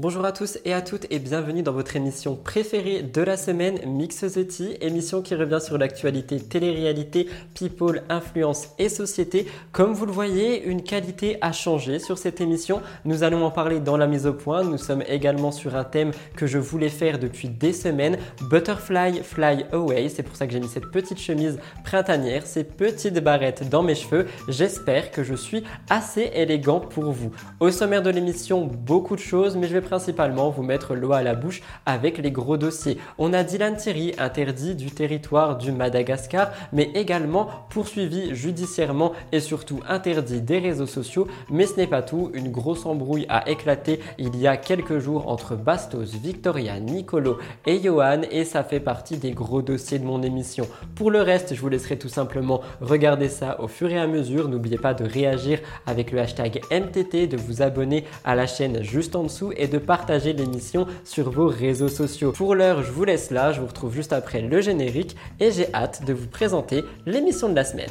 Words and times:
Bonjour 0.00 0.24
à 0.24 0.32
tous 0.32 0.58
et 0.64 0.72
à 0.72 0.80
toutes 0.80 1.06
et 1.10 1.18
bienvenue 1.18 1.62
dans 1.62 1.74
votre 1.74 1.94
émission 1.94 2.34
préférée 2.34 3.02
de 3.02 3.20
la 3.20 3.36
semaine 3.36 3.80
Mix 3.84 4.20
the 4.20 4.48
Tea, 4.48 4.78
émission 4.80 5.20
qui 5.20 5.34
revient 5.34 5.58
sur 5.60 5.76
l'actualité 5.76 6.40
télé-réalité, 6.40 7.28
people, 7.52 8.02
influence 8.08 8.70
et 8.78 8.88
société. 8.88 9.44
Comme 9.72 9.92
vous 9.92 10.06
le 10.06 10.12
voyez, 10.12 10.64
une 10.64 10.82
qualité 10.82 11.36
a 11.42 11.52
changé 11.52 11.98
sur 11.98 12.16
cette 12.16 12.40
émission. 12.40 12.80
Nous 13.04 13.24
allons 13.24 13.44
en 13.44 13.50
parler 13.50 13.78
dans 13.78 13.98
la 13.98 14.06
mise 14.06 14.26
au 14.26 14.32
point. 14.32 14.64
Nous 14.64 14.78
sommes 14.78 15.04
également 15.06 15.52
sur 15.52 15.76
un 15.76 15.84
thème 15.84 16.12
que 16.34 16.46
je 16.46 16.56
voulais 16.56 16.88
faire 16.88 17.18
depuis 17.18 17.50
des 17.50 17.74
semaines, 17.74 18.16
Butterfly 18.48 19.22
Fly 19.22 19.66
Away. 19.70 20.08
C'est 20.08 20.22
pour 20.22 20.34
ça 20.34 20.46
que 20.46 20.54
j'ai 20.54 20.60
mis 20.60 20.68
cette 20.68 20.90
petite 20.90 21.20
chemise 21.20 21.58
printanière, 21.84 22.46
ces 22.46 22.64
petites 22.64 23.22
barrettes 23.22 23.68
dans 23.68 23.82
mes 23.82 23.94
cheveux. 23.94 24.24
J'espère 24.48 25.10
que 25.10 25.22
je 25.22 25.34
suis 25.34 25.62
assez 25.90 26.30
élégant 26.32 26.80
pour 26.80 27.12
vous. 27.12 27.32
Au 27.60 27.70
sommaire 27.70 28.00
de 28.00 28.08
l'émission, 28.08 28.64
beaucoup 28.64 29.14
de 29.14 29.20
choses, 29.20 29.58
mais 29.58 29.68
je 29.68 29.74
vais 29.74 29.89
principalement 29.90 30.50
vous 30.50 30.62
mettre 30.62 30.94
l'eau 30.94 31.10
à 31.10 31.24
la 31.24 31.34
bouche 31.34 31.62
avec 31.84 32.18
les 32.18 32.30
gros 32.30 32.56
dossiers. 32.56 32.96
On 33.18 33.32
a 33.32 33.42
Dylan 33.42 33.76
Thierry 33.76 34.14
interdit 34.18 34.76
du 34.76 34.92
territoire 34.92 35.58
du 35.58 35.72
Madagascar, 35.72 36.52
mais 36.72 36.92
également 36.94 37.48
poursuivi 37.70 38.32
judiciairement 38.32 39.14
et 39.32 39.40
surtout 39.40 39.80
interdit 39.88 40.42
des 40.42 40.60
réseaux 40.60 40.86
sociaux. 40.86 41.26
Mais 41.50 41.66
ce 41.66 41.74
n'est 41.74 41.88
pas 41.88 42.02
tout, 42.02 42.30
une 42.34 42.52
grosse 42.52 42.86
embrouille 42.86 43.26
a 43.28 43.50
éclaté 43.50 43.98
il 44.16 44.36
y 44.36 44.46
a 44.46 44.56
quelques 44.56 45.00
jours 45.00 45.28
entre 45.28 45.56
Bastos, 45.56 46.14
Victoria, 46.22 46.78
Nicolo 46.78 47.38
et 47.66 47.82
Johan 47.82 48.20
et 48.30 48.44
ça 48.44 48.62
fait 48.62 48.78
partie 48.78 49.16
des 49.16 49.32
gros 49.32 49.60
dossiers 49.60 49.98
de 49.98 50.04
mon 50.04 50.22
émission. 50.22 50.68
Pour 50.94 51.10
le 51.10 51.20
reste, 51.20 51.52
je 51.52 51.60
vous 51.60 51.68
laisserai 51.68 51.98
tout 51.98 52.08
simplement 52.08 52.60
regarder 52.80 53.28
ça 53.28 53.60
au 53.60 53.66
fur 53.66 53.90
et 53.90 53.98
à 53.98 54.06
mesure. 54.06 54.48
N'oubliez 54.48 54.78
pas 54.78 54.94
de 54.94 55.04
réagir 55.04 55.58
avec 55.84 56.12
le 56.12 56.20
hashtag 56.20 56.60
MTT, 56.70 57.26
de 57.26 57.36
vous 57.36 57.60
abonner 57.62 58.04
à 58.24 58.36
la 58.36 58.46
chaîne 58.46 58.84
juste 58.84 59.16
en 59.16 59.24
dessous 59.24 59.52
et 59.56 59.66
de 59.66 59.79
partager 59.80 60.32
l'émission 60.32 60.86
sur 61.04 61.30
vos 61.30 61.48
réseaux 61.48 61.88
sociaux. 61.88 62.32
Pour 62.32 62.54
l'heure, 62.54 62.82
je 62.82 62.92
vous 62.92 63.04
laisse 63.04 63.30
là, 63.30 63.52
je 63.52 63.60
vous 63.60 63.66
retrouve 63.66 63.94
juste 63.94 64.12
après 64.12 64.40
le 64.40 64.60
générique 64.60 65.16
et 65.40 65.50
j'ai 65.50 65.72
hâte 65.74 66.04
de 66.06 66.12
vous 66.12 66.28
présenter 66.28 66.84
l'émission 67.06 67.48
de 67.48 67.56
la 67.56 67.64
semaine. 67.64 67.90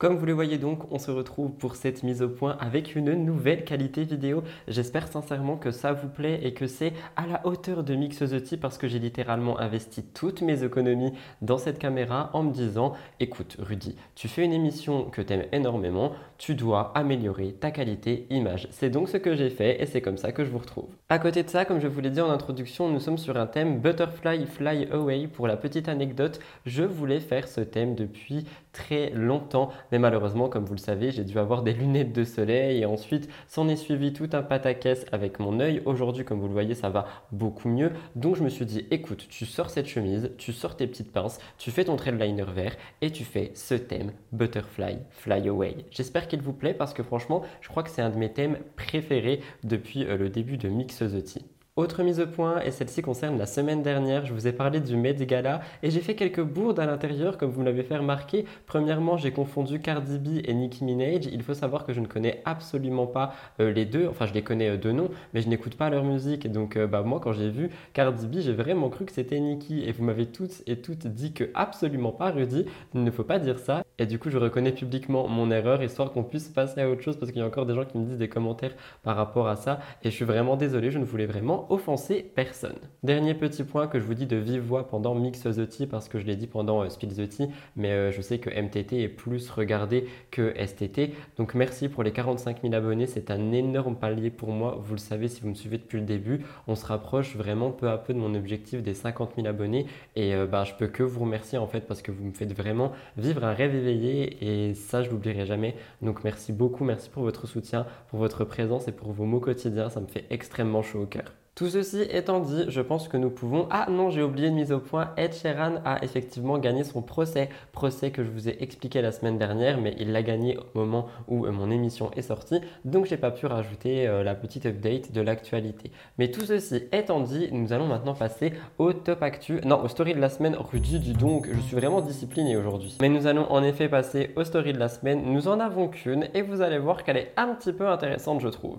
Comme 0.00 0.16
vous 0.16 0.24
le 0.24 0.32
voyez 0.32 0.56
donc, 0.56 0.90
on 0.90 0.98
se 0.98 1.10
retrouve 1.10 1.52
pour 1.52 1.76
cette 1.76 2.04
mise 2.04 2.22
au 2.22 2.30
point 2.30 2.56
avec 2.58 2.96
une 2.96 3.12
nouvelle 3.12 3.64
qualité 3.64 4.04
vidéo. 4.04 4.42
J'espère 4.66 5.06
sincèrement 5.08 5.58
que 5.58 5.72
ça 5.72 5.92
vous 5.92 6.08
plaît 6.08 6.40
et 6.42 6.54
que 6.54 6.66
c'est 6.66 6.94
à 7.16 7.26
la 7.26 7.46
hauteur 7.46 7.84
de 7.84 7.94
Mix 7.94 8.20
the 8.20 8.56
parce 8.56 8.78
que 8.78 8.88
j'ai 8.88 8.98
littéralement 8.98 9.60
investi 9.60 10.02
toutes 10.02 10.40
mes 10.40 10.64
économies 10.64 11.12
dans 11.42 11.58
cette 11.58 11.78
caméra 11.78 12.30
en 12.32 12.44
me 12.44 12.50
disant 12.50 12.94
écoute 13.20 13.58
Rudy, 13.58 13.94
tu 14.14 14.26
fais 14.26 14.42
une 14.42 14.54
émission 14.54 15.04
que 15.04 15.20
tu 15.20 15.34
aimes 15.34 15.44
énormément, 15.52 16.12
tu 16.40 16.54
dois 16.54 16.90
améliorer 16.94 17.52
ta 17.52 17.70
qualité 17.70 18.26
image. 18.30 18.66
C'est 18.70 18.88
donc 18.88 19.10
ce 19.10 19.18
que 19.18 19.34
j'ai 19.34 19.50
fait 19.50 19.82
et 19.82 19.84
c'est 19.84 20.00
comme 20.00 20.16
ça 20.16 20.32
que 20.32 20.42
je 20.42 20.50
vous 20.50 20.56
retrouve. 20.56 20.88
À 21.10 21.18
côté 21.18 21.42
de 21.42 21.50
ça, 21.50 21.66
comme 21.66 21.80
je 21.80 21.86
vous 21.86 22.00
l'ai 22.00 22.08
dit 22.08 22.22
en 22.22 22.30
introduction, 22.30 22.88
nous 22.88 22.98
sommes 22.98 23.18
sur 23.18 23.36
un 23.36 23.46
thème 23.46 23.78
Butterfly 23.78 24.46
Fly 24.46 24.88
Away. 24.90 25.26
Pour 25.26 25.46
la 25.46 25.58
petite 25.58 25.86
anecdote, 25.90 26.40
je 26.64 26.82
voulais 26.82 27.20
faire 27.20 27.46
ce 27.46 27.60
thème 27.60 27.94
depuis 27.94 28.46
très 28.72 29.10
longtemps 29.10 29.70
mais 29.92 29.98
malheureusement, 29.98 30.48
comme 30.48 30.64
vous 30.64 30.74
le 30.74 30.80
savez, 30.80 31.10
j'ai 31.10 31.24
dû 31.24 31.38
avoir 31.38 31.62
des 31.62 31.72
lunettes 31.72 32.12
de 32.12 32.24
soleil 32.24 32.80
et 32.80 32.86
ensuite 32.86 33.28
s'en 33.48 33.68
est 33.68 33.76
suivi 33.76 34.12
tout 34.12 34.28
un 34.32 34.42
pataquès 34.42 35.04
avec 35.12 35.40
mon 35.40 35.60
œil. 35.60 35.82
Aujourd'hui, 35.84 36.24
comme 36.24 36.40
vous 36.40 36.46
le 36.46 36.52
voyez, 36.52 36.74
ça 36.74 36.88
va 36.88 37.06
beaucoup 37.32 37.68
mieux. 37.68 37.90
Donc 38.14 38.36
je 38.36 38.42
me 38.42 38.48
suis 38.48 38.64
dit, 38.64 38.86
écoute, 38.90 39.26
tu 39.28 39.46
sors 39.46 39.70
cette 39.70 39.86
chemise, 39.86 40.32
tu 40.38 40.52
sors 40.52 40.76
tes 40.76 40.86
petites 40.86 41.12
pinces, 41.12 41.38
tu 41.58 41.70
fais 41.70 41.84
ton 41.84 41.96
trail 41.96 42.16
liner 42.18 42.44
vert 42.44 42.76
et 43.02 43.10
tu 43.10 43.24
fais 43.24 43.50
ce 43.54 43.74
thème 43.74 44.12
Butterfly 44.32 44.98
Fly 45.10 45.48
Away. 45.48 45.76
J'espère 45.90 46.28
vous 46.38 46.52
plaît 46.52 46.74
parce 46.74 46.94
que 46.94 47.02
franchement, 47.02 47.42
je 47.60 47.68
crois 47.68 47.82
que 47.82 47.90
c'est 47.90 48.02
un 48.02 48.10
de 48.10 48.16
mes 48.16 48.32
thèmes 48.32 48.58
préférés 48.76 49.40
depuis 49.64 50.04
euh, 50.04 50.16
le 50.16 50.28
début 50.28 50.56
de 50.56 50.68
Mix 50.68 50.98
the 50.98 51.24
Tea. 51.24 51.44
Autre 51.80 52.02
mise 52.02 52.20
au 52.20 52.26
point, 52.26 52.60
et 52.60 52.72
celle-ci 52.72 53.00
concerne 53.00 53.38
la 53.38 53.46
semaine 53.46 53.82
dernière, 53.82 54.26
je 54.26 54.34
vous 54.34 54.46
ai 54.46 54.52
parlé 54.52 54.80
du 54.80 54.98
Met 54.98 55.14
Gala 55.14 55.62
et 55.82 55.90
j'ai 55.90 56.00
fait 56.00 56.14
quelques 56.14 56.42
bourdes 56.42 56.78
à 56.78 56.84
l'intérieur 56.84 57.38
comme 57.38 57.48
vous 57.48 57.62
l'avez 57.62 57.82
fait 57.82 57.96
remarquer. 57.96 58.44
Premièrement, 58.66 59.16
j'ai 59.16 59.30
confondu 59.30 59.80
Cardi 59.80 60.18
B 60.18 60.42
et 60.44 60.52
Nicki 60.52 60.84
Minaj. 60.84 61.24
Il 61.32 61.42
faut 61.42 61.54
savoir 61.54 61.86
que 61.86 61.94
je 61.94 62.00
ne 62.00 62.06
connais 62.06 62.42
absolument 62.44 63.06
pas 63.06 63.32
euh, 63.60 63.72
les 63.72 63.86
deux, 63.86 64.06
enfin 64.08 64.26
je 64.26 64.34
les 64.34 64.42
connais 64.42 64.68
euh, 64.68 64.76
de 64.76 64.92
nom, 64.92 65.08
mais 65.32 65.40
je 65.40 65.48
n'écoute 65.48 65.74
pas 65.74 65.88
leur 65.88 66.04
musique. 66.04 66.52
Donc 66.52 66.76
euh, 66.76 66.86
bah, 66.86 67.00
moi 67.00 67.18
quand 67.18 67.32
j'ai 67.32 67.48
vu 67.48 67.70
Cardi 67.94 68.26
B, 68.26 68.40
j'ai 68.40 68.52
vraiment 68.52 68.90
cru 68.90 69.06
que 69.06 69.12
c'était 69.12 69.40
Nicki 69.40 69.82
et 69.82 69.92
vous 69.92 70.04
m'avez 70.04 70.26
toutes 70.26 70.62
et 70.66 70.82
toutes 70.82 71.06
dit 71.06 71.32
que 71.32 71.44
absolument 71.54 72.12
pas 72.12 72.30
Rudy, 72.30 72.66
il 72.92 73.04
ne 73.04 73.10
faut 73.10 73.24
pas 73.24 73.38
dire 73.38 73.58
ça. 73.58 73.84
Et 73.98 74.04
du 74.04 74.18
coup, 74.18 74.28
je 74.28 74.36
reconnais 74.36 74.72
publiquement 74.72 75.28
mon 75.28 75.50
erreur 75.50 75.82
histoire 75.82 76.12
qu'on 76.12 76.24
puisse 76.24 76.48
passer 76.48 76.82
à 76.82 76.90
autre 76.90 77.00
chose 77.00 77.16
parce 77.16 77.32
qu'il 77.32 77.40
y 77.40 77.44
a 77.44 77.46
encore 77.46 77.64
des 77.64 77.74
gens 77.74 77.86
qui 77.86 77.96
me 77.96 78.04
disent 78.04 78.18
des 78.18 78.28
commentaires 78.28 78.74
par 79.02 79.16
rapport 79.16 79.48
à 79.48 79.56
ça 79.56 79.80
et 80.02 80.10
je 80.10 80.14
suis 80.14 80.26
vraiment 80.26 80.56
désolé, 80.56 80.90
je 80.90 80.98
ne 80.98 81.04
voulais 81.06 81.26
vraiment 81.26 81.69
offenser 81.70 82.22
personne. 82.34 82.76
Dernier 83.02 83.34
petit 83.34 83.62
point 83.64 83.86
que 83.86 83.98
je 83.98 84.04
vous 84.04 84.14
dis 84.14 84.26
de 84.26 84.36
vive 84.36 84.60
voix 84.60 84.88
pendant 84.88 85.14
Mix 85.14 85.42
the 85.42 85.68
Tea, 85.68 85.86
parce 85.86 86.08
que 86.08 86.18
je 86.18 86.26
l'ai 86.26 86.36
dit 86.36 86.46
pendant 86.46 86.82
euh, 86.82 86.88
Spill 86.88 87.14
the 87.14 87.28
Tea, 87.28 87.48
mais 87.76 87.92
euh, 87.92 88.10
je 88.10 88.20
sais 88.20 88.38
que 88.38 88.50
MTT 88.50 89.02
est 89.02 89.08
plus 89.08 89.50
regardé 89.50 90.06
que 90.30 90.52
STT. 90.54 91.12
Donc 91.38 91.54
merci 91.54 91.88
pour 91.88 92.02
les 92.02 92.12
45 92.12 92.62
000 92.62 92.74
abonnés, 92.74 93.06
c'est 93.06 93.30
un 93.30 93.52
énorme 93.52 93.96
palier 93.96 94.30
pour 94.30 94.50
moi. 94.50 94.78
Vous 94.82 94.94
le 94.94 95.00
savez 95.00 95.28
si 95.28 95.40
vous 95.40 95.48
me 95.48 95.54
suivez 95.54 95.78
depuis 95.78 95.98
le 95.98 96.04
début, 96.04 96.44
on 96.66 96.74
se 96.74 96.84
rapproche 96.84 97.36
vraiment 97.36 97.70
peu 97.70 97.88
à 97.88 97.96
peu 97.96 98.12
de 98.12 98.18
mon 98.18 98.34
objectif 98.34 98.82
des 98.82 98.94
50 98.94 99.32
000 99.36 99.46
abonnés. 99.46 99.86
Et 100.16 100.34
euh, 100.34 100.46
bah, 100.46 100.64
je 100.64 100.74
peux 100.74 100.88
que 100.88 101.02
vous 101.02 101.20
remercier 101.20 101.58
en 101.58 101.66
fait 101.66 101.86
parce 101.86 102.02
que 102.02 102.10
vous 102.10 102.24
me 102.24 102.32
faites 102.32 102.52
vraiment 102.52 102.92
vivre 103.16 103.44
un 103.44 103.54
rêve 103.54 103.74
éveillé 103.74 104.68
et 104.68 104.74
ça 104.74 105.02
je 105.02 105.10
l'oublierai 105.10 105.46
jamais. 105.46 105.76
Donc 106.02 106.24
merci 106.24 106.52
beaucoup, 106.52 106.84
merci 106.84 107.08
pour 107.08 107.22
votre 107.22 107.46
soutien, 107.46 107.86
pour 108.08 108.18
votre 108.18 108.44
présence 108.44 108.88
et 108.88 108.92
pour 108.92 109.12
vos 109.12 109.24
mots 109.24 109.40
quotidiens, 109.40 109.88
ça 109.88 110.00
me 110.00 110.06
fait 110.06 110.26
extrêmement 110.30 110.82
chaud 110.82 111.02
au 111.02 111.06
cœur. 111.06 111.32
Tout 111.60 111.68
ceci 111.68 112.00
étant 112.00 112.40
dit, 112.40 112.64
je 112.68 112.80
pense 112.80 113.06
que 113.06 113.18
nous 113.18 113.28
pouvons... 113.28 113.66
Ah 113.70 113.84
non, 113.90 114.08
j'ai 114.08 114.22
oublié 114.22 114.48
de 114.48 114.54
mise 114.54 114.72
au 114.72 114.78
point. 114.78 115.10
Ed 115.18 115.34
Sheeran 115.34 115.74
a 115.84 116.02
effectivement 116.02 116.56
gagné 116.56 116.84
son 116.84 117.02
procès. 117.02 117.50
Procès 117.72 118.10
que 118.10 118.24
je 118.24 118.30
vous 118.30 118.48
ai 118.48 118.62
expliqué 118.62 119.02
la 119.02 119.12
semaine 119.12 119.36
dernière, 119.36 119.78
mais 119.78 119.94
il 119.98 120.10
l'a 120.12 120.22
gagné 120.22 120.56
au 120.56 120.78
moment 120.78 121.08
où 121.28 121.44
euh, 121.44 121.52
mon 121.52 121.70
émission 121.70 122.10
est 122.16 122.22
sortie. 122.22 122.62
Donc 122.86 123.04
j'ai 123.04 123.18
pas 123.18 123.30
pu 123.30 123.44
rajouter 123.44 124.08
euh, 124.08 124.22
la 124.22 124.34
petite 124.34 124.64
update 124.64 125.12
de 125.12 125.20
l'actualité. 125.20 125.90
Mais 126.16 126.30
tout 126.30 126.46
ceci 126.46 126.84
étant 126.92 127.20
dit, 127.20 127.50
nous 127.52 127.74
allons 127.74 127.88
maintenant 127.88 128.14
passer 128.14 128.54
au 128.78 128.94
top 128.94 129.22
actu. 129.22 129.60
Non, 129.62 129.84
au 129.84 129.88
story 129.88 130.14
de 130.14 130.20
la 130.20 130.30
semaine. 130.30 130.56
Rudy, 130.58 130.98
dis 130.98 131.12
donc, 131.12 131.46
je 131.52 131.60
suis 131.60 131.76
vraiment 131.76 132.00
discipliné 132.00 132.56
aujourd'hui. 132.56 132.96
Mais 133.02 133.10
nous 133.10 133.26
allons 133.26 133.52
en 133.52 133.62
effet 133.62 133.90
passer 133.90 134.30
au 134.34 134.44
story 134.44 134.72
de 134.72 134.78
la 134.78 134.88
semaine. 134.88 135.24
Nous 135.26 135.46
en 135.46 135.60
avons 135.60 135.88
qu'une 135.88 136.26
et 136.32 136.40
vous 136.40 136.62
allez 136.62 136.78
voir 136.78 137.04
qu'elle 137.04 137.18
est 137.18 137.34
un 137.36 137.48
petit 137.48 137.74
peu 137.74 137.86
intéressante, 137.86 138.40
je 138.40 138.48
trouve. 138.48 138.78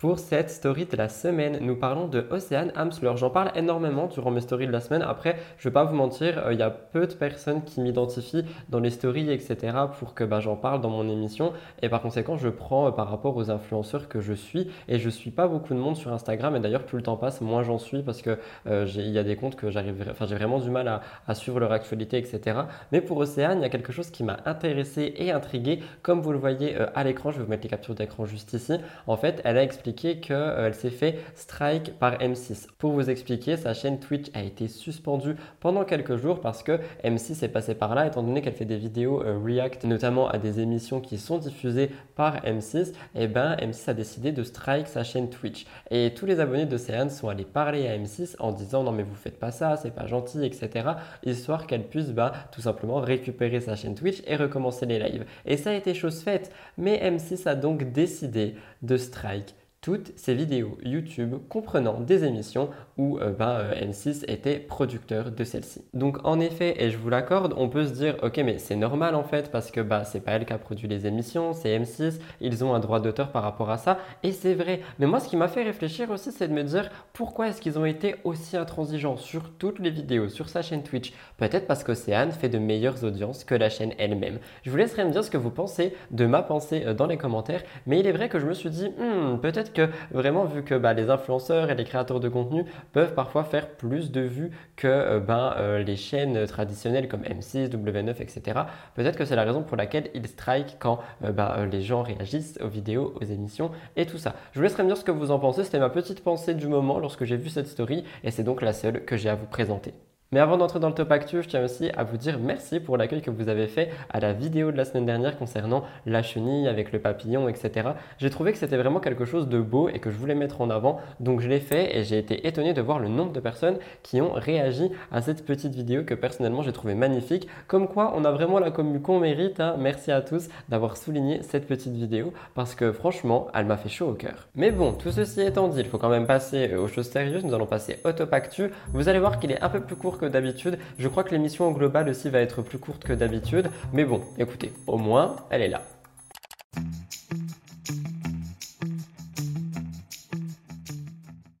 Pour 0.00 0.20
cette 0.20 0.50
story 0.50 0.86
de 0.86 0.96
la 0.96 1.08
semaine, 1.08 1.58
nous 1.60 1.74
parlons 1.74 2.06
de 2.06 2.24
Océane 2.30 2.70
Hamsler. 2.76 3.16
J'en 3.16 3.30
parle 3.30 3.50
énormément 3.56 4.06
durant 4.06 4.30
mes 4.30 4.40
stories 4.40 4.68
de 4.68 4.72
la 4.72 4.80
semaine. 4.80 5.02
Après, 5.02 5.34
je 5.58 5.68
vais 5.68 5.72
pas 5.72 5.82
vous 5.82 5.96
mentir, 5.96 6.38
euh, 6.38 6.52
il 6.52 6.60
y 6.60 6.62
a 6.62 6.70
peu 6.70 7.08
de 7.08 7.14
personnes 7.14 7.64
qui 7.64 7.80
m'identifient 7.80 8.44
dans 8.68 8.78
les 8.78 8.90
stories, 8.90 9.28
etc. 9.28 9.76
pour 9.98 10.14
que 10.14 10.22
bah, 10.22 10.38
j'en 10.38 10.54
parle 10.54 10.80
dans 10.80 10.88
mon 10.88 11.08
émission. 11.08 11.52
Et 11.82 11.88
par 11.88 12.00
conséquent, 12.00 12.36
je 12.36 12.48
prends 12.48 12.86
euh, 12.86 12.90
par 12.92 13.10
rapport 13.10 13.36
aux 13.36 13.50
influenceurs 13.50 14.08
que 14.08 14.20
je 14.20 14.34
suis. 14.34 14.70
Et 14.86 15.00
je 15.00 15.10
suis 15.10 15.32
pas 15.32 15.48
beaucoup 15.48 15.74
de 15.74 15.80
monde 15.80 15.96
sur 15.96 16.12
Instagram. 16.12 16.54
Et 16.54 16.60
d'ailleurs, 16.60 16.84
plus 16.84 16.98
le 16.98 17.02
temps 17.02 17.16
passe, 17.16 17.40
moins 17.40 17.64
j'en 17.64 17.78
suis 17.78 18.04
parce 18.04 18.22
que 18.22 18.38
euh, 18.68 18.86
il 18.94 19.10
y 19.10 19.18
a 19.18 19.24
des 19.24 19.34
comptes 19.34 19.56
que 19.56 19.68
j'arrive, 19.72 20.06
enfin, 20.08 20.26
j'ai 20.26 20.36
vraiment 20.36 20.60
du 20.60 20.70
mal 20.70 20.86
à, 20.86 21.00
à, 21.26 21.34
suivre 21.34 21.58
leur 21.58 21.72
actualité, 21.72 22.18
etc. 22.18 22.56
Mais 22.92 23.00
pour 23.00 23.16
Océane, 23.16 23.58
il 23.58 23.62
y 23.62 23.66
a 23.66 23.68
quelque 23.68 23.90
chose 23.90 24.12
qui 24.12 24.22
m'a 24.22 24.36
intéressé 24.44 25.12
et 25.16 25.32
intrigué. 25.32 25.80
Comme 26.02 26.20
vous 26.20 26.30
le 26.30 26.38
voyez 26.38 26.76
à 26.76 27.02
l'écran, 27.02 27.32
je 27.32 27.38
vais 27.38 27.42
vous 27.42 27.50
mettre 27.50 27.64
les 27.64 27.68
captures 27.68 27.96
d'écran 27.96 28.26
juste 28.26 28.52
ici. 28.52 28.74
En 29.08 29.16
fait, 29.16 29.40
elle 29.42 29.58
a 29.58 29.62
expliqué 29.64 29.87
qu'elle 29.94 30.22
euh, 30.30 30.72
s'est 30.72 30.90
fait 30.90 31.18
strike 31.34 31.98
par 31.98 32.18
M6. 32.18 32.66
Pour 32.78 32.92
vous 32.92 33.10
expliquer, 33.10 33.56
sa 33.56 33.74
chaîne 33.74 33.98
Twitch 33.98 34.28
a 34.34 34.42
été 34.42 34.68
suspendue 34.68 35.36
pendant 35.60 35.84
quelques 35.84 36.16
jours 36.16 36.40
parce 36.40 36.62
que 36.62 36.80
M6 37.04 37.44
est 37.44 37.48
passé 37.48 37.74
par 37.74 37.94
là, 37.94 38.06
étant 38.06 38.22
donné 38.22 38.42
qu'elle 38.42 38.54
fait 38.54 38.64
des 38.64 38.76
vidéos 38.76 39.22
euh, 39.22 39.38
React, 39.42 39.84
notamment 39.84 40.28
à 40.28 40.38
des 40.38 40.60
émissions 40.60 41.00
qui 41.00 41.18
sont 41.18 41.38
diffusées 41.38 41.90
par 42.14 42.44
M6, 42.44 42.88
et 42.88 42.92
eh 43.14 43.26
ben 43.28 43.56
M6 43.56 43.90
a 43.90 43.94
décidé 43.94 44.32
de 44.32 44.42
strike 44.42 44.88
sa 44.88 45.04
chaîne 45.04 45.30
Twitch. 45.30 45.66
Et 45.90 46.12
tous 46.14 46.26
les 46.26 46.40
abonnés 46.40 46.66
de 46.66 46.76
Céane 46.76 47.10
sont 47.10 47.28
allés 47.28 47.44
parler 47.44 47.86
à 47.88 47.96
M6 47.96 48.36
en 48.38 48.52
disant 48.52 48.82
non 48.82 48.92
mais 48.92 49.02
vous 49.02 49.14
faites 49.14 49.38
pas 49.38 49.50
ça, 49.50 49.76
c'est 49.76 49.94
pas 49.94 50.06
gentil, 50.06 50.44
etc. 50.44 50.90
Histoire 51.24 51.66
qu'elle 51.66 51.84
puisse 51.84 52.10
bah, 52.10 52.32
tout 52.52 52.60
simplement 52.60 53.00
récupérer 53.00 53.60
sa 53.60 53.76
chaîne 53.76 53.94
Twitch 53.94 54.22
et 54.26 54.36
recommencer 54.36 54.86
les 54.86 54.98
lives. 54.98 55.24
Et 55.46 55.56
ça 55.56 55.70
a 55.70 55.74
été 55.74 55.94
chose 55.94 56.22
faite. 56.22 56.52
Mais 56.76 56.98
M6 56.98 57.48
a 57.48 57.54
donc 57.54 57.92
décidé 57.92 58.54
de 58.82 58.96
strike 58.96 59.54
toutes 59.80 60.12
ces 60.16 60.34
vidéos 60.34 60.76
YouTube 60.82 61.36
comprenant 61.48 62.00
des 62.00 62.24
émissions 62.24 62.70
où 62.96 63.18
euh, 63.18 63.30
ben, 63.30 63.60
euh, 63.60 63.74
M6 63.74 64.24
était 64.26 64.58
producteur 64.58 65.30
de 65.30 65.44
celles-ci. 65.44 65.82
Donc 65.94 66.18
en 66.24 66.40
effet, 66.40 66.82
et 66.82 66.90
je 66.90 66.98
vous 66.98 67.08
l'accorde, 67.08 67.54
on 67.56 67.68
peut 67.68 67.86
se 67.86 67.92
dire 67.92 68.16
ok 68.22 68.38
mais 68.38 68.58
c'est 68.58 68.74
normal 68.74 69.14
en 69.14 69.22
fait 69.22 69.52
parce 69.52 69.70
que 69.70 69.80
bah, 69.80 70.04
c'est 70.04 70.20
pas 70.20 70.32
elle 70.32 70.46
qui 70.46 70.52
a 70.52 70.58
produit 70.58 70.88
les 70.88 71.06
émissions, 71.06 71.52
c'est 71.52 71.78
M6, 71.78 72.18
ils 72.40 72.64
ont 72.64 72.74
un 72.74 72.80
droit 72.80 72.98
d'auteur 72.98 73.30
par 73.30 73.44
rapport 73.44 73.70
à 73.70 73.78
ça 73.78 73.98
et 74.24 74.32
c'est 74.32 74.54
vrai. 74.54 74.80
Mais 74.98 75.06
moi 75.06 75.20
ce 75.20 75.28
qui 75.28 75.36
m'a 75.36 75.48
fait 75.48 75.62
réfléchir 75.62 76.10
aussi 76.10 76.32
c'est 76.32 76.48
de 76.48 76.52
me 76.52 76.64
dire 76.64 76.90
pourquoi 77.12 77.48
est-ce 77.48 77.60
qu'ils 77.60 77.78
ont 77.78 77.84
été 77.84 78.16
aussi 78.24 78.56
intransigeants 78.56 79.16
sur 79.16 79.50
toutes 79.58 79.78
les 79.78 79.90
vidéos, 79.90 80.28
sur 80.28 80.48
sa 80.48 80.60
chaîne 80.60 80.82
Twitch? 80.82 81.12
Peut-être 81.36 81.68
parce 81.68 81.84
que 81.84 81.92
Océane 81.92 82.32
fait 82.32 82.48
de 82.48 82.58
meilleures 82.58 83.04
audiences 83.04 83.44
que 83.44 83.54
la 83.54 83.70
chaîne 83.70 83.92
elle-même. 83.98 84.40
Je 84.64 84.70
vous 84.70 84.76
laisserai 84.76 85.04
me 85.04 85.10
dire 85.10 85.22
ce 85.22 85.30
que 85.30 85.36
vous 85.36 85.50
pensez 85.50 85.94
de 86.10 86.26
ma 86.26 86.42
pensée 86.42 86.82
euh, 86.84 86.94
dans 86.94 87.06
les 87.06 87.16
commentaires, 87.16 87.62
mais 87.86 88.00
il 88.00 88.06
est 88.06 88.12
vrai 88.12 88.28
que 88.28 88.38
je 88.38 88.46
me 88.46 88.54
suis 88.54 88.70
dit 88.70 88.88
hmm, 88.88 89.38
peut-être 89.40 89.67
que 89.72 89.88
vraiment 90.10 90.44
vu 90.44 90.62
que 90.62 90.74
bah, 90.74 90.94
les 90.94 91.10
influenceurs 91.10 91.70
et 91.70 91.74
les 91.74 91.84
créateurs 91.84 92.20
de 92.20 92.28
contenu 92.28 92.64
peuvent 92.92 93.14
parfois 93.14 93.44
faire 93.44 93.68
plus 93.68 94.10
de 94.10 94.20
vues 94.20 94.50
que 94.76 94.86
euh, 94.86 95.20
ben, 95.20 95.54
euh, 95.58 95.82
les 95.82 95.96
chaînes 95.96 96.46
traditionnelles 96.46 97.08
comme 97.08 97.22
M6, 97.22 97.68
W9, 97.68 98.10
etc. 98.20 98.60
Peut-être 98.94 99.16
que 99.16 99.24
c'est 99.24 99.36
la 99.36 99.44
raison 99.44 99.62
pour 99.62 99.76
laquelle 99.76 100.10
ils 100.14 100.26
strike 100.26 100.76
quand 100.78 101.00
euh, 101.24 101.32
ben, 101.32 101.66
les 101.70 101.82
gens 101.82 102.02
réagissent 102.02 102.58
aux 102.62 102.68
vidéos, 102.68 103.14
aux 103.20 103.24
émissions 103.24 103.70
et 103.96 104.06
tout 104.06 104.18
ça. 104.18 104.34
Je 104.52 104.58
vous 104.58 104.62
laisserai 104.62 104.82
me 104.82 104.88
dire 104.88 104.96
ce 104.96 105.04
que 105.04 105.12
vous 105.12 105.30
en 105.30 105.38
pensez. 105.38 105.64
C'était 105.64 105.78
ma 105.78 105.90
petite 105.90 106.22
pensée 106.22 106.54
du 106.54 106.68
moment 106.68 106.98
lorsque 106.98 107.24
j'ai 107.24 107.36
vu 107.36 107.48
cette 107.48 107.68
story 107.68 108.04
et 108.24 108.30
c'est 108.30 108.44
donc 108.44 108.62
la 108.62 108.72
seule 108.72 109.04
que 109.04 109.16
j'ai 109.16 109.28
à 109.28 109.34
vous 109.34 109.46
présenter. 109.46 109.94
Mais 110.30 110.40
avant 110.40 110.58
d'entrer 110.58 110.78
dans 110.78 110.88
le 110.88 110.94
top 110.94 111.10
actu, 111.10 111.42
je 111.42 111.48
tiens 111.48 111.64
aussi 111.64 111.88
à 111.96 112.04
vous 112.04 112.18
dire 112.18 112.38
merci 112.38 112.80
pour 112.80 112.98
l'accueil 112.98 113.22
que 113.22 113.30
vous 113.30 113.48
avez 113.48 113.66
fait 113.66 113.90
à 114.10 114.20
la 114.20 114.34
vidéo 114.34 114.70
de 114.70 114.76
la 114.76 114.84
semaine 114.84 115.06
dernière 115.06 115.38
concernant 115.38 115.84
la 116.04 116.22
chenille 116.22 116.68
avec 116.68 116.92
le 116.92 116.98
papillon, 116.98 117.48
etc. 117.48 117.92
J'ai 118.18 118.28
trouvé 118.28 118.52
que 118.52 118.58
c'était 118.58 118.76
vraiment 118.76 119.00
quelque 119.00 119.24
chose 119.24 119.48
de 119.48 119.58
beau 119.58 119.88
et 119.88 120.00
que 120.00 120.10
je 120.10 120.18
voulais 120.18 120.34
mettre 120.34 120.60
en 120.60 120.68
avant, 120.68 121.00
donc 121.18 121.40
je 121.40 121.48
l'ai 121.48 121.60
fait 121.60 121.96
et 121.96 122.04
j'ai 122.04 122.18
été 122.18 122.46
étonné 122.46 122.74
de 122.74 122.82
voir 122.82 122.98
le 122.98 123.08
nombre 123.08 123.32
de 123.32 123.40
personnes 123.40 123.78
qui 124.02 124.20
ont 124.20 124.32
réagi 124.32 124.90
à 125.10 125.22
cette 125.22 125.46
petite 125.46 125.74
vidéo 125.74 126.04
que 126.04 126.12
personnellement 126.12 126.60
j'ai 126.60 126.74
trouvé 126.74 126.94
magnifique. 126.94 127.48
Comme 127.66 127.88
quoi, 127.88 128.12
on 128.14 128.26
a 128.26 128.30
vraiment 128.30 128.58
la 128.58 128.70
commu 128.70 129.00
qu'on 129.00 129.20
mérite. 129.20 129.60
Hein. 129.60 129.76
Merci 129.78 130.12
à 130.12 130.20
tous 130.20 130.50
d'avoir 130.68 130.98
souligné 130.98 131.42
cette 131.42 131.66
petite 131.66 131.94
vidéo 131.94 132.34
parce 132.54 132.74
que 132.74 132.92
franchement, 132.92 133.46
elle 133.54 133.64
m'a 133.64 133.78
fait 133.78 133.88
chaud 133.88 134.10
au 134.10 134.14
cœur. 134.14 134.48
Mais 134.56 134.72
bon, 134.72 134.92
tout 134.92 135.10
ceci 135.10 135.40
étant 135.40 135.68
dit, 135.68 135.80
il 135.80 135.86
faut 135.86 135.96
quand 135.96 136.10
même 136.10 136.26
passer 136.26 136.74
aux 136.74 136.88
choses 136.88 137.08
sérieuses. 137.08 137.46
Nous 137.46 137.54
allons 137.54 137.64
passer 137.64 137.98
au 138.04 138.12
top 138.12 138.34
actu. 138.34 138.70
Vous 138.88 139.08
allez 139.08 139.20
voir 139.20 139.40
qu'il 139.40 139.52
est 139.52 139.62
un 139.62 139.70
peu 139.70 139.80
plus 139.80 139.96
court 139.96 140.17
d'habitude. 140.26 140.78
Je 140.98 141.08
crois 141.08 141.24
que 141.24 141.30
l'émission 141.30 141.66
en 141.66 141.72
global 141.72 142.08
aussi 142.08 142.28
va 142.30 142.40
être 142.40 142.62
plus 142.62 142.78
courte 142.78 143.04
que 143.04 143.12
d'habitude. 143.12 143.70
Mais 143.92 144.04
bon, 144.04 144.22
écoutez, 144.38 144.72
au 144.86 144.98
moins, 144.98 145.36
elle 145.50 145.62
est 145.62 145.68
là. 145.68 145.82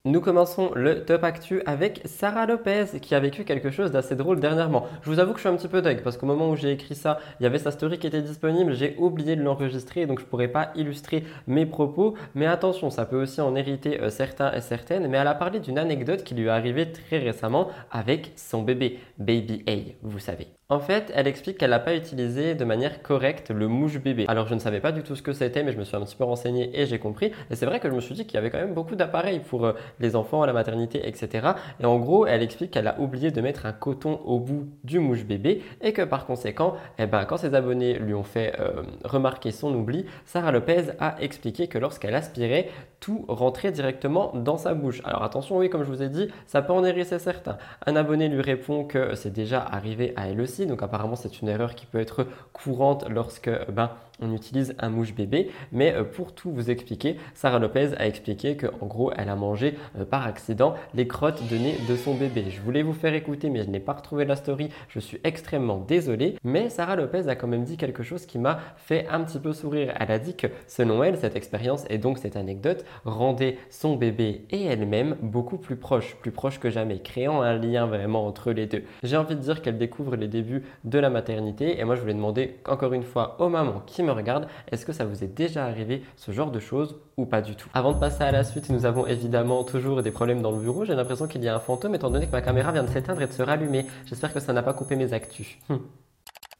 Nous 0.04 0.20
commençons 0.20 0.70
le 0.74 1.04
top 1.04 1.24
actu 1.24 1.60
avec 1.66 2.02
Sarah 2.04 2.46
Lopez 2.46 3.00
qui 3.02 3.16
a 3.16 3.20
vécu 3.20 3.44
quelque 3.44 3.70
chose 3.70 3.90
d'assez 3.90 4.14
drôle 4.14 4.38
dernièrement. 4.38 4.86
Je 5.02 5.10
vous 5.10 5.18
avoue 5.18 5.32
que 5.32 5.38
je 5.38 5.42
suis 5.42 5.48
un 5.48 5.56
petit 5.56 5.66
peu 5.66 5.82
deg 5.82 6.02
parce 6.02 6.16
qu'au 6.16 6.26
moment 6.26 6.50
où 6.50 6.56
j'ai 6.56 6.70
écrit 6.70 6.94
ça, 6.94 7.18
il 7.40 7.42
y 7.42 7.46
avait 7.46 7.58
sa 7.58 7.72
story 7.72 7.98
qui 7.98 8.06
était 8.06 8.22
disponible, 8.22 8.74
j'ai 8.74 8.94
oublié 8.98 9.34
de 9.34 9.42
l'enregistrer 9.42 10.06
donc 10.06 10.20
je 10.20 10.24
ne 10.24 10.30
pourrais 10.30 10.48
pas 10.48 10.70
illustrer 10.76 11.24
mes 11.48 11.66
propos. 11.66 12.14
Mais 12.36 12.46
attention, 12.46 12.90
ça 12.90 13.06
peut 13.06 13.20
aussi 13.20 13.40
en 13.40 13.56
hériter 13.56 14.00
euh, 14.00 14.08
certains 14.08 14.52
et 14.52 14.60
certaines. 14.60 15.08
Mais 15.08 15.18
elle 15.18 15.26
a 15.26 15.34
parlé 15.34 15.58
d'une 15.58 15.78
anecdote 15.78 16.22
qui 16.22 16.34
lui 16.34 16.46
est 16.46 16.48
arrivée 16.48 16.92
très 16.92 17.18
récemment 17.18 17.68
avec 17.90 18.32
son 18.36 18.62
bébé, 18.62 19.00
Baby 19.18 19.64
A, 19.66 19.74
vous 20.02 20.20
savez. 20.20 20.57
En 20.70 20.80
fait, 20.80 21.10
elle 21.14 21.26
explique 21.26 21.56
qu'elle 21.56 21.70
n'a 21.70 21.78
pas 21.78 21.96
utilisé 21.96 22.54
de 22.54 22.62
manière 22.66 23.00
correcte 23.00 23.48
le 23.48 23.68
mouche 23.68 23.96
bébé. 24.00 24.26
Alors 24.28 24.46
je 24.46 24.54
ne 24.54 24.58
savais 24.58 24.80
pas 24.80 24.92
du 24.92 25.02
tout 25.02 25.16
ce 25.16 25.22
que 25.22 25.32
c'était, 25.32 25.62
mais 25.62 25.72
je 25.72 25.78
me 25.78 25.84
suis 25.84 25.96
un 25.96 26.02
petit 26.02 26.14
peu 26.14 26.24
renseigné 26.24 26.78
et 26.78 26.84
j'ai 26.84 26.98
compris. 26.98 27.32
Et 27.50 27.56
c'est 27.56 27.64
vrai 27.64 27.80
que 27.80 27.88
je 27.88 27.94
me 27.94 28.02
suis 28.02 28.14
dit 28.14 28.26
qu'il 28.26 28.34
y 28.34 28.36
avait 28.36 28.50
quand 28.50 28.58
même 28.58 28.74
beaucoup 28.74 28.94
d'appareils 28.94 29.40
pour 29.40 29.64
euh, 29.64 29.72
les 29.98 30.14
enfants 30.14 30.44
la 30.44 30.52
maternité, 30.52 31.08
etc. 31.08 31.52
Et 31.80 31.86
en 31.86 31.96
gros, 31.96 32.26
elle 32.26 32.42
explique 32.42 32.72
qu'elle 32.72 32.86
a 32.86 33.00
oublié 33.00 33.30
de 33.30 33.40
mettre 33.40 33.64
un 33.64 33.72
coton 33.72 34.20
au 34.26 34.40
bout 34.40 34.68
du 34.84 34.98
mouche 34.98 35.24
bébé 35.24 35.62
et 35.80 35.94
que 35.94 36.02
par 36.02 36.26
conséquent, 36.26 36.74
eh 36.98 37.06
ben, 37.06 37.24
quand 37.24 37.38
ses 37.38 37.54
abonnés 37.54 37.98
lui 37.98 38.12
ont 38.12 38.22
fait 38.22 38.52
euh, 38.60 38.82
remarquer 39.04 39.52
son 39.52 39.74
oubli, 39.74 40.04
Sarah 40.26 40.52
Lopez 40.52 40.90
a 41.00 41.16
expliqué 41.22 41.68
que 41.68 41.78
lorsqu'elle 41.78 42.14
aspirait, 42.14 42.68
tout 43.00 43.24
rentrait 43.28 43.72
directement 43.72 44.32
dans 44.34 44.56
sa 44.56 44.74
bouche. 44.74 45.00
Alors 45.04 45.22
attention, 45.22 45.58
oui, 45.58 45.70
comme 45.70 45.84
je 45.84 45.88
vous 45.88 46.02
ai 46.02 46.08
dit, 46.08 46.28
ça 46.46 46.62
peut 46.62 46.72
en 46.72 46.84
hérisser 46.84 47.18
certains. 47.18 47.58
Un 47.86 47.96
abonné 47.96 48.28
lui 48.28 48.42
répond 48.42 48.84
que 48.84 49.14
c'est 49.14 49.32
déjà 49.32 49.60
arrivé 49.60 50.12
à 50.16 50.28
elle 50.28 50.40
aussi 50.40 50.66
donc 50.66 50.82
apparemment, 50.82 51.16
c'est 51.16 51.40
une 51.40 51.48
erreur 51.48 51.74
qui 51.74 51.86
peut 51.86 52.00
être 52.00 52.26
courante 52.52 53.04
lorsque 53.08 53.50
ben, 53.70 53.90
on 54.20 54.32
utilise 54.34 54.74
un 54.78 54.90
mouche 54.90 55.14
bébé. 55.14 55.50
Mais 55.72 55.92
euh, 55.94 56.04
pour 56.04 56.34
tout 56.34 56.50
vous 56.50 56.70
expliquer, 56.70 57.16
Sarah 57.34 57.58
Lopez 57.58 57.90
a 57.96 58.06
expliqué 58.06 58.56
qu'en 58.56 58.86
gros, 58.86 59.12
elle 59.16 59.28
a 59.28 59.36
mangé 59.36 59.74
euh, 59.98 60.04
par 60.04 60.26
accident 60.26 60.74
les 60.94 61.06
crottes 61.06 61.42
de 61.48 61.56
nez 61.56 61.76
de 61.88 61.96
son 61.96 62.14
bébé. 62.14 62.46
Je 62.50 62.60
voulais 62.60 62.82
vous 62.82 62.92
faire 62.92 63.14
écouter, 63.14 63.50
mais 63.50 63.62
je 63.62 63.70
n'ai 63.70 63.80
pas 63.80 63.92
retrouvé 63.92 64.24
la 64.24 64.36
story. 64.36 64.70
Je 64.88 65.00
suis 65.00 65.20
extrêmement 65.24 65.78
désolé. 65.78 66.36
Mais 66.44 66.68
Sarah 66.68 66.96
Lopez 66.96 67.28
a 67.28 67.36
quand 67.36 67.48
même 67.48 67.64
dit 67.64 67.76
quelque 67.76 68.02
chose 68.02 68.26
qui 68.26 68.38
m'a 68.38 68.60
fait 68.76 69.06
un 69.08 69.20
petit 69.22 69.38
peu 69.38 69.52
sourire. 69.52 69.94
Elle 69.98 70.10
a 70.10 70.18
dit 70.18 70.34
que 70.34 70.46
selon 70.66 71.02
elle, 71.02 71.18
cette 71.18 71.36
expérience 71.36 71.84
et 71.90 71.98
donc 71.98 72.18
cette 72.18 72.36
anecdote 72.36 72.84
rendait 73.04 73.58
son 73.70 73.96
bébé 73.96 74.44
et 74.50 74.64
elle-même 74.64 75.16
beaucoup 75.22 75.58
plus 75.58 75.76
proches, 75.76 76.16
plus 76.16 76.30
proches 76.30 76.58
que 76.58 76.70
jamais, 76.70 77.00
créant 77.00 77.42
un 77.42 77.56
lien 77.56 77.86
vraiment 77.86 78.26
entre 78.26 78.52
les 78.52 78.66
deux. 78.66 78.82
J'ai 79.02 79.16
envie 79.16 79.36
de 79.36 79.40
dire 79.40 79.62
qu'elle 79.62 79.78
découvre 79.78 80.16
les 80.16 80.28
débuts 80.28 80.64
de 80.84 80.98
la 80.98 81.10
maternité 81.10 81.78
et 81.78 81.84
moi 81.84 81.94
je 81.94 82.00
voulais 82.00 82.14
demander 82.14 82.56
encore 82.66 82.92
une 82.92 83.02
fois 83.02 83.36
aux 83.40 83.48
mamans 83.48 83.82
qui 83.86 84.02
regarde, 84.14 84.48
est-ce 84.70 84.86
que 84.86 84.92
ça 84.92 85.04
vous 85.04 85.24
est 85.24 85.28
déjà 85.28 85.64
arrivé 85.64 86.02
ce 86.16 86.32
genre 86.32 86.50
de 86.50 86.60
choses 86.60 86.96
ou 87.16 87.26
pas 87.26 87.42
du 87.42 87.56
tout? 87.56 87.68
Avant 87.74 87.92
de 87.92 87.98
passer 87.98 88.22
à 88.22 88.32
la 88.32 88.44
suite, 88.44 88.70
nous 88.70 88.86
avons 88.86 89.06
évidemment 89.06 89.64
toujours 89.64 90.02
des 90.02 90.10
problèmes 90.10 90.42
dans 90.42 90.52
le 90.52 90.60
bureau. 90.60 90.84
J'ai 90.84 90.94
l'impression 90.94 91.26
qu'il 91.26 91.42
y 91.42 91.48
a 91.48 91.54
un 91.54 91.60
fantôme 91.60 91.94
étant 91.94 92.10
donné 92.10 92.26
que 92.26 92.32
ma 92.32 92.42
caméra 92.42 92.72
vient 92.72 92.84
de 92.84 92.90
s'éteindre 92.90 93.22
et 93.22 93.26
de 93.26 93.32
se 93.32 93.42
rallumer. 93.42 93.86
J'espère 94.06 94.32
que 94.32 94.40
ça 94.40 94.52
n'a 94.52 94.62
pas 94.62 94.72
coupé 94.72 94.96
mes 94.96 95.12
actus. 95.12 95.58
Hum. 95.68 95.80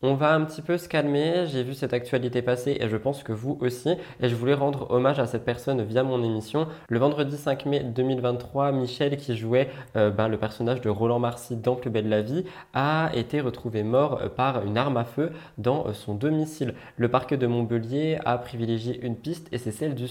On 0.01 0.15
va 0.15 0.33
un 0.33 0.45
petit 0.45 0.63
peu 0.63 0.79
se 0.79 0.89
calmer, 0.89 1.47
j'ai 1.49 1.65
vu 1.65 1.75
cette 1.75 1.93
actualité 1.93 2.41
passer 2.41 2.77
et 2.79 2.89
je 2.89 2.97
pense 2.97 3.25
que 3.25 3.33
vous 3.33 3.59
aussi. 3.61 3.97
Et 4.21 4.29
je 4.29 4.37
voulais 4.37 4.55
rendre 4.55 4.89
hommage 4.93 5.19
à 5.19 5.27
cette 5.27 5.45
personne 5.45 5.83
via 5.83 6.05
mon 6.05 6.23
émission. 6.23 6.69
Le 6.89 7.01
vendredi 7.01 7.37
5 7.37 7.67
mai 7.67 7.81
2023, 7.81 8.71
Michel, 8.71 9.17
qui 9.17 9.37
jouait 9.37 9.69
euh, 9.97 10.11
ben, 10.11 10.29
le 10.29 10.39
personnage 10.39 10.81
de 10.81 10.89
Roland 10.89 11.19
Marcy 11.19 11.57
dans 11.57 11.75
Plus 11.75 11.91
belle 11.91 12.09
la 12.09 12.23
vie, 12.23 12.45
a 12.75 13.11
été 13.13 13.41
retrouvé 13.41 13.83
mort 13.83 14.21
euh, 14.23 14.29
par 14.29 14.65
une 14.65 14.79
arme 14.79 14.99
à 14.99 15.05
feu 15.05 15.33
dans 15.57 15.89
euh, 15.89 15.93
son 15.95 16.15
domicile. 16.15 16.75
Le 16.97 17.09
parquet 17.09 17.37
de 17.37 17.49
Montpellier 17.49 18.19
a 18.25 18.39
privilégié 18.39 19.05
une 19.05 19.17
piste 19.17 19.49
et 19.51 19.59
c'est 19.59 19.73
celle 19.73 19.97
du 19.97 20.07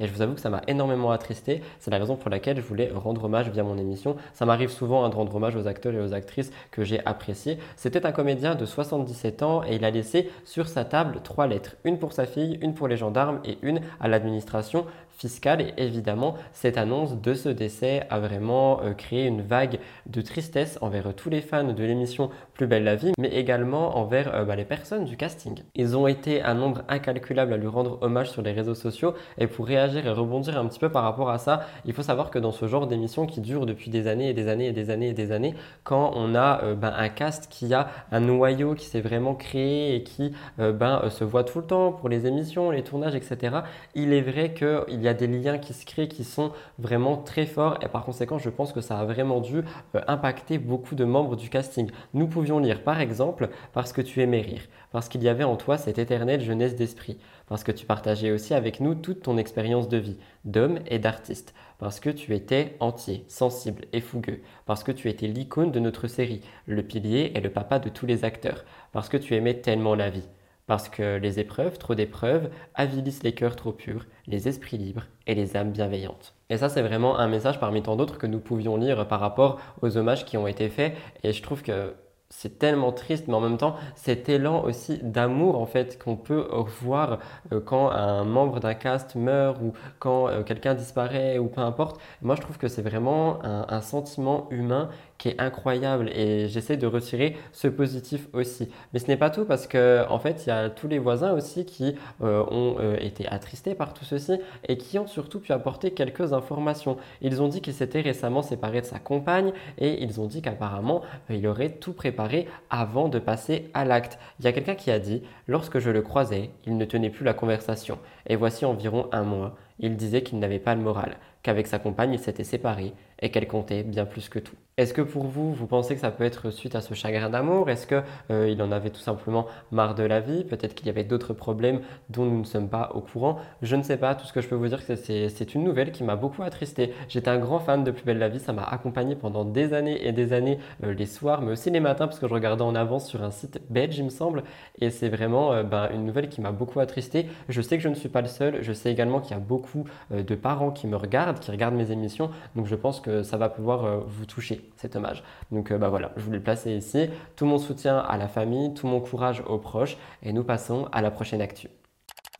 et 0.00 0.06
je 0.06 0.12
vous 0.12 0.22
avoue 0.22 0.34
que 0.34 0.40
ça 0.40 0.50
m'a 0.50 0.62
énormément 0.66 1.10
attristé. 1.10 1.62
C'est 1.78 1.90
la 1.90 1.98
raison 1.98 2.16
pour 2.16 2.30
laquelle 2.30 2.56
je 2.56 2.62
voulais 2.62 2.90
rendre 2.94 3.24
hommage 3.24 3.48
via 3.50 3.62
mon 3.62 3.78
émission. 3.78 4.16
Ça 4.32 4.46
m'arrive 4.46 4.70
souvent 4.70 5.04
hein, 5.04 5.08
de 5.08 5.14
rendre 5.14 5.34
hommage 5.34 5.56
aux 5.56 5.66
acteurs 5.66 5.94
et 5.94 6.00
aux 6.00 6.14
actrices 6.14 6.50
que 6.70 6.84
j'ai 6.84 7.04
appréciés. 7.06 7.58
C'était 7.76 8.06
un 8.06 8.12
comédien 8.12 8.54
de 8.54 8.64
77 8.64 9.42
ans 9.42 9.62
et 9.64 9.76
il 9.76 9.84
a 9.84 9.90
laissé 9.90 10.30
sur 10.44 10.68
sa 10.68 10.84
table 10.84 11.20
trois 11.22 11.46
lettres. 11.46 11.76
Une 11.84 11.98
pour 11.98 12.12
sa 12.12 12.26
fille, 12.26 12.58
une 12.62 12.74
pour 12.74 12.88
les 12.88 12.96
gendarmes 12.96 13.40
et 13.44 13.58
une 13.62 13.80
à 14.00 14.08
l'administration 14.08 14.86
fiscale. 15.18 15.60
Et 15.60 15.74
évidemment, 15.78 16.34
cette 16.52 16.78
annonce 16.78 17.20
de 17.20 17.34
ce 17.34 17.48
décès 17.48 18.06
a 18.08 18.20
vraiment 18.20 18.80
euh, 18.82 18.94
créé 18.94 19.26
une 19.26 19.42
vague 19.42 19.80
de 20.06 20.20
tristesse 20.20 20.78
envers 20.80 21.12
tous 21.14 21.28
les 21.28 21.40
fans 21.40 21.64
de 21.64 21.84
l'émission 21.84 22.30
Plus 22.54 22.66
belle 22.66 22.84
la 22.84 22.94
vie, 22.94 23.12
mais 23.18 23.28
également 23.28 23.98
envers 23.98 24.34
euh, 24.34 24.44
bah, 24.44 24.54
les 24.54 24.64
personnes 24.64 25.04
du 25.04 25.16
casting. 25.16 25.60
Ils 25.74 25.96
ont 25.96 26.06
été 26.06 26.42
un 26.42 26.54
nombre 26.54 26.82
incalculable 26.88 27.52
à 27.52 27.56
lui 27.56 27.66
rendre 27.66 27.98
hommage 28.00 28.30
sur 28.30 28.42
les 28.42 28.52
réseaux 28.52 28.74
sociaux. 28.74 29.14
Et 29.38 29.48
pour 29.48 29.66
réagir 29.66 30.06
et 30.06 30.10
rebondir 30.10 30.56
un 30.58 30.66
petit 30.66 30.78
peu 30.78 30.88
par 30.88 31.02
rapport 31.02 31.30
à 31.30 31.38
ça, 31.38 31.66
il 31.84 31.92
faut 31.92 32.02
savoir 32.02 32.30
que 32.30 32.38
dans 32.38 32.52
ce 32.52 32.66
genre 32.66 32.86
d'émission 32.86 33.26
qui 33.26 33.40
dure 33.40 33.66
depuis 33.66 33.90
des 33.90 34.06
années 34.06 34.30
et 34.30 34.34
des 34.34 34.48
années 34.48 34.68
et 34.68 34.72
des 34.72 34.90
années 34.90 35.08
et 35.08 35.14
des 35.14 35.32
années, 35.32 35.54
quand 35.82 36.12
on 36.14 36.34
a 36.36 36.62
euh, 36.62 36.74
ben, 36.74 36.92
un 36.96 37.08
cast 37.08 37.48
qui 37.50 37.74
a 37.74 37.88
un 38.12 38.20
noyau 38.20 38.74
qui 38.74 38.86
s'est 38.86 39.00
vraiment 39.00 39.34
créé 39.34 39.96
et 39.96 40.02
qui 40.02 40.32
ben, 40.58 41.02
se 41.10 41.24
voit 41.24 41.44
tout 41.44 41.58
le 41.58 41.64
temps 41.64 41.92
pour 41.92 42.08
les 42.08 42.26
émissions, 42.26 42.70
les 42.70 42.82
tournages, 42.82 43.14
etc., 43.14 43.58
il 43.94 44.12
est 44.12 44.20
vrai 44.20 44.54
qu'il 44.54 45.02
y 45.02 45.07
a 45.07 45.07
y 45.08 45.10
a 45.10 45.14
des 45.14 45.26
liens 45.26 45.58
qui 45.58 45.74
se 45.74 45.84
créent 45.84 46.08
qui 46.08 46.24
sont 46.24 46.52
vraiment 46.78 47.16
très 47.16 47.46
forts. 47.46 47.78
Et 47.82 47.88
par 47.88 48.04
conséquent, 48.04 48.38
je 48.38 48.50
pense 48.50 48.72
que 48.72 48.80
ça 48.80 48.98
a 48.98 49.04
vraiment 49.04 49.40
dû 49.40 49.58
euh, 49.94 50.00
impacter 50.06 50.58
beaucoup 50.58 50.94
de 50.94 51.04
membres 51.04 51.36
du 51.36 51.48
casting. 51.48 51.90
Nous 52.14 52.26
pouvions 52.26 52.58
lire 52.58 52.82
par 52.82 53.00
exemple 53.00 53.48
parce 53.72 53.92
que 53.92 54.02
tu 54.02 54.22
aimais 54.22 54.40
rire, 54.40 54.62
parce 54.92 55.08
qu'il 55.08 55.22
y 55.22 55.28
avait 55.28 55.44
en 55.44 55.56
toi 55.56 55.78
cette 55.78 55.98
éternelle 55.98 56.40
jeunesse 56.40 56.76
d'esprit, 56.76 57.18
parce 57.46 57.64
que 57.64 57.72
tu 57.72 57.86
partageais 57.86 58.30
aussi 58.30 58.54
avec 58.54 58.80
nous 58.80 58.94
toute 58.94 59.22
ton 59.22 59.38
expérience 59.38 59.88
de 59.88 59.96
vie, 59.96 60.18
d'homme 60.44 60.80
et 60.86 60.98
d'artiste, 60.98 61.54
parce 61.78 62.00
que 62.00 62.10
tu 62.10 62.34
étais 62.34 62.76
entier, 62.80 63.24
sensible 63.28 63.86
et 63.92 64.00
fougueux, 64.00 64.40
parce 64.66 64.84
que 64.84 64.92
tu 64.92 65.08
étais 65.08 65.26
l'icône 65.26 65.72
de 65.72 65.80
notre 65.80 66.06
série, 66.06 66.42
le 66.66 66.82
pilier 66.82 67.32
et 67.34 67.40
le 67.40 67.50
papa 67.50 67.78
de 67.78 67.88
tous 67.88 68.06
les 68.06 68.24
acteurs, 68.24 68.64
parce 68.92 69.08
que 69.08 69.16
tu 69.16 69.34
aimais 69.34 69.54
tellement 69.54 69.94
la 69.94 70.10
vie 70.10 70.28
parce 70.68 70.88
que 70.88 71.16
les 71.16 71.40
épreuves, 71.40 71.78
trop 71.78 71.96
d'épreuves, 71.96 72.50
avilissent 72.74 73.24
les 73.24 73.32
cœurs 73.32 73.56
trop 73.56 73.72
purs, 73.72 74.06
les 74.28 74.46
esprits 74.46 74.78
libres 74.78 75.06
et 75.26 75.34
les 75.34 75.56
âmes 75.56 75.72
bienveillantes. 75.72 76.34
Et 76.50 76.58
ça, 76.58 76.68
c'est 76.68 76.82
vraiment 76.82 77.18
un 77.18 77.26
message 77.26 77.58
parmi 77.58 77.82
tant 77.82 77.96
d'autres 77.96 78.18
que 78.18 78.26
nous 78.26 78.38
pouvions 78.38 78.76
lire 78.76 79.08
par 79.08 79.18
rapport 79.18 79.58
aux 79.82 79.96
hommages 79.96 80.24
qui 80.24 80.36
ont 80.36 80.46
été 80.46 80.68
faits. 80.68 80.94
Et 81.24 81.32
je 81.32 81.42
trouve 81.42 81.62
que 81.62 81.94
c'est 82.30 82.58
tellement 82.58 82.92
triste, 82.92 83.26
mais 83.26 83.34
en 83.34 83.40
même 83.40 83.56
temps, 83.56 83.76
cet 83.94 84.28
élan 84.28 84.62
aussi 84.62 84.98
d'amour 84.98 85.58
en 85.58 85.64
fait 85.64 86.02
qu'on 86.02 86.16
peut 86.16 86.46
voir 86.82 87.20
euh, 87.52 87.60
quand 87.60 87.90
un 87.90 88.24
membre 88.24 88.60
d'un 88.60 88.74
cast 88.74 89.14
meurt 89.14 89.58
ou 89.62 89.72
quand 89.98 90.28
euh, 90.28 90.42
quelqu'un 90.42 90.74
disparaît 90.74 91.38
ou 91.38 91.46
peu 91.48 91.62
importe. 91.62 91.98
Moi, 92.20 92.34
je 92.36 92.42
trouve 92.42 92.58
que 92.58 92.68
c'est 92.68 92.82
vraiment 92.82 93.38
un, 93.44 93.80
sentiment 93.80 94.48
humain 94.50 94.90
qui 95.18 95.28
est 95.28 95.40
incroyable 95.40 96.10
et 96.10 96.48
j'essaie 96.48 96.76
de 96.76 96.86
retirer 96.86 97.36
ce 97.52 97.68
positif 97.68 98.28
aussi. 98.32 98.68
Mais 98.92 98.98
ce 99.00 99.08
n'est 99.08 99.16
pas 99.16 99.30
tout 99.30 99.44
parce 99.44 99.66
que 99.66 100.04
en 100.08 100.18
fait, 100.18 100.46
il 100.46 100.48
y 100.48 100.52
a 100.52 100.70
tous 100.70 100.88
les 100.88 100.98
voisins 100.98 101.32
aussi 101.32 101.64
qui 101.66 101.96
euh, 102.22 102.44
ont 102.50 102.76
été 103.00 103.26
attristés 103.28 103.74
par 103.74 103.92
tout 103.94 104.04
ceci 104.04 104.38
et 104.66 104.78
qui 104.78 104.98
ont 104.98 105.06
surtout 105.06 105.40
pu 105.40 105.52
apporter 105.52 105.90
quelques 105.90 106.32
informations. 106.32 106.96
Ils 107.20 107.42
ont 107.42 107.48
dit 107.48 107.60
qu'il 107.60 107.74
s'était 107.74 108.00
récemment 108.00 108.42
séparé 108.42 108.80
de 108.80 108.86
sa 108.86 108.98
compagne 108.98 109.52
et 109.78 110.02
ils 110.02 110.20
ont 110.20 110.26
dit 110.26 110.42
qu'apparemment, 110.42 111.02
il 111.30 111.46
aurait 111.46 111.70
tout 111.70 111.92
préparé 111.92 112.46
avant 112.70 113.08
de 113.08 113.18
passer 113.18 113.70
à 113.74 113.84
l'acte. 113.84 114.18
Il 114.38 114.44
y 114.44 114.48
a 114.48 114.52
quelqu'un 114.52 114.74
qui 114.74 114.90
a 114.90 114.98
dit 114.98 115.22
Lorsque 115.46 115.78
je 115.78 115.90
le 115.90 116.02
croisais, 116.02 116.50
il 116.66 116.76
ne 116.76 116.84
tenait 116.84 117.10
plus 117.10 117.24
la 117.24 117.34
conversation. 117.34 117.98
Et 118.26 118.36
voici 118.36 118.64
environ 118.64 119.08
un 119.12 119.22
mois, 119.22 119.56
il 119.78 119.96
disait 119.96 120.22
qu'il 120.22 120.38
n'avait 120.38 120.58
pas 120.58 120.74
le 120.74 120.82
moral, 120.82 121.16
qu'avec 121.48 121.66
sa 121.66 121.78
compagne 121.78 122.12
il 122.12 122.18
s'était 122.18 122.44
séparé 122.44 122.92
et 123.20 123.30
qu'elle 123.30 123.48
comptait 123.48 123.82
bien 123.82 124.04
plus 124.04 124.28
que 124.28 124.38
tout. 124.38 124.54
Est-ce 124.78 124.94
que 124.94 125.02
pour 125.02 125.24
vous, 125.24 125.52
vous 125.52 125.66
pensez 125.66 125.96
que 125.96 126.00
ça 126.00 126.12
peut 126.12 126.22
être 126.22 126.50
suite 126.50 126.76
à 126.76 126.80
ce 126.80 126.94
chagrin 126.94 127.30
d'amour? 127.30 127.68
Est-ce 127.68 127.84
qu'il 127.84 128.04
euh, 128.30 128.60
en 128.60 128.70
avait 128.70 128.90
tout 128.90 129.00
simplement 129.00 129.46
marre 129.72 129.96
de 129.96 130.04
la 130.04 130.20
vie? 130.20 130.44
Peut-être 130.44 130.76
qu'il 130.76 130.86
y 130.86 130.90
avait 130.90 131.02
d'autres 131.02 131.32
problèmes 131.32 131.80
dont 132.10 132.24
nous 132.24 132.38
ne 132.38 132.44
sommes 132.44 132.68
pas 132.68 132.92
au 132.94 133.00
courant. 133.00 133.38
Je 133.60 133.74
ne 133.74 133.82
sais 133.82 133.96
pas. 133.96 134.14
Tout 134.14 134.24
ce 134.24 134.32
que 134.32 134.40
je 134.40 134.46
peux 134.46 134.54
vous 134.54 134.68
dire, 134.68 134.80
c'est 134.80 135.54
une 135.54 135.64
nouvelle 135.64 135.90
qui 135.90 136.04
m'a 136.04 136.14
beaucoup 136.14 136.44
attristé. 136.44 136.92
J'étais 137.08 137.28
un 137.28 137.38
grand 137.38 137.58
fan 137.58 137.82
de 137.82 137.90
Plus 137.90 138.04
belle 138.04 138.18
la 138.18 138.28
vie. 138.28 138.38
Ça 138.38 138.52
m'a 138.52 138.62
accompagné 138.62 139.16
pendant 139.16 139.44
des 139.44 139.74
années 139.74 140.06
et 140.06 140.12
des 140.12 140.32
années, 140.32 140.60
euh, 140.84 140.94
les 140.94 141.06
soirs, 141.06 141.42
mais 141.42 141.50
aussi 141.50 141.70
les 141.70 141.80
matins, 141.80 142.06
parce 142.06 142.20
que 142.20 142.28
je 142.28 142.34
regardais 142.34 142.62
en 142.62 142.76
avance 142.76 143.08
sur 143.08 143.24
un 143.24 143.32
site 143.32 143.60
belge, 143.70 143.98
il 143.98 144.04
me 144.04 144.10
semble. 144.10 144.44
Et 144.80 144.90
c'est 144.90 145.08
vraiment 145.08 145.52
euh, 145.52 145.64
ben, 145.64 145.88
une 145.92 146.06
nouvelle 146.06 146.28
qui 146.28 146.40
m'a 146.40 146.52
beaucoup 146.52 146.78
attristé. 146.78 147.26
Je 147.48 147.60
sais 147.62 147.78
que 147.78 147.82
je 147.82 147.88
ne 147.88 147.96
suis 147.96 148.08
pas 148.08 148.20
le 148.20 148.28
seul. 148.28 148.62
Je 148.62 148.72
sais 148.72 148.92
également 148.92 149.18
qu'il 149.20 149.32
y 149.32 149.40
a 149.40 149.40
beaucoup 149.40 149.86
de 150.12 150.34
parents 150.36 150.70
qui 150.70 150.86
me 150.86 150.94
regardent, 150.94 151.37
qui 151.40 151.50
regardent 151.50 151.76
mes 151.76 151.90
émissions. 151.90 152.30
Donc 152.56 152.66
je 152.66 152.74
pense 152.74 153.00
que 153.00 153.22
ça 153.22 153.36
va 153.36 153.48
pouvoir 153.48 154.00
vous 154.06 154.26
toucher 154.26 154.68
c'est 154.78 154.96
hommage. 154.96 155.22
Donc 155.50 155.70
euh, 155.70 155.78
bah 155.78 155.88
voilà, 155.88 156.12
je 156.16 156.22
voulais 156.22 156.38
le 156.38 156.42
placer 156.42 156.72
ici. 156.72 157.10
Tout 157.36 157.46
mon 157.46 157.58
soutien 157.58 157.98
à 157.98 158.16
la 158.16 158.28
famille, 158.28 158.74
tout 158.74 158.86
mon 158.86 159.00
courage 159.00 159.42
aux 159.46 159.58
proches 159.58 159.96
et 160.22 160.32
nous 160.32 160.44
passons 160.44 160.88
à 160.92 161.02
la 161.02 161.10
prochaine 161.10 161.40
actu. 161.40 161.68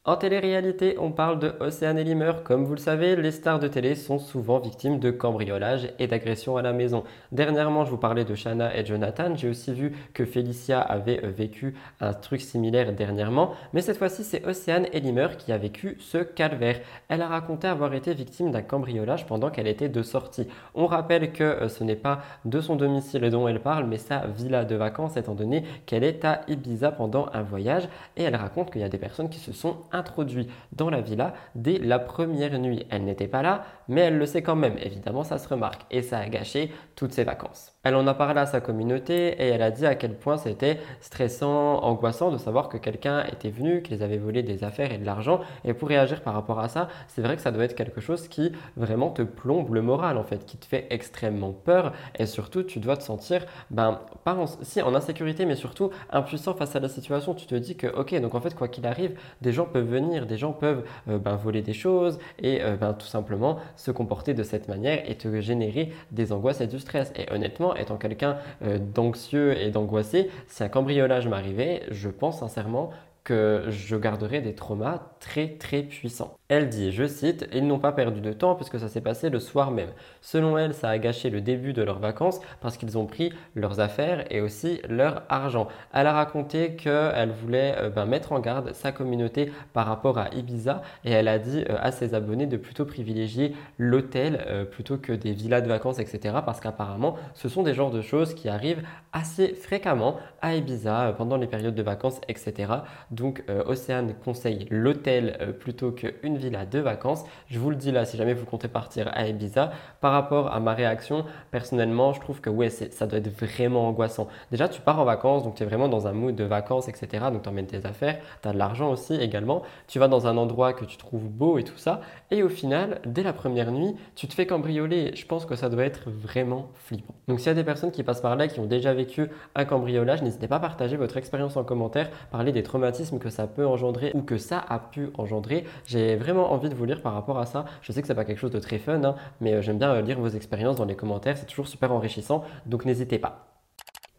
En 0.09 0.17
télé-réalité, 0.17 0.97
on 0.99 1.13
parle 1.13 1.39
de 1.39 1.53
Océane 1.61 1.99
Elimer. 1.99 2.33
Comme 2.43 2.65
vous 2.65 2.73
le 2.73 2.81
savez, 2.81 3.15
les 3.15 3.31
stars 3.31 3.59
de 3.59 3.69
télé 3.69 3.95
sont 3.95 4.19
souvent 4.19 4.59
victimes 4.59 5.01
de 5.01 5.11
cambriolage 5.11 5.91
et 5.99 6.07
d'agressions 6.07 6.57
à 6.57 6.63
la 6.63 6.73
maison. 6.73 7.05
Dernièrement, 7.31 7.85
je 7.85 7.91
vous 7.91 7.99
parlais 7.99 8.25
de 8.25 8.35
Shanna 8.35 8.75
et 8.75 8.87
Jonathan. 8.87 9.37
J'ai 9.37 9.51
aussi 9.51 9.71
vu 9.75 9.93
que 10.15 10.25
Felicia 10.25 10.81
avait 10.81 11.23
euh, 11.23 11.29
vécu 11.29 11.75
un 12.01 12.15
truc 12.15 12.41
similaire 12.41 12.95
dernièrement. 12.95 13.53
Mais 13.75 13.83
cette 13.83 13.99
fois-ci, 13.99 14.25
c'est 14.25 14.47
Océane 14.47 14.87
Elimer 14.95 15.29
qui 15.37 15.53
a 15.53 15.59
vécu 15.59 15.99
ce 16.01 16.17
calvaire. 16.17 16.81
Elle 17.11 17.21
a 17.21 17.29
raconté 17.29 17.69
avoir 17.69 17.93
été 17.93 18.15
victime 18.15 18.51
d'un 18.51 18.63
cambriolage 18.63 19.27
pendant 19.27 19.51
qu'elle 19.51 19.69
était 19.69 19.91
de 19.91 20.03
sortie. 20.03 20.49
On 20.75 20.87
rappelle 20.87 21.33
que 21.33 21.45
euh, 21.45 21.69
ce 21.69 21.85
n'est 21.85 21.97
pas 21.97 22.23
de 22.47 22.63
son 22.63 22.77
domicile 22.77 23.29
dont 23.29 23.47
elle 23.47 23.61
parle, 23.61 23.85
mais 23.85 23.99
sa 23.99 24.27
villa 24.27 24.65
de 24.65 24.75
vacances, 24.75 25.19
étant 25.19 25.35
donné 25.35 25.65
qu'elle 25.85 26.03
est 26.03 26.25
à 26.25 26.41
Ibiza 26.49 26.93
pendant 26.93 27.29
un 27.35 27.43
voyage. 27.43 27.91
Et 28.17 28.23
elle 28.23 28.37
raconte 28.37 28.71
qu'il 28.71 28.81
y 28.81 28.85
a 28.85 28.89
des 28.89 28.97
personnes 28.97 29.29
qui 29.29 29.39
se 29.39 29.53
sont 29.53 29.77
introduit 29.99 30.49
dans 30.73 30.91
la 30.91 31.01
villa 31.01 31.35
dès 31.55 31.79
la 31.79 31.99
première 31.99 32.59
nuit. 32.59 32.87
Elle 32.91 33.05
n'était 33.05 33.29
pas 33.29 33.43
là, 33.43 33.65
mais 33.89 34.03
elle 34.03 34.19
le 34.19 34.27
sait 34.27 34.43
quand 34.43 34.57
même. 34.57 34.79
Évidemment, 34.79 35.25
ça 35.25 35.39
se 35.39 35.49
remarque 35.49 35.85
et 35.91 36.03
ça 36.03 36.19
a 36.19 36.29
gâché 36.29 36.73
toutes 36.97 37.13
ses 37.13 37.25
vacances. 37.25 37.78
Elle 37.85 37.95
en 37.95 38.09
a 38.09 38.15
parlé 38.15 38.41
à 38.41 38.47
sa 38.47 38.61
communauté 38.61 39.29
et 39.41 39.51
elle 39.51 39.63
a 39.63 39.71
dit 39.71 39.87
à 39.87 39.95
quel 39.95 40.15
point 40.15 40.37
c'était 40.37 40.81
stressant, 41.01 41.79
angoissant 41.85 42.33
de 42.33 42.37
savoir 42.37 42.69
que 42.69 42.77
quelqu'un 42.77 43.23
était 43.31 43.51
venu, 43.51 43.83
qu'ils 43.83 44.03
avaient 44.03 44.19
volé 44.19 44.43
des 44.43 44.65
affaires 44.65 44.91
et 44.93 44.99
de 44.99 45.07
l'argent. 45.07 45.43
Et 45.65 45.75
pour 45.75 45.89
réagir 45.89 46.23
par 46.23 46.35
rapport 46.35 46.59
à 46.59 46.69
ça, 46.69 46.89
c'est 47.07 47.23
vrai 47.23 47.37
que 47.37 47.41
ça 47.41 47.53
doit 47.53 47.63
être 47.63 47.77
quelque 47.77 48.01
chose 48.01 48.27
qui 48.27 48.51
vraiment 48.77 49.11
te 49.11 49.23
plombe 49.23 49.73
le 49.73 49.81
moral 49.81 50.19
en 50.19 50.25
fait, 50.25 50.45
qui 50.45 50.57
te 50.57 50.67
fait 50.67 50.89
extrêmement 50.91 51.53
peur 51.53 51.93
et 52.19 52.27
surtout 52.27 52.65
tu 52.65 52.81
dois 52.81 52.97
te 52.97 53.05
sentir, 53.05 53.47
ben, 53.71 54.01
pas 54.25 54.35
en, 54.35 54.47
si 54.49 54.83
en 54.83 54.93
insécurité, 54.97 55.47
mais 55.47 55.55
surtout 55.55 55.91
impuissant 56.11 56.55
face 56.55 56.75
à 56.75 56.81
la 56.81 56.89
situation. 56.89 57.33
Tu 57.33 57.47
te 57.47 57.55
dis 57.55 57.77
que 57.77 57.87
ok, 57.87 58.21
donc 58.21 58.35
en 58.35 58.41
fait 58.41 58.57
quoi 58.57 58.67
qu'il 58.67 58.87
arrive, 58.87 59.17
des 59.41 59.53
gens 59.53 59.67
peuvent 59.67 59.89
venir, 59.89 60.27
des 60.27 60.37
gens 60.37 60.53
peuvent 60.53 60.83
euh, 61.09 61.19
ben, 61.19 61.37
voler 61.37 61.63
des 61.63 61.75
choses 61.75 62.19
et 62.41 62.61
euh, 62.61 62.77
ben, 62.77 62.93
tout 62.93 63.07
simplement 63.07 63.59
se 63.77 63.93
comporter 63.93 64.35
de 64.35 64.43
cette 64.43 64.67
manière 64.67 65.09
et 65.09 65.17
te 65.17 65.41
générer 65.41 65.93
des 66.11 66.33
angoisses 66.33 66.61
et 66.61 66.67
du 66.67 66.81
stress. 66.81 67.13
Et 67.15 67.33
honnêtement, 67.33 67.68
étant 67.75 67.97
quelqu'un 67.97 68.39
euh, 68.63 68.79
d'anxieux 68.79 69.59
et 69.61 69.71
d'angoissé, 69.71 70.31
si 70.47 70.63
un 70.63 70.69
cambriolage 70.69 71.29
m'arrivait, 71.29 71.83
je 71.91 72.09
pense 72.09 72.41
sincèrement 72.41 72.91
je 73.29 73.97
garderai 73.97 74.41
des 74.41 74.55
traumas 74.55 75.01
très 75.21 75.49
très 75.49 75.83
puissants. 75.83 76.39
Elle 76.49 76.71
dit, 76.71 76.93
je 76.93 77.07
cite, 77.07 77.47
Ils 77.53 77.67
n'ont 77.67 77.79
pas 77.79 77.93
perdu 77.93 78.23
de 78.23 78.33
temps 78.33 78.55
puisque 78.55 78.79
ça 78.79 78.89
s'est 78.89 79.03
passé 79.03 79.29
le 79.29 79.39
soir 79.39 79.71
même. 79.71 79.91
Selon 80.23 80.57
elle, 80.57 80.73
ça 80.73 80.89
a 80.89 80.99
gâché 80.99 81.29
le 81.29 81.43
début 81.43 81.75
de 81.75 81.83
leurs 81.83 81.99
vacances 81.99 82.41
parce 82.63 82.79
qu'ils 82.79 82.97
ont 82.97 83.05
pris 83.05 83.33
leurs 83.55 83.81
affaires 83.81 84.25
et 84.33 84.41
aussi 84.41 84.81
leur 84.89 85.25
argent. 85.29 85.69
Elle 85.93 86.07
a 86.07 86.13
raconté 86.15 86.75
qu'elle 86.75 87.31
voulait 87.31 87.75
euh, 87.79 87.91
ben, 87.91 88.07
mettre 88.07 88.33
en 88.33 88.41
garde 88.41 88.73
sa 88.73 88.93
communauté 88.93 89.53
par 89.75 89.87
rapport 89.87 90.19
à 90.19 90.35
Ibiza 90.35 90.81
et 91.05 91.11
elle 91.11 91.29
a 91.29 91.39
dit 91.39 91.65
euh, 91.69 91.77
à 91.81 91.93
ses 91.93 92.15
abonnés 92.15 92.47
de 92.47 92.57
plutôt 92.57 92.87
privilégier 92.87 93.55
l'hôtel 93.77 94.45
euh, 94.47 94.65
plutôt 94.65 94.97
que 94.97 95.13
des 95.13 95.33
villas 95.33 95.61
de 95.61 95.69
vacances, 95.69 95.99
etc. 95.99 96.37
Parce 96.47 96.61
qu'apparemment, 96.61 97.17
ce 97.35 97.51
sont 97.51 97.63
des 97.63 97.75
genres 97.75 97.91
de 97.91 98.01
choses 98.01 98.33
qui 98.35 98.49
arrivent 98.49 98.83
assez 99.13 99.49
fréquemment 99.55 100.17
à 100.41 100.55
Ibiza 100.55 101.15
pendant 101.19 101.37
les 101.37 101.47
périodes 101.47 101.75
de 101.75 101.83
vacances, 101.83 102.21
etc. 102.29 102.73
Donc 103.19 103.43
Océane 103.67 104.15
conseille 104.25 104.67
l'hôtel 104.71 105.57
plutôt 105.59 105.91
qu'une 105.91 106.37
villa 106.37 106.65
de 106.65 106.79
vacances. 106.79 107.25
Je 107.49 107.59
vous 107.59 107.71
le 107.71 107.77
dis 107.77 107.91
là, 107.91 108.05
si 108.05 108.17
jamais 108.17 108.33
vous 108.33 108.47
comptez 108.47 108.69
partir 108.69 109.11
à 109.13 109.27
Ibiza, 109.27 109.73
par 110.01 110.13
rapport 110.13 110.55
à 110.55 110.61
ma 110.61 110.73
réaction, 110.73 111.25
personnellement, 111.51 112.13
je 112.13 112.21
trouve 112.21 112.41
que 112.41 112.49
ouais, 112.49 112.71
ça 112.71 113.07
doit 113.07 113.19
être 113.19 113.29
vraiment 113.29 113.89
angoissant. 113.89 114.29
Déjà, 114.53 114.69
tu 114.69 114.81
pars 114.81 115.01
en 115.01 115.05
vacances, 115.05 115.43
donc 115.43 115.57
tu 115.57 115.65
es 115.65 115.67
vraiment 115.67 115.89
dans 115.89 116.07
un 116.07 116.13
mood 116.13 116.37
de 116.37 116.45
vacances, 116.45 116.89
etc. 116.89 117.27
Donc 117.33 117.43
tu 117.43 117.49
emmènes 117.49 117.67
tes 117.67 117.85
affaires, 117.85 118.19
tu 118.41 118.49
as 118.49 118.53
de 118.53 118.59
l'argent 118.59 118.91
aussi 118.93 119.15
également. 119.15 119.63
Tu 119.89 119.99
vas 119.99 120.07
dans 120.07 120.27
un 120.29 120.37
endroit 120.37 120.73
que 120.73 120.85
tu 120.85 120.97
trouves 120.97 121.29
beau 121.29 121.59
et 121.59 121.65
tout 121.65 121.77
ça. 121.77 122.01
Et 122.31 122.43
au 122.43 122.49
final, 122.49 123.01
dès 123.05 123.25
la 123.25 123.33
première 123.33 123.73
nuit, 123.73 123.97
tu 124.15 124.29
te 124.29 124.35
fais 124.35 124.47
cambrioler. 124.47 125.17
Je 125.17 125.27
pense 125.27 125.45
que 125.45 125.57
ça 125.57 125.69
doit 125.69 125.85
être 125.85 126.11
vraiment 126.11 126.69
flippant. 126.75 127.15
Donc 127.27 127.41
s'il 127.41 127.49
y 127.49 127.51
a 127.51 127.55
des 127.55 127.65
personnes 127.65 127.91
qui 127.91 128.03
passent 128.03 128.21
par 128.21 128.37
là, 128.37 128.47
qui 128.47 128.61
ont 128.61 128.67
déjà 128.67 128.95
vécu 128.95 129.29
un 129.55 129.65
cambriolage, 129.65 130.23
n'hésitez 130.23 130.47
pas 130.47 130.57
à 130.57 130.61
partager 130.61 130.97
votre 130.97 131.17
expérience 131.17 131.57
en 131.57 131.65
commentaire, 131.65 132.11
parler 132.31 132.53
des 132.53 132.63
traumatismes 132.63 133.08
que 133.17 133.31
ça 133.31 133.47
peut 133.47 133.67
engendrer 133.67 134.11
ou 134.13 134.21
que 134.21 134.37
ça 134.37 134.63
a 134.69 134.79
pu 134.79 135.09
engendrer. 135.17 135.65
J'ai 135.87 136.17
vraiment 136.17 136.53
envie 136.53 136.69
de 136.69 136.75
vous 136.75 136.85
lire 136.85 137.01
par 137.01 137.15
rapport 137.15 137.39
à 137.39 137.47
ça. 137.47 137.65
Je 137.81 137.93
sais 137.93 138.03
que 138.03 138.07
c'est 138.07 138.15
pas 138.15 138.27
quelque 138.27 138.39
chose 138.39 138.51
de 138.51 138.61
très 138.61 138.79
fun, 138.79 139.03
hein, 139.05 139.15
mais 139.41 139.55
euh, 139.55 139.63
j'aime 139.63 139.79
bien 139.79 139.95
euh, 139.95 140.03
lire 140.03 140.21
vos 140.21 140.29
expériences 140.29 140.77
dans 140.77 140.85
les 140.85 140.97
commentaires, 140.97 141.39
c'est 141.39 141.47
toujours 141.47 141.69
super 141.69 141.93
enrichissant, 141.93 142.45
donc 142.67 142.85
n'hésitez 142.85 143.19
pas. 143.19 143.48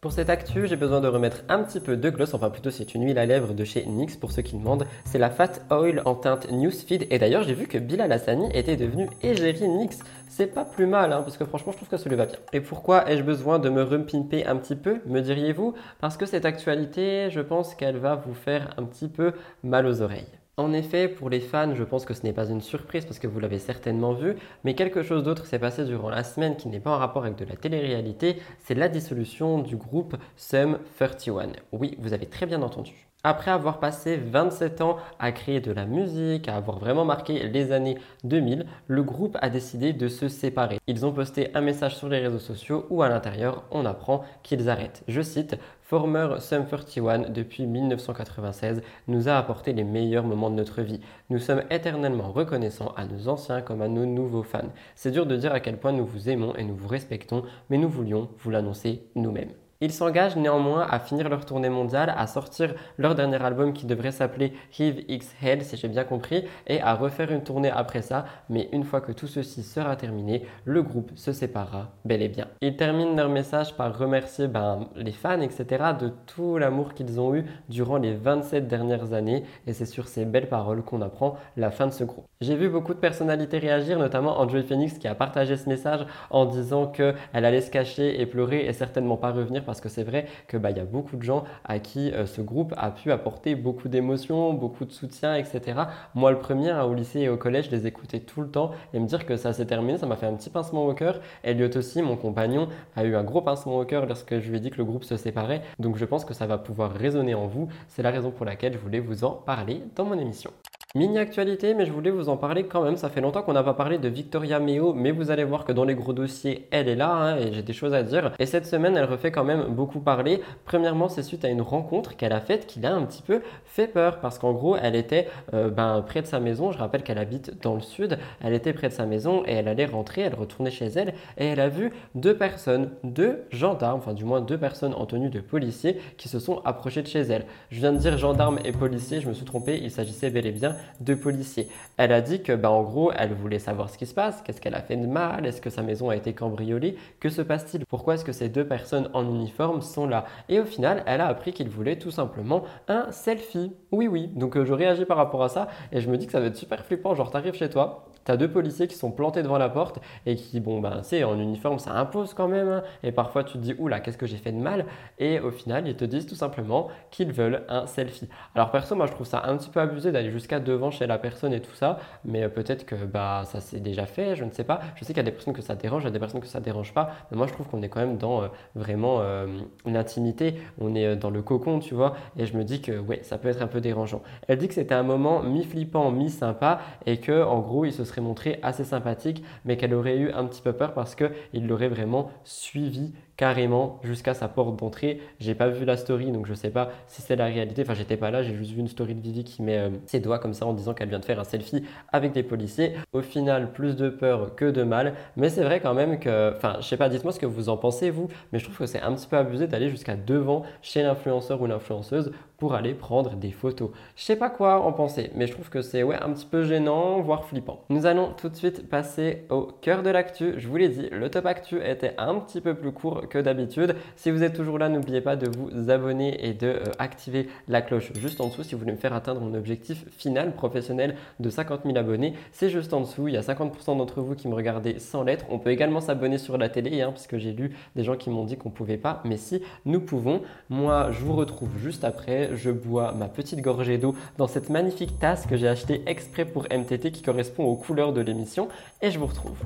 Pour 0.00 0.12
cette 0.12 0.30
actu, 0.30 0.66
j'ai 0.66 0.76
besoin 0.76 1.02
de 1.02 1.08
remettre 1.08 1.42
un 1.50 1.62
petit 1.62 1.78
peu 1.78 1.94
de 1.94 2.08
gloss, 2.08 2.32
enfin 2.32 2.48
plutôt 2.48 2.70
c'est 2.70 2.94
une 2.94 3.04
huile 3.04 3.18
à 3.18 3.26
lèvres 3.26 3.52
de 3.52 3.64
chez 3.64 3.84
NYX 3.84 4.16
pour 4.16 4.32
ceux 4.32 4.40
qui 4.40 4.56
demandent. 4.56 4.86
C'est 5.04 5.18
la 5.18 5.28
Fat 5.28 5.60
Oil 5.70 6.00
en 6.06 6.14
teinte 6.14 6.50
Newsfeed 6.50 7.06
et 7.10 7.18
d'ailleurs 7.18 7.42
j'ai 7.42 7.52
vu 7.52 7.66
que 7.66 7.76
Bilal 7.76 8.10
Hassani 8.10 8.48
était 8.54 8.78
devenu 8.78 9.10
égérie 9.22 9.68
NYX. 9.68 9.98
C'est 10.26 10.46
pas 10.46 10.64
plus 10.64 10.86
mal 10.86 11.12
hein, 11.12 11.20
parce 11.20 11.36
que 11.36 11.44
franchement 11.44 11.72
je 11.72 11.76
trouve 11.76 11.90
que 11.90 11.98
ça 11.98 12.08
lui 12.08 12.16
va 12.16 12.24
bien. 12.24 12.38
Et 12.54 12.62
pourquoi 12.62 13.10
ai-je 13.10 13.22
besoin 13.22 13.58
de 13.58 13.68
me 13.68 13.82
rumpimper 13.82 14.46
un 14.46 14.56
petit 14.56 14.74
peu, 14.74 15.02
me 15.04 15.20
diriez-vous? 15.20 15.74
Parce 16.00 16.16
que 16.16 16.24
cette 16.24 16.46
actualité, 16.46 17.28
je 17.28 17.40
pense 17.42 17.74
qu'elle 17.74 17.98
va 17.98 18.14
vous 18.14 18.32
faire 18.32 18.72
un 18.78 18.84
petit 18.84 19.08
peu 19.08 19.34
mal 19.62 19.84
aux 19.84 20.00
oreilles. 20.00 20.39
En 20.60 20.74
effet, 20.74 21.08
pour 21.08 21.30
les 21.30 21.40
fans, 21.40 21.74
je 21.74 21.82
pense 21.82 22.04
que 22.04 22.12
ce 22.12 22.22
n'est 22.22 22.34
pas 22.34 22.50
une 22.50 22.60
surprise 22.60 23.06
parce 23.06 23.18
que 23.18 23.26
vous 23.26 23.40
l'avez 23.40 23.58
certainement 23.58 24.12
vu, 24.12 24.36
mais 24.62 24.74
quelque 24.74 25.02
chose 25.02 25.22
d'autre 25.22 25.46
s'est 25.46 25.58
passé 25.58 25.86
durant 25.86 26.10
la 26.10 26.22
semaine 26.22 26.56
qui 26.56 26.68
n'est 26.68 26.80
pas 26.80 26.90
en 26.90 26.98
rapport 26.98 27.24
avec 27.24 27.36
de 27.36 27.46
la 27.46 27.56
télé-réalité, 27.56 28.36
c'est 28.58 28.74
la 28.74 28.90
dissolution 28.90 29.60
du 29.60 29.76
groupe 29.76 30.18
Sum 30.36 30.78
31. 30.98 31.52
Oui, 31.72 31.96
vous 31.98 32.12
avez 32.12 32.26
très 32.26 32.44
bien 32.44 32.60
entendu. 32.60 33.09
Après 33.22 33.50
avoir 33.50 33.80
passé 33.80 34.16
27 34.16 34.80
ans 34.80 34.96
à 35.18 35.30
créer 35.30 35.60
de 35.60 35.72
la 35.72 35.84
musique, 35.84 36.48
à 36.48 36.56
avoir 36.56 36.78
vraiment 36.78 37.04
marqué 37.04 37.46
les 37.48 37.70
années 37.70 37.98
2000, 38.24 38.64
le 38.86 39.02
groupe 39.02 39.36
a 39.42 39.50
décidé 39.50 39.92
de 39.92 40.08
se 40.08 40.28
séparer. 40.28 40.78
Ils 40.86 41.04
ont 41.04 41.12
posté 41.12 41.50
un 41.54 41.60
message 41.60 41.96
sur 41.96 42.08
les 42.08 42.18
réseaux 42.18 42.38
sociaux 42.38 42.86
où 42.88 43.02
à 43.02 43.10
l'intérieur 43.10 43.64
on 43.72 43.84
apprend 43.84 44.24
qu'ils 44.42 44.70
arrêtent. 44.70 45.04
Je 45.06 45.20
cite 45.20 45.58
Former 45.82 46.36
Sum 46.38 46.64
31 46.64 47.28
depuis 47.28 47.66
1996 47.66 48.80
nous 49.06 49.28
a 49.28 49.36
apporté 49.36 49.74
les 49.74 49.84
meilleurs 49.84 50.24
moments 50.24 50.48
de 50.48 50.54
notre 50.54 50.80
vie. 50.80 51.00
Nous 51.28 51.40
sommes 51.40 51.64
éternellement 51.68 52.32
reconnaissants 52.32 52.94
à 52.96 53.04
nos 53.04 53.28
anciens 53.28 53.60
comme 53.60 53.82
à 53.82 53.88
nos 53.88 54.06
nouveaux 54.06 54.44
fans. 54.44 54.72
C'est 54.94 55.10
dur 55.10 55.26
de 55.26 55.36
dire 55.36 55.52
à 55.52 55.60
quel 55.60 55.76
point 55.76 55.92
nous 55.92 56.06
vous 56.06 56.30
aimons 56.30 56.54
et 56.56 56.64
nous 56.64 56.76
vous 56.76 56.88
respectons, 56.88 57.42
mais 57.68 57.76
nous 57.76 57.90
voulions 57.90 58.30
vous 58.38 58.50
l'annoncer 58.50 59.04
nous-mêmes. 59.14 59.52
Ils 59.82 59.92
s'engagent 59.92 60.36
néanmoins 60.36 60.86
à 60.90 60.98
finir 60.98 61.30
leur 61.30 61.46
tournée 61.46 61.70
mondiale, 61.70 62.12
à 62.14 62.26
sortir 62.26 62.74
leur 62.98 63.14
dernier 63.14 63.42
album 63.42 63.72
qui 63.72 63.86
devrait 63.86 64.12
s'appeler 64.12 64.52
Heave 64.78 65.04
X 65.08 65.34
Hell 65.42 65.64
si 65.64 65.78
j'ai 65.78 65.88
bien 65.88 66.04
compris, 66.04 66.44
et 66.66 66.82
à 66.82 66.94
refaire 66.94 67.32
une 67.32 67.42
tournée 67.42 67.70
après 67.70 68.02
ça. 68.02 68.26
Mais 68.50 68.68
une 68.72 68.84
fois 68.84 69.00
que 69.00 69.12
tout 69.12 69.26
ceci 69.26 69.62
sera 69.62 69.96
terminé, 69.96 70.44
le 70.66 70.82
groupe 70.82 71.12
se 71.14 71.32
séparera 71.32 71.92
bel 72.04 72.20
et 72.20 72.28
bien. 72.28 72.46
Ils 72.60 72.76
terminent 72.76 73.16
leur 73.16 73.30
message 73.30 73.74
par 73.74 73.96
remercier 73.96 74.48
ben, 74.48 74.86
les 74.96 75.12
fans, 75.12 75.40
etc., 75.40 75.66
de 75.98 76.12
tout 76.26 76.58
l'amour 76.58 76.92
qu'ils 76.92 77.18
ont 77.18 77.34
eu 77.34 77.46
durant 77.70 77.96
les 77.96 78.12
27 78.12 78.68
dernières 78.68 79.14
années. 79.14 79.44
Et 79.66 79.72
c'est 79.72 79.86
sur 79.86 80.08
ces 80.08 80.26
belles 80.26 80.50
paroles 80.50 80.82
qu'on 80.82 81.00
apprend 81.00 81.36
la 81.56 81.70
fin 81.70 81.86
de 81.86 81.92
ce 81.92 82.04
groupe. 82.04 82.26
J'ai 82.42 82.54
vu 82.54 82.68
beaucoup 82.68 82.92
de 82.92 82.98
personnalités 82.98 83.56
réagir, 83.56 83.98
notamment 83.98 84.40
Andrew 84.40 84.60
Phoenix 84.60 84.98
qui 84.98 85.08
a 85.08 85.14
partagé 85.14 85.56
ce 85.56 85.70
message 85.70 86.04
en 86.28 86.44
disant 86.44 86.86
qu'elle 86.86 87.14
allait 87.32 87.62
se 87.62 87.70
cacher 87.70 88.20
et 88.20 88.26
pleurer 88.26 88.66
et 88.66 88.74
certainement 88.74 89.16
pas 89.16 89.32
revenir 89.32 89.64
parce 89.70 89.80
que 89.80 89.88
c'est 89.88 90.02
vrai 90.02 90.26
que 90.48 90.56
bah, 90.56 90.72
y 90.72 90.80
a 90.80 90.84
beaucoup 90.84 91.16
de 91.16 91.22
gens 91.22 91.44
à 91.64 91.78
qui 91.78 92.10
euh, 92.10 92.26
ce 92.26 92.40
groupe 92.40 92.74
a 92.76 92.90
pu 92.90 93.12
apporter 93.12 93.54
beaucoup 93.54 93.88
d'émotions, 93.88 94.52
beaucoup 94.52 94.84
de 94.84 94.90
soutien, 94.90 95.36
etc. 95.36 95.82
Moi, 96.16 96.32
le 96.32 96.40
premier, 96.40 96.70
hein, 96.70 96.82
au 96.82 96.92
lycée 96.92 97.20
et 97.20 97.28
au 97.28 97.36
collège, 97.36 97.66
je 97.66 97.70
les 97.70 97.86
écoutais 97.86 98.18
tout 98.18 98.40
le 98.40 98.48
temps 98.48 98.72
et 98.92 98.98
me 98.98 99.06
dire 99.06 99.24
que 99.26 99.36
ça 99.36 99.52
s'est 99.52 99.66
terminé, 99.66 99.96
ça 99.96 100.06
m'a 100.06 100.16
fait 100.16 100.26
un 100.26 100.34
petit 100.34 100.50
pincement 100.50 100.84
au 100.84 100.92
cœur. 100.92 101.20
Elliot 101.44 101.70
aussi, 101.76 102.02
mon 102.02 102.16
compagnon, 102.16 102.66
a 102.96 103.04
eu 103.04 103.14
un 103.14 103.22
gros 103.22 103.42
pincement 103.42 103.78
au 103.78 103.84
cœur 103.84 104.06
lorsque 104.06 104.40
je 104.40 104.50
lui 104.50 104.56
ai 104.56 104.60
dit 104.60 104.70
que 104.70 104.78
le 104.78 104.84
groupe 104.84 105.04
se 105.04 105.16
séparait. 105.16 105.62
Donc 105.78 105.98
je 105.98 106.04
pense 106.04 106.24
que 106.24 106.34
ça 106.34 106.48
va 106.48 106.58
pouvoir 106.58 106.92
résonner 106.92 107.36
en 107.36 107.46
vous. 107.46 107.68
C'est 107.86 108.02
la 108.02 108.10
raison 108.10 108.32
pour 108.32 108.46
laquelle 108.46 108.72
je 108.72 108.78
voulais 108.78 108.98
vous 108.98 109.22
en 109.22 109.30
parler 109.30 109.84
dans 109.94 110.04
mon 110.04 110.18
émission. 110.18 110.50
Mini 110.96 111.18
actualité, 111.18 111.72
mais 111.72 111.86
je 111.86 111.92
voulais 111.92 112.10
vous 112.10 112.28
en 112.28 112.36
parler 112.36 112.64
quand 112.64 112.82
même. 112.82 112.96
Ça 112.96 113.08
fait 113.10 113.20
longtemps 113.20 113.42
qu'on 113.42 113.52
n'a 113.52 113.62
pas 113.62 113.74
parlé 113.74 113.98
de 113.98 114.08
Victoria 114.08 114.58
Meo, 114.58 114.92
mais 114.92 115.12
vous 115.12 115.30
allez 115.30 115.44
voir 115.44 115.64
que 115.64 115.70
dans 115.70 115.84
les 115.84 115.94
gros 115.94 116.12
dossiers, 116.12 116.66
elle 116.72 116.88
est 116.88 116.96
là 116.96 117.12
hein, 117.12 117.36
et 117.36 117.52
j'ai 117.52 117.62
des 117.62 117.72
choses 117.72 117.94
à 117.94 118.02
dire. 118.02 118.32
Et 118.40 118.46
cette 118.46 118.66
semaine, 118.66 118.96
elle 118.96 119.04
refait 119.04 119.30
quand 119.30 119.44
même 119.44 119.66
beaucoup 119.68 120.00
parler. 120.00 120.40
Premièrement, 120.64 121.08
c'est 121.08 121.22
suite 121.22 121.44
à 121.44 121.48
une 121.48 121.62
rencontre 121.62 122.16
qu'elle 122.16 122.32
a 122.32 122.40
faite 122.40 122.66
qui 122.66 122.80
l'a 122.80 122.92
un 122.92 123.04
petit 123.04 123.22
peu 123.22 123.40
fait 123.66 123.86
peur 123.86 124.18
parce 124.18 124.40
qu'en 124.40 124.50
gros, 124.50 124.76
elle 124.82 124.96
était 124.96 125.28
euh, 125.54 125.70
ben, 125.70 126.02
près 126.04 126.22
de 126.22 126.26
sa 126.26 126.40
maison. 126.40 126.72
Je 126.72 126.78
rappelle 126.78 127.04
qu'elle 127.04 127.18
habite 127.18 127.62
dans 127.62 127.76
le 127.76 127.82
sud. 127.82 128.18
Elle 128.40 128.52
était 128.52 128.72
près 128.72 128.88
de 128.88 128.92
sa 128.92 129.06
maison 129.06 129.44
et 129.46 129.52
elle 129.52 129.68
allait 129.68 129.86
rentrer, 129.86 130.22
elle 130.22 130.34
retournait 130.34 130.72
chez 130.72 130.86
elle 130.86 131.14
et 131.38 131.46
elle 131.46 131.60
a 131.60 131.68
vu 131.68 131.92
deux 132.16 132.36
personnes, 132.36 132.90
deux 133.04 133.44
gendarmes, 133.52 133.98
enfin 133.98 134.12
du 134.12 134.24
moins 134.24 134.40
deux 134.40 134.58
personnes 134.58 134.94
en 134.94 135.06
tenue 135.06 135.30
de 135.30 135.38
policier 135.38 136.00
qui 136.16 136.28
se 136.28 136.40
sont 136.40 136.60
approchées 136.64 137.02
de 137.02 137.06
chez 137.06 137.20
elle. 137.20 137.44
Je 137.70 137.78
viens 137.78 137.92
de 137.92 137.98
dire 137.98 138.18
gendarme 138.18 138.58
et 138.64 138.72
policier, 138.72 139.20
je 139.20 139.28
me 139.28 139.34
suis 139.34 139.44
trompé, 139.44 139.78
il 139.80 139.92
s'agissait 139.92 140.30
bel 140.30 140.46
et 140.46 140.50
bien 140.50 140.74
de 141.00 141.14
policiers. 141.14 141.68
Elle 141.96 142.12
a 142.12 142.20
dit 142.20 142.42
que, 142.42 142.52
bah, 142.52 142.70
en 142.70 142.82
gros, 142.82 143.12
elle 143.12 143.32
voulait 143.32 143.58
savoir 143.58 143.90
ce 143.90 143.98
qui 143.98 144.06
se 144.06 144.14
passe, 144.14 144.42
qu'est-ce 144.42 144.60
qu'elle 144.60 144.74
a 144.74 144.80
fait 144.80 144.96
de 144.96 145.06
mal, 145.06 145.46
est-ce 145.46 145.60
que 145.60 145.70
sa 145.70 145.82
maison 145.82 146.10
a 146.10 146.16
été 146.16 146.32
cambriolée, 146.32 146.96
que 147.20 147.28
se 147.28 147.42
passe-t-il, 147.42 147.84
pourquoi 147.86 148.14
est-ce 148.14 148.24
que 148.24 148.32
ces 148.32 148.48
deux 148.48 148.66
personnes 148.66 149.08
en 149.14 149.24
uniforme 149.24 149.82
sont 149.82 150.06
là. 150.06 150.24
Et 150.48 150.60
au 150.60 150.64
final, 150.64 151.02
elle 151.06 151.20
a 151.20 151.26
appris 151.26 151.52
qu'il 151.52 151.68
voulait 151.68 151.98
tout 151.98 152.10
simplement 152.10 152.64
un 152.88 153.10
selfie. 153.12 153.72
Oui, 153.92 154.08
oui. 154.08 154.28
Donc 154.34 154.56
euh, 154.56 154.64
je 154.64 154.72
réagis 154.72 155.04
par 155.04 155.16
rapport 155.16 155.42
à 155.42 155.48
ça 155.48 155.68
et 155.92 156.00
je 156.00 156.10
me 156.10 156.16
dis 156.16 156.26
que 156.26 156.32
ça 156.32 156.40
va 156.40 156.46
être 156.46 156.56
super 156.56 156.84
flippant. 156.84 157.14
Genre, 157.14 157.30
t'arrives 157.30 157.54
chez 157.54 157.68
toi, 157.68 158.06
t'as 158.24 158.36
deux 158.36 158.50
policiers 158.50 158.86
qui 158.86 158.96
sont 158.96 159.10
plantés 159.10 159.42
devant 159.42 159.58
la 159.58 159.68
porte 159.68 159.98
et 160.26 160.36
qui, 160.36 160.60
bon, 160.60 160.80
ben, 160.80 161.00
c'est 161.02 161.24
en 161.24 161.38
uniforme, 161.38 161.78
ça 161.78 161.92
impose 161.92 162.34
quand 162.34 162.48
même. 162.48 162.68
Hein. 162.68 162.82
Et 163.02 163.12
parfois, 163.12 163.44
tu 163.44 163.54
te 163.54 163.58
dis, 163.58 163.74
oula, 163.78 164.00
qu'est-ce 164.00 164.18
que 164.18 164.26
j'ai 164.26 164.36
fait 164.36 164.52
de 164.52 164.58
mal? 164.58 164.86
Et 165.18 165.40
au 165.40 165.50
final, 165.50 165.88
ils 165.88 165.96
te 165.96 166.04
disent 166.04 166.26
tout 166.26 166.34
simplement 166.34 166.88
qu'ils 167.10 167.32
veulent 167.32 167.64
un 167.68 167.86
selfie. 167.86 168.28
Alors, 168.54 168.70
perso, 168.70 168.94
moi, 168.94 169.06
je 169.06 169.12
trouve 169.12 169.26
ça 169.26 169.42
un 169.46 169.56
petit 169.56 169.70
peu 169.70 169.80
abusé 169.80 170.12
d'aller 170.12 170.30
jusqu'à 170.30 170.60
devant 170.70 170.90
chez 170.90 171.06
la 171.06 171.18
personne 171.18 171.52
et 171.52 171.60
tout 171.60 171.74
ça, 171.74 171.98
mais 172.24 172.44
euh, 172.44 172.48
peut-être 172.48 172.86
que 172.86 172.94
bah, 172.94 173.42
ça 173.44 173.60
s'est 173.60 173.80
déjà 173.80 174.06
fait, 174.06 174.36
je 174.36 174.44
ne 174.44 174.50
sais 174.50 174.64
pas. 174.64 174.80
Je 174.96 175.04
sais 175.04 175.12
qu'il 175.12 175.18
y 175.18 175.20
a 175.20 175.30
des 175.30 175.32
personnes 175.32 175.54
que 175.54 175.62
ça 175.62 175.74
dérange, 175.74 176.02
il 176.02 176.06
y 176.06 176.08
a 176.08 176.12
des 176.12 176.18
personnes 176.18 176.40
que 176.40 176.46
ça 176.46 176.60
dérange 176.60 176.92
pas, 176.94 177.10
mais 177.30 177.36
moi, 177.36 177.46
je 177.46 177.52
trouve 177.52 177.66
qu'on 177.68 177.82
est 177.82 177.88
quand 177.88 178.00
même 178.00 178.18
dans 178.18 178.42
euh, 178.42 178.48
vraiment 178.74 179.18
euh, 179.20 179.46
une 179.86 179.96
intimité, 179.96 180.54
on 180.80 180.94
est 180.94 181.16
dans 181.16 181.30
le 181.30 181.42
cocon, 181.42 181.78
tu 181.80 181.94
vois, 181.94 182.14
et 182.36 182.46
je 182.46 182.56
me 182.56 182.64
dis 182.64 182.80
que, 182.80 182.98
ouais, 182.98 183.20
ça 183.22 183.38
peut 183.38 183.48
être 183.48 183.62
un 183.62 183.66
peu 183.66 183.80
dérangeant. 183.80 184.22
Elle 184.48 184.58
dit 184.58 184.68
que 184.68 184.74
c'était 184.74 184.94
un 184.94 185.02
moment 185.02 185.42
mi-flippant, 185.42 186.10
mi-sympa, 186.10 186.80
et 187.06 187.18
que, 187.18 187.42
en 187.42 187.60
gros, 187.60 187.84
il 187.84 187.92
se 187.92 188.04
serait 188.04 188.20
montré 188.20 188.58
assez 188.62 188.84
sympathique, 188.84 189.42
mais 189.64 189.76
qu'elle 189.76 189.94
aurait 189.94 190.16
eu 190.16 190.30
un 190.32 190.44
petit 190.44 190.62
peu 190.62 190.72
peur 190.72 190.94
parce 190.94 191.14
qu'il 191.14 191.66
l'aurait 191.66 191.88
vraiment 191.88 192.30
suivi 192.44 193.12
carrément 193.40 193.98
jusqu'à 194.02 194.34
sa 194.34 194.48
porte 194.48 194.76
d'entrée. 194.76 195.18
J'ai 195.38 195.54
pas 195.54 195.68
vu 195.68 195.86
la 195.86 195.96
story, 195.96 196.30
donc 196.30 196.44
je 196.44 196.52
sais 196.52 196.68
pas 196.68 196.90
si 197.06 197.22
c'est 197.22 197.36
la 197.36 197.46
réalité. 197.46 197.80
Enfin, 197.80 197.94
j'étais 197.94 198.18
pas 198.18 198.30
là, 198.30 198.42
j'ai 198.42 198.54
juste 198.54 198.72
vu 198.72 198.80
une 198.80 198.88
story 198.88 199.14
de 199.14 199.22
Vivi 199.22 199.44
qui 199.44 199.62
met 199.62 199.78
euh, 199.78 199.88
ses 200.04 200.20
doigts 200.20 200.38
comme 200.38 200.52
ça 200.52 200.66
en 200.66 200.74
disant 200.74 200.92
qu'elle 200.92 201.08
vient 201.08 201.20
de 201.20 201.24
faire 201.24 201.40
un 201.40 201.44
selfie 201.44 201.82
avec 202.12 202.32
des 202.32 202.42
policiers. 202.42 202.96
Au 203.14 203.22
final, 203.22 203.72
plus 203.72 203.96
de 203.96 204.10
peur 204.10 204.56
que 204.56 204.66
de 204.66 204.82
mal. 204.82 205.14
Mais 205.38 205.48
c'est 205.48 205.64
vrai 205.64 205.80
quand 205.80 205.94
même 205.94 206.18
que, 206.18 206.54
enfin, 206.54 206.76
je 206.80 206.84
sais 206.86 206.98
pas, 206.98 207.08
dites-moi 207.08 207.32
ce 207.32 207.40
que 207.40 207.46
vous 207.46 207.70
en 207.70 207.78
pensez, 207.78 208.10
vous, 208.10 208.28
mais 208.52 208.58
je 208.58 208.64
trouve 208.64 208.76
que 208.76 208.84
c'est 208.84 209.00
un 209.00 209.14
petit 209.14 209.26
peu 209.26 209.38
abusé 209.38 209.66
d'aller 209.66 209.88
jusqu'à 209.88 210.16
devant 210.16 210.64
chez 210.82 211.02
l'influenceur 211.02 211.62
ou 211.62 211.66
l'influenceuse 211.66 212.32
pour 212.60 212.74
aller 212.74 212.92
prendre 212.92 213.34
des 213.34 213.50
photos. 213.50 213.90
Je 214.16 214.22
sais 214.22 214.36
pas 214.36 214.50
quoi 214.50 214.82
en 214.82 214.92
penser, 214.92 215.30
mais 215.34 215.46
je 215.46 215.52
trouve 215.52 215.70
que 215.70 215.80
c'est 215.80 216.02
ouais, 216.02 216.16
un 216.20 216.30
petit 216.30 216.46
peu 216.46 216.62
gênant, 216.62 217.20
voire 217.22 217.46
flippant. 217.46 217.84
Nous 217.88 218.04
allons 218.06 218.32
tout 218.36 218.50
de 218.50 218.54
suite 218.54 218.88
passer 218.88 219.44
au 219.48 219.62
cœur 219.62 220.02
de 220.02 220.10
l'actu. 220.10 220.54
Je 220.58 220.68
vous 220.68 220.76
l'ai 220.76 220.90
dit, 220.90 221.08
le 221.10 221.30
top 221.30 221.46
actu 221.46 221.80
était 221.82 222.14
un 222.18 222.34
petit 222.36 222.60
peu 222.60 222.74
plus 222.74 222.92
court 222.92 223.28
que 223.28 223.38
d'habitude. 223.38 223.96
Si 224.14 224.30
vous 224.30 224.42
êtes 224.42 224.54
toujours 224.54 224.78
là, 224.78 224.90
n'oubliez 224.90 225.22
pas 225.22 225.36
de 225.36 225.48
vous 225.48 225.90
abonner 225.90 226.46
et 226.46 226.52
de 226.52 226.66
euh, 226.66 226.84
activer 226.98 227.48
la 227.66 227.80
cloche 227.80 228.12
juste 228.14 228.42
en 228.42 228.48
dessous 228.48 228.62
si 228.62 228.74
vous 228.74 228.80
voulez 228.80 228.92
me 228.92 228.98
faire 228.98 229.14
atteindre 229.14 229.40
mon 229.40 229.54
objectif 229.54 230.04
final 230.10 230.54
professionnel 230.54 231.16
de 231.40 231.48
50 231.48 231.84
000 231.84 231.96
abonnés. 231.96 232.34
C'est 232.52 232.68
juste 232.68 232.92
en 232.92 233.00
dessous. 233.00 233.26
Il 233.28 233.34
y 233.34 233.38
a 233.38 233.40
50% 233.40 233.96
d'entre 233.96 234.20
vous 234.20 234.34
qui 234.34 234.48
me 234.48 234.54
regardez 234.54 234.98
sans 234.98 235.22
lettres. 235.22 235.46
On 235.48 235.58
peut 235.58 235.70
également 235.70 236.02
s'abonner 236.02 236.36
sur 236.36 236.58
la 236.58 236.68
télé, 236.68 237.00
hein, 237.00 237.12
puisque 237.12 237.38
j'ai 237.38 237.52
lu 237.52 237.74
des 237.96 238.04
gens 238.04 238.16
qui 238.16 238.28
m'ont 238.28 238.44
dit 238.44 238.58
qu'on 238.58 238.70
pouvait 238.70 238.98
pas. 238.98 239.22
Mais 239.24 239.38
si, 239.38 239.62
nous 239.86 240.00
pouvons. 240.00 240.42
Moi, 240.68 241.10
je 241.10 241.24
vous 241.24 241.34
retrouve 241.34 241.70
juste 241.78 242.04
après 242.04 242.49
je 242.54 242.70
bois 242.70 243.12
ma 243.12 243.28
petite 243.28 243.60
gorgée 243.60 243.98
d'eau 243.98 244.14
dans 244.38 244.46
cette 244.46 244.70
magnifique 244.70 245.18
tasse 245.18 245.46
que 245.46 245.56
j'ai 245.56 245.68
achetée 245.68 246.02
exprès 246.06 246.44
pour 246.44 246.64
MTT 246.64 247.12
qui 247.12 247.22
correspond 247.22 247.64
aux 247.64 247.76
couleurs 247.76 248.12
de 248.12 248.20
l'émission 248.20 248.68
et 249.02 249.10
je 249.10 249.18
vous 249.18 249.26
retrouve. 249.26 249.56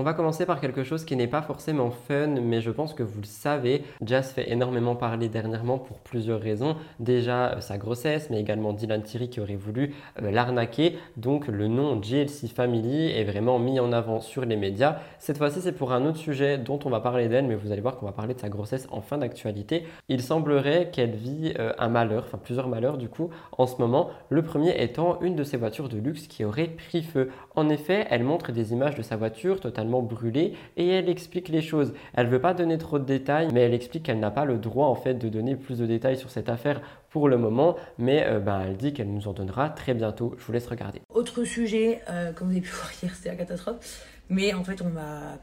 On 0.00 0.02
va 0.02 0.14
commencer 0.14 0.46
par 0.46 0.62
quelque 0.62 0.82
chose 0.82 1.04
qui 1.04 1.14
n'est 1.14 1.26
pas 1.26 1.42
forcément 1.42 1.90
fun, 1.90 2.28
mais 2.28 2.62
je 2.62 2.70
pense 2.70 2.94
que 2.94 3.02
vous 3.02 3.20
le 3.20 3.26
savez. 3.26 3.84
Jazz 4.02 4.32
fait 4.32 4.50
énormément 4.50 4.96
parler 4.96 5.28
dernièrement 5.28 5.76
pour 5.76 5.98
plusieurs 5.98 6.40
raisons. 6.40 6.76
Déjà 7.00 7.50
euh, 7.50 7.60
sa 7.60 7.76
grossesse, 7.76 8.30
mais 8.30 8.40
également 8.40 8.72
Dylan 8.72 9.02
Thierry 9.02 9.28
qui 9.28 9.40
aurait 9.40 9.56
voulu 9.56 9.94
euh, 10.22 10.30
l'arnaquer. 10.30 10.96
Donc 11.18 11.48
le 11.48 11.68
nom 11.68 11.96
GLC 11.96 12.48
Family 12.48 13.10
est 13.10 13.24
vraiment 13.24 13.58
mis 13.58 13.78
en 13.78 13.92
avant 13.92 14.20
sur 14.20 14.46
les 14.46 14.56
médias. 14.56 15.00
Cette 15.18 15.36
fois-ci, 15.36 15.60
c'est 15.60 15.72
pour 15.72 15.92
un 15.92 16.06
autre 16.06 16.16
sujet 16.16 16.56
dont 16.56 16.78
on 16.86 16.88
va 16.88 17.00
parler 17.00 17.28
d'elle, 17.28 17.46
mais 17.46 17.54
vous 17.54 17.70
allez 17.70 17.82
voir 17.82 17.98
qu'on 17.98 18.06
va 18.06 18.12
parler 18.12 18.32
de 18.32 18.40
sa 18.40 18.48
grossesse 18.48 18.88
en 18.92 19.02
fin 19.02 19.18
d'actualité. 19.18 19.84
Il 20.08 20.22
semblerait 20.22 20.88
qu'elle 20.90 21.14
vit 21.14 21.52
euh, 21.58 21.74
un 21.78 21.90
malheur, 21.90 22.24
enfin 22.26 22.38
plusieurs 22.42 22.68
malheurs 22.68 22.96
du 22.96 23.10
coup, 23.10 23.28
en 23.58 23.66
ce 23.66 23.76
moment. 23.76 24.08
Le 24.30 24.40
premier 24.40 24.82
étant 24.82 25.20
une 25.20 25.36
de 25.36 25.44
ses 25.44 25.58
voitures 25.58 25.90
de 25.90 25.98
luxe 25.98 26.26
qui 26.26 26.42
aurait 26.46 26.68
pris 26.68 27.02
feu. 27.02 27.28
En 27.54 27.68
effet, 27.68 28.06
elle 28.08 28.24
montre 28.24 28.50
des 28.50 28.72
images 28.72 28.94
de 28.94 29.02
sa 29.02 29.16
voiture 29.16 29.60
totalement 29.60 29.89
brûlée 30.02 30.54
et 30.76 30.88
elle 30.88 31.08
explique 31.08 31.48
les 31.48 31.62
choses. 31.62 31.92
Elle 32.14 32.28
veut 32.28 32.40
pas 32.40 32.54
donner 32.54 32.78
trop 32.78 32.98
de 32.98 33.04
détails, 33.04 33.48
mais 33.52 33.62
elle 33.62 33.74
explique 33.74 34.04
qu'elle 34.04 34.20
n'a 34.20 34.30
pas 34.30 34.44
le 34.44 34.58
droit 34.58 34.86
en 34.86 34.94
fait 34.94 35.14
de 35.14 35.28
donner 35.28 35.56
plus 35.56 35.78
de 35.78 35.86
détails 35.86 36.16
sur 36.16 36.30
cette 36.30 36.48
affaire 36.48 36.80
pour 37.10 37.28
le 37.28 37.36
moment, 37.36 37.76
mais 37.98 38.24
euh, 38.24 38.38
ben, 38.38 38.62
elle 38.62 38.76
dit 38.76 38.92
qu'elle 38.92 39.12
nous 39.12 39.28
en 39.28 39.32
donnera 39.32 39.68
très 39.68 39.94
bientôt. 39.94 40.34
Je 40.38 40.44
vous 40.44 40.52
laisse 40.52 40.66
regarder. 40.66 41.00
Autre 41.12 41.44
sujet, 41.44 42.00
euh, 42.08 42.32
comme 42.32 42.48
vous 42.48 42.52
avez 42.52 42.62
pu 42.62 42.70
voir 42.74 42.90
hier, 43.02 43.14
c'était 43.14 43.30
la 43.30 43.36
catastrophe, 43.36 44.06
mais 44.28 44.54
en 44.54 44.64
fait 44.64 44.80
on 44.80 44.88
m'a 44.88 45.38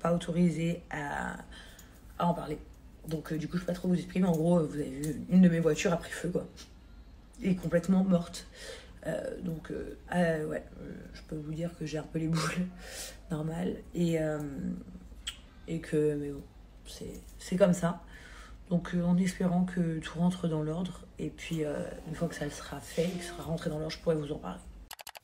pas 0.00 0.14
autorisé 0.14 0.82
à, 0.90 1.36
en 2.18 2.34
parler. 2.34 2.58
Donc 3.08 3.32
euh, 3.32 3.38
du 3.38 3.48
coup 3.48 3.56
je 3.56 3.62
peux 3.62 3.68
pas 3.68 3.72
trop 3.72 3.88
vous 3.88 3.94
exprimer. 3.94 4.26
En 4.26 4.32
gros, 4.32 4.60
vous 4.60 4.74
avez 4.74 4.90
vu 4.90 5.16
une 5.30 5.40
de 5.40 5.48
mes 5.48 5.60
voitures 5.60 5.92
a 5.92 5.96
pris 5.96 6.12
feu 6.12 6.28
quoi, 6.28 6.46
et 7.42 7.54
complètement 7.54 8.04
morte. 8.04 8.46
donc 9.42 9.70
ouais, 10.12 10.64
je 11.14 11.20
peux 11.28 11.36
vous 11.36 11.54
dire 11.54 11.70
que 11.78 11.86
j'ai 11.86 11.98
un 11.98 12.06
peu 12.12 12.18
les 12.18 12.28
boules 12.28 12.66
normal. 13.30 13.76
Et, 13.94 14.20
euh, 14.20 14.38
et 15.68 15.80
que, 15.80 16.14
mais 16.14 16.32
c'est 17.38 17.56
comme 17.56 17.72
ça. 17.72 18.02
Donc 18.70 18.94
euh, 18.94 19.02
en 19.04 19.16
espérant 19.16 19.64
que 19.64 19.98
tout 19.98 20.18
rentre 20.18 20.48
dans 20.48 20.62
l'ordre. 20.62 21.02
Et 21.18 21.30
puis 21.30 21.64
euh, 21.64 21.88
une 22.08 22.14
fois 22.14 22.28
que 22.28 22.34
ça 22.34 22.50
sera 22.50 22.80
fait, 22.80 23.08
que 23.08 23.24
sera 23.24 23.44
rentré 23.44 23.70
dans 23.70 23.78
l'ordre, 23.78 23.92
je 23.92 23.98
pourrai 23.98 24.16
vous 24.16 24.32
en 24.32 24.38
parler. 24.38 24.60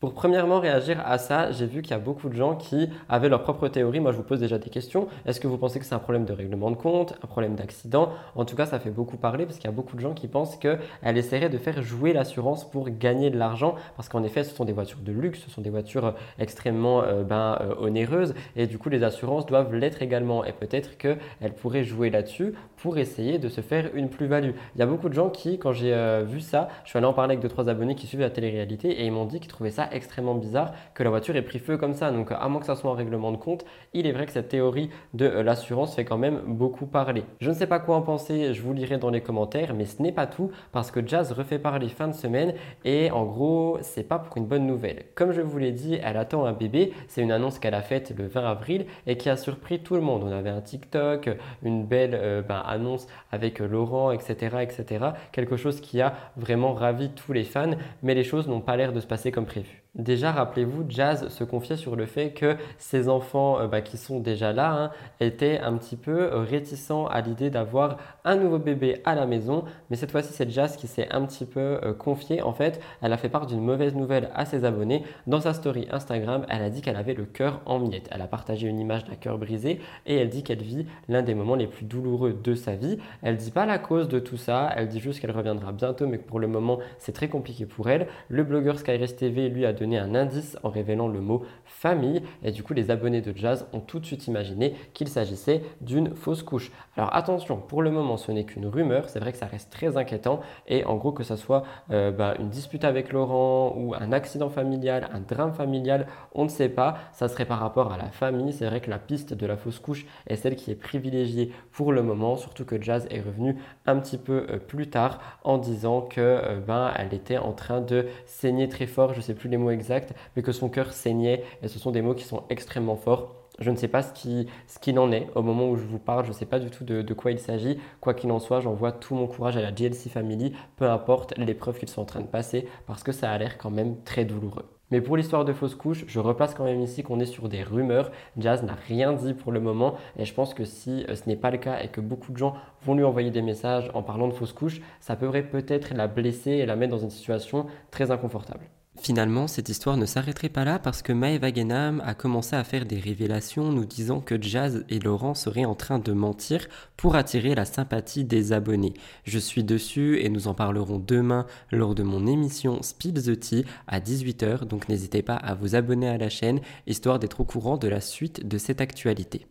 Pour 0.02 0.14
premièrement 0.14 0.58
réagir 0.58 1.00
à 1.06 1.16
ça, 1.16 1.52
j'ai 1.52 1.64
vu 1.64 1.80
qu'il 1.80 1.92
y 1.92 1.94
a 1.94 2.00
beaucoup 2.00 2.28
de 2.28 2.34
gens 2.34 2.56
qui 2.56 2.90
avaient 3.08 3.28
leur 3.28 3.44
propre 3.44 3.68
théorie. 3.68 4.00
Moi, 4.00 4.10
je 4.10 4.16
vous 4.16 4.24
pose 4.24 4.40
déjà 4.40 4.58
des 4.58 4.68
questions. 4.68 5.06
Est-ce 5.26 5.38
que 5.38 5.46
vous 5.46 5.58
pensez 5.58 5.78
que 5.78 5.84
c'est 5.84 5.94
un 5.94 6.00
problème 6.00 6.24
de 6.24 6.32
règlement 6.32 6.72
de 6.72 6.74
compte, 6.74 7.14
un 7.22 7.28
problème 7.28 7.54
d'accident? 7.54 8.08
En 8.34 8.44
tout 8.44 8.56
cas, 8.56 8.66
ça 8.66 8.80
fait 8.80 8.90
beaucoup 8.90 9.16
parler 9.16 9.46
parce 9.46 9.58
qu'il 9.58 9.66
y 9.66 9.72
a 9.72 9.76
beaucoup 9.76 9.94
de 9.94 10.00
gens 10.00 10.12
qui 10.12 10.26
pensent 10.26 10.56
qu'elle 10.56 10.80
essaierait 11.04 11.50
de 11.50 11.56
faire 11.56 11.80
jouer 11.82 12.12
l'assurance 12.12 12.68
pour 12.68 12.90
gagner 12.90 13.30
de 13.30 13.38
l'argent 13.38 13.76
parce 13.94 14.08
qu'en 14.08 14.24
effet, 14.24 14.42
ce 14.42 14.52
sont 14.52 14.64
des 14.64 14.72
voitures 14.72 14.98
de 14.98 15.12
luxe, 15.12 15.38
ce 15.38 15.50
sont 15.52 15.60
des 15.60 15.70
voitures 15.70 16.06
euh, 16.06 16.12
extrêmement 16.40 17.04
euh, 17.04 17.22
ben, 17.22 17.56
euh, 17.60 17.76
onéreuses 17.78 18.34
et 18.56 18.66
du 18.66 18.78
coup, 18.78 18.88
les 18.88 19.04
assurances 19.04 19.46
doivent 19.46 19.72
l'être 19.72 20.02
également. 20.02 20.44
Et 20.44 20.50
peut-être 20.50 20.98
qu'elle 20.98 21.54
pourrait 21.60 21.84
jouer 21.84 22.10
là-dessus 22.10 22.54
pour 22.76 22.98
essayer 22.98 23.38
de 23.38 23.48
se 23.48 23.60
faire 23.60 23.88
une 23.94 24.08
plus-value. 24.08 24.50
Il 24.74 24.80
y 24.80 24.82
a 24.82 24.86
beaucoup 24.86 25.08
de 25.08 25.14
gens 25.14 25.30
qui, 25.30 25.60
quand 25.60 25.72
j'ai 25.72 25.94
vu 26.24 26.40
ça, 26.40 26.66
je 26.82 26.90
suis 26.90 26.98
allé 26.98 27.06
en 27.06 27.12
parler 27.12 27.34
avec 27.34 27.42
deux 27.42 27.48
trois 27.48 27.68
abonnés 27.68 27.94
qui 27.94 28.08
suivent 28.08 28.18
la 28.18 28.30
télé-réalité 28.30 28.90
et 29.00 29.06
ils 29.06 29.12
m'ont 29.12 29.26
dit 29.26 29.38
qu'ils 29.38 29.48
trouvaient 29.48 29.70
ça 29.70 29.91
extrêmement 29.94 30.34
bizarre 30.34 30.72
que 30.94 31.02
la 31.02 31.10
voiture 31.10 31.36
ait 31.36 31.42
pris 31.42 31.58
feu 31.58 31.76
comme 31.76 31.94
ça. 31.94 32.10
Donc 32.10 32.30
à 32.32 32.48
moins 32.48 32.60
que 32.60 32.66
ça 32.66 32.76
soit 32.76 32.90
un 32.90 32.94
règlement 32.94 33.32
de 33.32 33.36
compte, 33.36 33.64
il 33.92 34.06
est 34.06 34.12
vrai 34.12 34.26
que 34.26 34.32
cette 34.32 34.48
théorie 34.48 34.90
de 35.14 35.26
euh, 35.26 35.42
l'assurance 35.42 35.94
fait 35.94 36.04
quand 36.04 36.18
même 36.18 36.40
beaucoup 36.46 36.86
parler. 36.86 37.24
Je 37.40 37.50
ne 37.50 37.54
sais 37.54 37.66
pas 37.66 37.78
quoi 37.78 37.96
en 37.96 38.02
penser, 38.02 38.54
je 38.54 38.62
vous 38.62 38.72
lirai 38.72 38.98
dans 38.98 39.10
les 39.10 39.20
commentaires, 39.20 39.74
mais 39.74 39.84
ce 39.84 40.02
n'est 40.02 40.12
pas 40.12 40.26
tout 40.26 40.50
parce 40.72 40.90
que 40.90 41.06
Jazz 41.06 41.32
refait 41.32 41.58
parler 41.58 41.88
fin 41.88 42.08
de 42.08 42.14
semaine 42.14 42.54
et 42.84 43.10
en 43.10 43.24
gros, 43.24 43.78
c'est 43.82 44.02
pas 44.02 44.18
pour 44.18 44.36
une 44.36 44.46
bonne 44.46 44.66
nouvelle. 44.66 45.04
Comme 45.14 45.32
je 45.32 45.40
vous 45.40 45.58
l'ai 45.58 45.72
dit, 45.72 45.98
elle 46.02 46.16
attend 46.16 46.44
un 46.44 46.52
bébé. 46.52 46.92
C'est 47.08 47.22
une 47.22 47.32
annonce 47.32 47.58
qu'elle 47.58 47.74
a 47.74 47.82
faite 47.82 48.14
le 48.16 48.26
20 48.26 48.44
avril 48.44 48.86
et 49.06 49.16
qui 49.16 49.28
a 49.28 49.36
surpris 49.36 49.80
tout 49.80 49.94
le 49.94 50.00
monde. 50.00 50.22
On 50.24 50.32
avait 50.32 50.50
un 50.50 50.60
TikTok, 50.60 51.30
une 51.62 51.84
belle 51.84 52.14
euh, 52.14 52.42
ben, 52.42 52.62
annonce 52.66 53.06
avec 53.30 53.58
Laurent, 53.58 54.10
etc., 54.10 54.58
etc. 54.62 55.06
Quelque 55.32 55.56
chose 55.56 55.80
qui 55.80 56.00
a 56.00 56.14
vraiment 56.36 56.74
ravi 56.74 57.10
tous 57.10 57.32
les 57.32 57.44
fans, 57.44 57.72
mais 58.02 58.14
les 58.14 58.24
choses 58.24 58.48
n'ont 58.48 58.60
pas 58.60 58.76
l'air 58.76 58.92
de 58.92 59.00
se 59.00 59.06
passer 59.06 59.32
comme 59.32 59.46
prévu. 59.46 59.81
Déjà, 59.94 60.32
rappelez-vous, 60.32 60.86
Jazz 60.88 61.28
se 61.28 61.44
confiait 61.44 61.76
sur 61.76 61.96
le 61.96 62.06
fait 62.06 62.30
que 62.30 62.56
ses 62.78 63.10
enfants 63.10 63.60
euh, 63.60 63.66
bah, 63.66 63.82
qui 63.82 63.98
sont 63.98 64.20
déjà 64.20 64.54
là 64.54 64.72
hein, 64.72 64.90
étaient 65.20 65.58
un 65.58 65.76
petit 65.76 65.96
peu 65.96 66.32
euh, 66.32 66.38
réticents 66.38 67.06
à 67.08 67.20
l'idée 67.20 67.50
d'avoir 67.50 67.98
un 68.24 68.36
nouveau 68.36 68.58
bébé 68.58 69.02
à 69.04 69.14
la 69.14 69.26
maison. 69.26 69.64
Mais 69.90 69.96
cette 69.96 70.10
fois-ci, 70.10 70.32
c'est 70.32 70.50
Jazz 70.50 70.76
qui 70.76 70.86
s'est 70.86 71.10
un 71.10 71.26
petit 71.26 71.44
peu 71.44 71.78
euh, 71.84 71.92
confiée. 71.92 72.40
En 72.40 72.54
fait, 72.54 72.80
elle 73.02 73.12
a 73.12 73.18
fait 73.18 73.28
part 73.28 73.44
d'une 73.44 73.60
mauvaise 73.60 73.94
nouvelle 73.94 74.30
à 74.34 74.46
ses 74.46 74.64
abonnés. 74.64 75.02
Dans 75.26 75.42
sa 75.42 75.52
story 75.52 75.86
Instagram, 75.90 76.46
elle 76.48 76.62
a 76.62 76.70
dit 76.70 76.80
qu'elle 76.80 76.96
avait 76.96 77.12
le 77.12 77.26
cœur 77.26 77.60
en 77.66 77.78
miettes. 77.78 78.08
Elle 78.12 78.22
a 78.22 78.26
partagé 78.26 78.68
une 78.68 78.80
image 78.80 79.04
d'un 79.04 79.16
cœur 79.16 79.36
brisé 79.36 79.78
et 80.06 80.16
elle 80.16 80.30
dit 80.30 80.42
qu'elle 80.42 80.62
vit 80.62 80.86
l'un 81.10 81.20
des 81.20 81.34
moments 81.34 81.54
les 81.54 81.66
plus 81.66 81.84
douloureux 81.84 82.32
de 82.32 82.54
sa 82.54 82.76
vie. 82.76 82.96
Elle 83.20 83.36
dit 83.36 83.50
pas 83.50 83.66
la 83.66 83.78
cause 83.78 84.08
de 84.08 84.20
tout 84.20 84.38
ça. 84.38 84.72
Elle 84.74 84.88
dit 84.88 85.00
juste 85.00 85.20
qu'elle 85.20 85.32
reviendra 85.32 85.70
bientôt, 85.70 86.06
mais 86.06 86.16
que 86.16 86.26
pour 86.26 86.40
le 86.40 86.46
moment, 86.46 86.78
c'est 86.96 87.12
très 87.12 87.28
compliqué 87.28 87.66
pour 87.66 87.90
elle. 87.90 88.06
Le 88.30 88.42
blogueur 88.42 88.78
Skyres 88.78 89.16
TV 89.16 89.50
lui 89.50 89.66
a 89.66 89.74
un 89.84 90.14
indice 90.14 90.56
en 90.62 90.70
révélant 90.70 91.08
le 91.08 91.20
mot 91.20 91.42
famille. 91.64 92.22
Et 92.42 92.50
du 92.50 92.62
coup 92.62 92.74
les 92.74 92.90
abonnés 92.90 93.20
de 93.20 93.36
Jazz 93.36 93.66
ont 93.72 93.80
tout 93.80 93.98
de 93.98 94.06
suite 94.06 94.26
imaginé 94.26 94.74
qu'il 94.94 95.08
s'agissait 95.08 95.62
d'une 95.80 96.14
fausse 96.14 96.42
couche. 96.42 96.70
Alors 96.96 97.14
attention, 97.14 97.56
pour 97.56 97.82
le 97.82 97.90
moment 97.90 98.16
ce 98.16 98.32
n'est 98.32 98.44
qu'une 98.44 98.66
rumeur, 98.66 99.08
c'est 99.08 99.20
vrai 99.20 99.32
que 99.32 99.38
ça 99.38 99.46
reste 99.46 99.70
très 99.70 99.96
inquiétant. 99.96 100.40
Et 100.66 100.84
en 100.84 100.96
gros 100.96 101.12
que 101.12 101.24
ça 101.24 101.36
soit 101.36 101.64
euh, 101.90 102.10
bah, 102.10 102.34
une 102.38 102.48
dispute 102.48 102.84
avec 102.84 103.12
Laurent 103.12 103.74
ou 103.76 103.94
un 103.94 104.12
accident 104.12 104.48
familial, 104.48 105.08
un 105.12 105.20
drame 105.20 105.52
familial, 105.52 106.06
on 106.34 106.44
ne 106.44 106.48
sait 106.48 106.68
pas, 106.68 106.96
ça 107.12 107.28
serait 107.28 107.44
par 107.44 107.58
rapport 107.58 107.92
à 107.92 107.96
la 107.96 108.10
famille, 108.10 108.52
c'est 108.52 108.66
vrai 108.66 108.80
que 108.80 108.90
la 108.90 108.98
piste 108.98 109.34
de 109.34 109.46
la 109.46 109.56
fausse 109.56 109.78
couche 109.78 110.06
est 110.26 110.36
celle 110.36 110.56
qui 110.56 110.70
est 110.70 110.76
privilégiée 110.76 111.52
pour 111.72 111.92
le 111.92 112.02
moment, 112.02 112.36
surtout 112.36 112.64
que 112.64 112.80
Jazz 112.80 113.06
est 113.10 113.20
revenu 113.20 113.56
un 113.86 113.98
petit 113.98 114.18
peu 114.18 114.46
euh, 114.50 114.58
plus 114.58 114.88
tard 114.88 115.20
en 115.44 115.58
disant 115.58 116.02
que 116.02 116.20
euh, 116.20 116.60
ben, 116.60 116.92
elle 116.96 117.14
était 117.14 117.38
en 117.38 117.52
train 117.52 117.80
de 117.80 118.06
saigner 118.26 118.68
très 118.68 118.86
fort, 118.86 119.14
je 119.14 119.20
sais 119.20 119.34
plus 119.34 119.48
les 119.48 119.56
mots 119.56 119.70
exacts, 119.72 120.14
mais 120.36 120.42
que 120.42 120.52
son 120.52 120.68
cœur 120.68 120.92
saignait. 120.92 121.44
Et 121.62 121.68
ce 121.68 121.78
sont 121.78 121.90
des 121.90 122.02
mots 122.02 122.14
qui 122.14 122.24
sont 122.24 122.44
extrêmement 122.50 122.96
forts. 122.96 123.34
Je 123.58 123.70
ne 123.70 123.76
sais 123.76 123.88
pas 123.88 124.02
ce 124.02 124.12
qu'il 124.12 124.46
ce 124.66 124.98
en 124.98 125.12
est 125.12 125.28
au 125.34 125.42
moment 125.42 125.68
où 125.68 125.76
je 125.76 125.84
vous 125.84 125.98
parle, 125.98 126.24
je 126.24 126.30
ne 126.30 126.34
sais 126.34 126.46
pas 126.46 126.58
du 126.58 126.70
tout 126.70 126.84
de, 126.84 127.14
quoi 127.14 127.32
il 127.32 127.38
s'agit. 127.38 127.78
Quoi 128.00 128.14
qu'il 128.14 128.32
en 128.32 128.38
soit, 128.38 128.60
j'envoie 128.60 128.92
tout 128.92 129.14
mon 129.14 129.26
courage 129.26 129.56
à 129.56 129.60
la 129.60 129.72
GLC 129.72 130.08
Family, 130.08 130.52
peu 130.76 130.88
importe 130.88 131.36
l'épreuve 131.36 131.78
qu'ils 131.78 131.88
sont 131.88 132.02
en 132.02 132.06
train 132.06 132.20
de 132.20 132.26
passer, 132.26 132.66
parce 132.86 133.02
que 133.02 133.12
ça 133.12 133.30
a 133.30 133.38
l'air 133.38 133.58
quand 133.58 133.70
même 133.70 134.02
très 134.04 134.24
douloureux. 134.24 134.64
Mais 134.90 135.00
pour 135.00 135.16
l'histoire 135.16 135.46
de 135.46 135.54
fausse 135.54 135.74
couche, 135.74 136.04
je 136.06 136.20
replace 136.20 136.54
quand 136.54 136.64
même 136.64 136.82
ici 136.82 137.02
qu'on 137.02 137.18
est 137.18 137.24
sur 137.24 137.48
des 137.48 137.62
rumeurs. 137.62 138.10
Jazz 138.36 138.62
n'a 138.62 138.74
rien 138.74 139.14
dit 139.14 139.32
pour 139.32 139.50
le 139.50 139.58
moment 139.58 139.94
et 140.18 140.26
je 140.26 140.34
pense 140.34 140.52
que 140.52 140.66
si 140.66 141.06
euh, 141.08 141.14
ce 141.16 141.26
n'est 141.26 141.36
pas 141.36 141.50
le 141.50 141.56
cas 141.56 141.80
et 141.80 141.88
que 141.88 142.02
beaucoup 142.02 142.30
de 142.30 142.36
gens 142.36 142.56
vont 142.82 142.94
lui 142.94 143.02
envoyer 143.02 143.30
des 143.30 143.40
messages 143.40 143.90
en 143.94 144.02
parlant 144.02 144.28
de 144.28 144.34
fausse 144.34 144.52
couche, 144.52 144.82
ça 145.00 145.16
pourrait 145.16 145.44
peut-être 145.44 145.94
la 145.94 146.08
blesser 146.08 146.50
et 146.50 146.66
la 146.66 146.76
mettre 146.76 146.92
dans 146.92 146.98
une 146.98 147.08
situation 147.08 147.66
très 147.90 148.10
inconfortable. 148.10 148.68
Finalement, 149.02 149.48
cette 149.48 149.68
histoire 149.68 149.96
ne 149.96 150.06
s'arrêterait 150.06 150.48
pas 150.48 150.64
là 150.64 150.78
parce 150.78 151.02
que 151.02 151.12
Maëva 151.12 151.52
Genam 151.52 152.00
a 152.06 152.14
commencé 152.14 152.54
à 152.54 152.62
faire 152.62 152.86
des 152.86 153.00
révélations 153.00 153.72
nous 153.72 153.84
disant 153.84 154.20
que 154.20 154.40
Jazz 154.40 154.84
et 154.88 155.00
Laurent 155.00 155.34
seraient 155.34 155.64
en 155.64 155.74
train 155.74 155.98
de 155.98 156.12
mentir 156.12 156.68
pour 156.96 157.16
attirer 157.16 157.56
la 157.56 157.64
sympathie 157.64 158.22
des 158.22 158.52
abonnés. 158.52 158.94
Je 159.24 159.40
suis 159.40 159.64
dessus 159.64 160.20
et 160.20 160.28
nous 160.28 160.46
en 160.46 160.54
parlerons 160.54 161.02
demain 161.04 161.46
lors 161.72 161.96
de 161.96 162.04
mon 162.04 162.28
émission 162.28 162.80
Spill 162.80 163.14
the 163.14 163.40
Tea 163.40 163.64
à 163.88 163.98
18h, 163.98 164.66
donc 164.66 164.88
n'hésitez 164.88 165.22
pas 165.22 165.34
à 165.34 165.54
vous 165.54 165.74
abonner 165.74 166.08
à 166.08 166.16
la 166.16 166.28
chaîne 166.28 166.60
histoire 166.86 167.18
d'être 167.18 167.40
au 167.40 167.44
courant 167.44 167.78
de 167.78 167.88
la 167.88 168.00
suite 168.00 168.46
de 168.46 168.56
cette 168.56 168.80
actualité. 168.80 169.48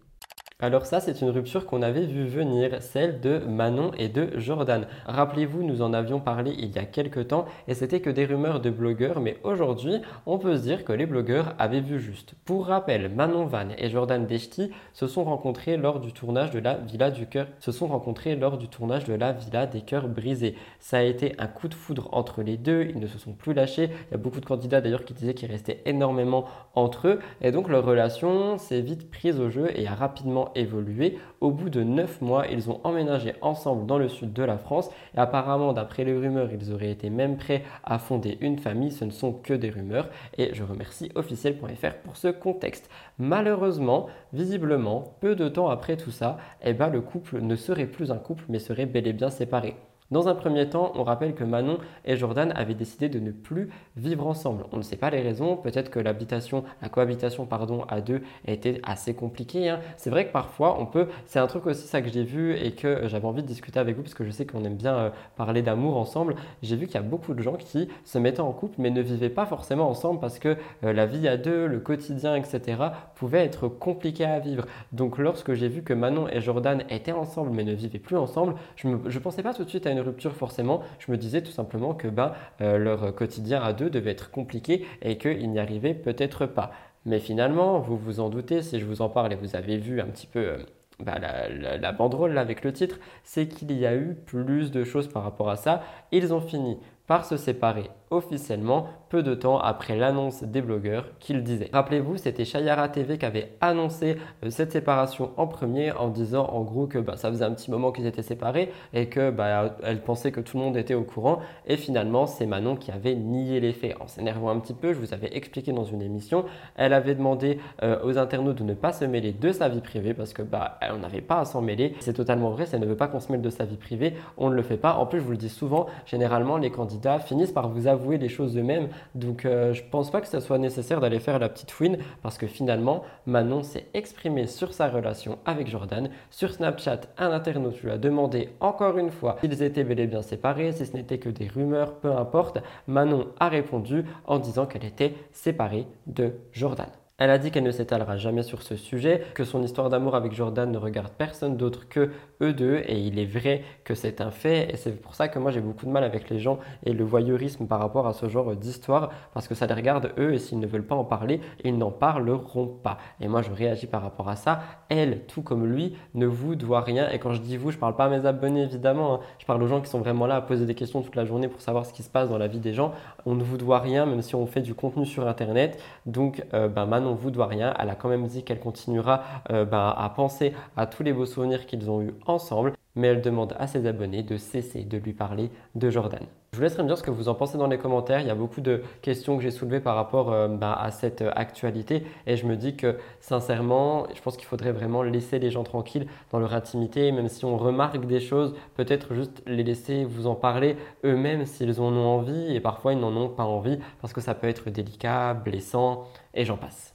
Alors 0.63 0.85
ça, 0.85 0.99
c'est 0.99 1.21
une 1.21 1.31
rupture 1.31 1.65
qu'on 1.65 1.81
avait 1.81 2.05
vu 2.05 2.23
venir, 2.23 2.83
celle 2.83 3.19
de 3.19 3.39
Manon 3.39 3.89
et 3.97 4.09
de 4.09 4.29
Jordan. 4.37 4.85
Rappelez-vous, 5.07 5.63
nous 5.63 5.81
en 5.81 5.91
avions 5.91 6.19
parlé 6.19 6.53
il 6.55 6.69
y 6.69 6.77
a 6.77 6.83
quelques 6.83 7.29
temps 7.29 7.45
et 7.67 7.73
c'était 7.73 7.99
que 7.99 8.11
des 8.11 8.25
rumeurs 8.25 8.59
de 8.59 8.69
blogueurs, 8.69 9.21
mais 9.21 9.37
aujourd'hui, 9.43 9.95
on 10.27 10.37
peut 10.37 10.55
se 10.55 10.61
dire 10.61 10.85
que 10.85 10.93
les 10.93 11.07
blogueurs 11.07 11.55
avaient 11.57 11.81
vu 11.81 11.99
juste. 11.99 12.35
Pour 12.45 12.67
rappel, 12.67 13.09
Manon 13.09 13.47
Van 13.47 13.69
et 13.75 13.89
Jordan 13.89 14.27
Deshti 14.27 14.69
se 14.93 15.07
sont 15.07 15.23
rencontrés 15.23 15.77
lors 15.77 15.99
du 15.99 16.13
tournage 16.13 16.51
de 16.51 16.59
la 16.59 16.75
Villa 16.75 17.09
du 17.09 17.25
Cœur, 17.25 17.47
se 17.59 17.71
sont 17.71 17.87
rencontrés 17.87 18.35
lors 18.35 18.59
du 18.59 18.67
tournage 18.67 19.05
de 19.05 19.15
la 19.15 19.31
Villa 19.31 19.65
des 19.65 19.81
Cœurs 19.81 20.09
Brisés. 20.09 20.55
Ça 20.79 20.99
a 20.99 21.01
été 21.01 21.33
un 21.39 21.47
coup 21.47 21.69
de 21.69 21.73
foudre 21.73 22.07
entre 22.11 22.43
les 22.43 22.57
deux, 22.57 22.83
ils 22.83 22.99
ne 22.99 23.07
se 23.07 23.17
sont 23.17 23.33
plus 23.33 23.55
lâchés. 23.55 23.89
Il 24.09 24.11
y 24.11 24.13
a 24.13 24.17
beaucoup 24.17 24.39
de 24.39 24.45
candidats 24.45 24.79
d'ailleurs 24.79 25.05
qui 25.05 25.15
disaient 25.15 25.33
qu'il 25.33 25.49
restait 25.49 25.81
énormément 25.87 26.45
entre 26.75 27.07
eux 27.07 27.19
et 27.41 27.51
donc 27.51 27.67
leur 27.67 27.83
relation 27.83 28.59
s'est 28.59 28.81
vite 28.81 29.09
prise 29.09 29.39
au 29.39 29.49
jeu 29.49 29.67
et 29.75 29.87
a 29.87 29.95
rapidement 29.95 30.50
évolué. 30.55 31.17
Au 31.39 31.51
bout 31.51 31.69
de 31.69 31.83
9 31.83 32.21
mois, 32.21 32.47
ils 32.47 32.69
ont 32.69 32.79
emménagé 32.83 33.33
ensemble 33.41 33.85
dans 33.85 33.97
le 33.97 34.09
sud 34.09 34.33
de 34.33 34.43
la 34.43 34.57
France 34.57 34.89
et 35.15 35.19
apparemment, 35.19 35.73
d'après 35.73 36.03
les 36.03 36.17
rumeurs, 36.17 36.49
ils 36.51 36.71
auraient 36.71 36.91
été 36.91 37.09
même 37.09 37.37
prêts 37.37 37.63
à 37.83 37.99
fonder 37.99 38.37
une 38.41 38.57
famille. 38.57 38.91
Ce 38.91 39.05
ne 39.05 39.11
sont 39.11 39.33
que 39.33 39.53
des 39.53 39.69
rumeurs 39.69 40.09
et 40.37 40.53
je 40.53 40.63
remercie 40.63 41.11
officiel.fr 41.15 41.93
pour 42.03 42.17
ce 42.17 42.27
contexte. 42.29 42.89
Malheureusement, 43.19 44.07
visiblement, 44.33 45.15
peu 45.19 45.35
de 45.35 45.47
temps 45.49 45.69
après 45.69 45.97
tout 45.97 46.11
ça, 46.11 46.37
eh 46.63 46.73
ben, 46.73 46.89
le 46.89 47.01
couple 47.01 47.41
ne 47.41 47.55
serait 47.55 47.85
plus 47.85 48.11
un 48.11 48.17
couple 48.17 48.45
mais 48.49 48.59
serait 48.59 48.85
bel 48.85 49.07
et 49.07 49.13
bien 49.13 49.29
séparé. 49.29 49.75
Dans 50.11 50.27
un 50.27 50.35
premier 50.35 50.67
temps, 50.67 50.91
on 50.95 51.03
rappelle 51.03 51.33
que 51.33 51.45
Manon 51.45 51.77
et 52.03 52.17
Jordan 52.17 52.51
avaient 52.57 52.73
décidé 52.73 53.07
de 53.07 53.17
ne 53.19 53.31
plus 53.31 53.69
vivre 53.95 54.27
ensemble. 54.27 54.65
On 54.73 54.77
ne 54.77 54.81
sait 54.81 54.97
pas 54.97 55.09
les 55.09 55.21
raisons, 55.21 55.55
peut-être 55.55 55.89
que 55.89 55.99
l'habitation, 55.99 56.65
la 56.81 56.89
cohabitation 56.89 57.45
pardon, 57.45 57.85
à 57.87 58.01
deux 58.01 58.21
était 58.45 58.81
assez 58.83 59.13
compliquée. 59.13 59.69
Hein. 59.69 59.79
C'est 59.95 60.09
vrai 60.09 60.27
que 60.27 60.33
parfois 60.33 60.77
on 60.81 60.85
peut, 60.85 61.07
c'est 61.25 61.39
un 61.39 61.47
truc 61.47 61.65
aussi 61.65 61.87
ça 61.87 62.01
que 62.01 62.09
j'ai 62.09 62.23
vu 62.23 62.57
et 62.57 62.73
que 62.73 63.07
j'avais 63.07 63.25
envie 63.25 63.41
de 63.41 63.47
discuter 63.47 63.79
avec 63.79 63.95
vous 63.95 64.01
parce 64.01 64.13
que 64.13 64.25
je 64.25 64.31
sais 64.31 64.45
qu'on 64.45 64.65
aime 64.65 64.75
bien 64.75 64.95
euh, 64.95 65.09
parler 65.37 65.61
d'amour 65.61 65.95
ensemble. 65.95 66.35
J'ai 66.61 66.75
vu 66.75 66.87
qu'il 66.87 66.95
y 66.95 66.97
a 66.97 67.03
beaucoup 67.03 67.33
de 67.33 67.41
gens 67.41 67.55
qui 67.55 67.87
se 68.03 68.17
mettaient 68.17 68.41
en 68.41 68.51
couple 68.51 68.75
mais 68.79 68.89
ne 68.89 69.01
vivaient 69.01 69.29
pas 69.29 69.45
forcément 69.45 69.89
ensemble 69.89 70.19
parce 70.19 70.39
que 70.39 70.57
euh, 70.83 70.91
la 70.91 71.05
vie 71.05 71.29
à 71.29 71.37
deux, 71.37 71.67
le 71.67 71.79
quotidien, 71.79 72.35
etc. 72.35 72.83
pouvait 73.15 73.45
être 73.45 73.69
compliqué 73.69 74.25
à 74.25 74.39
vivre. 74.39 74.65
Donc 74.91 75.17
lorsque 75.17 75.53
j'ai 75.53 75.69
vu 75.69 75.83
que 75.83 75.93
Manon 75.93 76.27
et 76.27 76.41
Jordan 76.41 76.83
étaient 76.89 77.13
ensemble 77.13 77.51
mais 77.51 77.63
ne 77.63 77.73
vivaient 77.73 77.97
plus 77.97 78.17
ensemble, 78.17 78.55
je 78.75 78.89
ne 78.89 79.19
pensais 79.19 79.41
pas 79.41 79.53
tout 79.53 79.63
de 79.63 79.69
suite 79.69 79.87
à 79.87 79.91
une 79.91 80.00
rupture 80.01 80.35
forcément, 80.35 80.81
je 80.99 81.11
me 81.11 81.17
disais 81.17 81.41
tout 81.41 81.51
simplement 81.51 81.93
que 81.93 82.07
ben, 82.07 82.33
euh, 82.61 82.77
leur 82.77 83.13
quotidien 83.15 83.61
à 83.61 83.73
deux 83.73 83.89
devait 83.89 84.11
être 84.11 84.31
compliqué 84.31 84.85
et 85.01 85.17
qu'ils 85.17 85.49
n'y 85.49 85.59
arrivaient 85.59 85.93
peut-être 85.93 86.45
pas. 86.45 86.71
Mais 87.05 87.19
finalement, 87.19 87.79
vous 87.79 87.97
vous 87.97 88.19
en 88.19 88.29
doutez, 88.29 88.61
si 88.61 88.79
je 88.79 88.85
vous 88.85 89.01
en 89.01 89.09
parle 89.09 89.33
et 89.33 89.35
vous 89.35 89.55
avez 89.55 89.77
vu 89.77 90.01
un 90.01 90.07
petit 90.07 90.27
peu 90.27 90.39
euh, 90.39 90.57
bah, 90.99 91.17
la, 91.19 91.91
banderole 91.91 92.37
avec 92.37 92.63
le 92.63 92.73
titre, 92.73 92.99
c'est 93.23 93.47
qu'il 93.47 93.71
y 93.71 93.85
a 93.85 93.95
eu 93.95 94.15
plus 94.25 94.71
de 94.71 94.83
choses 94.83 95.07
par 95.07 95.23
rapport 95.23 95.49
à 95.49 95.55
ça. 95.55 95.81
Ils 96.11 96.33
ont 96.33 96.41
fini 96.41 96.77
par 97.07 97.25
se 97.25 97.37
séparer 97.37 97.89
officiellement 98.11 98.87
peu 99.09 99.23
de 99.23 99.33
temps 99.33 99.59
après 99.59 99.95
l'annonce 99.95 100.43
des 100.43 100.61
blogueurs 100.61 101.05
qu'ils 101.19 101.43
disaient. 101.43 101.69
Rappelez-vous, 101.73 102.17
c'était 102.17 102.45
Shayara 102.45 102.87
TV 102.89 103.17
qui 103.17 103.25
avait 103.25 103.53
annoncé 103.59 104.17
euh, 104.43 104.49
cette 104.49 104.71
séparation 104.71 105.31
en 105.37 105.47
premier 105.47 105.91
en 105.91 106.09
disant 106.09 106.45
en 106.45 106.61
gros 106.61 106.87
que 106.87 106.97
bah, 106.97 107.17
ça 107.17 107.29
faisait 107.29 107.45
un 107.45 107.51
petit 107.51 107.71
moment 107.71 107.91
qu'ils 107.91 108.05
étaient 108.05 108.21
séparés 108.21 108.71
et 108.93 109.07
que 109.07 109.31
bah, 109.31 109.75
elle 109.83 110.01
pensait 110.01 110.31
que 110.31 110.39
tout 110.39 110.57
le 110.57 110.63
monde 110.63 110.77
était 110.77 110.93
au 110.93 111.03
courant. 111.03 111.39
Et 111.65 111.77
finalement, 111.77 112.27
c'est 112.27 112.45
Manon 112.45 112.75
qui 112.75 112.91
avait 112.91 113.15
nié 113.15 113.59
les 113.59 113.73
faits. 113.73 113.95
En 113.99 114.07
s'énervant 114.07 114.49
un 114.49 114.59
petit 114.59 114.73
peu, 114.73 114.93
je 114.93 114.99
vous 114.99 115.13
avais 115.13 115.35
expliqué 115.35 115.71
dans 115.71 115.85
une 115.85 116.01
émission, 116.01 116.45
elle 116.75 116.93
avait 116.93 117.15
demandé 117.15 117.59
euh, 117.83 117.99
aux 118.03 118.17
internautes 118.17 118.57
de 118.57 118.63
ne 118.63 118.73
pas 118.73 118.93
se 118.93 119.05
mêler 119.05 119.31
de 119.31 119.51
sa 119.51 119.69
vie 119.69 119.81
privée 119.81 120.13
parce 120.13 120.33
que 120.33 120.41
bah, 120.41 120.79
on 120.93 120.97
n'avait 120.97 121.21
pas 121.21 121.39
à 121.39 121.45
s'en 121.45 121.61
mêler. 121.61 121.95
C'est 121.99 122.13
totalement 122.13 122.49
vrai, 122.51 122.65
ça 122.65 122.77
ne 122.77 122.85
veut 122.85 122.97
pas 122.97 123.07
qu'on 123.07 123.19
se 123.19 123.31
mêle 123.31 123.41
de 123.41 123.49
sa 123.49 123.65
vie 123.65 123.77
privée, 123.77 124.15
on 124.37 124.49
ne 124.49 124.55
le 124.55 124.63
fait 124.63 124.77
pas. 124.77 124.95
En 124.95 125.05
plus, 125.05 125.19
je 125.19 125.23
vous 125.23 125.31
le 125.31 125.37
dis 125.37 125.49
souvent, 125.49 125.87
généralement, 126.05 126.57
les 126.57 126.71
candidats 126.71 127.19
finissent 127.19 127.51
par 127.51 127.69
vous 127.69 127.87
avouer 127.87 128.00
les 128.09 128.29
choses 128.29 128.57
eux-mêmes. 128.57 128.89
Donc 129.15 129.45
euh, 129.45 129.73
je 129.73 129.83
pense 129.83 130.11
pas 130.11 130.21
que 130.21 130.27
ça 130.27 130.41
soit 130.41 130.57
nécessaire 130.57 130.99
d'aller 130.99 131.19
faire 131.19 131.39
la 131.39 131.49
petite 131.49 131.71
fouine 131.71 131.97
parce 132.21 132.37
que 132.37 132.47
finalement 132.47 133.03
Manon 133.25 133.63
s'est 133.63 133.87
exprimée 133.93 134.47
sur 134.47 134.73
sa 134.73 134.89
relation 134.89 135.37
avec 135.45 135.67
Jordan. 135.67 136.09
Sur 136.29 136.53
Snapchat, 136.53 137.01
un 137.17 137.31
internaute 137.31 137.81
lui 137.81 137.91
a 137.91 137.97
demandé 137.97 138.49
encore 138.59 138.97
une 138.97 139.11
fois 139.11 139.37
s'ils 139.41 139.63
étaient 139.63 139.83
bel 139.83 139.99
et 139.99 140.07
bien 140.07 140.21
séparés, 140.21 140.71
si 140.71 140.85
ce 140.85 140.93
n'était 140.93 141.19
que 141.19 141.29
des 141.29 141.47
rumeurs, 141.47 141.95
peu 141.95 142.11
importe. 142.11 142.59
Manon 142.87 143.27
a 143.39 143.49
répondu 143.49 144.05
en 144.25 144.39
disant 144.39 144.65
qu'elle 144.65 144.85
était 144.85 145.13
séparée 145.31 145.87
de 146.07 146.33
Jordan. 146.51 146.89
Elle 147.23 147.29
a 147.29 147.37
dit 147.37 147.51
qu'elle 147.51 147.61
ne 147.61 147.69
s'étalera 147.69 148.17
jamais 148.17 148.41
sur 148.41 148.63
ce 148.63 148.75
sujet, 148.75 149.21
que 149.35 149.43
son 149.43 149.61
histoire 149.61 149.89
d'amour 149.89 150.15
avec 150.15 150.33
Jordan 150.33 150.71
ne 150.71 150.79
regarde 150.79 151.11
personne 151.15 151.55
d'autre 151.55 151.87
que 151.87 152.09
eux 152.41 152.51
deux, 152.51 152.77
et 152.87 152.97
il 152.97 153.19
est 153.19 153.25
vrai 153.25 153.61
que 153.83 153.93
c'est 153.93 154.21
un 154.21 154.31
fait, 154.31 154.73
et 154.73 154.75
c'est 154.75 154.99
pour 154.99 155.13
ça 155.13 155.27
que 155.27 155.37
moi 155.37 155.51
j'ai 155.51 155.61
beaucoup 155.61 155.85
de 155.85 155.91
mal 155.91 156.03
avec 156.03 156.31
les 156.31 156.39
gens 156.39 156.57
et 156.83 156.93
le 156.93 157.03
voyeurisme 157.03 157.67
par 157.67 157.79
rapport 157.79 158.07
à 158.07 158.13
ce 158.13 158.27
genre 158.27 158.55
d'histoire, 158.55 159.11
parce 159.35 159.47
que 159.47 159.53
ça 159.53 159.67
les 159.67 159.75
regarde 159.75 160.13
eux, 160.17 160.33
et 160.33 160.39
s'ils 160.39 160.57
ne 160.57 160.65
veulent 160.65 160.87
pas 160.87 160.95
en 160.95 161.03
parler, 161.03 161.41
ils 161.63 161.77
n'en 161.77 161.91
parleront 161.91 162.65
pas. 162.65 162.97
Et 163.19 163.27
moi 163.27 163.43
je 163.43 163.51
réagis 163.51 163.85
par 163.85 164.01
rapport 164.01 164.27
à 164.27 164.35
ça. 164.35 164.61
Elle, 164.89 165.27
tout 165.27 165.43
comme 165.43 165.67
lui, 165.67 165.95
ne 166.15 166.25
vous 166.25 166.55
doit 166.55 166.81
rien, 166.81 167.07
et 167.11 167.19
quand 167.19 167.33
je 167.33 167.41
dis 167.41 167.55
vous, 167.55 167.69
je 167.69 167.77
parle 167.77 167.95
pas 167.95 168.05
à 168.05 168.09
mes 168.09 168.25
abonnés 168.25 168.63
évidemment, 168.63 169.13
hein. 169.13 169.19
je 169.37 169.45
parle 169.45 169.61
aux 169.61 169.67
gens 169.67 169.81
qui 169.81 169.91
sont 169.91 169.99
vraiment 169.99 170.25
là 170.25 170.37
à 170.37 170.41
poser 170.41 170.65
des 170.65 170.73
questions 170.73 171.03
toute 171.03 171.15
la 171.15 171.25
journée 171.25 171.49
pour 171.49 171.61
savoir 171.61 171.85
ce 171.85 171.93
qui 171.93 172.01
se 172.01 172.09
passe 172.09 172.29
dans 172.29 172.39
la 172.39 172.47
vie 172.47 172.57
des 172.57 172.73
gens. 172.73 172.93
On 173.27 173.35
ne 173.35 173.43
vous 173.43 173.57
doit 173.57 173.77
rien, 173.77 174.07
même 174.07 174.23
si 174.23 174.33
on 174.33 174.47
fait 174.47 174.61
du 174.61 174.73
contenu 174.73 175.05
sur 175.05 175.27
Internet. 175.27 175.79
Donc, 176.07 176.43
euh, 176.55 176.67
ben, 176.67 176.87
Manon 176.87 177.10
on 177.11 177.15
vous 177.15 177.31
doit 177.31 177.47
rien. 177.47 177.73
Elle 177.77 177.89
a 177.89 177.95
quand 177.95 178.09
même 178.09 178.27
dit 178.27 178.43
qu'elle 178.43 178.59
continuera 178.59 179.23
euh, 179.51 179.65
bah, 179.65 179.93
à 179.97 180.09
penser 180.09 180.53
à 180.77 180.87
tous 180.87 181.03
les 181.03 181.13
beaux 181.13 181.25
souvenirs 181.25 181.65
qu'ils 181.65 181.89
ont 181.89 182.01
eus 182.01 182.13
ensemble, 182.25 182.73
mais 182.95 183.07
elle 183.07 183.21
demande 183.21 183.55
à 183.59 183.67
ses 183.67 183.85
abonnés 183.85 184.23
de 184.23 184.37
cesser 184.37 184.83
de 184.83 184.97
lui 184.97 185.13
parler 185.13 185.49
de 185.75 185.89
Jordan. 185.89 186.23
Je 186.53 186.57
vous 186.57 186.63
laisserai 186.63 186.83
me 186.83 186.87
dire 186.89 186.97
ce 186.97 187.03
que 187.03 187.11
vous 187.11 187.29
en 187.29 187.33
pensez 187.33 187.57
dans 187.57 187.67
les 187.67 187.77
commentaires. 187.77 188.19
Il 188.19 188.27
y 188.27 188.29
a 188.29 188.35
beaucoup 188.35 188.59
de 188.59 188.83
questions 189.01 189.37
que 189.37 189.43
j'ai 189.43 189.51
soulevées 189.51 189.79
par 189.79 189.95
rapport 189.95 190.33
euh, 190.33 190.49
bah, 190.49 190.73
à 190.73 190.91
cette 190.91 191.21
euh, 191.21 191.31
actualité 191.33 192.03
et 192.27 192.35
je 192.35 192.45
me 192.45 192.57
dis 192.57 192.75
que 192.75 192.97
sincèrement, 193.21 194.05
je 194.13 194.21
pense 194.21 194.35
qu'il 194.35 194.47
faudrait 194.47 194.73
vraiment 194.73 195.01
laisser 195.01 195.39
les 195.39 195.49
gens 195.49 195.63
tranquilles 195.63 196.07
dans 196.31 196.39
leur 196.39 196.53
intimité, 196.53 197.13
même 197.13 197.29
si 197.29 197.45
on 197.45 197.57
remarque 197.57 198.05
des 198.05 198.19
choses, 198.19 198.53
peut-être 198.75 199.13
juste 199.13 199.41
les 199.47 199.63
laisser 199.63 200.03
vous 200.03 200.27
en 200.27 200.35
parler 200.35 200.75
eux-mêmes 201.05 201.45
s'ils 201.45 201.79
en 201.79 201.93
ont 201.93 202.17
envie 202.17 202.53
et 202.53 202.59
parfois 202.59 202.91
ils 202.91 202.99
n'en 202.99 203.15
ont 203.15 203.29
pas 203.29 203.45
envie 203.45 203.79
parce 204.01 204.11
que 204.11 204.19
ça 204.19 204.35
peut 204.35 204.47
être 204.47 204.69
délicat, 204.69 205.33
blessant 205.33 206.03
et 206.33 206.43
j'en 206.43 206.57
passe. 206.57 206.90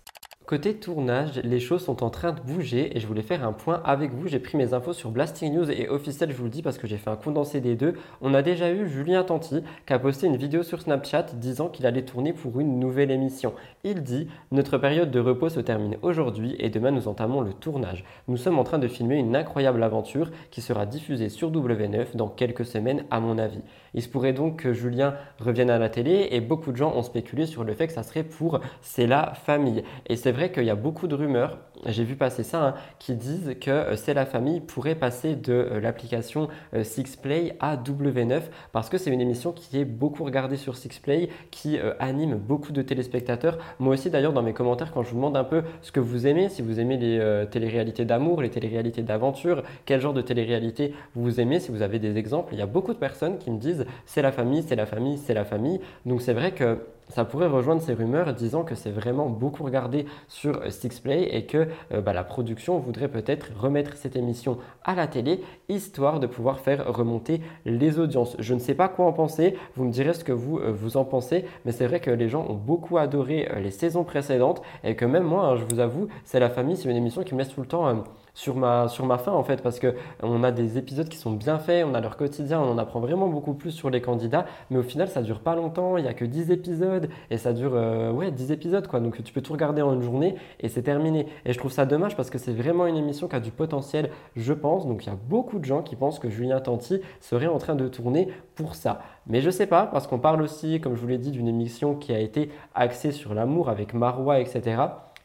Côté 0.46 0.74
tournage, 0.74 1.40
les 1.42 1.58
choses 1.58 1.84
sont 1.84 2.04
en 2.04 2.08
train 2.08 2.30
de 2.30 2.40
bouger 2.40 2.96
et 2.96 3.00
je 3.00 3.06
voulais 3.08 3.22
faire 3.22 3.44
un 3.44 3.52
point 3.52 3.82
avec 3.84 4.12
vous. 4.12 4.28
J'ai 4.28 4.38
pris 4.38 4.56
mes 4.56 4.74
infos 4.74 4.92
sur 4.92 5.10
Blasting 5.10 5.52
News 5.52 5.68
et 5.72 5.88
officiel, 5.88 6.30
je 6.30 6.36
vous 6.36 6.44
le 6.44 6.50
dis 6.50 6.62
parce 6.62 6.78
que 6.78 6.86
j'ai 6.86 6.98
fait 6.98 7.10
un 7.10 7.16
condensé 7.16 7.60
des 7.60 7.74
deux. 7.74 7.94
On 8.20 8.32
a 8.32 8.42
déjà 8.42 8.70
eu 8.70 8.88
Julien 8.88 9.24
Tanti 9.24 9.64
qui 9.88 9.92
a 9.92 9.98
posté 9.98 10.28
une 10.28 10.36
vidéo 10.36 10.62
sur 10.62 10.80
Snapchat 10.80 11.26
disant 11.34 11.68
qu'il 11.68 11.84
allait 11.84 12.04
tourner 12.04 12.32
pour 12.32 12.60
une 12.60 12.78
nouvelle 12.78 13.10
émission. 13.10 13.54
Il 13.82 14.04
dit 14.04 14.28
Notre 14.52 14.78
période 14.78 15.10
de 15.10 15.18
repos 15.18 15.48
se 15.48 15.58
termine 15.58 15.96
aujourd'hui 16.02 16.54
et 16.60 16.70
demain 16.70 16.92
nous 16.92 17.08
entamons 17.08 17.40
le 17.40 17.52
tournage. 17.52 18.04
Nous 18.28 18.36
sommes 18.36 18.60
en 18.60 18.64
train 18.64 18.78
de 18.78 18.86
filmer 18.86 19.16
une 19.16 19.34
incroyable 19.34 19.82
aventure 19.82 20.30
qui 20.52 20.60
sera 20.60 20.86
diffusée 20.86 21.28
sur 21.28 21.50
W9 21.50 22.14
dans 22.14 22.28
quelques 22.28 22.66
semaines 22.66 23.04
à 23.10 23.18
mon 23.18 23.38
avis. 23.38 23.62
Il 23.94 24.02
se 24.02 24.08
pourrait 24.08 24.32
donc 24.32 24.62
que 24.62 24.72
Julien 24.72 25.14
revienne 25.40 25.70
à 25.70 25.78
la 25.80 25.88
télé 25.88 26.28
et 26.30 26.40
beaucoup 26.40 26.70
de 26.70 26.76
gens 26.76 26.94
ont 26.94 27.02
spéculé 27.02 27.46
sur 27.46 27.64
le 27.64 27.74
fait 27.74 27.88
que 27.88 27.92
ça 27.92 28.04
serait 28.04 28.22
pour 28.22 28.60
C'est 28.80 29.08
la 29.08 29.34
famille. 29.34 29.82
Et 30.06 30.14
c'est 30.14 30.35
vrai 30.36 30.52
qu'il 30.52 30.64
y 30.64 30.70
a 30.70 30.74
beaucoup 30.74 31.08
de 31.08 31.14
rumeurs, 31.14 31.58
j'ai 31.86 32.04
vu 32.04 32.16
passer 32.16 32.42
ça, 32.42 32.64
hein, 32.64 32.74
qui 32.98 33.14
disent 33.14 33.54
que 33.60 33.70
euh, 33.70 33.96
C'est 33.96 34.14
la 34.14 34.26
famille 34.26 34.60
pourrait 34.60 34.94
passer 34.94 35.36
de 35.36 35.52
euh, 35.52 35.80
l'application 35.80 36.48
euh, 36.74 36.84
Sixplay 36.84 37.56
à 37.60 37.76
W9 37.76 38.42
parce 38.72 38.88
que 38.88 38.98
c'est 38.98 39.10
une 39.10 39.20
émission 39.20 39.52
qui 39.52 39.78
est 39.78 39.84
beaucoup 39.84 40.24
regardée 40.24 40.56
sur 40.56 40.76
Sixplay, 40.76 41.28
qui 41.50 41.78
anime 41.98 42.36
beaucoup 42.36 42.72
de 42.72 42.82
téléspectateurs. 42.82 43.58
Moi 43.78 43.94
aussi 43.94 44.10
d'ailleurs 44.10 44.32
dans 44.32 44.42
mes 44.42 44.52
commentaires 44.52 44.92
quand 44.92 45.02
je 45.02 45.10
vous 45.10 45.16
demande 45.16 45.36
un 45.36 45.44
peu 45.44 45.62
ce 45.82 45.92
que 45.92 46.00
vous 46.00 46.26
aimez, 46.26 46.48
si 46.48 46.62
vous 46.62 46.80
aimez 46.80 46.96
les 46.96 47.46
téléréalités 47.50 48.04
d'amour, 48.04 48.42
les 48.42 48.50
téléréalités 48.50 49.02
d'aventure, 49.02 49.62
quel 49.84 50.00
genre 50.00 50.14
de 50.14 50.22
téléréalité 50.22 50.94
vous 51.14 51.40
aimez, 51.40 51.60
si 51.60 51.70
vous 51.70 51.82
avez 51.82 51.98
des 51.98 52.16
exemples, 52.18 52.54
il 52.54 52.58
y 52.58 52.62
a 52.62 52.66
beaucoup 52.66 52.92
de 52.92 52.98
personnes 52.98 53.38
qui 53.38 53.50
me 53.50 53.58
disent 53.58 53.86
c'est 54.04 54.22
la 54.22 54.32
famille, 54.32 54.62
c'est 54.62 54.76
la 54.76 54.86
famille, 54.86 55.18
c'est 55.18 55.34
la 55.34 55.44
famille. 55.44 55.80
Donc 56.04 56.22
c'est 56.22 56.34
vrai 56.34 56.52
que 56.52 56.78
ça 57.08 57.24
pourrait 57.24 57.46
rejoindre 57.46 57.80
ces 57.82 57.94
rumeurs 57.94 58.32
disant 58.34 58.64
que 58.64 58.74
c'est 58.74 58.90
vraiment 58.90 59.28
beaucoup 59.28 59.62
regardé 59.62 60.06
sur 60.28 60.60
Sixplay 60.72 61.28
et 61.32 61.46
que 61.46 61.65
euh, 61.92 62.00
bah, 62.00 62.12
la 62.12 62.24
production 62.24 62.78
voudrait 62.78 63.08
peut-être 63.08 63.50
remettre 63.58 63.96
cette 63.96 64.16
émission 64.16 64.58
à 64.84 64.94
la 64.94 65.06
télé 65.06 65.40
histoire 65.68 66.20
de 66.20 66.26
pouvoir 66.26 66.60
faire 66.60 66.92
remonter 66.92 67.40
les 67.64 67.98
audiences. 67.98 68.36
Je 68.38 68.54
ne 68.54 68.58
sais 68.58 68.74
pas 68.74 68.88
quoi 68.88 69.06
en 69.06 69.12
penser, 69.12 69.56
vous 69.76 69.84
me 69.84 69.92
direz 69.92 70.14
ce 70.14 70.24
que 70.24 70.32
vous, 70.32 70.58
euh, 70.58 70.74
en 70.94 71.04
pensez, 71.04 71.44
mais 71.64 71.72
c'est 71.72 71.86
vrai 71.86 72.00
que 72.00 72.10
les 72.10 72.28
gens 72.28 72.46
ont 72.48 72.54
beaucoup 72.54 72.98
adoré 72.98 73.48
euh, 73.50 73.60
les 73.60 73.70
saisons 73.70 74.04
précédentes 74.04 74.62
et 74.84 74.96
que 74.96 75.04
même 75.04 75.24
moi, 75.24 75.44
hein, 75.44 75.56
je 75.56 75.64
vous 75.64 75.80
avoue, 75.80 76.08
c'est 76.24 76.40
la 76.40 76.50
famille, 76.50 76.76
c'est 76.76 76.88
une 76.88 76.96
émission 76.96 77.22
qui 77.22 77.34
me 77.34 77.40
laisse 77.40 77.52
tout 77.52 77.60
le 77.60 77.66
temps 77.66 78.04
sur 78.36 78.54
ma, 78.54 78.86
sur 78.88 79.06
ma 79.06 79.16
fin 79.16 79.32
en 79.32 79.42
fait 79.42 79.62
parce 79.62 79.78
que 79.78 79.94
on 80.22 80.44
a 80.44 80.52
des 80.52 80.76
épisodes 80.76 81.08
qui 81.08 81.16
sont 81.16 81.32
bien 81.32 81.58
faits, 81.58 81.86
on 81.88 81.94
a 81.94 82.02
leur 82.02 82.18
quotidien, 82.18 82.60
on 82.60 82.70
en 82.70 82.78
apprend 82.78 83.00
vraiment 83.00 83.28
beaucoup 83.28 83.54
plus 83.54 83.70
sur 83.70 83.88
les 83.88 84.02
candidats, 84.02 84.44
mais 84.70 84.78
au 84.78 84.82
final 84.82 85.08
ça 85.08 85.22
dure 85.22 85.40
pas 85.40 85.56
longtemps, 85.56 85.96
il 85.96 86.04
y 86.04 86.08
a 86.08 86.12
que 86.12 86.26
10 86.26 86.50
épisodes 86.50 87.08
et 87.30 87.38
ça 87.38 87.54
dure 87.54 87.72
euh, 87.74 88.12
ouais 88.12 88.30
10 88.30 88.52
épisodes 88.52 88.86
quoi. 88.86 89.00
Donc 89.00 89.22
tu 89.24 89.32
peux 89.32 89.40
tout 89.40 89.54
regarder 89.54 89.80
en 89.80 89.94
une 89.94 90.02
journée 90.02 90.36
et 90.60 90.68
c'est 90.68 90.82
terminé. 90.82 91.26
Et 91.46 91.54
je 91.54 91.58
trouve 91.58 91.72
ça 91.72 91.86
dommage 91.86 92.14
parce 92.14 92.28
que 92.28 92.36
c'est 92.36 92.52
vraiment 92.52 92.86
une 92.86 92.98
émission 92.98 93.26
qui 93.26 93.36
a 93.36 93.40
du 93.40 93.50
potentiel, 93.50 94.10
je 94.36 94.52
pense. 94.52 94.86
Donc 94.86 95.04
il 95.04 95.06
y 95.08 95.12
a 95.12 95.18
beaucoup 95.28 95.58
de 95.58 95.64
gens 95.64 95.82
qui 95.82 95.96
pensent 95.96 96.18
que 96.18 96.28
Julien 96.28 96.60
Tanti 96.60 97.00
serait 97.20 97.46
en 97.46 97.58
train 97.58 97.74
de 97.74 97.88
tourner 97.88 98.28
pour 98.54 98.74
ça. 98.74 99.00
Mais 99.26 99.40
je 99.40 99.48
sais 99.48 99.66
pas 99.66 99.86
parce 99.86 100.06
qu'on 100.06 100.18
parle 100.18 100.42
aussi 100.42 100.78
comme 100.82 100.94
je 100.94 101.00
vous 101.00 101.08
l'ai 101.08 101.18
dit 101.18 101.30
d'une 101.30 101.48
émission 101.48 101.94
qui 101.94 102.12
a 102.12 102.18
été 102.18 102.50
axée 102.74 103.12
sur 103.12 103.32
l'amour 103.32 103.70
avec 103.70 103.94
Marois 103.94 104.40
etc 104.40 104.76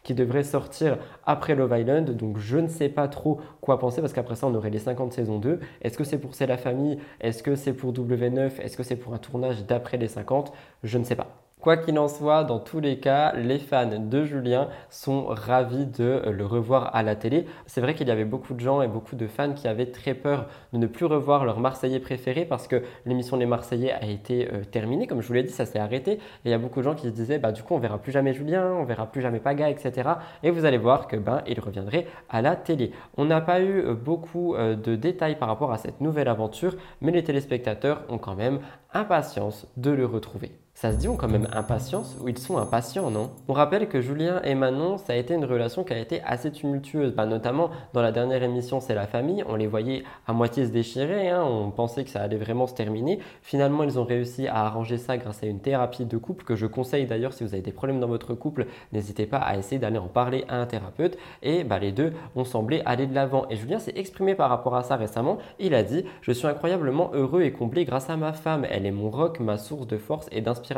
qui 0.04 0.14
devrait 0.14 0.44
sortir 0.44 0.98
après 1.26 1.56
Love 1.56 1.78
Island. 1.78 2.12
Donc 2.12 2.38
je 2.38 2.58
ne 2.58 2.68
sais 2.68 2.90
pas 2.90 3.08
trop 3.08 3.40
quoi 3.62 3.80
penser 3.80 4.02
parce 4.02 4.14
qu'après 4.14 4.36
ça 4.36 4.48
on 4.48 4.56
aurait 4.56 4.70
les 4.70 4.80
50 4.80 5.14
saisons 5.14 5.40
2. 5.40 5.60
Est-ce 5.82 5.98
que 5.98 6.04
c'est 6.04 6.18
pour 6.18 6.36
C'est 6.36 6.48
la 6.48 6.58
famille? 6.58 6.98
Est-ce 7.20 7.44
que 7.44 7.56
c'est 7.56 7.74
pour 7.74 7.94
W9 7.94 8.60
Est-ce 8.62 8.78
que 8.78 8.84
c'est 8.84 8.96
pour 8.96 9.14
un 9.14 9.20
tournage 9.20 9.66
d'après 9.66 9.98
les 9.98 10.08
50 10.08 10.52
Je 10.84 10.98
ne 10.98 11.04
sais 11.04 11.16
pas. 11.16 11.41
Quoi 11.62 11.78
qu'il 11.78 12.00
en 12.00 12.08
soit, 12.08 12.44
dans 12.44 12.58
tous 12.58 12.80
les 12.80 12.98
cas, 12.98 13.34
les 13.34 13.60
fans 13.60 13.86
de 13.86 14.24
Julien 14.24 14.68
sont 14.90 15.26
ravis 15.28 15.86
de 15.86 16.24
le 16.28 16.44
revoir 16.44 16.96
à 16.96 17.04
la 17.04 17.16
télé. 17.16 17.46
C'est 17.68 17.82
vrai 17.82 17.94
qu'il 17.94 18.08
y 18.08 18.12
avait 18.12 18.26
beaucoup 18.26 18.56
de 18.56 18.60
gens 18.60 18.82
et 18.82 18.88
beaucoup 18.88 19.16
de 19.16 19.28
fans 19.28 19.54
qui 19.54 19.68
avaient 19.68 19.92
très 19.92 20.16
peur 20.16 20.48
de 20.74 20.80
ne 20.80 20.88
plus 20.88 21.06
revoir 21.06 21.46
leur 21.46 21.60
Marseillais 21.60 22.00
préféré 22.00 22.46
parce 22.46 22.68
que 22.68 22.82
l'émission 23.06 23.38
Les 23.38 23.46
Marseillais 23.46 23.92
a 23.92 24.08
été 24.08 24.52
euh, 24.52 24.64
terminée. 24.64 25.06
Comme 25.06 25.22
je 25.22 25.28
vous 25.28 25.34
l'ai 25.34 25.44
dit, 25.44 25.54
ça 25.54 25.68
s'est 25.68 25.78
arrêté. 25.78 26.14
Et 26.14 26.20
il 26.46 26.52
y 26.52 26.56
a 26.56 26.58
beaucoup 26.58 26.80
de 26.80 26.86
gens 26.86 26.96
qui 26.96 27.06
se 27.06 27.14
disaient, 27.14 27.38
bah, 27.38 27.52
du 27.52 27.62
coup, 27.62 27.76
on 27.76 27.80
verra 27.80 28.00
plus 28.00 28.12
jamais 28.12 28.34
Julien, 28.34 28.72
on 28.72 28.84
verra 28.84 29.06
plus 29.06 29.22
jamais 29.22 29.40
Paga, 29.40 29.70
etc. 29.70 30.10
Et 30.42 30.50
vous 30.50 30.66
allez 30.66 30.80
voir 30.80 31.08
que 31.08 31.16
ben, 31.16 31.44
il 31.46 31.60
reviendrait 31.60 32.08
à 32.30 32.42
la 32.42 32.56
télé. 32.56 32.92
On 33.18 33.26
n'a 33.26 33.40
pas 33.40 33.62
eu 33.62 33.86
euh, 33.86 33.94
beaucoup 33.94 34.56
euh, 34.56 34.76
de 34.76 34.96
détails 34.96 35.36
par 35.36 35.48
rapport 35.48 35.72
à 35.72 35.78
cette 35.78 36.02
nouvelle 36.02 36.28
aventure, 36.28 36.76
mais 37.02 37.12
les 37.12 37.24
téléspectateurs 37.24 38.02
ont 38.10 38.18
quand 38.18 38.36
même 38.36 38.62
impatience 38.94 39.68
de 39.78 39.92
le 39.92 40.08
retrouver. 40.08 40.54
Ça 40.82 40.92
se 40.92 40.98
dit, 40.98 41.08
ont 41.08 41.16
quand 41.16 41.28
même 41.28 41.48
impatience 41.54 42.18
ou 42.20 42.28
ils 42.28 42.40
sont 42.40 42.58
impatients, 42.58 43.12
non? 43.12 43.30
On 43.48 43.54
rappelle 43.54 43.88
que 43.88 44.02
Julien 44.02 44.42
et 44.44 44.56
Manon, 44.56 44.98
ça 44.98 45.14
a 45.14 45.16
été 45.16 45.36
une 45.36 45.46
relation 45.46 45.84
qui 45.84 45.94
a 45.94 46.00
été 46.00 46.24
assez 46.24 46.52
tumultueuse. 46.52 47.14
Bah, 47.14 47.28
notamment 47.28 47.70
dans 47.94 48.02
la 48.02 48.12
dernière 48.12 48.42
émission 48.42 48.80
C'est 48.80 48.96
la 48.96 49.06
famille, 49.06 49.44
on 49.48 49.56
les 49.56 49.68
voyait 49.68 50.04
à 50.26 50.34
moitié 50.34 50.66
se 50.66 50.72
déchirer, 50.72 51.30
hein. 51.30 51.44
on 51.44 51.70
pensait 51.70 52.04
que 52.04 52.10
ça 52.10 52.22
allait 52.22 52.38
vraiment 52.38 52.66
se 52.66 52.74
terminer. 52.74 53.20
Finalement, 53.44 53.84
ils 53.84 54.00
ont 54.00 54.06
réussi 54.06 54.48
à 54.48 54.66
arranger 54.66 54.98
ça 54.98 55.18
grâce 55.18 55.44
à 55.44 55.46
une 55.46 55.60
thérapie 55.60 56.06
de 56.06 56.18
couple 56.18 56.46
que 56.46 56.56
je 56.56 56.66
conseille 56.66 57.06
d'ailleurs 57.06 57.34
si 57.34 57.44
vous 57.44 57.54
avez 57.54 57.62
des 57.62 57.72
problèmes 57.72 58.00
dans 58.00 58.08
votre 58.08 58.34
couple, 58.34 58.66
n'hésitez 58.92 59.28
pas 59.28 59.38
à 59.38 59.58
essayer 59.58 59.78
d'aller 59.78 60.00
en 60.00 60.08
parler 60.08 60.46
à 60.50 60.56
un 60.56 60.66
thérapeute. 60.66 61.16
Et 61.44 61.64
bah, 61.64 61.78
les 61.78 61.92
deux 61.92 62.12
ont 62.36 62.44
semblé 62.44 62.82
aller 62.88 63.06
de 63.06 63.14
l'avant. 63.14 63.46
Et 63.52 63.56
Julien 63.56 63.78
s'est 63.78 63.94
exprimé 63.96 64.34
par 64.34 64.50
rapport 64.50 64.76
à 64.76 64.82
ça 64.82 64.96
récemment. 64.96 65.38
Il 65.60 65.76
a 65.76 65.84
dit 65.84 66.06
Je 66.24 66.32
suis 66.32 66.48
incroyablement 66.48 67.12
heureux 67.14 67.44
et 67.44 67.52
comblé 67.52 67.86
grâce 67.86 68.10
à 68.10 68.18
ma 68.18 68.34
femme. 68.34 68.66
Elle 68.68 68.88
est 68.88 68.92
mon 68.92 69.12
rock, 69.12 69.40
ma 69.40 69.60
source 69.60 69.86
de 69.86 70.00
force 70.00 70.26
et 70.32 70.42
d'inspiration 70.42 70.71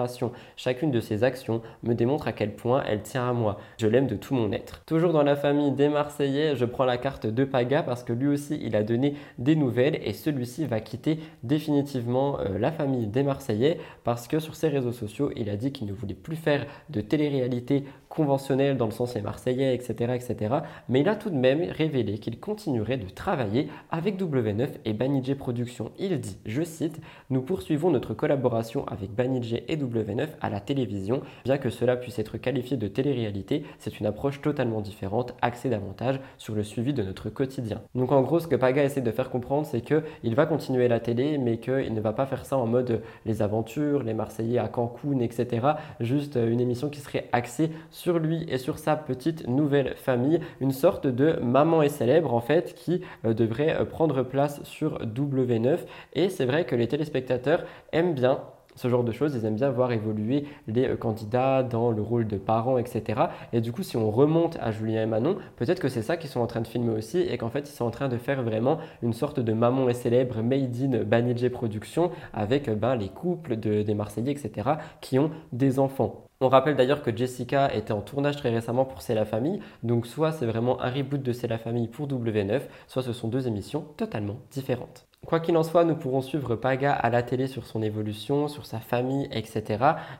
Chacune 0.56 0.91
de 0.91 0.99
ses 0.99 1.23
actions 1.23 1.62
me 1.84 1.93
démontre 1.93 2.27
à 2.27 2.32
quel 2.32 2.56
point 2.56 2.84
elle 2.88 3.01
tient 3.01 3.29
à 3.29 3.34
moi. 3.34 3.58
Je 3.77 3.88
l'aime 3.88 4.08
de 4.08 4.15
tout 4.15 4.34
mon 4.34 4.51
être. 4.51 4.84
Toujours 4.86 5.13
dans 5.13 5.23
la 5.23 5.36
famille 5.36 5.71
des 5.71 5.89
Marseillais, 5.89 6.56
je 6.56 6.65
prends 6.65 6.86
la 6.86 6.97
carte 6.97 7.27
de 7.27 7.43
Paga 7.43 7.84
parce 7.84 8.03
que 8.03 8.13
lui 8.13 8.27
aussi 8.27 8.60
il 8.62 8.75
a 8.75 8.84
donné 8.84 9.15
des 9.38 9.56
nouvelles 9.56 9.99
et 10.03 10.13
celui-ci 10.13 10.65
va 10.65 10.79
quitter 10.79 11.19
définitivement 11.43 12.39
euh, 12.39 12.58
la 12.58 12.71
famille 12.71 13.08
des 13.08 13.23
Marseillais 13.23 13.79
parce 14.03 14.27
que 14.27 14.39
sur 14.39 14.56
ses 14.56 14.67
réseaux 14.67 14.91
sociaux 14.91 15.32
il 15.36 15.49
a 15.49 15.56
dit 15.56 15.71
qu'il 15.71 15.88
ne 15.88 15.93
voulait 15.93 16.13
plus 16.13 16.36
faire 16.36 16.65
de 16.89 17.01
télé-réalité 17.01 17.84
conventionnelle 18.13 18.78
dans 18.78 18.86
le 18.86 18.91
sens 18.91 19.15
les 19.15 19.21
Marseillais, 19.21 19.73
etc., 19.73 20.13
etc. 20.13 20.56
Mais 20.88 21.02
il 21.02 21.10
a 21.10 21.15
tout 21.15 21.32
de 21.32 21.36
même 21.36 21.63
révélé 21.63 22.19
qu'il 22.19 22.39
continuerait 22.39 22.97
de 22.97 23.10
travailler 23.10 23.69
avec 23.89 24.19
W9 24.21 24.67
et 24.86 24.93
Banijé 24.93 25.34
Productions. 25.34 25.91
Il 25.97 26.19
dit, 26.19 26.38
je 26.45 26.62
cite, 26.62 26.99
Nous 27.32 27.41
poursuivons 27.41 27.89
notre 27.89 28.13
collaboration 28.13 28.86
avec 28.88 29.12
Banijé 29.12 29.65
et 29.67 29.78
W9 29.78 30.28
à 30.41 30.49
la 30.49 30.60
télévision. 30.60 31.21
Bien 31.43 31.58
que 31.58 31.71
cela 31.71 31.95
puisse 31.95 32.19
être 32.19 32.38
qualifié 32.38 32.78
de 32.78 32.88
télé-réalité, 32.88 33.63
c'est 33.80 33.99
une 33.99 34.06
approche 34.06 34.41
totalement 34.41 34.82
différente, 34.82 35.34
axée 35.41 35.69
davantage 35.69 36.19
sur 36.38 36.54
le 36.54 36.63
suivi 36.63 36.93
de 36.93 37.02
notre 37.02 37.30
quotidien. 37.30 37.82
Donc 37.95 38.12
en 38.12 38.21
gros, 38.21 38.39
ce 38.39 38.47
que 38.47 38.56
Paga 38.56 38.84
essaie 38.84 39.02
de 39.02 39.12
faire 39.12 39.32
comprendre, 39.32 39.65
c'est 39.65 39.82
qu'il 39.82 40.36
va 40.36 40.45
continuer 40.45 40.88
la 40.88 40.99
télé, 40.99 41.39
mais 41.39 41.58
qu'il 41.58 41.93
ne 41.93 42.02
va 42.02 42.13
pas 42.13 42.28
faire 42.28 42.45
ça 42.45 42.58
en 42.58 42.67
mode 42.67 43.02
les 43.26 43.41
aventures, 43.41 44.04
les 44.04 44.13
Marseillais 44.13 44.60
à 44.60 44.67
Cancun, 44.67 45.19
etc. 45.19 45.67
Juste 45.99 46.36
une 46.36 46.60
émission 46.60 46.89
qui 46.89 46.99
serait 46.99 47.28
axée 47.32 47.71
sur 47.89 48.02
lui 48.11 48.45
et 48.47 48.57
sur 48.57 48.79
sa 48.79 48.95
petite 48.95 49.47
nouvelle 49.47 49.95
famille, 49.95 50.39
une 50.59 50.71
sorte 50.71 51.07
de 51.07 51.39
maman 51.41 51.81
et 51.81 51.89
célèbre 51.89 52.33
en 52.33 52.41
fait 52.41 52.73
qui 52.75 53.01
euh, 53.25 53.33
devrait 53.33 53.75
euh, 53.75 53.85
prendre 53.85 54.23
place 54.23 54.61
sur 54.63 54.99
W9. 55.05 55.79
Et 56.13 56.29
c'est 56.29 56.45
vrai 56.45 56.65
que 56.65 56.75
les 56.75 56.87
téléspectateurs 56.87 57.63
aiment 57.91 58.13
bien 58.13 58.39
ce 58.75 58.87
genre 58.87 59.03
de 59.03 59.11
choses. 59.11 59.35
Ils 59.35 59.45
aiment 59.45 59.55
bien 59.55 59.69
voir 59.69 59.91
évoluer 59.91 60.45
les 60.67 60.87
euh, 60.87 60.95
candidats 60.95 61.63
dans 61.63 61.91
le 61.91 62.01
rôle 62.01 62.27
de 62.27 62.37
parents, 62.37 62.77
etc. 62.77 63.21
Et 63.51 63.61
du 63.61 63.71
coup, 63.71 63.83
si 63.83 63.97
on 63.97 64.09
remonte 64.11 64.57
à 64.59 64.71
Julien 64.71 65.03
et 65.03 65.05
Manon, 65.05 65.37
peut-être 65.57 65.79
que 65.79 65.89
c'est 65.89 66.01
ça 66.01 66.17
qu'ils 66.17 66.29
sont 66.29 66.41
en 66.41 66.47
train 66.47 66.61
de 66.61 66.67
filmer 66.67 66.93
aussi 66.93 67.19
et 67.19 67.37
qu'en 67.37 67.49
fait, 67.49 67.69
ils 67.69 67.73
sont 67.73 67.85
en 67.85 67.91
train 67.91 68.09
de 68.09 68.17
faire 68.17 68.43
vraiment 68.43 68.79
une 69.01 69.13
sorte 69.13 69.39
de 69.39 69.53
maman 69.53 69.89
et 69.89 69.93
célèbre 69.93 70.41
made 70.41 70.75
in 70.81 71.03
Banijé 71.03 71.49
Production 71.49 72.11
avec 72.33 72.69
ben, 72.69 72.95
les 72.95 73.09
couples 73.09 73.55
des 73.57 73.93
Marseillais, 73.93 74.31
etc. 74.31 74.71
qui 75.01 75.19
ont 75.19 75.31
des 75.51 75.79
enfants. 75.79 76.23
On 76.43 76.49
rappelle 76.49 76.75
d'ailleurs 76.75 77.01
que 77.01 77.15
Jessica 77.15 77.73
était 77.73 77.93
en 77.93 78.01
tournage 78.01 78.36
très 78.36 78.49
récemment 78.49 78.84
pour 78.84 79.01
C'est 79.01 79.15
la 79.15 79.23
famille, 79.23 79.62
donc 79.82 80.06
soit 80.06 80.34
c'est 80.34 80.45
vraiment 80.45 80.82
un 80.82 80.89
reboot 80.89 81.23
de 81.23 81.32
C'est 81.32 81.47
la 81.47 81.58
famille 81.58 81.88
pour 81.88 82.06
W9, 82.06 82.63
soit 82.86 83.01
ce 83.01 83.13
sont 83.13 83.29
deux 83.29 83.47
émissions 83.47 83.86
totalement 83.95 84.36
différentes. 84.51 85.08
Quoi 85.25 85.39
qu'il 85.39 85.56
en 85.56 85.63
soit, 85.63 85.86
nous 85.86 85.95
pourrons 85.95 86.21
suivre 86.21 86.58
Paga 86.58 86.91
à 86.91 87.10
la 87.10 87.23
télé 87.23 87.47
sur 87.47 87.65
son 87.65 87.82
évolution, 87.82 88.49
sur 88.49 88.65
sa 88.65 88.79
famille, 88.79 89.29
etc. 89.32 89.63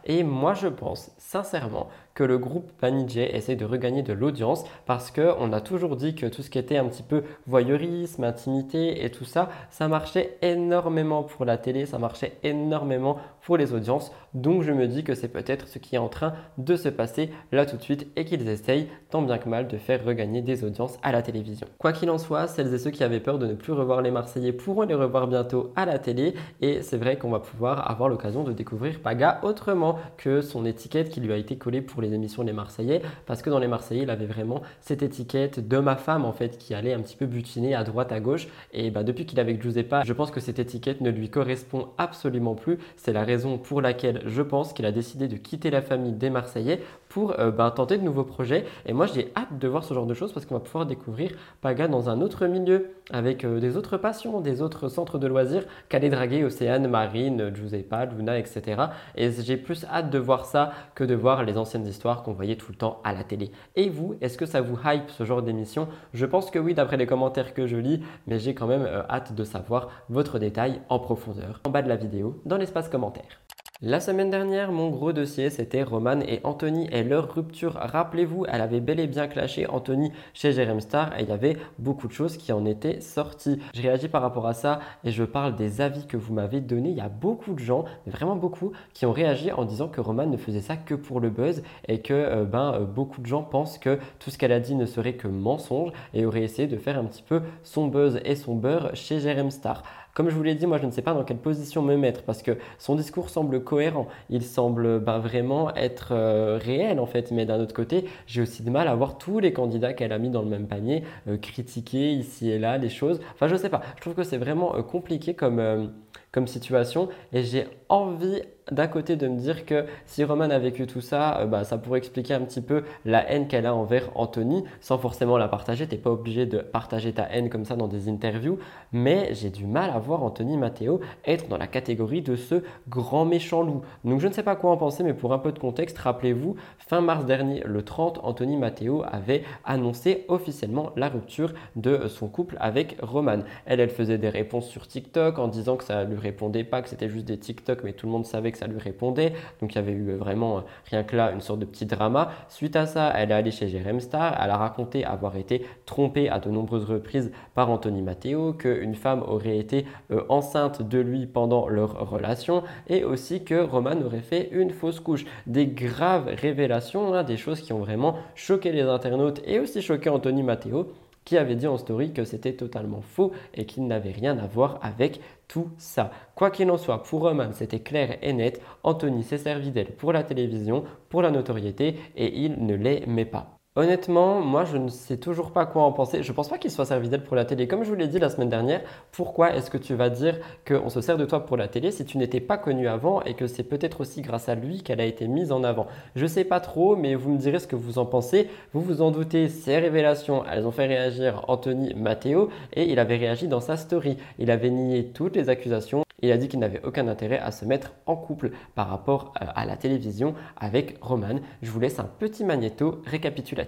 Et 0.06 0.24
moi, 0.24 0.54
je 0.54 0.70
pense 0.70 1.12
sincèrement 1.18 1.90
que 2.14 2.24
le 2.24 2.38
groupe 2.38 2.72
Banijay 2.82 3.36
essaie 3.36 3.58
de 3.58 3.66
regagner 3.66 4.02
de 4.02 4.14
l'audience 4.14 4.64
parce 4.86 5.12
qu'on 5.12 5.52
a 5.52 5.60
toujours 5.60 5.98
dit 5.98 6.16
que 6.16 6.26
tout 6.28 6.42
ce 6.42 6.50
qui 6.50 6.58
était 6.58 6.78
un 6.78 6.86
petit 6.86 7.04
peu 7.04 7.24
voyeurisme, 7.48 8.24
intimité 8.24 9.04
et 9.04 9.12
tout 9.12 9.26
ça, 9.26 9.50
ça 9.70 9.90
marchait 9.90 10.38
énormément 10.42 11.24
pour 11.24 11.44
la 11.44 11.58
télé, 11.58 11.86
ça 11.86 12.00
marchait 12.00 12.38
énormément 12.44 13.18
pour 13.42 13.58
les 13.58 13.74
audiences. 13.74 14.10
Donc 14.34 14.64
je 14.64 14.72
me 14.72 14.88
dis 14.88 15.04
que 15.04 15.16
c'est 15.16 15.28
peut-être 15.28 15.68
ce 15.68 15.80
qui 15.80 15.96
est 15.96 16.00
en 16.00 16.10
train 16.10 16.34
de 16.58 16.76
se 16.76 16.90
passer 16.90 17.30
là 17.52 17.66
tout 17.66 17.78
de 17.78 17.82
suite 17.82 18.08
et 18.16 18.26
qu'ils 18.26 18.48
essayent 18.48 18.88
tant 19.10 19.22
bien 19.22 19.38
que 19.38 19.50
mal 19.50 19.68
de 19.68 19.78
faire 19.78 20.04
regagner 20.04 20.42
des 20.42 20.64
audiences 20.64 20.98
à 21.04 21.12
la 21.12 21.22
télévision. 21.22 21.68
Quoi 21.78 21.94
qu'il 21.94 22.10
en 22.10 22.18
soit, 22.18 22.48
celles 22.48 22.74
et 22.74 22.80
ceux 22.80 22.92
qui 22.92 23.04
avaient 23.04 23.20
peur 23.20 23.40
de 23.40 23.46
ne 23.46 23.54
plus 23.54 23.74
revoir 23.74 24.02
les 24.02 24.12
Marseillais 24.12 24.54
pourront 24.54 24.84
les 24.84 24.96
revoir 24.96 25.28
bientôt 25.28 25.72
à 25.76 25.86
la 25.86 26.00
télé 26.00 26.34
et 26.62 26.82
c'est 26.82 26.98
vrai 26.98 27.18
qu'on 27.18 27.30
va 27.30 27.40
pouvoir 27.40 27.90
avoir 27.90 28.10
l'occasion 28.10 28.44
de 28.44 28.54
découvrir 28.54 29.00
Paga 29.00 29.40
autrement 29.44 30.00
que 30.18 30.42
son 30.42 30.66
étiquette 30.66 31.10
qui 31.10 31.20
lui 31.22 31.32
a 31.32 31.38
été 31.38 31.58
collée 31.58 31.82
pour 31.82 32.02
les 32.02 32.14
émissions 32.14 32.44
Les 32.44 32.54
Marseillais, 32.54 33.02
parce 33.26 33.42
que 33.42 33.50
dans 33.50 33.60
Les 33.60 33.68
Marseillais, 33.68 34.04
il 34.04 34.10
avait 34.10 34.26
vraiment 34.26 34.62
cette 34.82 35.04
étiquette 35.04 35.68
de 35.68 35.78
ma 35.78 35.96
femme, 35.96 36.26
en 36.26 36.34
fait, 36.34 36.58
qui 36.58 36.74
allait 36.74 36.94
un 36.94 37.02
petit 37.02 37.16
peu 37.16 37.26
butiner 37.26 37.76
à 37.76 37.84
droite, 37.84 38.12
à 38.12 38.20
gauche. 38.20 38.48
Et 38.72 38.92
bah, 38.92 39.04
depuis 39.04 39.26
qu'il 39.26 39.40
est 39.40 39.42
avec 39.42 39.62
Giuseppa, 39.62 40.04
je 40.04 40.14
pense 40.14 40.32
que 40.32 40.40
cette 40.40 40.60
étiquette 40.60 41.02
ne 41.02 41.10
lui 41.10 41.30
correspond 41.30 41.90
absolument 41.98 42.56
plus. 42.56 42.78
C'est 42.96 43.14
la 43.14 43.24
raison 43.24 43.58
pour 43.58 43.82
laquelle 43.82 44.23
je 44.26 44.42
pense 44.42 44.74
qu'il 44.74 44.86
a 44.86 44.92
décidé 44.92 45.28
de 45.28 45.38
quitter 45.38 45.70
la 45.70 45.82
famille 45.82 46.14
des 46.14 46.30
Marseillais 46.30 46.82
pour 47.10 47.40
euh, 47.40 47.52
bah, 47.52 47.72
tenter 47.72 47.98
de 47.98 48.04
nouveaux 48.04 48.24
projets. 48.24 48.66
Et 48.86 48.94
moi, 48.94 49.06
j'ai 49.06 49.32
hâte 49.36 49.60
de 49.60 49.68
voir 49.68 49.84
ce 49.84 49.94
genre 49.94 50.06
de 50.06 50.14
choses 50.14 50.34
parce 50.34 50.46
qu'on 50.46 50.56
va 50.56 50.62
pouvoir 50.62 50.86
découvrir 50.86 51.32
Paga 51.62 51.88
dans 51.88 52.10
un 52.10 52.22
autre 52.22 52.48
milieu, 52.48 52.92
avec 53.12 53.44
euh, 53.44 53.60
des 53.60 53.78
autres 53.78 53.98
passions, 53.98 54.42
des 54.42 54.62
autres 54.62 54.90
centres 54.90 55.20
de 55.20 55.28
loisirs 55.28 55.64
qu'aller 55.90 56.10
draguer 56.10 56.44
Océane, 56.44 56.88
Marine, 56.88 57.52
Giuseppa, 57.54 58.06
Luna, 58.06 58.40
etc. 58.40 58.84
Et 59.16 59.32
j'ai 59.32 59.58
plus 59.58 59.86
hâte 59.86 60.10
de 60.10 60.18
voir 60.18 60.46
ça 60.46 60.72
que 60.96 61.04
de 61.04 61.16
voir 61.16 61.44
les 61.44 61.58
anciennes 61.58 61.86
histoires 61.86 62.24
qu'on 62.24 62.34
voyait 62.34 62.56
tout 62.56 62.72
le 62.72 62.78
temps 62.78 63.00
à 63.04 63.14
la 63.14 63.24
télé. 63.24 63.52
Et 63.76 63.90
vous, 63.90 64.16
est-ce 64.22 64.38
que 64.38 64.46
ça 64.46 64.62
vous 64.62 64.78
hype 64.84 65.10
ce 65.10 65.24
genre 65.24 65.42
d'émission? 65.42 65.88
Je 66.14 66.26
pense 66.26 66.50
que 66.50 66.60
oui, 66.60 66.74
d'après 66.74 66.98
les 66.98 67.08
commentaires 67.08 67.54
que 67.54 67.68
je 67.68 67.78
lis, 67.78 68.02
mais 68.28 68.40
j'ai 68.40 68.56
quand 68.56 68.68
même 68.68 68.86
euh, 68.86 69.04
hâte 69.10 69.34
de 69.34 69.44
savoir 69.44 69.90
votre 70.10 70.40
détail 70.40 70.82
en 70.90 71.00
profondeur 71.00 71.62
en 71.66 71.70
bas 71.70 71.82
de 71.82 71.90
la 71.90 71.96
vidéo 71.96 72.42
dans 72.46 72.58
l'espace 72.58 72.90
commentaire. 72.90 73.40
La 73.86 74.00
semaine 74.00 74.30
dernière, 74.30 74.72
mon 74.72 74.90
gros 74.90 75.12
dossier, 75.12 75.50
c'était 75.50 75.84
Roman 75.84 76.22
et 76.22 76.40
Anthony 76.46 76.88
et 76.94 77.04
leur 77.04 77.36
rupture. 77.36 77.74
Rappelez-vous, 77.74 78.46
elle 78.48 78.62
avait 78.62 78.80
bel 78.80 78.98
et 79.02 79.08
bien 79.08 79.28
clashé 79.28 79.68
Anthony 79.68 80.14
chez 80.34 80.54
Jerem 80.54 80.80
Star 80.80 81.20
et 81.20 81.24
il 81.24 81.28
y 81.28 81.34
avait 81.34 81.58
beaucoup 81.80 82.08
de 82.08 82.14
choses 82.14 82.38
qui 82.38 82.54
en 82.54 82.66
étaient 82.66 83.02
sorties. 83.02 83.60
Je 83.74 83.82
réagis 83.82 84.08
par 84.08 84.22
rapport 84.22 84.48
à 84.48 84.54
ça 84.54 84.80
et 85.04 85.12
je 85.12 85.26
parle 85.26 85.58
des 85.58 85.82
avis 85.82 86.08
que 86.08 86.16
vous 86.16 86.34
m'avez 86.34 86.62
donnés. 86.62 86.92
Il 86.92 86.96
y 86.96 87.02
a 87.02 87.10
beaucoup 87.10 87.52
de 87.52 87.60
gens, 87.60 87.84
mais 88.06 88.14
vraiment 88.14 88.38
beaucoup, 88.38 88.72
qui 88.94 89.06
ont 89.06 89.12
réagi 89.12 89.52
en 89.52 89.66
disant 89.66 89.90
que 89.90 90.00
Roman 90.00 90.28
ne 90.28 90.38
faisait 90.38 90.62
ça 90.62 90.78
que 90.78 90.96
pour 90.96 91.20
le 91.20 91.30
buzz 91.30 91.62
et 91.90 92.00
que 92.00 92.14
euh, 92.14 92.46
ben, 92.46 92.76
euh, 92.76 92.86
beaucoup 92.86 93.20
de 93.20 93.26
gens 93.26 93.44
pensent 93.44 93.80
que 93.80 94.00
tout 94.18 94.30
ce 94.30 94.38
qu'elle 94.38 94.54
a 94.54 94.62
dit 94.62 94.76
ne 94.76 94.86
serait 94.86 95.16
que 95.16 95.28
mensonge 95.28 95.92
et 96.14 96.26
auraient 96.26 96.44
essayé 96.44 96.70
de 96.70 96.78
faire 96.78 96.98
un 96.98 97.04
petit 97.04 97.22
peu 97.22 97.42
son 97.64 97.88
buzz 97.88 98.22
et 98.24 98.36
son 98.38 98.56
beurre 98.56 98.92
chez 98.94 99.20
Jerem 99.20 99.52
Star. 99.52 99.84
Comme 100.14 100.30
je 100.30 100.36
vous 100.36 100.44
l'ai 100.44 100.54
dit, 100.54 100.68
moi 100.68 100.78
je 100.78 100.86
ne 100.86 100.92
sais 100.92 101.02
pas 101.02 101.16
dans 101.16 101.24
quelle 101.24 101.38
position 101.38 101.82
me 101.82 101.96
mettre 101.98 102.22
parce 102.22 102.44
que 102.44 102.58
son 102.78 102.96
discours 102.96 103.32
semble 103.32 103.64
cohérent, 103.64 104.08
il 104.30 104.44
semble 104.44 105.00
ben, 105.00 105.18
vraiment 105.18 105.74
être 105.76 106.10
euh, 106.12 106.60
réel 106.62 107.00
en 107.00 107.08
fait, 107.08 107.32
mais 107.32 107.48
d'un 107.48 107.60
autre 107.60 107.74
côté, 107.74 108.06
j'ai 108.28 108.44
aussi 108.44 108.62
du 108.62 108.70
mal 108.70 108.88
à 108.88 108.94
voir 108.94 109.18
tous 109.18 109.40
les 109.40 109.54
candidats 109.54 109.94
qu'elle 109.94 110.12
a 110.12 110.20
mis 110.20 110.30
dans 110.30 110.44
le 110.44 110.50
même 110.50 110.68
panier 110.68 111.04
euh, 111.28 111.38
critiquer 111.38 112.12
ici 112.12 112.52
et 112.52 112.60
là 112.60 112.78
les 112.78 112.90
choses. 112.90 113.22
Enfin, 113.34 113.48
je 113.48 113.54
ne 113.54 113.58
sais 113.58 113.70
pas, 113.70 113.82
je 113.96 114.02
trouve 114.02 114.14
que 114.14 114.24
c'est 114.24 114.38
vraiment 114.38 114.76
euh, 114.76 114.84
compliqué 114.84 115.34
comme, 115.34 115.92
comme 116.32 116.46
situation. 116.46 117.10
Et 117.32 117.42
j'ai 117.42 117.66
envie 117.90 118.44
d'un 118.72 118.88
côté 118.88 119.16
de 119.16 119.28
me 119.28 119.38
dire 119.38 119.66
que 119.66 119.86
si 120.06 120.24
Roman 120.24 120.50
a 120.50 120.60
vécu 120.60 120.88
tout 120.88 121.02
ça, 121.02 121.40
euh, 121.40 121.46
bah, 121.46 121.64
ça 121.64 121.78
pourrait 121.78 122.00
expliquer 122.00 122.34
un 122.34 122.42
petit 122.42 122.62
peu 122.62 122.84
la 123.06 123.30
haine 123.30 123.48
qu'elle 123.48 123.66
a 123.66 123.76
envers 123.76 124.10
Anthony 124.16 124.64
sans 124.82 124.98
forcément 124.98 125.38
la 125.38 125.48
partager. 125.48 125.88
Tu 125.88 125.96
n'es 125.96 126.02
pas 126.02 126.12
obligé 126.12 126.46
de 126.46 126.60
partager 126.60 127.14
ta 127.14 127.24
haine 127.24 127.50
comme 127.50 127.66
ça 127.66 127.76
dans 127.76 127.88
des 127.88 128.10
interviews, 128.10 128.60
mais 128.92 129.34
j'ai 129.34 129.50
du 129.50 129.66
mal 129.66 129.90
à 129.90 130.00
voir 130.00 130.24
Anthony 130.24 130.58
Matteo 130.58 131.02
être 131.26 131.48
dans 131.48 131.58
la 131.58 131.68
catégorie 131.68 132.22
de 132.22 132.36
ce 132.36 132.64
grand 132.90 133.26
méchant 133.26 133.64
loup. 133.64 133.82
Donc 134.04 134.20
je 134.20 134.28
ne 134.28 134.34
sais 134.34 134.44
pas 134.44 134.56
quoi 134.56 134.72
en 134.72 134.78
penser, 134.78 135.04
mais 135.04 135.14
pour 135.14 135.34
un 135.34 135.40
peu 135.40 135.52
de 135.52 135.60
contexte, 135.60 135.98
rappelez-vous, 135.98 136.56
fin 136.78 137.02
mars 137.02 137.26
dernier, 137.26 137.64
le 137.66 137.84
30, 137.84 138.20
Anthony 138.24 138.58
Matteo 138.58 139.04
avait 139.12 139.44
annoncé 139.66 140.26
officiellement 140.28 140.92
la 140.96 141.10
rupture 141.10 141.54
de 141.76 142.08
son 142.08 142.28
couple 142.28 142.58
avec 142.60 142.98
Roman. 143.02 143.40
Elle, 143.66 143.80
elle 143.80 143.90
faisait 143.90 144.18
des 144.18 144.30
réponses 144.30 144.68
sur 144.68 144.88
TikTok 144.88 145.40
en 145.40 145.48
disant 145.48 145.76
que 145.76 145.84
ça 145.84 146.04
lui 146.04 146.18
répondait 146.18 146.64
pas, 146.64 146.82
que 146.82 146.90
c'était 146.90 147.10
juste 147.10 147.26
des 147.26 147.38
TikTok 147.38 147.84
mais 147.84 147.94
tout 147.94 148.06
le 148.06 148.12
monde 148.12 148.26
savait 148.26 148.52
que 148.54 148.58
ça 148.58 148.68
lui 148.68 148.80
répondait. 148.80 149.34
Donc 149.60 149.74
il 149.74 149.76
y 149.76 149.80
avait 149.80 149.92
eu 149.92 150.14
vraiment, 150.14 150.60
euh, 150.60 150.62
rien 150.90 151.04
que 151.04 151.18
là, 151.18 151.32
une 151.34 151.42
sorte 151.42 151.60
de 151.60 151.66
petit 151.66 151.86
drama. 151.86 152.32
Suite 152.48 152.78
à 152.78 152.86
ça, 152.86 153.12
elle 153.14 153.32
est 153.32 153.34
allée 153.34 153.52
chez 153.52 153.68
Jérém 153.68 154.00
Star. 154.00 154.40
Elle 154.42 154.52
a 154.52 154.58
raconté 154.58 155.04
avoir 155.04 155.36
été 155.36 155.66
trompée 155.86 156.30
à 156.30 156.40
de 156.40 156.50
nombreuses 156.50 156.86
reprises 156.86 157.32
par 157.54 157.70
Anthony 157.70 158.02
Matteo, 158.02 158.54
qu'une 158.54 158.96
femme 158.96 159.22
aurait 159.28 159.58
été 159.58 159.86
euh, 160.12 160.24
enceinte 160.30 160.82
de 160.82 161.00
lui 161.00 161.26
pendant 161.26 161.68
leur 161.68 162.10
relation 162.10 162.64
et 162.88 163.04
aussi 163.04 163.44
que 163.44 163.62
Roman 163.62 164.02
aurait 164.06 164.22
fait 164.22 164.50
une 164.52 164.72
fausse 164.72 165.02
couche. 165.02 165.26
Des 165.48 165.68
graves 165.68 166.30
révélations, 166.42 167.14
hein, 167.14 167.24
des 167.24 167.38
choses 167.38 167.60
qui 167.60 167.74
ont 167.74 167.80
vraiment 167.80 168.16
choqué 168.36 168.72
les 168.72 168.82
internautes 168.82 169.42
et 169.46 169.60
aussi 169.60 169.82
choqué 169.82 170.10
Anthony 170.10 170.44
Matteo 170.44 170.88
qui 171.26 171.38
avait 171.38 171.56
dit 171.56 171.68
en 171.68 171.78
story 171.78 172.14
que 172.14 172.26
c'était 172.26 172.54
totalement 172.54 173.02
faux 173.02 173.32
et 173.54 173.66
qu'il 173.66 173.88
n'avait 173.88 174.12
rien 174.12 174.38
à 174.38 174.48
voir 174.48 174.80
avec 174.82 175.20
tout 175.48 175.70
ça. 175.78 176.12
Quoi 176.36 176.52
qu'il 176.52 176.70
en 176.72 176.78
soit, 176.78 177.04
pour 177.04 177.22
Roman, 177.22 177.52
c'était 177.54 177.80
clair 177.82 178.18
et 178.22 178.34
net. 178.34 178.62
Anthony 178.84 179.24
s'est 179.24 179.38
servi 179.38 179.72
d'elle 179.72 179.96
pour 179.96 180.14
la 180.14 180.24
télévision, 180.24 180.84
pour 181.10 181.22
la 181.22 181.32
notoriété 181.32 182.00
et 182.16 182.40
il 182.40 182.66
ne 182.66 182.76
l'aimait 182.76 183.26
pas. 183.26 183.63
Honnêtement, 183.76 184.40
moi 184.40 184.66
je 184.66 184.78
ne 184.78 184.88
sais 184.88 185.18
toujours 185.18 185.50
pas 185.50 185.66
quoi 185.66 185.82
en 185.82 185.92
penser. 185.92 186.22
Je 186.22 186.32
pense 186.32 186.48
pas 186.48 186.60
qu'il 186.60 186.70
soit 186.70 186.86
servi 186.86 187.10
d'elle 187.10 187.24
pour 187.24 187.36
la 187.36 187.44
télé. 187.44 187.68
Comme 187.68 187.84
je 187.84 187.90
vous 187.90 187.96
l'ai 187.96 188.08
dit 188.08 188.20
la 188.20 188.30
semaine 188.30 188.50
dernière, 188.50 188.82
pourquoi 189.12 189.56
est-ce 189.56 189.72
que 189.72 189.80
tu 189.80 189.96
vas 189.96 190.12
dire 190.12 190.38
qu'on 190.68 190.90
se 190.90 191.02
sert 191.02 191.18
de 191.18 191.26
toi 191.26 191.44
pour 191.44 191.58
la 191.58 191.68
télé 191.68 191.90
si 191.90 192.06
tu 192.06 192.20
n'étais 192.20 192.40
pas 192.40 192.60
connu 192.60 192.88
avant 192.88 193.24
et 193.24 193.34
que 193.34 193.48
c'est 193.48 193.64
peut-être 193.64 194.02
aussi 194.02 194.22
grâce 194.22 194.48
à 194.48 194.54
lui 194.54 194.84
qu'elle 194.84 195.02
a 195.02 195.06
été 195.06 195.28
mise 195.28 195.52
en 195.52 195.64
avant? 195.64 195.88
Je 196.16 196.28
sais 196.28 196.44
pas 196.44 196.60
trop, 196.60 196.96
mais 196.96 197.16
vous 197.16 197.32
me 197.32 197.40
direz 197.40 197.58
ce 197.58 197.66
que 197.66 197.76
vous 197.76 197.98
en 197.98 198.06
pensez. 198.06 198.48
Vous 198.74 198.82
vous 198.82 199.02
en 199.02 199.10
doutez, 199.10 199.50
ces 199.50 199.80
révélations, 199.80 200.44
elles 200.46 200.68
ont 200.68 200.72
fait 200.72 200.86
réagir 200.86 201.44
Anthony 201.48 201.96
Matteo 201.96 202.50
et 202.74 202.92
il 202.92 203.00
avait 203.00 203.18
réagi 203.18 203.48
dans 203.48 203.60
sa 203.60 203.76
story. 203.76 204.18
Il 204.38 204.52
avait 204.52 204.70
nié 204.70 205.06
toutes 205.16 205.36
les 205.36 205.50
accusations 205.50 206.04
il 206.24 206.32
a 206.32 206.38
dit 206.38 206.48
qu'il 206.48 206.60
n'avait 206.60 206.82
aucun 206.86 207.10
intérêt 207.10 207.38
à 207.40 207.52
se 207.52 207.66
mettre 207.66 207.92
en 208.06 208.16
couple 208.16 208.52
par 208.76 208.88
rapport 208.88 209.34
euh, 209.42 209.46
à 209.56 209.66
la 209.66 209.76
télévision 209.76 210.36
avec 210.56 210.96
Roman. 211.02 211.36
Je 211.62 211.70
vous 211.70 211.82
laisse 211.82 212.00
un 212.00 212.06
petit 212.06 212.46
magnéto 212.46 213.02
récapitulatif. 213.06 213.63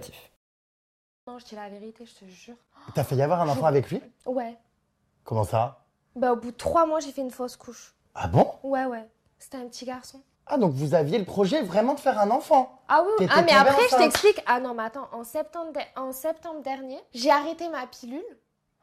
Non, 1.26 1.38
je 1.38 1.44
dis 1.44 1.54
la 1.56 1.68
vérité, 1.68 2.06
je 2.06 2.14
te 2.14 2.24
jure. 2.30 2.56
T'as 2.94 3.02
failli 3.04 3.22
avoir 3.22 3.40
un 3.40 3.48
enfant 3.48 3.66
avec 3.66 3.90
lui 3.90 4.00
Ouais. 4.26 4.56
Comment 5.24 5.44
ça 5.44 5.84
Bah, 6.14 6.32
au 6.32 6.36
bout 6.36 6.52
de 6.52 6.56
trois 6.56 6.86
mois, 6.86 7.00
j'ai 7.00 7.10
fait 7.12 7.20
une 7.22 7.30
fausse 7.32 7.56
couche. 7.56 7.94
Ah 8.14 8.28
bon 8.28 8.48
Ouais, 8.62 8.84
ouais. 8.84 9.08
C'était 9.38 9.58
un 9.58 9.66
petit 9.68 9.84
garçon. 9.84 10.22
Ah, 10.46 10.56
donc 10.58 10.72
vous 10.72 10.94
aviez 10.94 11.18
le 11.18 11.24
projet 11.24 11.60
vraiment 11.62 11.94
de 11.94 12.00
faire 12.00 12.18
un 12.20 12.30
enfant 12.30 12.80
Ah 12.88 13.02
oui, 13.18 13.26
ah, 13.28 13.42
mais 13.42 13.52
après, 13.52 13.88
je 13.90 13.96
t'explique. 13.96 14.40
Ah 14.46 14.60
non, 14.60 14.74
mais 14.74 14.84
attends, 14.84 15.08
en 15.12 15.24
septembre, 15.24 15.72
de- 15.72 16.00
en 16.00 16.12
septembre 16.12 16.62
dernier, 16.62 17.00
j'ai 17.12 17.30
arrêté 17.32 17.68
ma 17.68 17.84
pilule. 17.88 18.22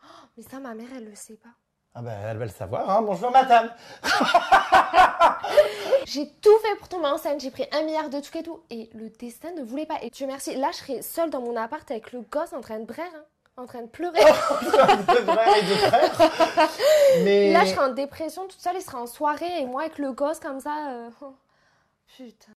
Oh, 0.04 0.08
mais 0.36 0.44
ça, 0.44 0.60
ma 0.60 0.74
mère, 0.76 0.90
elle 0.96 1.06
le 1.06 1.16
sait 1.16 1.38
pas. 1.38 1.50
Ah 1.96 2.02
ben, 2.02 2.18
elle 2.28 2.38
va 2.38 2.46
le 2.46 2.52
savoir, 2.52 2.90
hein. 2.90 3.04
Bonjour 3.04 3.30
madame 3.30 3.70
J'ai 6.06 6.28
tout 6.42 6.58
fait 6.60 6.76
pour 6.80 6.88
tomber 6.88 7.06
enceinte, 7.06 7.40
j'ai 7.40 7.52
pris 7.52 7.68
un 7.72 7.84
milliard 7.84 8.10
de 8.10 8.20
trucs 8.20 8.38
et 8.38 8.44
tout. 8.44 8.62
Et 8.72 8.90
le 8.96 9.10
destin 9.10 9.52
ne 9.52 9.62
voulait 9.62 9.86
pas. 9.86 10.02
Et 10.02 10.10
Dieu 10.10 10.26
merci, 10.26 10.56
là, 10.56 10.70
je 10.72 10.78
serais 10.78 11.02
seule 11.04 11.30
dans 11.30 11.42
mon 11.42 11.56
appart 11.56 11.90
avec 11.92 12.12
le 12.12 12.22
gosse 12.22 12.54
en 12.54 12.62
train 12.62 12.80
de 12.80 12.86
braire, 12.86 13.06
hein, 13.16 13.24
en 13.58 13.68
train 13.68 13.84
de 13.84 13.88
pleurer. 13.88 14.20
De 14.20 15.20
et 15.20 15.62
de 15.62 17.24
Mais... 17.24 17.54
Là, 17.54 17.64
je 17.66 17.70
serais 17.70 17.86
en 17.86 17.94
dépression 17.94 18.48
toute 18.48 18.60
seule, 18.60 18.76
il 18.76 18.82
serait 18.82 18.98
en 18.98 19.06
soirée 19.06 19.62
et 19.62 19.66
moi 19.68 19.82
avec 19.82 20.00
le 20.00 20.14
gosse 20.14 20.40
comme 20.40 20.60
ça. 20.60 20.90
euh, 20.90 21.10
oh. 21.22 21.36
Putain. 22.18 22.52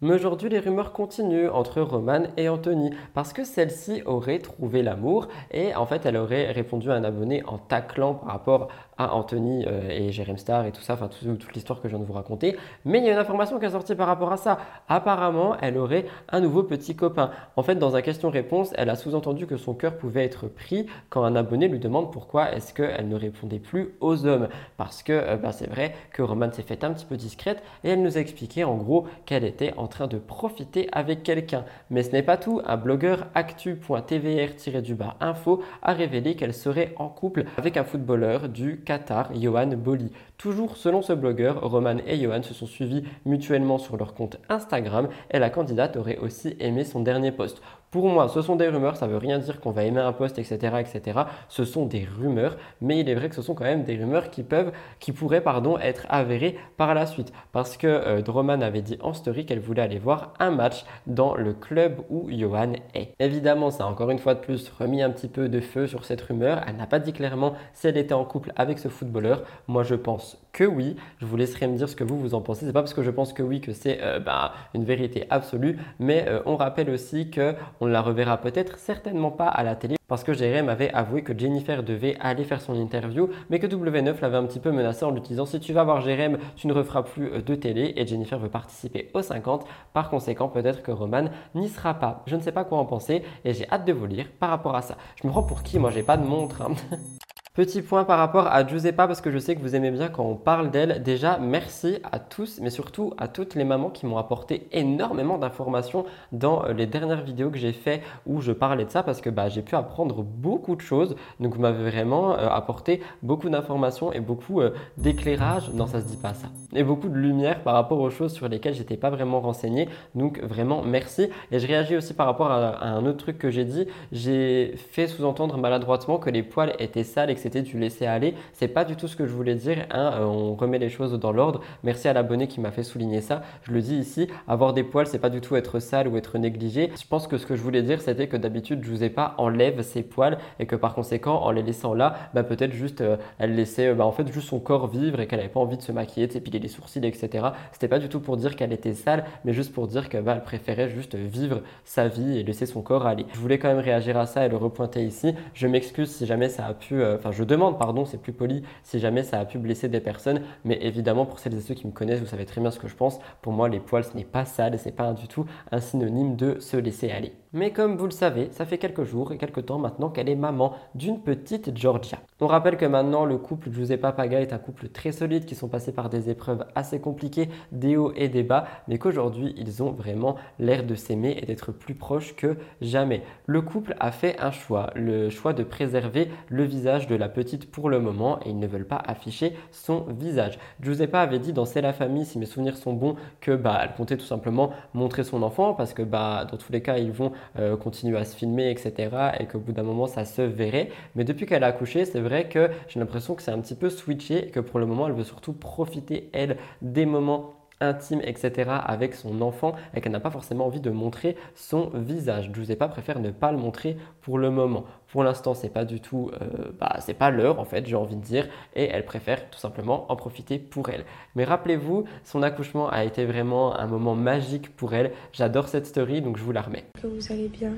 Mais 0.00 0.14
aujourd'hui, 0.14 0.48
les 0.48 0.60
rumeurs 0.60 0.92
continuent 0.92 1.50
entre 1.50 1.80
Roman 1.80 2.22
et 2.36 2.48
Anthony 2.48 2.90
parce 3.14 3.32
que 3.32 3.42
celle-ci 3.42 4.02
aurait 4.06 4.38
trouvé 4.38 4.80
l'amour 4.80 5.26
et 5.50 5.74
en 5.74 5.86
fait, 5.86 6.06
elle 6.06 6.16
aurait 6.16 6.52
répondu 6.52 6.88
à 6.92 6.94
un 6.94 7.02
abonné 7.02 7.42
en 7.46 7.58
taclant 7.58 8.14
par 8.14 8.28
rapport 8.28 8.68
à 8.98 9.14
Anthony 9.14 9.64
et 9.90 10.12
Jérém 10.12 10.36
Star 10.36 10.66
et 10.66 10.72
tout 10.72 10.82
ça, 10.82 10.94
enfin 10.94 11.08
toute 11.08 11.54
l'histoire 11.54 11.80
que 11.80 11.88
je 11.88 11.94
viens 11.94 12.02
de 12.02 12.06
vous 12.08 12.12
raconter. 12.12 12.56
Mais 12.84 12.98
il 12.98 13.04
y 13.04 13.08
a 13.08 13.12
une 13.12 13.18
information 13.18 13.58
qui 13.58 13.64
est 13.64 13.70
sortie 13.70 13.94
par 13.94 14.06
rapport 14.06 14.32
à 14.32 14.36
ça. 14.36 14.58
Apparemment, 14.88 15.56
elle 15.60 15.78
aurait 15.78 16.06
un 16.30 16.40
nouveau 16.40 16.62
petit 16.62 16.96
copain. 16.96 17.30
En 17.56 17.62
fait, 17.62 17.76
dans 17.76 17.96
un 17.96 18.02
question-réponse, 18.02 18.72
elle 18.76 18.90
a 18.90 18.96
sous-entendu 18.96 19.46
que 19.46 19.56
son 19.56 19.74
cœur 19.74 19.96
pouvait 19.96 20.24
être 20.24 20.48
pris 20.48 20.86
quand 21.10 21.24
un 21.24 21.36
abonné 21.36 21.68
lui 21.68 21.78
demande 21.78 22.12
pourquoi 22.12 22.52
est-ce 22.52 22.74
qu'elle 22.74 23.08
ne 23.08 23.16
répondait 23.16 23.58
plus 23.58 23.94
aux 24.00 24.26
hommes. 24.26 24.48
Parce 24.76 25.02
que 25.02 25.36
bah, 25.36 25.52
c'est 25.52 25.68
vrai 25.68 25.94
que 26.12 26.22
Roman 26.22 26.52
s'est 26.52 26.62
fait 26.62 26.84
un 26.84 26.92
petit 26.92 27.06
peu 27.06 27.16
discrète 27.16 27.62
et 27.84 27.90
elle 27.90 28.02
nous 28.02 28.16
a 28.16 28.20
expliqué 28.20 28.64
en 28.64 28.76
gros 28.76 29.06
qu'elle 29.26 29.44
était 29.44 29.74
en 29.76 29.86
train 29.86 30.06
de 30.06 30.18
profiter 30.18 30.88
avec 30.92 31.22
quelqu'un. 31.22 31.64
Mais 31.90 32.02
ce 32.02 32.12
n'est 32.12 32.22
pas 32.22 32.36
tout, 32.36 32.60
un 32.66 32.76
blogueur 32.76 33.26
actu.tvr-du-bas 33.34 35.16
info 35.20 35.62
a 35.82 35.92
révélé 35.92 36.34
qu'elle 36.36 36.54
serait 36.54 36.94
en 36.96 37.08
couple 37.08 37.44
avec 37.56 37.76
un 37.76 37.84
footballeur 37.84 38.48
du 38.48 38.82
Qatar, 38.88 39.34
Johan 39.34 39.66
Boli. 39.76 40.10
Toujours 40.38 40.78
selon 40.78 41.02
ce 41.02 41.12
blogueur, 41.12 41.60
Roman 41.60 41.98
et 42.06 42.16
Johan 42.16 42.42
se 42.42 42.54
sont 42.54 42.66
suivis 42.66 43.04
mutuellement 43.26 43.76
sur 43.76 43.98
leur 43.98 44.14
compte 44.14 44.38
Instagram 44.48 45.08
et 45.30 45.38
la 45.38 45.50
candidate 45.50 45.98
aurait 45.98 46.16
aussi 46.16 46.56
aimé 46.58 46.84
son 46.84 47.00
dernier 47.00 47.30
post. 47.30 47.60
Pour 47.90 48.06
moi, 48.08 48.28
ce 48.28 48.42
sont 48.42 48.56
des 48.56 48.68
rumeurs, 48.68 48.96
ça 48.96 49.06
veut 49.06 49.16
rien 49.16 49.38
dire 49.38 49.60
qu'on 49.60 49.70
va 49.70 49.84
aimer 49.84 50.00
un 50.00 50.12
post, 50.12 50.38
etc., 50.38 50.58
etc. 50.78 51.20
Ce 51.48 51.64
sont 51.64 51.86
des 51.86 52.06
rumeurs, 52.18 52.58
mais 52.82 53.00
il 53.00 53.08
est 53.08 53.14
vrai 53.14 53.30
que 53.30 53.34
ce 53.34 53.40
sont 53.40 53.54
quand 53.54 53.64
même 53.64 53.84
des 53.84 53.96
rumeurs 53.96 54.28
qui 54.28 54.42
peuvent, 54.42 54.72
qui 55.00 55.12
pourraient, 55.12 55.40
pardon, 55.40 55.78
être 55.78 56.06
avérées 56.10 56.58
par 56.76 56.92
la 56.92 57.06
suite. 57.06 57.32
Parce 57.52 57.78
que 57.78 57.86
euh, 57.86 58.20
Droman 58.20 58.62
avait 58.62 58.82
dit 58.82 58.98
en 59.00 59.14
story 59.14 59.46
qu'elle 59.46 59.60
voulait 59.60 59.80
aller 59.80 59.98
voir 59.98 60.34
un 60.38 60.50
match 60.50 60.84
dans 61.06 61.34
le 61.34 61.54
club 61.54 62.02
où 62.10 62.28
Johan 62.30 62.72
est. 62.94 63.14
Évidemment, 63.20 63.70
ça 63.70 63.84
a 63.84 63.86
encore 63.86 64.10
une 64.10 64.18
fois 64.18 64.34
de 64.34 64.40
plus 64.40 64.68
remis 64.68 65.02
un 65.02 65.10
petit 65.10 65.28
peu 65.28 65.48
de 65.48 65.60
feu 65.60 65.86
sur 65.86 66.04
cette 66.04 66.20
rumeur. 66.20 66.62
Elle 66.66 66.76
n'a 66.76 66.86
pas 66.86 66.98
dit 66.98 67.14
clairement 67.14 67.54
si 67.72 67.86
elle 67.86 67.96
était 67.96 68.12
en 68.12 68.26
couple 68.26 68.52
avec 68.56 68.78
ce 68.78 68.88
footballeur. 68.88 69.44
Moi, 69.66 69.82
je 69.82 69.94
pense 69.94 70.38
que 70.58 70.64
oui. 70.64 70.96
Je 71.20 71.26
vous 71.26 71.36
laisserai 71.36 71.68
me 71.68 71.76
dire 71.76 71.88
ce 71.88 71.94
que 71.94 72.02
vous 72.02 72.18
vous 72.18 72.34
en 72.34 72.40
pensez. 72.40 72.66
C'est 72.66 72.72
pas 72.72 72.80
parce 72.82 72.92
que 72.92 73.04
je 73.04 73.12
pense 73.12 73.32
que 73.32 73.44
oui 73.44 73.60
que 73.60 73.72
c'est 73.72 74.00
euh, 74.02 74.18
bah, 74.18 74.52
une 74.74 74.82
vérité 74.82 75.24
absolue, 75.30 75.78
mais 76.00 76.24
euh, 76.26 76.40
on 76.46 76.56
rappelle 76.56 76.90
aussi 76.90 77.30
que 77.30 77.54
on 77.80 77.86
la 77.86 78.02
reverra 78.02 78.38
peut-être 78.38 78.76
certainement 78.76 79.30
pas 79.30 79.46
à 79.46 79.62
la 79.62 79.76
télé 79.76 79.94
parce 80.08 80.24
que 80.24 80.32
Jérém 80.32 80.68
avait 80.68 80.90
avoué 80.92 81.22
que 81.22 81.38
Jennifer 81.38 81.84
devait 81.84 82.16
aller 82.18 82.42
faire 82.42 82.60
son 82.60 82.74
interview, 82.74 83.28
mais 83.50 83.60
que 83.60 83.68
W9 83.68 84.20
l'avait 84.20 84.36
un 84.36 84.46
petit 84.46 84.58
peu 84.58 84.72
menacé 84.72 85.04
en 85.04 85.12
lui 85.12 85.20
disant 85.20 85.46
si 85.46 85.60
tu 85.60 85.72
vas 85.72 85.84
voir 85.84 86.00
Jérém, 86.00 86.38
tu 86.56 86.66
ne 86.66 86.72
referas 86.72 87.04
plus 87.04 87.26
euh, 87.28 87.40
de 87.40 87.54
télé 87.54 87.92
et 87.96 88.04
Jennifer 88.04 88.40
veut 88.40 88.48
participer 88.48 89.10
aux 89.14 89.22
50. 89.22 89.64
Par 89.92 90.10
conséquent, 90.10 90.48
peut-être 90.48 90.82
que 90.82 90.90
Roman 90.90 91.26
n'y 91.54 91.68
sera 91.68 91.94
pas. 91.94 92.24
Je 92.26 92.34
ne 92.34 92.40
sais 92.40 92.52
pas 92.52 92.64
quoi 92.64 92.78
en 92.78 92.84
penser 92.84 93.22
et 93.44 93.54
j'ai 93.54 93.70
hâte 93.70 93.84
de 93.84 93.92
vous 93.92 94.06
lire 94.06 94.26
par 94.40 94.50
rapport 94.50 94.74
à 94.74 94.82
ça. 94.82 94.96
Je 95.22 95.28
me 95.28 95.30
prends 95.30 95.44
pour 95.44 95.62
qui 95.62 95.78
Moi, 95.78 95.92
j'ai 95.92 96.02
pas 96.02 96.16
de 96.16 96.26
montre. 96.26 96.62
Hein. 96.62 96.74
Petit 97.58 97.82
point 97.82 98.04
par 98.04 98.20
rapport 98.20 98.46
à 98.46 98.64
Giuseppa, 98.64 99.08
parce 99.08 99.20
que 99.20 99.32
je 99.32 99.38
sais 99.38 99.56
que 99.56 99.60
vous 99.60 99.74
aimez 99.74 99.90
bien 99.90 100.06
quand 100.06 100.22
on 100.22 100.36
parle 100.36 100.70
d'elle. 100.70 101.02
Déjà, 101.02 101.38
merci 101.38 101.98
à 102.04 102.20
tous, 102.20 102.60
mais 102.62 102.70
surtout 102.70 103.14
à 103.18 103.26
toutes 103.26 103.56
les 103.56 103.64
mamans 103.64 103.90
qui 103.90 104.06
m'ont 104.06 104.16
apporté 104.16 104.68
énormément 104.70 105.38
d'informations 105.38 106.04
dans 106.30 106.64
euh, 106.64 106.72
les 106.72 106.86
dernières 106.86 107.24
vidéos 107.24 107.50
que 107.50 107.58
j'ai 107.58 107.72
fait 107.72 108.02
où 108.26 108.40
je 108.40 108.52
parlais 108.52 108.84
de 108.84 108.90
ça, 108.90 109.02
parce 109.02 109.20
que 109.20 109.28
bah, 109.28 109.48
j'ai 109.48 109.62
pu 109.62 109.74
apprendre 109.74 110.22
beaucoup 110.22 110.76
de 110.76 110.80
choses. 110.82 111.16
Donc, 111.40 111.56
vous 111.56 111.60
m'avez 111.60 111.82
vraiment 111.90 112.34
euh, 112.34 112.48
apporté 112.48 113.02
beaucoup 113.24 113.48
d'informations 113.48 114.12
et 114.12 114.20
beaucoup 114.20 114.60
euh, 114.60 114.70
d'éclairage. 114.96 115.68
Non, 115.74 115.88
ça 115.88 116.00
se 116.00 116.06
dit 116.06 116.16
pas 116.16 116.34
ça. 116.34 116.46
Et 116.76 116.84
beaucoup 116.84 117.08
de 117.08 117.16
lumière 117.18 117.64
par 117.64 117.74
rapport 117.74 117.98
aux 117.98 118.10
choses 118.10 118.34
sur 118.34 118.46
lesquelles 118.46 118.74
j'étais 118.74 118.96
pas 118.96 119.10
vraiment 119.10 119.40
renseigné. 119.40 119.88
Donc, 120.14 120.40
vraiment, 120.44 120.82
merci. 120.82 121.28
Et 121.50 121.58
je 121.58 121.66
réagis 121.66 121.96
aussi 121.96 122.14
par 122.14 122.26
rapport 122.26 122.52
à, 122.52 122.68
à 122.68 122.86
un 122.86 123.04
autre 123.04 123.18
truc 123.18 123.36
que 123.36 123.50
j'ai 123.50 123.64
dit. 123.64 123.88
J'ai 124.12 124.76
fait 124.76 125.08
sous-entendre 125.08 125.58
maladroitement 125.58 126.18
que 126.18 126.30
les 126.30 126.44
poils 126.44 126.76
étaient 126.78 127.02
sales, 127.02 127.30
etc 127.30 127.47
du 127.48 127.78
laisser 127.78 128.06
aller. 128.06 128.34
C'est 128.52 128.68
pas 128.68 128.84
du 128.84 128.96
tout 128.96 129.08
ce 129.08 129.16
que 129.16 129.26
je 129.26 129.32
voulais 129.32 129.54
dire. 129.54 129.86
Hein. 129.90 130.12
Euh, 130.14 130.24
on 130.24 130.54
remet 130.54 130.78
les 130.78 130.88
choses 130.88 131.12
dans 131.18 131.32
l'ordre. 131.32 131.60
Merci 131.82 132.08
à 132.08 132.12
l'abonné 132.12 132.46
qui 132.46 132.60
m'a 132.60 132.70
fait 132.70 132.82
souligner 132.82 133.20
ça. 133.20 133.42
Je 133.62 133.72
le 133.72 133.80
dis 133.80 133.96
ici, 133.96 134.28
avoir 134.46 134.72
des 134.72 134.84
poils, 134.84 135.06
c'est 135.06 135.18
pas 135.18 135.30
du 135.30 135.40
tout 135.40 135.56
être 135.56 135.80
sale 135.80 136.08
ou 136.08 136.16
être 136.16 136.38
négligé. 136.38 136.90
Je 137.00 137.06
pense 137.06 137.26
que 137.26 137.38
ce 137.38 137.46
que 137.46 137.56
je 137.56 137.62
voulais 137.62 137.82
dire, 137.82 138.00
c'était 138.00 138.28
que 138.28 138.36
d'habitude, 138.36 138.84
je 138.84 138.90
vous 138.90 139.04
ai 139.04 139.10
pas 139.10 139.34
enlève 139.38 139.82
ses 139.82 140.02
poils 140.02 140.38
et 140.60 140.66
que 140.66 140.76
par 140.76 140.94
conséquent, 140.94 141.42
en 141.42 141.50
les 141.50 141.62
laissant 141.62 141.94
là, 141.94 142.14
bah, 142.34 142.42
peut-être 142.42 142.72
juste 142.72 143.00
euh, 143.00 143.16
elle 143.38 143.54
laissait 143.54 143.94
bah, 143.94 144.04
en 144.04 144.12
fait 144.12 144.30
juste 144.32 144.48
son 144.48 144.60
corps 144.60 144.86
vivre 144.86 145.20
et 145.20 145.26
qu'elle 145.26 145.40
avait 145.40 145.48
pas 145.48 145.60
envie 145.60 145.76
de 145.76 145.82
se 145.82 145.92
maquiller, 145.92 146.26
de 146.26 146.32
s'épiler 146.32 146.58
les 146.58 146.68
sourcils, 146.68 147.04
etc. 147.04 147.48
C'était 147.72 147.88
pas 147.88 147.98
du 147.98 148.08
tout 148.08 148.20
pour 148.20 148.36
dire 148.36 148.56
qu'elle 148.56 148.72
était 148.72 148.94
sale, 148.94 149.24
mais 149.44 149.52
juste 149.52 149.72
pour 149.72 149.86
dire 149.86 150.08
que 150.08 150.18
bah, 150.18 150.36
préférait 150.36 150.88
juste 150.88 151.14
vivre 151.14 151.62
sa 151.84 152.08
vie 152.08 152.38
et 152.38 152.42
laisser 152.42 152.66
son 152.66 152.82
corps 152.82 153.06
aller. 153.06 153.26
Je 153.32 153.38
voulais 153.38 153.58
quand 153.58 153.68
même 153.68 153.78
réagir 153.78 154.16
à 154.16 154.26
ça 154.26 154.46
et 154.46 154.48
le 154.48 154.56
repointer 154.56 155.04
ici. 155.04 155.34
Je 155.54 155.66
m'excuse 155.66 156.10
si 156.10 156.26
jamais 156.26 156.48
ça 156.48 156.66
a 156.66 156.74
pu, 156.74 157.00
euh, 157.00 157.16
enfin 157.16 157.32
je 157.38 157.44
demande, 157.44 157.78
pardon, 157.78 158.04
c'est 158.04 158.18
plus 158.20 158.32
poli 158.32 158.64
si 158.82 158.98
jamais 158.98 159.22
ça 159.22 159.38
a 159.38 159.44
pu 159.44 159.58
blesser 159.58 159.88
des 159.88 160.00
personnes. 160.00 160.42
Mais 160.64 160.76
évidemment, 160.82 161.24
pour 161.24 161.38
celles 161.38 161.54
et 161.54 161.60
ceux 161.60 161.74
qui 161.74 161.86
me 161.86 161.92
connaissent, 161.92 162.18
vous 162.18 162.26
savez 162.26 162.44
très 162.46 162.60
bien 162.60 162.72
ce 162.72 162.80
que 162.80 162.88
je 162.88 162.96
pense. 162.96 163.20
Pour 163.42 163.52
moi, 163.52 163.68
les 163.68 163.78
poils, 163.78 164.02
ce 164.02 164.16
n'est 164.16 164.24
pas 164.24 164.44
sale 164.44 164.74
et 164.74 164.78
ce 164.78 164.86
n'est 164.86 164.92
pas 164.92 165.12
du 165.12 165.28
tout 165.28 165.44
un 165.70 165.80
synonyme 165.80 166.34
de 166.34 166.58
se 166.58 166.76
laisser 166.76 167.12
aller. 167.12 167.32
Mais 167.54 167.72
comme 167.72 167.96
vous 167.96 168.04
le 168.04 168.10
savez, 168.10 168.48
ça 168.50 168.66
fait 168.66 168.76
quelques 168.76 169.04
jours 169.04 169.32
et 169.32 169.38
quelques 169.38 169.64
temps 169.64 169.78
maintenant 169.78 170.10
qu'elle 170.10 170.28
est 170.28 170.36
maman 170.36 170.74
d'une 170.94 171.22
petite 171.22 171.74
Georgia. 171.74 172.18
On 172.40 172.46
rappelle 172.46 172.76
que 172.76 172.84
maintenant 172.84 173.24
le 173.24 173.38
couple 173.38 173.70
Giuseppa 173.72 174.12
Paga 174.12 174.40
est 174.42 174.52
un 174.52 174.58
couple 174.58 174.88
très 174.88 175.12
solide 175.12 175.46
qui 175.46 175.54
sont 175.54 175.68
passés 175.68 175.92
par 175.92 176.10
des 176.10 176.28
épreuves 176.28 176.66
assez 176.74 177.00
compliquées, 177.00 177.48
des 177.72 177.96
hauts 177.96 178.12
et 178.16 178.28
des 178.28 178.42
bas, 178.42 178.66
mais 178.86 178.98
qu'aujourd'hui 178.98 179.54
ils 179.56 179.82
ont 179.82 179.92
vraiment 179.92 180.36
l'air 180.58 180.84
de 180.84 180.94
s'aimer 180.94 181.38
et 181.40 181.46
d'être 181.46 181.72
plus 181.72 181.94
proches 181.94 182.36
que 182.36 182.58
jamais. 182.82 183.22
Le 183.46 183.62
couple 183.62 183.96
a 183.98 184.12
fait 184.12 184.38
un 184.40 184.50
choix, 184.50 184.90
le 184.94 185.30
choix 185.30 185.54
de 185.54 185.62
préserver 185.62 186.28
le 186.48 186.64
visage 186.64 187.06
de 187.06 187.14
la 187.18 187.28
petite 187.28 187.70
pour 187.70 187.90
le 187.90 188.00
moment 188.00 188.38
et 188.44 188.50
ils 188.50 188.58
ne 188.58 188.66
veulent 188.66 188.86
pas 188.86 189.02
afficher 189.04 189.54
son 189.70 190.04
visage. 190.08 190.58
Giuseppa 190.80 191.20
avait 191.20 191.38
dit 191.38 191.52
dans 191.52 191.64
C'est 191.64 191.82
la 191.82 191.92
famille, 191.92 192.24
si 192.24 192.38
mes 192.38 192.46
souvenirs 192.46 192.76
sont 192.76 192.92
bons, 192.92 193.16
que 193.40 193.54
bah 193.54 193.80
elle 193.82 193.94
comptait 193.94 194.16
tout 194.16 194.24
simplement 194.24 194.70
montrer 194.94 195.24
son 195.24 195.42
enfant 195.42 195.74
parce 195.74 195.92
que 195.92 196.02
bah 196.02 196.46
dans 196.50 196.56
tous 196.56 196.72
les 196.72 196.82
cas 196.82 196.98
ils 196.98 197.12
vont 197.12 197.32
euh, 197.58 197.76
continue 197.76 198.16
à 198.16 198.24
se 198.24 198.36
filmer, 198.36 198.70
etc. 198.70 199.10
Et 199.40 199.46
qu'au 199.46 199.58
bout 199.58 199.72
d'un 199.72 199.82
moment, 199.82 200.06
ça 200.06 200.24
se 200.24 200.42
verrait. 200.42 200.90
Mais 201.14 201.24
depuis 201.24 201.46
qu'elle 201.46 201.64
a 201.64 201.68
accouché, 201.68 202.04
c'est 202.04 202.20
vrai 202.20 202.48
que 202.48 202.70
j'ai 202.88 203.00
l'impression 203.00 203.34
que 203.34 203.42
c'est 203.42 203.50
un 203.50 203.60
petit 203.60 203.74
peu 203.74 203.90
switché 203.90 204.48
et 204.48 204.50
que 204.50 204.60
pour 204.60 204.78
le 204.78 204.86
moment, 204.86 205.06
elle 205.06 205.14
veut 205.14 205.24
surtout 205.24 205.52
profiter, 205.52 206.30
elle, 206.32 206.56
des 206.82 207.06
moments 207.06 207.54
intimes, 207.80 208.20
etc. 208.24 208.70
avec 208.84 209.14
son 209.14 209.40
enfant 209.40 209.74
et 209.94 210.00
qu'elle 210.00 210.12
n'a 210.12 210.20
pas 210.20 210.30
forcément 210.30 210.66
envie 210.66 210.80
de 210.80 210.90
montrer 210.90 211.36
son 211.54 211.90
visage. 211.94 212.50
pas 212.78 212.88
préfère 212.88 213.20
ne 213.20 213.30
pas 213.30 213.52
le 213.52 213.58
montrer 213.58 213.96
pour 214.20 214.38
le 214.38 214.50
moment. 214.50 214.84
Pour 215.10 215.24
l'instant, 215.24 215.54
c'est 215.54 215.70
pas 215.70 215.86
du 215.86 216.00
tout, 216.00 216.30
euh, 216.34 216.70
bah, 216.78 216.98
c'est 217.00 217.14
pas 217.14 217.30
l'heure 217.30 217.58
en 217.58 217.64
fait, 217.64 217.86
j'ai 217.86 217.96
envie 217.96 218.16
de 218.16 218.20
dire, 218.22 218.46
et 218.76 218.84
elle 218.84 219.06
préfère 219.06 219.48
tout 219.48 219.58
simplement 219.58 220.10
en 220.12 220.16
profiter 220.16 220.58
pour 220.58 220.90
elle. 220.90 221.04
Mais 221.34 221.44
rappelez-vous, 221.44 222.04
son 222.24 222.42
accouchement 222.42 222.90
a 222.90 223.04
été 223.04 223.24
vraiment 223.24 223.74
un 223.78 223.86
moment 223.86 224.14
magique 224.14 224.76
pour 224.76 224.92
elle. 224.92 225.12
J'adore 225.32 225.68
cette 225.68 225.86
story, 225.86 226.20
donc 226.20 226.36
je 226.36 226.42
vous 226.42 226.52
la 226.52 226.60
remets. 226.60 226.84
Que 227.00 227.06
vous 227.06 227.32
allez 227.32 227.48
bien. 227.48 227.72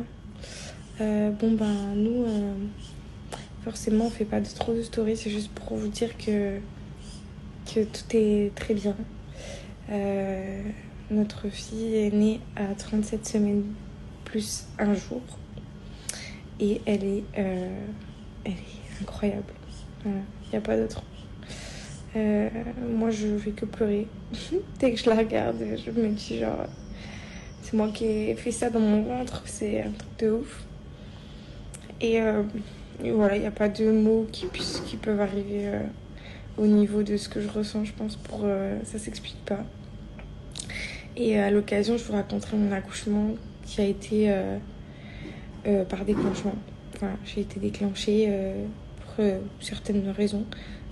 Euh, 1.01 1.31
bon 1.31 1.53
ben 1.53 1.95
nous, 1.95 2.25
euh, 2.25 2.55
forcément, 3.63 4.07
on 4.07 4.11
fait 4.11 4.25
pas 4.25 4.41
de, 4.41 4.49
trop 4.49 4.75
de 4.75 4.83
stories, 4.83 5.17
c'est 5.17 5.31
juste 5.31 5.53
pour 5.53 5.77
vous 5.77 5.89
dire 5.89 6.17
que 6.19 6.59
que 7.73 7.85
tout 7.85 8.17
est 8.17 8.53
très 8.57 8.75
bien. 8.75 8.97
notre 11.11 11.49
fille 11.49 11.95
est 11.97 12.11
née 12.13 12.41
à 12.57 12.75
37 12.75 13.27
semaines 13.27 13.65
plus 14.25 14.67
un 14.79 14.95
jour 14.95 15.21
et 16.61 16.81
elle 16.87 17.05
est, 17.05 17.25
euh, 17.39 17.87
elle 18.45 18.53
est 18.53 19.03
incroyable. 19.03 19.53
Il 20.05 20.13
n'y 20.53 20.59
a 20.59 20.61
pas 20.61 20.77
d'autre. 20.77 21.03
Euh, 22.17 22.49
moi, 22.89 23.11
je 23.11 23.39
fais 23.39 23.53
que 23.53 23.65
pleurer. 23.65 24.07
Dès 24.79 24.93
que 24.93 24.99
je 24.99 25.09
la 25.09 25.17
regarde, 25.17 25.57
je 25.85 25.91
me 25.91 26.09
dis 26.09 26.39
genre, 26.39 26.67
c'est 27.63 27.75
moi 27.75 27.89
qui 27.89 28.05
ai 28.05 28.35
fait 28.35 28.53
ça 28.53 28.71
dans 28.71 28.81
mon 28.81 29.03
ventre, 29.03 29.43
c'est 29.47 29.83
un 29.83 29.91
truc 29.91 30.19
de 30.19 30.31
ouf. 30.31 30.65
Et, 32.01 32.21
euh, 32.21 32.43
voilà, 33.03 33.37
il 33.37 33.41
n'y 33.41 33.47
a 33.47 33.53
pas 33.53 33.69
de 33.69 33.91
mots 33.91 34.27
qui, 34.31 34.47
qui 34.87 34.97
peuvent 34.97 35.21
arriver 35.21 35.71
au 36.59 36.67
niveau 36.67 37.03
de 37.03 37.17
ce 37.17 37.29
que 37.29 37.41
je 37.41 37.49
ressens, 37.49 37.85
je 37.85 37.93
pense, 37.93 38.17
pour 38.17 38.45
ça 38.85 38.99
s'explique 38.99 39.43
pas. 39.47 39.65
Et 41.17 41.39
à 41.39 41.51
l'occasion, 41.51 41.97
je 41.97 42.05
vous 42.05 42.13
raconterai 42.13 42.59
mon 42.59 42.73
accouchement 42.73 43.29
qui 43.65 43.81
a 43.81 43.85
été 43.85 44.31
euh, 45.67 45.85
par 45.85 46.05
déclenchement. 46.05 46.55
Enfin, 46.95 47.13
j'ai 47.25 47.43
été 47.43 47.61
déclenchée 47.61 48.27
euh, 48.29 48.65
pour 49.05 49.25
euh, 49.25 49.39
certaines 49.61 50.09
raisons 50.11 50.45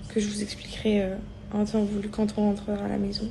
que 0.08 0.20
je 0.20 0.28
vous 0.28 0.42
expliquerai 0.42 1.06
en 1.52 1.64
temps 1.64 1.84
voulu 1.84 2.08
quand 2.08 2.34
on 2.36 2.42
rentrera 2.42 2.84
à 2.84 2.88
la 2.88 2.98
maison. 2.98 3.30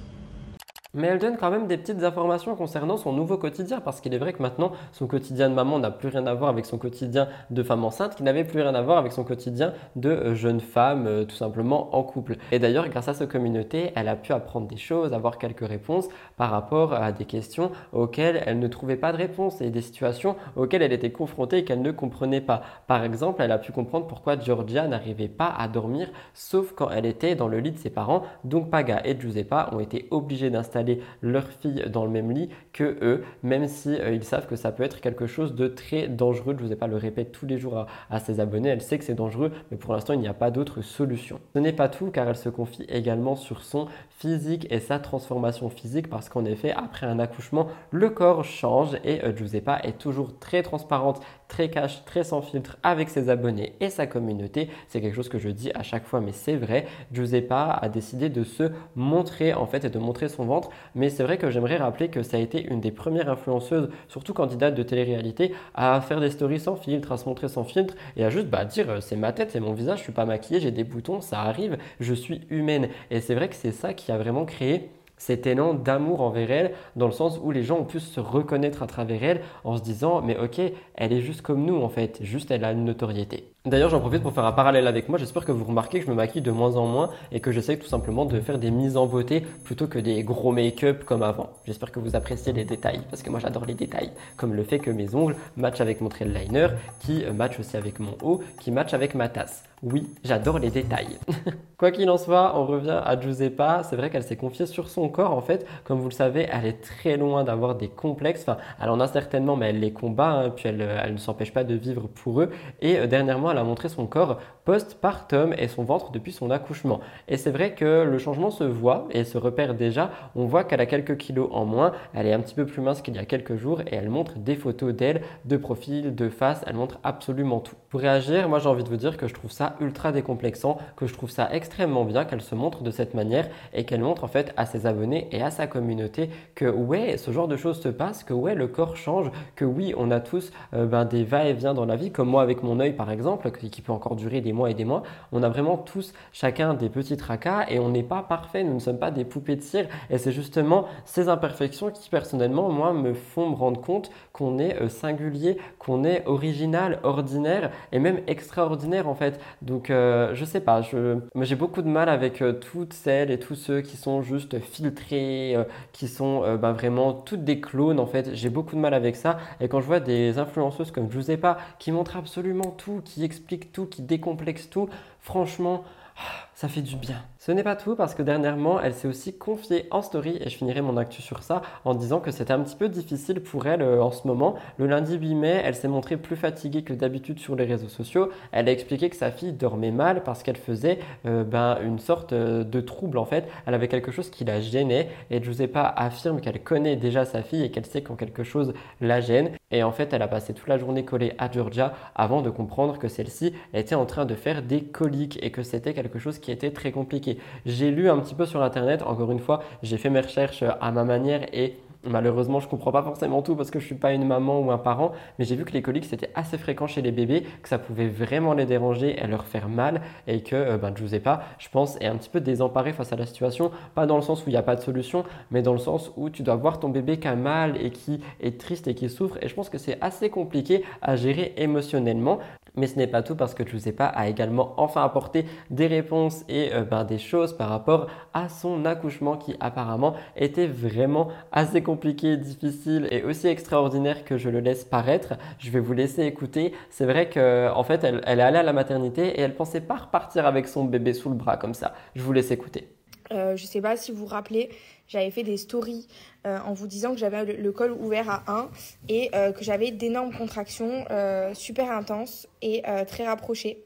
Mais 0.93 1.07
elle 1.07 1.19
donne 1.19 1.37
quand 1.37 1.51
même 1.51 1.67
des 1.67 1.77
petites 1.77 2.03
informations 2.03 2.55
concernant 2.55 2.97
son 2.97 3.11
nouveau 3.11 3.37
quotidien, 3.37 3.81
parce 3.81 3.99
qu'il 3.99 4.13
est 4.13 4.17
vrai 4.17 4.33
que 4.33 4.41
maintenant, 4.41 4.71
son 4.93 5.07
quotidien 5.07 5.49
de 5.49 5.53
maman 5.53 5.79
n'a 5.79 5.91
plus 5.91 6.07
rien 6.07 6.25
à 6.27 6.33
voir 6.33 6.49
avec 6.49 6.65
son 6.65 6.77
quotidien 6.77 7.27
de 7.49 7.61
femme 7.61 7.83
enceinte, 7.83 8.15
qui 8.15 8.23
n'avait 8.23 8.45
plus 8.45 8.61
rien 8.61 8.73
à 8.73 8.81
voir 8.81 8.97
avec 8.97 9.11
son 9.11 9.23
quotidien 9.23 9.73
de 9.95 10.09
euh, 10.09 10.35
jeune 10.35 10.61
femme, 10.61 11.05
euh, 11.07 11.25
tout 11.25 11.35
simplement 11.35 11.95
en 11.95 12.03
couple. 12.03 12.37
Et 12.51 12.59
d'ailleurs, 12.59 12.87
grâce 12.87 13.09
à 13.09 13.13
cette 13.13 13.29
communauté, 13.29 13.91
elle 13.95 14.07
a 14.07 14.15
pu 14.15 14.31
apprendre 14.31 14.67
des 14.67 14.77
choses, 14.77 15.13
avoir 15.13 15.37
quelques 15.37 15.67
réponses 15.67 16.07
par 16.37 16.51
rapport 16.51 16.93
à 16.93 17.11
des 17.11 17.25
questions 17.25 17.71
auxquelles 17.91 18.41
elle 18.45 18.59
ne 18.59 18.67
trouvait 18.67 18.95
pas 18.95 19.11
de 19.11 19.17
réponse 19.17 19.59
et 19.61 19.69
des 19.69 19.81
situations 19.81 20.35
auxquelles 20.55 20.81
elle 20.81 20.93
était 20.93 21.11
confrontée 21.11 21.59
et 21.59 21.63
qu'elle 21.65 21.81
ne 21.81 21.91
comprenait 21.91 22.41
pas. 22.41 22.61
Par 22.87 23.03
exemple, 23.03 23.41
elle 23.41 23.51
a 23.51 23.57
pu 23.57 23.71
comprendre 23.71 24.07
pourquoi 24.07 24.39
Georgia 24.39 24.87
n'arrivait 24.87 25.27
pas 25.27 25.53
à 25.57 25.67
dormir, 25.67 26.07
sauf 26.33 26.71
quand 26.73 26.89
elle 26.89 27.05
était 27.05 27.35
dans 27.35 27.47
le 27.47 27.59
lit 27.59 27.71
de 27.71 27.77
ses 27.77 27.89
parents. 27.89 28.23
Donc 28.45 28.69
Paga 28.69 29.01
et 29.03 29.19
Giuseppa 29.19 29.69
ont 29.73 29.79
été 29.79 30.07
obligés 30.11 30.49
d'installer 30.49 30.76
leur 31.21 31.47
fille 31.47 31.85
dans 31.89 32.05
le 32.05 32.11
même 32.11 32.31
lit 32.31 32.49
que 32.73 32.97
eux, 33.01 33.23
même 33.43 33.67
si 33.67 33.95
euh, 33.95 34.11
ils 34.11 34.23
savent 34.23 34.47
que 34.47 34.55
ça 34.55 34.71
peut 34.71 34.83
être 34.83 35.01
quelque 35.01 35.27
chose 35.27 35.55
de 35.55 35.67
très 35.67 36.07
dangereux. 36.07 36.55
Je 36.57 36.63
vous 36.63 36.71
ai 36.71 36.75
pas 36.75 36.87
le 36.87 36.97
répète 36.97 37.31
tous 37.31 37.45
les 37.45 37.57
jours 37.57 37.87
à, 38.09 38.19
ses 38.19 38.39
abonnés. 38.39 38.69
Elle 38.69 38.81
sait 38.81 38.97
que 38.97 39.03
c'est 39.03 39.13
dangereux, 39.13 39.51
mais 39.71 39.77
pour 39.77 39.93
l'instant, 39.93 40.13
il 40.13 40.19
n'y 40.19 40.27
a 40.27 40.33
pas 40.33 40.51
d'autre 40.51 40.81
solution. 40.81 41.39
Ce 41.53 41.59
n'est 41.59 41.73
pas 41.73 41.89
tout, 41.89 42.11
car 42.11 42.27
elle 42.27 42.35
se 42.35 42.49
confie 42.49 42.85
également 42.89 43.35
sur 43.35 43.63
son 43.63 43.87
physique 44.09 44.67
et 44.69 44.79
sa 44.79 44.99
transformation 44.99 45.69
physique, 45.69 46.09
parce 46.09 46.29
qu'en 46.29 46.45
effet, 46.45 46.71
après 46.71 47.05
un 47.05 47.19
accouchement, 47.19 47.67
le 47.91 48.09
corps 48.09 48.43
change 48.43 48.97
et 49.03 49.23
euh, 49.23 49.35
Giuseppa 49.35 49.79
est 49.83 49.97
toujours 49.97 50.37
très 50.39 50.63
transparente, 50.63 51.21
très 51.47 51.69
cash, 51.69 52.03
très 52.05 52.23
sans 52.23 52.41
filtre 52.41 52.77
avec 52.83 53.09
ses 53.09 53.29
abonnés 53.29 53.73
et 53.79 53.89
sa 53.89 54.07
communauté. 54.07 54.69
C'est 54.87 55.01
quelque 55.01 55.15
chose 55.15 55.29
que 55.29 55.39
je 55.39 55.49
dis 55.49 55.71
à 55.73 55.83
chaque 55.83 56.05
fois, 56.05 56.21
mais 56.21 56.31
c'est 56.31 56.55
vrai. 56.55 56.85
Giuseppa 57.13 57.77
a 57.81 57.89
décidé 57.89 58.29
de 58.29 58.43
se 58.43 58.71
montrer 58.95 59.53
en 59.53 59.65
fait 59.65 59.85
et 59.85 59.89
de 59.89 59.99
montrer 59.99 60.29
son 60.29 60.45
ventre 60.45 60.66
mais 60.95 61.09
c'est 61.09 61.23
vrai 61.23 61.37
que 61.37 61.49
j'aimerais 61.49 61.77
rappeler 61.77 62.09
que 62.09 62.23
ça 62.23 62.37
a 62.37 62.39
été 62.39 62.65
une 62.65 62.81
des 62.81 62.91
premières 62.91 63.29
influenceuses, 63.29 63.89
surtout 64.07 64.33
candidate 64.33 64.75
de 64.75 64.83
télé-réalité, 64.83 65.53
à 65.75 65.99
faire 66.01 66.19
des 66.19 66.29
stories 66.29 66.59
sans 66.59 66.75
filtre, 66.75 67.11
à 67.11 67.17
se 67.17 67.27
montrer 67.27 67.47
sans 67.47 67.63
filtre 67.63 67.95
et 68.15 68.23
à 68.23 68.29
juste 68.29 68.47
bah, 68.47 68.65
dire 68.65 68.89
euh, 68.89 69.01
c'est 69.01 69.15
ma 69.15 69.31
tête, 69.33 69.51
c'est 69.51 69.59
mon 69.59 69.73
visage, 69.73 69.99
je 69.99 70.03
suis 70.03 70.13
pas 70.13 70.25
maquillée, 70.25 70.59
j'ai 70.59 70.71
des 70.71 70.83
boutons, 70.83 71.21
ça 71.21 71.41
arrive, 71.41 71.77
je 71.99 72.13
suis 72.13 72.41
humaine. 72.49 72.89
Et 73.11 73.21
c'est 73.21 73.35
vrai 73.35 73.49
que 73.49 73.55
c'est 73.55 73.71
ça 73.71 73.93
qui 73.93 74.11
a 74.11 74.17
vraiment 74.17 74.45
créé 74.45 74.89
cet 75.17 75.47
élan 75.47 75.73
d'amour 75.73 76.21
envers 76.21 76.51
elle, 76.51 76.73
dans 76.95 77.07
le 77.07 77.11
sens 77.11 77.39
où 77.41 77.51
les 77.51 77.63
gens 77.63 77.79
ont 77.79 77.85
pu 77.85 77.99
se 77.99 78.19
reconnaître 78.19 78.83
à 78.83 78.87
travers 78.87 79.23
elle 79.23 79.41
en 79.63 79.75
se 79.77 79.81
disant 79.81 80.21
mais 80.21 80.37
ok, 80.37 80.61
elle 80.95 81.13
est 81.13 81.21
juste 81.21 81.41
comme 81.41 81.65
nous 81.65 81.81
en 81.81 81.89
fait, 81.89 82.19
juste 82.21 82.51
elle 82.51 82.63
a 82.63 82.71
une 82.71 82.85
notoriété. 82.85 83.51
D'ailleurs, 83.67 83.89
j'en 83.89 83.99
profite 83.99 84.23
pour 84.23 84.31
faire 84.31 84.45
un 84.45 84.53
parallèle 84.53 84.87
avec 84.87 85.09
moi. 85.09 85.19
J'espère 85.19 85.43
que 85.43 85.51
vous 85.51 85.65
remarquez 85.65 85.99
que 85.99 86.05
je 86.05 86.09
me 86.09 86.15
maquille 86.15 86.41
de 86.41 86.51
moins 86.51 86.77
en 86.77 86.87
moins 86.87 87.09
et 87.33 87.41
que 87.41 87.51
j'essaie 87.51 87.75
tout 87.75 87.87
simplement 87.87 88.23
de 88.23 88.39
faire 88.39 88.59
des 88.59 88.71
mises 88.71 88.95
en 88.95 89.07
beauté 89.07 89.43
plutôt 89.65 89.87
que 89.87 89.99
des 89.99 90.23
gros 90.23 90.53
make-up 90.53 91.03
comme 91.03 91.21
avant. 91.21 91.49
J'espère 91.65 91.91
que 91.91 91.99
vous 91.99 92.15
appréciez 92.15 92.53
les 92.53 92.63
détails 92.63 93.01
parce 93.09 93.23
que 93.23 93.29
moi 93.29 93.41
j'adore 93.41 93.65
les 93.65 93.73
détails. 93.73 94.11
Comme 94.37 94.53
le 94.53 94.63
fait 94.63 94.79
que 94.79 94.89
mes 94.89 95.13
ongles 95.15 95.35
matchent 95.57 95.81
avec 95.81 95.99
mon 95.99 96.07
trail 96.07 96.29
liner, 96.29 96.69
qui 97.01 97.25
euh, 97.25 97.33
match 97.33 97.59
aussi 97.59 97.75
avec 97.75 97.99
mon 97.99 98.15
haut, 98.23 98.41
qui 98.61 98.71
match 98.71 98.93
avec 98.93 99.15
ma 99.15 99.27
tasse. 99.27 99.63
Oui, 99.83 100.07
j'adore 100.23 100.57
les 100.57 100.71
détails. 100.71 101.19
Quoi 101.77 101.91
qu'il 101.91 102.09
en 102.09 102.17
soit, 102.17 102.57
on 102.57 102.65
revient 102.65 102.99
à 103.05 103.19
Giuseppa. 103.19 103.83
C'est 103.83 103.95
vrai 103.95 104.09
qu'elle 104.09 104.23
s'est 104.23 104.35
confiée 104.35 104.65
sur 104.65 104.89
son 104.89 105.07
corps 105.07 105.33
en 105.33 105.41
fait. 105.41 105.67
Comme 105.83 105.99
vous 105.99 106.09
le 106.09 106.13
savez, 106.13 106.47
elle 106.51 106.65
est 106.65 106.81
très 106.81 107.15
loin 107.15 107.43
d'avoir 107.43 107.75
des 107.75 107.87
complexes. 107.87 108.41
Enfin, 108.41 108.57
elle 108.81 108.89
en 108.89 108.99
a 108.99 109.07
certainement, 109.07 109.55
mais 109.55 109.69
elle 109.69 109.79
les 109.79 109.91
combat. 109.91 110.29
Hein, 110.29 110.49
puis 110.49 110.69
elle, 110.69 110.81
euh, 110.81 111.01
elle 111.03 111.13
ne 111.13 111.17
s'empêche 111.17 111.53
pas 111.53 111.63
de 111.63 111.75
vivre 111.75 112.07
pour 112.07 112.41
eux. 112.41 112.49
Et 112.81 112.97
euh, 112.97 113.05
dernièrement, 113.05 113.51
elle 113.51 113.56
a 113.57 113.63
montré 113.63 113.89
son 113.89 114.05
corps 114.05 114.39
post-partum 114.65 115.53
et 115.57 115.67
son 115.67 115.83
ventre 115.83 116.11
depuis 116.11 116.31
son 116.31 116.51
accouchement. 116.51 116.99
Et 117.27 117.37
c'est 117.37 117.51
vrai 117.51 117.73
que 117.73 118.03
le 118.03 118.17
changement 118.17 118.51
se 118.51 118.63
voit 118.63 119.07
et 119.11 119.23
se 119.23 119.37
repère 119.37 119.73
déjà. 119.73 120.11
On 120.35 120.45
voit 120.45 120.63
qu'elle 120.63 120.81
a 120.81 120.85
quelques 120.85 121.17
kilos 121.17 121.49
en 121.51 121.65
moins, 121.65 121.93
elle 122.13 122.27
est 122.27 122.33
un 122.33 122.39
petit 122.39 122.55
peu 122.55 122.65
plus 122.65 122.81
mince 122.81 123.01
qu'il 123.01 123.15
y 123.15 123.19
a 123.19 123.25
quelques 123.25 123.55
jours 123.55 123.81
et 123.81 123.95
elle 123.95 124.09
montre 124.09 124.37
des 124.37 124.55
photos 124.55 124.93
d'elle, 124.93 125.21
de 125.45 125.57
profil, 125.57 126.15
de 126.15 126.29
face, 126.29 126.63
elle 126.67 126.75
montre 126.75 126.99
absolument 127.03 127.59
tout. 127.59 127.75
Pour 127.89 128.01
réagir, 128.01 128.49
moi 128.49 128.59
j'ai 128.59 128.67
envie 128.67 128.83
de 128.83 128.89
vous 128.89 128.97
dire 128.97 129.15
que 129.15 129.29
je 129.29 129.33
trouve 129.33 129.49
ça 129.49 129.77
ultra 129.79 130.11
décomplexant, 130.11 130.77
que 130.97 131.07
je 131.07 131.13
trouve 131.13 131.29
ça 131.29 131.47
extrêmement 131.53 132.03
bien 132.03 132.25
qu'elle 132.25 132.41
se 132.41 132.53
montre 132.53 132.83
de 132.83 132.91
cette 132.91 133.13
manière 133.13 133.47
et 133.73 133.85
qu'elle 133.85 134.01
montre 134.01 134.25
en 134.25 134.27
fait 134.27 134.53
à 134.57 134.65
ses 134.65 134.85
abonnés 134.85 135.29
et 135.31 135.41
à 135.41 135.51
sa 135.51 135.67
communauté 135.67 136.29
que 136.53 136.65
ouais, 136.65 137.15
ce 137.15 137.31
genre 137.31 137.47
de 137.47 137.55
choses 137.55 137.79
se 137.79 137.87
passe, 137.87 138.25
que 138.25 138.33
ouais, 138.33 138.55
le 138.55 138.67
corps 138.67 138.97
change, 138.97 139.31
que 139.55 139.63
oui, 139.63 139.93
on 139.95 140.11
a 140.11 140.19
tous 140.19 140.51
euh, 140.73 140.85
ben, 140.85 141.05
des 141.05 141.23
va-et-vient 141.23 141.73
dans 141.73 141.85
la 141.85 141.95
vie, 141.95 142.11
comme 142.11 142.27
moi 142.27 142.41
avec 142.41 142.61
mon 142.61 142.81
œil 142.81 142.91
par 142.91 143.09
exemple, 143.09 143.51
qui 143.51 143.81
peut 143.81 143.93
encore 143.93 144.17
durer 144.17 144.41
des 144.41 144.51
mois 144.51 144.69
et 144.69 144.73
des 144.73 144.83
mois. 144.83 145.03
On 145.31 145.41
a 145.41 145.47
vraiment 145.47 145.77
tous 145.77 146.11
chacun 146.33 146.73
des 146.73 146.89
petits 146.89 147.15
tracas 147.15 147.67
et 147.69 147.79
on 147.79 147.87
n'est 147.87 148.03
pas 148.03 148.21
parfait, 148.21 148.65
nous 148.65 148.73
ne 148.73 148.79
sommes 148.79 148.99
pas 148.99 149.11
des 149.11 149.23
poupées 149.23 149.55
de 149.55 149.61
cire. 149.61 149.87
Et 150.09 150.17
c'est 150.17 150.33
justement 150.33 150.87
ces 151.05 151.29
imperfections 151.29 151.89
qui 151.91 152.09
personnellement, 152.09 152.69
moi, 152.69 152.91
me 152.91 153.13
font 153.13 153.49
me 153.49 153.55
rendre 153.55 153.79
compte 153.79 154.11
qu'on 154.37 154.59
est 154.59 154.79
euh, 154.81 154.87
singulier, 154.87 155.57
qu'on 155.79 156.03
est 156.03 156.23
original, 156.27 156.99
ordinaire 157.03 157.71
et 157.91 157.97
même 157.97 158.21
extraordinaire 158.27 159.07
en 159.07 159.15
fait. 159.15 159.39
Donc 159.63 159.89
euh, 159.89 160.35
je 160.35 160.45
sais 160.45 160.59
pas, 160.59 160.81
je, 160.81 161.17
j'ai 161.41 161.55
beaucoup 161.55 161.81
de 161.81 161.87
mal 161.87 162.07
avec 162.07 162.41
euh, 162.41 162.53
toutes 162.53 162.93
celles 162.93 163.31
et 163.31 163.39
tous 163.39 163.55
ceux 163.55 163.81
qui 163.81 163.97
sont 163.97 164.21
juste 164.21 164.59
filtrés, 164.59 165.55
qui 165.91 166.07
sont 166.07 166.57
bah, 166.57 166.71
vraiment 166.71 167.13
toutes 167.13 167.43
des 167.43 167.59
clones 167.59 167.99
en 167.99 168.05
fait. 168.05 168.35
J'ai 168.35 168.49
beaucoup 168.49 168.75
de 168.75 168.81
mal 168.81 168.93
avec 168.93 169.15
ça. 169.15 169.39
Et 169.59 169.67
quand 169.67 169.81
je 169.81 169.87
vois 169.87 169.99
des 169.99 170.37
influenceuses 170.37 170.91
comme 170.91 171.09
pas, 171.41 171.57
qui 171.79 171.91
montrent 171.91 172.17
absolument 172.17 172.71
tout, 172.71 173.01
qui 173.03 173.23
expliquent 173.23 173.71
tout, 173.71 173.85
qui 173.85 174.01
décomplexent 174.01 174.69
tout, 174.69 174.89
franchement, 175.19 175.83
ah, 176.17 176.47
ça 176.53 176.67
fait 176.67 176.81
du 176.81 176.95
bien. 176.95 177.21
Ce 177.47 177.53
n'est 177.53 177.63
pas 177.63 177.77
tout 177.77 177.95
parce 177.95 178.13
que 178.13 178.23
dernièrement, 178.23 178.81
elle 178.81 178.93
s'est 178.93 179.07
aussi 179.07 179.37
confiée 179.37 179.87
en 179.89 180.01
story 180.01 180.37
et 180.41 180.49
je 180.49 180.57
finirai 180.57 180.81
mon 180.81 180.97
actu 180.97 181.21
sur 181.21 181.43
ça 181.43 181.61
en 181.85 181.93
disant 181.93 182.19
que 182.19 182.29
c'était 182.29 182.51
un 182.51 182.59
petit 182.59 182.75
peu 182.75 182.89
difficile 182.89 183.39
pour 183.39 183.67
elle 183.67 183.81
euh, 183.81 184.03
en 184.03 184.11
ce 184.11 184.27
moment. 184.27 184.55
Le 184.77 184.85
lundi 184.85 185.15
8 185.17 185.35
mai, 185.35 185.61
elle 185.63 185.73
s'est 185.73 185.87
montrée 185.87 186.17
plus 186.17 186.35
fatiguée 186.35 186.81
que 186.81 186.91
d'habitude 186.91 187.39
sur 187.39 187.55
les 187.55 187.63
réseaux 187.63 187.87
sociaux. 187.87 188.31
Elle 188.51 188.67
a 188.67 188.73
expliqué 188.73 189.09
que 189.09 189.15
sa 189.15 189.31
fille 189.31 189.53
dormait 189.53 189.91
mal 189.91 190.23
parce 190.23 190.43
qu'elle 190.43 190.57
faisait 190.57 190.99
euh, 191.25 191.45
ben, 191.45 191.77
une 191.85 191.99
sorte 191.99 192.33
euh, 192.33 192.65
de 192.65 192.81
trouble 192.81 193.17
en 193.17 193.23
fait. 193.23 193.47
Elle 193.65 193.75
avait 193.75 193.87
quelque 193.87 194.11
chose 194.11 194.29
qui 194.29 194.43
la 194.43 194.59
gênait 194.59 195.07
et 195.31 195.39
pas 195.67 195.87
affirme 195.95 196.41
qu'elle 196.41 196.61
connaît 196.61 196.97
déjà 196.97 197.23
sa 197.23 197.43
fille 197.43 197.63
et 197.63 197.71
qu'elle 197.71 197.85
sait 197.85 198.01
quand 198.01 198.15
quelque 198.15 198.43
chose 198.43 198.73
la 198.99 199.21
gêne. 199.21 199.51
Et 199.71 199.83
en 199.83 199.93
fait, 199.93 200.11
elle 200.13 200.21
a 200.21 200.27
passé 200.27 200.53
toute 200.53 200.67
la 200.67 200.77
journée 200.77 201.05
collée 201.05 201.33
à 201.37 201.49
Georgia 201.49 201.93
avant 202.15 202.41
de 202.41 202.49
comprendre 202.49 202.97
que 202.99 203.07
celle-ci 203.07 203.53
était 203.73 203.95
en 203.95 204.05
train 204.05 204.25
de 204.25 204.35
faire 204.35 204.63
des 204.63 204.81
coliques 204.81 205.39
et 205.41 205.51
que 205.51 205.63
c'était 205.63 205.93
quelque 205.93 206.19
chose 206.19 206.39
qui 206.39 206.51
était 206.51 206.71
très 206.71 206.91
compliqué. 206.91 207.36
J'ai 207.65 207.91
lu 207.91 208.09
un 208.09 208.19
petit 208.19 208.35
peu 208.35 208.45
sur 208.45 208.61
Internet, 208.61 209.01
encore 209.01 209.31
une 209.31 209.39
fois, 209.39 209.63
j'ai 209.83 209.97
fait 209.97 210.09
mes 210.09 210.21
recherches 210.21 210.63
à 210.63 210.91
ma 210.91 211.03
manière 211.03 211.45
et 211.53 211.77
Malheureusement, 212.03 212.59
je 212.59 212.67
comprends 212.67 212.91
pas 212.91 213.03
forcément 213.03 213.41
tout 213.41 213.55
parce 213.55 213.71
que 213.71 213.79
je 213.79 213.85
suis 213.85 213.95
pas 213.95 214.13
une 214.13 214.25
maman 214.25 214.59
ou 214.59 214.71
un 214.71 214.77
parent, 214.77 215.11
mais 215.39 215.45
j'ai 215.45 215.55
vu 215.55 215.65
que 215.65 215.73
les 215.73 215.81
coliques 215.81 216.05
c'était 216.05 216.29
assez 216.35 216.57
fréquent 216.57 216.87
chez 216.87 217.01
les 217.01 217.11
bébés, 217.11 217.43
que 217.61 217.69
ça 217.69 217.79
pouvait 217.79 218.07
vraiment 218.07 218.53
les 218.53 218.65
déranger 218.65 219.21
et 219.21 219.27
leur 219.27 219.45
faire 219.45 219.67
mal, 219.67 220.01
et 220.27 220.41
que 220.41 220.55
euh, 220.55 220.77
ben, 220.77 220.93
pas, 221.23 221.43
je 221.57 221.69
pense, 221.69 221.99
est 221.99 222.05
un 222.05 222.15
petit 222.15 222.29
peu 222.29 222.39
désemparé 222.39 222.93
face 222.93 223.13
à 223.13 223.15
la 223.15 223.25
situation, 223.25 223.71
pas 223.95 224.05
dans 224.05 224.15
le 224.15 224.21
sens 224.21 224.45
où 224.45 224.49
il 224.49 224.53
n'y 224.53 224.57
a 224.57 224.63
pas 224.63 224.75
de 224.75 224.81
solution, 224.81 225.23
mais 225.51 225.61
dans 225.61 225.73
le 225.73 225.79
sens 225.79 226.11
où 226.15 226.29
tu 226.29 226.43
dois 226.43 226.55
voir 226.55 226.79
ton 226.79 226.89
bébé 226.89 227.17
qui 227.17 227.27
a 227.27 227.35
mal 227.35 227.75
et 227.81 227.89
qui 227.91 228.21
est 228.39 228.59
triste 228.59 228.87
et 228.87 228.95
qui 228.95 229.09
souffre, 229.09 229.37
et 229.41 229.47
je 229.47 229.55
pense 229.55 229.69
que 229.69 229.77
c'est 229.77 229.97
assez 230.01 230.29
compliqué 230.29 230.83
à 231.01 231.15
gérer 231.15 231.53
émotionnellement. 231.57 232.39
Mais 232.75 232.85
ce 232.85 232.95
n'est 232.95 233.07
pas 233.07 233.23
tout 233.23 233.35
parce 233.35 233.55
que 233.55 233.63
pas 233.91 234.05
a 234.05 234.27
également 234.27 234.73
enfin 234.77 235.03
apporté 235.03 235.45
des 235.69 235.87
réponses 235.87 236.43
et 236.47 236.73
euh, 236.73 236.83
ben, 236.83 237.03
des 237.03 237.17
choses 237.17 237.55
par 237.55 237.69
rapport 237.69 238.07
à 238.33 238.49
son 238.49 238.85
accouchement 238.85 239.35
qui 239.35 239.55
apparemment 239.59 240.13
était 240.35 240.67
vraiment 240.67 241.29
assez 241.51 241.81
compliqué, 241.87 242.35
difficile 242.35 243.07
et 243.11 243.23
aussi 243.23 243.47
extraordinaire 243.47 244.25
que 244.25 244.37
je 244.37 244.49
le 244.49 244.59
laisse 244.59 244.83
paraître. 244.83 245.35
Je 245.57 245.71
vais 245.71 245.79
vous 245.79 245.93
laisser 245.93 246.23
écouter. 246.23 246.73
C'est 246.89 247.05
vrai 247.05 247.29
qu'en 247.29 247.79
en 247.79 247.83
fait, 247.85 248.03
elle, 248.03 248.17
est 248.25 248.41
allée 248.41 248.57
à 248.57 248.63
la 248.63 248.73
maternité 248.73 249.27
et 249.27 249.39
elle 249.39 249.55
pensait 249.55 249.79
pas 249.79 249.95
repartir 249.95 250.45
avec 250.45 250.67
son 250.67 250.83
bébé 250.83 251.13
sous 251.13 251.29
le 251.29 251.35
bras 251.35 251.55
comme 251.55 251.73
ça. 251.73 251.93
Je 252.13 252.21
vous 252.21 252.33
laisse 252.33 252.51
écouter. 252.51 252.89
Euh, 253.31 253.55
je 253.55 253.65
sais 253.65 253.79
pas 253.79 253.95
si 253.95 254.11
vous 254.11 254.19
vous 254.19 254.25
rappelez, 254.25 254.69
j'avais 255.07 255.31
fait 255.31 255.43
des 255.43 255.55
stories 255.55 256.07
euh, 256.45 256.57
en 256.65 256.73
vous 256.73 256.87
disant 256.87 257.11
que 257.11 257.19
j'avais 257.19 257.45
le, 257.45 257.71
col 257.71 257.91
ouvert 257.93 258.29
à 258.29 258.43
1 258.47 258.69
et 259.07 259.29
euh, 259.33 259.53
que 259.53 259.63
j'avais 259.63 259.91
d'énormes 259.91 260.33
contractions 260.33 261.05
super 261.53 261.89
intenses 261.91 262.47
et 262.61 262.83
très 263.07 263.25
rapprochées. 263.25 263.81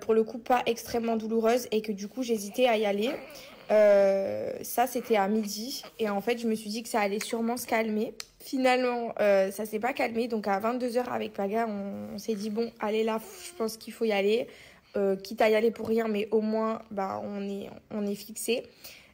pour 0.00 0.14
le 0.14 0.24
coup, 0.24 0.38
pas 0.38 0.62
extrêmement 0.64 1.16
douloureuses 1.16 1.68
et 1.70 1.82
que 1.82 1.92
du 1.92 2.08
coup, 2.08 2.22
j'hésitais 2.22 2.66
à 2.66 2.78
y 2.78 2.86
aller. 2.86 3.10
Ça, 3.70 4.86
c'était 4.86 5.16
à 5.16 5.28
midi 5.28 5.82
et 5.98 6.08
en 6.08 6.20
fait, 6.20 6.38
je 6.38 6.46
me 6.46 6.54
suis 6.54 6.70
dit 6.70 6.82
que 6.82 6.88
ça 6.88 7.00
allait 7.00 7.20
sûrement 7.20 7.56
se 7.56 7.66
calmer. 7.66 8.14
Finalement, 8.40 9.14
ça 9.18 9.64
s'est 9.64 9.78
pas 9.78 9.92
calmé. 9.92 10.28
Donc 10.28 10.48
à 10.48 10.58
22h 10.60 11.04
avec 11.10 11.32
Paga, 11.32 11.66
on, 11.68 12.14
on 12.14 12.18
s'est 12.18 12.34
dit 12.34 12.50
bon, 12.50 12.70
allez 12.80 13.04
là, 13.04 13.20
je 13.44 13.56
pense 13.56 13.76
qu'il 13.76 13.92
faut 13.92 14.04
y 14.04 14.12
aller. 14.12 14.48
Euh, 14.96 15.14
quitte 15.14 15.40
à 15.40 15.48
y 15.48 15.54
aller 15.54 15.70
pour 15.70 15.86
rien, 15.86 16.08
mais 16.08 16.26
au 16.32 16.40
moins 16.40 16.82
bah, 16.90 17.20
on, 17.22 17.48
est, 17.48 17.70
on 17.92 18.04
est 18.06 18.14
fixé. 18.16 18.64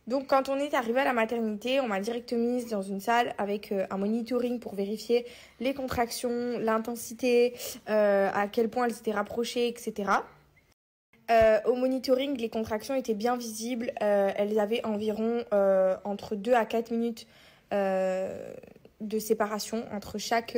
Donc 0.07 0.29
quand 0.29 0.49
on 0.49 0.57
est 0.57 0.73
arrivé 0.73 1.01
à 1.01 1.05
la 1.05 1.13
maternité, 1.13 1.81
on 1.81 1.89
m'a 1.89 2.01
directement 2.01 2.55
mise 2.55 2.69
dans 2.69 2.81
une 2.81 3.01
salle 3.01 3.35
avec 3.37 3.73
euh, 3.73 3.87
un 3.91 3.99
monitoring 3.99 4.59
pour 4.59 4.75
vérifier 4.75 5.27
les 5.61 5.75
contractions, 5.75 6.59
l'intensité, 6.59 7.55
euh, 7.91 8.31
à 8.33 8.47
quel 8.49 8.71
point 8.71 8.87
elles 8.87 8.95
s'étaient 8.95 9.13
rapprochées, 9.13 9.69
etc. 9.69 10.11
Euh, 11.31 11.59
au 11.65 11.75
monitoring, 11.75 12.37
les 12.37 12.49
contractions 12.49 12.95
étaient 12.95 13.15
bien 13.15 13.37
visibles. 13.37 13.93
Euh, 14.03 14.31
elles 14.37 14.59
avaient 14.59 14.85
environ 14.85 15.45
euh, 15.53 15.97
entre 16.05 16.37
2 16.37 16.53
à 16.53 16.65
4 16.65 16.91
minutes 16.91 17.27
de 19.01 19.19
séparation 19.19 19.85
entre 19.93 20.19
chaque 20.19 20.57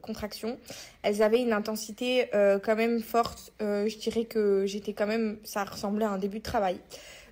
contraction. 0.00 0.56
Elles 1.02 1.20
avaient 1.20 1.42
une 1.42 1.52
intensité 1.52 2.30
quand 2.32 2.76
même 2.76 3.00
forte. 3.00 3.52
je 3.60 3.98
dirais 3.98 4.24
que 4.24 4.64
j'étais 4.64 4.92
quand 4.92 5.08
même, 5.08 5.38
ça 5.42 5.64
ressemblait 5.64 6.04
à 6.04 6.10
un 6.10 6.18
début 6.18 6.38
de 6.38 6.44
travail. 6.44 6.78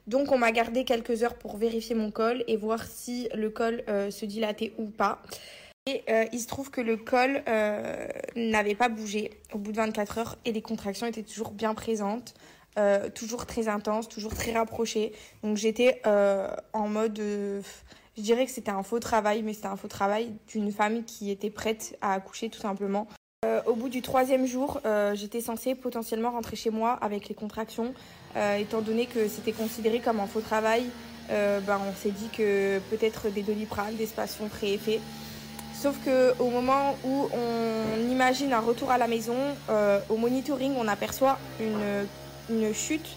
Donc 0.08 0.32
on 0.32 0.38
m'a 0.38 0.50
gardé 0.50 0.84
quelques 0.84 1.22
heures 1.22 1.36
pour 1.36 1.56
vérifier 1.56 1.94
mon 1.94 2.10
col 2.10 2.42
et 2.48 2.56
voir 2.56 2.84
si 2.84 3.28
le 3.32 3.48
col 3.48 3.84
se 4.10 4.26
dilatait 4.26 4.72
ou 4.76 4.86
pas. 4.86 5.22
Et 5.86 6.02
il 6.32 6.40
se 6.40 6.48
trouve 6.48 6.72
que 6.72 6.80
le 6.80 6.96
col 6.96 7.44
n'avait 8.34 8.74
pas 8.74 8.88
bougé 8.88 9.30
au 9.52 9.58
bout 9.58 9.70
de 9.70 9.76
24 9.76 10.18
heures 10.18 10.36
et 10.44 10.50
les 10.50 10.62
contractions 10.62 11.06
étaient 11.06 11.22
toujours 11.22 11.52
bien 11.52 11.74
présentes. 11.74 12.34
Euh, 12.78 13.08
toujours 13.08 13.46
très 13.46 13.68
intense, 13.68 14.06
toujours 14.06 14.34
très 14.34 14.52
rapproché. 14.52 15.12
Donc 15.42 15.56
j'étais 15.56 16.02
euh, 16.06 16.50
en 16.74 16.88
mode, 16.88 17.18
euh, 17.18 17.62
je 18.18 18.22
dirais 18.22 18.44
que 18.44 18.52
c'était 18.52 18.70
un 18.70 18.82
faux 18.82 19.00
travail, 19.00 19.42
mais 19.42 19.54
c'était 19.54 19.68
un 19.68 19.76
faux 19.76 19.88
travail 19.88 20.34
d'une 20.48 20.70
femme 20.70 21.04
qui 21.04 21.30
était 21.30 21.48
prête 21.48 21.96
à 22.02 22.12
accoucher 22.12 22.50
tout 22.50 22.60
simplement. 22.60 23.06
au 23.66 23.74
bout 23.74 23.88
du 23.88 24.02
troisième 24.02 24.44
jour, 24.44 24.80
j'étais 25.14 25.40
censée 25.40 25.74
potentiellement 25.74 26.32
rentrer 26.32 26.56
chez 26.56 26.70
moi 26.70 26.98
avec 27.00 27.28
les 27.28 27.34
contractions, 27.34 27.94
étant 28.58 28.82
donné 28.82 29.06
que 29.06 29.28
c'était 29.28 29.52
considéré 29.52 30.00
comme 30.00 30.20
un 30.20 30.26
faux 30.26 30.40
travail. 30.40 30.84
ben, 31.28 31.80
on 31.88 31.94
s'est 31.94 32.10
dit 32.10 32.28
que 32.36 32.80
peut-être 32.90 33.30
des 33.30 33.42
doliprane, 33.42 33.94
des 33.94 34.06
spations 34.06 34.50
effet. 34.62 35.00
Sauf 35.74 35.96
que 36.04 36.34
au 36.40 36.50
moment 36.50 36.96
où 37.04 37.28
on 37.32 38.10
imagine 38.10 38.52
un 38.52 38.60
retour 38.60 38.90
à 38.90 38.98
la 38.98 39.06
maison, 39.06 39.38
au 40.10 40.16
monitoring, 40.16 40.74
on 40.76 40.88
aperçoit 40.88 41.38
une 41.60 42.06
une 42.50 42.72
chute, 42.72 43.08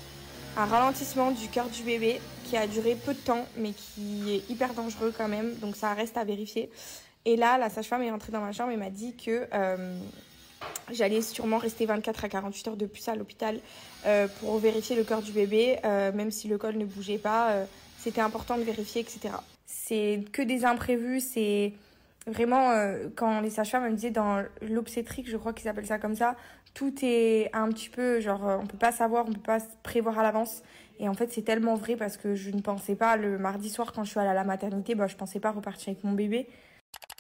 un 0.57 0.65
ralentissement 0.65 1.31
du 1.31 1.47
cœur 1.47 1.69
du 1.69 1.83
bébé 1.83 2.19
qui 2.45 2.57
a 2.57 2.67
duré 2.67 2.95
peu 2.95 3.13
de 3.13 3.19
temps, 3.19 3.45
mais 3.57 3.71
qui 3.71 4.31
est 4.31 4.49
hyper 4.49 4.73
dangereux 4.73 5.13
quand 5.15 5.27
même. 5.27 5.53
Donc 5.55 5.75
ça 5.75 5.93
reste 5.93 6.17
à 6.17 6.23
vérifier. 6.23 6.69
Et 7.25 7.35
là, 7.35 7.57
la 7.57 7.69
sage-femme 7.69 8.01
est 8.01 8.11
rentrée 8.11 8.31
dans 8.31 8.41
ma 8.41 8.51
chambre 8.51 8.71
et 8.71 8.77
m'a 8.77 8.89
dit 8.89 9.15
que 9.15 9.47
euh, 9.53 9.99
j'allais 10.91 11.21
sûrement 11.21 11.57
rester 11.57 11.85
24 11.85 12.25
à 12.25 12.29
48 12.29 12.67
heures 12.69 12.77
de 12.77 12.85
plus 12.85 13.07
à 13.07 13.15
l'hôpital 13.15 13.59
euh, 14.05 14.27
pour 14.39 14.57
vérifier 14.57 14.95
le 14.95 15.03
cœur 15.03 15.21
du 15.21 15.31
bébé, 15.31 15.77
euh, 15.85 16.11
même 16.11 16.31
si 16.31 16.47
le 16.47 16.57
col 16.57 16.77
ne 16.77 16.85
bougeait 16.85 17.17
pas. 17.17 17.55
C'était 17.97 18.21
important 18.21 18.57
de 18.57 18.63
vérifier, 18.63 19.01
etc. 19.01 19.33
C'est 19.65 20.23
que 20.31 20.41
des 20.41 20.65
imprévus, 20.65 21.19
c'est 21.19 21.73
vraiment 22.27 22.71
quand 23.15 23.41
les 23.41 23.49
sages-femmes 23.49 23.89
me 23.89 23.95
disaient 23.95 24.11
dans 24.11 24.43
l'obstétrique, 24.61 25.29
je 25.29 25.37
crois 25.37 25.53
qu'ils 25.53 25.67
appellent 25.67 25.87
ça 25.87 25.99
comme 25.99 26.15
ça, 26.15 26.35
tout 26.73 26.93
est 27.01 27.49
un 27.53 27.67
petit 27.69 27.89
peu 27.89 28.19
genre 28.19 28.47
euh, 28.47 28.57
on 28.61 28.65
peut 28.65 28.77
pas 28.77 28.91
savoir, 28.91 29.25
on 29.27 29.33
peut 29.33 29.39
pas 29.39 29.59
prévoir 29.83 30.19
à 30.19 30.23
l'avance. 30.23 30.61
Et 30.99 31.07
en 31.07 31.13
fait, 31.13 31.31
c'est 31.31 31.43
tellement 31.43 31.75
vrai 31.75 31.95
parce 31.95 32.17
que 32.17 32.35
je 32.35 32.51
ne 32.51 32.61
pensais 32.61 32.95
pas 32.95 33.15
le 33.15 33.37
mardi 33.37 33.69
soir 33.69 33.93
quand 33.93 34.03
je 34.03 34.11
suis 34.11 34.19
allée 34.19 34.29
à 34.29 34.33
la 34.33 34.43
maternité, 34.43 34.95
bah 34.95 35.07
je 35.07 35.15
pensais 35.15 35.39
pas 35.39 35.51
repartir 35.51 35.89
avec 35.89 36.03
mon 36.03 36.11
bébé. 36.11 36.47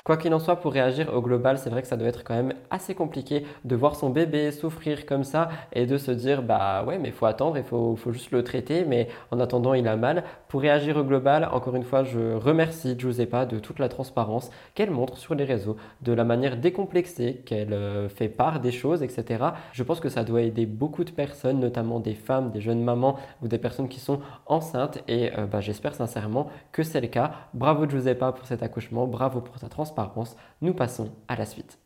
Quoi 0.05 0.15
qu'il 0.15 0.33
en 0.33 0.39
soit, 0.39 0.55
pour 0.55 0.71
réagir 0.71 1.13
au 1.13 1.21
global, 1.21 1.57
c'est 1.57 1.69
vrai 1.69 1.81
que 1.81 1.87
ça 1.87 1.97
doit 1.97 2.07
être 2.07 2.23
quand 2.23 2.33
même 2.33 2.53
assez 2.69 2.95
compliqué 2.95 3.45
de 3.65 3.75
voir 3.75 3.97
son 3.97 4.09
bébé 4.09 4.51
souffrir 4.51 5.05
comme 5.05 5.25
ça 5.25 5.49
et 5.73 5.85
de 5.85 5.97
se 5.97 6.09
dire 6.11 6.41
bah 6.41 6.85
ouais, 6.87 6.97
mais 6.97 7.11
faut 7.11 7.25
attendre, 7.25 7.57
il 7.57 7.63
faut, 7.63 7.97
faut, 7.97 8.13
juste 8.13 8.31
le 8.31 8.43
traiter, 8.43 8.85
mais 8.85 9.09
en 9.29 9.41
attendant, 9.41 9.73
il 9.73 9.87
a 9.89 9.97
mal. 9.97 10.23
Pour 10.47 10.61
réagir 10.61 10.95
au 10.95 11.03
global, 11.03 11.49
encore 11.51 11.75
une 11.75 11.83
fois, 11.83 12.05
je 12.05 12.33
remercie 12.33 12.95
Giuseppa 12.97 13.45
de 13.45 13.59
toute 13.59 13.77
la 13.77 13.89
transparence 13.89 14.49
qu'elle 14.73 14.89
montre 14.89 15.17
sur 15.17 15.35
les 15.35 15.43
réseaux, 15.43 15.75
de 16.01 16.13
la 16.13 16.23
manière 16.23 16.55
décomplexée 16.55 17.43
qu'elle 17.45 17.73
euh, 17.73 18.07
fait 18.07 18.29
part 18.29 18.61
des 18.61 18.71
choses, 18.71 19.03
etc. 19.03 19.43
Je 19.73 19.83
pense 19.83 19.99
que 19.99 20.09
ça 20.09 20.23
doit 20.23 20.41
aider 20.41 20.65
beaucoup 20.65 21.03
de 21.03 21.11
personnes, 21.11 21.59
notamment 21.59 21.99
des 21.99 22.15
femmes, 22.15 22.51
des 22.51 22.61
jeunes 22.61 22.83
mamans 22.83 23.17
ou 23.41 23.49
des 23.49 23.57
personnes 23.57 23.89
qui 23.89 23.99
sont 23.99 24.21
enceintes 24.45 25.03
et 25.09 25.37
euh, 25.37 25.45
bah, 25.45 25.59
j'espère 25.59 25.93
sincèrement 25.93 26.49
que 26.71 26.83
c'est 26.83 27.01
le 27.01 27.07
cas. 27.07 27.31
Bravo 27.53 27.87
Giuseppa 27.87 28.31
pour 28.31 28.47
cet 28.47 28.63
accouchement, 28.63 29.05
bravo 29.05 29.41
pour 29.41 29.59
ta 29.59 29.67
transparence 29.67 29.88
nous 30.61 30.73
passons 30.73 31.11
à 31.27 31.35
la 31.35 31.45
suite. 31.45 31.78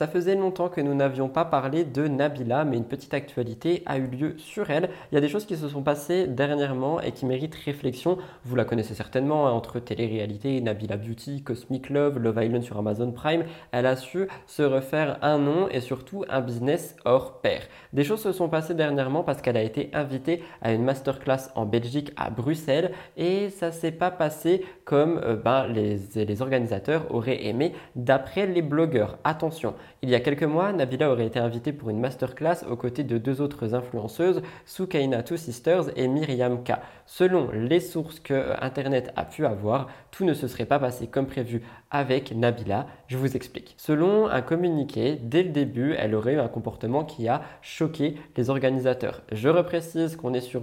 Ça 0.00 0.06
faisait 0.06 0.34
longtemps 0.34 0.70
que 0.70 0.80
nous 0.80 0.94
n'avions 0.94 1.28
pas 1.28 1.44
parlé 1.44 1.84
de 1.84 2.08
Nabila, 2.08 2.64
mais 2.64 2.78
une 2.78 2.86
petite 2.86 3.12
actualité 3.12 3.82
a 3.84 3.98
eu 3.98 4.06
lieu 4.06 4.34
sur 4.38 4.70
elle. 4.70 4.88
Il 5.12 5.14
y 5.14 5.18
a 5.18 5.20
des 5.20 5.28
choses 5.28 5.44
qui 5.44 5.58
se 5.58 5.68
sont 5.68 5.82
passées 5.82 6.26
dernièrement 6.26 7.02
et 7.02 7.12
qui 7.12 7.26
méritent 7.26 7.54
réflexion. 7.54 8.16
Vous 8.46 8.56
la 8.56 8.64
connaissez 8.64 8.94
certainement, 8.94 9.46
hein, 9.46 9.50
entre 9.50 9.78
télé-réalité, 9.78 10.58
Nabila 10.62 10.96
Beauty, 10.96 11.42
Cosmic 11.42 11.90
Love, 11.90 12.18
Love 12.18 12.42
Island 12.42 12.62
sur 12.62 12.78
Amazon 12.78 13.12
Prime. 13.12 13.44
Elle 13.72 13.84
a 13.84 13.94
su 13.94 14.26
se 14.46 14.62
refaire 14.62 15.18
un 15.20 15.36
nom 15.36 15.68
et 15.68 15.82
surtout 15.82 16.24
un 16.30 16.40
business 16.40 16.96
hors 17.04 17.42
pair. 17.42 17.60
Des 17.92 18.02
choses 18.02 18.22
se 18.22 18.32
sont 18.32 18.48
passées 18.48 18.72
dernièrement 18.72 19.22
parce 19.22 19.42
qu'elle 19.42 19.58
a 19.58 19.62
été 19.62 19.90
invitée 19.92 20.42
à 20.62 20.72
une 20.72 20.82
masterclass 20.82 21.50
en 21.56 21.66
Belgique 21.66 22.14
à 22.16 22.30
Bruxelles 22.30 22.92
et 23.18 23.50
ça 23.50 23.70
s'est 23.70 23.92
pas 23.92 24.10
passé 24.10 24.64
comme 24.86 25.20
euh, 25.24 25.36
ben, 25.36 25.66
les, 25.66 25.98
les 26.24 26.40
organisateurs 26.40 27.14
auraient 27.14 27.44
aimé 27.44 27.74
d'après 27.96 28.46
les 28.46 28.62
blogueurs. 28.62 29.18
Attention, 29.24 29.74
il 30.02 30.10
y 30.10 30.14
a 30.14 30.20
quelques 30.20 30.44
mois, 30.44 30.72
Nabila 30.72 31.10
aurait 31.10 31.26
été 31.26 31.38
invitée 31.38 31.72
pour 31.72 31.90
une 31.90 32.00
masterclass 32.00 32.64
aux 32.68 32.76
côtés 32.76 33.04
de 33.04 33.18
deux 33.18 33.40
autres 33.40 33.74
influenceuses, 33.74 34.42
Soukaina 34.66 35.22
Two 35.22 35.36
Sisters 35.36 35.90
et 35.96 36.08
Myriam 36.08 36.62
K. 36.64 36.72
Selon 37.06 37.50
les 37.52 37.80
sources 37.80 38.20
que 38.20 38.34
euh, 38.34 38.54
Internet 38.60 39.12
a 39.16 39.24
pu 39.24 39.44
avoir, 39.44 39.88
tout 40.10 40.24
ne 40.24 40.34
se 40.34 40.48
serait 40.48 40.64
pas 40.64 40.78
passé 40.78 41.06
comme 41.06 41.26
prévu 41.26 41.62
avec 41.90 42.34
Nabila. 42.34 42.86
Je 43.08 43.16
vous 43.16 43.36
explique. 43.36 43.74
Selon 43.76 44.28
un 44.28 44.42
communiqué, 44.42 45.18
dès 45.20 45.42
le 45.42 45.50
début, 45.50 45.94
elle 45.98 46.14
aurait 46.14 46.34
eu 46.34 46.40
un 46.40 46.48
comportement 46.48 47.04
qui 47.04 47.28
a 47.28 47.42
choqué 47.62 48.14
les 48.36 48.50
organisateurs. 48.50 49.22
Je 49.32 49.48
reprécise 49.48 50.16
qu'on 50.16 50.34
est 50.34 50.40
sur 50.40 50.62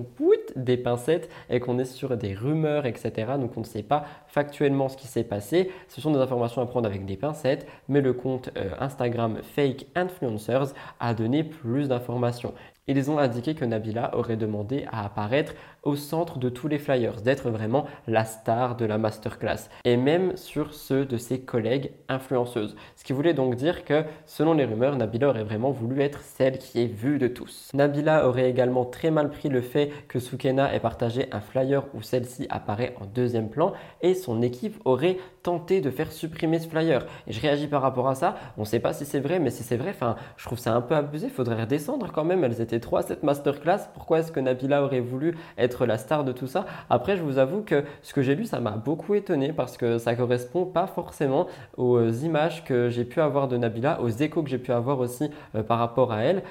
des 0.55 0.77
pincettes 0.77 1.29
et 1.49 1.59
qu'on 1.59 1.79
est 1.79 1.85
sur 1.85 2.15
des 2.17 2.33
rumeurs, 2.33 2.85
etc. 2.85 3.33
Donc 3.39 3.57
on 3.57 3.61
ne 3.61 3.65
sait 3.65 3.83
pas 3.83 4.05
factuellement 4.27 4.89
ce 4.89 4.97
qui 4.97 5.07
s'est 5.07 5.23
passé. 5.23 5.71
Ce 5.87 6.01
sont 6.01 6.11
des 6.11 6.19
informations 6.19 6.61
à 6.61 6.65
prendre 6.65 6.87
avec 6.87 7.05
des 7.05 7.17
pincettes, 7.17 7.67
mais 7.87 8.01
le 8.01 8.13
compte 8.13 8.49
euh, 8.57 8.69
Instagram 8.79 9.16
Fake 9.55 9.87
Influencers 9.95 10.73
a 10.99 11.13
donné 11.13 11.43
plus 11.43 11.87
d'informations. 11.87 12.53
Ils 12.89 13.11
ont 13.11 13.19
indiqué 13.19 13.53
que 13.53 13.65
Nabila 13.65 14.15
aurait 14.15 14.37
demandé 14.37 14.85
à 14.93 15.03
apparaître 15.03 15.53
au 15.83 15.97
centre 15.97 16.39
de 16.39 16.47
tous 16.47 16.69
les 16.69 16.79
flyers, 16.79 17.21
d'être 17.21 17.49
vraiment 17.49 17.85
la 18.07 18.23
star 18.23 18.77
de 18.77 18.85
la 18.85 18.97
masterclass, 18.97 19.69
et 19.83 19.97
même 19.97 20.37
sur 20.37 20.73
ceux 20.73 21.05
de 21.05 21.17
ses 21.17 21.41
collègues 21.41 21.91
influenceuses. 22.07 22.75
Ce 22.95 23.03
qui 23.03 23.11
voulait 23.11 23.33
donc 23.33 23.55
dire 23.55 23.83
que, 23.83 24.03
selon 24.25 24.53
les 24.53 24.63
rumeurs, 24.63 24.95
Nabila 24.95 25.29
aurait 25.29 25.43
vraiment 25.43 25.71
voulu 25.71 26.01
être 26.01 26.21
celle 26.21 26.59
qui 26.59 26.81
est 26.81 26.87
vue 26.87 27.17
de 27.19 27.27
tous. 27.27 27.71
Nabila 27.73 28.27
aurait 28.27 28.49
également 28.49 28.85
très 28.85 29.11
mal 29.11 29.29
pris 29.29 29.49
le 29.49 29.61
fait 29.61 29.91
que 30.07 30.19
Soukena 30.19 30.73
ait 30.73 30.79
partagé 30.79 31.27
un 31.33 31.41
flyer 31.41 31.85
où 31.93 32.01
celle-ci 32.01 32.47
apparaît 32.49 32.95
en 33.01 33.05
deuxième 33.05 33.49
plan, 33.49 33.73
et 34.01 34.13
son 34.13 34.41
équipe 34.41 34.79
aurait 34.85 35.17
tenté 35.43 35.81
de 35.81 35.89
faire 35.89 36.11
supprimer 36.11 36.59
ce 36.59 36.67
flyer. 36.69 37.05
Et 37.27 37.33
je 37.33 37.41
réagis 37.41 37.67
par 37.67 37.81
rapport 37.81 38.07
à 38.07 38.15
ça, 38.15 38.35
on 38.57 38.61
ne 38.61 38.65
sait 38.65 38.79
pas 38.79 38.93
si 38.93 39.05
c'est 39.05 39.19
vrai, 39.19 39.39
mais 39.39 39.49
si 39.49 39.63
c'est 39.63 39.77
vrai, 39.77 39.91
enfin, 39.91 40.15
je 40.37 40.45
trouve 40.45 40.59
ça 40.59 40.73
un 40.73 40.81
peu 40.81 40.95
abusé, 40.95 41.27
faudrait 41.29 41.61
redescendre 41.61 42.11
quand 42.13 42.23
même, 42.23 42.43
elles 42.43 42.61
étaient 42.61 42.76
trois 42.79 43.01
cette 43.01 43.23
masterclass, 43.23 43.89
pourquoi 43.93 44.19
est-ce 44.19 44.31
que 44.31 44.39
Nabila 44.39 44.83
aurait 44.83 44.99
voulu 44.99 45.37
être 45.57 45.85
la 45.85 45.97
star 45.97 46.23
de 46.23 46.31
tout 46.31 46.47
ça? 46.47 46.65
Après, 46.89 47.17
je 47.17 47.23
vous 47.23 47.37
avoue 47.37 47.61
que 47.61 47.83
ce 48.01 48.13
que 48.13 48.21
j'ai 48.21 48.35
lu, 48.35 48.45
ça 48.45 48.59
m'a 48.59 48.71
beaucoup 48.71 49.15
étonné 49.15 49.53
parce 49.53 49.77
que 49.77 49.97
ça 49.97 50.15
correspond 50.15 50.65
pas 50.65 50.87
forcément 50.87 51.47
aux 51.77 52.09
images 52.09 52.63
que 52.63 52.89
j'ai 52.89 53.05
pu 53.05 53.21
avoir 53.21 53.47
de 53.47 53.57
Nabila, 53.57 54.01
aux 54.01 54.09
échos 54.09 54.43
que 54.43 54.49
j'ai 54.49 54.57
pu 54.57 54.71
avoir 54.71 54.99
aussi 54.99 55.29
euh, 55.55 55.63
par 55.63 55.79
rapport 55.79 56.11
à 56.11 56.23
elle. 56.23 56.43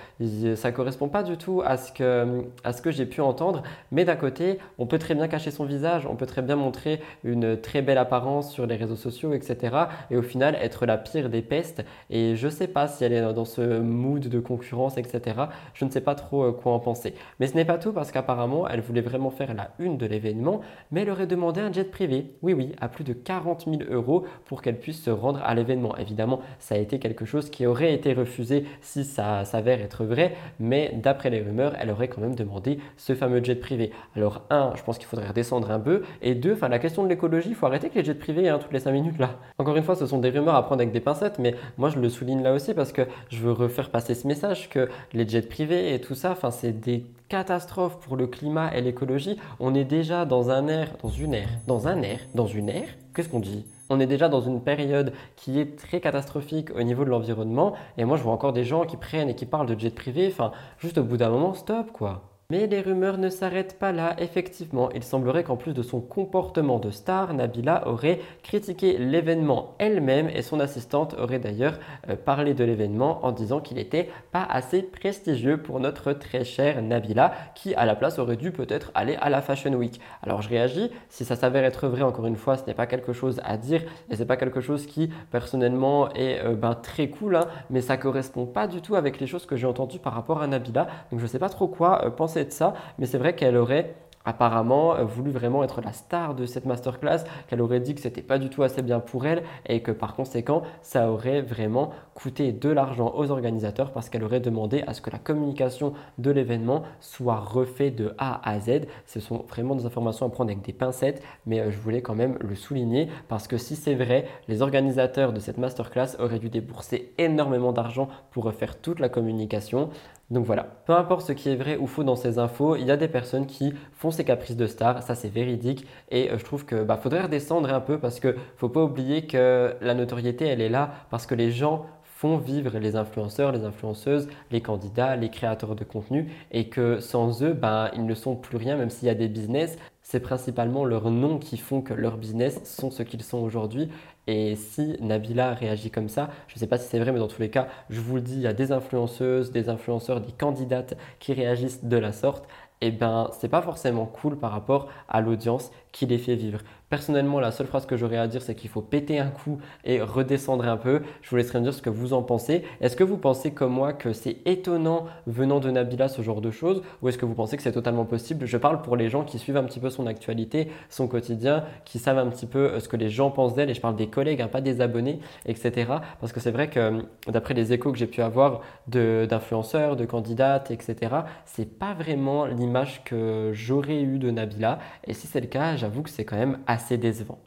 Ça 0.57 0.73
correspond 0.73 1.09
pas 1.09 1.23
du 1.23 1.37
tout 1.37 1.63
à 1.65 1.77
ce 1.77 1.93
que, 1.93 2.43
à 2.65 2.73
ce 2.73 2.83
que 2.83 2.91
j'ai 2.91 3.07
pu 3.07 3.21
entendre. 3.21 3.63
Mais 3.93 4.05
d'un 4.05 4.17
côté, 4.17 4.59
on 4.79 4.87
peut 4.87 4.99
très 4.99 5.15
bien 5.15 5.29
cacher 5.29 5.51
son 5.51 5.65
visage, 5.65 6.07
on 6.07 6.17
peut 6.17 6.27
très 6.27 6.43
bien 6.43 6.57
montrer 6.57 7.01
une 7.25 7.61
très 7.61 7.83
belle 7.83 7.99
apparence 7.99 8.53
sur 8.53 8.67
les 8.67 8.77
réseaux 8.77 8.97
sociaux, 8.97 9.33
etc. 9.33 9.77
Et 10.11 10.17
au 10.17 10.23
final, 10.23 10.57
être 10.61 10.87
la 10.87 10.99
pire 10.99 11.29
des 11.29 11.43
pestes. 11.43 11.85
Et 12.11 12.37
je 12.37 12.49
sais 12.49 12.69
pas 12.69 12.89
si 12.89 13.05
elle 13.05 13.13
est 13.13 13.33
dans 13.33 13.45
ce 13.45 13.81
mood 13.81 14.27
de 14.29 14.41
concurrence, 14.41 14.99
etc. 14.99 15.37
Je 15.75 15.85
ne 15.85 15.91
sais 15.91 16.01
pas 16.01 16.15
trop 16.17 16.45
euh, 16.45 16.53
quoi 16.53 16.73
en 16.73 16.81
penser. 16.81 17.15
Mais 17.39 17.47
ce 17.47 17.55
n'est 17.55 17.65
pas 17.65 17.79
tout 17.79 17.93
parce 17.93 18.11
qu'apparemment, 18.11 18.69
elle 18.69 18.81
voulait 18.81 19.01
vraiment 19.01 19.31
faire 19.31 19.55
la 19.55 19.71
une 19.79 19.97
de 19.97 20.07
l'événement, 20.07 20.61
mais 20.91 21.03
elle 21.03 21.11
aurait 21.11 21.29
demandé 21.29 21.61
un 21.61 21.73
jet 21.73 21.91
privé. 21.91 22.33
Oui, 22.43 22.53
oui, 22.53 22.73
à 22.81 22.89
plus 22.89 23.05
de 23.05 23.13
40 23.13 23.67
000 23.67 23.83
euros 23.91 24.25
pour 24.47 24.63
qu'elle 24.63 24.79
puisse 24.79 25.03
se 25.03 25.11
rendre 25.11 25.41
à 25.45 25.55
l'événement. 25.55 25.97
Évidemment, 25.97 26.41
ça 26.59 26.75
a 26.75 26.79
été 26.79 26.99
quelque 26.99 27.25
chose 27.25 27.51
qui 27.51 27.67
aurait 27.67 27.95
été 27.95 28.13
refusé 28.13 28.65
si 28.81 29.05
ça 29.05 29.45
s'avère 29.45 29.81
être 29.81 30.05
vrai, 30.05 30.35
mais 30.59 30.93
d'après 30.95 31.31
les 31.31 31.41
rumeurs, 31.41 31.75
elle 31.79 31.91
aurait 31.91 32.09
quand 32.09 32.21
même 32.21 32.35
demandé 32.35 32.79
ce 32.97 33.15
fameux 33.15 33.43
jet 33.45 33.55
privé. 33.55 33.93
Alors, 34.17 34.43
un, 34.51 34.73
je 34.75 34.83
pense 34.83 34.99
qu'il 34.99 35.07
faudrait 35.07 35.29
redescendre 35.29 35.71
un 35.71 35.81
peu, 35.81 36.03
et 36.23 36.35
deux, 36.35 36.55
enfin, 36.55 36.69
la 36.69 36.79
question 36.79 37.05
de 37.05 37.09
l'écologie, 37.09 37.51
il 37.51 37.55
faut 37.55 37.67
arrêter 37.67 37.91
que 37.91 37.99
les 37.99 38.05
jets 38.05 38.15
privés 38.15 38.49
hein, 38.49 38.59
toutes 38.59 38.73
les 38.73 38.81
5 38.81 38.93
minutes 38.93 39.19
là. 39.19 39.31
Encore 39.59 39.77
une 39.77 39.83
fois, 39.83 39.95
ce 39.95 40.07
sont 40.07 40.19
des 40.19 40.31
rumeurs 40.31 40.55
à 40.55 40.63
prendre 40.65 40.81
avec 40.81 40.93
des 40.93 41.01
pincettes, 41.01 41.39
mais 41.39 41.55
moi 41.77 41.91
je 41.91 41.99
le 41.99 42.09
souligne 42.09 42.43
là 42.43 42.53
aussi 42.53 42.75
parce 42.75 42.93
que 42.93 43.03
je 43.29 43.39
veux 43.39 43.53
refaire 43.53 43.91
passer 43.91 44.15
ce 44.15 44.27
message 44.27 44.69
que 44.69 44.89
les 45.13 45.29
jets 45.29 45.43
privés 45.43 45.95
et 45.95 46.01
tout 46.01 46.06
ça, 46.15 46.33
enfin, 46.33 46.51
c'est 46.51 46.73
des 46.73 47.05
catastrophes 47.29 47.99
pour 47.99 48.17
le 48.17 48.27
climat 48.27 48.75
et 48.75 48.81
l'écologie 48.81 49.39
on 49.59 49.75
est 49.75 49.85
déjà 49.85 50.25
dans 50.25 50.51
un 50.51 50.69
air, 50.69 50.97
dans 51.03 51.09
une 51.09 51.35
ère, 51.35 51.49
dans 51.67 51.89
un 51.89 52.03
air, 52.03 52.21
dans 52.35 52.47
une 52.47 52.69
ère, 52.69 52.89
qu'est-ce 53.15 53.29
qu'on 53.29 53.41
dit? 53.41 53.65
On 53.89 54.01
est 54.01 54.07
déjà 54.07 54.29
dans 54.29 54.41
une 54.41 54.61
période 54.61 55.13
qui 55.37 55.61
est 55.61 55.77
très 55.79 56.01
catastrophique 56.01 56.71
au 56.75 56.83
niveau 56.83 57.05
de 57.05 57.11
l'environnement. 57.11 57.75
Et 57.99 58.05
moi, 58.05 58.17
je 58.17 58.23
vois 58.25 58.33
encore 58.33 58.53
des 58.53 58.65
gens 58.65 58.85
qui 58.85 58.97
prennent 58.97 59.29
et 59.29 59.37
qui 59.37 59.47
parlent 59.47 59.69
de 59.69 59.79
jet 59.79 59.95
privé. 59.95 60.27
Enfin, 60.29 60.51
juste 60.79 60.99
au 60.99 61.05
bout 61.05 61.17
d'un 61.17 61.31
moment, 61.31 61.55
stop, 61.55 61.93
quoi. 61.93 62.36
Mais 62.49 62.69
les 62.69 62.81
rumeurs 62.81 63.19
ne 63.19 63.29
s'arrêtent 63.29 63.77
pas 63.77 63.91
là. 63.91 64.15
Effectivement, 64.19 64.89
il 64.95 65.03
semblerait 65.03 65.43
qu'en 65.43 65.57
plus 65.57 65.75
de 65.75 65.83
son 65.83 66.01
comportement 66.01 66.79
de 66.79 66.91
star, 66.91 67.35
Nabila 67.35 67.89
aurait 67.89 68.21
critiqué 68.45 68.99
l'événement 68.99 69.75
elle-même 69.81 70.29
et 70.29 70.43
son 70.43 70.61
assistante 70.61 71.17
aurait 71.19 71.41
d'ailleurs 71.41 71.81
euh, 72.09 72.15
parlé 72.15 72.55
de 72.55 72.63
l'événement 72.63 73.27
en 73.27 73.33
disant 73.33 73.59
qu'il 73.59 73.79
n'était 73.79 74.11
pas 74.31 74.45
assez 74.45 74.83
prestigieux 74.83 75.61
pour 75.61 75.81
notre 75.81 76.13
très 76.13 76.45
chère 76.45 76.81
Nabila 76.83 77.33
qui 77.57 77.75
à 77.75 77.85
la 77.85 77.97
place 77.97 78.21
aurait 78.21 78.37
dû 78.37 78.53
peut-être 78.53 78.93
aller 78.95 79.17
à 79.21 79.29
la 79.29 79.43
Fashion 79.43 79.73
Week. 79.73 80.01
Alors 80.23 80.41
je 80.41 80.49
réagis, 80.49 80.93
si 81.09 81.25
ça 81.25 81.35
s'avère 81.35 81.65
être 81.65 81.89
vrai 81.89 82.03
encore 82.03 82.27
une 82.27 82.37
fois, 82.37 82.57
ce 82.57 82.65
n'est 82.67 82.75
pas 82.75 82.87
quelque 82.87 83.13
chose 83.13 83.41
à 83.45 83.57
dire 83.57 83.83
et 84.09 84.15
c'est 84.15 84.25
pas 84.25 84.37
quelque 84.37 84.61
chose 84.61 84.87
qui 84.87 85.11
personnellement 85.33 86.13
est 86.15 86.45
euh, 86.45 86.55
ben, 86.55 86.77
très 86.77 87.09
cool, 87.09 87.35
hein, 87.35 87.49
mais 87.71 87.81
ça 87.81 87.97
correspond 87.97 88.47
pas 88.47 88.69
du 88.69 88.83
tout 88.83 88.95
avec 88.95 89.19
les 89.19 89.27
choses 89.27 89.47
que 89.47 89.57
j'ai 89.57 89.67
entendues 89.67 89.99
par 89.99 90.13
rapport 90.13 90.41
à 90.43 90.47
Nabila. 90.47 90.87
Donc 91.11 91.19
je 91.19 91.27
sais 91.27 91.41
pas 91.41 91.49
trop 91.49 91.67
quoi 91.67 92.05
euh, 92.05 92.11
penser 92.11 92.36
de 92.45 92.53
ça, 92.53 92.75
mais 92.99 93.07
c'est 93.07 93.19
vrai 93.19 93.35
qu'elle 93.35 93.57
aurait 93.57 93.95
apparemment 94.27 94.97
euh, 94.97 95.05
voulu 95.05 95.31
vraiment 95.31 95.65
être 95.65 95.81
la 95.81 95.93
star 95.93 96.35
de 96.35 96.45
cette 96.45 96.67
masterclass, 96.67 97.25
qu'elle 97.47 97.63
aurait 97.63 97.81
dit 97.81 97.95
que 97.95 98.01
c'était 98.03 98.23
pas 98.23 98.39
du 98.39 98.51
tout 98.51 98.63
assez 98.63 98.83
bien 98.83 99.01
pour 99.01 99.25
elle 99.25 99.43
et 99.67 99.81
que 99.81 99.93
par 99.93 100.15
conséquent 100.15 100.63
ça 100.83 101.11
aurait 101.11 101.41
vraiment 101.41 101.91
coûté 102.15 102.53
de 102.53 102.69
l'argent 102.69 103.13
aux 103.17 103.31
organisateurs 103.31 103.93
parce 103.93 104.11
qu'elle 104.11 104.25
aurait 104.25 104.41
demandé 104.41 104.83
à 104.87 104.93
ce 104.93 105.01
que 105.01 105.11
la 105.11 105.19
communication 105.19 105.95
de 106.19 106.31
l'événement 106.31 106.83
soit 107.01 107.37
refaite 107.37 107.95
de 107.95 108.15
A 108.19 108.47
à 108.49 108.59
Z. 108.61 108.87
Ce 109.07 109.21
sont 109.21 109.45
vraiment 109.49 109.77
des 109.77 109.87
informations 109.87 110.27
à 110.27 110.29
prendre 110.29 110.51
avec 110.51 110.65
des 110.65 110.73
pincettes, 110.73 111.23
mais 111.47 111.61
euh, 111.61 111.71
je 111.71 111.79
voulais 111.79 112.03
quand 112.03 112.17
même 112.17 112.37
le 112.41 112.57
souligner 112.57 113.09
parce 113.29 113.47
que 113.47 113.57
si 113.57 113.77
c'est 113.77 113.95
vrai, 113.95 114.27
les 114.49 114.61
organisateurs 114.61 115.33
de 115.33 115.39
cette 115.39 115.59
masterclass 115.59 116.17
auraient 116.19 116.41
dû 116.41 116.51
débourser 116.51 117.13
énormément 117.19 117.73
d'argent 117.73 118.09
pour 118.33 118.45
refaire 118.45 118.81
toute 118.81 118.99
la 118.99 119.09
communication. 119.09 119.91
Donc 120.31 120.45
voilà, 120.45 120.65
peu 120.87 120.93
importe 120.93 121.25
ce 121.25 121.33
qui 121.33 121.51
est 121.51 121.55
vrai 121.55 121.77
ou 121.77 121.87
faux 121.87 122.03
dans 122.03 122.17
ces 122.17 122.41
infos, 122.41 122.75
il 122.75 122.85
y 122.85 122.91
a 122.91 122.97
des 122.97 123.07
personnes 123.07 123.47
qui 123.47 123.73
font 123.93 124.11
ces 124.11 124.25
caprices 124.25 124.57
de 124.57 124.67
star, 124.67 125.03
ça 125.05 125.15
c'est 125.15 125.29
véridique 125.29 125.87
et 126.11 126.33
euh, 126.33 126.39
je 126.39 126.45
trouve 126.45 126.65
que 126.65 126.83
bah, 126.83 126.97
faudrait 126.97 127.23
redescendre 127.23 127.73
un 127.73 127.81
peu 127.81 127.99
parce 128.01 128.19
que 128.19 128.35
faut 128.57 128.69
pas 128.69 128.83
oublier 128.83 129.29
que 129.29 129.77
la 129.81 129.95
notoriété 129.95 130.47
elle 130.47 130.61
est 130.61 130.69
là 130.69 130.91
parce 131.11 131.27
que 131.27 131.37
les 131.37 131.53
gens 131.53 131.87
font 132.03 132.39
vivre 132.39 132.79
les 132.79 132.97
influenceurs, 132.97 133.53
les 133.53 133.65
influenceuses, 133.65 134.29
les 134.51 134.63
candidats, 134.63 135.15
les 135.15 135.29
créateurs 135.29 135.77
de 135.77 135.85
contenu 135.85 136.33
et 136.51 136.69
que 136.71 136.99
sans 136.99 137.43
eux, 137.45 137.53
bah, 137.53 137.91
ils 137.95 138.07
ne 138.07 138.15
sont 138.15 138.35
plus 138.35 138.57
rien 138.57 138.77
même 138.77 138.91
s'il 138.91 139.07
y 139.07 139.11
a 139.11 139.15
des 139.15 139.29
business. 139.29 139.79
C'est 140.03 140.21
principalement 140.21 140.85
leurs 140.85 141.11
noms 141.11 141.39
qui 141.39 141.57
font 141.57 141.83
que 141.83 141.93
leurs 141.93 142.17
business 142.17 142.65
sont 142.65 142.91
ce 142.91 143.03
qu'ils 143.03 143.23
sont 143.23 143.39
aujourd'hui 143.39 143.91
et 144.27 144.57
si 144.57 144.97
Nabila 145.01 145.55
réagit 145.55 145.91
comme 145.91 146.09
ça, 146.09 146.31
je 146.49 146.55
ne 146.55 146.59
sais 146.59 146.67
pas 146.67 146.79
si 146.79 146.89
c'est 146.89 146.99
vrai, 146.99 147.13
mais 147.13 147.19
dans 147.19 147.29
tous 147.29 147.41
les 147.41 147.51
cas, 147.51 147.69
je 147.91 148.01
vous 148.01 148.17
le 148.17 148.23
dis, 148.23 148.35
il 148.35 148.41
y 148.43 148.47
a 148.47 148.53
des 148.53 148.73
influenceuses, 148.73 149.53
des 149.53 149.69
influenceurs, 149.69 150.21
des 150.21 150.33
candidates 150.33 150.97
qui 151.21 151.33
réagissent 151.33 151.85
de 151.85 151.97
la 151.97 152.13
sorte. 152.13 152.45
Et 152.83 152.89
eh 152.89 152.91
ben, 152.91 153.31
c'est 153.33 153.49
pas 153.49 153.63
forcément 153.63 154.05
cool 154.05 154.37
par 154.39 154.53
rapport 154.53 154.89
à 155.09 155.23
l'audience 155.23 155.71
qui 155.93 156.05
les 156.05 156.19
fait 156.19 156.35
vivre. 156.35 156.61
Personnellement, 156.89 157.41
la 157.41 157.51
seule 157.51 157.67
phrase 157.67 157.85
que 157.85 157.97
j'aurais 157.97 158.17
à 158.17 158.29
dire, 158.29 158.43
c'est 158.43 158.55
qu'il 158.55 158.71
faut 158.71 158.81
péter 158.81 159.19
un 159.19 159.27
coup 159.27 159.59
et 159.85 160.01
redescendre 160.01 160.69
un 160.69 160.77
peu. 160.77 161.03
Je 161.21 161.31
vous 161.31 161.35
laisserai 161.35 161.59
me 161.59 161.65
dire 161.65 161.75
ce 161.75 161.83
que 161.83 161.91
vous 161.91 162.13
en 162.13 162.23
pensez. 162.23 162.63
Est-ce 162.81 162.95
que 162.95 163.03
vous 163.03 163.17
pensez 163.17 163.51
comme 163.51 163.73
moi 163.73 163.93
que 163.93 164.13
c'est 164.13 164.37
étonnant 164.45 165.07
venant 165.27 165.59
de 165.59 165.69
Nabila 165.69 166.07
ce 166.07 166.23
genre 166.23 166.41
de 166.41 166.53
choses 166.53 166.83
ou 167.03 167.09
est-ce 167.09 167.19
que 167.19 167.27
vous 167.27 167.35
pensez 167.35 167.57
que 167.57 167.65
c'est 167.65 167.73
totalement 167.73 168.05
possible? 168.05 168.47
Je 168.47 168.57
parle 168.57 168.83
pour 168.83 168.95
les 168.95 169.09
gens 169.09 169.25
qui 169.25 169.41
suivent 169.41 169.57
un 169.57 169.65
petit 169.65 169.81
peu 169.81 169.91
son 169.91 170.07
actualité, 170.07 170.71
son 170.89 171.09
quotidien, 171.09 171.65
qui 171.85 171.99
savent 171.99 172.19
un 172.19 172.29
petit 172.29 172.47
peu 172.47 172.71
euh, 172.71 172.79
ce 172.79 172.89
que 172.89 172.97
les 172.97 173.09
gens 173.09 173.33
pensent 173.33 173.57
d'elle 173.57 173.69
et 173.69 173.75
je 173.75 173.81
parle 173.81 173.97
des 173.97 174.07
collègues, 174.07 174.41
hein, 174.41 174.47
pas 174.47 174.61
des 174.61 174.81
abonnés, 174.81 175.19
etc. 175.47 175.91
Parce 176.21 176.33
que 176.33 176.39
c'est 176.39 176.53
vrai 176.53 176.71
que 176.71 176.79
euh, 176.79 177.03
d'après 177.27 177.55
les 177.55 177.73
échos 177.73 177.91
que 177.91 177.99
j'ai 177.99 178.07
pu 178.07 178.23
avoir 178.23 178.61
d'influenceurs, 178.87 179.97
de, 179.97 180.03
de 180.03 180.07
candidates, 180.09 180.71
etc., 180.71 181.17
c'est 181.47 181.79
pas 181.81 181.95
vraiment 181.95 182.47
l'image 182.47 183.03
que 183.03 183.51
j'aurais 183.53 184.03
eu 184.03 184.21
de 184.21 184.31
Nabila. 184.31 184.79
Et 185.03 185.15
si 185.15 185.27
c'est 185.27 185.41
le 185.41 185.49
cas, 185.49 185.75
j'avoue 185.75 186.03
que 186.03 186.11
c'est 186.11 186.25
quand 186.25 186.37
même 186.37 186.59
assez 186.69 186.76
décevant. 186.99 187.39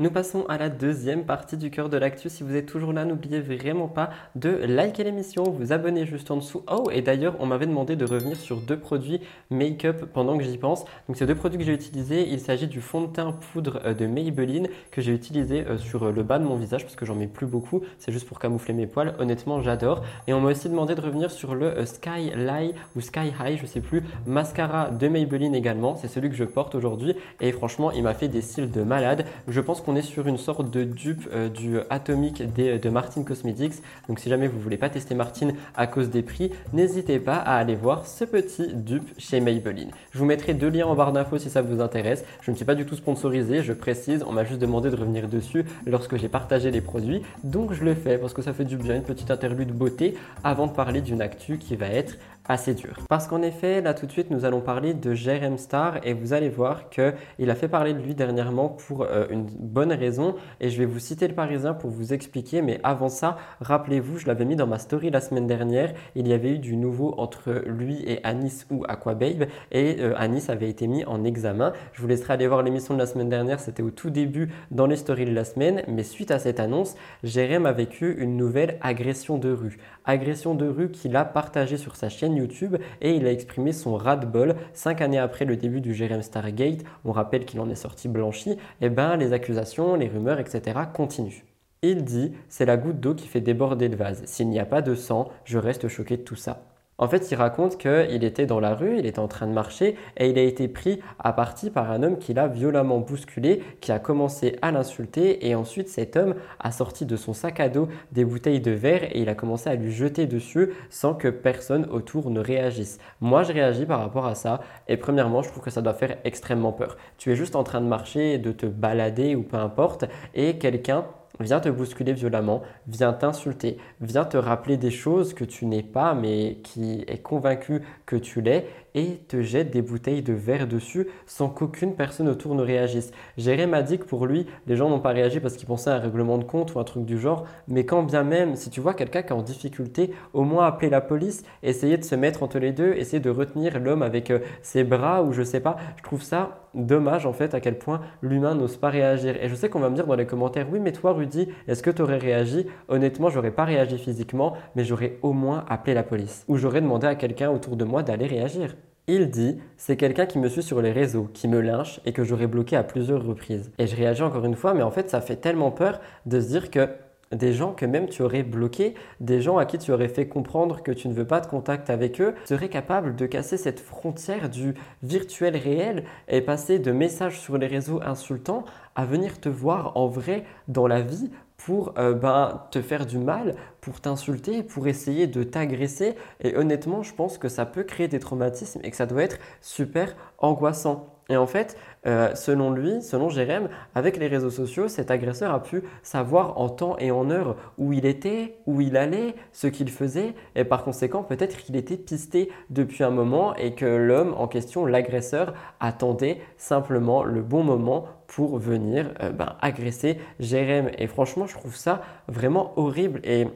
Nous 0.00 0.10
passons 0.10 0.44
à 0.48 0.58
la 0.58 0.70
deuxième 0.70 1.24
partie 1.24 1.56
du 1.56 1.70
cœur 1.70 1.88
de 1.88 1.96
l'actu. 1.96 2.28
Si 2.28 2.42
vous 2.42 2.56
êtes 2.56 2.66
toujours 2.66 2.92
là, 2.92 3.04
n'oubliez 3.04 3.38
vraiment 3.38 3.86
pas 3.86 4.10
de 4.34 4.48
liker 4.50 5.04
l'émission, 5.04 5.44
vous 5.44 5.72
abonner 5.72 6.04
juste 6.04 6.32
en 6.32 6.36
dessous. 6.38 6.64
Oh, 6.68 6.90
et 6.92 7.00
d'ailleurs, 7.00 7.36
on 7.38 7.46
m'avait 7.46 7.68
demandé 7.68 7.94
de 7.94 8.04
revenir 8.04 8.36
sur 8.36 8.56
deux 8.56 8.76
produits 8.76 9.20
make-up 9.50 10.06
pendant 10.12 10.36
que 10.36 10.42
j'y 10.42 10.58
pense. 10.58 10.84
Donc, 11.06 11.16
ces 11.16 11.26
deux 11.26 11.36
produits 11.36 11.60
que 11.60 11.64
j'ai 11.64 11.74
utilisés, 11.74 12.28
il 12.28 12.40
s'agit 12.40 12.66
du 12.66 12.80
fond 12.80 13.02
de 13.02 13.06
teint 13.06 13.30
poudre 13.30 13.82
euh, 13.84 13.94
de 13.94 14.06
Maybelline 14.06 14.66
que 14.90 15.00
j'ai 15.00 15.12
utilisé 15.12 15.64
euh, 15.64 15.78
sur 15.78 16.02
euh, 16.02 16.10
le 16.10 16.24
bas 16.24 16.40
de 16.40 16.44
mon 16.44 16.56
visage 16.56 16.82
parce 16.82 16.96
que 16.96 17.06
j'en 17.06 17.14
mets 17.14 17.28
plus 17.28 17.46
beaucoup. 17.46 17.80
C'est 18.00 18.10
juste 18.10 18.26
pour 18.26 18.40
camoufler 18.40 18.74
mes 18.74 18.88
poils. 18.88 19.14
Honnêtement, 19.20 19.62
j'adore. 19.62 20.02
Et 20.26 20.34
on 20.34 20.40
m'a 20.40 20.50
aussi 20.50 20.68
demandé 20.68 20.96
de 20.96 21.00
revenir 21.02 21.30
sur 21.30 21.54
le 21.54 21.86
Sky 21.86 22.32
Light 22.34 22.74
ou 22.96 23.00
Sky 23.00 23.32
High, 23.40 23.60
je 23.60 23.66
sais 23.66 23.80
plus, 23.80 24.02
mascara 24.26 24.90
de 24.90 25.06
Maybelline 25.06 25.54
également. 25.54 25.94
C'est 25.94 26.08
celui 26.08 26.30
que 26.30 26.36
je 26.36 26.42
porte 26.42 26.74
aujourd'hui. 26.74 27.14
Et 27.40 27.52
franchement, 27.52 27.92
il 27.92 28.02
m'a 28.02 28.14
fait 28.14 28.26
des 28.26 28.42
cils 28.42 28.72
de 28.72 28.82
malade. 28.82 29.24
Je 29.46 29.60
pense 29.60 29.83
qu'on 29.84 29.96
est 29.96 30.02
sur 30.02 30.26
une 30.26 30.38
sorte 30.38 30.70
de 30.70 30.84
dupe 30.84 31.28
euh, 31.32 31.48
du 31.48 31.78
Atomic 31.90 32.42
de 32.54 32.88
Martin 32.88 33.22
Cosmetics. 33.22 33.74
Donc 34.08 34.18
si 34.18 34.28
jamais 34.28 34.48
vous 34.48 34.58
voulez 34.58 34.76
pas 34.76 34.88
tester 34.88 35.14
Martin 35.14 35.50
à 35.76 35.86
cause 35.86 36.10
des 36.10 36.22
prix, 36.22 36.50
n'hésitez 36.72 37.18
pas 37.18 37.36
à 37.36 37.56
aller 37.56 37.74
voir 37.74 38.06
ce 38.06 38.24
petit 38.24 38.68
dupe 38.74 39.08
chez 39.18 39.40
Maybelline. 39.40 39.90
Je 40.12 40.18
vous 40.18 40.24
mettrai 40.24 40.54
deux 40.54 40.68
liens 40.68 40.86
en 40.86 40.94
barre 40.94 41.12
d'infos 41.12 41.38
si 41.38 41.50
ça 41.50 41.62
vous 41.62 41.80
intéresse. 41.80 42.24
Je 42.40 42.50
ne 42.50 42.56
suis 42.56 42.64
pas 42.64 42.74
du 42.74 42.86
tout 42.86 42.96
sponsorisé, 42.96 43.62
je 43.62 43.72
précise, 43.72 44.24
on 44.26 44.32
m'a 44.32 44.44
juste 44.44 44.60
demandé 44.60 44.90
de 44.90 44.96
revenir 44.96 45.28
dessus 45.28 45.64
lorsque 45.86 46.16
j'ai 46.16 46.28
partagé 46.28 46.70
les 46.70 46.80
produits. 46.80 47.22
Donc 47.44 47.72
je 47.72 47.84
le 47.84 47.94
fais 47.94 48.18
parce 48.18 48.32
que 48.32 48.42
ça 48.42 48.52
fait 48.52 48.64
du 48.64 48.76
bien, 48.76 48.96
une 48.96 49.02
petite 49.02 49.30
interlude 49.30 49.72
beauté 49.72 50.14
avant 50.42 50.66
de 50.66 50.72
parler 50.72 51.00
d'une 51.00 51.20
actu 51.20 51.58
qui 51.58 51.76
va 51.76 51.86
être 51.86 52.16
assez 52.46 52.74
dur. 52.74 52.98
Parce 53.08 53.26
qu'en 53.26 53.42
effet, 53.42 53.80
là 53.80 53.94
tout 53.94 54.06
de 54.06 54.12
suite, 54.12 54.30
nous 54.30 54.44
allons 54.44 54.60
parler 54.60 54.92
de 54.94 55.14
Jerem 55.14 55.56
Star 55.56 55.98
et 56.04 56.12
vous 56.12 56.32
allez 56.32 56.48
voir 56.48 56.90
qu'il 56.90 57.50
a 57.50 57.54
fait 57.54 57.68
parler 57.68 57.94
de 57.94 58.00
lui 58.00 58.14
dernièrement 58.14 58.68
pour 58.68 59.02
euh, 59.02 59.26
une 59.30 59.46
bonne 59.46 59.92
raison 59.92 60.36
et 60.60 60.68
je 60.68 60.78
vais 60.78 60.84
vous 60.84 60.98
citer 60.98 61.26
le 61.26 61.34
Parisien 61.34 61.72
pour 61.74 61.90
vous 61.90 62.12
expliquer. 62.12 62.60
Mais 62.60 62.80
avant 62.82 63.08
ça, 63.08 63.38
rappelez-vous, 63.60 64.18
je 64.18 64.26
l'avais 64.26 64.44
mis 64.44 64.56
dans 64.56 64.66
ma 64.66 64.78
story 64.78 65.10
la 65.10 65.20
semaine 65.20 65.46
dernière, 65.46 65.94
il 66.14 66.28
y 66.28 66.32
avait 66.32 66.50
eu 66.50 66.58
du 66.58 66.76
nouveau 66.76 67.14
entre 67.18 67.62
lui 67.66 68.02
et 68.06 68.22
Anis 68.24 68.66
ou 68.70 68.84
Aquababe 68.88 69.46
et 69.72 69.96
euh, 70.00 70.14
Anis 70.16 70.50
avait 70.50 70.68
été 70.68 70.86
mis 70.86 71.04
en 71.06 71.24
examen. 71.24 71.72
Je 71.92 72.02
vous 72.02 72.08
laisserai 72.08 72.34
aller 72.34 72.46
voir 72.46 72.62
l'émission 72.62 72.94
de 72.94 72.98
la 72.98 73.06
semaine 73.06 73.30
dernière, 73.30 73.60
c'était 73.60 73.82
au 73.82 73.90
tout 73.90 74.10
début 74.10 74.50
dans 74.70 74.86
les 74.86 74.96
stories 74.96 75.24
de 75.24 75.34
la 75.34 75.44
semaine, 75.44 75.82
mais 75.88 76.02
suite 76.02 76.30
à 76.30 76.38
cette 76.38 76.60
annonce, 76.60 76.94
Jerem 77.22 77.64
a 77.64 77.72
vécu 77.72 78.14
une 78.18 78.36
nouvelle 78.36 78.78
agression 78.82 79.38
de 79.38 79.50
rue. 79.50 79.78
Agression 80.04 80.54
de 80.54 80.68
rue 80.68 80.90
qu'il 80.90 81.16
a 81.16 81.24
partagée 81.24 81.78
sur 81.78 81.96
sa 81.96 82.10
chaîne 82.10 82.33
YouTube 82.36 82.76
et 83.00 83.14
il 83.14 83.26
a 83.26 83.32
exprimé 83.32 83.72
son 83.72 83.96
ras-de-bol 83.96 84.56
cinq 84.72 85.00
années 85.00 85.18
après 85.18 85.44
le 85.44 85.56
début 85.56 85.80
du 85.80 85.94
Jerem 85.94 86.22
Stargate. 86.22 86.84
On 87.04 87.12
rappelle 87.12 87.44
qu'il 87.44 87.60
en 87.60 87.70
est 87.70 87.74
sorti 87.74 88.08
blanchi. 88.08 88.50
Et 88.52 88.58
eh 88.82 88.88
ben 88.90 89.16
les 89.16 89.32
accusations, 89.32 89.94
les 89.94 90.08
rumeurs, 90.08 90.40
etc. 90.40 90.78
continuent. 90.92 91.44
Il 91.82 92.04
dit 92.04 92.32
c'est 92.48 92.66
la 92.66 92.76
goutte 92.76 93.00
d'eau 93.00 93.14
qui 93.14 93.28
fait 93.28 93.40
déborder 93.40 93.88
le 93.88 93.96
vase. 93.96 94.22
S'il 94.24 94.48
n'y 94.48 94.58
a 94.58 94.66
pas 94.66 94.82
de 94.82 94.94
sang, 94.94 95.28
je 95.44 95.58
reste 95.58 95.88
choqué 95.88 96.16
de 96.16 96.22
tout 96.22 96.36
ça. 96.36 96.73
En 96.96 97.08
fait, 97.08 97.28
il 97.32 97.34
raconte 97.34 97.76
qu'il 97.76 98.22
était 98.22 98.46
dans 98.46 98.60
la 98.60 98.72
rue, 98.72 98.98
il 98.98 99.06
était 99.06 99.18
en 99.18 99.26
train 99.26 99.48
de 99.48 99.52
marcher 99.52 99.96
et 100.16 100.30
il 100.30 100.38
a 100.38 100.42
été 100.42 100.68
pris 100.68 101.00
à 101.18 101.32
partie 101.32 101.70
par 101.70 101.90
un 101.90 102.04
homme 102.04 102.18
qui 102.18 102.34
l'a 102.34 102.46
violemment 102.46 103.00
bousculé, 103.00 103.64
qui 103.80 103.90
a 103.90 103.98
commencé 103.98 104.56
à 104.62 104.70
l'insulter 104.70 105.48
et 105.48 105.56
ensuite 105.56 105.88
cet 105.88 106.16
homme 106.16 106.36
a 106.60 106.70
sorti 106.70 107.04
de 107.04 107.16
son 107.16 107.32
sac 107.32 107.58
à 107.58 107.68
dos 107.68 107.88
des 108.12 108.24
bouteilles 108.24 108.60
de 108.60 108.70
verre 108.70 109.04
et 109.04 109.22
il 109.22 109.28
a 109.28 109.34
commencé 109.34 109.68
à 109.68 109.74
lui 109.74 109.90
jeter 109.90 110.26
dessus 110.26 110.70
sans 110.88 111.14
que 111.14 111.26
personne 111.26 111.86
autour 111.90 112.30
ne 112.30 112.38
réagisse. 112.38 112.98
Moi, 113.20 113.42
je 113.42 113.52
réagis 113.52 113.86
par 113.86 113.98
rapport 113.98 114.26
à 114.26 114.36
ça 114.36 114.60
et 114.86 114.96
premièrement, 114.96 115.42
je 115.42 115.48
trouve 115.48 115.64
que 115.64 115.70
ça 115.70 115.82
doit 115.82 115.94
faire 115.94 116.16
extrêmement 116.22 116.72
peur. 116.72 116.96
Tu 117.18 117.32
es 117.32 117.34
juste 117.34 117.56
en 117.56 117.64
train 117.64 117.80
de 117.80 117.86
marcher, 117.86 118.38
de 118.38 118.52
te 118.52 118.66
balader 118.66 119.34
ou 119.34 119.42
peu 119.42 119.56
importe 119.56 120.04
et 120.34 120.58
quelqu'un 120.58 121.04
vient 121.40 121.60
te 121.60 121.68
bousculer 121.68 122.12
violemment, 122.12 122.62
vient 122.86 123.12
t'insulter, 123.12 123.78
vient 124.00 124.24
te 124.24 124.36
rappeler 124.36 124.76
des 124.76 124.90
choses 124.90 125.34
que 125.34 125.44
tu 125.44 125.66
n'es 125.66 125.82
pas 125.82 126.14
mais 126.14 126.58
qui 126.62 127.04
est 127.06 127.22
convaincu 127.22 127.82
que 128.06 128.16
tu 128.16 128.40
l'es 128.40 128.66
et 128.94 129.18
te 129.28 129.42
jette 129.42 129.70
des 129.70 129.82
bouteilles 129.82 130.22
de 130.22 130.32
verre 130.32 130.68
dessus 130.68 131.08
sans 131.26 131.48
qu'aucune 131.48 131.94
personne 131.96 132.28
autour 132.28 132.54
ne 132.54 132.62
réagisse. 132.62 133.10
Jérém 133.36 133.70
m'a 133.70 133.82
dit 133.82 133.98
que 133.98 134.04
pour 134.04 134.26
lui, 134.26 134.46
les 134.66 134.76
gens 134.76 134.88
n'ont 134.88 135.00
pas 135.00 135.10
réagi 135.10 135.40
parce 135.40 135.56
qu'ils 135.56 135.66
pensaient 135.66 135.90
à 135.90 135.96
un 135.96 135.98
règlement 135.98 136.38
de 136.38 136.44
compte 136.44 136.74
ou 136.74 136.78
un 136.78 136.84
truc 136.84 137.04
du 137.04 137.18
genre, 137.18 137.44
mais 137.66 137.84
quand 137.84 138.04
bien 138.04 138.22
même, 138.22 138.54
si 138.54 138.70
tu 138.70 138.80
vois 138.80 138.94
quelqu'un 138.94 139.22
qui 139.22 139.28
est 139.28 139.32
en 139.36 139.42
difficulté, 139.42 140.14
au 140.32 140.44
moins 140.44 140.66
appeler 140.66 140.90
la 140.90 141.00
police, 141.00 141.42
essayer 141.62 141.98
de 141.98 142.04
se 142.04 142.14
mettre 142.14 142.42
entre 142.42 142.58
les 142.58 142.72
deux, 142.72 142.92
essayer 142.92 143.20
de 143.20 143.30
retenir 143.30 143.80
l'homme 143.80 144.02
avec 144.02 144.30
euh, 144.30 144.38
ses 144.62 144.84
bras 144.84 145.22
ou 145.22 145.32
je 145.32 145.42
sais 145.42 145.60
pas, 145.60 145.76
je 145.96 146.02
trouve 146.02 146.22
ça 146.22 146.63
dommage 146.74 147.26
en 147.26 147.32
fait 147.32 147.54
à 147.54 147.60
quel 147.60 147.78
point 147.78 148.00
l'humain 148.22 148.54
n'ose 148.54 148.76
pas 148.76 148.90
réagir. 148.90 149.36
Et 149.42 149.48
je 149.48 149.54
sais 149.54 149.68
qu'on 149.68 149.80
va 149.80 149.90
me 149.90 149.94
dire 149.94 150.06
dans 150.06 150.14
les 150.14 150.26
commentaires, 150.26 150.66
oui 150.70 150.80
mais 150.80 150.92
toi 150.92 151.12
Rudy, 151.12 151.48
est-ce 151.68 151.82
que 151.82 151.90
tu 151.90 152.02
aurais 152.02 152.18
réagi? 152.18 152.66
Honnêtement, 152.88 153.30
j'aurais 153.30 153.50
pas 153.50 153.64
réagi 153.64 153.98
physiquement, 153.98 154.54
mais 154.74 154.84
j'aurais 154.84 155.18
au 155.22 155.32
moins 155.32 155.64
appelé 155.68 155.94
la 155.94 156.02
police. 156.02 156.44
Ou 156.48 156.56
j'aurais 156.56 156.80
demandé 156.80 157.06
à 157.06 157.14
quelqu'un 157.14 157.50
autour 157.50 157.76
de 157.76 157.84
moi 157.84 158.02
d'aller 158.02 158.26
réagir. 158.26 158.74
Il 159.06 159.28
dit 159.28 159.58
c'est 159.76 159.98
quelqu'un 159.98 160.24
qui 160.24 160.38
me 160.38 160.48
suit 160.48 160.62
sur 160.62 160.80
les 160.80 160.90
réseaux, 160.90 161.28
qui 161.34 161.46
me 161.46 161.60
lynche 161.60 162.00
et 162.06 162.12
que 162.12 162.24
j'aurais 162.24 162.46
bloqué 162.46 162.74
à 162.74 162.82
plusieurs 162.82 163.22
reprises. 163.22 163.70
Et 163.78 163.86
je 163.86 163.94
réagis 163.96 164.22
encore 164.22 164.46
une 164.46 164.54
fois, 164.54 164.72
mais 164.72 164.82
en 164.82 164.90
fait 164.90 165.10
ça 165.10 165.20
fait 165.20 165.36
tellement 165.36 165.70
peur 165.70 166.00
de 166.24 166.40
se 166.40 166.48
dire 166.48 166.70
que 166.70 166.88
des 167.34 167.52
gens 167.52 167.72
que 167.72 167.86
même 167.86 168.08
tu 168.08 168.22
aurais 168.22 168.42
bloqués, 168.42 168.94
des 169.20 169.40
gens 169.40 169.58
à 169.58 169.66
qui 169.66 169.78
tu 169.78 169.92
aurais 169.92 170.08
fait 170.08 170.28
comprendre 170.28 170.82
que 170.82 170.92
tu 170.92 171.08
ne 171.08 171.14
veux 171.14 171.26
pas 171.26 171.40
de 171.40 171.46
contact 171.46 171.90
avec 171.90 172.20
eux, 172.20 172.34
seraient 172.44 172.68
capables 172.68 173.16
de 173.16 173.26
casser 173.26 173.56
cette 173.56 173.80
frontière 173.80 174.48
du 174.48 174.74
virtuel 175.02 175.56
réel 175.56 176.04
et 176.28 176.40
passer 176.40 176.78
de 176.78 176.92
messages 176.92 177.40
sur 177.40 177.58
les 177.58 177.66
réseaux 177.66 178.00
insultants 178.02 178.64
à 178.94 179.04
venir 179.04 179.40
te 179.40 179.48
voir 179.48 179.96
en 179.96 180.06
vrai 180.06 180.44
dans 180.68 180.86
la 180.86 181.00
vie 181.00 181.30
pour 181.56 181.94
euh, 181.98 182.12
ben, 182.12 182.62
te 182.70 182.82
faire 182.82 183.06
du 183.06 183.18
mal, 183.18 183.54
pour 183.80 184.00
t'insulter, 184.00 184.62
pour 184.62 184.86
essayer 184.86 185.26
de 185.26 185.42
t'agresser. 185.44 186.14
Et 186.40 186.56
honnêtement, 186.56 187.02
je 187.02 187.14
pense 187.14 187.38
que 187.38 187.48
ça 187.48 187.64
peut 187.64 187.84
créer 187.84 188.08
des 188.08 188.18
traumatismes 188.18 188.80
et 188.82 188.90
que 188.90 188.96
ça 188.96 189.06
doit 189.06 189.22
être 189.22 189.38
super 189.60 190.14
angoissant. 190.38 191.13
Et 191.30 191.36
en 191.36 191.46
fait, 191.46 191.76
euh, 192.06 192.34
selon 192.34 192.70
lui, 192.70 193.00
selon 193.00 193.30
Jérém, 193.30 193.68
avec 193.94 194.18
les 194.18 194.26
réseaux 194.26 194.50
sociaux, 194.50 194.88
cet 194.88 195.10
agresseur 195.10 195.54
a 195.54 195.62
pu 195.62 195.82
savoir 196.02 196.60
en 196.60 196.68
temps 196.68 196.96
et 196.98 197.10
en 197.10 197.30
heure 197.30 197.56
où 197.78 197.94
il 197.94 198.04
était, 198.04 198.58
où 198.66 198.82
il 198.82 198.96
allait, 198.96 199.34
ce 199.52 199.66
qu'il 199.66 199.90
faisait, 199.90 200.34
et 200.54 200.64
par 200.64 200.84
conséquent, 200.84 201.22
peut-être 201.22 201.56
qu'il 201.56 201.76
était 201.76 201.96
pisté 201.96 202.50
depuis 202.68 203.04
un 203.04 203.10
moment 203.10 203.54
et 203.56 203.74
que 203.74 203.86
l'homme 203.86 204.34
en 204.36 204.48
question, 204.48 204.84
l'agresseur, 204.84 205.54
attendait 205.80 206.40
simplement 206.58 207.24
le 207.24 207.40
bon 207.40 207.64
moment 207.64 208.04
pour 208.26 208.58
venir 208.58 209.14
euh, 209.22 209.30
ben, 209.30 209.56
agresser 209.60 210.18
Jérém. 210.40 210.90
Et 210.98 211.06
franchement, 211.06 211.46
je 211.46 211.54
trouve 211.54 211.76
ça 211.76 212.02
vraiment 212.28 212.72
horrible 212.76 213.20
et 213.24 213.46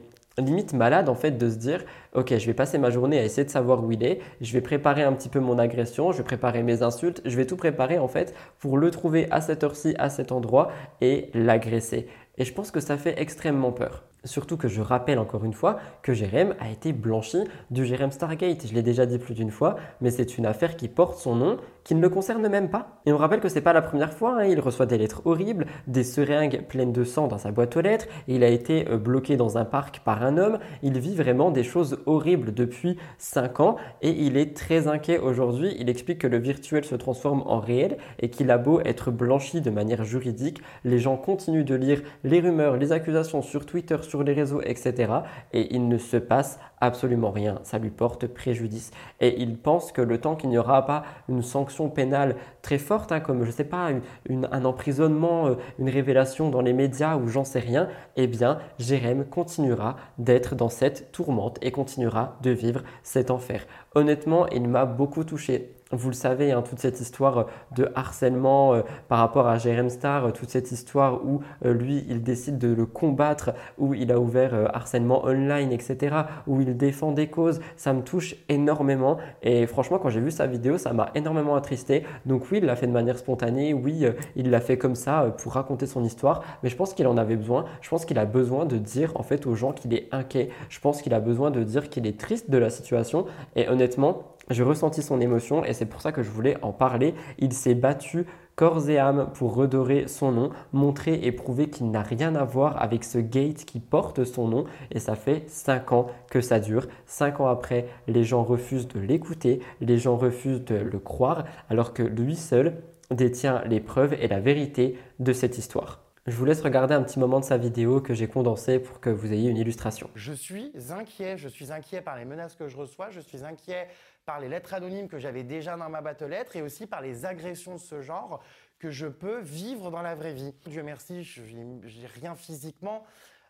limite 0.41 0.73
malade 0.73 1.09
en 1.09 1.15
fait 1.15 1.31
de 1.31 1.49
se 1.49 1.55
dire 1.55 1.83
ok 2.13 2.37
je 2.37 2.45
vais 2.45 2.53
passer 2.53 2.77
ma 2.77 2.89
journée 2.89 3.19
à 3.19 3.23
essayer 3.23 3.45
de 3.45 3.49
savoir 3.49 3.83
où 3.83 3.91
il 3.91 4.03
est, 4.03 4.19
je 4.41 4.53
vais 4.53 4.61
préparer 4.61 5.03
un 5.03 5.13
petit 5.13 5.29
peu 5.29 5.39
mon 5.39 5.57
agression, 5.59 6.11
je 6.11 6.17
vais 6.17 6.23
préparer 6.23 6.63
mes 6.63 6.81
insultes, 6.83 7.21
je 7.25 7.35
vais 7.35 7.45
tout 7.45 7.57
préparer 7.57 7.99
en 7.99 8.07
fait 8.07 8.33
pour 8.59 8.77
le 8.77 8.91
trouver 8.91 9.27
à 9.31 9.41
cette 9.41 9.63
heure-ci, 9.63 9.95
à 9.99 10.09
cet 10.09 10.31
endroit 10.31 10.71
et 11.01 11.29
l'agresser. 11.33 12.07
Et 12.37 12.45
je 12.45 12.53
pense 12.53 12.71
que 12.71 12.79
ça 12.79 12.97
fait 12.97 13.19
extrêmement 13.21 13.71
peur. 13.71 14.08
Surtout 14.25 14.57
que 14.57 14.67
je 14.67 14.81
rappelle 14.81 15.17
encore 15.17 15.45
une 15.45 15.53
fois 15.53 15.79
que 16.01 16.13
Jérém 16.13 16.53
a 16.59 16.69
été 16.69 16.91
blanchi 16.91 17.37
du 17.71 17.85
Jérém 17.85 18.11
Stargate. 18.11 18.67
Je 18.67 18.73
l'ai 18.73 18.83
déjà 18.83 19.05
dit 19.05 19.17
plus 19.17 19.33
d'une 19.33 19.49
fois, 19.49 19.77
mais 20.01 20.11
c'est 20.11 20.37
une 20.37 20.45
affaire 20.45 20.75
qui 20.75 20.89
porte 20.89 21.17
son 21.17 21.35
nom, 21.35 21.57
qui 21.85 21.95
ne 21.95 22.01
le 22.01 22.09
concerne 22.09 22.45
même 22.49 22.69
pas. 22.69 23.01
Et 23.05 23.13
on 23.13 23.17
rappelle 23.17 23.39
que 23.39 23.47
c'est 23.47 23.61
pas 23.61 23.71
la 23.71 23.81
première 23.81 24.11
fois, 24.11 24.41
hein. 24.41 24.45
il 24.45 24.59
reçoit 24.59 24.85
des 24.85 24.97
lettres 24.97 25.21
horribles, 25.23 25.67
des 25.87 26.03
seringues 26.03 26.65
pleines 26.67 26.91
de 26.91 27.05
sang 27.05 27.27
dans 27.27 27.37
sa 27.37 27.51
boîte 27.51 27.77
aux 27.77 27.81
lettres, 27.81 28.07
il 28.27 28.43
a 28.43 28.49
été 28.49 28.89
euh, 28.89 28.97
bloqué 28.97 29.37
dans 29.37 29.57
un 29.57 29.63
parc 29.63 30.01
par 30.01 30.21
un 30.21 30.37
homme, 30.37 30.59
il 30.83 30.99
vit 30.99 31.15
vraiment 31.15 31.49
des 31.49 31.63
choses 31.63 31.99
horribles 32.05 32.53
depuis 32.53 32.97
5 33.19 33.61
ans 33.61 33.77
et 34.01 34.09
il 34.09 34.35
est 34.35 34.53
très 34.55 34.87
inquiet 34.87 35.17
aujourd'hui. 35.17 35.75
Il 35.79 35.89
explique 35.89 36.19
que 36.19 36.27
le 36.27 36.39
virtuel 36.39 36.83
se 36.83 36.95
transforme 36.95 37.41
en 37.45 37.59
réel 37.61 37.97
et 38.19 38.29
qu'il 38.29 38.51
a 38.51 38.57
beau 38.57 38.81
être 38.81 39.11
blanchi 39.11 39.61
de 39.61 39.69
manière 39.69 40.03
juridique, 40.03 40.61
les 40.83 40.99
gens 40.99 41.15
continuent 41.15 41.65
de 41.65 41.75
lire 41.75 42.01
les 42.25 42.41
rumeurs, 42.41 42.75
les 42.75 42.91
accusations 42.91 43.41
sur 43.41 43.65
Twitter, 43.65 43.95
sur 44.09 44.23
les 44.23 44.33
réseaux, 44.33 44.61
etc. 44.61 45.13
Et 45.53 45.73
il 45.75 45.87
ne 45.87 45.97
se 45.97 46.17
passe 46.17 46.59
absolument 46.81 47.31
rien. 47.31 47.59
Ça 47.63 47.77
lui 47.77 47.89
porte 47.89 48.27
préjudice. 48.27 48.91
Et 49.19 49.41
il 49.41 49.57
pense 49.57 49.91
que 49.91 50.01
le 50.01 50.19
temps 50.19 50.35
qu'il 50.35 50.49
n'y 50.49 50.57
aura 50.57 50.85
pas 50.85 51.03
une 51.27 51.41
sanction 51.41 51.89
pénale 51.89 52.35
très 52.61 52.77
forte, 52.77 53.11
hein, 53.11 53.19
comme 53.19 53.43
je 53.43 53.47
ne 53.47 53.53
sais 53.53 53.63
pas, 53.63 53.89
un 54.29 54.65
emprisonnement, 54.65 55.47
euh, 55.47 55.55
une 55.77 55.89
révélation 55.89 56.49
dans 56.49 56.61
les 56.61 56.73
médias 56.73 57.17
ou 57.17 57.27
j'en 57.27 57.43
sais 57.43 57.59
rien, 57.59 57.87
eh 58.15 58.27
bien, 58.27 58.59
Jérém 58.79 59.25
continuera 59.25 59.95
d'être 60.17 60.55
dans 60.55 60.69
cette 60.69 61.11
tourmente 61.11 61.57
et 61.61 61.71
continuera 61.71 62.37
de 62.41 62.51
vivre 62.51 62.81
cet 63.03 63.31
enfer. 63.31 63.65
Honnêtement, 63.95 64.47
il 64.47 64.67
m'a 64.67 64.85
beaucoup 64.85 65.23
touché. 65.23 65.75
Vous 65.91 66.09
le 66.09 66.15
savez, 66.15 66.51
hein, 66.51 66.61
toute 66.61 66.77
cette 66.77 67.01
histoire 67.01 67.47
de 67.75 67.89
harcèlement 67.95 68.75
euh, 68.75 68.81
par 69.07 69.17
rapport 69.17 69.47
à 69.47 69.57
Jérém 69.57 69.89
Star, 69.89 70.25
euh, 70.25 70.31
toute 70.31 70.51
cette 70.51 70.71
histoire 70.71 71.25
où 71.25 71.41
euh, 71.65 71.73
lui, 71.73 72.05
il 72.07 72.21
décide 72.21 72.59
de 72.59 72.71
le 72.71 72.85
combattre, 72.85 73.55
où 73.79 73.95
il 73.95 74.11
a 74.11 74.19
ouvert 74.19 74.53
harcèlement 74.71 75.25
online, 75.25 75.71
etc., 75.71 76.15
où 76.45 76.61
il 76.61 76.77
défend 76.77 77.11
des 77.11 77.25
causes, 77.25 77.59
ça 77.75 77.93
me 77.93 78.03
touche 78.03 78.35
énormément. 78.49 79.17
Et 79.41 79.65
franchement, 79.65 79.97
quand 79.97 80.09
j'ai 80.09 80.19
vu 80.19 80.29
sa 80.29 80.45
vidéo, 80.45 80.77
ça 80.77 80.93
m'a 80.93 81.09
énormément 81.15 81.55
attristé. 81.55 82.03
Donc 82.27 82.43
oui, 82.51 82.59
il 82.59 82.65
l'a 82.65 82.75
fait 82.75 82.85
de 82.85 82.91
manière 82.91 83.17
spontanée, 83.17 83.73
oui, 83.73 84.05
il 84.35 84.51
l'a 84.51 84.61
fait 84.61 84.77
comme 84.77 84.95
ça 84.95 85.33
pour 85.41 85.53
raconter 85.53 85.87
son 85.87 86.03
histoire, 86.03 86.43
mais 86.61 86.69
je 86.69 86.75
pense 86.75 86.93
qu'il 86.93 87.07
en 87.07 87.17
avait 87.17 87.35
besoin. 87.35 87.65
Je 87.81 87.89
pense 87.89 88.05
qu'il 88.05 88.19
a 88.19 88.25
besoin 88.25 88.65
de 88.65 88.77
dire 88.77 89.13
en 89.15 89.23
fait 89.23 89.47
aux 89.47 89.55
gens 89.55 89.71
qu'il 89.71 89.95
est 89.95 90.07
inquiet. 90.11 90.49
Je 90.69 90.79
pense 90.79 91.01
qu'il 91.01 91.15
a 91.15 91.19
besoin 91.19 91.49
de 91.49 91.63
dire 91.63 91.89
qu'il 91.89 92.05
est 92.05 92.19
triste 92.19 92.51
de 92.51 92.59
la 92.59 92.69
situation. 92.69 93.25
Et 93.55 93.67
honnêtement, 93.67 94.35
j'ai 94.49 94.63
ressenti 94.63 95.01
son 95.01 95.21
émotion 95.21 95.63
et 95.63 95.73
c'est 95.73 95.85
pour 95.85 96.01
ça 96.01 96.11
que 96.11 96.23
je 96.23 96.29
voulais 96.29 96.57
en 96.61 96.71
parler. 96.71 97.13
Il 97.37 97.53
s'est 97.53 97.75
battu 97.75 98.25
corps 98.55 98.89
et 98.89 98.97
âme 98.97 99.31
pour 99.35 99.55
redorer 99.55 100.07
son 100.07 100.31
nom, 100.31 100.49
montrer 100.73 101.13
et 101.23 101.31
prouver 101.31 101.69
qu'il 101.69 101.91
n'a 101.91 102.01
rien 102.01 102.35
à 102.35 102.43
voir 102.43 102.81
avec 102.81 103.03
ce 103.03 103.17
gate 103.17 103.63
qui 103.63 103.79
porte 103.79 104.25
son 104.25 104.47
nom. 104.47 104.65
Et 104.91 104.99
ça 104.99 105.15
fait 105.15 105.43
5 105.47 105.91
ans 105.93 106.07
que 106.29 106.41
ça 106.41 106.59
dure. 106.59 106.87
5 107.05 107.39
ans 107.39 107.47
après, 107.47 107.87
les 108.07 108.23
gens 108.23 108.43
refusent 108.43 108.87
de 108.87 108.99
l'écouter, 108.99 109.61
les 109.79 109.97
gens 109.97 110.17
refusent 110.17 110.65
de 110.65 110.75
le 110.75 110.99
croire, 110.99 111.45
alors 111.69 111.93
que 111.93 112.03
lui 112.03 112.35
seul 112.35 112.81
détient 113.11 113.63
les 113.65 113.79
preuves 113.79 114.13
et 114.19 114.27
la 114.27 114.39
vérité 114.39 114.97
de 115.19 115.31
cette 115.31 115.57
histoire. 115.57 116.01
Je 116.27 116.35
vous 116.35 116.45
laisse 116.45 116.61
regarder 116.61 116.93
un 116.93 117.01
petit 117.01 117.17
moment 117.17 117.39
de 117.39 117.45
sa 117.45 117.57
vidéo 117.57 118.01
que 118.01 118.13
j'ai 118.13 118.27
condensé 118.27 118.77
pour 118.77 118.99
que 118.99 119.09
vous 119.09 119.33
ayez 119.33 119.49
une 119.49 119.57
illustration. 119.57 120.11
Je 120.13 120.33
suis 120.33 120.71
inquiet, 120.91 121.37
je 121.37 121.47
suis 121.47 121.71
inquiet 121.71 122.01
par 122.01 122.17
les 122.17 122.25
menaces 122.25 122.55
que 122.55 122.67
je 122.67 122.77
reçois, 122.77 123.09
je 123.09 123.19
suis 123.19 123.43
inquiet 123.43 123.87
par 124.29 124.39
les 124.39 124.47
lettres 124.47 124.75
anonymes 124.75 125.07
que 125.07 125.17
j'avais 125.17 125.43
déjà 125.43 125.75
dans 125.75 125.89
ma 125.89 126.01
boîte 126.01 126.23
et 126.53 126.61
aussi 126.61 126.85
par 126.85 127.01
les 127.01 127.25
agressions 127.25 127.73
de 127.73 127.79
ce 127.79 127.99
genre 127.99 128.43
que 128.77 128.91
je 128.91 129.07
peux 129.07 129.39
vivre 129.39 129.89
dans 129.89 130.03
la 130.03 130.13
vraie 130.13 130.33
vie. 130.33 130.53
Dieu 130.67 130.83
merci, 130.83 131.23
je 131.23 131.41
n'ai 131.41 132.05
rien 132.05 132.35
physiquement, 132.35 133.07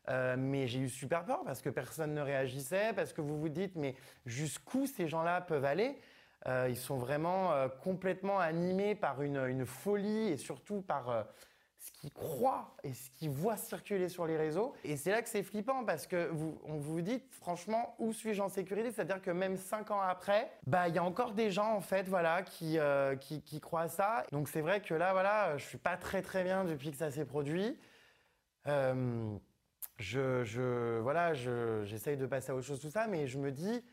euh, 0.08 0.38
mais 0.38 0.68
j'ai 0.68 0.80
eu 0.80 0.88
super 0.88 1.26
peur 1.26 1.42
parce 1.44 1.62
que 1.62 1.70
personne 1.70 2.14
ne 2.14 2.22
réagissait, 2.22 2.94
parce 2.96 3.12
que 3.12 3.20
vous 3.20 3.38
vous 3.38 3.50
dites, 3.50 3.76
mais 3.76 3.94
jusqu'où 4.26 4.88
ces 4.88 5.10
gens-là 5.10 5.42
peuvent 5.42 5.66
aller? 5.66 6.00
Euh, 6.48 6.68
Ils 6.70 6.78
sont 6.78 6.96
vraiment 6.96 7.52
euh, 7.52 7.68
complètement 7.68 8.40
animés 8.40 8.96
par 8.96 9.22
une, 9.22 9.66
folie 9.66 10.30
et 10.30 10.38
surtout 10.38 10.82
par 10.82 11.26
ce 11.80 11.92
qu'ils 11.92 12.12
croient 12.12 12.76
et 12.84 12.94
ce 12.94 13.10
qu'ils 13.12 13.30
voient 13.30 13.58
circuler 13.58 14.10
sur 14.10 14.26
les 14.26 14.38
réseaux. 14.38 14.74
Et 14.84 14.98
c'est 14.98 15.12
là 15.12 15.22
que 15.22 15.30
c'est 15.30 15.44
flippant 15.44 15.86
parce 15.86 16.08
que 16.08 16.28
vous, 16.30 16.60
on 16.66 16.78
vous 16.78 17.02
dit 17.02 17.24
franchement 17.32 17.96
où 18.00 18.12
suis-je 18.12 18.42
en 18.42 18.50
sécurité? 18.50 18.92
C'est-à-dire 18.92 19.22
que 19.22 19.32
même 19.32 19.56
cinq 19.56 19.92
ans 19.92 20.02
après, 20.02 20.52
bah 20.68 20.90
il 20.90 20.96
y 20.96 20.98
a 20.98 21.04
encore 21.04 21.34
des 21.34 21.52
gens 21.52 21.74
en 21.74 21.82
fait 21.82 22.08
voilà 22.08 22.44
qui, 22.44 22.78
euh, 22.78 23.16
qui, 23.16 23.62
croient 23.62 23.84
à 23.84 23.88
ça. 23.88 24.24
Donc 24.32 24.50
c'est 24.50 24.62
vrai 24.62 24.82
que 24.82 24.94
là 24.94 25.14
voilà, 25.14 25.58
je 25.58 25.66
suis 25.66 25.78
pas 25.78 25.96
très 25.96 26.22
très 26.22 26.44
bien 26.44 26.66
depuis 26.66 26.92
que 26.92 26.98
ça 26.98 27.12
s'est 27.12 27.26
produit. 27.26 27.78
Euh, 28.68 29.38
je, 29.98 31.00
voilà, 31.00 31.34
j'essaye 31.34 32.18
de 32.18 32.26
passer 32.26 32.52
à 32.52 32.56
autre 32.56 32.66
chose 32.66 32.82
tout 32.82 32.92
ça, 32.92 33.08
mais 33.08 33.28
je 33.28 33.38
me 33.38 33.52
dis 33.52 33.84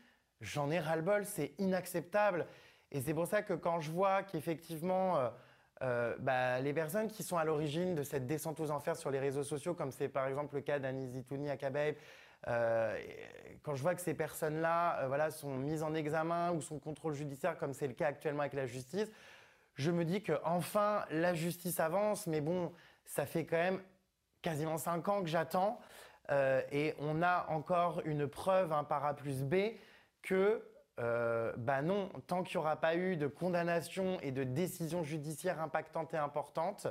j'en 0.41 0.69
ai 0.69 0.79
ras-le-bol, 0.79 1.25
c'est 1.25 1.53
inacceptable. 1.57 2.47
Et 2.91 3.01
c'est 3.01 3.13
pour 3.13 3.27
ça 3.27 3.41
que 3.41 3.53
quand 3.53 3.79
je 3.79 3.91
vois 3.91 4.23
qu'effectivement 4.23 5.17
euh, 5.17 5.29
euh, 5.81 6.15
bah, 6.19 6.59
les 6.59 6.73
personnes 6.73 7.07
qui 7.07 7.23
sont 7.23 7.37
à 7.37 7.43
l'origine 7.43 7.93
de 7.93 8.03
cette 8.03 8.25
descente 8.25 8.59
aux 8.59 8.71
enfers 8.71 8.95
sur 8.95 9.11
les 9.11 9.19
réseaux 9.19 9.43
sociaux, 9.43 9.73
comme 9.73 9.91
c'est 9.91 10.07
par 10.07 10.27
exemple 10.27 10.55
le 10.55 10.61
cas 10.61 10.79
d'Annie 10.79 11.23
Touni 11.23 11.49
à 11.49 11.57
Kabeib, 11.57 11.95
euh, 12.47 12.97
quand 13.63 13.75
je 13.75 13.81
vois 13.81 13.95
que 13.95 14.01
ces 14.01 14.13
personnes-là 14.13 15.01
euh, 15.01 15.07
voilà, 15.07 15.31
sont 15.31 15.55
mises 15.55 15.83
en 15.83 15.93
examen 15.93 16.51
ou 16.51 16.61
sont 16.61 16.79
contrôle 16.79 17.13
judiciaire, 17.13 17.57
comme 17.57 17.73
c'est 17.73 17.87
le 17.87 17.93
cas 17.93 18.07
actuellement 18.07 18.41
avec 18.41 18.53
la 18.53 18.65
justice, 18.65 19.11
je 19.75 19.91
me 19.91 20.05
dis 20.05 20.23
que 20.23 20.33
enfin 20.43 21.05
la 21.11 21.33
justice 21.33 21.79
avance, 21.79 22.25
mais 22.25 22.41
bon, 22.41 22.71
ça 23.05 23.25
fait 23.25 23.45
quand 23.45 23.57
même 23.57 23.81
quasiment 24.41 24.77
cinq 24.77 25.07
ans 25.07 25.21
que 25.21 25.29
j'attends, 25.29 25.79
et 26.71 26.93
on 26.99 27.21
a 27.21 27.45
encore 27.49 28.01
une 28.03 28.27
preuve, 28.27 28.73
un 28.73 28.83
par 28.83 29.05
A 29.05 29.15
plus 29.15 29.43
B, 29.43 29.55
que 30.21 30.61
euh, 30.99 31.53
bah 31.57 31.81
non, 31.81 32.09
tant 32.25 32.43
qu'il 32.43 32.57
n'y 32.57 32.65
aura 32.65 32.75
pas 32.75 32.95
eu 32.95 33.17
de 33.17 33.27
condamnation 33.27 34.19
et 34.21 34.31
de 34.31 34.43
décision 34.43 35.03
judiciaire 35.03 35.61
impactante 35.61 36.13
et 36.13 36.17
importante, 36.17 36.87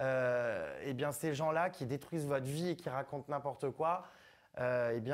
euh, 0.00 0.78
eh 0.84 0.94
ces 1.12 1.34
gens-là 1.34 1.70
qui 1.70 1.86
détruisent 1.86 2.26
votre 2.26 2.46
vie 2.46 2.70
et 2.70 2.76
qui 2.76 2.88
racontent 2.88 3.26
n'importe 3.28 3.70
quoi, 3.70 4.04
euh, 4.58 4.98
eh 4.98 5.12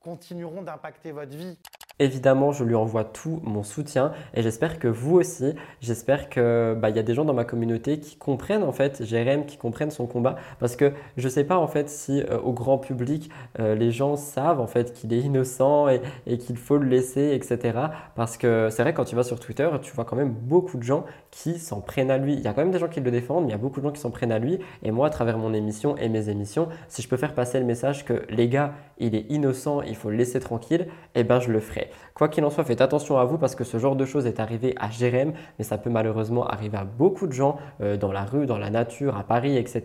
continueront 0.00 0.62
d'impacter 0.62 1.12
votre 1.12 1.36
vie. 1.36 1.58
Évidemment, 2.02 2.50
je 2.50 2.64
lui 2.64 2.74
envoie 2.74 3.04
tout 3.04 3.38
mon 3.44 3.62
soutien 3.62 4.10
et 4.34 4.42
j'espère 4.42 4.80
que 4.80 4.88
vous 4.88 5.18
aussi, 5.18 5.54
j'espère 5.80 6.28
que 6.28 6.76
bah, 6.76 6.90
y 6.90 6.98
a 6.98 7.04
des 7.04 7.14
gens 7.14 7.24
dans 7.24 7.32
ma 7.32 7.44
communauté 7.44 8.00
qui 8.00 8.16
comprennent 8.16 8.64
en 8.64 8.72
fait 8.72 9.04
Jérém, 9.04 9.46
qui 9.46 9.56
comprennent 9.56 9.92
son 9.92 10.08
combat 10.08 10.34
parce 10.58 10.74
que 10.74 10.90
je 11.16 11.24
ne 11.28 11.30
sais 11.30 11.44
pas 11.44 11.56
en 11.56 11.68
fait 11.68 11.88
si 11.88 12.20
euh, 12.22 12.40
au 12.40 12.52
grand 12.52 12.78
public 12.78 13.30
euh, 13.60 13.76
les 13.76 13.92
gens 13.92 14.16
savent 14.16 14.58
en 14.58 14.66
fait 14.66 14.92
qu'il 14.94 15.12
est 15.12 15.20
innocent 15.20 15.88
et, 15.90 16.00
et 16.26 16.38
qu'il 16.38 16.56
faut 16.56 16.76
le 16.76 16.88
laisser, 16.88 17.34
etc. 17.34 17.78
Parce 18.16 18.36
que 18.36 18.66
c'est 18.72 18.82
vrai 18.82 18.94
quand 18.94 19.04
tu 19.04 19.14
vas 19.14 19.22
sur 19.22 19.38
Twitter, 19.38 19.68
tu 19.80 19.92
vois 19.92 20.04
quand 20.04 20.16
même 20.16 20.32
beaucoup 20.32 20.78
de 20.78 20.82
gens 20.82 21.04
qui 21.30 21.60
s'en 21.60 21.80
prennent 21.80 22.10
à 22.10 22.18
lui. 22.18 22.34
Il 22.34 22.40
y 22.40 22.48
a 22.48 22.52
quand 22.52 22.62
même 22.62 22.72
des 22.72 22.80
gens 22.80 22.88
qui 22.88 23.00
le 23.00 23.12
défendent, 23.12 23.44
mais 23.44 23.50
il 23.50 23.52
y 23.52 23.54
a 23.54 23.58
beaucoup 23.58 23.78
de 23.78 23.86
gens 23.86 23.92
qui 23.92 24.00
s'en 24.00 24.10
prennent 24.10 24.32
à 24.32 24.40
lui. 24.40 24.58
Et 24.82 24.90
moi, 24.90 25.06
à 25.06 25.10
travers 25.10 25.38
mon 25.38 25.54
émission 25.54 25.96
et 25.98 26.08
mes 26.08 26.30
émissions, 26.30 26.66
si 26.88 27.00
je 27.00 27.08
peux 27.08 27.16
faire 27.16 27.34
passer 27.34 27.60
le 27.60 27.64
message 27.64 28.04
que 28.04 28.24
les 28.28 28.48
gars, 28.48 28.72
il 28.98 29.14
est 29.14 29.30
innocent, 29.30 29.82
il 29.82 29.94
faut 29.94 30.10
le 30.10 30.16
laisser 30.16 30.40
tranquille, 30.40 30.88
eh 31.14 31.22
ben 31.22 31.38
je 31.38 31.52
le 31.52 31.60
ferai. 31.60 31.91
Quoi 32.14 32.28
qu'il 32.28 32.44
en 32.44 32.50
soit, 32.50 32.64
faites 32.64 32.80
attention 32.80 33.18
à 33.18 33.24
vous 33.24 33.38
parce 33.38 33.54
que 33.54 33.64
ce 33.64 33.78
genre 33.78 33.96
de 33.96 34.04
choses 34.04 34.26
est 34.26 34.40
arrivé 34.40 34.74
à 34.78 34.90
Jérém, 34.90 35.32
mais 35.58 35.64
ça 35.64 35.78
peut 35.78 35.90
malheureusement 35.90 36.46
arriver 36.46 36.76
à 36.76 36.84
beaucoup 36.84 37.26
de 37.26 37.32
gens 37.32 37.56
euh, 37.80 37.96
dans 37.96 38.12
la 38.12 38.24
rue, 38.24 38.46
dans 38.46 38.58
la 38.58 38.70
nature, 38.70 39.16
à 39.16 39.24
Paris, 39.24 39.56
etc. 39.56 39.82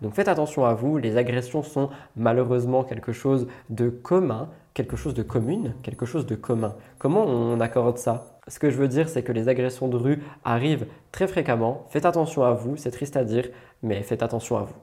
Donc 0.00 0.14
faites 0.14 0.28
attention 0.28 0.64
à 0.64 0.74
vous. 0.74 0.98
Les 0.98 1.16
agressions 1.16 1.62
sont 1.62 1.90
malheureusement 2.16 2.84
quelque 2.84 3.12
chose 3.12 3.46
de 3.70 3.88
commun, 3.88 4.48
quelque 4.74 4.96
chose 4.96 5.14
de 5.14 5.22
commune, 5.22 5.74
quelque 5.82 6.06
chose 6.06 6.26
de 6.26 6.34
commun. 6.34 6.74
Comment 6.98 7.24
on 7.24 7.60
accorde 7.60 7.98
ça? 7.98 8.38
Ce 8.48 8.58
que 8.58 8.70
je 8.70 8.76
veux 8.76 8.88
dire, 8.88 9.08
c'est 9.08 9.22
que 9.22 9.32
les 9.32 9.48
agressions 9.48 9.88
de 9.88 9.96
rue 9.96 10.22
arrivent 10.44 10.86
très 11.12 11.26
fréquemment. 11.26 11.86
Faites 11.90 12.06
attention 12.06 12.44
à 12.44 12.52
vous, 12.52 12.76
c'est 12.76 12.90
triste 12.90 13.16
à 13.16 13.24
dire, 13.24 13.48
mais 13.82 14.02
faites 14.02 14.22
attention 14.22 14.56
à 14.56 14.62
vous. 14.62 14.76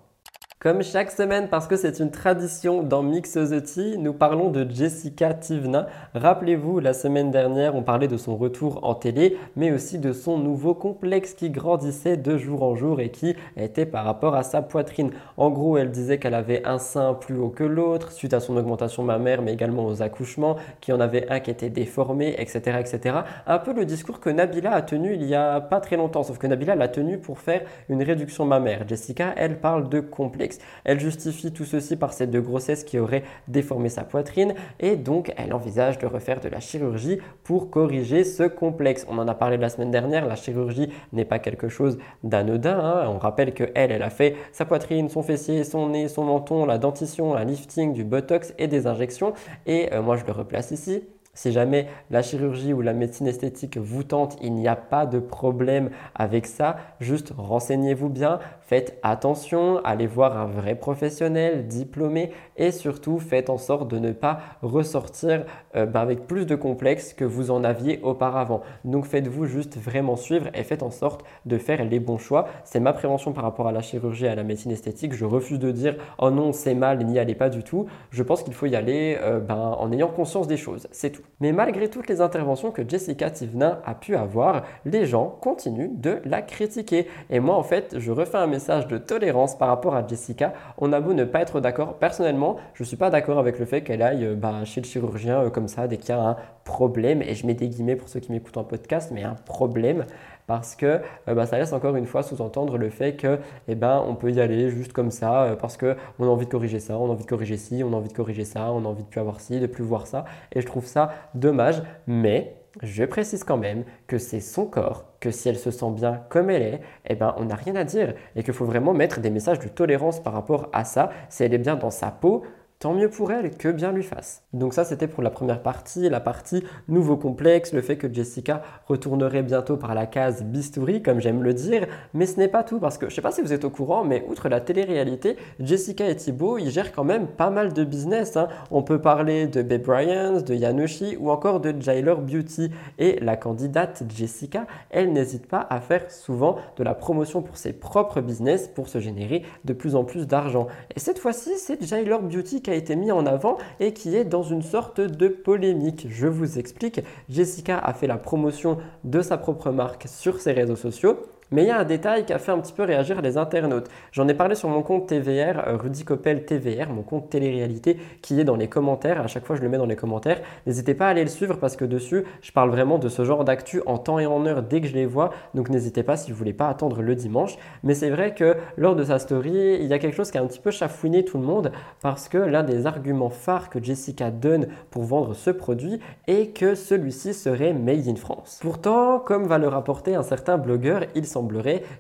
Comme 0.64 0.82
chaque 0.82 1.12
semaine, 1.12 1.50
parce 1.50 1.68
que 1.68 1.76
c'est 1.76 2.00
une 2.00 2.10
tradition 2.10 2.84
dans 2.84 3.04
Mix 3.04 3.34
the 3.34 3.98
nous 3.98 4.14
parlons 4.14 4.50
de 4.50 4.66
Jessica 4.72 5.34
Tivna. 5.34 5.88
Rappelez-vous, 6.16 6.80
la 6.80 6.94
semaine 6.94 7.32
dernière, 7.32 7.76
on 7.76 7.84
parlait 7.84 8.08
de 8.08 8.16
son 8.16 8.38
retour 8.38 8.80
en 8.84 8.96
télé, 8.96 9.38
mais 9.58 9.74
aussi 9.74 10.00
de 10.00 10.14
son 10.14 10.38
nouveau 10.38 10.74
complexe 10.74 11.34
qui 11.34 11.50
grandissait 11.50 12.16
de 12.16 12.38
jour 12.38 12.64
en 12.64 12.76
jour 12.76 13.02
et 13.02 13.10
qui 13.10 13.36
était 13.58 13.86
par 13.86 14.06
rapport 14.06 14.36
à 14.36 14.44
sa 14.44 14.62
poitrine. 14.62 15.12
En 15.36 15.50
gros, 15.50 15.78
elle 15.78 15.92
disait 15.92 16.18
qu'elle 16.18 16.34
avait 16.34 16.66
un 16.66 16.80
sein 16.80 17.14
plus 17.14 17.36
haut 17.36 17.50
que 17.50 17.66
l'autre, 17.66 18.14
suite 18.14 18.34
à 18.34 18.40
son 18.40 18.56
augmentation 18.56 19.04
mammaire, 19.04 19.42
mais 19.42 19.52
également 19.52 19.86
aux 19.86 20.02
accouchements, 20.02 20.56
qu'il 20.80 20.94
y 20.94 20.98
en 20.98 21.02
avait 21.02 21.30
un 21.30 21.42
qui 21.42 21.52
était 21.52 21.70
déformé, 21.70 22.36
etc., 22.38 22.78
etc. 22.80 23.18
Un 23.48 23.60
peu 23.60 23.74
le 23.74 23.84
discours 23.84 24.22
que 24.22 24.30
Nabila 24.30 24.72
a 24.72 24.82
tenu 24.82 25.14
il 25.14 25.26
y 25.26 25.36
a 25.36 25.60
pas 25.60 25.82
très 25.82 25.98
longtemps, 25.98 26.24
sauf 26.24 26.38
que 26.38 26.48
Nabila 26.48 26.76
l'a 26.76 26.88
tenu 26.88 27.18
pour 27.18 27.40
faire 27.40 27.64
une 27.90 28.02
réduction 28.02 28.46
mammaire. 28.46 28.88
Jessica, 28.88 29.34
elle 29.36 29.60
parle 29.60 29.90
de 29.90 30.00
complexe. 30.00 30.53
Elle 30.84 31.00
justifie 31.00 31.54
tout 31.54 31.66
ceci 31.66 31.96
par 31.96 32.14
cette 32.14 32.34
deux 32.34 32.42
grossesses 32.42 32.84
qui 32.84 33.00
auraient 33.00 33.24
déformé 33.48 33.90
sa 33.90 34.04
poitrine 34.04 34.56
et 34.80 34.96
donc 34.96 35.32
elle 35.38 35.54
envisage 35.54 36.00
de 36.00 36.08
refaire 36.08 36.40
de 36.40 36.50
la 36.50 36.60
chirurgie 36.60 37.20
pour 37.44 37.70
corriger 37.70 38.24
ce 38.24 38.44
complexe. 38.44 39.06
On 39.10 39.18
en 39.20 39.28
a 39.28 39.36
parlé 39.36 39.58
la 39.58 39.70
semaine 39.70 39.92
dernière, 39.92 40.26
la 40.26 40.36
chirurgie 40.36 40.90
n'est 41.14 41.26
pas 41.26 41.40
quelque 41.40 41.70
chose 41.70 41.98
d'anodin. 42.24 42.80
Hein. 42.80 43.08
On 43.08 43.20
rappelle 43.20 43.54
que 43.54 43.66
elle, 43.76 43.92
elle 43.92 44.04
a 44.04 44.10
fait 44.10 44.36
sa 44.52 44.66
poitrine, 44.66 45.10
son 45.10 45.22
fessier, 45.22 45.64
son 45.64 45.90
nez, 45.90 46.08
son 46.08 46.24
menton, 46.24 46.66
la 46.66 46.78
dentition, 46.78 47.36
un 47.36 47.44
lifting, 47.44 47.94
du 47.94 48.04
botox 48.04 48.54
et 48.58 48.68
des 48.68 48.88
injections. 48.88 49.34
Et 49.66 49.94
euh, 49.94 50.02
moi 50.02 50.18
je 50.18 50.26
le 50.26 50.32
replace 50.32 50.72
ici. 50.72 51.04
Si 51.36 51.52
jamais 51.52 51.88
la 52.12 52.22
chirurgie 52.22 52.74
ou 52.74 52.82
la 52.82 52.94
médecine 52.94 53.26
esthétique 53.26 53.78
vous 53.78 54.04
tente, 54.04 54.38
il 54.44 54.54
n'y 54.54 54.68
a 54.68 54.76
pas 54.76 55.08
de 55.08 55.18
problème 55.18 55.90
avec 56.14 56.46
ça. 56.46 56.78
Juste 57.00 57.34
renseignez-vous 57.36 58.10
bien, 58.10 58.38
faites 58.74 58.98
attention, 59.04 59.82
allez 59.84 60.08
voir 60.08 60.36
un 60.36 60.48
vrai 60.48 60.74
professionnel 60.74 61.68
diplômé 61.68 62.32
et 62.58 62.72
surtout 62.72 63.20
faites 63.20 63.52
en 63.52 63.60
sorte 63.60 63.88
de 63.88 64.00
ne 64.00 64.12
pas 64.14 64.40
ressortir 64.64 65.46
euh, 65.76 65.86
ben, 65.86 66.00
avec 66.00 66.26
plus 66.26 66.48
de 66.48 66.56
complexes 66.56 67.14
que 67.14 67.24
vous 67.24 67.52
en 67.52 67.64
aviez 67.64 68.00
auparavant. 68.02 68.62
Donc 68.84 69.06
faites-vous 69.06 69.46
juste 69.46 69.78
vraiment 69.78 70.16
suivre 70.16 70.48
et 70.56 70.64
faites 70.64 70.82
en 70.82 70.90
sorte 70.90 71.24
de 71.46 71.60
faire 71.60 71.86
les 71.86 72.00
bons 72.00 72.18
choix. 72.18 72.48
C'est 72.64 72.80
ma 72.80 72.94
prévention 72.94 73.32
par 73.32 73.44
rapport 73.44 73.68
à 73.68 73.72
la 73.72 73.82
chirurgie 73.82 74.26
et 74.26 74.30
à 74.30 74.34
la 74.34 74.42
médecine 74.42 74.72
esthétique. 74.72 75.14
Je 75.14 75.26
refuse 75.26 75.60
de 75.60 75.70
dire 75.70 75.96
oh 76.18 76.32
non 76.32 76.52
c'est 76.52 76.74
mal, 76.74 76.98
n'y 77.06 77.20
allez 77.20 77.36
pas 77.36 77.50
du 77.50 77.62
tout. 77.62 77.86
Je 78.10 78.24
pense 78.24 78.42
qu'il 78.42 78.56
faut 78.56 78.66
y 78.66 78.76
aller 78.76 79.20
euh, 79.22 79.40
ben, 79.40 79.76
en 79.78 79.92
ayant 79.92 80.08
conscience 80.08 80.48
des 80.48 80.58
choses, 80.58 80.88
c'est 80.90 81.12
tout. 81.12 81.22
Mais 81.42 81.52
malgré 81.52 81.92
toutes 81.92 82.08
les 82.08 82.22
interventions 82.22 82.72
que 82.72 82.82
Jessica 82.90 83.30
Tivna 83.30 83.84
a 83.86 83.94
pu 83.94 84.16
avoir, 84.16 84.64
les 84.84 85.06
gens 85.06 85.38
continuent 85.42 85.92
de 85.94 86.22
la 86.26 86.42
critiquer. 86.42 87.08
Et 87.30 87.40
moi, 87.40 87.56
en 87.56 87.64
fait, 87.64 88.00
je 88.00 88.12
refais 88.12 88.40
un 88.40 88.48
message 88.48 88.63
de 88.68 88.98
tolérance 88.98 89.58
par 89.58 89.68
rapport 89.68 89.96
à 89.96 90.08
Jessica. 90.08 90.54
On 90.78 90.94
a 90.94 91.02
beau 91.02 91.14
ne 91.14 91.26
pas 91.26 91.42
être 91.42 91.60
d'accord. 91.60 91.96
Personnellement, 91.96 92.58
je 92.74 92.84
ne 92.84 92.88
suis 92.88 92.98
pas 92.98 93.10
d'accord 93.10 93.40
avec 93.40 93.60
le 93.60 93.66
fait 93.66 93.82
qu'elle 93.82 94.02
aille 94.02 94.26
euh, 94.26 94.36
bah, 94.36 94.64
chez 94.64 94.82
le 94.82 94.86
chirurgien 94.86 95.44
euh, 95.44 95.50
comme 95.50 95.68
ça 95.68 95.88
dès 95.88 95.98
qu'il 95.98 96.10
y 96.10 96.18
a 96.18 96.22
un 96.22 96.38
problème. 96.64 97.22
Et 97.22 97.36
je 97.36 97.46
mets 97.46 97.54
des 97.54 97.68
guillemets 97.68 97.96
pour 97.96 98.10
ceux 98.10 98.20
qui 98.20 98.32
m'écoutent 98.32 98.58
en 98.58 98.64
podcast, 98.64 99.12
mais 99.14 99.24
un 99.24 99.36
problème 99.36 100.06
parce 100.48 100.76
que 100.76 101.00
euh, 101.28 101.34
bah, 101.36 101.46
ça 101.46 101.58
laisse 101.58 101.74
encore 101.74 101.96
une 101.96 102.06
fois 102.06 102.24
sous-entendre 102.24 102.78
le 102.78 102.90
fait 102.90 103.16
que 103.16 103.40
eh 103.68 103.76
ben, 103.76 104.04
on 104.08 104.16
peut 104.16 104.32
y 104.32 104.40
aller 104.40 104.70
juste 104.70 104.94
comme 104.94 105.12
ça 105.12 105.56
parce 105.60 105.78
qu'on 105.78 105.96
a 106.20 106.26
envie 106.26 106.46
de 106.46 106.52
corriger 106.52 106.80
ça, 106.80 106.98
on 106.98 107.10
a 107.10 107.12
envie 107.12 107.24
de 107.24 107.30
corriger 107.30 107.58
ci, 107.58 107.84
on 107.84 107.94
a 107.94 107.96
envie 107.96 108.10
de 108.10 108.14
corriger 108.14 108.46
ça, 108.46 108.72
on 108.72 108.86
a 108.86 108.88
envie 108.88 109.04
de 109.04 109.08
plus 109.10 109.20
avoir 109.20 109.40
ci, 109.40 109.60
de 109.60 109.68
plus 109.68 109.84
voir 109.84 110.08
ça. 110.08 110.26
Et 110.52 110.62
je 110.62 110.66
trouve 110.66 110.86
ça 110.86 111.12
dommage, 111.36 111.82
mais 112.08 112.63
je 112.82 113.04
précise 113.04 113.44
quand 113.44 113.58
même 113.58 113.84
que 114.08 114.18
c'est 114.18 114.40
son 114.40 114.66
corps, 114.66 115.06
que 115.20 115.30
si 115.30 115.48
elle 115.48 115.60
se 115.60 115.70
sent 115.70 115.92
bien 115.92 116.24
comme 116.30 116.50
elle 116.50 116.62
est, 116.64 116.82
eh 117.06 117.16
ben, 117.16 117.36
on 117.38 117.46
n'a 117.46 117.56
rien 117.56 117.76
à 117.76 117.84
dire 117.84 118.16
et 118.36 118.44
qu'il 118.44 118.54
faut 118.54 118.66
vraiment 118.66 118.94
mettre 118.94 119.20
des 119.20 119.30
messages 119.30 119.60
de 119.60 119.68
tolérance 119.68 120.22
par 120.22 120.34
rapport 120.34 120.70
à 120.74 120.84
ça. 120.84 121.12
Si 121.30 121.44
elle 121.44 121.54
est 121.54 121.60
bien 121.60 121.76
dans 121.76 121.92
sa 121.92 122.10
peau, 122.10 122.44
tant 122.84 122.94
mieux 122.94 123.10
pour 123.10 123.32
elle, 123.32 123.56
que 123.56 123.70
bien 123.70 123.94
lui 123.94 124.04
fasse. 124.04 124.44
Donc 124.52 124.74
ça, 124.74 124.84
c'était 124.84 125.08
pour 125.08 125.24
la 125.24 125.30
première 125.30 125.62
partie, 125.62 126.10
la 126.10 126.20
partie 126.20 126.66
nouveau 126.90 127.16
complexe, 127.16 127.72
le 127.72 127.82
fait 127.82 127.96
que 127.96 128.14
Jessica 128.14 128.62
retournerait 128.88 129.42
bientôt 129.42 129.78
par 129.78 129.96
la 129.96 130.06
case 130.06 130.44
bistouri, 130.44 131.02
comme 131.02 131.22
j'aime 131.22 131.44
le 131.44 131.54
dire, 131.54 131.88
mais 132.14 132.26
ce 132.26 132.38
n'est 132.38 132.50
pas 132.50 132.62
tout, 132.62 132.82
parce 132.82 132.98
que 132.98 133.10
je 133.10 133.16
sais 133.16 133.22
pas 133.22 133.32
si 133.32 133.42
vous 133.42 133.54
êtes 133.54 133.64
au 133.64 133.70
courant, 133.70 134.04
mais 134.04 134.26
outre 134.28 134.50
la 134.50 134.60
télé-réalité, 134.60 135.38
Jessica 135.62 136.10
et 136.10 136.18
Thibaut, 136.18 136.58
ils 136.58 136.72
gèrent 136.72 136.92
quand 136.92 137.06
même 137.06 137.28
pas 137.28 137.50
mal 137.50 137.72
de 137.72 137.86
business. 137.86 138.36
Hein. 138.36 138.50
On 138.70 138.84
peut 138.84 139.00
parler 139.00 139.48
de 139.48 139.62
Babe 139.62 139.84
Bryans, 139.84 140.42
de 140.42 140.54
Yanushi 140.54 141.16
ou 141.18 141.32
encore 141.32 141.62
de 141.62 141.74
Jailer 141.80 142.20
Beauty. 142.20 142.70
Et 143.00 143.18
la 143.22 143.38
candidate 143.38 144.04
Jessica, 144.14 144.68
elle 144.90 145.14
n'hésite 145.14 145.48
pas 145.48 145.66
à 145.70 145.80
faire 145.80 146.12
souvent 146.12 146.58
de 146.76 146.84
la 146.84 146.96
promotion 146.96 147.42
pour 147.42 147.56
ses 147.56 147.72
propres 147.72 148.20
business 148.20 148.68
pour 148.68 148.90
se 148.90 149.00
générer 149.00 149.44
de 149.64 149.72
plus 149.72 149.96
en 149.96 150.04
plus 150.04 150.28
d'argent. 150.28 150.68
Et 150.94 151.00
cette 151.00 151.20
fois-ci, 151.20 151.52
c'est 151.58 151.82
Jailer 151.82 152.22
Beauty 152.22 152.62
qui 152.62 152.73
a 152.73 152.73
été 152.74 152.96
mis 152.96 153.12
en 153.12 153.26
avant 153.26 153.58
et 153.80 153.94
qui 153.94 154.16
est 154.16 154.26
dans 154.26 154.44
une 154.44 154.62
sorte 154.62 155.02
de 155.02 155.28
polémique. 155.28 156.08
Je 156.10 156.28
vous 156.28 156.60
explique. 156.60 157.02
Jessica 157.30 157.78
a 157.78 157.94
fait 157.94 158.08
la 158.08 158.18
promotion 158.18 158.78
de 159.04 159.22
sa 159.22 159.38
propre 159.38 159.72
marque 159.72 160.08
sur 160.08 160.40
ses 160.40 160.52
réseaux 160.52 160.76
sociaux 160.76 161.18
mais 161.54 161.64
il 161.64 161.68
y 161.68 161.72
a 161.72 161.80
un 161.80 161.84
détail 161.84 162.26
qui 162.26 162.34
a 162.34 162.40
fait 162.40 162.52
un 162.52 162.58
petit 162.58 162.74
peu 162.74 162.82
réagir 162.82 163.22
les 163.22 163.38
internautes. 163.38 163.88
J'en 164.12 164.28
ai 164.28 164.34
parlé 164.34 164.56
sur 164.56 164.70
mon 164.70 164.82
compte 164.82 165.06
TVR, 165.06 165.68
euh, 165.68 165.78
Rudy 165.78 166.04
Coppel 166.04 166.46
TVR, 166.46 166.90
mon 166.90 167.04
compte 167.04 167.30
télé-réalité 167.30 167.98
qui 168.24 168.40
est 168.40 168.44
dans 168.44 168.56
les 168.56 168.68
commentaires. 168.68 169.22
À 169.22 169.28
chaque 169.28 169.46
fois, 169.46 169.56
je 169.56 169.62
le 169.62 169.70
mets 169.70 169.78
dans 169.78 169.86
les 169.86 169.96
commentaires. 169.96 170.42
N'hésitez 170.66 170.96
pas 170.96 171.06
à 171.06 171.10
aller 171.10 171.22
le 171.22 171.30
suivre 171.30 171.58
parce 171.58 171.76
que 171.76 171.86
dessus, 171.86 172.24
je 172.42 172.52
parle 172.52 172.72
vraiment 172.72 172.98
de 172.98 173.08
ce 173.08 173.24
genre 173.24 173.44
d'actu 173.44 173.84
en 173.86 174.00
temps 174.00 174.18
et 174.18 174.26
en 174.26 174.44
heure 174.48 174.64
dès 174.64 174.82
que 174.82 174.88
je 174.88 174.96
les 174.96 175.06
vois. 175.06 175.30
Donc 175.54 175.70
n'hésitez 175.70 176.02
pas 176.02 176.18
si 176.18 176.32
vous 176.32 176.38
voulez 176.38 176.54
pas 176.54 176.70
attendre 176.70 177.04
le 177.04 177.14
dimanche. 177.14 177.56
Mais 177.84 177.94
c'est 177.94 178.10
vrai 178.10 178.34
que 178.34 178.58
lors 178.76 178.96
de 178.96 179.04
sa 179.04 179.20
story, 179.20 179.78
il 179.80 179.86
y 179.86 179.94
a 179.94 180.00
quelque 180.00 180.16
chose 180.16 180.32
qui 180.32 180.40
a 180.40 180.42
un 180.42 180.48
petit 180.48 180.60
peu 180.60 180.72
chafouiné 180.72 181.24
tout 181.24 181.38
le 181.38 181.46
monde 181.46 181.72
parce 182.02 182.30
que 182.30 182.40
l'un 182.40 182.64
des 182.64 182.88
arguments 182.88 183.30
phares 183.30 183.70
que 183.70 183.82
Jessica 183.82 184.32
donne 184.32 184.70
pour 184.90 185.04
vendre 185.04 185.36
ce 185.36 185.52
produit 185.52 186.00
est 186.26 186.48
que 186.48 186.74
celui-ci 186.74 187.36
serait 187.36 187.74
made 187.74 188.08
in 188.08 188.16
France. 188.16 188.60
Pourtant, 188.64 189.20
comme 189.20 189.46
va 189.46 189.60
le 189.60 189.68
rapporter 189.68 190.16
un 190.16 190.24
certain 190.24 190.58
blogueur, 190.58 191.04
il 191.14 191.28
semble 191.28 191.43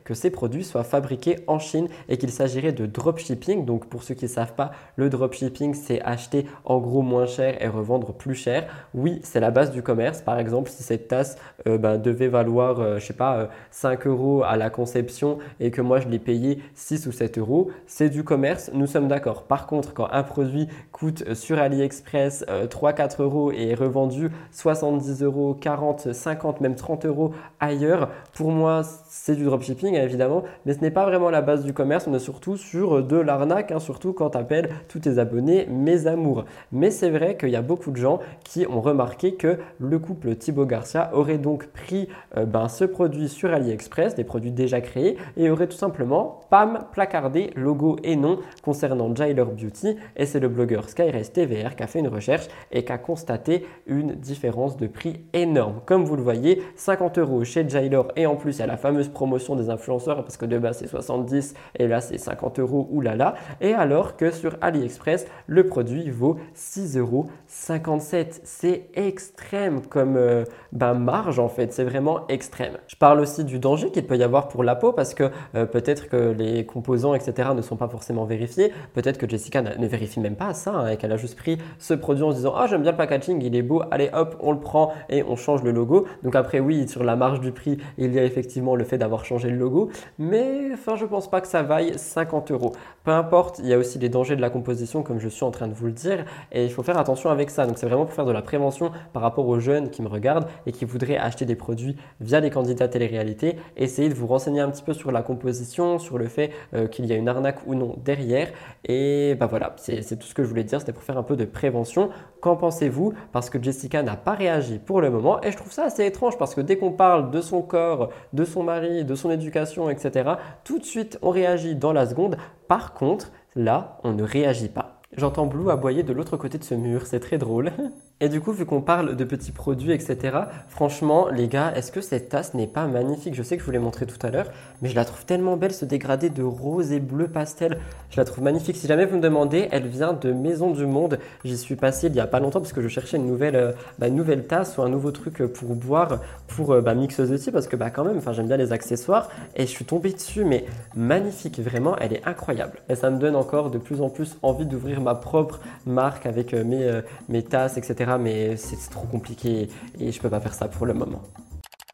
que 0.04 0.14
ces 0.14 0.30
produits 0.30 0.64
soient 0.64 0.84
fabriqués 0.84 1.38
en 1.48 1.60
Chine 1.60 1.88
et 2.10 2.18
qu'il 2.18 2.32
s'agirait 2.32 2.72
de 2.72 2.86
dropshipping. 2.86 3.66
Donc 3.66 3.88
pour 3.88 4.04
ceux 4.04 4.16
qui 4.16 4.26
ne 4.26 4.30
savent 4.30 4.54
pas, 4.54 4.72
le 4.96 5.10
dropshipping 5.10 5.74
c'est 5.74 6.02
acheter 6.02 6.46
en 6.66 6.80
gros 6.80 7.02
moins 7.02 7.26
cher 7.26 7.62
et 7.62 7.68
revendre 7.68 8.14
plus 8.14 8.36
cher. 8.36 8.66
Oui, 8.94 9.20
c'est 9.24 9.39
la 9.39 9.52
base 9.52 9.72
du 9.72 9.82
commerce. 9.82 10.22
Par 10.22 10.39
exemple, 10.39 10.70
si 10.70 10.84
cette 10.84 11.08
tasse 11.08 11.38
euh, 11.68 11.78
ben, 11.78 11.98
devait 11.98 12.28
valoir, 12.28 12.78
je 12.78 12.82
euh, 12.82 13.00
je 13.00 13.08
sais 13.08 13.14
pas, 13.14 13.50
5 13.72 14.06
euh, 14.06 14.10
euros 14.10 14.44
à 14.44 14.56
la 14.56 14.70
conception 14.70 15.39
et 15.60 15.72
que 15.72 15.82
moi 15.82 16.00
je 16.00 16.08
l'ai 16.08 16.20
payé 16.20 16.62
6 16.76 17.08
ou 17.08 17.12
7 17.12 17.38
euros, 17.38 17.70
c'est 17.86 18.10
du 18.10 18.24
commerce, 18.24 18.72
nous 18.74 18.88
sommes 18.88 19.08
d'accord. 19.08 19.44
Par 19.44 19.68
contre, 19.68 19.94
quand 19.94 20.08
un 20.12 20.24
produit 20.24 20.68
coûte 20.91 21.34
sur 21.34 21.60
AliExpress 21.60 22.46
3-4 22.70 23.22
euros 23.22 23.52
et 23.52 23.70
est 23.70 23.76
revendu 23.76 24.30
70 24.52 25.22
euros, 25.24 25.54
40, 25.54 26.14
50, 26.14 26.62
même 26.62 26.76
30 26.76 27.06
euros 27.06 27.34
ailleurs, 27.60 28.10
pour 28.34 28.52
moi, 28.52 28.84
c'est 29.10 29.32
du 29.36 29.45
dropshipping 29.45 29.95
évidemment, 29.95 30.43
mais 30.65 30.73
ce 30.73 30.79
n'est 30.79 30.91
pas 30.91 31.05
vraiment 31.05 31.29
la 31.29 31.41
base 31.41 31.63
du 31.63 31.73
commerce. 31.73 32.07
On 32.07 32.13
est 32.13 32.19
surtout 32.19 32.57
sur 32.57 33.03
de 33.03 33.17
l'arnaque, 33.17 33.71
hein, 33.71 33.79
surtout 33.79 34.13
quand 34.13 34.31
tu 34.31 34.38
appelles 34.38 34.69
tous 34.88 34.99
tes 34.99 35.17
abonnés 35.17 35.67
mes 35.69 36.07
amours. 36.07 36.45
Mais 36.71 36.91
c'est 36.91 37.09
vrai 37.09 37.38
qu'il 37.38 37.49
y 37.49 37.55
a 37.55 37.61
beaucoup 37.61 37.91
de 37.91 37.97
gens 37.97 38.19
qui 38.43 38.65
ont 38.67 38.81
remarqué 38.81 39.36
que 39.36 39.57
le 39.79 39.99
couple 39.99 40.36
Thibaut 40.36 40.65
Garcia 40.65 41.09
aurait 41.13 41.38
donc 41.38 41.67
pris 41.67 42.07
euh, 42.38 42.45
ben, 42.45 42.67
ce 42.67 42.86
produit 42.86 43.29
sur 43.29 43.53
AliExpress, 43.53 44.15
des 44.15 44.23
produits 44.23 44.51
déjà 44.51 44.81
créés, 44.81 45.17
et 45.38 45.49
aurait 45.49 45.67
tout 45.67 45.77
simplement, 45.77 46.41
pam, 46.49 46.86
placardé 46.91 47.51
logo 47.55 47.97
et 48.03 48.15
nom 48.15 48.39
concernant 48.63 49.13
Jailer 49.15 49.45
Beauty. 49.45 49.97
Et 50.15 50.25
c'est 50.25 50.39
le 50.39 50.49
blogueur 50.49 50.89
Skyres 50.89 51.31
TVR 51.31 51.75
qui 51.75 51.84
a 51.84 51.88
fait 51.88 51.99
une 51.99 52.07
recherche 52.07 52.47
et 52.71 52.84
qui 52.84 52.91
a 52.91 52.97
constaté 52.97 53.65
une 53.88 54.15
différence 54.15 54.77
de 54.77 54.88
prix 54.88 55.25
énorme. 55.34 55.81
Comme 55.86 56.03
vous 56.05 56.15
le 56.15 56.23
voyez, 56.23 56.61
50 56.75 57.17
euros 57.17 57.43
chez 57.43 57.67
Jailer 57.67 58.03
et 58.15 58.25
en 58.25 58.36
plus 58.36 58.61
a 58.61 58.67
la 58.67 58.77
fameuse 58.77 59.09
promotion 59.14 59.55
des 59.55 59.70
influenceurs 59.70 60.24
parce 60.24 60.38
que 60.38 60.45
de 60.45 60.57
base 60.57 60.78
c'est 60.80 60.88
70 60.88 61.53
et 61.78 61.88
là 61.88 62.01
c'est 62.01 62.18
50 62.18 62.59
euros, 62.59 62.88
oulala. 62.91 63.36
Et 63.61 63.74
alors 63.74 64.18
que 64.18 64.32
sur 64.32 64.57
AliExpress, 64.61 65.26
le 65.47 65.68
produit 65.68 66.09
vaut 66.09 66.38
6,57 66.55 66.99
euros. 66.99 67.28
C'est 67.47 68.89
extrême 68.95 69.82
comme 69.82 70.18
euh, 70.18 70.43
ben, 70.72 70.93
marge 70.93 71.39
en 71.39 71.49
fait, 71.49 71.74
c'est 71.74 71.84
vraiment 71.84 72.28
extrême. 72.28 72.78
Je 72.88 72.95
parle 72.95 73.20
aussi 73.20 73.43
du 73.43 73.59
danger 73.59 73.91
qu'il 73.91 74.05
peut 74.05 74.18
y 74.18 74.24
avoir 74.24 74.47
pour 74.47 74.64
la 74.64 74.76
peau 74.76 74.91
parce 74.91 75.14
que 75.14 75.30
euh, 75.55 75.66
peut-être 75.66 76.09
que 76.09 76.32
les 76.32 76.66
composants, 76.66 77.14
etc. 77.14 77.49
ne 77.55 77.61
sont 77.61 77.76
pas 77.76 77.88
forcément 77.88 78.26
vérifiés. 78.26 78.72
Peut-être 78.93 79.18
que 79.18 79.30
Jessica 79.30 79.61
ne 79.61 79.88
vérifie 79.88 80.20
même 80.20 80.36
pas 80.36 80.53
ça 80.53 80.72
hein, 80.72 80.88
et 80.89 80.97
qu'elle 80.97 81.11
a 81.11 81.18
juste 81.18 81.38
pris 81.38 81.57
ce 81.80 81.93
produit 81.93 82.24
en 82.24 82.32
se 82.32 82.38
disant 82.38 82.53
Ah, 82.55 82.68
j'aime 82.68 82.82
bien 82.82 82.91
le 82.91 82.97
packaging, 82.97 83.41
il 83.43 83.55
est 83.55 83.61
beau, 83.61 83.82
allez 83.91 84.09
hop, 84.14 84.36
on 84.39 84.51
le 84.51 84.59
prend 84.59 84.93
et 85.09 85.24
on 85.24 85.36
change 85.36 85.64
le 85.64 85.72
logo. 85.72 86.05
Donc 86.24 86.36
après, 86.36 86.59
oui, 86.59 86.88
sur 86.88 87.03
la 87.03 87.16
marge 87.16 87.39
du 87.39 87.51
prix, 87.51 87.78
il 87.97 88.14
y 88.14 88.20
a 88.20 88.24
effectivement 88.24 88.76
le 88.76 88.84
fait 88.84 88.97
d'avoir 89.04 89.26
changé 89.26 89.49
le 89.49 89.58
logo, 89.58 89.89
mais 90.18 90.70
enfin, 90.74 90.95
je 90.95 91.06
pense 91.06 91.30
pas 91.30 91.41
que 91.41 91.47
ça 91.47 91.62
vaille 91.62 91.93
50 91.97 92.51
euros. 92.51 92.72
Peu 93.04 93.12
importe, 93.12 93.60
il 93.60 93.68
y 93.68 93.74
a 93.74 93.78
aussi 93.78 93.99
les 93.99 94.08
dangers 94.08 94.38
de 94.38 94.41
la 94.41 94.49
composition, 94.49 95.04
comme 95.04 95.20
je 95.20 95.28
suis 95.28 95.43
en 95.43 95.51
train 95.51 95.68
de 95.68 95.74
vous 95.74 95.88
le 95.88 95.91
dire, 95.91 96.26
et 96.54 96.64
il 96.64 96.72
faut 96.72 96.84
faire 96.84 96.97
attention 96.97 97.30
avec 97.30 97.49
ça. 97.49 97.66
Donc 97.66 97.78
c'est 97.78 97.86
vraiment 97.86 98.06
pour 98.06 98.16
faire 98.16 98.26
de 98.26 98.32
la 98.32 98.41
prévention 98.41 98.91
par 99.12 99.22
rapport 99.22 99.45
aux 99.47 99.60
jeunes 99.60 99.89
qui 99.89 100.01
me 100.01 100.08
regardent 100.08 100.47
et 100.66 100.72
qui 100.72 100.86
voudraient 100.86 101.18
acheter 101.18 101.45
des 101.45 101.56
produits 101.56 101.97
via 102.22 102.39
les 102.39 102.49
candidats 102.49 102.88
télé-réalité. 102.88 103.58
Essayez 103.76 104.08
de 104.08 104.14
vous 104.14 104.28
renseigner 104.28 104.62
un 104.62 104.70
petit 104.70 104.84
peu 104.84 104.93
sur 104.93 105.12
la 105.12 105.22
composition, 105.22 105.99
sur 105.99 106.18
le 106.18 106.28
fait 106.28 106.51
euh, 106.74 106.88
qu'il 106.88 107.06
y 107.06 107.12
a 107.12 107.16
une 107.16 107.28
arnaque 107.28 107.60
ou 107.68 107.76
non 107.76 107.95
derrière. 108.04 108.49
Et 108.86 109.36
bah 109.36 109.47
voilà, 109.47 109.76
c'est 109.78 110.18
tout 110.18 110.28
ce 110.28 110.34
que 110.34 110.43
je 110.43 110.47
voulais 110.47 110.64
dire, 110.64 110.80
c'était 110.80 110.93
pour 110.93 111.04
faire 111.04 111.18
un 111.18 111.24
peu 111.24 111.36
de 111.36 111.45
prévention. 111.45 112.10
Qu'en 112.44 112.58
pensez-vous? 112.58 113.14
Parce 113.32 113.50
que 113.50 113.64
Jessica 113.64 114.04
n'a 114.04 114.18
pas 114.18 114.34
réagi 114.34 114.78
pour 114.78 115.00
le 115.00 115.10
moment 115.10 115.41
et 115.44 115.52
je 115.54 115.56
trouve 115.56 115.72
ça 115.72 115.86
assez 115.86 116.06
étrange 116.06 116.38
parce 116.38 116.54
que 116.54 116.60
dès 116.60 116.76
qu'on 116.76 116.91
parle 116.91 117.32
de 117.32 117.39
son 117.39 117.62
corps, 117.62 118.10
de 118.34 118.44
son 118.44 118.64
mari, 118.64 119.06
de 119.06 119.16
son 119.16 119.32
éducation, 119.32 119.89
etc., 119.89 120.32
tout 120.66 120.78
de 120.78 120.84
suite 120.84 121.18
on 121.22 121.30
réagit 121.30 121.74
dans 121.74 121.94
la 121.94 122.06
seconde. 122.06 122.36
Par 122.68 122.94
contre, 122.94 123.32
là, 123.56 123.98
on 124.04 124.12
ne 124.12 124.24
réagit 124.24 124.68
pas. 124.68 125.00
J'entends 125.16 125.46
Blue 125.46 125.72
aboyer 125.72 126.04
de 126.04 126.12
l'autre 126.12 126.36
côté 126.36 126.58
de 126.58 126.66
ce 126.66 126.76
mur, 126.76 127.06
c'est 127.06 127.22
très 127.22 127.38
drôle. 127.38 127.72
Et 128.24 128.30
du 128.30 128.39
coup, 128.39 128.53
vu 128.53 128.65
qu'on 128.65 128.80
parle 128.80 129.17
de 129.17 129.24
petits 129.26 129.51
produits, 129.51 129.91
etc., 129.91 130.38
franchement, 130.69 131.28
les 131.28 131.49
gars, 131.49 131.74
est-ce 131.76 131.91
que 131.91 131.99
cette 131.99 132.30
tasse 132.30 132.53
n'est 132.53 132.67
pas 132.67 132.88
magnifique? 132.88 133.36
Je 133.36 133.43
sais 133.43 133.57
que 133.57 133.61
je 133.61 133.65
vous 133.65 133.74
l'ai 133.74 133.80
montré 133.80 134.05
tout 134.05 134.26
à 134.26 134.32
l'heure, 134.32 134.45
mais 134.82 134.88
je 134.88 134.95
la 134.95 135.03
trouve 135.03 135.26
tellement 135.26 135.57
belle, 135.57 135.74
ce 135.74 135.84
dégradé 135.84 136.30
de 136.30 136.41
rose 136.41 136.93
et 136.93 137.01
bleu 137.01 137.28
pastel. 137.28 137.80
Je 138.11 138.15
la 138.15 138.24
trouve 138.24 138.41
magnifique. 138.45 138.78
Si 138.78 138.88
jamais 138.88 139.05
vous 139.05 139.17
me 139.17 139.21
demandez, 139.21 139.67
elle 139.71 139.88
vient 139.88 140.13
de 140.13 140.32
Maison 140.32 140.71
du 140.71 140.86
Monde. 140.86 141.19
J'y 141.43 141.57
suis 141.57 141.76
passé 141.76 142.07
il 142.07 142.15
y 142.15 142.21
a 142.21 142.26
pas 142.26 142.39
longtemps 142.39 142.61
parce 142.61 142.71
que 142.71 142.82
je 142.82 142.88
cherchais 142.88 143.17
une 143.17 143.28
nouvelle, 143.28 143.57
euh, 143.57 143.74
bah, 143.99 144.07
tasse 144.47 144.78
ou 144.78 144.84
un 144.84 144.89
nouveau 144.89 145.11
truc 145.11 145.45
pour 145.45 145.76
boire 145.76 146.21
pour 146.47 146.71
euh, 146.71 146.80
bah, 146.80 146.95
mixeuse 146.95 147.49
parce 147.51 147.67
que 147.67 147.76
bah, 147.76 147.89
quand 147.89 148.05
même, 148.05 148.21
j'aime 148.32 148.47
bien 148.47 148.55
les 148.55 148.71
accessoires. 148.71 149.28
Et 149.57 149.63
je 149.63 149.71
suis 149.71 149.84
tombé 149.84 150.13
dessus, 150.13 150.45
mais 150.45 150.63
magnifique, 150.95 151.59
vraiment, 151.59 151.97
elle 151.97 152.13
est 152.13 152.26
incroyable. 152.26 152.80
Et 152.88 152.95
ça 152.95 153.09
me 153.09 153.19
donne 153.19 153.36
encore 153.36 153.69
de 153.69 153.80
plus 153.80 154.01
en 154.01 154.07
plus 154.07 154.38
envie 154.43 154.65
d'ouvrir 154.65 155.01
ma 155.01 155.15
propre 155.15 155.59
marque 155.86 156.26
avec 156.26 156.53
euh, 156.53 157.01
mes 157.28 157.43
tasses, 157.43 157.76
etc 157.76 158.12
mais 158.18 158.57
c'est 158.57 158.89
trop 158.89 159.07
compliqué 159.07 159.70
et 159.99 160.11
je 160.11 160.20
peux 160.20 160.30
pas 160.30 160.39
faire 160.39 160.53
ça 160.53 160.68
pour 160.68 160.86
le 160.86 160.93
moment. 160.93 161.22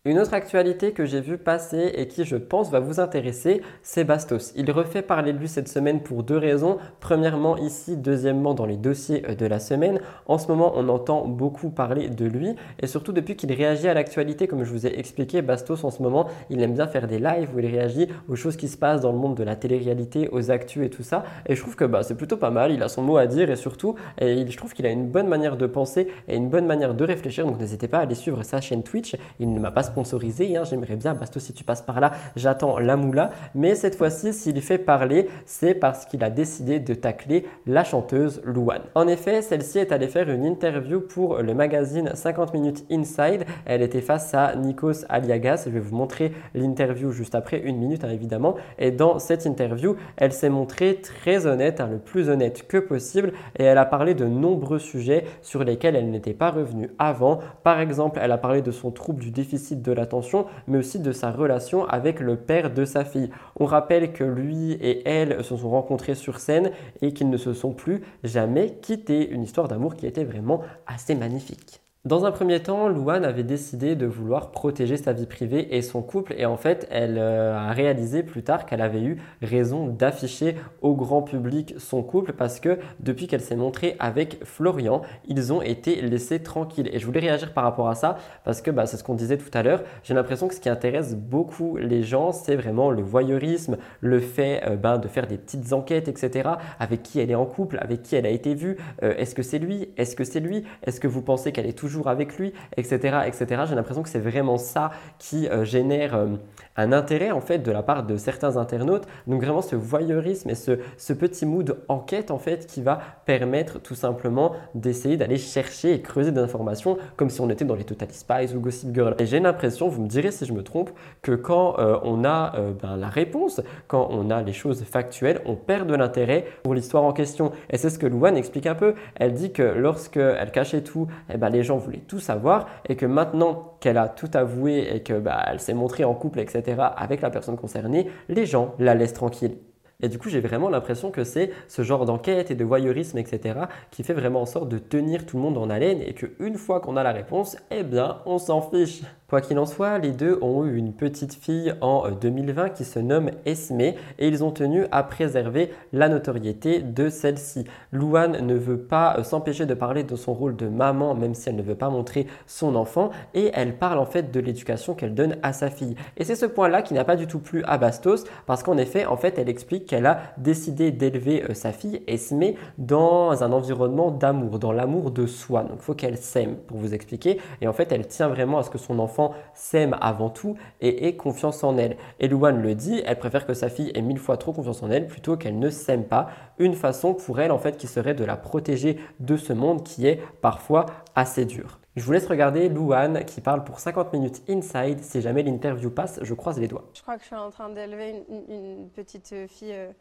Une 0.06 0.18
autre 0.18 0.34
actualité 0.34 0.94
que 0.94 1.04
j'ai 1.04 1.20
vu 1.20 1.38
passer 1.38 1.92
et 1.94 2.08
qui 2.08 2.24
je 2.24 2.38
pense 2.38 2.72
va 2.72 2.80
vous 2.80 3.02
intéresser, 3.02 3.62
c'est 3.82 4.06
Bastos. 4.06 4.54
Il 4.56 4.72
refait 4.72 5.02
parler 5.02 5.34
de 5.34 5.38
lui 5.38 5.50
cette 5.50 5.68
semaine 5.68 6.02
pour 6.02 6.24
deux 6.24 6.38
raisons. 6.38 6.78
Premièrement 7.02 7.58
ici, 7.58 7.98
deuxièmement 7.98 8.54
dans 8.54 8.66
les 8.66 8.78
dossiers 8.78 9.26
euh, 9.28 9.36
de 9.36 9.46
la 9.46 9.60
semaine. 9.60 10.00
En 10.26 10.38
ce 10.38 10.48
moment, 10.48 10.72
on 10.76 10.88
entend 10.88 11.28
beaucoup 11.28 11.70
parler 11.70 12.08
de 12.08 12.26
lui 12.26 12.56
et 12.82 12.88
surtout 12.88 13.12
depuis 13.12 13.36
qu'il 13.36 13.52
réagit 13.52 13.90
à 13.90 13.94
l'actualité, 13.94 14.48
comme 14.48 14.64
je 14.64 14.72
vous 14.72 14.88
ai 14.88 14.98
expliqué, 14.98 15.42
Bastos 15.42 15.84
en 15.84 15.92
ce 15.92 16.02
moment, 16.02 16.30
il 16.50 16.62
aime 16.62 16.76
bien 16.76 16.88
faire 16.88 17.06
des 17.06 17.20
lives 17.20 17.50
où 17.54 17.60
il 17.60 17.66
réagit 17.66 18.08
aux 18.30 18.38
choses 18.38 18.56
qui 18.56 18.70
se 18.70 18.78
passent 18.78 19.02
dans 19.02 19.12
le 19.12 19.18
monde 19.18 19.36
de 19.36 19.44
la 19.44 19.58
télé-réalité, 19.58 20.30
aux 20.32 20.50
actus 20.50 20.86
et 20.86 20.90
tout 20.90 21.04
ça. 21.04 21.26
Et 21.46 21.56
je 21.56 21.62
trouve 21.62 21.76
que 21.76 21.84
bah, 21.84 22.04
c'est 22.04 22.16
plutôt 22.16 22.38
pas 22.38 22.52
mal, 22.52 22.72
il 22.72 22.82
a 22.84 22.88
son 22.88 23.02
mot 23.02 23.18
à 23.18 23.28
dire 23.28 23.50
et 23.50 23.58
surtout, 23.58 23.96
et 24.18 24.50
je 24.50 24.58
trouve 24.58 24.74
qu'il 24.74 24.86
a 24.86 24.92
une 24.92 25.10
bonne 25.10 25.28
manière 25.28 25.58
de 25.58 25.68
penser 25.68 26.08
et 26.30 26.38
une 26.38 26.48
bonne 26.48 26.68
manière 26.68 26.94
de 26.94 27.04
réfléchir. 27.04 27.46
Donc 27.46 27.60
n'hésitez 27.60 27.90
pas 27.90 27.98
à 27.98 28.02
aller 28.04 28.16
suivre 28.16 28.44
sa 28.44 28.62
chaîne 28.62 28.82
Twitch. 28.82 29.18
Il 29.42 29.54
ne 29.54 29.60
m'a 29.60 29.72
pas 29.72 29.84
Hein. 30.04 30.64
J'aimerais 30.64 30.96
bien, 30.96 31.14
Basto, 31.14 31.40
si 31.40 31.54
tu 31.54 31.64
passes 31.64 31.82
par 31.82 32.00
là, 32.00 32.12
j'attends 32.36 32.80
la 32.80 32.96
moula. 32.96 33.32
Mais 33.56 33.76
cette 33.76 33.96
fois-ci, 33.96 34.34
s'il 34.34 34.62
fait 34.62 34.78
parler, 34.78 35.28
c'est 35.46 35.74
parce 35.74 36.06
qu'il 36.06 36.24
a 36.24 36.30
décidé 36.30 36.80
de 36.80 36.94
tacler 36.94 37.46
la 37.66 37.84
chanteuse 37.84 38.42
Louane. 38.44 38.84
En 38.96 39.08
effet, 39.08 39.42
celle-ci 39.42 39.80
est 39.80 39.92
allée 39.92 40.08
faire 40.08 40.30
une 40.30 40.46
interview 40.46 41.02
pour 41.02 41.38
le 41.38 41.54
magazine 41.54 42.12
50 42.14 42.54
minutes 42.54 42.86
Inside. 42.92 43.46
Elle 43.66 43.82
était 43.82 44.02
face 44.02 44.34
à 44.34 44.56
Nikos 44.56 45.06
Aliagas. 45.10 45.64
Je 45.66 45.72
vais 45.72 45.80
vous 45.80 45.96
montrer 45.96 46.32
l'interview 46.54 47.12
juste 47.12 47.36
après, 47.36 47.60
une 47.60 47.78
minute 47.78 48.04
hein, 48.04 48.10
évidemment. 48.10 48.56
Et 48.78 48.92
dans 48.92 49.20
cette 49.20 49.46
interview, 49.46 49.96
elle 50.18 50.32
s'est 50.32 50.50
montrée 50.50 51.02
très 51.02 51.46
honnête, 51.46 51.82
hein, 51.82 51.90
le 51.92 51.98
plus 51.98 52.30
honnête 52.30 52.68
que 52.68 52.78
possible. 52.78 53.34
Et 53.58 53.64
elle 53.64 53.78
a 53.78 53.86
parlé 53.86 54.14
de 54.14 54.26
nombreux 54.26 54.80
sujets 54.80 55.26
sur 55.42 55.64
lesquels 55.64 55.96
elle 55.96 56.10
n'était 56.10 56.34
pas 56.34 56.52
revenue 56.52 56.90
avant. 57.00 57.40
Par 57.64 57.80
exemple, 57.80 58.20
elle 58.22 58.32
a 58.32 58.38
parlé 58.38 58.62
de 58.62 58.72
son 58.72 58.92
trouble 58.92 59.22
du 59.22 59.32
déficit 59.32 59.79
de 59.82 59.92
l'attention, 59.92 60.46
mais 60.68 60.78
aussi 60.78 61.00
de 61.00 61.12
sa 61.12 61.32
relation 61.32 61.86
avec 61.86 62.20
le 62.20 62.38
père 62.38 62.74
de 62.74 62.86
sa 62.86 63.06
fille. 63.06 63.30
On 63.60 63.66
rappelle 63.66 64.14
que 64.14 64.24
lui 64.24 64.74
et 64.74 65.08
elle 65.08 65.44
se 65.44 65.56
sont 65.56 65.70
rencontrés 65.70 66.16
sur 66.16 66.40
scène 66.40 66.72
et 67.02 67.14
qu'ils 67.14 67.30
ne 67.30 67.38
se 67.38 67.54
sont 67.54 67.74
plus 67.74 68.02
jamais 68.24 68.78
quittés. 68.82 69.30
Une 69.30 69.44
histoire 69.44 69.68
d'amour 69.68 69.96
qui 69.96 70.06
était 70.08 70.24
vraiment 70.24 70.62
assez 70.88 71.16
magnifique. 71.16 71.82
Dans 72.06 72.24
un 72.24 72.32
premier 72.32 72.62
temps, 72.62 72.88
Louane 72.88 73.26
avait 73.26 73.44
décidé 73.44 73.98
de 73.98 74.06
vouloir 74.06 74.52
protéger 74.52 74.96
sa 74.96 75.12
vie 75.12 75.26
privée 75.26 75.76
et 75.76 75.82
son 75.82 76.02
couple 76.02 76.34
et 76.38 76.46
en 76.46 76.56
fait, 76.56 76.88
elle 76.90 77.18
euh, 77.18 77.58
a 77.58 77.74
réalisé 77.74 78.24
plus 78.24 78.42
tard 78.42 78.66
qu'elle 78.66 78.80
avait 78.80 79.02
eu 79.02 79.18
raison 79.42 79.88
d'afficher 79.88 80.56
au 80.82 80.96
grand 80.96 81.24
public 81.24 81.76
son 81.78 82.02
couple 82.02 82.32
parce 82.32 82.62
que 82.62 82.80
depuis 83.02 83.28
qu'elle 83.28 83.42
s'est 83.42 83.58
montrée 83.58 83.98
avec 84.00 84.40
Florian, 84.46 85.02
ils 85.28 85.52
ont 85.52 85.62
été 85.62 86.00
laissés 86.02 86.42
tranquilles. 86.42 86.90
Et 86.94 87.00
je 87.00 87.06
voulais 87.06 87.20
réagir 87.20 87.52
par 87.52 87.66
rapport 87.66 87.90
à 87.90 87.96
ça 87.96 88.16
parce 88.46 88.62
que 88.62 88.72
bah, 88.72 88.86
c'est 88.86 88.96
ce 88.96 89.04
qu'on 89.04 89.16
disait 89.16 89.38
tout 89.38 89.52
à 89.54 89.62
l'heure. 89.62 89.84
J'ai 90.04 90.14
l'impression 90.14 90.48
que 90.48 90.56
ce 90.56 90.62
qui 90.62 90.70
intéresse 90.70 91.18
beaucoup 91.18 91.76
les 91.76 92.04
gens, 92.04 92.32
c'est 92.32 92.56
vraiment 92.56 92.92
le 92.92 93.02
voyeurisme, 93.02 93.76
le 94.00 94.22
fait 94.22 94.62
euh, 94.66 94.78
ben, 94.78 95.00
de 95.00 95.10
faire 95.10 95.28
des 95.28 95.38
petites 95.38 95.74
enquêtes, 95.74 96.08
etc. 96.08 96.52
Avec 96.80 97.04
qui 97.04 97.20
elle 97.20 97.30
est 97.30 97.36
en 97.36 97.46
couple, 97.46 97.78
avec 97.82 98.04
qui 98.04 98.16
elle 98.16 98.26
a 98.26 98.30
été 98.30 98.56
vue, 98.56 98.78
euh, 99.04 99.14
est-ce 99.18 99.36
que 99.36 99.44
c'est 99.44 99.60
lui, 99.60 99.90
est-ce 99.98 100.16
que 100.16 100.24
c'est 100.24 100.40
lui, 100.40 100.64
est-ce 100.84 101.02
que 101.02 101.08
vous 101.10 101.22
pensez 101.22 101.52
qu'elle 101.52 101.68
est 101.68 101.78
toujours 101.78 101.99
avec 102.08 102.38
lui, 102.38 102.54
etc. 102.78 103.20
etc. 103.26 103.64
J'ai 103.68 103.76
l'impression 103.76 104.04
que 104.04 104.10
c'est 104.10 104.20
vraiment 104.20 104.58
ça 104.58 104.92
qui 105.18 105.48
euh, 105.48 105.64
génère 105.64 106.16
euh, 106.16 106.28
un 106.76 106.92
intérêt 106.92 107.32
en 107.32 107.42
fait 107.42 107.60
de 107.60 107.72
la 107.72 107.84
part 107.84 108.04
de 108.04 108.18
certains 108.18 108.58
internautes. 108.58 109.06
Donc 109.28 109.44
vraiment 109.44 109.62
ce 109.62 109.76
voyeurisme 109.76 110.50
et 110.50 110.56
ce, 110.56 111.14
petit 111.14 111.46
mood 111.46 111.78
enquête 111.90 112.32
en 112.32 112.38
fait 112.38 112.66
qui 112.66 112.82
va 112.82 113.00
permettre 113.26 113.80
tout 113.80 113.96
simplement 113.96 114.54
d'essayer 114.76 115.18
d'aller 115.18 115.38
chercher 115.38 115.94
et 115.94 116.02
creuser 116.02 116.32
des 116.32 116.40
informations 116.40 116.98
comme 117.18 117.30
si 117.30 117.42
on 117.42 117.50
était 117.50 117.66
dans 117.66 117.76
les 117.76 117.84
Total 117.84 118.10
Spies 118.12 118.56
ou 118.56 118.60
Gossip 118.60 118.94
Girl. 118.94 119.16
Et 119.20 119.26
j'ai 119.26 119.40
l'impression, 119.40 119.90
vous 119.90 120.02
me 120.02 120.08
direz 120.08 120.32
si 120.32 120.46
je 120.46 120.54
me 120.54 120.64
trompe, 120.64 120.92
que 121.22 121.34
quand 121.34 121.78
euh, 121.80 121.98
on 122.04 122.24
a 122.24 122.54
ben, 122.82 122.96
la 122.96 123.10
réponse, 123.10 123.62
quand 123.88 124.08
on 124.12 124.30
a 124.30 124.42
les 124.42 124.54
choses 124.54 124.84
factuelles, 124.84 125.42
on 125.46 125.56
perd 125.56 125.90
de 125.90 125.96
l'intérêt 125.96 126.46
pour 126.64 126.74
l'histoire 126.74 127.04
en 127.04 127.12
question. 127.12 127.52
Et 127.70 127.78
c'est 127.78 127.90
ce 127.90 128.00
que 128.00 128.08
Louane 128.08 128.38
explique 128.38 128.68
un 128.68 128.76
peu. 128.76 128.94
Elle 129.16 129.34
dit 129.34 129.52
que 129.52 129.64
lorsque 129.64 130.18
elle 130.18 130.52
cachait 130.52 130.82
tout, 130.82 131.08
eh 131.34 131.38
ben, 131.38 131.50
les 131.50 131.64
gens 131.64 131.78
voulait 131.80 132.04
tout 132.08 132.20
savoir 132.20 132.68
et 132.88 132.96
que 132.96 133.06
maintenant 133.06 133.74
qu'elle 133.80 133.98
a 133.98 134.08
tout 134.08 134.30
avoué 134.34 134.88
et 134.94 135.02
que 135.02 135.20
bah, 135.20 135.44
elle 135.48 135.60
s'est 135.60 135.74
montrée 135.74 136.04
en 136.04 136.14
couple, 136.14 136.40
etc., 136.40 136.82
avec 136.96 137.22
la 137.22 137.30
personne 137.30 137.58
concernée, 137.58 138.08
les 138.28 138.46
gens 138.46 138.76
la 138.78 138.94
laissent 138.96 139.14
tranquille. 139.14 139.58
Et 140.02 140.08
du 140.08 140.18
coup, 140.18 140.30
j'ai 140.30 140.40
vraiment 140.40 140.70
l'impression 140.70 141.12
que 141.12 141.26
c'est 141.26 141.52
ce 141.68 141.82
genre 141.82 142.06
d'enquête 142.06 142.52
et 142.52 142.56
de 142.56 142.64
voyeurisme, 142.64 143.18
etc., 143.18 143.60
qui 143.92 144.04
fait 144.04 144.14
vraiment 144.14 144.42
en 144.42 144.46
sorte 144.46 144.70
de 144.70 144.78
tenir 144.78 145.26
tout 145.26 145.36
le 145.36 145.44
monde 145.44 145.58
en 145.58 145.70
haleine 145.70 146.02
et 146.02 146.14
qu'une 146.14 146.56
fois 146.56 146.80
qu'on 146.80 146.96
a 146.96 147.04
la 147.04 147.12
réponse, 147.12 147.58
eh 147.70 147.84
bien, 147.84 148.20
on 148.26 148.38
s'en 148.38 148.62
fiche. 148.62 149.02
Quoi 149.30 149.42
qu'il 149.42 149.60
en 149.60 149.68
soit, 149.68 150.00
les 150.00 150.10
deux 150.10 150.40
ont 150.42 150.66
eu 150.66 150.76
une 150.76 150.92
petite 150.92 151.36
fille 151.36 151.76
en 151.82 152.10
2020 152.10 152.64
euh, 152.64 152.70
qui 152.70 152.84
se 152.84 152.98
nomme 152.98 153.30
Esme 153.46 153.80
et 153.80 153.96
ils 154.18 154.44
ont 154.44 154.50
tenu 154.50 154.86
à 154.92 155.04
préserver 155.04 155.72
la 155.94 156.10
notoriété 156.10 156.80
de 156.80 157.10
celle-ci. 157.10 157.66
Louane 157.92 158.44
ne 158.44 158.56
veut 158.56 158.80
pas 158.80 159.18
euh, 159.20 159.24
s'empêcher 159.24 159.68
de 159.68 159.76
parler 159.76 160.02
de 160.02 160.16
son 160.16 160.34
rôle 160.34 160.56
de 160.56 160.68
maman 160.68 161.14
même 161.14 161.36
si 161.36 161.48
elle 161.48 161.58
ne 161.58 161.62
veut 161.62 161.76
pas 161.76 161.92
montrer 161.92 162.26
son 162.48 162.76
enfant 162.76 163.12
et 163.36 163.52
elle 163.54 163.78
parle 163.78 164.00
en 164.00 164.06
fait 164.08 164.32
de 164.32 164.40
l'éducation 164.40 164.96
qu'elle 164.96 165.14
donne 165.14 165.38
à 165.44 165.54
sa 165.54 165.70
fille. 165.70 165.94
Et 166.18 166.24
c'est 166.24 166.36
ce 166.36 166.48
point-là 166.48 166.82
qui 166.82 166.96
n'a 166.96 167.06
pas 167.06 167.16
du 167.16 167.28
tout 167.28 167.38
plu 167.38 167.64
à 167.66 167.78
Bastos 167.78 168.24
parce 168.48 168.64
qu'en 168.64 168.78
effet, 168.78 169.06
en 169.06 169.16
fait, 169.16 169.38
elle 169.38 169.50
explique 169.50 169.86
qu'elle 169.86 170.08
a 170.08 170.22
décidé 170.40 170.90
d'élever 170.90 171.44
euh, 171.44 171.54
sa 171.54 171.72
fille 171.72 172.02
Esme 172.08 172.54
dans 172.80 173.44
un 173.44 173.52
environnement 173.52 174.10
d'amour, 174.10 174.58
dans 174.58 174.72
l'amour 174.72 175.12
de 175.12 175.28
soi. 175.28 175.62
Donc 175.62 175.78
il 175.82 175.84
faut 175.84 175.94
qu'elle 175.94 176.18
s'aime 176.18 176.56
pour 176.56 176.78
vous 176.78 176.96
expliquer 176.96 177.40
et 177.62 177.68
en 177.68 177.74
fait, 177.74 177.92
elle 177.92 178.08
tient 178.08 178.28
vraiment 178.28 178.58
à 178.58 178.64
ce 178.64 178.72
que 178.72 178.80
son 178.80 178.98
enfant 178.98 179.19
s'aime 179.54 179.96
avant 180.02 180.30
tout 180.30 180.56
et 180.82 181.08
ait 181.08 181.16
confiance 181.16 181.64
en 181.64 181.78
elle. 181.78 181.98
Et 182.20 182.28
Louane 182.28 182.62
le 182.62 182.76
dit, 182.76 183.02
elle 183.06 183.18
préfère 183.18 183.46
que 183.46 183.54
sa 183.54 183.70
fille 183.70 183.92
ait 183.96 184.02
mille 184.02 184.20
fois 184.20 184.38
trop 184.38 184.54
confiance 184.54 184.84
en 184.84 184.92
elle 184.92 185.08
plutôt 185.08 185.38
qu'elle 185.38 185.60
ne 185.60 185.70
s'aime 185.70 186.06
pas. 186.06 186.30
Une 186.58 186.74
façon 186.74 187.14
pour 187.14 187.40
elle 187.40 187.52
en 187.52 187.60
fait 187.60 187.78
qui 187.78 187.88
serait 187.88 188.14
de 188.14 188.26
la 188.26 188.38
protéger 188.38 189.00
de 189.20 189.38
ce 189.38 189.54
monde 189.54 189.84
qui 189.84 190.08
est 190.08 190.22
parfois 190.42 190.86
assez 191.16 191.46
dur. 191.46 191.80
Je 191.96 192.04
vous 192.04 192.12
laisse 192.12 192.28
regarder 192.28 192.70
Louane 192.70 193.26
qui 193.26 193.42
parle 193.42 193.64
pour 193.64 193.80
50 193.80 194.14
minutes 194.14 194.42
inside. 194.50 195.02
Si 195.02 195.22
jamais 195.22 195.44
l'interview 195.44 195.90
passe, 195.90 196.20
je 196.22 196.34
croise 196.34 196.60
les 196.60 196.68
doigts. 196.68 196.86
Je 196.94 197.02
crois 197.02 197.16
que 197.18 197.22
je 197.22 197.28
suis 197.28 197.36
en 197.36 197.50
train 197.50 197.70
d'élever 197.70 198.24
une, 198.30 198.56
une 198.56 198.90
petite 198.90 199.36
fille 199.48 199.74
euh, 199.74 199.92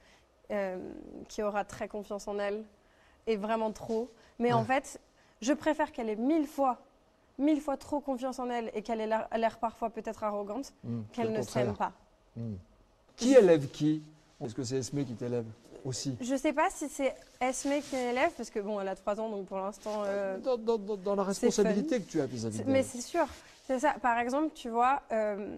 euh, 0.51 0.79
qui 1.29 1.43
aura 1.43 1.65
très 1.65 1.89
confiance 1.89 2.27
en 2.27 2.39
elle 2.39 2.65
et 3.27 3.37
vraiment 3.37 3.71
trop. 3.71 4.11
Mais 4.39 4.55
en 4.55 4.65
fait, 4.65 4.99
je 5.43 5.53
préfère 5.53 5.93
qu'elle 5.93 6.09
ait 6.09 6.17
mille 6.17 6.47
fois, 6.47 6.79
mille 7.39 7.61
fois 7.61 7.77
trop 7.77 8.01
confiance 8.01 8.39
en 8.39 8.51
elle 8.51 8.71
et 8.75 8.83
qu'elle 8.83 9.01
ait 9.01 9.07
l'air- 9.07 9.59
parfois 9.61 9.91
peut-être 9.91 10.25
arrogante 10.25 10.73
Hmm, 10.85 11.03
qu'elle 11.13 11.33
ne 11.33 11.43
s'aime 11.43 11.75
pas. 11.75 11.93
Hmm. 12.37 12.55
Qui 13.17 13.35
élève 13.35 13.69
qui? 13.69 14.03
Est-ce 14.41 14.55
que 14.55 14.63
c'est 14.63 14.77
Esme 14.77 15.05
qui 15.05 15.15
t'élève 15.15 15.45
aussi? 15.85 16.17
Je 16.21 16.37
sais 16.37 16.53
pas 16.53 16.69
si 16.71 16.89
c'est 16.89 17.15
Esme 17.41 17.81
qui 17.81 17.97
est 17.97 18.11
élève 18.11 18.31
parce 18.37 18.51
que 18.51 18.61
bon, 18.61 18.81
elle 18.81 18.89
a 18.89 18.95
3 18.97 19.21
ans 19.21 19.29
donc 19.31 19.47
pour 19.47 19.59
l'instant. 19.59 20.03
euh, 20.07 20.39
dans, 20.39 20.57
dans- 20.57 21.15
la 21.17 21.23
responsabilité 21.25 22.01
que 22.01 22.09
tu 22.09 22.21
as 22.21 22.27
vis-à-vis. 22.27 22.63
Mais 22.67 22.83
c'est 22.83 23.01
sûr, 23.01 23.27
c'est 23.67 23.79
ça. 23.81 23.95
Par 24.01 24.19
exemple, 24.19 24.53
tu 24.55 24.69
vois, 24.69 25.03
euh, 25.13 25.57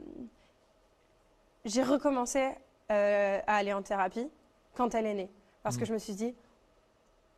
j'ai 1.64 1.82
recommencé 1.82 2.48
euh, 2.90 3.38
à 3.46 3.56
aller 3.56 3.72
en 3.72 3.82
thérapie 3.82 4.28
quand 4.74 4.94
elle 4.94 5.06
est 5.06 5.14
née. 5.14 5.30
Parce 5.62 5.76
que 5.76 5.82
Mm. 5.82 5.86
je 5.86 5.92
me 5.92 5.98
suis 5.98 6.14
dit, 6.14 6.34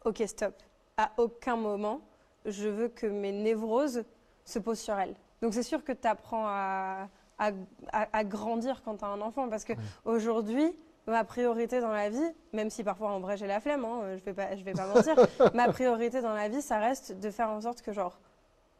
ok, 0.04 0.22
stop. 0.26 0.54
À 0.96 1.10
aucun 1.16 1.56
moment, 1.56 2.00
je 2.46 2.68
veux 2.68 2.88
que 2.88 3.06
mes 3.06 3.32
névroses 3.32 4.04
se 4.44 4.58
posent 4.58 4.80
sur 4.80 4.98
elle. 4.98 5.14
Donc 5.40 5.54
c'est 5.54 5.62
sûr 5.62 5.82
que 5.84 5.92
tu 5.92 6.06
apprends 6.06 6.46
à, 6.46 7.08
à- 7.38 7.50
à- 7.92 8.08
à 8.18 8.24
grandir 8.24 8.82
quand 8.84 8.96
tu 8.98 9.04
as 9.04 9.08
un 9.08 9.20
enfant. 9.20 9.48
Parce 9.48 9.64
que 9.64 9.72
aujourd'hui, 10.04 10.76
ma 11.06 11.24
priorité 11.24 11.80
dans 11.80 11.90
la 11.92 12.10
vie, 12.10 12.32
même 12.52 12.70
si 12.70 12.84
parfois 12.84 13.10
en 13.10 13.20
vrai 13.20 13.36
j'ai 13.36 13.46
la 13.46 13.60
flemme, 13.60 13.84
hein, 13.84 14.16
je 14.18 14.22
vais 14.24 14.34
pas, 14.34 14.54
je 14.56 14.62
vais 14.62 14.72
pas 14.72 14.86
mentir, 14.86 15.14
ma 15.54 15.68
priorité 15.72 16.20
dans 16.22 16.34
la 16.34 16.48
vie, 16.48 16.62
ça 16.62 16.78
reste 16.78 17.18
de 17.18 17.30
faire 17.30 17.48
en 17.50 17.60
sorte 17.60 17.82
que 17.82 17.92
genre, 17.92 18.18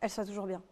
elle 0.00 0.10
soit 0.10 0.24
toujours 0.24 0.46
bien. 0.46 0.62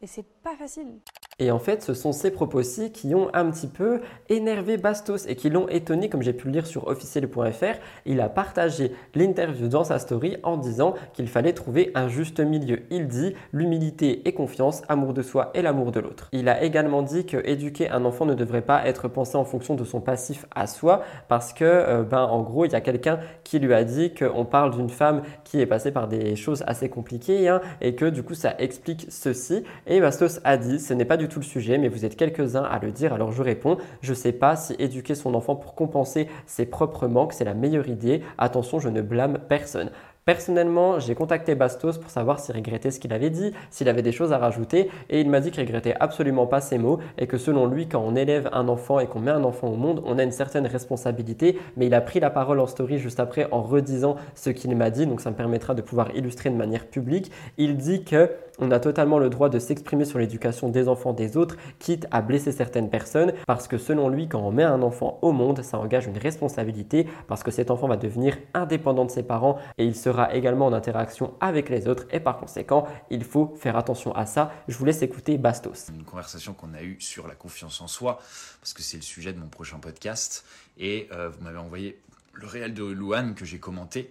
Et 0.00 0.06
c'est 0.06 0.22
pas 0.42 0.54
facile. 0.56 1.00
Et 1.40 1.50
en 1.50 1.58
fait, 1.58 1.82
ce 1.82 1.94
sont 1.94 2.12
ces 2.12 2.30
propos-ci 2.30 2.92
qui 2.92 3.14
ont 3.14 3.28
un 3.34 3.50
petit 3.50 3.66
peu 3.66 4.00
énervé 4.28 4.76
Bastos 4.76 5.26
et 5.26 5.34
qui 5.34 5.50
l'ont 5.50 5.68
étonné, 5.68 6.08
comme 6.08 6.22
j'ai 6.22 6.32
pu 6.32 6.46
le 6.46 6.52
lire 6.52 6.66
sur 6.66 6.86
officiel.fr. 6.86 7.80
Il 8.06 8.20
a 8.20 8.28
partagé 8.28 8.92
l'interview 9.14 9.66
dans 9.66 9.82
sa 9.82 9.98
story 9.98 10.36
en 10.44 10.56
disant 10.56 10.94
qu'il 11.12 11.26
fallait 11.28 11.52
trouver 11.52 11.90
un 11.96 12.06
juste 12.06 12.38
milieu. 12.38 12.82
Il 12.90 13.08
dit 13.08 13.34
l'humilité 13.52 14.28
et 14.28 14.32
confiance, 14.32 14.82
amour 14.88 15.12
de 15.12 15.22
soi 15.22 15.50
et 15.54 15.62
l'amour 15.62 15.90
de 15.90 15.98
l'autre. 15.98 16.28
Il 16.32 16.48
a 16.48 16.62
également 16.62 17.02
dit 17.02 17.26
que 17.26 17.38
éduquer 17.44 17.90
un 17.90 18.04
enfant 18.04 18.26
ne 18.26 18.34
devrait 18.34 18.62
pas 18.62 18.86
être 18.86 19.08
pensé 19.08 19.36
en 19.36 19.44
fonction 19.44 19.74
de 19.74 19.84
son 19.84 20.00
passif 20.00 20.46
à 20.54 20.68
soi, 20.68 21.02
parce 21.28 21.52
que, 21.52 21.64
euh, 21.64 22.02
ben, 22.02 22.22
en 22.22 22.42
gros, 22.42 22.64
il 22.64 22.72
y 22.72 22.76
a 22.76 22.80
quelqu'un 22.80 23.18
qui 23.42 23.58
lui 23.58 23.74
a 23.74 23.82
dit 23.82 24.14
qu'on 24.14 24.44
parle 24.44 24.76
d'une 24.76 24.90
femme 24.90 25.22
qui 25.42 25.60
est 25.60 25.66
passée 25.66 25.90
par 25.90 26.06
des 26.06 26.36
choses 26.36 26.62
assez 26.66 26.88
compliquées 26.88 27.48
hein, 27.48 27.60
et 27.80 27.96
que 27.96 28.06
du 28.06 28.22
coup, 28.22 28.34
ça 28.34 28.54
explique 28.58 29.06
ceci. 29.08 29.64
Et 29.86 30.00
Bastos 30.00 30.40
a 30.44 30.56
dit, 30.56 30.78
ce 30.78 30.94
n'est 30.94 31.04
pas 31.04 31.16
du 31.16 31.23
tout 31.28 31.40
le 31.40 31.44
sujet, 31.44 31.78
mais 31.78 31.88
vous 31.88 32.04
êtes 32.04 32.16
quelques-uns 32.16 32.64
à 32.64 32.78
le 32.78 32.90
dire, 32.90 33.12
alors 33.12 33.32
je 33.32 33.42
réponds, 33.42 33.78
je 34.02 34.14
sais 34.14 34.32
pas 34.32 34.56
si 34.56 34.74
éduquer 34.78 35.14
son 35.14 35.34
enfant 35.34 35.56
pour 35.56 35.74
compenser 35.74 36.28
ses 36.46 36.66
propres 36.66 37.06
manques, 37.06 37.32
c'est 37.32 37.44
la 37.44 37.54
meilleure 37.54 37.88
idée. 37.88 38.22
Attention, 38.38 38.78
je 38.78 38.88
ne 38.88 39.02
blâme 39.02 39.38
personne. 39.48 39.90
Personnellement, 40.24 41.00
j'ai 41.00 41.14
contacté 41.14 41.54
Bastos 41.54 41.98
pour 41.98 42.10
savoir 42.10 42.40
s'il 42.40 42.54
regrettait 42.54 42.90
ce 42.90 42.98
qu'il 42.98 43.12
avait 43.12 43.28
dit, 43.28 43.52
s'il 43.68 43.90
avait 43.90 44.00
des 44.00 44.10
choses 44.10 44.32
à 44.32 44.38
rajouter, 44.38 44.90
et 45.10 45.20
il 45.20 45.28
m'a 45.28 45.40
dit 45.40 45.50
qu'il 45.50 45.62
regrettait 45.62 45.94
absolument 46.00 46.46
pas 46.46 46.62
ses 46.62 46.78
mots, 46.78 46.98
et 47.18 47.26
que 47.26 47.36
selon 47.36 47.66
lui, 47.66 47.88
quand 47.88 48.02
on 48.02 48.16
élève 48.16 48.48
un 48.52 48.68
enfant 48.68 49.00
et 49.00 49.06
qu'on 49.06 49.20
met 49.20 49.30
un 49.30 49.44
enfant 49.44 49.68
au 49.68 49.76
monde, 49.76 50.02
on 50.06 50.18
a 50.18 50.22
une 50.22 50.32
certaine 50.32 50.66
responsabilité, 50.66 51.58
mais 51.76 51.88
il 51.88 51.94
a 51.94 52.00
pris 52.00 52.20
la 52.20 52.30
parole 52.30 52.58
en 52.58 52.66
story 52.66 52.98
juste 52.98 53.20
après 53.20 53.48
en 53.50 53.60
redisant 53.60 54.16
ce 54.34 54.48
qu'il 54.48 54.74
m'a 54.74 54.88
dit, 54.88 55.06
donc 55.06 55.20
ça 55.20 55.30
me 55.30 55.36
permettra 55.36 55.74
de 55.74 55.82
pouvoir 55.82 56.16
illustrer 56.16 56.48
de 56.48 56.56
manière 56.56 56.86
publique. 56.86 57.30
Il 57.58 57.76
dit 57.76 58.02
que 58.04 58.30
on 58.58 58.70
a 58.70 58.80
totalement 58.80 59.18
le 59.18 59.30
droit 59.30 59.48
de 59.48 59.58
s'exprimer 59.58 60.04
sur 60.04 60.18
l'éducation 60.18 60.68
des 60.68 60.88
enfants 60.88 61.12
des 61.12 61.36
autres, 61.36 61.56
quitte 61.78 62.06
à 62.10 62.22
blesser 62.22 62.52
certaines 62.52 62.90
personnes, 62.90 63.32
parce 63.46 63.68
que 63.68 63.78
selon 63.78 64.08
lui, 64.08 64.28
quand 64.28 64.40
on 64.40 64.52
met 64.52 64.62
un 64.62 64.82
enfant 64.82 65.18
au 65.22 65.32
monde, 65.32 65.62
ça 65.62 65.78
engage 65.78 66.06
une 66.06 66.18
responsabilité, 66.18 67.06
parce 67.26 67.42
que 67.42 67.50
cet 67.50 67.70
enfant 67.70 67.88
va 67.88 67.96
devenir 67.96 68.36
indépendant 68.54 69.04
de 69.04 69.10
ses 69.10 69.22
parents 69.22 69.58
et 69.78 69.84
il 69.84 69.96
sera 69.96 70.34
également 70.34 70.66
en 70.66 70.72
interaction 70.72 71.34
avec 71.40 71.68
les 71.68 71.88
autres, 71.88 72.06
et 72.10 72.20
par 72.20 72.38
conséquent, 72.38 72.86
il 73.10 73.24
faut 73.24 73.54
faire 73.56 73.76
attention 73.76 74.14
à 74.14 74.26
ça. 74.26 74.52
Je 74.68 74.76
vous 74.76 74.84
laisse 74.84 75.02
écouter 75.02 75.38
Bastos. 75.38 75.90
Une 75.94 76.04
conversation 76.04 76.54
qu'on 76.54 76.74
a 76.74 76.82
eue 76.82 76.96
sur 77.00 77.26
la 77.26 77.34
confiance 77.34 77.80
en 77.80 77.88
soi, 77.88 78.18
parce 78.60 78.72
que 78.72 78.82
c'est 78.82 78.96
le 78.96 79.02
sujet 79.02 79.32
de 79.32 79.38
mon 79.38 79.48
prochain 79.48 79.78
podcast. 79.78 80.44
Et 80.78 81.08
euh, 81.12 81.28
vous 81.28 81.42
m'avez 81.42 81.58
envoyé 81.58 82.00
le 82.32 82.46
réel 82.46 82.74
de 82.74 82.84
Louane 82.84 83.34
que 83.34 83.44
j'ai 83.44 83.58
commenté. 83.58 84.10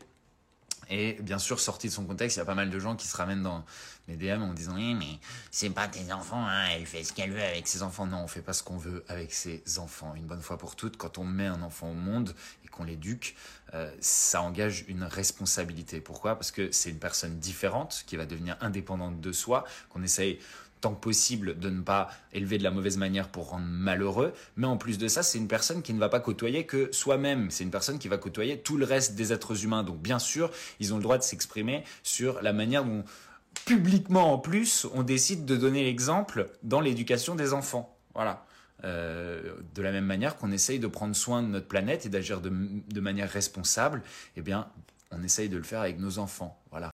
Et 0.96 1.14
bien 1.22 1.40
sûr, 1.40 1.60
sorti 1.60 1.88
de 1.88 1.92
son 1.92 2.06
contexte, 2.06 2.38
il 2.38 2.40
y 2.40 2.44
a 2.44 2.46
pas 2.46 2.54
mal 2.54 2.70
de 2.70 2.80
gens 2.80 2.96
qui 2.96 3.08
se 3.08 3.18
ramènent 3.18 3.42
dans 3.42 3.66
mes 4.08 4.16
DM 4.16 4.44
en 4.44 4.54
disant 4.54 4.76
Oui, 4.76 4.94
mais 4.94 5.18
c'est 5.50 5.72
pas 5.72 5.88
tes 5.88 6.14
enfants, 6.14 6.46
hein, 6.48 6.68
elle 6.72 6.86
fait 6.86 7.04
ce 7.04 7.12
qu'elle 7.12 7.32
veut 7.32 7.42
avec 7.42 7.68
ses 7.68 7.82
enfants. 7.82 8.06
Non, 8.06 8.20
on 8.20 8.28
fait 8.28 8.44
pas 8.44 8.54
ce 8.54 8.62
qu'on 8.62 8.78
veut 8.78 9.04
avec 9.08 9.34
ses 9.34 9.64
enfants. 9.80 10.14
Une 10.16 10.28
bonne 10.28 10.44
fois 10.44 10.60
pour 10.60 10.76
toutes, 10.76 10.98
quand 10.98 11.18
on 11.18 11.24
met 11.24 11.48
un 11.48 11.64
enfant 11.64 11.90
au 11.90 11.96
monde 11.96 12.36
et 12.64 12.68
qu'on 12.68 12.84
l'éduque, 12.84 13.36
euh, 13.74 13.92
ça 14.02 14.44
engage 14.44 14.86
une 14.88 15.02
responsabilité. 15.02 16.00
Pourquoi? 16.00 16.36
Parce 16.36 16.52
que 16.52 16.72
c'est 16.72 16.92
une 16.92 17.00
personne 17.00 17.40
différente 17.40 18.04
qui 18.06 18.16
va 18.16 18.28
devenir 18.28 18.56
indépendante 18.62 19.20
de 19.20 19.32
soi, 19.32 19.64
qu'on 19.90 20.04
essaye 20.04 20.38
tant 20.84 20.94
possible 20.94 21.58
de 21.58 21.70
ne 21.70 21.82
pas 21.82 22.10
élever 22.34 22.58
de 22.58 22.64
la 22.64 22.70
mauvaise 22.70 22.98
manière 22.98 23.30
pour 23.30 23.52
rendre 23.52 23.66
malheureux. 23.66 24.34
Mais 24.58 24.68
en 24.68 24.76
plus 24.76 24.98
de 24.98 25.08
ça, 25.08 25.24
c'est 25.24 25.38
une 25.38 25.48
personne 25.48 25.82
qui 25.82 25.94
ne 25.94 26.00
va 26.00 26.10
pas 26.10 26.20
côtoyer 26.20 26.66
que 26.66 26.92
soi-même. 26.92 27.52
C'est 27.52 27.64
une 27.64 27.72
personne 27.72 28.00
qui 28.00 28.10
va 28.10 28.18
côtoyer 28.18 28.60
tout 28.60 28.76
le 28.76 28.84
reste 28.84 29.16
des 29.16 29.32
êtres 29.32 29.64
humains. 29.64 29.84
Donc 29.84 30.02
bien 30.02 30.20
sûr, 30.20 30.52
ils 30.82 30.94
ont 30.94 30.98
le 30.98 31.04
droit 31.04 31.18
de 31.18 31.24
s'exprimer 31.24 31.86
sur 32.04 32.42
la 32.42 32.52
manière 32.52 32.84
dont, 32.84 33.06
publiquement 33.64 34.34
en 34.34 34.40
plus, 34.40 34.86
on 34.94 35.04
décide 35.04 35.46
de 35.46 35.56
donner 35.56 35.86
l'exemple 35.86 36.50
dans 36.64 36.82
l'éducation 36.82 37.36
des 37.36 37.54
enfants. 37.54 37.98
Voilà. 38.14 38.46
Euh, 38.84 39.56
de 39.74 39.82
la 39.82 39.94
même 39.94 40.06
manière 40.06 40.36
qu'on 40.36 40.52
essaye 40.52 40.80
de 40.80 40.88
prendre 40.88 41.16
soin 41.16 41.42
de 41.42 41.48
notre 41.48 41.70
planète 41.70 42.06
et 42.06 42.10
d'agir 42.10 42.42
de, 42.42 42.50
de 42.50 43.00
manière 43.00 43.30
responsable, 43.30 44.02
eh 44.36 44.42
bien, 44.42 44.68
on 45.12 45.24
essaye 45.24 45.48
de 45.48 45.56
le 45.56 45.64
faire 45.64 45.80
avec 45.80 45.98
nos 45.98 46.20
enfants. 46.20 46.62
Voilà. 46.72 46.93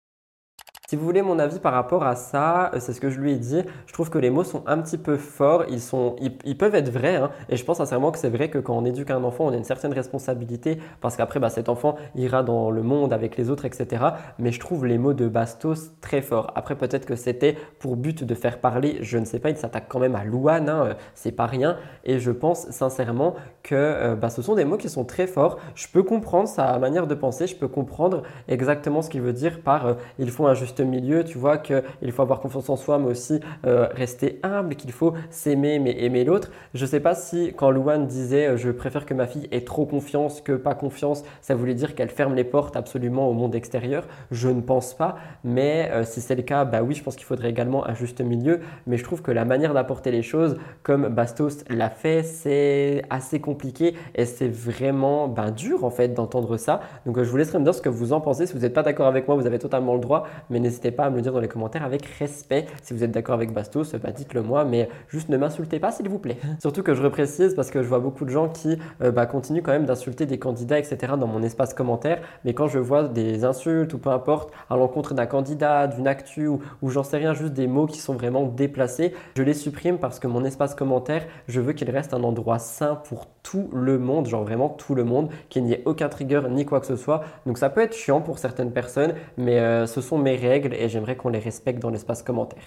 Si 0.90 0.96
vous 0.96 1.04
voulez 1.04 1.20
mon 1.20 1.38
avis 1.38 1.58
par 1.58 1.74
rapport 1.74 2.04
à 2.04 2.16
ça, 2.16 2.70
euh, 2.72 2.80
c'est 2.80 2.94
ce 2.94 3.00
que 3.02 3.10
je 3.10 3.20
lui 3.20 3.32
ai 3.32 3.36
dit. 3.36 3.60
Je 3.84 3.92
trouve 3.92 4.08
que 4.08 4.16
les 4.16 4.30
mots 4.30 4.42
sont 4.42 4.62
un 4.66 4.78
petit 4.78 4.96
peu 4.96 5.18
forts. 5.18 5.64
Ils, 5.68 5.82
sont, 5.82 6.16
ils, 6.18 6.56
peuvent 6.56 6.74
être 6.74 6.88
vrais. 6.88 7.16
hein. 7.16 7.30
et 7.50 7.56
je 7.56 7.64
pense 7.66 7.76
sincèrement 7.76 8.10
que 8.10 8.18
c'est 8.18 8.30
vrai 8.30 8.48
que 8.48 8.56
quand 8.56 8.74
on 8.74 8.86
éduque 8.86 9.10
un 9.10 9.22
enfant, 9.22 9.44
on 9.44 9.52
a 9.52 9.56
une 9.56 9.64
certaine 9.64 9.92
responsabilité 9.92 10.78
parce 11.02 11.14
qu'après, 11.18 11.40
bah, 11.40 11.50
cet 11.50 11.68
enfant 11.68 11.96
ira 12.14 12.42
dans 12.42 12.70
le 12.70 12.82
monde 12.82 13.12
avec 13.12 13.36
les 13.36 13.50
autres, 13.50 13.66
etc. 13.66 14.02
Mais 14.38 14.50
je 14.50 14.60
trouve 14.60 14.86
les 14.86 14.96
mots 14.96 15.12
de 15.12 15.28
Bastos 15.28 15.90
très 16.00 16.22
forts. 16.22 16.52
Après, 16.54 16.74
peut-être 16.74 17.04
que 17.04 17.16
c'était 17.16 17.58
pour 17.80 17.96
but 17.96 18.24
de 18.24 18.34
faire 18.34 18.58
parler. 18.58 18.96
Je 19.02 19.18
ne 19.18 19.26
sais 19.26 19.40
pas. 19.40 19.50
Il 19.50 19.58
s'attaque 19.58 19.88
quand 19.90 19.98
même 19.98 20.14
à 20.14 20.24
Louane. 20.24 20.70
Hein, 20.70 20.84
euh, 20.86 20.94
c'est 21.14 21.32
pas 21.32 21.44
rien. 21.44 21.76
Et 22.04 22.18
je 22.18 22.30
pense 22.30 22.70
sincèrement 22.70 23.34
que 23.62 23.74
euh, 23.74 24.16
bah, 24.16 24.30
ce 24.30 24.40
sont 24.40 24.54
des 24.54 24.64
mots 24.64 24.78
qui 24.78 24.88
sont 24.88 25.04
très 25.04 25.26
forts. 25.26 25.58
Je 25.74 25.86
peux 25.86 26.02
comprendre 26.02 26.48
sa 26.48 26.78
manière 26.78 27.06
de 27.06 27.14
penser. 27.14 27.46
Je 27.46 27.56
peux 27.56 27.68
comprendre 27.68 28.22
exactement 28.48 29.02
ce 29.02 29.10
qu'il 29.10 29.20
veut 29.20 29.34
dire 29.34 29.60
par 29.60 29.86
euh, 29.86 29.94
il 30.18 30.30
faut 30.30 30.46
un 30.46 30.54
juste 30.54 30.77
milieu, 30.82 31.24
tu 31.24 31.38
vois, 31.38 31.58
qu'il 31.58 32.12
faut 32.12 32.22
avoir 32.22 32.40
confiance 32.40 32.68
en 32.68 32.76
soi, 32.76 32.98
mais 32.98 33.08
aussi 33.08 33.40
euh, 33.66 33.88
rester 33.92 34.40
humble, 34.42 34.74
qu'il 34.74 34.92
faut 34.92 35.14
s'aimer, 35.30 35.78
mais 35.78 36.02
aimer 36.02 36.24
l'autre. 36.24 36.50
Je 36.74 36.86
sais 36.86 37.00
pas 37.00 37.14
si 37.14 37.52
quand 37.56 37.70
Louane 37.70 38.06
disait 38.06 38.48
euh, 38.48 38.56
je 38.56 38.70
préfère 38.70 39.06
que 39.06 39.14
ma 39.14 39.26
fille 39.26 39.48
ait 39.50 39.64
trop 39.64 39.86
confiance 39.86 40.40
que 40.40 40.52
pas 40.52 40.74
confiance, 40.74 41.24
ça 41.40 41.54
voulait 41.54 41.74
dire 41.74 41.94
qu'elle 41.94 42.10
ferme 42.10 42.34
les 42.34 42.44
portes 42.44 42.76
absolument 42.76 43.28
au 43.28 43.32
monde 43.32 43.54
extérieur. 43.54 44.06
Je 44.30 44.48
ne 44.48 44.60
pense 44.60 44.94
pas, 44.94 45.16
mais 45.44 45.90
euh, 45.92 46.04
si 46.04 46.20
c'est 46.20 46.34
le 46.34 46.42
cas, 46.42 46.64
bah 46.64 46.82
oui, 46.82 46.94
je 46.94 47.02
pense 47.02 47.16
qu'il 47.16 47.26
faudrait 47.26 47.50
également 47.50 47.86
un 47.86 47.94
juste 47.94 48.20
milieu. 48.20 48.60
Mais 48.86 48.96
je 48.96 49.04
trouve 49.04 49.22
que 49.22 49.30
la 49.30 49.44
manière 49.44 49.74
d'apporter 49.74 50.10
les 50.10 50.22
choses, 50.22 50.56
comme 50.82 51.08
Bastos 51.08 51.64
l'a 51.68 51.90
fait, 51.90 52.22
c'est 52.22 53.02
assez 53.10 53.40
compliqué 53.40 53.94
et 54.14 54.24
c'est 54.24 54.48
vraiment 54.48 55.28
ben, 55.28 55.50
dur 55.50 55.84
en 55.84 55.90
fait 55.90 56.08
d'entendre 56.08 56.56
ça. 56.56 56.80
Donc 57.06 57.18
je 57.22 57.28
vous 57.28 57.36
laisserai 57.36 57.58
me 57.58 57.64
dire 57.64 57.74
ce 57.74 57.82
que 57.82 57.88
vous 57.88 58.12
en 58.12 58.20
pensez. 58.20 58.46
Si 58.46 58.54
vous 58.54 58.60
n'êtes 58.60 58.74
pas 58.74 58.82
d'accord 58.82 59.06
avec 59.06 59.26
moi, 59.26 59.36
vous 59.36 59.46
avez 59.46 59.58
totalement 59.58 59.94
le 59.94 60.00
droit, 60.00 60.26
mais 60.50 60.60
n'hésitez 60.68 60.90
pas 60.90 61.06
à 61.06 61.10
me 61.10 61.16
le 61.16 61.22
dire 61.22 61.32
dans 61.32 61.40
les 61.40 61.48
commentaires 61.48 61.84
avec 61.84 62.04
respect. 62.18 62.66
Si 62.82 62.92
vous 62.92 63.02
êtes 63.02 63.10
d'accord 63.10 63.34
avec 63.34 63.52
Bastos, 63.52 63.94
bah, 63.96 64.10
dites-le 64.12 64.42
moi, 64.42 64.64
mais 64.64 64.88
juste 65.08 65.28
ne 65.28 65.36
m'insultez 65.36 65.78
pas 65.78 65.90
s'il 65.90 66.08
vous 66.08 66.18
plaît. 66.18 66.36
Surtout 66.60 66.82
que 66.82 66.94
je 66.94 67.02
reprécise 67.02 67.54
parce 67.54 67.70
que 67.70 67.82
je 67.82 67.88
vois 67.88 68.00
beaucoup 68.00 68.24
de 68.24 68.30
gens 68.30 68.48
qui 68.48 68.78
euh, 69.02 69.10
bah, 69.10 69.26
continuent 69.26 69.62
quand 69.62 69.72
même 69.72 69.86
d'insulter 69.86 70.26
des 70.26 70.38
candidats, 70.38 70.78
etc. 70.78 71.14
dans 71.18 71.26
mon 71.26 71.42
espace 71.42 71.74
commentaire, 71.74 72.20
mais 72.44 72.54
quand 72.54 72.68
je 72.68 72.78
vois 72.78 73.08
des 73.08 73.44
insultes 73.44 73.92
ou 73.94 73.98
peu 73.98 74.10
importe 74.10 74.52
à 74.70 74.76
l'encontre 74.76 75.14
d'un 75.14 75.26
candidat, 75.26 75.86
d'une 75.86 76.06
actu 76.06 76.46
ou, 76.46 76.60
ou 76.82 76.90
j'en 76.90 77.02
sais 77.02 77.16
rien, 77.16 77.34
juste 77.34 77.54
des 77.54 77.66
mots 77.66 77.86
qui 77.86 77.98
sont 77.98 78.14
vraiment 78.14 78.44
déplacés, 78.44 79.14
je 79.36 79.42
les 79.42 79.54
supprime 79.54 79.98
parce 79.98 80.18
que 80.18 80.26
mon 80.26 80.44
espace 80.44 80.74
commentaire, 80.74 81.26
je 81.48 81.60
veux 81.60 81.72
qu'il 81.72 81.90
reste 81.90 82.14
un 82.14 82.22
endroit 82.22 82.58
sain 82.58 82.96
pour 82.96 83.26
tout 83.50 83.70
le 83.72 83.98
monde, 83.98 84.26
genre 84.26 84.44
vraiment 84.44 84.68
tout 84.68 84.94
le 84.94 85.04
monde, 85.04 85.30
qu'il 85.48 85.64
n'y 85.64 85.72
ait 85.72 85.82
aucun 85.86 86.08
trigger 86.08 86.42
ni 86.50 86.66
quoi 86.66 86.80
que 86.80 86.86
ce 86.86 86.96
soit. 86.96 87.22
Donc 87.46 87.56
ça 87.56 87.70
peut 87.70 87.80
être 87.80 87.94
chiant 87.94 88.20
pour 88.20 88.38
certaines 88.38 88.72
personnes, 88.72 89.14
mais 89.38 89.58
euh, 89.58 89.86
ce 89.86 90.00
sont 90.02 90.18
mes 90.18 90.36
règles 90.36 90.74
et 90.74 90.88
j'aimerais 90.88 91.16
qu'on 91.16 91.30
les 91.30 91.38
respecte 91.38 91.80
dans 91.80 91.90
l'espace 91.90 92.22
commentaire. 92.22 92.64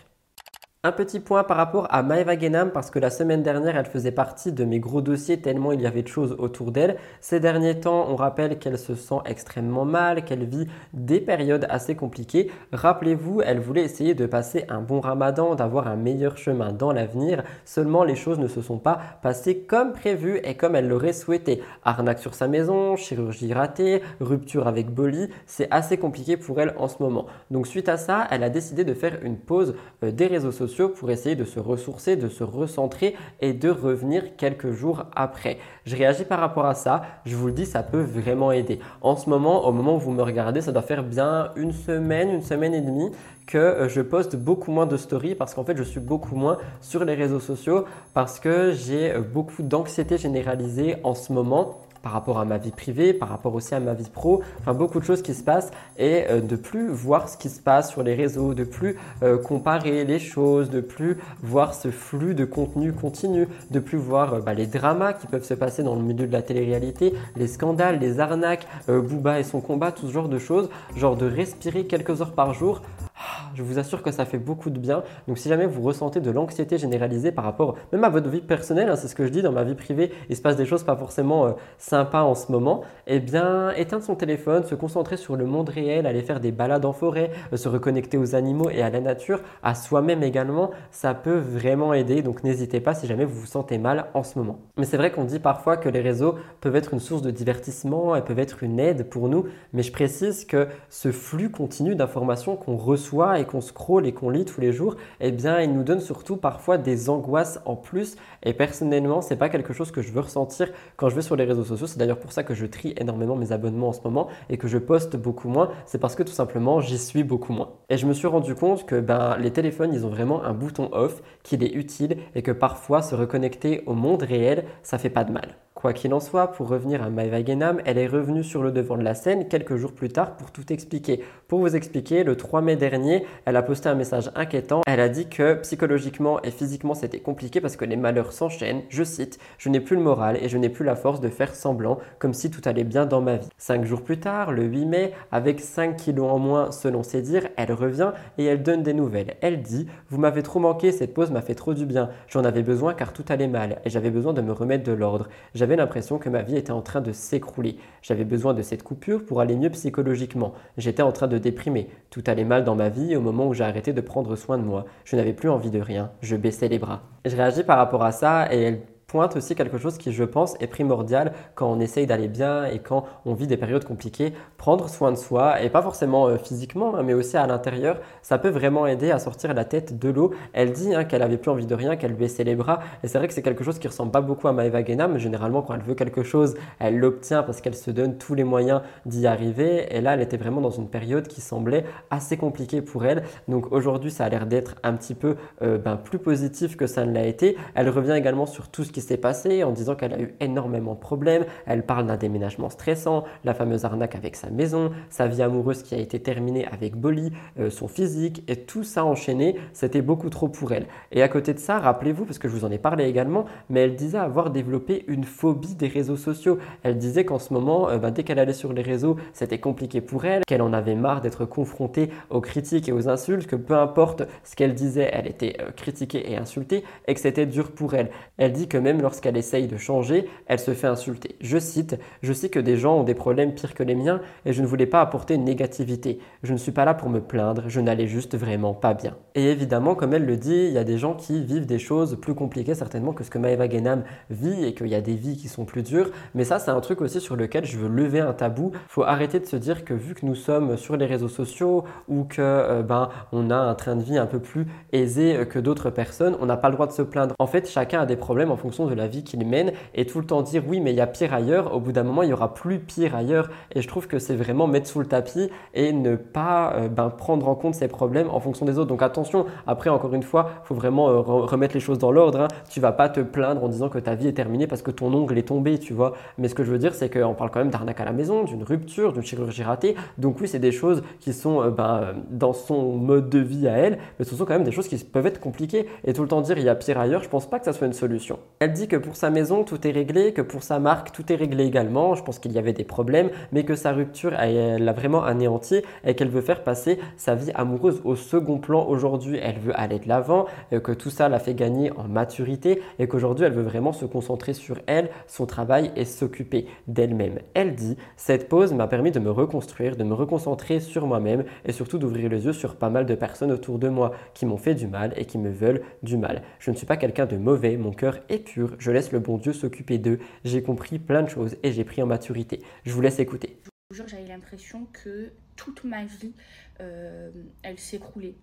Un 0.84 0.92
petit 0.92 1.20
point 1.20 1.44
par 1.44 1.58
rapport 1.58 1.86
à 1.92 2.02
Maeva 2.02 2.36
Genam 2.36 2.72
parce 2.72 2.90
que 2.90 2.98
la 2.98 3.12
semaine 3.12 3.44
dernière 3.44 3.78
elle 3.78 3.86
faisait 3.86 4.12
partie 4.12 4.52
de 4.52 4.66
mes 4.66 4.80
gros 4.80 5.02
dossiers 5.02 5.40
tellement 5.40 5.74
il 5.74 5.80
y 5.80 5.86
avait 5.86 6.02
de 6.02 6.08
choses 6.08 6.36
autour 6.40 6.72
d'elle. 6.72 6.98
Ces 7.20 7.40
derniers 7.40 7.80
temps 7.80 8.08
on 8.10 8.16
rappelle 8.16 8.58
qu'elle 8.58 8.80
se 8.80 8.96
sent 8.96 9.20
extrêmement 9.26 9.86
mal, 9.86 10.26
qu'elle 10.26 10.44
vit 10.46 10.66
des 10.94 11.22
périodes 11.22 11.68
assez 11.70 11.94
compliquées. 11.94 12.50
Rappelez-vous 12.74 13.44
elle 13.44 13.60
voulait 13.60 13.84
essayer 13.84 14.16
de 14.16 14.26
passer 14.26 14.66
un 14.70 14.82
bon 14.82 15.02
ramadan, 15.02 15.54
d'avoir 15.54 15.88
un 15.88 15.98
meilleur 15.98 16.36
chemin 16.36 16.72
dans 16.72 16.92
l'avenir. 16.92 17.44
Seulement 17.64 18.04
les 18.04 18.16
choses 18.16 18.40
ne 18.40 18.48
se 18.48 18.64
sont 18.64 18.80
pas 18.80 19.00
passées 19.22 19.60
comme 19.60 19.94
prévu 19.94 20.40
et 20.44 20.56
comme 20.56 20.76
elle 20.76 20.88
l'aurait 20.88 21.14
souhaité. 21.14 21.62
Arnaque 21.84 22.18
sur 22.18 22.34
sa 22.34 22.48
maison, 22.48 22.96
chirurgie 22.96 23.54
ratée, 23.54 24.02
rupture 24.20 24.68
avec 24.68 24.90
Bolly, 24.90 25.30
c'est 25.46 25.70
assez 25.70 25.98
compliqué 25.98 26.38
pour 26.38 26.60
elle 26.60 26.74
en 26.80 26.88
ce 26.88 27.04
moment. 27.04 27.28
Donc 27.52 27.68
suite 27.68 27.88
à 27.88 27.98
ça 27.98 28.28
elle 28.32 28.44
a 28.44 28.50
décidé 28.50 28.84
de 28.84 28.96
faire 28.96 29.20
une 29.22 29.38
pause 29.38 29.76
euh, 30.04 30.12
des 30.12 30.26
réseaux 30.26 30.50
sociaux 30.50 30.71
pour 30.78 31.12
essayer 31.12 31.36
de 31.36 31.46
se 31.46 31.60
ressourcer, 31.60 32.16
de 32.16 32.30
se 32.30 32.44
recentrer 32.44 33.16
et 33.40 33.54
de 33.54 33.70
revenir 33.70 34.36
quelques 34.38 34.72
jours 34.72 35.06
après. 35.16 35.58
Je 35.86 35.96
réagis 35.96 36.26
par 36.26 36.40
rapport 36.40 36.66
à 36.66 36.74
ça. 36.74 37.02
Je 37.26 37.36
vous 37.36 37.48
le 37.48 37.54
dis, 37.54 37.66
ça 37.66 37.84
peut 37.84 38.02
vraiment 38.02 38.52
aider. 38.52 38.80
En 39.02 39.16
ce 39.16 39.30
moment, 39.30 39.68
au 39.68 39.72
moment 39.72 39.96
où 39.96 40.00
vous 40.00 40.12
me 40.12 40.24
regardez, 40.24 40.62
ça 40.62 40.72
doit 40.72 40.82
faire 40.82 41.04
bien 41.04 41.52
une 41.56 41.72
semaine, 41.72 42.30
une 42.30 42.42
semaine 42.42 42.74
et 42.74 42.82
demie 42.82 43.12
que 43.48 43.58
euh, 43.58 43.90
je 43.90 44.02
poste 44.02 44.36
beaucoup 44.36 44.72
moins 44.72 44.86
de 44.86 44.98
stories 44.98 45.36
parce 45.36 45.54
qu'en 45.54 45.64
fait 45.64 45.76
je 45.76 45.84
suis 45.84 46.00
beaucoup 46.00 46.36
moins 46.36 46.58
sur 46.80 47.04
les 47.04 47.16
réseaux 47.16 47.40
sociaux 47.40 47.86
parce 48.14 48.40
que 48.40 48.72
j'ai 48.72 49.12
euh, 49.12 49.22
beaucoup 49.22 49.64
d'anxiété 49.64 50.18
généralisée 50.18 50.96
en 51.04 51.16
ce 51.16 51.34
moment 51.34 51.82
par 52.02 52.12
rapport 52.12 52.40
à 52.40 52.46
ma 52.46 52.58
vie 52.58 52.72
privée, 52.72 53.14
par 53.14 53.30
rapport 53.30 53.54
aussi 53.54 53.76
à 53.76 53.80
ma 53.80 53.94
vie 53.94 54.10
pro, 54.10 54.42
enfin 54.60 54.74
beaucoup 54.74 55.00
de 55.00 55.06
choses 55.06 55.22
qui 55.22 55.34
se 55.34 55.44
passent 55.44 55.72
et 55.98 56.26
euh, 56.30 56.42
de 56.42 56.56
plus 56.56 56.90
voir 56.90 57.30
ce 57.30 57.38
qui 57.38 57.50
se 57.50 57.60
passe 57.60 57.92
sur 57.92 58.04
les 58.04 58.16
réseaux, 58.16 58.54
de 58.54 58.64
plus 58.64 58.98
euh, 59.24 59.38
comparer 59.38 60.04
les 60.04 60.20
choses, 60.20 60.70
de 60.70 60.82
plus 60.82 61.18
voir 61.42 61.74
ce 61.74 61.90
flux 61.92 62.36
de 62.36 62.46
contenu 62.46 62.94
continu, 62.94 63.48
de 63.70 63.80
plus 63.80 63.98
voir 63.98 64.34
euh, 64.34 64.40
bah, 64.40 64.54
les 64.54 64.68
dramas 64.68 65.14
qui 65.14 65.28
peuvent 65.28 65.44
se 65.44 65.54
passer 65.54 65.84
dans 65.84 65.96
le 65.96 66.02
milieu 66.02 66.28
de 66.28 66.34
la 66.34 66.42
télé-réalité, 66.42 67.14
les 67.36 67.48
scandales, 67.48 68.00
les 68.00 68.20
arnaques, 68.20 68.68
Booba 68.88 69.40
et 69.40 69.44
son 69.44 69.62
combat, 69.62 69.92
tout 69.92 70.08
ce 70.08 70.12
genre 70.12 70.30
de 70.30 70.40
choses, 70.40 70.70
genre 70.96 71.16
de 71.16 71.26
respirer 71.26 71.86
quelques 71.86 72.22
heures 72.22 72.34
par 72.34 72.54
jour 72.54 72.82
ah, 73.22 73.52
je 73.54 73.62
vous 73.62 73.78
assure 73.78 74.02
que 74.02 74.12
ça 74.12 74.26
fait 74.26 74.40
beaucoup 74.40 74.72
de 74.72 74.80
bien. 74.80 75.04
Donc 75.28 75.38
si 75.38 75.48
jamais 75.48 75.68
vous 75.68 75.82
ressentez 75.84 76.20
de 76.20 76.32
l'anxiété 76.32 76.80
généralisée 76.80 77.32
par 77.32 77.46
rapport 77.46 77.76
même 77.92 78.04
à 78.04 78.10
votre 78.10 78.30
vie 78.30 78.42
personnelle, 78.42 78.90
hein, 78.90 78.96
c'est 78.96 79.08
ce 79.08 79.16
que 79.16 79.26
je 79.26 79.32
dis 79.32 79.44
dans 79.44 79.52
ma 79.52 79.64
vie 79.64 79.76
privée, 79.76 80.12
il 80.30 80.36
se 80.36 80.42
passe 80.42 80.56
des 80.56 80.66
choses 80.66 80.84
pas 80.84 80.96
forcément 80.96 81.56
sympas 81.92 82.24
en 82.24 82.36
ce 82.36 82.52
moment, 82.54 82.84
eh 83.06 83.20
bien 83.20 83.72
éteindre 83.72 84.04
son 84.04 84.16
téléphone, 84.16 84.64
se 84.64 84.76
concentrer 84.76 85.18
sur 85.18 85.36
le 85.36 85.46
monde 85.46 85.68
réel, 85.68 86.06
aller 86.06 86.22
faire 86.22 86.40
des 86.40 86.54
balades 86.54 86.86
en 86.86 86.94
forêt, 86.94 87.32
euh, 87.52 87.58
se 87.58 87.68
reconnecter 87.68 88.18
aux 88.18 88.34
animaux 88.34 88.70
et 88.70 88.82
à 88.82 88.90
la 88.90 89.02
nature, 89.02 89.42
à 89.62 89.76
soi-même 89.76 90.24
également, 90.24 90.72
ça 90.92 91.14
peut 91.14 91.38
vraiment 91.38 91.94
aider. 91.94 92.22
Donc 92.22 92.46
n'hésitez 92.46 92.80
pas 92.80 92.94
si 92.94 93.08
jamais 93.08 93.26
vous 93.26 93.42
vous 93.42 93.46
sentez 93.46 93.78
mal 93.78 94.06
en 94.14 94.24
ce 94.24 94.40
moment. 94.40 94.60
Mais 94.78 94.86
c'est 94.86 94.96
vrai 94.96 95.12
qu'on 95.12 95.26
dit 95.26 95.40
parfois 95.40 95.76
que 95.76 95.90
les 95.90 96.00
réseaux 96.00 96.36
peuvent 96.62 96.78
être 96.78 96.94
une 96.94 97.02
source 97.02 97.22
de 97.22 97.32
divertissement, 97.32 98.16
elles 98.16 98.24
peuvent 98.24 98.40
être 98.40 98.64
une 98.64 98.80
aide 98.80 99.10
pour 99.10 99.28
nous, 99.28 99.46
mais 99.74 99.84
je 99.84 99.92
précise 99.92 100.46
que 100.46 100.70
ce 100.90 101.12
flux 101.12 101.52
continu 101.52 101.96
d'informations 101.96 102.56
qu'on 102.56 102.78
reçoit 102.78 103.40
et 103.40 103.46
qu'on 103.46 103.60
scrolle 103.60 104.08
et 104.08 104.14
qu'on 104.14 104.30
lit 104.30 104.46
tous 104.46 104.62
les 104.62 104.72
jours, 104.72 104.96
eh 105.20 105.32
bien, 105.32 105.60
il 105.60 105.74
nous 105.74 105.84
donne 105.84 106.00
surtout 106.00 106.38
parfois 106.38 106.78
des 106.78 107.10
angoisses 107.10 107.60
en 107.66 107.76
plus. 107.76 108.16
Et 108.44 108.54
personnellement, 108.54 109.22
c'est 109.22 109.36
pas 109.36 109.50
quelque 109.50 109.74
chose 109.74 109.92
que 109.92 110.02
je 110.02 110.14
veux 110.14 110.22
ressentir 110.22 110.70
quand 110.96 111.10
je 111.10 111.16
vais 111.16 111.22
sur 111.22 111.36
les 111.36 111.44
réseaux 111.44 111.66
sociaux. 111.66 111.81
C'est 111.88 111.98
d'ailleurs 111.98 112.20
pour 112.20 112.32
ça 112.32 112.44
que 112.44 112.54
je 112.54 112.66
trie 112.66 112.94
énormément 112.98 113.36
mes 113.36 113.52
abonnements 113.52 113.90
en 113.90 113.94
ce 113.94 114.02
moment 114.04 114.28
et 114.50 114.58
que 114.58 114.68
je 114.68 114.78
poste 114.78 115.16
beaucoup 115.16 115.50
moins. 115.50 115.70
C'est 115.86 116.00
parce 116.00 116.16
que 116.16 116.24
tout 116.24 116.32
simplement, 116.32 116.80
j'y 116.82 116.98
suis 116.98 117.24
beaucoup 117.24 117.54
moins. 117.54 117.72
Et 117.90 117.98
je 117.98 118.06
me 118.06 118.14
suis 118.14 118.28
rendu 118.28 118.56
compte 118.56 118.86
que 118.86 119.00
ben, 119.00 119.38
les 119.38 119.52
téléphones, 119.52 119.94
ils 119.94 120.06
ont 120.06 120.10
vraiment 120.10 120.44
un 120.44 120.54
bouton 120.54 120.90
off, 120.92 121.22
qu'il 121.44 121.64
est 121.64 121.74
utile 121.74 122.18
et 122.36 122.42
que 122.42 122.52
parfois 122.52 123.02
se 123.02 123.16
reconnecter 123.16 123.84
au 123.86 123.94
monde 123.94 124.24
réel, 124.24 124.66
ça 124.84 124.98
fait 124.98 125.10
pas 125.10 125.24
de 125.24 125.32
mal. 125.32 125.56
Quoi 125.82 125.94
qu'il 125.94 126.14
en 126.14 126.20
soit, 126.20 126.52
pour 126.52 126.68
revenir 126.68 127.02
à 127.02 127.10
Maeva 127.10 127.44
Genam, 127.44 127.82
elle 127.86 127.98
est 127.98 128.06
revenue 128.06 128.44
sur 128.44 128.62
le 128.62 128.72
devant 128.72 128.98
de 128.98 129.04
la 129.04 129.16
scène 129.16 129.48
quelques 129.48 129.78
jours 129.78 129.94
plus 129.94 130.10
tard 130.10 130.38
pour 130.38 130.52
tout 130.52 130.72
expliquer. 130.72 131.24
Pour 131.48 131.58
vous 131.58 131.76
expliquer, 131.76 132.24
le 132.24 132.38
3 132.38 132.62
mai 132.62 132.76
dernier, 132.76 133.26
elle 133.46 133.56
a 133.56 133.64
posté 133.64 133.90
un 133.90 133.96
message 133.96 134.30
inquiétant. 134.36 134.82
Elle 134.86 135.00
a 135.00 135.10
dit 135.10 135.28
que 135.28 135.56
psychologiquement 135.56 136.40
et 136.44 136.52
physiquement 136.52 136.94
c'était 136.94 137.20
compliqué 137.20 137.62
parce 137.62 137.78
que 137.78 137.86
les 137.86 137.96
malheurs 137.96 138.32
s'enchaînent. 138.32 138.84
Je 138.90 139.04
cite, 139.04 139.40
je 139.58 139.70
n'ai 139.70 139.80
plus 139.80 139.96
le 139.96 140.04
moral 140.04 140.38
et 140.40 140.50
je 140.50 140.58
n'ai 140.60 140.70
plus 140.70 140.86
la 140.86 140.96
force 140.96 141.20
de 141.20 141.30
faire 141.30 141.56
semblant 141.56 141.98
comme 142.20 142.36
si 142.36 142.52
tout 142.52 142.62
allait 142.66 142.84
bien 142.84 143.08
dans 143.08 143.22
ma 143.22 143.38
vie. 143.38 143.50
Cinq 143.58 143.84
jours 143.84 144.04
plus 144.04 144.20
tard, 144.20 144.52
le 144.52 144.66
8 144.66 144.86
mai, 144.86 145.14
avec 145.32 145.62
5 145.62 145.96
kilos 145.96 146.30
en 146.30 146.38
moins 146.38 146.72
selon 146.72 147.02
ses 147.02 147.24
dires, 147.24 147.48
elle 147.58 147.74
revient 147.74 148.12
et 148.38 148.46
elle 148.46 148.62
donne 148.62 148.84
des 148.84 148.94
nouvelles. 148.94 149.34
Elle 149.42 149.64
dit, 149.64 149.88
vous 150.12 150.20
m'avez 150.20 150.44
trop 150.44 150.60
manqué, 150.60 150.92
cette 150.92 151.16
pause 151.16 151.32
m'a 151.32 151.42
fait 151.42 151.56
trop 151.56 151.74
du 151.74 151.88
bien. 151.88 152.12
J'en 152.28 152.44
avais 152.44 152.62
besoin 152.62 152.94
car 152.94 153.14
tout 153.14 153.26
allait 153.30 153.48
mal 153.48 153.82
et 153.84 153.90
j'avais 153.90 154.12
besoin 154.12 154.34
de 154.34 154.42
me 154.42 154.52
remettre 154.52 154.84
de 154.84 154.92
l'ordre. 154.92 155.28
L'impression 155.76 156.18
que 156.18 156.30
ma 156.30 156.42
vie 156.42 156.58
était 156.58 156.72
en 156.72 156.82
train 156.82 157.02
de 157.02 157.12
s'écrouler. 157.12 157.78
J'avais 158.02 158.24
besoin 158.24 158.54
de 158.54 158.62
cette 158.62 158.84
coupure 158.84 159.26
pour 159.26 159.42
aller 159.42 159.56
mieux 159.56 159.70
psychologiquement. 159.70 160.54
J'étais 160.78 161.04
en 161.04 161.12
train 161.12 161.28
de 161.28 161.38
déprimer. 161.38 161.90
Tout 162.10 162.24
allait 162.28 162.44
mal 162.44 162.64
dans 162.64 162.76
ma 162.76 162.90
vie 162.90 163.16
au 163.16 163.22
moment 163.22 163.48
où 163.48 163.54
j'ai 163.54 163.64
arrêté 163.64 163.94
de 163.94 164.02
prendre 164.02 164.36
soin 164.36 164.58
de 164.58 164.64
moi. 164.64 164.86
Je 165.06 165.16
n'avais 165.16 165.34
plus 165.34 165.50
envie 165.50 165.72
de 165.72 165.80
rien. 165.80 166.12
Je 166.22 166.36
baissais 166.36 166.68
les 166.68 166.80
bras. 166.80 167.02
Je 167.26 167.36
réagis 167.36 167.64
par 167.64 167.78
rapport 167.78 168.04
à 168.04 168.12
ça 168.12 168.54
et 168.54 168.62
elle 168.62 168.82
pointe 169.12 169.36
aussi 169.36 169.56
quelque 169.56 169.78
chose 169.78 169.98
qui, 169.98 170.14
je 170.14 170.24
pense, 170.24 170.56
est 170.62 170.68
primordial 170.68 171.34
quand 171.54 171.70
on 171.70 171.82
essaye 171.82 172.08
d'aller 172.08 172.30
bien 172.30 172.64
et 172.64 172.80
quand 172.80 173.04
on 173.26 173.34
vit 173.34 173.46
des 173.46 173.58
périodes 173.58 173.84
compliquées. 173.84 174.32
Prendre 174.56 174.88
soin 174.88 175.12
de 175.12 175.18
soi, 175.18 175.62
et 175.62 175.70
pas 175.70 175.82
forcément 175.82 176.28
euh, 176.28 176.38
physiquement, 176.38 176.96
hein, 176.96 177.04
mais 177.04 177.14
aussi 177.14 177.36
à 177.36 177.46
l'intérieur, 177.46 178.00
ça 178.22 178.38
peut 178.38 178.48
vraiment 178.48 178.88
aider 178.88 179.12
à 179.12 179.20
sortir 179.20 179.54
la 179.54 179.66
tête 179.66 180.00
de 180.00 180.10
l'eau. 180.10 180.32
Elle 180.54 180.72
dit 180.72 180.96
hein, 180.96 181.04
qu'elle 181.04 181.24
avait 181.24 181.38
plus 181.38 181.52
envie 181.52 181.66
de 181.66 181.76
rien, 181.76 181.98
qu'elle 181.98 182.14
baissait 182.14 182.46
les 182.46 182.56
bras, 182.56 182.80
et 183.04 183.10
c'est 183.10 183.18
vrai 183.18 183.28
que 183.28 183.34
c'est 183.34 183.42
quelque 183.42 183.66
chose 183.66 183.80
qui 183.80 183.88
ressemble 183.90 184.12
pas 184.12 184.22
beaucoup 184.22 184.48
à 184.48 184.54
Maeva 184.54 184.82
Genam. 184.82 185.18
Généralement, 185.18 185.62
quand 185.62 185.74
elle 185.74 185.82
veut 185.82 185.96
quelque 185.96 186.24
chose, 186.24 186.54
elle 186.80 186.98
l'obtient 186.98 187.44
parce 187.44 187.60
qu'elle 187.60 187.76
se 187.76 187.92
donne 187.92 188.18
tous 188.18 188.34
les 188.34 188.46
moyens 188.46 188.82
d'y 189.06 189.28
arriver. 189.28 189.94
Et 189.94 190.00
là, 190.00 190.14
elle 190.14 190.22
était 190.22 190.38
vraiment 190.38 190.62
dans 190.62 190.72
une 190.72 190.88
période 190.88 191.28
qui 191.28 191.42
semblait 191.42 191.84
assez 192.12 192.38
compliquée 192.38 192.82
pour 192.82 193.04
elle. 193.04 193.24
Donc 193.50 193.74
aujourd'hui, 193.74 194.10
ça 194.10 194.24
a 194.24 194.30
l'air 194.30 194.46
d'être 194.46 194.76
un 194.84 194.94
petit 194.94 195.16
peu 195.16 195.36
euh, 195.62 195.78
ben, 195.78 195.98
plus 195.98 196.20
positif 196.20 196.78
que 196.78 196.88
ça 196.88 197.06
ne 197.06 197.14
l'a 197.14 197.26
été. 197.26 197.58
Elle 197.76 197.90
revient 197.90 198.14
également 198.14 198.46
sur 198.46 198.70
tout 198.70 198.86
ce 198.86 198.94
qui 198.94 199.01
s'est 199.02 199.18
passé 199.18 199.64
en 199.64 199.72
disant 199.72 199.96
qu'elle 199.96 200.14
a 200.14 200.20
eu 200.20 200.34
énormément 200.40 200.94
de 200.94 201.00
problèmes. 201.00 201.46
Elle 201.66 201.84
parle 201.86 202.06
d'un 202.06 202.18
déménagement 202.18 202.70
stressant, 202.70 203.24
la 203.44 203.54
fameuse 203.54 203.86
arnaque 203.86 204.16
avec 204.16 204.36
sa 204.36 204.50
maison, 204.50 204.92
sa 205.10 205.28
vie 205.28 205.42
amoureuse 205.42 205.84
qui 205.84 205.96
a 205.96 205.98
été 205.98 206.20
terminée 206.20 206.66
avec 206.68 206.96
Bolly, 206.96 207.32
euh, 207.60 207.70
son 207.70 207.88
physique 207.88 208.44
et 208.48 208.56
tout 208.56 208.84
ça 208.84 209.06
enchaîné, 209.06 209.56
c'était 209.74 210.02
beaucoup 210.02 210.30
trop 210.30 210.48
pour 210.48 210.72
elle. 210.72 210.88
Et 211.12 211.22
à 211.22 211.28
côté 211.28 211.54
de 211.54 211.60
ça, 211.60 211.80
rappelez-vous, 211.80 212.26
parce 212.26 212.40
que 212.40 212.48
je 212.48 212.54
vous 212.54 212.66
en 212.66 212.72
ai 212.72 212.78
parlé 212.78 213.06
également, 213.06 213.46
mais 213.70 213.82
elle 213.82 213.96
disait 213.96 214.18
avoir 214.18 214.50
développé 214.50 215.06
une 215.08 215.24
phobie 215.24 215.76
des 215.76 215.88
réseaux 215.88 216.18
sociaux. 216.18 216.58
Elle 216.84 216.98
disait 216.98 217.26
qu'en 217.26 217.40
ce 217.40 217.54
moment, 217.54 217.90
euh, 217.90 217.98
bah, 217.98 218.12
dès 218.12 218.24
qu'elle 218.24 218.40
allait 218.40 218.54
sur 218.54 218.74
les 218.74 218.82
réseaux, 218.82 219.18
c'était 219.34 219.60
compliqué 219.60 220.02
pour 220.02 220.26
elle, 220.26 220.44
qu'elle 220.46 220.62
en 220.62 220.74
avait 220.74 220.96
marre 220.96 221.22
d'être 221.22 221.46
confrontée 221.46 222.10
aux 222.30 222.42
critiques 222.42 222.90
et 222.90 222.92
aux 222.92 223.10
insultes, 223.10 223.48
que 223.48 223.56
peu 223.56 223.76
importe 223.76 224.24
ce 224.44 224.56
qu'elle 224.56 224.74
disait, 224.74 225.10
elle 225.12 225.28
était 225.28 225.58
euh, 225.60 225.72
critiquée 225.72 226.32
et 226.32 226.38
insultée 226.38 226.84
et 227.08 227.14
que 227.14 227.20
c'était 227.20 227.46
dur 227.46 227.72
pour 227.72 227.94
elle. 227.94 228.10
Elle 228.38 228.52
dit 228.52 228.68
que 228.68 228.78
même 228.78 228.91
lorsqu'elle 229.00 229.38
essaye 229.38 229.68
de 229.68 229.78
changer, 229.78 230.28
elle 230.48 230.60
se 230.60 230.74
fait 230.74 230.88
insulter. 230.88 231.36
Je 231.40 231.58
cite, 231.58 232.00
je 232.24 232.34
sais 232.34 232.50
que 232.50 232.60
des 232.60 232.78
gens 232.78 232.98
ont 232.98 233.04
des 233.04 233.14
problèmes 233.14 233.54
pires 233.54 233.74
que 233.74 233.84
les 233.84 233.96
miens 233.96 234.22
et 234.46 234.54
je 234.54 234.62
ne 234.62 234.68
voulais 234.68 234.88
pas 234.88 235.02
apporter 235.02 235.36
une 235.36 235.46
négativité. 235.46 236.20
Je 236.44 236.54
ne 236.54 236.58
suis 236.58 236.72
pas 236.72 236.84
là 236.84 236.94
pour 236.94 237.10
me 237.10 237.22
plaindre, 237.22 237.64
je 237.68 237.80
n'allais 237.80 238.08
juste 238.08 238.36
vraiment 238.36 238.74
pas 238.74 238.94
bien. 238.94 239.16
Et 239.36 239.52
évidemment, 239.52 239.96
comme 239.96 240.14
elle 240.14 240.26
le 240.26 240.38
dit, 240.38 240.66
il 240.68 240.74
y 240.74 240.78
a 240.78 240.84
des 240.84 240.98
gens 240.98 241.14
qui 241.14 241.44
vivent 241.44 241.68
des 241.68 241.80
choses 241.80 242.18
plus 242.20 242.34
compliquées 242.34 242.76
certainement 242.76 243.14
que 243.14 243.24
ce 243.24 243.30
que 243.30 243.38
Maeva 243.38 243.70
Genam 243.70 244.04
vit 244.30 244.66
et 244.66 244.74
qu'il 244.74 244.88
y 244.88 244.96
a 244.96 245.02
des 245.02 245.16
vies 245.16 245.38
qui 245.38 245.48
sont 245.48 245.66
plus 245.66 245.84
dures. 245.84 246.10
Mais 246.34 246.44
ça, 246.44 246.60
c'est 246.60 246.72
un 246.72 246.82
truc 246.82 247.02
aussi 247.02 247.22
sur 247.22 247.36
lequel 247.36 247.66
je 247.66 247.78
veux 247.78 247.88
lever 247.88 248.20
un 248.20 248.34
tabou. 248.34 248.72
Faut 248.88 249.04
arrêter 249.04 249.40
de 249.40 249.46
se 249.46 249.56
dire 249.56 249.86
que 249.86 249.94
vu 249.94 250.16
que 250.16 250.26
nous 250.26 250.36
sommes 250.36 250.78
sur 250.78 250.98
les 250.98 251.06
réseaux 251.06 251.30
sociaux 251.30 251.84
ou 252.08 252.24
que 252.24 252.42
euh, 252.42 252.82
ben 252.82 253.10
on 253.32 253.50
a 253.50 253.56
un 253.56 253.76
train 253.76 253.96
de 253.96 254.04
vie 254.04 254.18
un 254.18 254.26
peu 254.26 254.40
plus 254.40 254.66
aisé 254.92 255.46
que 255.50 255.60
d'autres 255.60 255.90
personnes, 255.90 256.36
on 256.40 256.46
n'a 256.46 256.58
pas 256.58 256.70
le 256.70 256.76
droit 256.76 256.88
de 256.88 256.92
se 256.92 257.02
plaindre. 257.02 257.36
En 257.40 257.48
fait, 257.48 257.70
chacun 257.70 258.02
a 258.02 258.06
des 258.06 258.16
problèmes 258.16 258.52
en 258.52 258.58
fonction 258.58 258.81
de 258.88 258.96
la 258.96 259.08
vie 259.08 259.24
qu'il 259.24 259.46
mène 259.46 259.72
et 259.96 260.06
tout 260.06 260.20
le 260.20 260.26
temps 260.26 260.42
dire 260.42 260.64
oui 260.68 260.80
mais 260.80 260.92
il 260.92 260.96
y 260.96 261.02
a 261.02 261.08
pire 261.08 261.34
ailleurs, 261.34 261.76
au 261.76 261.80
bout 261.80 261.92
d'un 261.92 262.04
moment 262.04 262.24
il 262.24 262.30
y 262.30 262.34
aura 262.34 262.54
plus 262.54 262.80
pire 262.80 263.16
ailleurs 263.16 263.50
et 263.74 263.82
je 263.82 263.88
trouve 263.88 264.08
que 264.08 264.20
c'est 264.20 264.36
vraiment 264.36 264.68
mettre 264.68 264.88
sous 264.88 265.00
le 265.00 265.06
tapis 265.06 265.50
et 265.74 265.94
ne 265.94 266.16
pas 266.16 266.74
euh, 266.74 266.88
ben, 266.88 267.10
prendre 267.10 267.48
en 267.48 267.56
compte 267.56 267.76
ses 267.76 267.88
problèmes 267.88 268.30
en 268.30 268.40
fonction 268.40 268.66
des 268.66 268.78
autres. 268.78 268.90
Donc 268.90 269.02
attention, 269.02 269.46
après 269.68 269.90
encore 269.90 270.14
une 270.14 270.24
fois, 270.24 270.50
faut 270.64 270.76
vraiment 270.76 271.10
euh, 271.10 271.20
remettre 271.20 271.74
les 271.74 271.80
choses 271.80 272.00
dans 272.00 272.12
l'ordre. 272.12 272.42
Hein. 272.42 272.48
Tu 272.70 272.80
vas 272.80 272.92
pas 272.92 273.10
te 273.10 273.20
plaindre 273.20 273.64
en 273.64 273.68
disant 273.68 273.90
que 273.90 274.00
ta 274.00 274.16
vie 274.16 274.28
est 274.28 274.34
terminée 274.34 274.68
parce 274.68 274.82
que 274.82 274.92
ton 274.92 275.14
ongle 275.14 275.38
est 275.38 275.48
tombé, 275.48 275.80
tu 275.80 275.94
vois. 275.94 276.14
Mais 276.38 276.48
ce 276.48 276.56
que 276.56 276.64
je 276.64 276.72
veux 276.72 276.78
dire 276.78 276.94
c'est 276.94 277.10
qu'on 277.10 277.34
parle 277.34 277.52
quand 277.52 277.60
même 277.60 277.70
d'arnaque 277.70 278.00
à 278.00 278.06
la 278.06 278.14
maison, 278.14 278.44
d'une 278.44 278.64
rupture, 278.64 279.14
d'une 279.14 279.24
chirurgie 279.24 279.64
ratée. 279.64 279.96
Donc 280.18 280.40
oui 280.42 280.48
c'est 280.48 280.60
des 280.60 280.72
choses 280.72 281.04
qui 281.20 281.34
sont 281.34 281.62
euh, 281.62 281.70
ben, 281.70 282.14
dans 282.30 282.54
son 282.54 282.94
mode 282.94 283.30
de 283.30 283.40
vie 283.40 283.68
à 283.68 283.78
elle, 283.78 284.00
mais 284.20 284.26
ce 284.26 284.36
sont 284.36 284.46
quand 284.46 284.54
même 284.54 284.64
des 284.64 284.72
choses 284.72 284.88
qui 284.88 284.98
peuvent 284.98 285.26
être 285.26 285.40
compliquées 285.40 285.88
et 286.04 286.14
tout 286.14 286.22
le 286.22 286.28
temps 286.28 286.42
dire 286.42 286.58
il 286.58 286.64
y 286.64 286.70
a 286.70 286.76
pire 286.76 287.00
ailleurs, 287.00 287.24
je 287.24 287.30
pense 287.30 287.50
pas 287.50 287.60
que 287.60 287.66
ça 287.66 287.74
soit 287.74 287.88
une 287.88 287.94
solution. 287.94 288.40
Elle 288.60 288.71
dit 288.72 288.88
que 288.88 288.96
pour 288.96 289.16
sa 289.16 289.30
maison, 289.30 289.64
tout 289.64 289.86
est 289.88 289.92
réglé, 289.92 290.34
que 290.34 290.42
pour 290.42 290.64
sa 290.64 290.80
marque, 290.80 291.12
tout 291.12 291.32
est 291.32 291.36
réglé 291.36 291.66
également. 291.66 292.16
Je 292.16 292.24
pense 292.24 292.40
qu'il 292.40 292.52
y 292.52 292.58
avait 292.58 292.74
des 292.74 292.84
problèmes, 292.84 293.30
mais 293.52 293.64
que 293.64 293.76
sa 293.76 293.92
rupture, 293.92 294.34
elle 294.34 294.84
l'a 294.84 294.94
vraiment 294.94 295.24
anéanti 295.24 295.82
et 296.04 296.16
qu'elle 296.16 296.30
veut 296.30 296.42
faire 296.42 296.64
passer 296.64 297.00
sa 297.18 297.36
vie 297.36 297.52
amoureuse 297.54 298.02
au 298.04 298.16
second 298.16 298.58
plan 298.58 298.86
aujourd'hui. 298.88 299.40
Elle 299.42 299.60
veut 299.60 299.80
aller 299.80 300.00
de 300.00 300.08
l'avant, 300.08 300.46
que 300.72 300.92
tout 300.92 301.10
ça 301.10 301.30
l'a 301.30 301.40
fait 301.40 301.54
gagner 301.54 301.92
en 301.92 302.08
maturité 302.08 302.82
et 302.98 303.08
qu'aujourd'hui, 303.08 303.46
elle 303.46 303.54
veut 303.54 303.62
vraiment 303.62 303.94
se 303.94 304.06
concentrer 304.06 304.54
sur 304.54 304.80
elle, 304.88 305.10
son 305.28 305.46
travail 305.46 305.92
et 305.96 306.06
s'occuper 306.06 306.66
d'elle-même. 306.88 307.40
Elle 307.54 307.76
dit, 307.76 307.98
cette 308.16 308.50
pause 308.50 308.74
m'a 308.74 308.88
permis 308.88 309.12
de 309.12 309.20
me 309.20 309.32
reconstruire, 309.32 309.96
de 309.96 310.04
me 310.04 310.14
reconcentrer 310.14 310.80
sur 310.80 311.06
moi-même 311.06 311.44
et 311.66 311.72
surtout 311.72 311.98
d'ouvrir 311.98 312.30
les 312.30 312.46
yeux 312.46 312.54
sur 312.54 312.76
pas 312.76 312.90
mal 312.90 313.06
de 313.06 313.16
personnes 313.16 313.52
autour 313.52 313.80
de 313.80 313.90
moi 313.90 314.12
qui 314.34 314.46
m'ont 314.46 314.58
fait 314.58 314.76
du 314.76 314.88
mal 314.88 315.14
et 315.18 315.26
qui 315.26 315.38
me 315.38 315.50
veulent 315.50 315.82
du 316.04 316.18
mal. 316.18 316.42
Je 316.60 316.72
ne 316.72 316.76
suis 316.76 316.86
pas 316.86 316.98
quelqu'un 316.98 317.26
de 317.26 317.38
mauvais, 317.38 317.78
mon 317.78 317.92
cœur 317.92 318.20
est 318.30 318.51
je 318.56 318.92
laisse 318.92 319.12
le 319.12 319.20
bon 319.20 319.38
Dieu 319.38 319.54
s'occuper 319.54 319.98
d'eux, 319.98 320.20
j'ai 320.44 320.64
compris 320.64 321.00
plein 321.00 321.24
de 321.24 321.30
choses 321.30 321.58
et 321.64 321.72
j'ai 321.72 321.84
pris 321.84 322.02
en 322.02 322.06
maturité. 322.06 322.62
Je 322.86 322.94
vous 322.94 323.02
laisse 323.02 323.20
écouter. 323.20 323.58
J'avais 323.92 324.28
l'impression 324.28 324.88
que 324.94 325.32
toute 325.56 325.84
ma 325.84 326.06
vie, 326.06 326.34
euh, 326.80 327.30
elle 327.64 327.78
s'écroulait. 327.78 328.36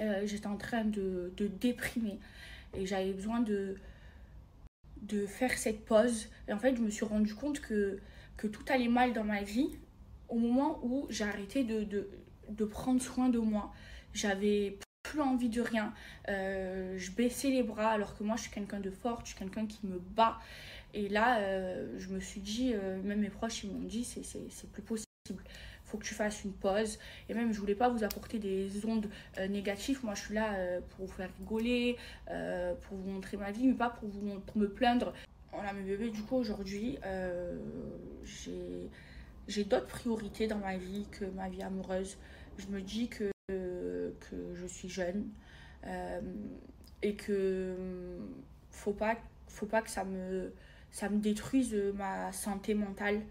Euh, 0.00 0.22
j'étais 0.26 0.46
en 0.46 0.56
train 0.56 0.84
de, 0.84 1.32
déprimer 1.60 2.18
et 2.74 2.86
j'avais 2.86 3.12
besoin 3.12 3.40
de, 3.40 3.76
de 5.02 5.26
faire 5.26 5.56
cette 5.56 5.84
pause. 5.84 6.28
Et 6.46 6.52
en 6.52 6.58
fait, 6.58 6.76
je 6.76 6.82
me 6.82 6.90
suis 6.90 7.04
rendu 7.04 7.34
compte 7.34 7.60
que, 7.60 7.98
que 8.36 8.46
tout 8.46 8.64
allait 8.68 8.88
mal 8.88 9.12
dans 9.12 9.24
ma 9.24 9.42
vie 9.42 9.78
au 10.28 10.36
moment 10.36 10.78
où 10.82 11.06
j'ai 11.08 11.24
arrêté 11.24 11.64
de, 11.64 11.84
de, 12.48 12.64
prendre 12.64 13.00
soin 13.00 13.28
de 13.28 13.38
moi. 13.38 13.72
J'avais 14.12 14.78
plus 15.08 15.20
envie 15.20 15.48
de 15.48 15.62
rien. 15.62 15.92
Euh, 16.28 16.94
je 16.98 17.10
baissais 17.10 17.48
les 17.48 17.62
bras 17.62 17.88
alors 17.88 18.16
que 18.16 18.22
moi, 18.22 18.36
je 18.36 18.42
suis 18.42 18.50
quelqu'un 18.50 18.80
de 18.80 18.90
fort, 18.90 19.20
je 19.22 19.30
suis 19.30 19.38
quelqu'un 19.38 19.66
qui 19.66 19.86
me 19.86 19.98
bat. 19.98 20.38
Et 20.94 21.08
là, 21.08 21.38
euh, 21.38 21.98
je 21.98 22.08
me 22.08 22.20
suis 22.20 22.40
dit, 22.40 22.72
euh, 22.74 23.00
même 23.02 23.20
mes 23.20 23.30
proches, 23.30 23.64
ils 23.64 23.70
m'ont 23.70 23.86
dit, 23.86 24.04
c'est 24.04 24.70
plus 24.70 24.82
possible 24.82 25.06
faut 25.84 25.96
que 25.96 26.04
tu 26.04 26.12
fasses 26.12 26.44
une 26.44 26.52
pause. 26.52 26.98
Et 27.30 27.34
même, 27.34 27.50
je 27.54 27.58
voulais 27.58 27.74
pas 27.74 27.88
vous 27.88 28.04
apporter 28.04 28.38
des 28.38 28.84
ondes 28.84 29.08
négatives. 29.48 30.00
Moi, 30.04 30.14
je 30.14 30.20
suis 30.20 30.34
là 30.34 30.54
pour 30.90 31.06
vous 31.06 31.12
faire 31.12 31.30
rigoler, 31.38 31.96
pour 32.26 32.98
vous 32.98 33.10
montrer 33.10 33.38
ma 33.38 33.52
vie, 33.52 33.66
mais 33.66 33.74
pas 33.74 33.88
pour, 33.88 34.06
vous, 34.10 34.38
pour 34.40 34.58
me 34.58 34.68
plaindre. 34.68 35.14
Voilà, 35.50 35.72
mes 35.72 35.82
bébés, 35.82 36.10
du 36.10 36.22
coup, 36.22 36.36
aujourd'hui, 36.36 36.98
j'ai 39.46 39.64
d'autres 39.64 39.86
priorités 39.86 40.46
dans 40.46 40.58
ma 40.58 40.76
vie 40.76 41.06
que 41.10 41.24
ma 41.24 41.48
vie 41.48 41.62
amoureuse. 41.62 42.18
Je 42.58 42.66
me 42.66 42.82
dis 42.82 43.08
que, 43.08 43.30
que 44.18 44.54
je 44.54 44.66
suis 44.66 44.88
jeune 44.88 45.28
et 47.02 47.14
que 47.14 47.76
faut 48.70 48.92
pas, 48.92 49.16
faut 49.46 49.66
pas 49.66 49.82
que 49.82 49.90
ça 49.90 50.04
me, 50.04 50.52
ça 50.90 51.08
me 51.08 51.18
détruise 51.18 51.74
ma 51.94 52.32
santé 52.32 52.74
mentale. 52.74 53.22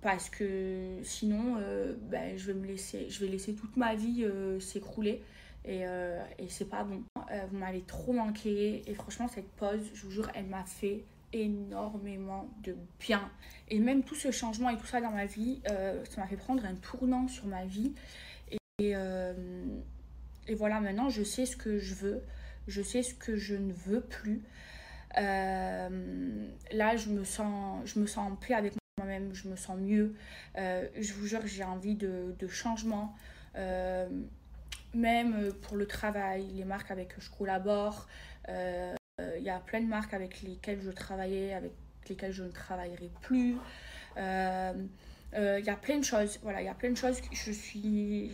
Parce 0.00 0.30
que 0.30 0.98
sinon 1.02 1.56
euh, 1.58 1.94
ben, 2.10 2.36
je 2.38 2.46
vais 2.46 2.54
me 2.54 2.66
laisser 2.66 3.10
je 3.10 3.20
vais 3.20 3.30
laisser 3.30 3.54
toute 3.54 3.76
ma 3.76 3.94
vie 3.94 4.24
euh, 4.24 4.58
s'écrouler 4.58 5.22
et, 5.66 5.86
euh, 5.86 6.22
et 6.38 6.48
c'est 6.48 6.68
pas 6.70 6.84
bon. 6.84 7.02
Vous 7.50 7.58
m'avez 7.58 7.82
trop 7.82 8.12
manqué 8.12 8.82
et 8.86 8.94
franchement 8.94 9.28
cette 9.28 9.50
pause 9.52 9.90
je 9.92 10.04
vous 10.04 10.10
jure 10.10 10.30
elle 10.34 10.46
m'a 10.46 10.64
fait 10.64 11.04
énormément 11.32 12.48
de 12.64 12.74
bien. 12.98 13.30
Et 13.68 13.78
même 13.78 14.02
tout 14.02 14.14
ce 14.14 14.30
changement 14.30 14.70
et 14.70 14.78
tout 14.78 14.86
ça 14.86 15.02
dans 15.02 15.10
ma 15.10 15.26
vie 15.26 15.60
ça 15.66 16.20
m'a 16.20 16.26
fait 16.26 16.36
prendre 16.36 16.64
un 16.64 16.74
tournant 16.76 17.28
sur 17.28 17.46
ma 17.46 17.66
vie 17.66 17.92
et, 18.80 18.94
et 20.48 20.54
voilà 20.54 20.80
maintenant 20.80 21.08
je 21.08 21.22
sais 21.22 21.46
ce 21.46 21.56
que 21.56 21.78
je 21.78 21.94
veux 21.94 22.22
je 22.66 22.82
sais 22.82 23.02
ce 23.02 23.14
que 23.14 23.36
je 23.36 23.54
ne 23.54 23.72
veux 23.72 24.00
plus 24.00 24.42
là 25.16 25.88
je 26.96 27.08
me 27.10 27.24
sens 27.24 27.82
je 27.84 27.98
me 27.98 28.06
sens 28.06 28.32
en 28.32 28.36
paix 28.36 28.54
avec 28.54 28.74
moi-même, 29.00 29.34
je 29.34 29.48
me 29.48 29.56
sens 29.56 29.78
mieux. 29.78 30.14
Euh, 30.58 30.86
je 30.98 31.12
vous 31.14 31.26
jure, 31.26 31.40
j'ai 31.46 31.64
envie 31.64 31.94
de, 31.94 32.48
changement. 32.48 33.14
Euh, 33.56 34.08
même 34.94 35.52
pour 35.62 35.76
le 35.76 35.86
travail, 35.86 36.46
les 36.54 36.64
marques 36.64 36.90
avec 36.90 37.08
que 37.14 37.20
je 37.20 37.30
collabore. 37.30 38.06
Euh, 38.48 38.94
il 39.36 39.42
y 39.42 39.50
a 39.50 39.58
plein 39.58 39.80
de 39.80 39.86
marques 39.86 40.14
avec 40.14 40.42
lesquelles 40.42 40.80
je 40.82 40.90
travaillais, 40.90 41.52
avec 41.54 41.72
lesquelles 42.08 42.32
je 42.32 42.44
ne 42.44 42.50
travaillerai 42.50 43.10
plus. 43.20 43.56
Il 45.36 45.64
y 45.64 45.70
a 45.70 45.76
plein 45.76 45.98
de 45.98 46.04
choses. 46.04 46.38
Voilà, 46.42 46.60
il 46.60 46.66
y 46.66 46.68
a 46.68 46.74
plein 46.74 46.90
de 46.90 46.96
choses. 46.96 47.20
Je 47.32 47.52
suis, 47.52 48.30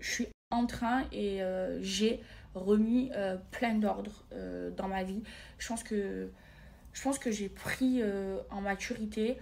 je 0.00 0.10
suis 0.10 0.28
en 0.50 0.66
train 0.66 1.04
et 1.12 1.40
j'ai 1.80 2.20
remis 2.54 3.10
plein 3.50 3.74
d'ordre 3.74 4.24
dans 4.76 4.88
ma 4.88 5.04
vie. 5.04 5.22
Je 5.58 5.68
pense 5.68 5.82
que 5.82 6.28
je 6.92 7.02
pense 7.02 7.18
que 7.18 7.30
j'ai 7.30 7.48
pris 7.48 8.02
en 8.50 8.60
maturité. 8.60 9.38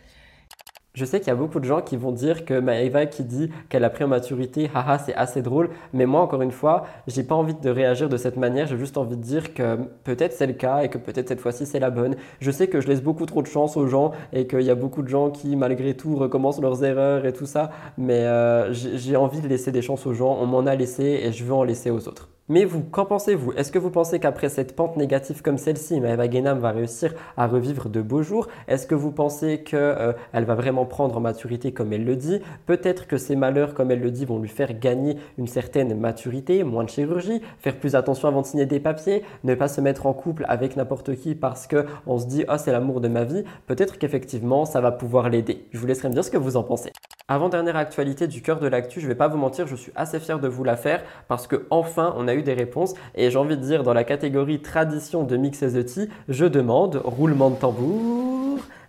Je 0.95 1.07
sais 1.07 1.21
qu'il 1.21 1.29
y 1.29 1.31
a 1.31 1.37
beaucoup 1.37 1.59
de 1.59 1.65
gens 1.65 1.81
qui 1.81 1.97
vont 1.97 2.13
dire 2.13 2.45
que 2.45 2.61
Maëva 2.61 3.07
qui 3.07 3.25
dit 3.25 3.49
qu'elle 3.71 3.83
a 3.85 3.89
pris 3.89 4.05
en 4.05 4.09
maturité, 4.09 4.71
haha, 4.75 4.99
c'est 4.99 5.15
assez 5.15 5.41
drôle. 5.41 5.71
Mais 5.95 6.05
moi, 6.05 6.21
encore 6.21 6.43
une 6.43 6.51
fois, 6.51 6.85
j'ai 7.07 7.23
pas 7.23 7.35
envie 7.35 7.55
de 7.55 7.71
réagir 7.71 8.11
de 8.11 8.19
cette 8.19 8.37
manière. 8.37 8.67
J'ai 8.67 8.77
juste 8.77 8.99
envie 8.99 9.17
de 9.17 9.23
dire 9.23 9.55
que 9.55 9.79
peut-être 10.05 10.35
c'est 10.35 10.47
le 10.47 10.53
cas 10.53 10.83
et 10.83 10.91
que 10.91 10.99
peut-être 10.99 11.29
cette 11.29 11.41
fois-ci 11.41 11.65
c'est 11.65 11.81
la 11.81 11.89
bonne. 11.89 12.17
Je 12.41 12.51
sais 12.51 12.67
que 12.67 12.83
je 12.83 12.89
laisse 12.89 13.03
beaucoup 13.03 13.25
trop 13.25 13.41
de 13.41 13.47
chance 13.47 13.79
aux 13.79 13.87
gens 13.87 14.13
et 14.35 14.47
qu'il 14.47 14.61
y 14.61 14.71
a 14.71 14.75
beaucoup 14.75 15.01
de 15.01 15.09
gens 15.09 15.31
qui, 15.31 15.57
malgré 15.57 15.95
tout, 15.97 16.15
recommencent 16.15 16.61
leurs 16.61 16.85
erreurs 16.85 17.25
et 17.25 17.33
tout 17.33 17.47
ça. 17.47 17.71
Mais 17.97 18.27
euh, 18.27 18.71
j'ai 18.75 19.17
envie 19.17 19.41
de 19.41 19.49
laisser 19.49 19.73
des 19.73 19.81
chances 19.81 20.07
aux 20.07 20.13
gens. 20.13 20.37
On 20.43 20.45
m'en 20.45 20.67
a 20.67 20.75
laissé 20.75 21.05
et 21.05 21.33
je 21.33 21.43
veux 21.43 21.55
en 21.55 21.65
laisser 21.65 21.91
aux 21.91 22.07
autres. 22.07 22.29
Mais 22.53 22.67
vous, 22.67 22.83
qu'en 22.83 23.07
pensez-vous? 23.07 23.55
Est-ce 23.55 23.73
que 23.73 23.79
vous 23.79 23.91
pensez 23.91 24.21
qu'après 24.21 24.51
cette 24.51 24.77
pente 24.77 24.99
négative 24.99 25.41
comme 25.41 25.57
celle-ci, 25.57 26.03
Maëva 26.03 26.29
Guénam 26.29 26.59
va 26.59 26.71
réussir 26.71 27.15
à 27.39 27.47
revivre 27.47 27.89
de 27.89 28.03
beaux 28.03 28.23
jours? 28.23 28.47
Est-ce 28.69 28.87
que 28.87 28.95
vous 28.95 29.11
pensez 29.11 29.63
qu'elle 29.63 29.81
euh, 29.81 30.13
va 30.35 30.55
vraiment 30.55 30.85
prendre 30.85 31.17
en 31.17 31.21
maturité 31.21 31.73
comme 31.73 31.95
elle 31.95 32.05
le 32.05 32.15
dit? 32.15 32.43
Peut-être 32.67 33.07
que 33.07 33.17
ces 33.17 33.37
malheurs, 33.37 33.73
comme 33.73 33.91
elle 33.91 34.03
le 34.03 34.11
dit, 34.11 34.27
vont 34.27 34.39
lui 34.39 34.51
faire 34.51 34.79
gagner 34.79 35.17
une 35.39 35.47
certaine 35.47 35.99
maturité, 35.99 36.63
moins 36.63 36.85
de 36.85 36.91
chirurgie, 36.91 37.41
faire 37.59 37.79
plus 37.79 37.95
attention 37.95 38.29
avant 38.29 38.43
de 38.43 38.47
signer 38.47 38.67
des 38.67 38.81
papiers, 38.81 39.23
ne 39.45 39.55
pas 39.55 39.69
se 39.69 39.81
mettre 39.81 40.05
en 40.05 40.13
couple 40.13 40.45
avec 40.47 40.77
n'importe 40.77 41.17
qui 41.17 41.35
parce 41.35 41.67
qu'on 41.67 42.19
se 42.19 42.27
dit 42.27 42.45
«oh, 42.51 42.57
c'est 42.59 42.73
l'amour 42.73 43.01
de 43.01 43.09
ma 43.09 43.25
vie». 43.25 43.45
Peut-être 43.67 43.97
qu'effectivement, 43.97 44.67
ça 44.67 44.83
va 44.83 44.93
pouvoir 44.93 45.31
l'aider. 45.31 45.65
Je 45.73 45.79
vous 45.79 45.87
laisserai 45.87 46.11
me 46.11 46.13
dire 46.13 46.23
ce 46.23 46.31
que 46.31 46.37
vous 46.37 46.59
en 46.59 46.65
pensez. 46.65 46.93
Avant-dernière 47.29 47.77
actualité 47.77 48.27
du 48.27 48.43
cœur 48.43 48.61
de 48.61 48.67
l'actu, 48.67 49.01
je 49.01 49.07
vais 49.07 49.15
pas 49.15 49.29
vous 49.29 49.39
mentir, 49.39 49.67
je 49.67 49.75
suis 49.75 49.93
assez 49.95 50.21
fier 50.21 50.39
de 50.39 50.49
vous 50.49 50.65
la 50.65 50.77
faire 50.77 51.03
parce 51.29 51.47
que 51.47 51.67
enfin 51.71 52.13
on 52.19 52.29
a 52.29 52.35
eu 52.35 52.42
des 52.43 52.55
réponses 52.55 52.95
et 53.15 53.31
j'ai 53.31 53.39
envie 53.39 53.57
de 53.57 53.63
dire 53.63 53.83
dans 53.83 53.95
la 53.95 54.05
catégorie 54.05 54.61
tradition 54.61 55.25
de 55.25 55.37
Mix 55.37 55.61
the 55.61 56.09
je 56.29 56.45
demande 56.45 57.01
roulement 57.05 57.51
de 57.51 57.57
tambour. 57.57 58.42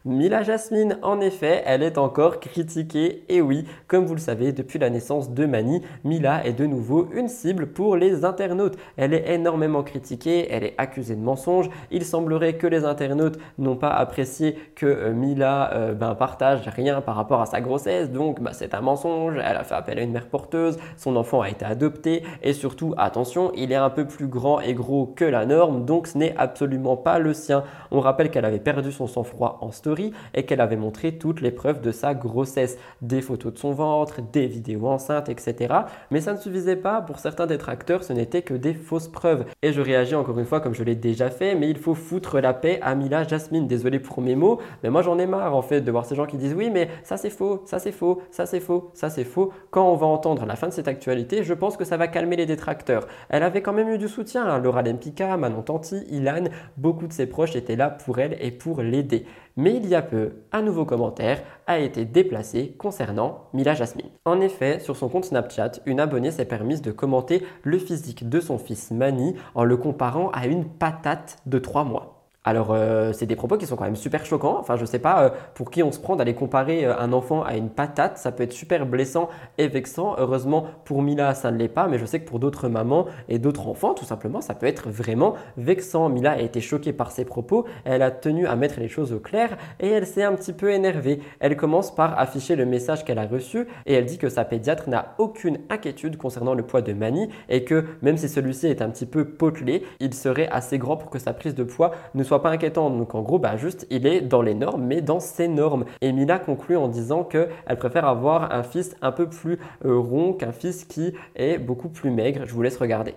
Mila 0.06 0.44
Jasmine, 0.44 0.98
en 1.02 1.22
effet, 1.22 1.64
elle 1.66 1.82
est 1.82 1.98
encore 1.98 2.42
critiquée. 2.42 3.24
Et 3.30 3.40
oui, 3.40 3.66
comme 3.88 4.04
vous 4.04 4.16
le 4.16 4.20
savez, 4.20 4.52
depuis 4.52 4.78
la 4.78 4.90
naissance 4.90 5.30
de 5.30 5.46
Mani, 5.46 5.82
Mila 6.04 6.46
est 6.46 6.52
de 6.52 6.66
nouveau 6.66 7.08
une 7.14 7.30
cible 7.30 7.68
pour 7.68 7.96
les 7.96 8.26
internautes. 8.26 8.76
Elle 8.98 9.14
est 9.14 9.34
énormément 9.34 9.82
critiquée, 9.82 10.48
elle 10.52 10.66
est 10.66 10.74
accusée 10.78 11.16
de 11.16 11.22
mensonges. 11.22 11.70
Il 11.90 12.04
semblerait 12.04 12.58
que 12.58 12.68
les 12.68 12.84
internautes 12.84 13.40
n'ont 13.58 13.78
pas 13.78 13.92
apprécié 13.92 14.58
que 14.76 14.86
euh, 14.86 15.14
Mila 15.14 15.72
euh, 15.74 15.94
ben, 15.94 16.16
partage 16.16 16.68
rien 16.68 17.00
par 17.00 17.16
rapport 17.16 17.40
à 17.40 17.46
sa 17.46 17.62
grossesse. 17.62 18.12
Donc, 18.12 18.42
bah, 18.42 18.52
c'est 18.52 18.74
un 18.74 18.82
mensonge. 18.82 19.36
Elle 19.38 19.56
a 19.56 19.64
fait 19.64 19.76
appel 19.76 20.00
à 20.00 20.02
une 20.02 20.12
mère 20.12 20.28
porteuse. 20.28 20.80
Son 20.98 21.16
enfant 21.16 21.40
a 21.40 21.50
été 21.50 21.64
adopté. 21.64 22.24
Et 22.42 22.52
surtout, 22.52 22.94
attention, 22.98 23.54
il 23.56 23.72
est 23.72 23.76
un 23.76 23.90
peu 23.90 24.06
plus 24.06 24.28
grand 24.28 24.60
et 24.60 24.74
gros 24.74 25.06
que 25.06 25.24
la 25.24 25.46
norme. 25.46 25.86
Donc, 25.86 26.08
ce 26.08 26.18
n'est 26.18 26.36
absolument 26.36 26.98
pas 26.98 27.20
le 27.20 27.34
sien. 27.34 27.64
On 27.90 28.02
rappelle 28.02 28.32
qu'elle 28.32 28.44
avait 28.44 28.60
perdu 28.60 28.92
son 28.92 29.08
sang-froid 29.08 29.60
en 29.62 29.72
story 29.72 29.93
et 30.34 30.44
qu'elle 30.44 30.61
avait 30.61 30.76
montré 30.78 31.18
toutes 31.18 31.41
les 31.41 31.52
preuves 31.52 31.82
de 31.82 31.91
sa 31.91 32.14
grossesse, 32.14 32.78
des 33.02 33.22
photos 33.22 33.53
de 33.53 33.57
son 33.57 33.72
ventre, 33.72 34.22
des 34.32 34.48
vidéos 34.48 34.88
enceintes, 34.88 35.30
etc. 35.30 35.74
Mais 36.11 36.22
ça 36.22 36.34
ne 36.34 36.38
suffisait 36.38 36.76
pas, 36.76 37.02
pour 37.02 37.20
certains 37.20 37.48
détracteurs, 37.48 38.03
ce 38.03 38.14
n'était 38.14 38.41
que 38.41 38.53
des 38.53 38.74
fausses 38.74 39.07
preuves. 39.07 39.45
Et 39.61 39.74
je 39.74 39.82
réagis 39.82 40.15
encore 40.15 40.40
une 40.40 40.45
fois 40.45 40.60
comme 40.60 40.74
je 40.74 40.84
l'ai 40.84 40.95
déjà 40.95 41.30
fait, 41.30 41.56
mais 41.56 41.70
il 41.70 41.78
faut 41.78 41.95
foutre 41.95 42.40
la 42.40 42.53
paix 42.53 42.80
à 42.82 42.95
Mila 42.95 43.24
Jasmine. 43.24 43.68
Désolé 43.68 43.99
pour 43.99 44.22
mes 44.22 44.36
mots, 44.36 44.60
mais 44.84 44.90
moi 44.90 45.02
j'en 45.02 45.18
ai 45.20 45.26
marre 45.26 45.56
en 45.56 45.61
fait 45.61 45.82
de 45.82 45.91
voir 45.91 46.06
ces 46.06 46.15
gens 46.15 46.26
qui 46.26 46.38
disent 46.38 46.53
oui, 46.53 46.70
mais 46.72 46.90
ça 47.03 47.18
c'est 47.18 47.30
faux, 47.30 47.61
ça 47.65 47.80
c'est 47.80 47.91
faux, 47.91 48.22
ça 48.32 48.45
c'est 48.45 48.60
faux, 48.60 48.91
ça 48.94 49.10
c'est 49.10 49.24
faux. 49.24 49.52
Quand 49.72 49.90
on 49.90 49.95
va 49.95 50.07
entendre 50.07 50.45
la 50.45 50.56
fin 50.56 50.68
de 50.68 50.74
cette 50.74 50.88
actualité, 50.88 51.44
je 51.44 51.53
pense 51.53 51.78
que 51.78 51.86
ça 51.86 51.98
va 51.98 52.07
calmer 52.07 52.36
les 52.36 52.45
détracteurs. 52.45 53.07
Elle 53.30 53.44
avait 53.44 53.61
quand 53.61 53.74
même 53.74 53.90
eu 53.90 53.98
du 53.98 54.07
soutien, 54.07 54.45
hein. 54.45 54.60
Laura 54.60 54.82
Lempicka, 54.82 55.38
Manon 55.38 55.61
Tanti, 55.61 56.03
Ilan, 56.10 56.45
beaucoup 56.78 57.07
de 57.07 57.14
ses 57.14 57.28
proches 57.28 57.56
étaient 57.56 57.76
là 57.76 57.90
pour 57.90 58.20
elle 58.20 58.38
et 58.40 58.52
pour 58.52 58.82
l'aider. 58.82 59.26
Mais 59.56 59.76
il 59.76 59.88
y 59.88 59.94
a 59.94 60.02
peu, 60.02 60.32
un 60.52 60.64
nouveau 60.64 60.84
commentaire 60.84 61.44
a 61.68 61.78
été 61.78 62.06
déplacé 62.06 62.76
concernant 62.80 63.50
Mila 63.54 63.76
Jasmine. 63.76 64.10
En 64.26 64.42
effet, 64.42 64.80
sur 64.80 64.98
son 64.98 65.10
compte 65.10 65.26
Snapchat, 65.26 65.74
une 65.86 66.00
abonnée 66.00 66.32
s'est 66.32 66.46
permise 66.46 66.82
de 66.82 66.92
commenter 66.92 67.44
le 67.62 67.78
physique 67.78 68.28
de 68.28 68.40
son 68.40 68.58
fils 68.58 68.90
Mani 68.90 69.36
en 69.54 69.64
le 69.64 69.78
comparant 69.78 70.30
à 70.32 70.48
une 70.48 70.66
patate 70.66 71.38
de 71.46 71.60
3 71.60 71.84
mois. 71.84 72.23
Alors, 72.45 72.72
euh, 72.72 73.14
c'est 73.14 73.26
des 73.26 73.38
propos 73.38 73.56
qui 73.56 73.65
sont 73.65 73.78
quand 73.78 73.86
même 73.86 73.95
super 73.95 74.26
choquants. 74.26 74.57
Enfin, 74.60 74.76
je 74.76 74.84
sais 74.84 74.99
pas 74.99 75.24
euh, 75.24 75.30
pour 75.53 75.72
qui 75.72 75.82
on 75.82 75.94
se 75.94 75.99
prend 75.99 76.18
d'aller 76.18 76.34
comparer 76.34 76.86
euh, 76.86 76.99
un 76.99 77.14
enfant 77.14 77.41
à 77.41 77.56
une 77.56 77.70
patate. 77.70 78.18
Ça 78.18 78.34
peut 78.34 78.44
être 78.44 78.52
super 78.52 78.86
blessant 78.86 79.30
et 79.57 79.70
vexant. 79.70 80.15
Heureusement, 80.18 80.65
pour 80.84 81.02
Mila, 81.02 81.36
ça 81.36 81.52
ne 81.52 81.57
l'est 81.57 81.70
pas. 81.70 81.88
Mais 81.88 81.98
je 81.98 82.06
sais 82.06 82.20
que 82.20 82.28
pour 82.28 82.40
d'autres 82.40 82.68
mamans 82.68 83.06
et 83.30 83.40
d'autres 83.40 83.70
enfants, 83.70 83.94
tout 83.94 84.03
simplement, 84.03 84.41
ça 84.41 84.56
peut 84.56 84.65
être 84.65 84.90
vraiment 84.90 85.36
vexant. 85.56 86.10
Mila 86.10 86.32
a 86.32 86.40
été 86.40 86.60
choquée 86.60 86.91
par 86.91 87.11
ses 87.11 87.24
propos. 87.24 87.65
Elle 87.86 88.02
a 88.02 88.11
tenu 88.11 88.45
à 88.45 88.57
mettre 88.57 88.82
les 88.82 88.90
choses 88.90 89.14
au 89.14 89.20
clair 89.20 89.56
et 89.80 89.88
elle 89.88 90.06
s'est 90.06 90.24
un 90.24 90.34
petit 90.34 90.53
peu 90.53 90.72
énervée. 90.72 91.22
Elle 91.40 91.56
commence 91.56 91.95
par 91.95 92.20
afficher 92.20 92.57
le 92.57 92.65
message 92.65 93.06
qu'elle 93.06 93.20
a 93.20 93.26
reçu 93.26 93.68
et 93.86 93.94
elle 93.94 94.06
dit 94.06 94.18
que 94.18 94.28
sa 94.28 94.44
pédiatre 94.44 94.90
n'a 94.90 95.15
aucune 95.18 95.60
inquiétude 95.70 96.18
concernant 96.18 96.56
le 96.56 96.64
poids 96.64 96.82
de 96.82 96.91
Mani 96.91 97.30
et 97.48 97.64
que 97.64 97.86
même 98.02 98.18
si 98.18 98.28
celui-ci 98.28 98.68
est 98.68 98.82
un 98.82 98.90
petit 98.90 99.06
peu 99.06 99.24
potelé, 99.24 99.84
il 100.02 100.14
serait 100.14 100.49
assez 100.49 100.78
grand 100.78 100.98
pour 100.98 101.10
que 101.10 101.20
sa 101.20 101.32
prise 101.32 101.56
de 101.56 101.64
poids 101.64 101.91
ne 102.15 102.24
soit 102.24 102.33
pas 102.40 102.52
inquiétant. 102.52 102.90
Donc 102.90 103.16
en 103.16 103.22
gros, 103.22 103.40
bah 103.40 103.58
juste, 103.58 103.88
il 103.90 104.06
est 104.08 104.22
dans 104.22 104.42
les 104.42 104.54
normes, 104.54 104.84
mais 104.86 105.02
dans 105.02 105.20
ses 105.20 105.48
normes. 105.48 105.86
Et 106.02 106.12
Mila 106.12 106.40
conclut 106.40 106.78
en 106.78 106.88
disant 106.88 107.24
qu'elle 107.24 107.78
préfère 107.78 108.06
avoir 108.06 108.52
un 108.52 108.64
fils 108.64 108.96
un 109.02 109.12
peu 109.12 109.30
plus 109.30 109.60
euh, 109.86 109.98
rond 109.98 110.34
qu'un 110.34 110.52
fils 110.52 110.86
qui 110.86 111.14
est 111.36 111.58
beaucoup 111.58 111.90
plus 111.90 112.12
maigre. 112.12 112.46
Je 112.46 112.54
vous 112.54 112.62
laisse 112.62 112.78
regarder. 112.78 113.16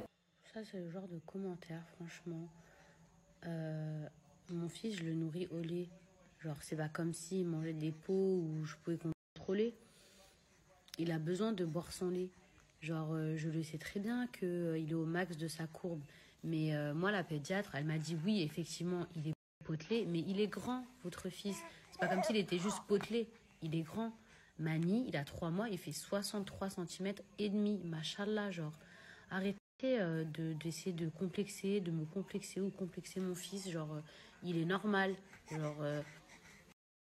Ça, 0.52 0.60
c'est 0.64 0.78
le 0.78 0.90
genre 0.90 1.08
de 1.08 1.18
commentaire, 1.26 1.82
franchement. 1.96 2.48
Euh, 3.46 4.06
mon 4.50 4.68
fils, 4.68 4.96
je 4.96 5.04
le 5.04 5.14
nourris 5.14 5.48
au 5.50 5.58
lait. 5.58 5.88
Genre, 6.40 6.56
c'est 6.60 6.76
pas 6.76 6.88
comme 6.88 7.12
s'il 7.12 7.46
mangeait 7.46 7.72
des 7.72 7.92
pots 7.92 8.12
où 8.12 8.64
je 8.64 8.74
pouvais 8.84 8.98
contrôler. 9.34 9.74
Il 10.98 11.10
a 11.12 11.18
besoin 11.18 11.52
de 11.52 11.64
boire 11.64 11.92
son 11.92 12.10
lait. 12.10 12.30
Genre, 12.80 13.12
euh, 13.12 13.36
je 13.36 13.48
le 13.48 13.62
sais 13.62 13.78
très 13.78 14.00
bien 14.00 14.26
qu'il 14.28 14.86
est 14.88 14.94
au 14.94 15.04
max 15.04 15.36
de 15.36 15.48
sa 15.48 15.66
courbe. 15.66 16.00
Mais 16.44 16.74
euh, 16.74 16.94
moi, 16.94 17.10
la 17.10 17.24
pédiatre, 17.24 17.74
elle 17.74 17.84
m'a 17.84 17.98
dit 17.98 18.16
oui, 18.24 18.42
effectivement, 18.42 19.06
il 19.16 19.28
est 19.28 19.32
potelé, 19.64 20.06
mais 20.06 20.20
il 20.20 20.40
est 20.40 20.46
grand, 20.46 20.84
votre 21.02 21.28
fils. 21.28 21.60
C'est 21.90 21.98
pas 21.98 22.08
comme 22.08 22.22
s'il 22.22 22.36
était 22.36 22.58
juste 22.58 22.82
potelé. 22.86 23.28
Il 23.62 23.74
est 23.74 23.82
grand. 23.82 24.12
Mani, 24.58 25.04
il 25.08 25.16
a 25.16 25.24
3 25.24 25.50
mois, 25.50 25.68
il 25.68 25.78
fait 25.78 25.92
63 25.92 26.70
cm 26.70 27.14
et 27.38 27.48
demi. 27.48 27.80
Machallah, 27.84 28.50
genre. 28.50 28.72
Arrêtez 29.30 29.58
euh, 29.84 30.24
de- 30.24 30.52
d'essayer 30.54 30.92
de, 30.92 31.08
complexer, 31.08 31.80
de 31.80 31.90
me 31.90 32.04
complexer 32.06 32.60
ou 32.60 32.70
complexer 32.70 33.20
mon 33.20 33.34
fils. 33.34 33.68
Genre, 33.68 33.92
euh, 33.92 34.00
il 34.42 34.56
est 34.56 34.64
normal. 34.64 35.14
Genre, 35.50 35.76
euh, 35.80 36.00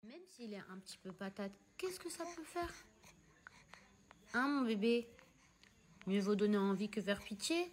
même 0.04 0.22
s'il 0.30 0.54
est 0.54 0.64
un 0.72 0.78
petit 0.80 0.98
peu 0.98 1.12
patate, 1.12 1.52
qu'est-ce 1.78 2.00
que 2.00 2.10
ça 2.10 2.24
peut 2.36 2.44
faire? 2.44 2.74
Hein, 4.34 4.48
mon 4.48 4.62
bébé? 4.66 5.08
Mieux 6.08 6.20
vaut 6.22 6.36
donner 6.36 6.58
envie 6.58 6.90
que 6.90 7.02
faire 7.02 7.20
pitié? 7.22 7.72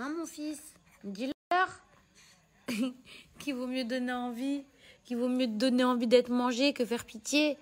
Hein, 0.00 0.14
mon 0.16 0.26
fils? 0.26 0.60
Dis-leur 1.02 1.82
qu'il 3.40 3.54
vaut 3.56 3.66
mieux 3.66 3.84
donner 3.84 4.12
envie, 4.12 4.64
qu'il 5.02 5.16
vaut 5.16 5.28
mieux 5.28 5.48
donner 5.48 5.82
envie 5.82 6.06
d'être 6.06 6.30
mangé 6.30 6.72
que 6.72 6.84
faire 6.84 7.04
pitié. 7.04 7.58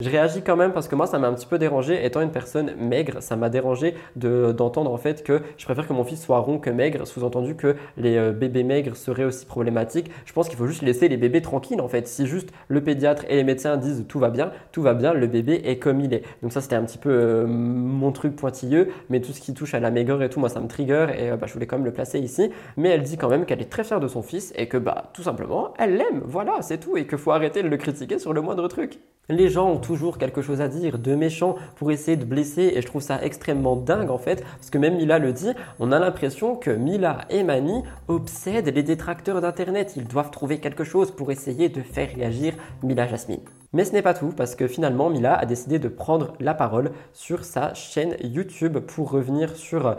Je 0.00 0.08
réagis 0.10 0.42
quand 0.42 0.54
même 0.54 0.72
parce 0.72 0.86
que 0.86 0.94
moi 0.94 1.08
ça 1.08 1.18
m'a 1.18 1.26
un 1.26 1.34
petit 1.34 1.48
peu 1.48 1.58
dérangé 1.58 2.06
étant 2.06 2.20
une 2.20 2.30
personne 2.30 2.72
maigre, 2.78 3.20
ça 3.20 3.34
m'a 3.34 3.48
dérangé 3.48 3.96
de- 4.14 4.52
d'entendre 4.52 4.92
en 4.92 4.96
fait 4.96 5.24
que 5.24 5.40
je 5.56 5.64
préfère 5.64 5.88
que 5.88 5.92
mon 5.92 6.04
fils 6.04 6.22
soit 6.22 6.38
rond 6.38 6.60
que 6.60 6.70
maigre, 6.70 7.04
sous-entendu 7.04 7.56
que 7.56 7.74
les 7.96 8.16
euh, 8.16 8.30
bébés 8.30 8.62
maigres 8.62 8.94
seraient 8.96 9.24
aussi 9.24 9.44
problématiques. 9.44 10.08
Je 10.24 10.32
pense 10.32 10.48
qu'il 10.48 10.56
faut 10.56 10.68
juste 10.68 10.82
laisser 10.82 11.08
les 11.08 11.16
bébés 11.16 11.42
tranquilles 11.42 11.80
en 11.80 11.88
fait. 11.88 12.06
Si 12.06 12.28
juste 12.28 12.50
le 12.68 12.80
pédiatre 12.80 13.24
et 13.28 13.34
les 13.34 13.42
médecins 13.42 13.76
disent 13.76 14.04
tout 14.08 14.20
va 14.20 14.30
bien, 14.30 14.52
tout 14.70 14.82
va 14.82 14.94
bien, 14.94 15.12
le 15.14 15.26
bébé 15.26 15.62
est 15.64 15.78
comme 15.80 16.00
il 16.00 16.14
est. 16.14 16.22
Donc 16.42 16.52
ça 16.52 16.60
c'était 16.60 16.76
un 16.76 16.84
petit 16.84 16.98
peu 16.98 17.10
euh, 17.10 17.46
mon 17.48 18.12
truc 18.12 18.36
pointilleux, 18.36 18.90
mais 19.10 19.20
tout 19.20 19.32
ce 19.32 19.40
qui 19.40 19.52
touche 19.52 19.74
à 19.74 19.80
la 19.80 19.90
maigreur 19.90 20.22
et 20.22 20.30
tout, 20.30 20.38
moi 20.38 20.48
ça 20.48 20.60
me 20.60 20.68
trigger 20.68 21.08
et 21.18 21.32
euh, 21.32 21.36
bah, 21.36 21.48
je 21.48 21.54
voulais 21.54 21.66
quand 21.66 21.76
même 21.76 21.84
le 21.84 21.92
placer 21.92 22.20
ici. 22.20 22.52
Mais 22.76 22.90
elle 22.90 23.02
dit 23.02 23.16
quand 23.16 23.28
même 23.28 23.46
qu'elle 23.46 23.60
est 23.60 23.68
très 23.68 23.82
fière 23.82 23.98
de 23.98 24.06
son 24.06 24.22
fils 24.22 24.52
et 24.54 24.68
que 24.68 24.76
bah 24.76 25.10
tout 25.12 25.24
simplement 25.24 25.74
elle 25.76 25.96
l'aime, 25.96 26.22
voilà 26.24 26.58
c'est 26.60 26.78
tout 26.78 26.96
et 26.96 27.04
qu'il 27.08 27.18
faut 27.18 27.32
arrêter 27.32 27.64
de 27.64 27.68
le 27.68 27.76
critiquer 27.76 28.20
sur 28.20 28.32
le 28.32 28.42
moindre 28.42 28.68
truc. 28.68 29.00
Les 29.30 29.50
gens 29.50 29.68
ont 29.70 29.76
toujours 29.88 30.18
quelque 30.18 30.42
chose 30.42 30.60
à 30.60 30.68
dire 30.68 30.98
de 30.98 31.14
méchant 31.14 31.56
pour 31.76 31.90
essayer 31.90 32.18
de 32.18 32.26
blesser 32.26 32.74
et 32.74 32.82
je 32.82 32.86
trouve 32.86 33.00
ça 33.00 33.22
extrêmement 33.22 33.74
dingue 33.74 34.10
en 34.10 34.18
fait 34.18 34.44
parce 34.58 34.68
que 34.68 34.76
même 34.76 34.96
Mila 34.96 35.18
le 35.18 35.32
dit, 35.32 35.52
on 35.80 35.92
a 35.92 35.98
l'impression 35.98 36.56
que 36.56 36.70
Mila 36.70 37.24
et 37.30 37.42
Mani 37.42 37.84
obsèdent 38.06 38.68
les 38.68 38.82
détracteurs 38.82 39.40
d'internet. 39.40 39.94
Ils 39.96 40.06
doivent 40.06 40.30
trouver 40.30 40.58
quelque 40.58 40.84
chose 40.84 41.10
pour 41.10 41.32
essayer 41.32 41.70
de 41.70 41.80
faire 41.80 42.10
réagir 42.14 42.52
Mila 42.82 43.06
Jasmine. 43.06 43.40
Mais 43.72 43.86
ce 43.86 43.94
n'est 43.94 44.02
pas 44.02 44.12
tout 44.12 44.34
parce 44.36 44.54
que 44.54 44.66
finalement 44.66 45.08
Mila 45.08 45.34
a 45.34 45.46
décidé 45.46 45.78
de 45.78 45.88
prendre 45.88 46.34
la 46.38 46.52
parole 46.52 46.90
sur 47.14 47.46
sa 47.46 47.72
chaîne 47.72 48.14
YouTube 48.22 48.80
pour 48.80 49.10
revenir 49.10 49.56
sur 49.56 49.96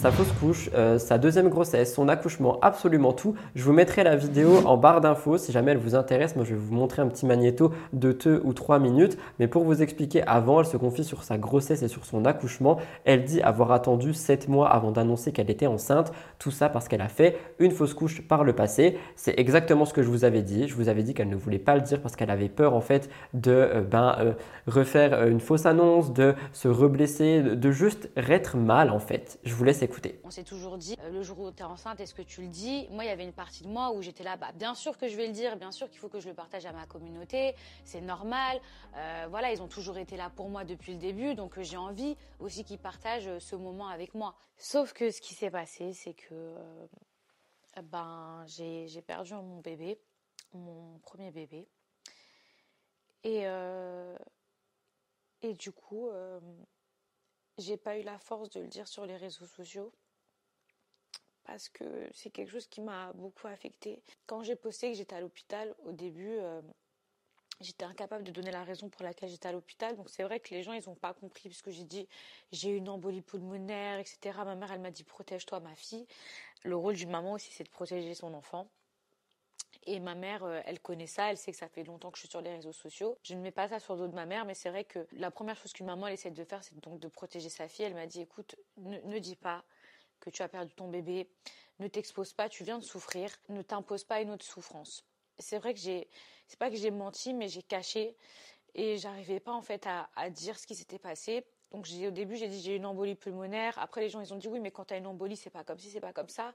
sa 0.00 0.10
fausse 0.10 0.32
couche, 0.40 0.70
euh, 0.74 0.98
sa 0.98 1.18
deuxième 1.18 1.50
grossesse, 1.50 1.92
son 1.94 2.08
accouchement, 2.08 2.58
absolument 2.62 3.12
tout. 3.12 3.34
Je 3.54 3.62
vous 3.64 3.74
mettrai 3.74 4.02
la 4.02 4.16
vidéo 4.16 4.62
en 4.64 4.78
barre 4.78 5.02
d'infos 5.02 5.36
si 5.36 5.52
jamais 5.52 5.72
elle 5.72 5.76
vous 5.76 5.94
intéresse. 5.94 6.36
Moi, 6.36 6.46
je 6.46 6.54
vais 6.54 6.58
vous 6.58 6.72
montrer 6.72 7.02
un 7.02 7.06
petit 7.08 7.26
magnéto 7.26 7.70
de 7.92 8.12
2 8.12 8.40
ou 8.42 8.54
3 8.54 8.78
minutes. 8.78 9.18
Mais 9.38 9.46
pour 9.46 9.62
vous 9.62 9.82
expliquer, 9.82 10.22
avant, 10.26 10.60
elle 10.60 10.66
se 10.66 10.78
confie 10.78 11.04
sur 11.04 11.22
sa 11.22 11.36
grossesse 11.36 11.82
et 11.82 11.88
sur 11.88 12.06
son 12.06 12.24
accouchement. 12.24 12.78
Elle 13.04 13.24
dit 13.24 13.42
avoir 13.42 13.72
attendu 13.72 14.14
7 14.14 14.48
mois 14.48 14.70
avant 14.70 14.90
d'annoncer 14.90 15.32
qu'elle 15.32 15.50
était 15.50 15.66
enceinte. 15.66 16.12
Tout 16.38 16.50
ça 16.50 16.70
parce 16.70 16.88
qu'elle 16.88 17.02
a 17.02 17.08
fait 17.10 17.36
une 17.58 17.70
fausse 17.70 17.92
couche 17.92 18.22
par 18.26 18.42
le 18.42 18.54
passé. 18.54 18.96
C'est 19.16 19.38
exactement 19.38 19.84
ce 19.84 19.92
que 19.92 20.02
je 20.02 20.08
vous 20.08 20.24
avais 20.24 20.40
dit. 20.40 20.66
Je 20.66 20.76
vous 20.76 20.88
avais 20.88 21.02
dit 21.02 21.12
qu'elle 21.12 21.28
ne 21.28 21.36
voulait 21.36 21.58
pas 21.58 21.74
le 21.74 21.82
dire 21.82 22.00
parce 22.00 22.16
qu'elle 22.16 22.30
avait 22.30 22.48
peur 22.48 22.72
en 22.74 22.80
fait 22.80 23.10
de 23.34 23.50
euh, 23.52 23.80
ben, 23.82 24.16
euh, 24.18 24.32
refaire 24.66 25.26
une 25.26 25.40
fausse 25.40 25.66
annonce, 25.66 26.14
de 26.14 26.32
se 26.54 26.68
reblesser, 26.68 27.42
de- 27.42 27.54
de 27.54 27.70
juste 27.70 28.08
être 28.16 28.56
mal 28.56 28.88
en 28.88 28.98
fait. 28.98 29.38
Je 29.44 29.54
vous 29.54 29.64
laisse 29.64 29.82
On 30.24 30.30
s'est 30.30 30.44
toujours 30.44 30.78
dit, 30.78 30.96
euh, 31.00 31.10
le 31.10 31.22
jour 31.22 31.38
où 31.40 31.50
tu 31.50 31.58
es 31.58 31.64
enceinte, 31.64 32.00
est-ce 32.00 32.14
que 32.14 32.22
tu 32.22 32.42
le 32.42 32.48
dis? 32.48 32.86
Moi, 32.90 33.04
il 33.04 33.08
y 33.08 33.10
avait 33.10 33.24
une 33.24 33.32
partie 33.32 33.64
de 33.64 33.68
moi 33.68 33.92
où 33.92 34.02
j'étais 34.02 34.22
là, 34.24 34.36
bah, 34.36 34.52
bien 34.52 34.74
sûr 34.74 34.96
que 34.96 35.08
je 35.08 35.16
vais 35.16 35.26
le 35.26 35.32
dire, 35.32 35.56
bien 35.56 35.72
sûr 35.72 35.88
qu'il 35.88 35.98
faut 35.98 36.08
que 36.08 36.20
je 36.20 36.28
le 36.28 36.34
partage 36.34 36.66
à 36.66 36.72
ma 36.72 36.86
communauté, 36.86 37.54
c'est 37.84 38.00
normal. 38.00 38.60
Euh, 38.96 39.26
voilà, 39.30 39.52
ils 39.52 39.62
ont 39.62 39.68
toujours 39.68 39.98
été 39.98 40.16
là 40.16 40.30
pour 40.30 40.48
moi 40.48 40.64
depuis 40.64 40.92
le 40.92 40.98
début, 40.98 41.34
donc 41.34 41.58
euh, 41.58 41.62
j'ai 41.62 41.76
envie 41.76 42.16
aussi 42.38 42.64
qu'ils 42.64 42.78
partagent 42.78 43.38
ce 43.38 43.56
moment 43.56 43.88
avec 43.88 44.14
moi. 44.14 44.34
Sauf 44.56 44.92
que 44.92 45.10
ce 45.10 45.20
qui 45.20 45.34
s'est 45.34 45.50
passé, 45.50 45.92
c'est 45.92 46.14
que 46.14 46.54
ben, 47.82 48.44
j'ai 48.46 49.02
perdu 49.02 49.34
mon 49.34 49.60
bébé, 49.60 49.98
mon 50.52 50.98
premier 50.98 51.30
bébé. 51.30 51.66
Et, 53.24 53.44
et 55.42 55.54
du 55.54 55.72
coup, 55.72 56.10
j'ai 57.60 57.76
pas 57.76 57.98
eu 57.98 58.02
la 58.02 58.18
force 58.18 58.50
de 58.50 58.60
le 58.60 58.68
dire 58.68 58.88
sur 58.88 59.06
les 59.06 59.16
réseaux 59.16 59.46
sociaux 59.46 59.92
parce 61.44 61.68
que 61.68 62.08
c'est 62.12 62.30
quelque 62.30 62.50
chose 62.50 62.66
qui 62.66 62.80
m'a 62.80 63.12
beaucoup 63.14 63.48
affectée. 63.48 64.02
Quand 64.26 64.42
j'ai 64.42 64.56
posté 64.56 64.92
que 64.92 64.96
j'étais 64.96 65.16
à 65.16 65.20
l'hôpital, 65.20 65.74
au 65.84 65.92
début, 65.92 66.36
euh, 66.38 66.62
j'étais 67.60 67.84
incapable 67.84 68.24
de 68.24 68.30
donner 68.30 68.50
la 68.52 68.62
raison 68.62 68.88
pour 68.88 69.02
laquelle 69.02 69.28
j'étais 69.28 69.48
à 69.48 69.52
l'hôpital. 69.52 69.96
Donc 69.96 70.10
c'est 70.10 70.22
vrai 70.22 70.38
que 70.40 70.54
les 70.54 70.62
gens, 70.62 70.72
ils 70.72 70.86
n'ont 70.86 70.94
pas 70.94 71.12
compris 71.12 71.48
puisque 71.48 71.70
j'ai 71.70 71.84
dit 71.84 72.06
j'ai 72.52 72.70
une 72.70 72.88
embolie 72.88 73.22
pulmonaire, 73.22 73.98
etc. 73.98 74.38
Ma 74.44 74.54
mère, 74.54 74.70
elle 74.72 74.80
m'a 74.80 74.90
dit 74.90 75.04
protège-toi, 75.04 75.60
ma 75.60 75.74
fille. 75.74 76.06
Le 76.62 76.76
rôle 76.76 76.94
d'une 76.94 77.10
maman 77.10 77.32
aussi, 77.32 77.50
c'est 77.52 77.64
de 77.64 77.70
protéger 77.70 78.14
son 78.14 78.32
enfant. 78.34 78.68
Et 79.86 79.98
ma 79.98 80.14
mère, 80.14 80.44
euh, 80.44 80.60
elle 80.66 80.80
connaît 80.80 81.06
ça, 81.06 81.30
elle 81.30 81.38
sait 81.38 81.52
que 81.52 81.56
ça 81.56 81.68
fait 81.68 81.84
longtemps 81.84 82.10
que 82.10 82.18
je 82.18 82.22
suis 82.22 82.28
sur 82.28 82.42
les 82.42 82.52
réseaux 82.52 82.72
sociaux. 82.72 83.16
Je 83.22 83.34
ne 83.34 83.40
mets 83.40 83.50
pas 83.50 83.68
ça 83.68 83.80
sur 83.80 83.94
le 83.94 84.00
dos 84.00 84.08
de 84.08 84.14
ma 84.14 84.26
mère, 84.26 84.44
mais 84.44 84.54
c'est 84.54 84.68
vrai 84.68 84.84
que 84.84 85.06
la 85.12 85.30
première 85.30 85.56
chose 85.56 85.72
qu'une 85.72 85.86
maman 85.86 86.06
essaie 86.08 86.30
de 86.30 86.44
faire, 86.44 86.62
c'est 86.62 86.78
donc 86.80 87.00
de 87.00 87.08
protéger 87.08 87.48
sa 87.48 87.66
fille. 87.66 87.86
Elle 87.86 87.94
m'a 87.94 88.06
dit, 88.06 88.20
écoute, 88.20 88.56
ne, 88.76 89.18
dis 89.18 89.36
pas 89.36 89.64
que 90.20 90.28
tu 90.28 90.42
as 90.42 90.48
perdu 90.48 90.74
ton 90.74 90.88
bébé, 90.88 91.30
ne 91.78 91.88
t'expose 91.88 92.34
pas, 92.34 92.48
tu 92.48 92.62
viens 92.62 92.78
de 92.78 92.84
souffrir, 92.84 93.30
ne 93.48 93.62
t'impose 93.62 94.04
pas 94.04 94.20
une 94.20 94.30
autre 94.30 94.44
souffrance. 94.44 95.06
C'est 95.38 95.58
vrai 95.58 95.72
que 95.72 95.80
j'ai, 95.80 96.10
c'est 96.46 96.58
pas 96.58 96.68
que 96.68 96.76
j'ai 96.76 96.90
menti, 96.90 97.32
mais 97.32 97.48
j'ai 97.48 97.62
caché 97.62 98.16
et 98.74 98.98
j'arrivais 98.98 99.40
pas 99.40 99.52
en 99.52 99.62
fait 99.62 99.86
à 99.86 100.30
dire 100.30 100.58
ce 100.58 100.66
qui 100.66 100.74
s'était 100.74 100.98
passé. 100.98 101.46
Donc 101.72 101.86
au 102.04 102.10
début 102.10 102.36
j'ai 102.36 102.48
dit 102.48 102.60
j'ai 102.60 102.76
une 102.76 102.86
embolie 102.86 103.14
pulmonaire. 103.14 103.78
Après 103.78 104.00
les 104.00 104.08
gens 104.08 104.20
ils 104.20 104.32
ont 104.34 104.36
dit 104.36 104.48
oui 104.48 104.60
mais 104.60 104.70
quand 104.70 104.86
tu 104.86 104.94
as 104.94 104.96
une 104.96 105.06
embolie 105.06 105.36
c'est 105.36 105.50
pas 105.50 105.64
comme 105.64 105.78
si 105.78 105.90
c'est 105.90 106.00
pas 106.00 106.12
comme 106.12 106.28
ça. 106.28 106.52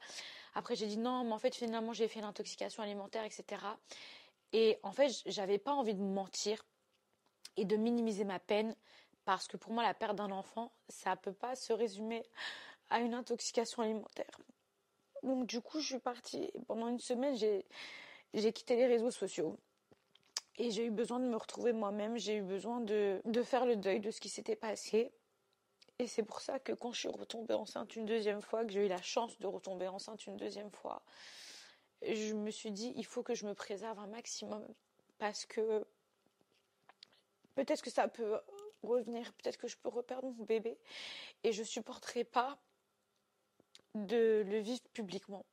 Après 0.54 0.76
j'ai 0.76 0.88
dit 0.88 0.98
non 0.98 1.24
mais 1.24 1.32
en 1.32 1.40
fait 1.40 1.56
finalement 1.56 1.94
j'ai 1.94 2.08
fait 2.08 2.20
une 2.20 2.26
intoxication 2.26 2.84
alimentaire 2.84 3.24
etc. 3.24 3.62
Et 4.52 4.78
en 4.84 4.92
fait 4.92 5.12
j'avais 5.26 5.58
pas 5.58 5.74
envie 5.74 5.94
de 5.94 6.02
mentir 6.02 6.66
et 7.58 7.66
de 7.66 7.78
minimiser 7.78 8.26
ma 8.26 8.40
peine 8.40 8.76
parce 9.24 9.48
que 9.48 9.58
pour 9.58 9.72
moi 9.72 9.84
la 9.84 9.94
perte 9.94 10.16
d'un 10.16 10.32
enfant 10.32 10.72
ça 10.90 11.16
peut 11.16 11.34
pas 11.34 11.56
se 11.56 11.72
résumer 11.72 12.24
à 12.90 13.00
une 13.00 13.14
intoxication 13.14 13.84
alimentaire. 13.84 14.40
Donc 15.24 15.48
du 15.48 15.62
coup 15.62 15.80
je 15.80 15.88
suis 15.88 16.00
partie 16.00 16.52
pendant 16.68 16.90
une 16.90 17.00
semaine 17.00 17.36
j'ai 17.38 18.54
quitté 18.54 18.76
les 18.76 18.86
réseaux 18.86 19.12
sociaux. 19.12 19.58
Et 20.58 20.72
j'ai 20.72 20.86
eu 20.86 20.92
besoin 20.92 21.20
de 21.20 21.26
me 21.26 21.36
retrouver 21.36 21.74
moi-même, 21.74 22.18
j'ai 22.18 22.38
eu 22.38 22.42
besoin 22.42 22.80
de, 22.80 23.22
faire 23.44 23.66
le 23.66 23.76
deuil 23.76 24.00
de 24.00 24.12
ce 24.12 24.22
qui 24.22 24.30
s'était 24.30 24.56
passé. 24.56 25.12
Et 26.00 26.08
c'est 26.08 26.24
pour 26.24 26.42
ça 26.42 26.60
que 26.60 26.72
quand 26.72 26.92
je 26.92 27.00
suis 27.00 27.10
retombée 27.10 27.54
enceinte 27.54 27.96
une 27.96 28.06
deuxième 28.06 28.42
fois, 28.42 28.66
que 28.66 28.72
j'ai 28.72 28.86
eu 28.86 28.90
la 28.90 29.02
chance 29.02 29.38
de 29.40 29.48
retomber 29.48 29.88
enceinte 29.88 30.26
une 30.26 30.38
deuxième 30.38 30.72
fois, 30.72 31.02
je 32.02 32.34
me 32.34 32.52
suis 32.52 32.72
dit, 32.72 32.94
il 32.96 33.06
faut 33.06 33.24
que 33.24 33.34
je 33.34 33.46
me 33.46 33.54
préserve 33.54 34.00
un 34.00 34.08
maximum. 34.08 34.66
Parce 35.18 35.46
que 35.46 35.86
peut-être 37.56 37.82
que 37.82 37.90
ça 37.90 38.08
peut 38.08 38.40
revenir, 38.84 39.34
peut-être 39.34 39.58
que 39.58 39.68
je 39.68 39.78
peux 39.78 39.90
reperdre 39.90 40.30
mon 40.32 40.44
bébé. 40.44 40.78
Et 41.44 41.52
je 41.52 41.64
supporterai 41.64 42.24
pas 42.24 42.58
de 43.94 44.44
le 44.46 44.60
vivre 44.60 44.84
publiquement. 44.94 45.46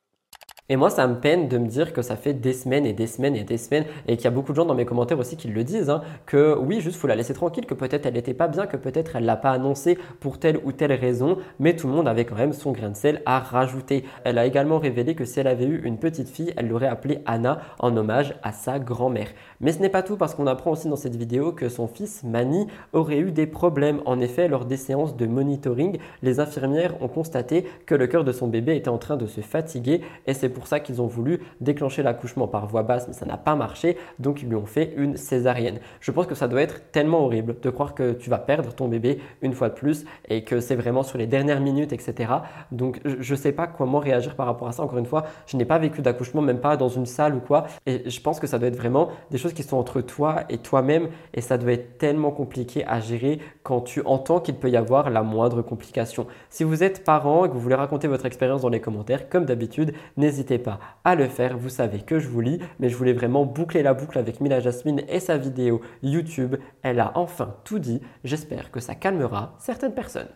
Et 0.73 0.77
moi, 0.77 0.89
ça 0.89 1.07
me 1.07 1.17
peine 1.17 1.49
de 1.49 1.59
me 1.59 1.67
dire 1.67 1.93
que 1.93 2.01
ça 2.01 2.17
fait 2.17 2.33
des 2.33 2.55
semaines 2.55 2.87
et 2.87 2.95
des 2.95 3.07
semaines 3.07 3.37
et 3.37 3.45
des 3.45 3.59
semaines 3.59 3.85
et 4.09 4.17
qu'il 4.17 4.25
y 4.25 4.29
a 4.29 4.31
beaucoup 4.31 4.53
de 4.53 4.57
gens 4.57 4.65
dans 4.65 4.75
mes 4.75 4.87
commentaires 4.87 5.19
aussi 5.19 5.37
qui 5.37 5.49
le 5.49 5.65
disent, 5.65 5.91
hein, 5.91 6.01
que 6.25 6.57
oui, 6.59 6.81
juste 6.81 6.97
faut 6.97 7.07
la 7.07 7.15
laisser 7.15 7.35
tranquille, 7.35 7.67
que 7.67 7.75
peut-être 7.75 8.07
elle 8.07 8.15
n'était 8.15 8.33
pas 8.33 8.49
bien, 8.49 8.67
que 8.67 8.79
peut-être 8.79 9.17
elle 9.17 9.27
l'a 9.27 9.37
pas 9.37 9.51
annoncé 9.51 9.99
pour 10.19 10.39
telle 10.39 10.59
ou 10.65 10.73
telle 10.73 10.95
raison, 10.95 11.37
mais 11.59 11.77
tout 11.77 11.89
le 11.89 11.93
monde 11.93 12.09
avait 12.09 12.25
quand 12.25 12.37
même 12.37 12.55
son 12.55 12.73
grain 12.73 12.89
de 12.89 12.97
sel 12.97 13.21
à 13.27 13.39
rajouter. 13.41 14.05
Elle 14.25 14.39
a 14.39 14.47
également 14.47 14.79
révélé 14.79 15.15
que 15.15 15.27
si 15.27 15.41
elle 15.41 15.47
avait 15.47 15.67
eu 15.67 15.83
une 15.85 15.99
petite 15.99 16.31
fille, 16.31 16.55
elle 16.57 16.69
l'aurait 16.69 16.87
appelée 16.87 17.19
Anna 17.27 17.61
en 17.79 17.95
hommage 17.95 18.35
à 18.43 18.53
sa 18.53 18.79
grand-mère. 18.79 19.29
Mais 19.61 19.73
ce 19.73 19.79
n'est 19.81 19.91
pas 19.91 20.03
tout 20.03 20.17
parce 20.17 20.35
qu'on 20.35 20.47
apprend 20.47 20.71
aussi 20.71 20.89
dans 20.89 20.97
cette 20.97 21.17
vidéo 21.17 21.53
que 21.53 21.69
son 21.69 21.87
fils 21.87 22.23
Mani 22.25 22.67
aurait 22.95 23.19
eu 23.19 23.31
des 23.31 23.47
problèmes. 23.47 24.01
En 24.07 24.21
effet, 24.21 24.49
lors 24.49 24.65
des 24.65 24.79
séances 24.79 25.19
de 25.19 25.27
monitoring, 25.27 25.99
les 26.23 26.41
infirmières 26.41 26.95
ont 27.03 27.09
constaté 27.09 27.67
que 27.85 27.95
le 27.95 28.07
cœur 28.07 28.25
de 28.25 28.33
son 28.33 28.49
bébé 28.49 28.75
était 28.75 28.89
en 28.89 28.97
train 28.97 29.19
de 29.19 29.27
se 29.27 29.43
fatiguer 29.43 30.01
et 30.27 30.33
c'est 30.33 30.49
pour 30.49 30.62
ça 30.67 30.81
qu'ils 30.81 31.01
ont 31.01 31.07
voulu 31.07 31.41
déclencher 31.61 32.03
l'accouchement 32.03 32.49
par 32.49 32.67
voie 32.67 32.83
basse, 32.83 33.09
mais 33.09 33.15
ça 33.15 33.27
n'a 33.27 33.37
pas 33.37 33.55
marché, 33.55 33.97
donc 34.19 34.43
ils 34.43 34.49
lui 34.49 34.57
ont 34.57 34.67
fait 34.67 34.95
une 34.97 35.17
césarienne. 35.17 35.79
Je 36.01 36.11
pense 36.11 36.27
que 36.27 36.35
ça 36.35 36.49
doit 36.49 36.63
être 36.63 36.91
tellement 36.91 37.25
horrible 37.25 37.57
de 37.61 37.71
croire 37.71 37.95
que 37.95 38.13
tu 38.13 38.31
vas 38.31 38.39
perdre 38.39 38.73
ton 38.75 38.89
bébé 38.89 39.21
une 39.43 39.53
fois 39.53 39.69
de 39.69 39.75
plus 39.75 40.05
et 40.29 40.45
que 40.45 40.61
c'est 40.61 40.77
vraiment 40.77 41.03
sur 41.03 41.19
les 41.19 41.27
dernières 41.27 41.61
minutes, 41.61 41.93
etc. 41.93 42.33
Donc 42.71 43.01
je 43.05 43.33
ne 43.33 43.39
sais 43.39 43.53
pas 43.53 43.67
comment 43.67 43.99
réagir 43.99 44.35
par 44.35 44.47
rapport 44.47 44.69
à 44.69 44.73
ça. 44.73 44.83
Encore 44.83 44.99
une 44.99 45.07
fois, 45.07 45.25
je 45.47 45.57
n'ai 45.57 45.65
pas 45.65 45.79
vécu 45.79 46.03
d'accouchement, 46.03 46.43
même 46.43 46.61
pas 46.61 46.77
dans 46.77 46.89
une 46.89 47.07
salle 47.07 47.35
ou 47.35 47.41
quoi, 47.41 47.67
et 47.87 48.09
je 48.09 48.21
pense 48.21 48.41
que 48.41 48.47
ça 48.47 48.59
doit 48.59 48.69
être 48.69 48.77
vraiment 48.77 49.09
des 49.31 49.39
choses 49.39 49.53
qui 49.53 49.63
sont 49.63 49.77
entre 49.77 50.01
toi 50.01 50.45
et 50.49 50.59
toi-même 50.59 51.09
et 51.35 51.41
ça 51.41 51.59
doit 51.59 51.73
être 51.73 51.99
tellement 51.99 52.31
compliqué 52.31 52.85
à 52.87 53.01
gérer 53.01 53.39
quand 53.63 53.81
tu 53.81 54.03
entends 54.05 54.41
qu'il 54.41 54.55
peut 54.55 54.71
y 54.71 54.77
avoir 54.77 55.11
la 55.11 55.23
moindre 55.23 55.63
complication. 55.63 56.27
Si 56.51 56.65
vous 56.65 56.83
êtes 56.83 57.05
parent 57.05 57.45
et 57.45 57.49
que 57.49 57.55
vous 57.55 57.61
voulez 57.61 57.75
raconter 57.75 58.09
votre 58.09 58.27
expérience 58.27 58.63
dans 58.63 58.69
les 58.69 58.81
commentaires, 58.81 59.29
comme 59.29 59.45
d'habitude, 59.45 59.93
n'hésitez 60.17 60.42
pas 60.43 60.81
à 61.05 61.15
le 61.15 61.29
faire. 61.29 61.57
Vous 61.57 61.69
savez 61.69 62.01
que 62.01 62.19
je 62.19 62.29
vous 62.29 62.41
lis, 62.41 62.59
mais 62.79 62.89
je 62.89 62.97
voulais 62.97 63.13
vraiment 63.13 63.45
boucler 63.45 63.83
la 63.83 63.95
boucle 63.95 64.19
avec 64.19 64.41
Mila 64.41 64.61
Jasmine 64.61 65.03
et 65.09 65.21
sa 65.21 65.39
vidéo 65.39 65.81
YouTube. 66.03 66.57
Elle 66.83 67.01
a 67.01 67.13
enfin 67.15 67.57
tout 67.65 67.79
dit. 67.79 68.01
J'espère 68.25 68.71
que 68.71 68.81
ça 68.81 68.95
calmera 68.95 69.55
certaines 69.59 69.95
personnes. 69.95 70.29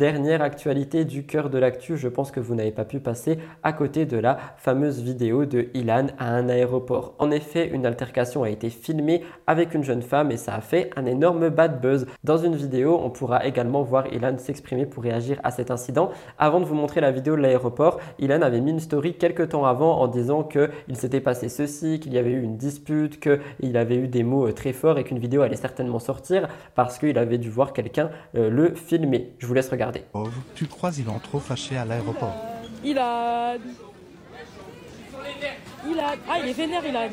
Dernière 0.00 0.40
actualité 0.40 1.04
du 1.04 1.26
cœur 1.26 1.50
de 1.50 1.58
l'actu, 1.58 1.98
je 1.98 2.08
pense 2.08 2.30
que 2.30 2.40
vous 2.40 2.54
n'avez 2.54 2.70
pas 2.72 2.86
pu 2.86 3.00
passer 3.00 3.36
à 3.62 3.74
côté 3.74 4.06
de 4.06 4.16
la 4.16 4.38
fameuse 4.56 5.02
vidéo 5.02 5.44
de 5.44 5.68
Ilan 5.74 6.06
à 6.18 6.34
un 6.34 6.48
aéroport. 6.48 7.14
En 7.18 7.30
effet, 7.30 7.68
une 7.68 7.84
altercation 7.84 8.42
a 8.42 8.48
été 8.48 8.70
filmée 8.70 9.22
avec 9.46 9.74
une 9.74 9.84
jeune 9.84 10.00
femme 10.00 10.30
et 10.30 10.38
ça 10.38 10.54
a 10.54 10.62
fait 10.62 10.88
un 10.96 11.04
énorme 11.04 11.50
bad 11.50 11.82
buzz. 11.82 12.06
Dans 12.24 12.38
une 12.38 12.56
vidéo, 12.56 12.98
on 12.98 13.10
pourra 13.10 13.44
également 13.44 13.82
voir 13.82 14.06
Ilan 14.10 14.38
s'exprimer 14.38 14.86
pour 14.86 15.02
réagir 15.02 15.38
à 15.44 15.50
cet 15.50 15.70
incident. 15.70 16.08
Avant 16.38 16.60
de 16.60 16.64
vous 16.64 16.74
montrer 16.74 17.02
la 17.02 17.10
vidéo 17.10 17.36
de 17.36 17.42
l'aéroport, 17.42 18.00
Ilan 18.18 18.40
avait 18.40 18.62
mis 18.62 18.70
une 18.70 18.80
story 18.80 19.18
quelques 19.18 19.50
temps 19.50 19.66
avant 19.66 20.00
en 20.00 20.08
disant 20.08 20.44
qu'il 20.44 20.96
s'était 20.96 21.20
passé 21.20 21.50
ceci, 21.50 22.00
qu'il 22.00 22.14
y 22.14 22.18
avait 22.18 22.30
eu 22.30 22.42
une 22.42 22.56
dispute, 22.56 23.20
qu'il 23.20 23.76
avait 23.76 23.96
eu 23.96 24.08
des 24.08 24.22
mots 24.22 24.46
euh, 24.46 24.52
très 24.54 24.72
forts 24.72 24.98
et 24.98 25.04
qu'une 25.04 25.18
vidéo 25.18 25.42
allait 25.42 25.56
certainement 25.56 25.98
sortir 25.98 26.48
parce 26.74 26.98
qu'il 26.98 27.18
avait 27.18 27.36
dû 27.36 27.50
voir 27.50 27.74
quelqu'un 27.74 28.08
euh, 28.34 28.48
le 28.48 28.74
filmer. 28.74 29.34
Je 29.38 29.46
vous 29.46 29.52
laisse 29.52 29.68
regarder. 29.68 29.89
Tu 30.54 30.66
crois 30.66 30.90
ils 30.96 31.04
vont 31.04 31.18
trop 31.18 31.40
fâché 31.40 31.76
à 31.76 31.84
l'aéroport 31.84 32.34
Il 32.84 32.98
a. 32.98 33.56
Il 35.86 35.98
a. 35.98 36.14
Ah, 36.28 36.38
il 36.40 36.48
est 36.48 36.52
vénère, 36.52 36.82
il 36.86 36.96
a. 36.96 37.08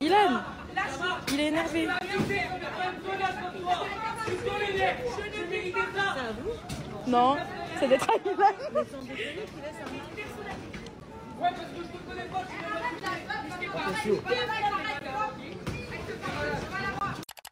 Ilan 0.00 0.42
Il 1.32 1.40
est 1.40 1.46
énervé. 1.46 1.88
Non, 7.06 7.36
c'est 7.78 7.88
d'être 7.88 8.08
à 8.08 8.14
Ilan. 8.28 8.84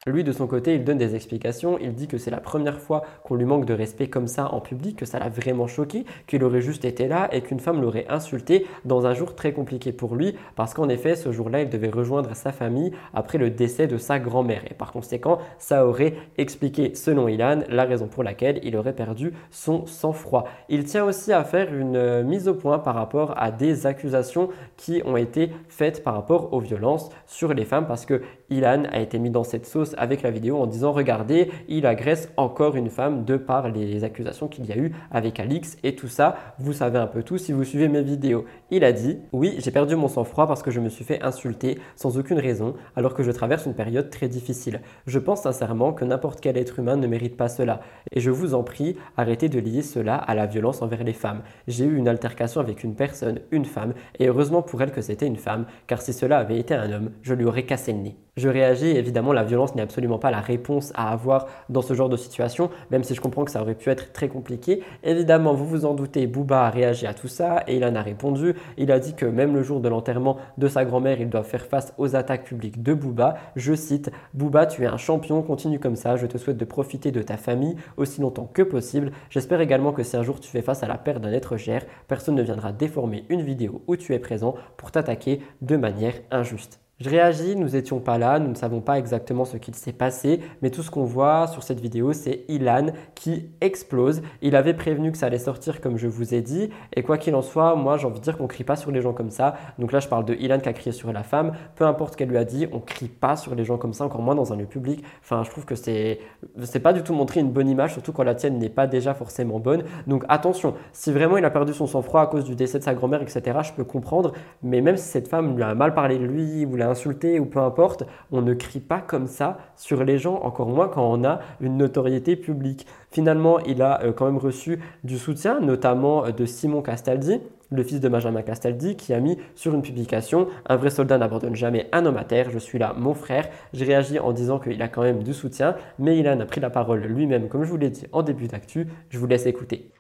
Lui, 0.07 0.23
de 0.23 0.31
son 0.31 0.47
côté, 0.47 0.77
il 0.77 0.85
donne 0.85 0.97
des 0.97 1.17
explications. 1.17 1.77
Il 1.81 1.93
dit 1.93 2.07
que 2.07 2.19
c'est 2.19 2.31
la 2.31 2.39
première 2.39 2.79
fois 2.79 3.03
qu'on 3.25 3.35
lui 3.35 3.45
manque 3.45 3.65
de 3.65 3.75
respect 3.75 4.07
comme 4.07 4.29
ça 4.29 4.55
en 4.55 4.61
public, 4.61 4.97
que 4.97 5.05
ça 5.05 5.19
l'a 5.19 5.29
vraiment 5.29 5.67
choqué, 5.67 6.05
qu'il 6.29 6.45
aurait 6.45 6.61
juste 6.61 6.85
été 6.85 7.09
là 7.09 7.29
et 7.33 7.41
qu'une 7.41 7.59
femme 7.59 7.83
l'aurait 7.83 8.07
insulté 8.09 8.65
dans 8.85 9.07
un 9.07 9.15
jour 9.15 9.35
très 9.35 9.53
compliqué 9.53 9.91
pour 9.91 10.15
lui, 10.15 10.37
parce 10.55 10.73
qu'en 10.73 10.89
effet, 10.89 11.17
ce 11.17 11.33
jour-là, 11.33 11.63
il 11.63 11.69
devait 11.69 11.91
rejoindre 11.91 12.37
sa 12.37 12.53
famille 12.53 12.93
après 13.13 13.39
le 13.39 13.51
décès 13.51 13.89
de 13.89 13.99
sa 13.99 14.21
grand-mère. 14.21 14.63
Et 14.71 14.75
par 14.75 14.93
conséquent, 14.93 15.39
ça 15.59 15.85
aurait 15.85 16.15
expliqué, 16.39 16.95
selon 16.95 17.27
Ilan, 17.27 17.63
la 17.69 17.83
raison 17.85 18.07
pour 18.07 18.23
laquelle 18.23 18.61
il 18.63 18.77
aurait 18.77 18.95
perdu 18.95 19.33
son 19.51 19.85
sang-froid. 19.87 20.45
Il 20.69 20.85
tient 20.85 21.05
aussi 21.05 21.33
à 21.33 21.43
faire 21.43 21.75
une 21.75 21.97
euh, 21.97 22.23
mise 22.23 22.47
au 22.47 22.55
point 22.55 22.79
par 22.79 22.95
rapport 22.95 23.35
à 23.37 23.51
des 23.51 23.85
accusations 23.85 24.51
qui 24.77 25.03
ont 25.05 25.17
été 25.17 25.51
faites 25.69 26.05
par 26.05 26.15
rapport 26.15 26.55
aux 26.55 26.61
violences 26.61 27.11
sur 27.27 27.53
les 27.53 27.65
femmes, 27.65 27.89
parce 27.89 28.07
que 28.07 28.23
Ilan 28.49 28.85
a 28.93 29.01
été 29.01 29.19
mis 29.19 29.31
dans 29.31 29.45
cette 29.45 29.67
sauce 29.67 29.88
avec 29.97 30.23
la 30.23 30.31
vidéo 30.31 30.59
en 30.59 30.67
disant 30.67 30.93
regardez, 30.93 31.51
il 31.69 31.87
agresse 31.87 32.31
encore 32.37 32.77
une 32.77 32.91
femme 32.91 33.25
de 33.25 33.37
par 33.37 33.69
les 33.69 34.05
accusations 34.05 34.49
qu'il 34.49 34.67
y 34.67 34.73
a 34.73 34.77
eu 34.77 34.93
avec 35.11 35.41
Alix 35.41 35.77
et 35.83 35.95
tout 35.95 36.09
ça. 36.09 36.37
Vous 36.59 36.73
savez 36.73 36.99
un 36.99 37.07
peu 37.07 37.23
tout 37.23 37.39
si 37.39 37.53
vous 37.53 37.65
suivez 37.65 37.89
mes 37.89 38.03
vidéos. 38.03 38.45
Il 38.71 38.85
a 38.85 38.93
dit 38.93 39.19
oui, 39.33 39.57
j'ai 39.59 39.71
perdu 39.71 39.97
mon 39.97 40.09
sang-froid 40.09 40.47
parce 40.47 40.63
que 40.63 40.71
je 40.71 40.81
me 40.81 40.89
suis 40.89 41.05
fait 41.05 41.23
insulter 41.23 41.79
sans 41.97 42.19
aucune 42.19 42.39
raison 42.39 42.75
alors 42.97 43.15
que 43.15 43.23
je 43.23 43.31
traverse 43.31 43.67
une 43.67 43.75
période 43.75 44.11
très 44.11 44.29
difficile. 44.29 44.81
Je 45.07 45.19
pense 45.19 45.43
sincèrement 45.43 45.93
que 45.93 46.05
n'importe 46.05 46.41
quel 46.41 46.57
être 46.57 46.79
humain 46.79 46.97
ne 46.97 47.07
mérite 47.07 47.37
pas 47.37 47.49
cela 47.49 47.81
et 48.13 48.21
je 48.21 48.31
vous 48.31 48.55
en 48.55 48.63
prie, 48.63 48.97
arrêtez 49.17 49.49
de 49.49 49.59
lier 49.59 49.83
cela 49.83 50.17
à 50.17 50.35
la 50.35 50.47
violence 50.47 50.83
envers 50.83 51.05
les 51.05 51.13
femmes. 51.13 51.43
J'ai 51.67 51.85
eu 51.85 51.97
une 51.97 52.09
altercation 52.09 52.61
avec 52.61 52.85
une 52.85 52.95
personne, 52.95 53.41
une 53.51 53.65
femme, 53.65 53.95
et 54.19 54.29
heureusement 54.29 54.63
pour 54.63 54.83
elle 54.83 54.93
que 54.93 55.01
c'était 55.01 55.27
une 55.27 55.37
femme, 55.37 55.67
car 55.87 56.01
si 56.01 56.13
cela 56.13 56.39
avait 56.39 56.59
été 56.59 56.75
un 56.75 56.93
homme, 56.93 57.11
je 57.23 57.35
lui 57.35 57.45
aurais 57.45 57.65
cassé 57.65 57.93
le 57.93 57.99
nez. 57.99 58.17
Je 58.37 58.49
réagis, 58.49 58.91
évidemment, 58.91 59.33
la 59.33 59.43
violence 59.43 59.75
n'est 59.79 59.85
absolument 59.85 60.19
pas 60.19 60.31
la 60.31 60.41
réponse 60.41 60.93
à 60.95 61.11
avoir 61.11 61.47
dans 61.69 61.83
ce 61.83 61.95
genre 61.95 62.09
de 62.09 62.17
situation, 62.17 62.71
même 62.91 63.05
si 63.05 63.15
je 63.15 63.21
comprends 63.21 63.45
que 63.45 63.51
ça 63.51 63.63
aurait 63.63 63.75
pu 63.75 63.91
être 63.91 64.13
très 64.13 64.29
compliqué. 64.29 64.83
Évidemment, 65.03 65.55
vous 65.55 65.67
vous 65.67 65.85
en 65.85 65.95
doutez, 65.95 66.27
Booba 66.27 66.67
a 66.67 66.71
réagi 66.71 67.07
à 67.07 67.15
tout 67.15 67.29
ça 67.29 67.65
et 67.67 67.77
il 67.77 67.85
en 67.85 67.95
a 67.95 68.03
répondu. 68.03 68.55
Il 68.77 68.93
a 68.93 68.99
dit 68.99 69.15
que 69.15 69.27
même 69.27 69.55
le 69.55 69.63
jour 69.63 69.81
de 69.81 69.89
l'enterrement 69.89 70.37
de 70.59 70.69
sa 70.69 70.85
grand-mère, 70.85 71.21
il 71.21 71.29
doit 71.29 71.43
faire 71.43 71.67
face 71.67 71.93
aux 71.99 72.17
attaques 72.17 72.45
publiques 72.45 72.83
de 72.83 72.95
Booba. 72.95 73.37
Je 73.57 73.75
cite 73.75 74.11
Booba, 74.35 74.67
tu 74.67 74.83
es 74.83 74.87
un 74.87 74.97
champion, 74.97 75.43
continue 75.43 75.79
comme 75.79 75.97
ça, 75.97 76.17
je 76.17 76.27
te 76.27 76.39
souhaite 76.39 76.57
de 76.57 76.65
profiter 76.65 77.11
de 77.11 77.23
ta 77.23 77.37
famille 77.37 77.77
aussi 77.97 78.21
longtemps 78.21 78.51
que 78.53 78.63
possible. 78.63 79.13
J'espère 79.31 79.61
également 79.61 79.93
que 79.93 80.03
si 80.03 80.17
un 80.17 80.23
jour 80.23 80.41
tu 80.41 80.49
fais 80.49 80.63
face 80.63 80.83
à 80.83 80.89
la 80.89 80.99
perte 80.99 81.23
d'un 81.23 81.33
être 81.33 81.57
cher, 81.57 81.85
personne 82.07 82.35
ne 82.35 82.43
viendra 82.43 82.73
déformer 82.73 83.25
une 83.29 83.43
vidéo 83.43 83.83
où 83.87 83.97
tu 83.97 84.15
es 84.15 84.19
présent 84.19 84.55
pour 84.77 84.91
t'attaquer 84.91 85.41
de 85.63 85.77
manière 85.77 86.15
injuste. 86.31 86.88
Je 87.01 87.09
réagis, 87.11 87.55
nous 87.55 87.69
n'étions 87.69 88.01
pas 88.01 88.19
là, 88.19 88.41
nous 88.41 88.49
ne 88.49 88.57
savons 88.57 88.81
pas 88.81 88.99
exactement 88.99 89.45
ce 89.45 89.57
qu'il 89.57 89.77
s'est 89.77 89.93
passé, 89.93 90.41
mais 90.63 90.71
tout 90.71 90.83
ce 90.83 90.91
qu'on 90.91 91.05
voit 91.05 91.47
sur 91.47 91.63
cette 91.63 91.79
vidéo, 91.79 92.13
c'est 92.13 92.45
Ilan 92.49 92.87
qui 93.15 93.51
explose. 93.61 94.21
Il 94.43 94.57
avait 94.57 94.75
prévenu 94.75 95.13
que 95.13 95.17
ça 95.17 95.27
allait 95.27 95.39
sortir 95.39 95.81
comme 95.81 95.97
je 95.97 96.09
vous 96.09 96.35
ai 96.35 96.41
dit, 96.43 96.71
et 96.97 97.05
quoi 97.05 97.17
qu'il 97.17 97.37
en 97.37 97.43
soit, 97.43 97.77
moi 97.77 97.99
j'ai 97.99 98.09
envie 98.09 98.19
de 98.19 98.25
dire 98.25 98.37
qu'on 98.37 98.49
crie 98.49 98.65
pas 98.65 98.75
sur 98.75 98.91
les 98.91 99.01
gens 99.01 99.13
comme 99.13 99.31
ça. 99.31 99.55
Donc 99.79 99.93
là, 99.93 100.01
je 100.01 100.09
parle 100.09 100.25
de 100.25 100.35
Ilan 100.35 100.59
qui 100.59 100.69
a 100.69 100.73
crié 100.73 100.91
sur 100.91 101.13
la 101.13 101.23
femme, 101.23 101.53
peu 101.77 101.87
importe 101.87 102.17
qu'elle 102.17 102.31
lui 102.31 102.37
a 102.37 102.45
dit, 102.45 102.67
on 102.73 102.81
crie 102.81 103.07
pas 103.07 103.37
sur 103.37 103.55
les 103.55 103.63
gens 103.65 103.79
comme 103.79 103.93
ça, 103.93 104.05
encore 104.05 104.23
moins 104.23 104.35
dans 104.35 104.53
un 104.53 104.57
lieu 104.57 104.67
public. 104.67 105.05
Enfin, 105.23 105.45
je 105.45 105.51
trouve 105.51 105.67
que 105.67 105.77
c'est 105.77 106.19
c'est 106.65 106.81
pas 106.81 106.93
du 106.93 107.05
tout 107.05 107.15
montrer 107.15 107.39
une 107.39 107.53
bonne 107.53 107.69
image, 107.69 107.93
surtout 107.93 108.11
quand 108.11 108.25
la 108.25 108.35
tienne 108.35 108.59
n'est 108.59 108.71
pas 108.71 108.89
déjà 108.89 109.15
forcément 109.15 109.61
bonne. 109.61 109.85
Donc 110.09 110.25
attention, 110.29 110.75
si 110.93 111.13
vraiment 111.13 111.37
il 111.37 111.45
a 111.45 111.51
perdu 111.51 111.73
son 111.75 111.87
sang-froid 111.87 112.23
à 112.23 112.27
cause 112.27 112.43
du 112.43 112.57
décès 112.57 112.81
de 112.81 112.85
sa 112.85 112.95
grand-mère, 112.95 113.23
etc., 113.23 113.59
je 113.63 113.73
peux 113.73 113.85
comprendre, 113.85 114.33
mais 114.65 114.81
même 114.81 114.97
si 114.97 115.07
cette 115.07 115.29
femme 115.29 115.55
lui 115.55 115.63
a 115.63 115.77
mal 115.77 115.95
parlé 115.95 116.19
de 116.19 116.25
lui 116.25 116.67
ou 116.67 116.75
l'a 116.75 116.88
insulté 116.89 117.39
ou 117.41 117.47
peu 117.47 117.61
importe, 117.61 118.05
on 118.33 118.43
ne 118.43 118.55
crie 118.55 118.81
pas 118.81 119.01
comme 119.01 119.27
ça 119.27 119.59
sur 119.77 120.05
les 120.05 120.19
gens, 120.19 120.37
encore 120.43 120.69
moins 120.69 120.89
quand 120.89 121.09
on 121.11 121.25
a 121.25 121.41
une 121.61 121.77
notoriété 121.77 122.37
publique. 122.37 122.87
Finalement, 123.11 123.59
il 123.61 123.83
a 123.83 124.03
euh, 124.03 124.13
quand 124.13 124.27
même 124.27 124.39
reçu 124.39 124.81
du 125.05 125.19
soutien, 125.19 125.61
notamment 125.61 126.27
euh, 126.27 126.31
de 126.31 126.45
Simon 126.47 126.83
Castaldi, 126.83 127.41
le 127.71 127.83
fils 127.83 128.01
de 128.01 128.09
Benjamin 128.09 128.43
Castaldi, 128.43 128.97
qui 128.97 129.13
a 129.13 129.21
mis 129.21 129.39
sur 129.55 129.75
une 129.75 129.83
publication 129.83 130.49
Un 130.67 130.77
vrai 130.77 130.91
soldat 130.91 131.19
n'abandonne 131.19 131.55
jamais 131.55 131.89
un 131.93 132.07
homme 132.07 132.17
à 132.17 132.25
terre, 132.25 132.51
je 132.51 132.59
suis 132.59 132.79
là, 132.79 132.95
mon 132.97 133.15
frère. 133.15 133.49
J'ai 133.73 133.85
réagi 133.85 134.19
en 134.19 134.33
disant 134.33 134.59
qu'il 134.59 134.81
a 134.81 134.89
quand 134.89 135.03
même 135.03 135.23
du 135.23 135.35
soutien, 135.35 135.77
mais 135.99 136.19
il 136.19 136.29
en 136.29 136.41
a 136.41 136.47
pris 136.47 136.61
la 136.61 136.71
parole 136.71 137.01
lui-même, 137.01 137.49
comme 137.49 137.65
je 137.65 137.71
vous 137.71 137.77
l'ai 137.77 137.91
dit 137.91 138.07
en 138.13 138.23
début 138.23 138.49
d'actu. 138.49 138.89
Je 139.11 139.19
vous 139.19 139.27
laisse 139.27 139.47
écouter. 139.47 139.91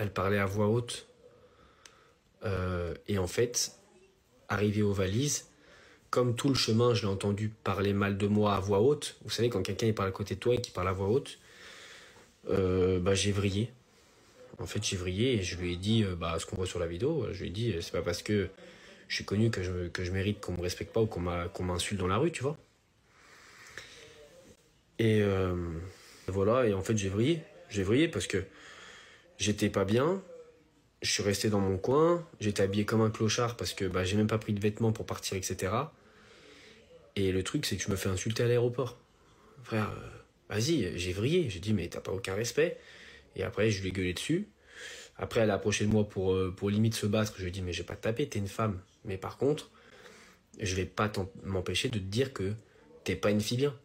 Elle 0.00 0.10
parlait 0.10 0.38
à 0.38 0.46
voix 0.46 0.68
haute. 0.68 1.08
Euh, 2.44 2.94
et 3.08 3.18
en 3.18 3.26
fait, 3.26 3.72
arrivé 4.48 4.82
aux 4.82 4.92
valises, 4.92 5.47
comme 6.10 6.34
tout 6.34 6.48
le 6.48 6.54
chemin, 6.54 6.94
je 6.94 7.02
l'ai 7.02 7.12
entendu 7.12 7.48
parler 7.48 7.92
mal 7.92 8.16
de 8.16 8.26
moi 8.26 8.54
à 8.54 8.60
voix 8.60 8.80
haute. 8.80 9.16
Vous 9.24 9.30
savez, 9.30 9.48
quand 9.48 9.62
quelqu'un 9.62 9.92
parle 9.92 10.08
à 10.08 10.12
côté 10.12 10.34
de 10.34 10.40
toi 10.40 10.54
et 10.54 10.60
qui 10.60 10.70
parle 10.70 10.88
à 10.88 10.92
voix 10.92 11.08
haute, 11.08 11.38
euh, 12.50 12.98
bah, 12.98 13.14
j'ai 13.14 13.32
vrillé. 13.32 13.70
En 14.58 14.66
fait, 14.66 14.82
j'ai 14.82 14.96
vrillé 14.96 15.34
et 15.34 15.42
je 15.42 15.56
lui 15.56 15.74
ai 15.74 15.76
dit 15.76 16.04
euh, 16.04 16.14
bah, 16.14 16.36
ce 16.38 16.46
qu'on 16.46 16.56
voit 16.56 16.66
sur 16.66 16.78
la 16.78 16.86
vidéo. 16.86 17.26
Je 17.32 17.42
lui 17.42 17.48
ai 17.48 17.52
dit 17.52 17.74
c'est 17.80 17.92
pas 17.92 18.02
parce 18.02 18.22
que 18.22 18.48
je 19.08 19.14
suis 19.14 19.24
connu 19.24 19.50
que 19.50 19.62
je, 19.62 20.10
mérite 20.10 20.40
qu'on 20.40 20.52
me 20.52 20.62
respecte 20.62 20.92
pas 20.92 21.00
ou 21.00 21.06
qu'on 21.06 21.62
m'insulte 21.62 22.00
dans 22.00 22.08
la 22.08 22.18
rue, 22.18 22.32
tu 22.32 22.42
vois. 22.42 22.56
Et 24.98 25.22
euh, 25.22 25.54
voilà, 26.26 26.66
et 26.66 26.74
en 26.74 26.82
fait, 26.82 26.96
j'ai 26.96 27.08
vrillé. 27.08 27.42
J'ai 27.70 27.82
vrillé 27.82 28.08
parce 28.08 28.26
que 28.26 28.44
J'étais 29.38 29.70
pas 29.70 29.84
bien. 29.84 30.20
Je 31.00 31.10
suis 31.10 31.22
resté 31.22 31.48
dans 31.48 31.60
mon 31.60 31.78
coin. 31.78 32.26
J'étais 32.40 32.62
habillé 32.64 32.84
comme 32.84 33.00
un 33.00 33.10
clochard 33.10 33.56
parce 33.56 33.72
que 33.72 33.84
bah, 33.84 34.04
j'ai 34.04 34.16
même 34.16 34.26
pas 34.26 34.38
pris 34.38 34.52
de 34.52 34.60
vêtements 34.60 34.92
pour 34.92 35.06
partir, 35.06 35.36
etc. 35.36 35.72
Et 37.16 37.32
le 37.32 37.42
truc, 37.42 37.66
c'est 37.66 37.76
que 37.76 37.82
je 37.82 37.90
me 37.90 37.96
fais 37.96 38.08
insulter 38.08 38.42
à 38.42 38.46
l'aéroport. 38.46 38.98
Frère, 39.62 39.90
euh, 39.90 40.54
vas-y, 40.54 40.96
j'ai 40.98 41.12
vrillé. 41.12 41.50
J'ai 41.50 41.60
dit, 41.60 41.72
mais 41.72 41.88
t'as 41.88 42.00
pas 42.00 42.12
aucun 42.12 42.34
respect. 42.34 42.78
Et 43.36 43.42
après, 43.42 43.70
je 43.70 43.82
lui 43.82 43.88
ai 43.88 43.92
gueulé 43.92 44.12
dessus. 44.12 44.48
Après, 45.16 45.40
elle 45.40 45.50
a 45.50 45.54
approché 45.54 45.84
de 45.84 45.90
moi 45.90 46.08
pour, 46.08 46.32
euh, 46.32 46.54
pour 46.56 46.70
limite 46.70 46.94
se 46.94 47.06
battre. 47.06 47.34
Je 47.36 47.42
lui 47.42 47.48
ai 47.48 47.52
dit, 47.52 47.62
mais 47.62 47.72
j'ai 47.72 47.82
pas 47.82 47.96
tapé, 47.96 48.28
t'es 48.28 48.38
une 48.38 48.48
femme. 48.48 48.80
Mais 49.04 49.16
par 49.18 49.36
contre, 49.36 49.70
je 50.60 50.74
vais 50.74 50.84
pas 50.84 51.10
m'empêcher 51.42 51.88
de 51.88 51.98
te 51.98 52.04
dire 52.04 52.32
que 52.32 52.54
t'es 53.04 53.16
pas 53.16 53.30
une 53.30 53.40
fille 53.40 53.58
bien. 53.58 53.78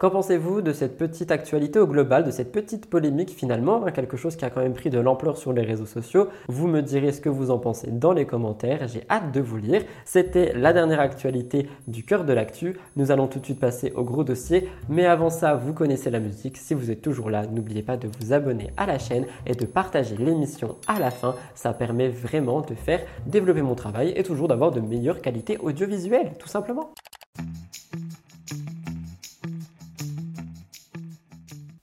Qu'en 0.00 0.08
pensez-vous 0.08 0.62
de 0.62 0.72
cette 0.72 0.96
petite 0.96 1.30
actualité 1.30 1.78
au 1.78 1.86
global, 1.86 2.24
de 2.24 2.30
cette 2.30 2.52
petite 2.52 2.86
polémique 2.86 3.36
finalement, 3.36 3.84
hein, 3.84 3.90
quelque 3.90 4.16
chose 4.16 4.34
qui 4.34 4.46
a 4.46 4.48
quand 4.48 4.62
même 4.62 4.72
pris 4.72 4.88
de 4.88 4.98
l'ampleur 4.98 5.36
sur 5.36 5.52
les 5.52 5.60
réseaux 5.60 5.84
sociaux? 5.84 6.28
Vous 6.48 6.68
me 6.68 6.80
direz 6.80 7.12
ce 7.12 7.20
que 7.20 7.28
vous 7.28 7.50
en 7.50 7.58
pensez 7.58 7.90
dans 7.90 8.14
les 8.14 8.24
commentaires, 8.24 8.88
j'ai 8.88 9.04
hâte 9.10 9.30
de 9.30 9.42
vous 9.42 9.58
lire. 9.58 9.82
C'était 10.06 10.54
la 10.54 10.72
dernière 10.72 11.00
actualité 11.00 11.68
du 11.86 12.02
cœur 12.02 12.24
de 12.24 12.32
l'actu. 12.32 12.78
Nous 12.96 13.10
allons 13.10 13.26
tout 13.26 13.40
de 13.40 13.44
suite 13.44 13.60
passer 13.60 13.92
au 13.94 14.02
gros 14.02 14.24
dossier, 14.24 14.70
mais 14.88 15.04
avant 15.04 15.28
ça, 15.28 15.54
vous 15.54 15.74
connaissez 15.74 16.08
la 16.08 16.18
musique. 16.18 16.56
Si 16.56 16.72
vous 16.72 16.90
êtes 16.90 17.02
toujours 17.02 17.28
là, 17.28 17.44
n'oubliez 17.46 17.82
pas 17.82 17.98
de 17.98 18.08
vous 18.08 18.32
abonner 18.32 18.70
à 18.78 18.86
la 18.86 18.98
chaîne 18.98 19.26
et 19.44 19.54
de 19.54 19.66
partager 19.66 20.16
l'émission 20.16 20.76
à 20.86 20.98
la 20.98 21.10
fin. 21.10 21.34
Ça 21.54 21.74
permet 21.74 22.08
vraiment 22.08 22.62
de 22.62 22.74
faire 22.74 23.00
développer 23.26 23.60
mon 23.60 23.74
travail 23.74 24.14
et 24.16 24.22
toujours 24.22 24.48
d'avoir 24.48 24.70
de 24.70 24.80
meilleures 24.80 25.20
qualités 25.20 25.58
audiovisuelles, 25.58 26.32
tout 26.38 26.48
simplement. 26.48 26.94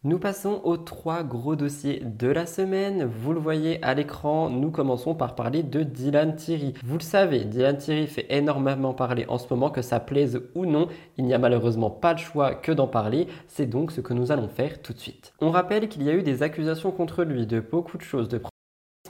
Nous 0.08 0.20
passons 0.20 0.62
aux 0.64 0.78
trois 0.78 1.22
gros 1.22 1.58
dossiers 1.58 2.02
de 2.02 2.30
la 2.30 2.46
semaine. 2.46 3.04
Vous 3.04 3.34
le 3.34 3.42
voyez 3.42 3.84
à 3.84 3.94
l'écran, 3.94 4.50
nous 4.50 4.72
commençons 4.72 5.16
par 5.16 5.36
parler 5.36 5.64
de 5.64 5.84
Dylan 5.84 6.38
Thierry. 6.38 6.74
Vous 6.86 6.98
le 6.98 7.04
savez, 7.04 7.44
Dylan 7.44 7.78
Thierry 7.78 8.08
fait 8.08 8.26
énormément 8.30 8.94
parler 8.94 9.26
en 9.28 9.38
ce 9.38 9.54
moment, 9.54 9.70
que 9.70 9.82
ça 9.82 10.00
plaise 10.00 10.44
ou 10.56 10.66
non. 10.66 10.88
Il 11.18 11.26
n'y 11.26 11.34
a 11.34 11.40
malheureusement 11.40 11.90
pas 11.90 12.14
le 12.14 12.20
choix 12.20 12.56
que 12.56 12.72
d'en 12.72 12.88
parler. 12.88 13.28
C'est 13.50 13.66
donc 13.66 13.92
ce 13.92 14.00
que 14.00 14.14
nous 14.14 14.32
allons 14.32 14.48
faire 14.48 14.82
tout 14.82 14.94
de 14.94 15.00
suite. 15.00 15.34
On 15.42 15.52
rappelle 15.52 15.90
qu'il 15.90 16.04
y 16.04 16.10
a 16.10 16.14
eu 16.14 16.24
des 16.24 16.42
accusations 16.42 16.92
contre 16.92 17.26
lui 17.26 17.46
de 17.46 17.60
beaucoup 17.60 17.98
de 17.98 18.04
choses, 18.04 18.30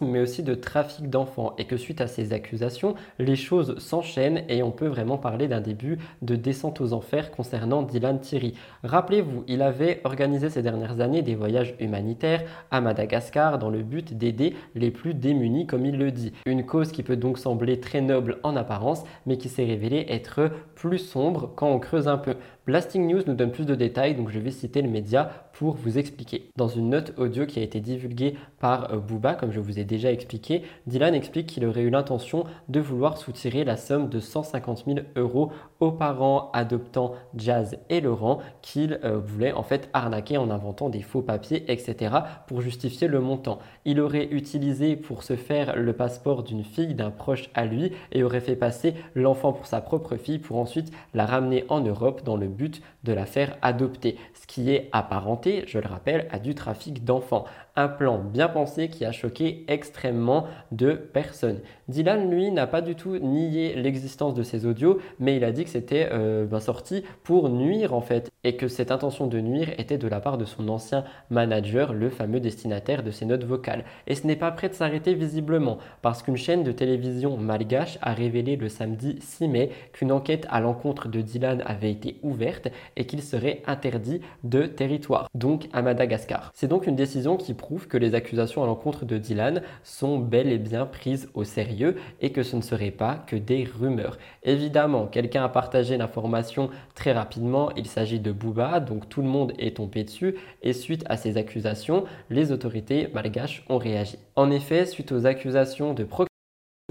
mais 0.05 0.19
aussi 0.19 0.43
de 0.43 0.55
trafic 0.55 1.09
d'enfants 1.09 1.53
et 1.57 1.65
que 1.65 1.77
suite 1.77 2.01
à 2.01 2.07
ces 2.07 2.33
accusations, 2.33 2.95
les 3.19 3.35
choses 3.35 3.77
s'enchaînent 3.79 4.43
et 4.49 4.63
on 4.63 4.71
peut 4.71 4.87
vraiment 4.87 5.17
parler 5.17 5.47
d'un 5.47 5.61
début 5.61 5.97
de 6.21 6.35
descente 6.35 6.81
aux 6.81 6.93
enfers 6.93 7.31
concernant 7.31 7.83
Dylan 7.83 8.19
Thierry. 8.19 8.53
Rappelez-vous, 8.83 9.43
il 9.47 9.61
avait 9.61 10.01
organisé 10.03 10.49
ces 10.49 10.61
dernières 10.61 11.01
années 11.01 11.21
des 11.21 11.35
voyages 11.35 11.75
humanitaires 11.79 12.43
à 12.71 12.81
Madagascar 12.81 13.59
dans 13.59 13.69
le 13.69 13.83
but 13.83 14.17
d'aider 14.17 14.55
les 14.75 14.91
plus 14.91 15.13
démunis 15.13 15.67
comme 15.67 15.85
il 15.85 15.97
le 15.97 16.11
dit. 16.11 16.33
Une 16.45 16.65
cause 16.65 16.91
qui 16.91 17.03
peut 17.03 17.17
donc 17.17 17.37
sembler 17.37 17.79
très 17.79 18.01
noble 18.01 18.39
en 18.43 18.55
apparence 18.55 19.03
mais 19.25 19.37
qui 19.37 19.49
s'est 19.49 19.65
révélée 19.65 20.05
être 20.09 20.51
plus 20.75 20.99
sombre 20.99 21.51
quand 21.55 21.69
on 21.69 21.79
creuse 21.79 22.07
un 22.07 22.17
peu. 22.17 22.35
Blasting 22.67 23.07
News 23.07 23.21
nous 23.27 23.33
donne 23.33 23.53
plus 23.53 23.65
de 23.65 23.75
détails, 23.75 24.13
donc 24.13 24.29
je 24.29 24.39
vais 24.39 24.51
citer 24.51 24.81
le 24.81 24.89
média 24.89 25.47
pour 25.53 25.75
vous 25.75 25.97
expliquer. 25.97 26.51
Dans 26.57 26.67
une 26.67 26.89
note 26.89 27.13
audio 27.17 27.45
qui 27.45 27.59
a 27.59 27.63
été 27.63 27.79
divulguée 27.79 28.35
par 28.59 28.91
euh, 28.91 28.97
Booba, 28.97 29.35
comme 29.35 29.53
je 29.53 29.61
vous 29.61 29.79
ai 29.79 29.85
déjà 29.85 30.11
expliqué, 30.11 30.63
Dylan 30.85 31.15
explique 31.15 31.47
qu'il 31.47 31.65
aurait 31.65 31.83
eu 31.83 31.89
l'intention 31.89 32.43
de 32.67 32.81
vouloir 32.81 33.17
soutirer 33.17 33.63
la 33.63 33.77
somme 33.77 34.09
de 34.09 34.19
150 34.19 34.83
000 34.85 34.99
euros 35.15 35.53
aux 35.79 35.93
parents 35.93 36.51
adoptant 36.51 37.13
Jazz 37.37 37.77
et 37.89 38.01
Laurent 38.01 38.39
qu'il 38.61 38.99
euh, 39.05 39.17
voulait 39.17 39.53
en 39.53 39.63
fait 39.63 39.89
arnaquer 39.93 40.37
en 40.37 40.49
inventant 40.49 40.89
des 40.89 41.01
faux 41.01 41.21
papiers, 41.21 41.63
etc. 41.71 42.15
pour 42.47 42.59
justifier 42.59 43.07
le 43.07 43.21
montant. 43.21 43.59
Il 43.85 44.01
aurait 44.01 44.27
utilisé 44.29 44.97
pour 44.97 45.23
se 45.23 45.37
faire 45.37 45.77
le 45.77 45.93
passeport 45.93 46.43
d'une 46.43 46.65
fille 46.65 46.95
d'un 46.95 47.11
proche 47.11 47.49
à 47.53 47.65
lui 47.65 47.93
et 48.11 48.23
aurait 48.23 48.41
fait 48.41 48.57
passer 48.57 48.93
l'enfant 49.15 49.53
pour 49.53 49.67
sa 49.67 49.79
propre 49.79 50.17
fille 50.17 50.39
pour 50.39 50.57
ensuite 50.57 50.91
la 51.13 51.25
ramener 51.25 51.63
en 51.69 51.79
Europe 51.79 52.23
dans 52.25 52.35
le 52.35 52.56
but 52.57 52.81
de 53.03 53.13
la 53.13 53.25
faire 53.25 53.57
adopter, 53.61 54.17
ce 54.33 54.47
qui 54.47 54.71
est 54.71 54.89
apparenté, 54.91 55.63
je 55.67 55.79
le 55.79 55.87
rappelle, 55.87 56.27
à 56.31 56.39
du 56.39 56.55
trafic 56.55 57.05
d'enfants. 57.05 57.45
Un 57.79 57.89
plan 57.89 58.17
bien 58.17 58.47
pensé 58.47 58.89
qui 58.89 59.05
a 59.05 59.11
choqué 59.11 59.63
extrêmement 59.67 60.45
de 60.71 60.93
personnes. 60.93 61.59
Dylan, 61.87 62.27
lui, 62.31 62.49
n'a 62.49 62.65
pas 62.65 62.81
du 62.81 62.95
tout 62.95 63.19
nié 63.19 63.75
l'existence 63.75 64.33
de 64.33 64.41
ces 64.41 64.65
audios, 64.65 64.97
mais 65.19 65.37
il 65.37 65.43
a 65.43 65.51
dit 65.51 65.63
que 65.63 65.69
c'était 65.69 66.09
euh, 66.11 66.45
ben, 66.45 66.59
sorti 66.59 67.03
pour 67.23 67.49
nuire 67.49 67.93
en 67.93 68.01
fait, 68.01 68.31
et 68.43 68.55
que 68.55 68.67
cette 68.67 68.91
intention 68.91 69.27
de 69.27 69.39
nuire 69.39 69.69
était 69.77 69.99
de 69.99 70.07
la 70.07 70.19
part 70.19 70.39
de 70.39 70.45
son 70.45 70.69
ancien 70.69 71.03
manager, 71.29 71.93
le 71.93 72.09
fameux 72.09 72.39
destinataire 72.39 73.03
de 73.03 73.11
ces 73.11 73.25
notes 73.25 73.43
vocales. 73.43 73.85
Et 74.07 74.15
ce 74.15 74.25
n'est 74.25 74.35
pas 74.35 74.49
prêt 74.49 74.69
de 74.69 74.73
s'arrêter 74.73 75.13
visiblement, 75.13 75.77
parce 76.01 76.23
qu'une 76.23 76.35
chaîne 76.35 76.63
de 76.63 76.71
télévision 76.71 77.37
malgache 77.37 77.99
a 78.01 78.13
révélé 78.13 78.55
le 78.55 78.69
samedi 78.69 79.19
6 79.21 79.47
mai 79.49 79.69
qu'une 79.93 80.11
enquête 80.11 80.47
à 80.49 80.61
l'encontre 80.61 81.09
de 81.09 81.21
Dylan 81.21 81.61
avait 81.67 81.91
été 81.91 82.17
ouverte 82.23 82.69
et 82.95 83.05
qu'il 83.05 83.21
serait 83.21 83.61
interdit 83.67 84.21
de 84.43 84.63
territoire, 84.63 85.29
donc 85.35 85.69
à 85.73 85.83
Madagascar. 85.83 86.51
C'est 86.55 86.67
donc 86.67 86.87
une 86.87 86.95
décision 86.95 87.37
qui 87.37 87.53
prouve 87.53 87.66
que 87.87 87.97
les 87.97 88.15
accusations 88.15 88.63
à 88.63 88.65
l'encontre 88.65 89.05
de 89.05 89.17
Dylan 89.17 89.61
sont 89.83 90.17
bel 90.17 90.51
et 90.51 90.57
bien 90.57 90.85
prises 90.85 91.29
au 91.33 91.43
sérieux 91.43 91.97
et 92.21 92.31
que 92.31 92.43
ce 92.43 92.55
ne 92.55 92.61
serait 92.61 92.91
pas 92.91 93.15
que 93.27 93.35
des 93.35 93.65
rumeurs. 93.65 94.17
Évidemment, 94.43 95.07
quelqu'un 95.07 95.43
a 95.43 95.49
partagé 95.49 95.97
l'information 95.97 96.69
très 96.95 97.11
rapidement, 97.11 97.71
il 97.75 97.87
s'agit 97.87 98.19
de 98.19 98.31
Booba, 98.31 98.79
donc 98.79 99.09
tout 99.09 99.21
le 99.21 99.27
monde 99.27 99.53
est 99.59 99.77
tombé 99.77 100.03
dessus 100.03 100.35
et 100.63 100.73
suite 100.73 101.03
à 101.07 101.17
ces 101.17 101.37
accusations, 101.37 102.05
les 102.29 102.51
autorités 102.51 103.09
malgaches 103.13 103.63
ont 103.69 103.77
réagi. 103.77 104.17
En 104.35 104.49
effet, 104.51 104.85
suite 104.85 105.11
aux 105.11 105.25
accusations 105.25 105.93
de 105.93 106.03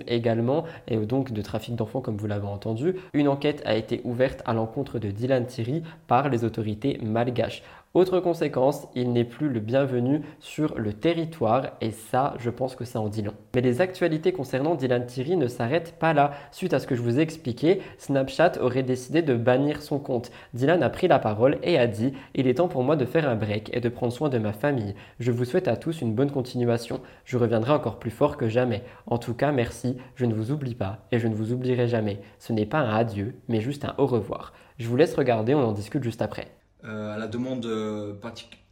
également 0.07 0.65
et 0.89 0.97
donc 0.98 1.32
de 1.32 1.40
trafic 1.40 1.74
d'enfants 1.74 2.03
comme 2.03 2.19
vous 2.19 2.27
l'avez 2.27 2.47
entendu. 2.47 2.97
Une 3.15 3.28
enquête 3.28 3.62
a 3.65 3.77
été 3.77 4.03
ouverte 4.05 4.43
à 4.44 4.53
l'encontre 4.53 4.98
de 4.98 5.11
Dylan 5.11 5.47
Thierry 5.47 5.82
par 6.07 6.28
les 6.28 6.44
autorités 6.44 6.98
malgaches. 7.03 7.62
Autre 7.97 8.21
conséquence, 8.21 8.87
il 8.95 9.15
n'est 9.15 9.25
plus 9.25 9.49
le 9.49 9.59
bienvenu 9.59 10.21
sur 10.39 10.79
le 10.79 10.93
territoire 10.93 11.69
et 11.81 11.93
ça, 11.93 12.35
je 12.39 12.51
pense 12.51 12.77
que 12.77 12.85
ça 12.85 13.01
en 13.01 13.09
dit 13.09 13.23
long. 13.23 13.33
Mais 13.55 13.63
les 13.63 13.81
actualités 13.81 14.33
concernant 14.33 14.75
Dylan 14.75 15.07
Thierry 15.07 15.39
ne 15.39 15.49
s'arrêtent 15.49 15.99
pas 15.99 16.13
là. 16.13 16.33
Suite 16.51 16.75
à 16.75 16.79
ce 16.79 16.87
que 16.87 16.95
je 16.95 17.01
vous 17.01 17.19
ai 17.19 17.23
expliqué, 17.23 17.81
Snapchat 17.97 18.61
aurait 18.61 18.83
décidé 18.83 19.23
de 19.23 19.35
bannir 19.35 19.81
son 19.81 19.99
compte. 19.99 20.31
Dylan 20.53 20.83
a 20.83 20.91
pris 20.91 21.09
la 21.09 21.19
parole 21.19 21.57
et 21.63 21.79
a 21.79 21.87
dit 21.87 22.13
Il 22.35 22.47
est 22.49 22.59
temps 22.59 22.69
pour 22.69 22.83
moi 22.83 22.97
de 22.97 23.07
faire 23.07 23.31
un 23.31 23.35
break 23.35 23.71
et 23.75 23.81
de 23.81 23.89
prendre 23.89 24.13
soin 24.13 24.29
de 24.29 24.37
ma 24.37 24.53
famille. 24.53 24.95
Je 25.19 25.33
vous 25.33 25.47
souhaite 25.47 25.67
à 25.67 25.79
tous 25.79 26.03
une 26.03 26.15
bonne 26.15 26.31
continuation. 26.31 27.01
Je 27.25 27.39
reviendrai 27.39 27.73
encore 27.73 27.99
plus 27.99 28.11
fort 28.11 28.37
que 28.37 28.51
jamais. 28.51 28.83
En 29.07 29.17
tout 29.17 29.33
cas, 29.33 29.53
merci, 29.53 29.97
je 30.17 30.27
ne 30.27 30.35
vous 30.35 30.53
oublie 30.53 30.75
pas 30.75 31.07
et 31.13 31.19
je 31.19 31.29
ne 31.29 31.35
vous 31.35 31.53
oublierai 31.53 31.89
jamais. 31.89 32.21
Ce 32.41 32.53
n'est 32.53 32.67
pas 32.67 32.81
un 32.81 32.95
adieu, 32.95 33.37
mais 33.49 33.63
juste 33.63 33.87
un 33.87 33.95
au 33.97 34.05
revoir. 34.05 34.53
Je 34.77 34.87
vous 34.87 34.97
laisse 34.97 35.15
regarder, 35.15 35.55
on 35.55 35.65
en 35.65 35.73
discute 35.73 36.05
juste 36.05 36.21
après. 36.21 36.49
Euh, 36.85 37.15
à, 37.15 37.19
la 37.19 37.27
demande, 37.27 37.66
euh, 37.66 38.15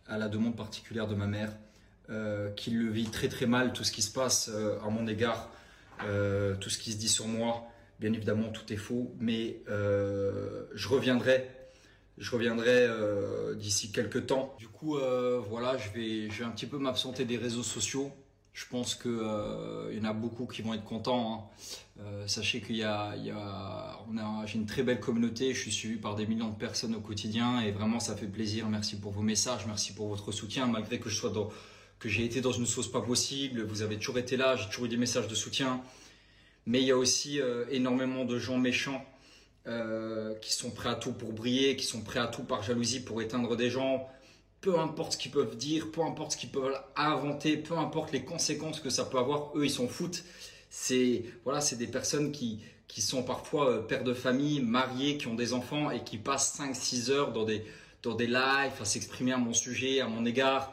à 0.07 0.19
la 0.19 0.29
demande 0.29 0.57
particulière 0.57 1.07
de 1.07 1.15
ma 1.15 1.27
mère, 1.27 1.53
euh, 2.11 2.51
qui 2.51 2.71
le 2.71 2.91
vit 2.91 3.07
très 3.07 3.29
très 3.29 3.47
mal, 3.47 3.73
tout 3.73 3.85
ce 3.85 3.93
qui 3.93 4.03
se 4.03 4.13
passe 4.13 4.51
à 4.85 4.91
mon 4.91 5.07
égard, 5.07 5.51
tout 6.01 6.71
ce 6.71 6.79
qui 6.79 6.93
se 6.93 6.99
dit 6.99 7.09
sur 7.09 7.27
moi. 7.27 7.65
Bien 8.01 8.13
évidemment, 8.13 8.49
tout 8.49 8.71
est 8.73 8.77
faux, 8.77 9.15
mais 9.19 9.63
je 9.69 10.89
reviendrai 10.89 11.51
je 12.17 12.31
reviendrai 12.31 12.89
d'ici 13.57 13.91
quelques 13.91 14.27
temps. 14.27 14.55
Du 14.59 14.69
coup, 14.69 14.99
voilà, 15.49 15.77
je 15.79 15.91
vais, 15.91 16.31
je 16.31 16.41
vais 16.41 16.45
un 16.45 16.51
petit 16.51 16.67
peu 16.67 16.79
m'absenter 16.79 17.25
des 17.25 17.37
réseaux 17.37 17.63
sociaux. 17.63 18.13
Je 18.55 18.67
pense 18.67 18.95
qu'il 18.95 19.11
euh, 19.11 19.93
y 19.93 19.99
en 19.99 20.05
a 20.05 20.13
beaucoup 20.13 20.47
qui 20.47 20.63
vont 20.63 20.75
être 20.75 20.85
contents. 20.85 21.51
Hein. 21.99 22.01
Euh, 22.01 22.27
sachez 22.29 22.61
qu'il 22.61 22.77
y 22.77 22.85
a, 22.85 23.17
il 23.17 23.27
y 23.27 23.31
a, 23.31 23.99
on 24.09 24.17
a, 24.17 24.47
j'ai 24.47 24.59
une 24.59 24.67
très 24.67 24.85
belle 24.85 25.01
communauté. 25.01 25.53
Je 25.53 25.61
suis 25.61 25.73
suivi 25.73 25.97
par 25.97 26.15
des 26.15 26.25
millions 26.25 26.51
de 26.51 26.55
personnes 26.57 26.95
au 26.95 27.01
quotidien 27.01 27.61
et 27.63 27.73
vraiment 27.73 27.99
ça 27.99 28.15
fait 28.15 28.29
plaisir. 28.29 28.69
Merci 28.69 29.01
pour 29.01 29.11
vos 29.11 29.23
messages, 29.23 29.67
merci 29.67 29.93
pour 29.93 30.07
votre 30.07 30.31
soutien, 30.31 30.69
malgré 30.69 31.01
que 31.01 31.11
je 31.11 31.17
sois 31.17 31.31
dans, 31.31 31.51
que 31.99 32.09
j'ai 32.09 32.25
été 32.25 32.41
dans 32.41 32.53
une 32.53 32.65
sauce 32.65 32.89
pas 32.89 33.01
possible. 33.01 33.63
Vous 33.63 33.83
avez 33.83 33.97
toujours 33.97 34.19
été 34.19 34.37
là, 34.37 34.55
j'ai 34.55 34.67
toujours 34.67 34.85
eu 34.85 34.89
des 34.89 34.97
messages 34.97 35.27
de 35.27 35.35
soutien. 35.35 35.83
Mais 36.65 36.81
il 36.81 36.87
y 36.87 36.93
a 36.93 36.97
aussi 36.97 37.41
euh, 37.41 37.65
énormément 37.73 38.25
de 38.25 38.39
gens 38.39 38.57
méchants 38.57 39.05
qui 40.43 40.53
sont 40.53 40.71
prêts 40.71 40.91
à 40.91 40.95
tout 40.95 41.13
pour 41.13 41.33
briller, 41.33 41.75
qui 41.75 41.87
sont 41.87 42.03
prêts 42.03 42.21
à 42.21 42.27
tout 42.27 42.43
par 42.43 42.63
jalousie 42.63 43.01
pour 43.01 43.23
éteindre 43.23 43.57
des 43.57 43.71
gens 43.71 44.07
peu 44.65 44.79
importe 44.79 45.13
ce 45.13 45.19
qu'ils 45.19 45.31
peuvent 45.31 45.59
dire, 45.59 45.91
peu 45.93 46.01
importe 46.01 46.33
ce 46.33 46.37
qu'ils 46.39 46.49
peuvent 46.49 46.75
inventer, 46.97 47.59
peu 47.59 47.77
importe 47.77 48.13
les 48.13 48.25
conséquences 48.25 48.81
que 48.81 48.89
ça 48.89 49.05
peut 49.05 49.19
avoir, 49.19 49.55
eux 49.55 49.67
ils 49.67 49.71
s'en 49.71 49.87
foutent. 49.87 50.25
C'est 50.71 51.25
voilà, 51.45 51.61
c'est 51.61 51.77
des 51.77 51.87
personnes 51.87 52.33
qui, 52.33 52.61
qui 52.89 53.03
sont 53.03 53.23
parfois 53.23 53.69
euh, 53.69 53.83
pères 53.83 54.05
de 54.05 54.15
famille, 54.15 54.61
mariés, 54.61 55.19
qui 55.19 55.27
ont 55.27 55.35
des 55.35 55.53
enfants 55.53 55.91
et 55.91 56.03
qui 56.03 56.17
passent 56.17 56.59
5-6 56.59 57.11
heures 57.11 57.33
dans 57.33 57.45
des, 57.45 57.63
dans 58.03 58.15
des 58.15 58.27
lives 58.27 58.81
à 58.81 58.87
s'exprimer 58.87 59.33
à 59.33 59.37
mon 59.37 59.53
sujet, 59.53 60.01
à 60.01 60.07
mon 60.07 60.25
égard. 60.25 60.73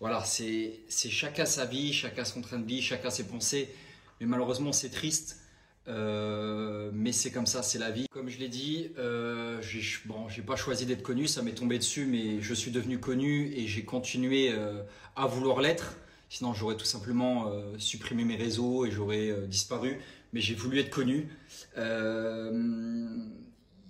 Voilà, 0.00 0.24
c'est 0.24 0.80
chacun 0.90 1.46
sa 1.46 1.66
vie, 1.66 1.92
chacun 1.92 2.24
son 2.24 2.40
train 2.40 2.58
de 2.58 2.66
vie, 2.66 2.82
chacun 2.82 3.10
ses 3.10 3.28
pensées. 3.28 3.72
Mais 4.18 4.26
malheureusement, 4.26 4.72
c'est 4.72 4.90
triste. 4.90 5.38
Euh, 5.86 6.90
mais 6.92 7.12
c'est 7.12 7.30
comme 7.30 7.46
ça, 7.46 7.62
c'est 7.62 7.78
la 7.78 7.90
vie. 7.90 8.06
Comme 8.10 8.28
je 8.28 8.38
l'ai 8.38 8.48
dit, 8.48 8.90
euh, 8.98 9.60
j'ai 9.62 10.42
pas 10.42 10.56
choisi 10.56 10.86
d'être 10.86 11.02
connu, 11.02 11.26
ça 11.26 11.42
m'est 11.42 11.52
tombé 11.52 11.78
dessus, 11.78 12.06
mais 12.06 12.40
je 12.40 12.54
suis 12.54 12.70
devenu 12.70 12.98
connu 12.98 13.52
et 13.54 13.66
j'ai 13.66 13.84
continué 13.84 14.50
euh, 14.52 14.82
à 15.16 15.26
vouloir 15.26 15.60
l'être. 15.60 15.96
Sinon, 16.30 16.54
j'aurais 16.54 16.76
tout 16.76 16.86
simplement 16.86 17.48
euh, 17.48 17.74
supprimé 17.78 18.24
mes 18.24 18.36
réseaux 18.36 18.86
et 18.86 18.90
j'aurais 18.90 19.46
disparu. 19.46 19.98
Mais 20.32 20.40
j'ai 20.40 20.54
voulu 20.54 20.80
être 20.80 20.90
connu. 20.90 21.28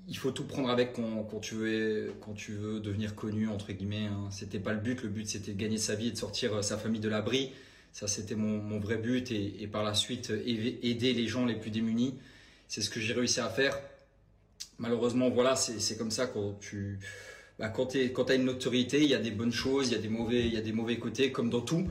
Il 0.07 0.19
faut 0.19 0.33
tout 0.33 0.45
prendre 0.45 0.69
avec 0.69 0.93
quand, 0.93 1.25
quand, 1.25 1.41
tu 1.41 1.55
veux, 1.55 2.13
quand 2.21 2.35
tu 2.35 2.53
veux 2.53 2.81
devenir 2.81 3.15
connu, 3.15 3.49
entre 3.49 3.73
guillemets. 3.73 4.09
Hein. 4.09 4.29
C'était 4.31 4.59
pas 4.59 4.75
le 4.75 4.81
but. 4.81 5.03
Le 5.03 5.09
but, 5.09 5.27
c'était 5.27 5.53
de 5.53 5.59
gagner 5.59 5.79
sa 5.79 5.95
vie 5.95 6.09
et 6.09 6.11
de 6.11 6.19
sortir 6.19 6.63
sa 6.63 6.77
famille 6.77 7.01
de 7.01 7.09
l'abri. 7.09 7.53
Ça, 7.95 8.09
c'était 8.09 8.35
mon, 8.35 8.79
vrai 8.81 8.99
but. 8.99 9.31
Et, 9.31 9.69
par 9.69 9.85
la 9.85 9.95
suite, 9.95 10.31
aider 10.31 11.15
les 11.15 11.29
gens 11.29 11.47
les 11.47 11.55
plus 11.55 11.71
démunis. 11.71 12.15
C'est 12.69 12.83
ce 12.83 12.91
que 12.91 13.01
j'ai 13.01 13.15
réussi 13.15 13.41
à 13.41 13.49
faire. 13.49 13.81
Malheureusement, 14.79 15.31
voilà, 15.31 15.55
c'est 15.55 15.97
comme 15.97 16.11
ça 16.11 16.27
quand 16.27 16.59
tu 16.61 16.99
bah, 17.61 17.69
quand 17.69 18.31
as 18.31 18.35
une 18.35 18.49
autorité, 18.49 19.01
il 19.01 19.09
y 19.09 19.15
a 19.15 19.21
des 19.21 19.31
bonnes 19.31 19.53
choses, 19.53 19.89
il 19.89 19.93
y 19.93 19.95
a 19.95 20.01
des 20.01 20.09
mauvais, 20.09 20.41
il 20.41 20.53
y 20.53 20.57
a 20.57 20.61
des 20.61 20.73
mauvais 20.73 20.99
côtés, 20.99 21.31
comme 21.31 21.51
dans 21.51 21.61
tout. 21.61 21.87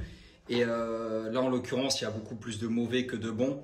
Et 0.50 0.66
euh, 0.66 1.32
là, 1.32 1.42
en 1.42 1.50
l'occurrence, 1.50 2.02
il 2.02 2.04
y 2.04 2.08
a 2.08 2.12
beaucoup 2.12 2.36
plus 2.36 2.60
de 2.60 2.68
mauvais 2.68 3.06
que 3.06 3.16
de 3.16 3.32
bons. 3.32 3.64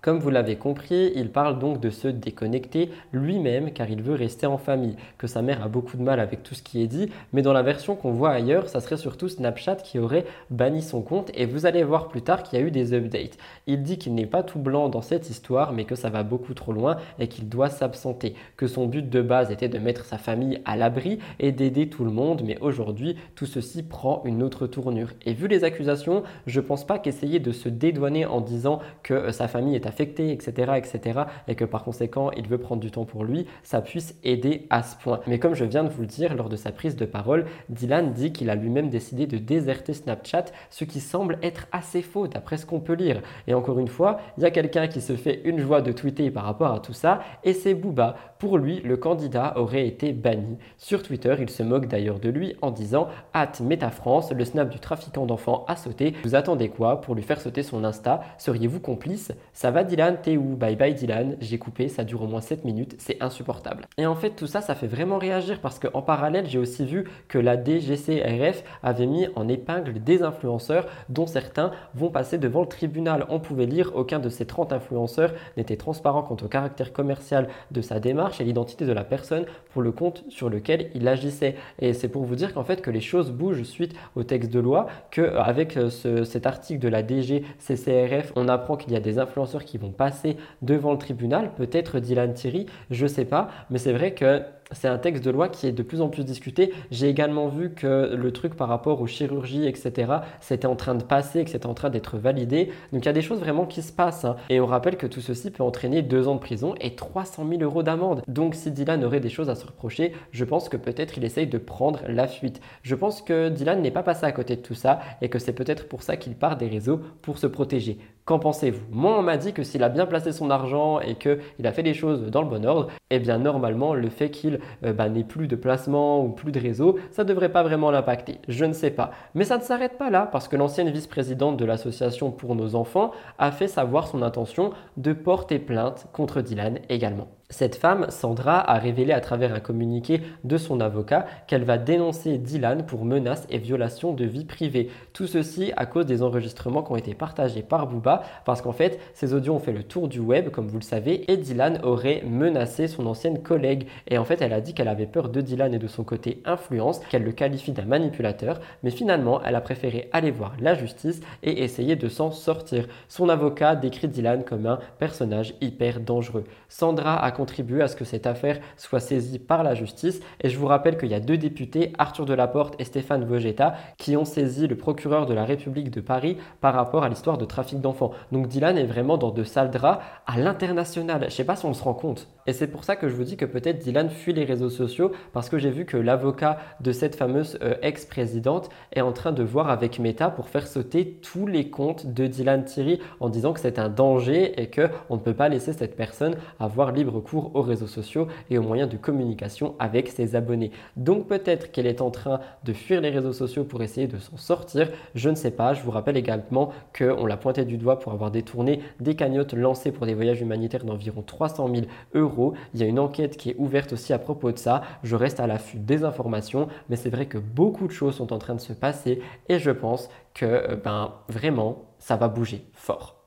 Comme 0.00 0.20
vous 0.20 0.30
l'avez 0.30 0.54
compris, 0.54 1.10
il 1.16 1.28
parle 1.28 1.58
donc 1.58 1.80
de 1.80 1.90
se 1.90 2.06
déconnecter 2.06 2.90
lui-même 3.12 3.72
car 3.72 3.90
il 3.90 4.00
veut 4.00 4.14
rester 4.14 4.46
en 4.46 4.56
famille, 4.56 4.94
que 5.18 5.26
sa 5.26 5.42
mère 5.42 5.64
a 5.64 5.68
beaucoup 5.68 5.96
de 5.96 6.02
mal 6.02 6.20
avec 6.20 6.44
tout 6.44 6.54
ce 6.54 6.62
qui 6.62 6.80
est 6.80 6.86
dit, 6.86 7.10
mais 7.32 7.42
dans 7.42 7.52
la 7.52 7.62
version 7.62 7.96
qu'on 7.96 8.12
voit 8.12 8.30
ailleurs, 8.30 8.68
ça 8.68 8.80
serait 8.80 8.96
surtout 8.96 9.28
Snapchat 9.28 9.74
qui 9.76 9.98
aurait 9.98 10.24
banni 10.50 10.82
son 10.82 11.02
compte 11.02 11.32
et 11.34 11.46
vous 11.46 11.66
allez 11.66 11.82
voir 11.82 12.06
plus 12.06 12.22
tard 12.22 12.44
qu'il 12.44 12.60
y 12.60 12.62
a 12.62 12.64
eu 12.64 12.70
des 12.70 12.94
updates. 12.94 13.38
Il 13.66 13.82
dit 13.82 13.98
qu'il 13.98 14.14
n'est 14.14 14.26
pas 14.26 14.44
tout 14.44 14.60
blanc 14.60 14.88
dans 14.88 15.02
cette 15.02 15.30
histoire 15.30 15.72
mais 15.72 15.84
que 15.84 15.96
ça 15.96 16.10
va 16.10 16.22
beaucoup 16.22 16.54
trop 16.54 16.72
loin 16.72 16.98
et 17.18 17.26
qu'il 17.26 17.48
doit 17.48 17.68
s'absenter, 17.68 18.36
que 18.56 18.68
son 18.68 18.86
but 18.86 19.10
de 19.10 19.20
base 19.20 19.50
était 19.50 19.68
de 19.68 19.78
mettre 19.78 20.04
sa 20.04 20.16
famille 20.16 20.60
à 20.64 20.76
l'abri 20.76 21.18
et 21.40 21.50
d'aider 21.50 21.88
tout 21.88 22.04
le 22.04 22.12
monde, 22.12 22.42
mais 22.44 22.58
aujourd'hui 22.60 23.16
tout 23.34 23.46
ceci 23.46 23.82
prend 23.82 24.22
une 24.24 24.44
autre 24.44 24.68
tournure. 24.68 25.10
Et 25.26 25.32
vu 25.32 25.48
les 25.48 25.64
accusations, 25.64 26.22
je 26.46 26.60
pense 26.60 26.86
pas 26.86 27.00
qu'essayer 27.00 27.40
de 27.40 27.50
se 27.50 27.68
dédouaner 27.68 28.26
en 28.26 28.40
disant 28.40 28.78
que 29.02 29.14
euh, 29.14 29.32
sa 29.32 29.48
famille 29.48 29.74
est 29.74 29.87
affecté, 29.88 30.30
etc., 30.30 30.72
etc., 30.76 31.20
et 31.48 31.54
que 31.54 31.64
par 31.64 31.82
conséquent 31.82 32.30
il 32.36 32.46
veut 32.46 32.58
prendre 32.58 32.80
du 32.80 32.90
temps 32.90 33.04
pour 33.04 33.24
lui, 33.24 33.46
ça 33.62 33.80
puisse 33.80 34.14
aider 34.22 34.66
à 34.70 34.82
ce 34.82 34.96
point. 34.96 35.20
Mais 35.26 35.38
comme 35.38 35.54
je 35.54 35.64
viens 35.64 35.84
de 35.84 35.88
vous 35.88 36.02
le 36.02 36.06
dire 36.06 36.34
lors 36.36 36.48
de 36.48 36.56
sa 36.56 36.70
prise 36.70 36.96
de 36.96 37.06
parole, 37.06 37.46
Dylan 37.68 38.12
dit 38.12 38.32
qu'il 38.32 38.50
a 38.50 38.54
lui-même 38.54 38.90
décidé 38.90 39.26
de 39.26 39.38
déserter 39.38 39.94
Snapchat, 39.94 40.46
ce 40.70 40.84
qui 40.84 41.00
semble 41.00 41.38
être 41.42 41.66
assez 41.72 42.02
faux 42.02 42.28
d'après 42.28 42.56
ce 42.56 42.66
qu'on 42.66 42.80
peut 42.80 42.94
lire. 42.94 43.22
Et 43.46 43.54
encore 43.54 43.78
une 43.78 43.88
fois, 43.88 44.20
il 44.36 44.42
y 44.42 44.46
a 44.46 44.50
quelqu'un 44.50 44.86
qui 44.86 45.00
se 45.00 45.16
fait 45.16 45.40
une 45.44 45.58
joie 45.58 45.82
de 45.82 45.92
tweeter 45.92 46.30
par 46.30 46.44
rapport 46.44 46.72
à 46.72 46.80
tout 46.80 46.92
ça, 46.92 47.20
et 47.44 47.52
c'est 47.52 47.74
Booba. 47.74 48.16
Pour 48.38 48.58
lui, 48.58 48.80
le 48.80 48.96
candidat 48.96 49.54
aurait 49.56 49.86
été 49.86 50.12
banni. 50.12 50.58
Sur 50.76 51.02
Twitter, 51.02 51.34
il 51.40 51.50
se 51.50 51.62
moque 51.62 51.86
d'ailleurs 51.86 52.20
de 52.20 52.28
lui 52.28 52.54
en 52.62 52.70
disant 52.70 53.08
Hâte 53.34 53.60
Méta 53.60 53.90
France, 53.90 54.30
le 54.32 54.44
snap 54.44 54.68
du 54.68 54.78
trafiquant 54.78 55.26
d'enfants 55.26 55.64
a 55.66 55.76
sauté. 55.76 56.14
Vous 56.22 56.34
attendez 56.34 56.68
quoi 56.68 57.00
pour 57.00 57.14
lui 57.14 57.22
faire 57.22 57.40
sauter 57.40 57.62
son 57.62 57.84
Insta? 57.84 58.20
Seriez-vous 58.38 58.80
complice? 58.80 59.32
Ça 59.52 59.70
Dylan, 59.84 60.18
t'es 60.22 60.36
où? 60.36 60.56
Bye 60.56 60.76
bye 60.76 60.94
Dylan, 60.94 61.36
j'ai 61.40 61.58
coupé, 61.58 61.88
ça 61.88 62.04
dure 62.04 62.22
au 62.22 62.26
moins 62.26 62.40
7 62.40 62.64
minutes, 62.64 62.94
c'est 62.98 63.22
insupportable. 63.22 63.86
Et 63.96 64.06
en 64.06 64.14
fait 64.14 64.30
tout 64.30 64.46
ça, 64.46 64.60
ça 64.60 64.74
fait 64.74 64.86
vraiment 64.86 65.18
réagir 65.18 65.60
parce 65.60 65.78
qu'en 65.78 66.02
parallèle, 66.02 66.46
j'ai 66.46 66.58
aussi 66.58 66.84
vu 66.84 67.04
que 67.28 67.38
la 67.38 67.62
DGCRF 67.62 68.64
avait 68.82 69.06
mis 69.06 69.26
en 69.36 69.48
épingle 69.48 70.02
des 70.02 70.22
influenceurs 70.22 70.86
dont 71.08 71.26
certains 71.26 71.70
vont 71.94 72.10
passer 72.10 72.38
devant 72.38 72.60
le 72.60 72.68
tribunal. 72.68 73.26
On 73.28 73.40
pouvait 73.40 73.66
lire 73.66 73.92
aucun 73.94 74.18
de 74.18 74.28
ces 74.28 74.46
30 74.46 74.72
influenceurs 74.72 75.32
n'était 75.56 75.76
transparent 75.76 76.22
quant 76.22 76.36
au 76.42 76.48
caractère 76.48 76.92
commercial 76.92 77.48
de 77.70 77.80
sa 77.80 78.00
démarche 78.00 78.40
et 78.40 78.44
l'identité 78.44 78.86
de 78.86 78.92
la 78.92 79.04
personne 79.04 79.44
pour 79.72 79.82
le 79.82 79.92
compte 79.92 80.24
sur 80.28 80.48
lequel 80.48 80.90
il 80.94 81.06
agissait. 81.08 81.56
Et 81.78 81.92
c'est 81.92 82.08
pour 82.08 82.24
vous 82.24 82.36
dire 82.36 82.54
qu'en 82.54 82.64
fait 82.64 82.80
que 82.80 82.90
les 82.90 83.00
choses 83.00 83.30
bougent 83.30 83.62
suite 83.62 83.94
au 84.16 84.22
texte 84.22 84.52
de 84.52 84.60
loi, 84.60 84.86
qu'avec 85.10 85.76
euh, 85.76 85.90
cet 86.24 86.46
article 86.46 86.80
de 86.80 86.88
la 86.88 87.06
DGCCRF, 87.06 88.32
on 88.36 88.48
apprend 88.48 88.76
qu'il 88.76 88.92
y 88.92 88.96
a 88.96 89.00
des 89.00 89.18
influenceurs 89.18 89.64
qui 89.64 89.67
vont 89.76 89.90
passer 89.90 90.36
devant 90.62 90.92
le 90.92 90.98
tribunal, 90.98 91.52
peut-être 91.54 91.98
Dylan 92.00 92.32
Thierry, 92.32 92.66
je 92.90 93.06
sais 93.06 93.24
pas, 93.24 93.48
mais 93.70 93.78
c'est 93.78 93.92
vrai 93.92 94.14
que 94.14 94.42
c'est 94.72 94.88
un 94.88 94.98
texte 94.98 95.24
de 95.24 95.30
loi 95.30 95.48
qui 95.48 95.66
est 95.66 95.72
de 95.72 95.82
plus 95.82 96.00
en 96.00 96.08
plus 96.08 96.24
discuté. 96.24 96.72
J'ai 96.90 97.08
également 97.08 97.48
vu 97.48 97.70
que 97.70 98.14
le 98.14 98.32
truc 98.32 98.54
par 98.54 98.68
rapport 98.68 99.00
aux 99.00 99.06
chirurgies, 99.06 99.66
etc., 99.66 100.12
c'était 100.40 100.66
en 100.66 100.76
train 100.76 100.94
de 100.94 101.02
passer, 101.02 101.44
que 101.44 101.50
c'était 101.50 101.66
en 101.66 101.74
train 101.74 101.90
d'être 101.90 102.18
validé. 102.18 102.70
Donc 102.92 103.04
il 103.04 103.06
y 103.06 103.08
a 103.08 103.12
des 103.12 103.22
choses 103.22 103.40
vraiment 103.40 103.66
qui 103.66 103.82
se 103.82 103.92
passent. 103.92 104.24
Hein. 104.24 104.36
Et 104.50 104.60
on 104.60 104.66
rappelle 104.66 104.96
que 104.96 105.06
tout 105.06 105.20
ceci 105.20 105.50
peut 105.50 105.62
entraîner 105.62 106.02
deux 106.02 106.28
ans 106.28 106.34
de 106.34 106.40
prison 106.40 106.74
et 106.80 106.94
300 106.94 107.46
000 107.48 107.62
euros 107.62 107.82
d'amende. 107.82 108.22
Donc 108.28 108.54
si 108.54 108.70
Dylan 108.70 109.04
aurait 109.04 109.20
des 109.20 109.28
choses 109.28 109.50
à 109.50 109.54
se 109.54 109.66
reprocher, 109.66 110.12
je 110.32 110.44
pense 110.44 110.68
que 110.68 110.76
peut-être 110.76 111.18
il 111.18 111.24
essaye 111.24 111.46
de 111.46 111.58
prendre 111.58 112.00
la 112.08 112.26
fuite. 112.26 112.60
Je 112.82 112.94
pense 112.94 113.22
que 113.22 113.48
Dylan 113.48 113.80
n'est 113.80 113.90
pas 113.90 114.02
passé 114.02 114.26
à 114.26 114.32
côté 114.32 114.56
de 114.56 114.62
tout 114.62 114.74
ça 114.74 115.00
et 115.22 115.28
que 115.28 115.38
c'est 115.38 115.52
peut-être 115.52 115.88
pour 115.88 116.02
ça 116.02 116.16
qu'il 116.16 116.34
part 116.34 116.56
des 116.56 116.68
réseaux 116.68 117.00
pour 117.22 117.38
se 117.38 117.46
protéger. 117.46 117.98
Qu'en 118.24 118.38
pensez-vous? 118.38 118.82
Moi, 118.90 119.18
on 119.18 119.22
m'a 119.22 119.38
dit 119.38 119.54
que 119.54 119.62
s'il 119.62 119.82
a 119.82 119.88
bien 119.88 120.04
placé 120.04 120.32
son 120.32 120.50
argent 120.50 121.00
et 121.00 121.14
qu'il 121.14 121.66
a 121.66 121.72
fait 121.72 121.82
les 121.82 121.94
choses 121.94 122.30
dans 122.30 122.42
le 122.42 122.48
bon 122.48 122.66
ordre, 122.66 122.88
eh 123.08 123.18
bien 123.18 123.38
normalement, 123.38 123.94
le 123.94 124.10
fait 124.10 124.30
qu'il 124.30 124.57
euh, 124.84 124.92
bah, 124.92 125.08
n'ait 125.08 125.24
plus 125.24 125.48
de 125.48 125.56
placement 125.56 126.24
ou 126.24 126.30
plus 126.30 126.52
de 126.52 126.60
réseau, 126.60 126.98
ça 127.10 127.24
ne 127.24 127.28
devrait 127.28 127.52
pas 127.52 127.62
vraiment 127.62 127.90
l'impacter. 127.90 128.38
Je 128.48 128.64
ne 128.64 128.72
sais 128.72 128.90
pas. 128.90 129.10
Mais 129.34 129.44
ça 129.44 129.58
ne 129.58 129.62
s'arrête 129.62 129.98
pas 129.98 130.10
là, 130.10 130.28
parce 130.30 130.48
que 130.48 130.56
l'ancienne 130.56 130.90
vice-présidente 130.90 131.56
de 131.56 131.64
l'association 131.64 132.30
pour 132.30 132.54
nos 132.54 132.74
enfants 132.74 133.12
a 133.38 133.50
fait 133.52 133.68
savoir 133.68 134.08
son 134.08 134.22
intention 134.22 134.72
de 134.96 135.12
porter 135.12 135.58
plainte 135.58 136.06
contre 136.12 136.40
Dylan 136.40 136.78
également. 136.88 137.37
Cette 137.50 137.76
femme, 137.76 138.10
Sandra, 138.10 138.60
a 138.60 138.78
révélé 138.78 139.14
à 139.14 139.22
travers 139.22 139.54
un 139.54 139.60
communiqué 139.60 140.20
de 140.44 140.58
son 140.58 140.80
avocat 140.80 141.24
qu'elle 141.46 141.64
va 141.64 141.78
dénoncer 141.78 142.36
Dylan 142.36 142.84
pour 142.84 143.06
menaces 143.06 143.46
et 143.48 143.56
violations 143.56 144.12
de 144.12 144.26
vie 144.26 144.44
privée. 144.44 144.90
Tout 145.14 145.26
ceci 145.26 145.72
à 145.78 145.86
cause 145.86 146.04
des 146.04 146.22
enregistrements 146.22 146.82
qui 146.82 146.92
ont 146.92 146.96
été 146.96 147.14
partagés 147.14 147.62
par 147.62 147.86
Booba, 147.86 148.22
parce 148.44 148.60
qu'en 148.60 148.72
fait, 148.72 149.00
ces 149.14 149.32
audios 149.32 149.54
ont 149.54 149.60
fait 149.60 149.72
le 149.72 149.82
tour 149.82 150.08
du 150.08 150.20
web, 150.20 150.50
comme 150.50 150.68
vous 150.68 150.76
le 150.76 150.84
savez, 150.84 151.24
et 151.32 151.38
Dylan 151.38 151.80
aurait 151.84 152.22
menacé 152.26 152.86
son 152.86 153.06
ancienne 153.06 153.42
collègue. 153.42 153.86
Et 154.08 154.18
en 154.18 154.24
fait, 154.24 154.42
elle 154.42 154.52
a 154.52 154.60
dit 154.60 154.74
qu'elle 154.74 154.86
avait 154.86 155.06
peur 155.06 155.30
de 155.30 155.40
Dylan 155.40 155.72
et 155.72 155.78
de 155.78 155.88
son 155.88 156.04
côté 156.04 156.42
influence, 156.44 156.98
qu'elle 157.08 157.24
le 157.24 157.32
qualifie 157.32 157.72
d'un 157.72 157.86
manipulateur, 157.86 158.60
mais 158.82 158.90
finalement, 158.90 159.40
elle 159.42 159.56
a 159.56 159.62
préféré 159.62 160.10
aller 160.12 160.32
voir 160.32 160.52
la 160.60 160.74
justice 160.74 161.22
et 161.42 161.64
essayer 161.64 161.96
de 161.96 162.10
s'en 162.10 162.30
sortir. 162.30 162.86
Son 163.08 163.30
avocat 163.30 163.74
décrit 163.74 164.08
Dylan 164.08 164.44
comme 164.44 164.66
un 164.66 164.80
personnage 164.98 165.54
hyper 165.62 166.00
dangereux. 166.00 166.44
Sandra 166.68 167.16
a 167.24 167.37
contribué 167.38 167.82
à 167.82 167.88
ce 167.88 167.94
que 167.94 168.04
cette 168.04 168.26
affaire 168.26 168.58
soit 168.76 168.98
saisie 168.98 169.38
par 169.38 169.62
la 169.62 169.74
justice. 169.74 170.20
Et 170.40 170.48
je 170.48 170.58
vous 170.58 170.66
rappelle 170.66 170.98
qu'il 170.98 171.08
y 171.08 171.14
a 171.14 171.20
deux 171.20 171.36
députés, 171.36 171.92
Arthur 171.96 172.26
Delaporte 172.26 172.74
et 172.80 172.84
Stéphane 172.84 173.24
Vogetta, 173.24 173.74
qui 173.96 174.16
ont 174.16 174.24
saisi 174.24 174.66
le 174.66 174.76
procureur 174.76 175.24
de 175.24 175.34
la 175.34 175.44
République 175.44 175.92
de 175.92 176.00
Paris 176.00 176.36
par 176.60 176.74
rapport 176.74 177.04
à 177.04 177.08
l'histoire 177.08 177.38
de 177.38 177.44
trafic 177.44 177.80
d'enfants. 177.80 178.10
Donc 178.32 178.48
Dylan 178.48 178.76
est 178.76 178.86
vraiment 178.86 179.18
dans 179.18 179.30
de 179.30 179.44
sales 179.44 179.70
draps 179.70 180.02
à 180.26 180.36
l'international. 180.36 181.26
Je 181.28 181.34
sais 181.34 181.44
pas 181.44 181.54
si 181.54 181.64
on 181.64 181.74
se 181.74 181.84
rend 181.84 181.94
compte. 181.94 182.26
Et 182.48 182.52
c'est 182.52 182.66
pour 182.66 182.82
ça 182.82 182.96
que 182.96 183.08
je 183.08 183.14
vous 183.14 183.24
dis 183.24 183.36
que 183.36 183.44
peut-être 183.44 183.78
Dylan 183.78 184.10
fuit 184.10 184.32
les 184.32 184.44
réseaux 184.44 184.70
sociaux 184.70 185.12
parce 185.32 185.48
que 185.48 185.58
j'ai 185.58 185.70
vu 185.70 185.84
que 185.84 185.96
l'avocat 185.96 186.58
de 186.80 186.90
cette 186.90 187.14
fameuse 187.14 187.56
euh, 187.62 187.74
ex-présidente 187.82 188.68
est 188.92 189.02
en 189.02 189.12
train 189.12 189.32
de 189.32 189.44
voir 189.44 189.70
avec 189.70 190.00
Meta 190.00 190.28
pour 190.30 190.48
faire 190.48 190.66
sauter 190.66 191.20
tous 191.22 191.46
les 191.46 191.70
comptes 191.70 192.06
de 192.06 192.26
Dylan 192.26 192.64
Thierry 192.64 193.00
en 193.20 193.28
disant 193.28 193.52
que 193.52 193.60
c'est 193.60 193.78
un 193.78 193.88
danger 193.88 194.60
et 194.60 194.70
que 194.70 194.88
on 195.08 195.16
ne 195.16 195.20
peut 195.20 195.34
pas 195.34 195.48
laisser 195.48 195.72
cette 195.72 195.94
personne 195.94 196.36
avoir 196.58 196.92
libre 196.92 197.20
aux 197.34 197.62
réseaux 197.62 197.86
sociaux 197.86 198.28
et 198.50 198.58
aux 198.58 198.62
moyens 198.62 198.90
de 198.90 198.96
communication 198.96 199.74
avec 199.78 200.08
ses 200.08 200.36
abonnés. 200.36 200.70
Donc 200.96 201.26
peut-être 201.26 201.70
qu'elle 201.70 201.86
est 201.86 202.00
en 202.00 202.10
train 202.10 202.40
de 202.64 202.72
fuir 202.72 203.00
les 203.00 203.10
réseaux 203.10 203.32
sociaux 203.32 203.64
pour 203.64 203.82
essayer 203.82 204.06
de 204.06 204.18
s'en 204.18 204.36
sortir. 204.36 204.88
Je 205.14 205.28
ne 205.30 205.34
sais 205.34 205.50
pas. 205.50 205.74
Je 205.74 205.82
vous 205.82 205.90
rappelle 205.90 206.16
également 206.16 206.72
qu'on 206.96 207.26
l'a 207.26 207.36
pointé 207.36 207.64
du 207.64 207.76
doigt 207.76 207.98
pour 207.98 208.12
avoir 208.12 208.30
détourné 208.30 208.80
des 209.00 209.14
cagnottes 209.14 209.54
lancées 209.54 209.92
pour 209.92 210.06
des 210.06 210.14
voyages 210.14 210.40
humanitaires 210.40 210.84
d'environ 210.84 211.22
300 211.22 211.68
000 211.74 211.86
euros 212.14 212.54
il 212.74 212.80
y 212.80 212.82
a 212.82 212.86
une 212.86 212.98
enquête 212.98 213.36
qui 213.36 213.50
est 213.50 213.56
ouverte 213.58 213.92
aussi 213.92 214.12
à 214.12 214.18
propos 214.18 214.52
de 214.52 214.58
ça. 214.58 214.82
Je 215.02 215.16
reste 215.16 215.40
à 215.40 215.46
l'affût 215.46 215.78
des 215.78 216.04
informations, 216.04 216.68
mais 216.88 216.96
c'est 216.96 217.10
vrai 217.10 217.26
que 217.26 217.38
beaucoup 217.38 217.86
de 217.86 217.92
choses 217.92 218.16
sont 218.16 218.32
en 218.32 218.38
train 218.38 218.54
de 218.54 218.60
se 218.60 218.72
passer 218.72 219.20
et 219.48 219.58
je 219.58 219.70
pense 219.70 220.08
que 220.34 220.46
euh, 220.46 220.76
ben, 220.76 221.14
vraiment, 221.28 221.84
ça 221.98 222.16
va 222.16 222.28
bouger 222.28 222.66
fort. 222.72 223.17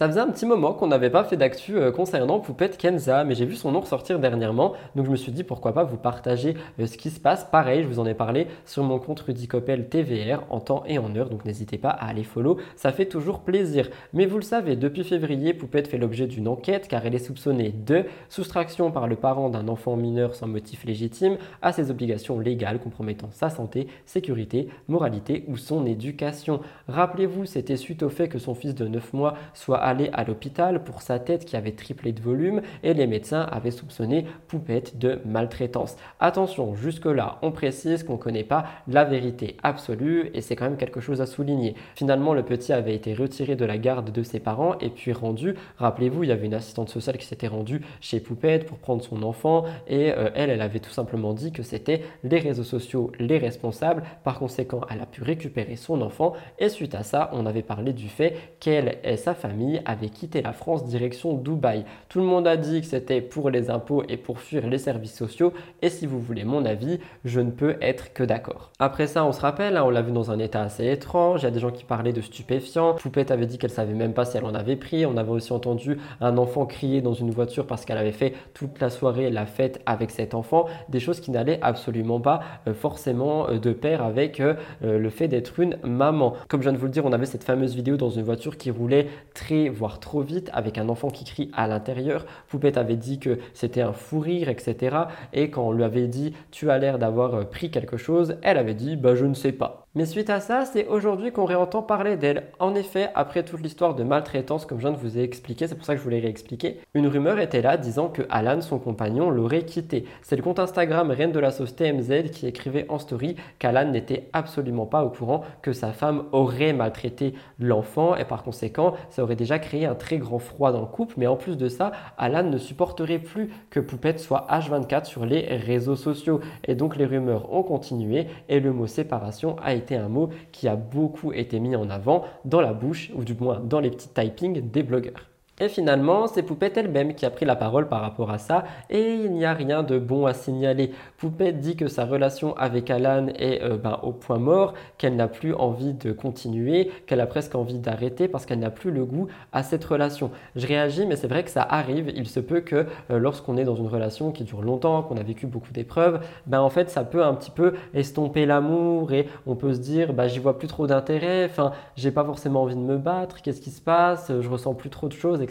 Ça 0.00 0.08
faisait 0.08 0.20
un 0.20 0.30
petit 0.30 0.46
moment 0.46 0.72
qu'on 0.72 0.86
n'avait 0.86 1.10
pas 1.10 1.24
fait 1.24 1.36
d'actu 1.36 1.76
euh, 1.76 1.92
concernant 1.92 2.40
Poupette 2.40 2.78
Kenza, 2.78 3.22
mais 3.22 3.34
j'ai 3.34 3.44
vu 3.44 3.54
son 3.54 3.70
nom 3.70 3.80
ressortir 3.80 4.18
dernièrement, 4.18 4.72
donc 4.96 5.04
je 5.04 5.10
me 5.10 5.16
suis 5.16 5.30
dit 5.30 5.44
pourquoi 5.44 5.74
pas 5.74 5.84
vous 5.84 5.98
partager 5.98 6.56
euh, 6.78 6.86
ce 6.86 6.96
qui 6.96 7.10
se 7.10 7.20
passe. 7.20 7.44
Pareil, 7.44 7.82
je 7.82 7.86
vous 7.86 7.98
en 7.98 8.06
ai 8.06 8.14
parlé 8.14 8.46
sur 8.64 8.82
mon 8.82 8.98
compte 8.98 9.20
Rudy 9.20 9.46
Coppel 9.46 9.90
TVR 9.90 10.44
en 10.48 10.60
temps 10.60 10.84
et 10.86 10.98
en 10.98 11.14
heure, 11.16 11.28
donc 11.28 11.44
n'hésitez 11.44 11.76
pas 11.76 11.90
à 11.90 12.08
aller 12.08 12.24
follow, 12.24 12.56
ça 12.76 12.92
fait 12.92 13.04
toujours 13.04 13.40
plaisir. 13.40 13.90
Mais 14.14 14.24
vous 14.24 14.36
le 14.36 14.42
savez, 14.42 14.74
depuis 14.74 15.04
février, 15.04 15.52
Poupette 15.52 15.88
fait 15.88 15.98
l'objet 15.98 16.26
d'une 16.26 16.48
enquête 16.48 16.88
car 16.88 17.04
elle 17.04 17.14
est 17.14 17.18
soupçonnée 17.18 17.68
de 17.68 18.06
soustraction 18.30 18.90
par 18.90 19.06
le 19.06 19.16
parent 19.16 19.50
d'un 19.50 19.68
enfant 19.68 19.96
mineur 19.96 20.34
sans 20.34 20.46
motif 20.46 20.84
légitime 20.84 21.36
à 21.60 21.72
ses 21.72 21.90
obligations 21.90 22.38
légales 22.38 22.78
compromettant 22.78 23.28
sa 23.32 23.50
santé, 23.50 23.86
sécurité, 24.06 24.70
moralité 24.88 25.44
ou 25.46 25.58
son 25.58 25.84
éducation. 25.84 26.60
Rappelez-vous, 26.88 27.44
c'était 27.44 27.76
suite 27.76 28.02
au 28.02 28.08
fait 28.08 28.28
que 28.30 28.38
son 28.38 28.54
fils 28.54 28.74
de 28.74 28.88
9 28.88 29.12
mois 29.12 29.34
soit 29.52 29.89
allé 29.90 30.08
à 30.12 30.24
l'hôpital 30.24 30.84
pour 30.84 31.02
sa 31.02 31.18
tête 31.18 31.44
qui 31.44 31.56
avait 31.56 31.72
triplé 31.72 32.12
de 32.12 32.20
volume 32.20 32.62
et 32.82 32.94
les 32.94 33.06
médecins 33.06 33.42
avaient 33.42 33.70
soupçonné 33.70 34.24
Poupette 34.48 34.98
de 34.98 35.20
maltraitance. 35.24 35.96
Attention, 36.20 36.74
jusque-là, 36.74 37.38
on 37.42 37.50
précise 37.50 38.04
qu'on 38.04 38.14
ne 38.14 38.18
connaît 38.18 38.44
pas 38.44 38.64
la 38.86 39.04
vérité 39.04 39.56
absolue 39.62 40.30
et 40.32 40.40
c'est 40.40 40.56
quand 40.56 40.64
même 40.64 40.76
quelque 40.76 41.00
chose 41.00 41.20
à 41.20 41.26
souligner. 41.26 41.74
Finalement, 41.94 42.34
le 42.34 42.44
petit 42.44 42.72
avait 42.72 42.94
été 42.94 43.14
retiré 43.14 43.56
de 43.56 43.64
la 43.64 43.78
garde 43.78 44.12
de 44.12 44.22
ses 44.22 44.40
parents 44.40 44.78
et 44.80 44.90
puis 44.90 45.12
rendu. 45.12 45.54
Rappelez-vous, 45.78 46.22
il 46.24 46.28
y 46.28 46.32
avait 46.32 46.46
une 46.46 46.54
assistante 46.54 46.88
sociale 46.88 47.18
qui 47.18 47.26
s'était 47.26 47.48
rendue 47.48 47.82
chez 48.00 48.20
Poupette 48.20 48.66
pour 48.66 48.78
prendre 48.78 49.02
son 49.02 49.22
enfant 49.22 49.64
et 49.88 50.12
euh, 50.12 50.30
elle, 50.34 50.50
elle 50.50 50.62
avait 50.62 50.78
tout 50.78 50.90
simplement 50.90 51.32
dit 51.32 51.52
que 51.52 51.62
c'était 51.62 52.02
les 52.22 52.38
réseaux 52.38 52.64
sociaux 52.64 53.10
les 53.18 53.38
responsables. 53.38 54.04
Par 54.22 54.38
conséquent, 54.38 54.82
elle 54.90 55.00
a 55.00 55.06
pu 55.06 55.22
récupérer 55.22 55.76
son 55.76 56.00
enfant 56.00 56.34
et 56.58 56.68
suite 56.68 56.94
à 56.94 57.02
ça, 57.02 57.30
on 57.32 57.46
avait 57.46 57.62
parlé 57.62 57.92
du 57.92 58.08
fait 58.08 58.36
qu'elle 58.60 58.98
et 59.04 59.16
sa 59.16 59.34
famille 59.34 59.79
avaient 59.84 60.08
quitté 60.08 60.42
la 60.42 60.52
France 60.52 60.84
direction 60.84 61.34
Dubaï. 61.34 61.84
Tout 62.08 62.20
le 62.20 62.26
monde 62.26 62.46
a 62.46 62.56
dit 62.56 62.80
que 62.80 62.86
c'était 62.86 63.20
pour 63.20 63.50
les 63.50 63.70
impôts 63.70 64.02
et 64.08 64.16
pour 64.16 64.40
fuir 64.40 64.66
les 64.68 64.78
services 64.78 65.14
sociaux 65.14 65.52
et 65.82 65.88
si 65.88 66.06
vous 66.06 66.20
voulez 66.20 66.44
mon 66.44 66.64
avis, 66.64 66.98
je 67.24 67.40
ne 67.40 67.50
peux 67.50 67.76
être 67.80 68.12
que 68.12 68.22
d'accord. 68.22 68.70
Après 68.78 69.06
ça, 69.06 69.24
on 69.24 69.32
se 69.32 69.40
rappelle, 69.40 69.76
hein, 69.76 69.84
on 69.84 69.90
l'a 69.90 70.02
vu 70.02 70.12
dans 70.12 70.30
un 70.30 70.38
état 70.38 70.62
assez 70.62 70.86
étrange, 70.86 71.42
il 71.42 71.44
y 71.44 71.48
a 71.48 71.50
des 71.50 71.60
gens 71.60 71.70
qui 71.70 71.84
parlaient 71.84 72.12
de 72.12 72.20
stupéfiants. 72.20 72.94
Poupette 72.94 73.30
avait 73.30 73.46
dit 73.46 73.58
qu'elle 73.58 73.70
savait 73.70 73.94
même 73.94 74.12
pas 74.12 74.24
si 74.24 74.36
elle 74.36 74.44
en 74.44 74.54
avait 74.54 74.76
pris. 74.76 75.06
On 75.06 75.16
avait 75.16 75.30
aussi 75.30 75.52
entendu 75.52 75.98
un 76.20 76.38
enfant 76.38 76.66
crier 76.66 77.00
dans 77.00 77.14
une 77.14 77.30
voiture 77.30 77.66
parce 77.66 77.84
qu'elle 77.84 77.98
avait 77.98 78.12
fait 78.12 78.34
toute 78.54 78.80
la 78.80 78.90
soirée 78.90 79.30
la 79.30 79.46
fête 79.46 79.80
avec 79.86 80.10
cet 80.10 80.34
enfant. 80.34 80.66
Des 80.88 81.00
choses 81.00 81.20
qui 81.20 81.30
n'allaient 81.30 81.58
absolument 81.62 82.20
pas 82.20 82.40
euh, 82.66 82.74
forcément 82.74 83.48
euh, 83.48 83.58
de 83.58 83.72
pair 83.72 84.02
avec 84.02 84.40
euh, 84.40 84.54
le 84.82 85.10
fait 85.10 85.28
d'être 85.28 85.60
une 85.60 85.76
maman. 85.84 86.34
Comme 86.48 86.60
je 86.60 86.68
viens 86.68 86.72
de 86.72 86.78
vous 86.78 86.86
le 86.86 86.92
dire, 86.92 87.04
on 87.04 87.12
avait 87.12 87.26
cette 87.26 87.44
fameuse 87.44 87.74
vidéo 87.74 87.96
dans 87.96 88.10
une 88.10 88.22
voiture 88.22 88.56
qui 88.56 88.70
roulait 88.70 89.08
très, 89.34 89.59
voire 89.68 90.00
trop 90.00 90.22
vite 90.22 90.50
avec 90.52 90.78
un 90.78 90.88
enfant 90.88 91.10
qui 91.10 91.24
crie 91.24 91.50
à 91.54 91.68
l'intérieur. 91.68 92.26
Poupette 92.48 92.76
avait 92.76 92.96
dit 92.96 93.18
que 93.18 93.38
c'était 93.54 93.82
un 93.82 93.92
fou 93.92 94.20
rire, 94.20 94.48
etc. 94.48 94.96
Et 95.32 95.50
quand 95.50 95.68
on 95.68 95.72
lui 95.72 95.84
avait 95.84 96.08
dit 96.08 96.32
tu 96.50 96.70
as 96.70 96.78
l'air 96.78 96.98
d'avoir 96.98 97.48
pris 97.48 97.70
quelque 97.70 97.96
chose, 97.96 98.36
elle 98.42 98.58
avait 98.58 98.74
dit 98.74 98.96
bah 98.96 99.14
je 99.14 99.26
ne 99.26 99.34
sais 99.34 99.52
pas. 99.52 99.86
Mais 99.96 100.06
suite 100.06 100.30
à 100.30 100.38
ça, 100.38 100.66
c'est 100.66 100.86
aujourd'hui 100.86 101.32
qu'on 101.32 101.46
réentend 101.46 101.82
parler 101.82 102.16
d'elle. 102.16 102.44
En 102.60 102.76
effet, 102.76 103.10
après 103.16 103.42
toute 103.42 103.60
l'histoire 103.60 103.96
de 103.96 104.04
maltraitance, 104.04 104.64
comme 104.64 104.78
je 104.78 104.86
viens 104.86 104.96
de 104.96 105.02
vous 105.02 105.18
ai 105.18 105.22
expliqué, 105.24 105.66
c'est 105.66 105.74
pour 105.74 105.84
ça 105.84 105.94
que 105.94 105.98
je 105.98 106.04
voulais 106.04 106.20
réexpliquer, 106.20 106.78
une 106.94 107.08
rumeur 107.08 107.40
était 107.40 107.60
là 107.60 107.76
disant 107.76 108.06
que 108.06 108.22
Alan, 108.30 108.60
son 108.60 108.78
compagnon, 108.78 109.30
l'aurait 109.30 109.64
quitté. 109.64 110.04
C'est 110.22 110.36
le 110.36 110.44
compte 110.44 110.60
Instagram 110.60 111.10
Reine 111.10 111.32
de 111.32 111.40
la 111.40 111.50
Sauce 111.50 111.74
TMZ 111.74 112.30
qui 112.30 112.46
écrivait 112.46 112.86
en 112.88 113.00
story 113.00 113.34
qu'Alan 113.58 113.90
n'était 113.90 114.28
absolument 114.32 114.86
pas 114.86 115.02
au 115.04 115.10
courant 115.10 115.42
que 115.60 115.72
sa 115.72 115.90
femme 115.90 116.22
aurait 116.30 116.72
maltraité 116.72 117.34
l'enfant 117.58 118.14
et 118.14 118.24
par 118.24 118.44
conséquent, 118.44 118.94
ça 119.08 119.24
aurait 119.24 119.34
déjà 119.34 119.58
créé 119.58 119.86
un 119.86 119.96
très 119.96 120.18
grand 120.18 120.38
froid 120.38 120.70
dans 120.70 120.82
le 120.82 120.86
couple. 120.86 121.14
Mais 121.16 121.26
en 121.26 121.34
plus 121.34 121.56
de 121.56 121.68
ça, 121.68 121.90
Alan 122.16 122.44
ne 122.44 122.58
supporterait 122.58 123.18
plus 123.18 123.50
que 123.70 123.80
Poupette 123.80 124.20
soit 124.20 124.46
H24 124.48 125.06
sur 125.06 125.26
les 125.26 125.46
réseaux 125.56 125.96
sociaux. 125.96 126.38
Et 126.62 126.76
donc 126.76 126.94
les 126.94 127.06
rumeurs 127.06 127.52
ont 127.52 127.64
continué 127.64 128.28
et 128.48 128.60
le 128.60 128.72
mot 128.72 128.86
séparation 128.86 129.56
a 129.64 129.79
un 129.90 130.08
mot 130.08 130.30
qui 130.52 130.68
a 130.68 130.76
beaucoup 130.76 131.32
été 131.32 131.60
mis 131.60 131.74
en 131.76 131.90
avant 131.90 132.24
dans 132.44 132.60
la 132.60 132.72
bouche, 132.72 133.10
ou 133.14 133.24
du 133.24 133.34
moins 133.34 133.60
dans 133.60 133.80
les 133.80 133.90
petits 133.90 134.08
typings 134.08 134.70
des 134.70 134.82
blogueurs. 134.82 135.29
Et 135.62 135.68
finalement, 135.68 136.26
c'est 136.26 136.42
Poupette 136.42 136.78
elle-même 136.78 137.14
qui 137.14 137.26
a 137.26 137.30
pris 137.30 137.44
la 137.44 137.54
parole 137.54 137.86
par 137.86 138.00
rapport 138.00 138.30
à 138.30 138.38
ça 138.38 138.64
et 138.88 139.12
il 139.12 139.30
n'y 139.32 139.44
a 139.44 139.52
rien 139.52 139.82
de 139.82 139.98
bon 139.98 140.24
à 140.24 140.32
signaler. 140.32 140.92
Poupette 141.18 141.60
dit 141.60 141.76
que 141.76 141.86
sa 141.86 142.06
relation 142.06 142.56
avec 142.56 142.88
Alan 142.88 143.26
est 143.38 143.62
euh, 143.62 143.76
ben, 143.76 143.98
au 144.02 144.12
point 144.12 144.38
mort, 144.38 144.72
qu'elle 144.96 145.16
n'a 145.16 145.28
plus 145.28 145.52
envie 145.52 145.92
de 145.92 146.12
continuer, 146.12 146.90
qu'elle 147.06 147.20
a 147.20 147.26
presque 147.26 147.54
envie 147.54 147.78
d'arrêter 147.78 148.26
parce 148.26 148.46
qu'elle 148.46 148.60
n'a 148.60 148.70
plus 148.70 148.90
le 148.90 149.04
goût 149.04 149.28
à 149.52 149.62
cette 149.62 149.84
relation. 149.84 150.30
Je 150.56 150.66
réagis, 150.66 151.04
mais 151.04 151.16
c'est 151.16 151.28
vrai 151.28 151.44
que 151.44 151.50
ça 151.50 151.62
arrive. 151.62 152.10
Il 152.16 152.26
se 152.26 152.40
peut 152.40 152.60
que 152.60 152.86
euh, 153.10 153.18
lorsqu'on 153.18 153.58
est 153.58 153.64
dans 153.64 153.76
une 153.76 153.88
relation 153.88 154.32
qui 154.32 154.44
dure 154.44 154.62
longtemps, 154.62 155.02
qu'on 155.02 155.18
a 155.18 155.22
vécu 155.22 155.46
beaucoup 155.46 155.74
d'épreuves, 155.74 156.24
ben 156.46 156.60
en 156.60 156.70
fait 156.70 156.88
ça 156.88 157.04
peut 157.04 157.22
un 157.22 157.34
petit 157.34 157.50
peu 157.50 157.74
estomper 157.92 158.46
l'amour 158.46 159.12
et 159.12 159.26
on 159.46 159.56
peut 159.56 159.74
se 159.74 159.80
dire 159.80 160.14
bah 160.14 160.26
j'y 160.26 160.38
vois 160.38 160.58
plus 160.58 160.68
trop 160.68 160.86
d'intérêt, 160.86 161.44
enfin 161.44 161.72
j'ai 161.96 162.12
pas 162.12 162.24
forcément 162.24 162.62
envie 162.62 162.76
de 162.76 162.80
me 162.80 162.96
battre, 162.96 163.42
qu'est-ce 163.42 163.60
qui 163.60 163.70
se 163.70 163.82
passe, 163.82 164.32
je 164.40 164.48
ressens 164.48 164.72
plus 164.72 164.88
trop 164.88 165.08
de 165.08 165.12
choses. 165.12 165.42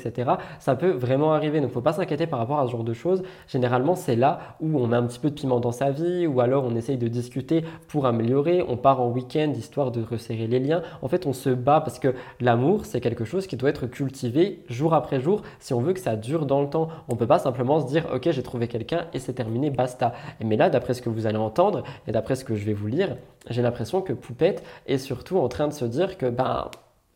Ça 0.60 0.76
peut 0.76 0.92
vraiment 0.92 1.34
arriver, 1.34 1.62
donc 1.62 1.72
faut 1.72 1.82
pas 1.82 1.94
s'inquiéter 1.94 2.28
par 2.28 2.40
rapport 2.40 2.60
à 2.60 2.66
ce 2.66 2.72
genre 2.72 2.84
de 2.84 2.94
choses. 2.94 3.24
Généralement 3.48 3.96
c'est 3.96 4.16
là 4.16 4.40
où 4.62 4.80
on 4.80 4.88
met 4.88 4.98
un 4.98 5.04
petit 5.04 5.20
peu 5.20 5.30
de 5.30 5.36
piment 5.36 5.60
dans 5.60 5.72
sa 5.72 5.92
vie 5.92 6.28
ou 6.28 6.42
alors 6.42 6.66
on 6.66 6.76
essaye 6.76 6.98
de 6.98 7.08
discuter 7.08 7.64
pour 7.88 8.06
améliorer, 8.06 8.64
on 8.68 8.78
part 8.78 9.02
en 9.02 9.10
week-end 9.10 9.54
histoire 9.56 9.92
de 9.92 10.02
resserrer 10.02 10.48
les 10.48 10.60
liens. 10.60 10.82
En 11.02 11.08
fait, 11.08 11.26
on 11.26 11.34
se 11.34 11.50
bat 11.50 11.82
parce 11.82 12.00
que 12.00 12.14
l'amour, 12.40 12.86
c'est 12.86 13.02
quelque 13.02 13.26
chose 13.26 13.48
qui 13.48 13.58
doit 13.58 13.70
être 13.70 13.88
cultivé 13.88 14.64
jour 14.70 14.94
après 14.94 15.20
jour 15.20 15.42
si 15.60 15.74
on 15.74 15.82
veut 15.82 15.94
que 15.94 16.00
ça 16.00 16.16
dure 16.16 16.46
dans 16.46 16.62
le 16.62 16.70
temps. 16.70 16.90
On 17.08 17.16
peut 17.16 17.28
pas 17.28 17.40
simplement 17.40 17.80
se 17.80 17.88
dire 17.88 18.08
OK, 18.14 18.30
j'ai 18.32 18.44
trouvé 18.44 18.68
quelqu'un 18.68 19.06
et 19.14 19.20
c'est 19.20 19.34
terminé, 19.34 19.70
basta. 19.70 20.14
Mais 20.44 20.58
là, 20.58 20.70
d'après 20.70 20.94
ce 20.94 21.02
que 21.02 21.10
vous 21.10 21.28
allez 21.28 21.38
entendre 21.38 21.84
et 22.08 22.12
d'après 22.12 22.36
ce 22.36 22.46
que 22.46 22.56
je 22.56 22.66
vais 22.66 22.74
vous 22.74 22.88
lire, 22.88 23.16
j'ai 23.50 23.62
l'impression 23.62 24.02
que 24.02 24.14
Poupette 24.14 24.64
est 24.88 24.98
surtout 24.98 25.38
en 25.38 25.48
train 25.48 25.68
de 25.68 25.74
se 25.74 25.86
dire 25.86 26.18
que 26.18 26.28
ben 26.28 26.70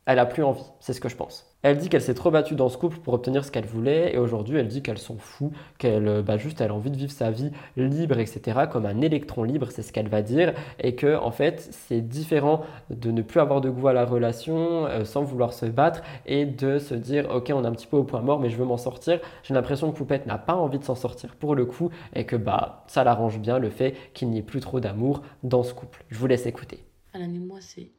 elle 0.05 0.19
a 0.19 0.25
plus 0.25 0.43
envie, 0.43 0.65
c'est 0.79 0.93
ce 0.93 0.99
que 0.99 1.09
je 1.09 1.15
pense. 1.15 1.52
Elle 1.63 1.77
dit 1.77 1.87
qu'elle 1.87 2.01
s'est 2.01 2.13
trop 2.13 2.29
battue 2.29 2.55
dans 2.55 2.67
ce 2.67 2.77
couple 2.77 2.97
pour 2.97 3.13
obtenir 3.13 3.45
ce 3.45 3.51
qu'elle 3.51 3.65
voulait 3.65 4.13
et 4.13 4.17
aujourd'hui 4.17 4.57
elle 4.57 4.67
dit 4.67 4.83
qu'elle 4.83 4.97
s'en 4.97 5.15
fout, 5.15 5.49
qu'elle 5.77 6.09
euh, 6.09 6.21
bah, 6.21 6.35
juste 6.35 6.59
elle 6.59 6.71
a 6.71 6.73
envie 6.73 6.91
de 6.91 6.97
vivre 6.97 7.13
sa 7.13 7.31
vie 7.31 7.51
libre, 7.77 8.19
etc. 8.19 8.63
comme 8.69 8.85
un 8.85 8.99
électron 8.99 9.43
libre, 9.43 9.67
c'est 9.71 9.81
ce 9.81 9.93
qu'elle 9.93 10.09
va 10.09 10.21
dire 10.21 10.53
et 10.79 10.95
que 10.95 11.15
en 11.15 11.31
fait 11.31 11.61
c'est 11.71 12.01
différent 12.01 12.65
de 12.89 13.11
ne 13.11 13.21
plus 13.21 13.39
avoir 13.39 13.61
de 13.61 13.69
goût 13.69 13.87
à 13.87 13.93
la 13.93 14.03
relation 14.03 14.87
euh, 14.87 15.05
sans 15.05 15.23
vouloir 15.23 15.53
se 15.53 15.65
battre 15.65 16.03
et 16.25 16.45
de 16.45 16.79
se 16.79 16.95
dire 16.95 17.29
ok 17.33 17.53
on 17.55 17.63
est 17.63 17.67
un 17.67 17.71
petit 17.71 17.87
peu 17.87 17.95
au 17.95 18.03
point 18.03 18.21
mort 18.21 18.41
mais 18.41 18.49
je 18.49 18.57
veux 18.57 18.65
m'en 18.65 18.77
sortir. 18.77 19.21
J'ai 19.43 19.53
l'impression 19.53 19.89
que 19.89 19.95
Poupette 19.95 20.25
n'a 20.25 20.37
pas 20.37 20.55
envie 20.55 20.79
de 20.79 20.83
s'en 20.83 20.95
sortir 20.95 21.33
pour 21.37 21.55
le 21.55 21.65
coup 21.65 21.91
et 22.13 22.25
que 22.25 22.35
bah 22.35 22.83
ça 22.87 23.05
l'arrange 23.05 23.39
bien 23.39 23.57
le 23.57 23.69
fait 23.69 23.95
qu'il 24.13 24.29
n'y 24.29 24.39
ait 24.39 24.43
plus 24.43 24.59
trop 24.59 24.81
d'amour 24.81 25.21
dans 25.43 25.63
ce 25.63 25.73
couple. 25.73 26.03
Je 26.09 26.17
vous 26.19 26.27
laisse 26.27 26.45
écouter. 26.45 26.83
Alain 27.13 27.33
et 27.33 27.39
moi 27.39 27.59
c'est 27.61 27.89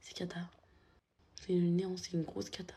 c'est 0.00 0.14
cata. 0.14 0.38
C'est 1.44 1.54
une 1.54 1.74
néant, 1.74 1.96
c'est 1.96 2.12
une 2.12 2.22
grosse 2.22 2.50
cata. 2.50 2.74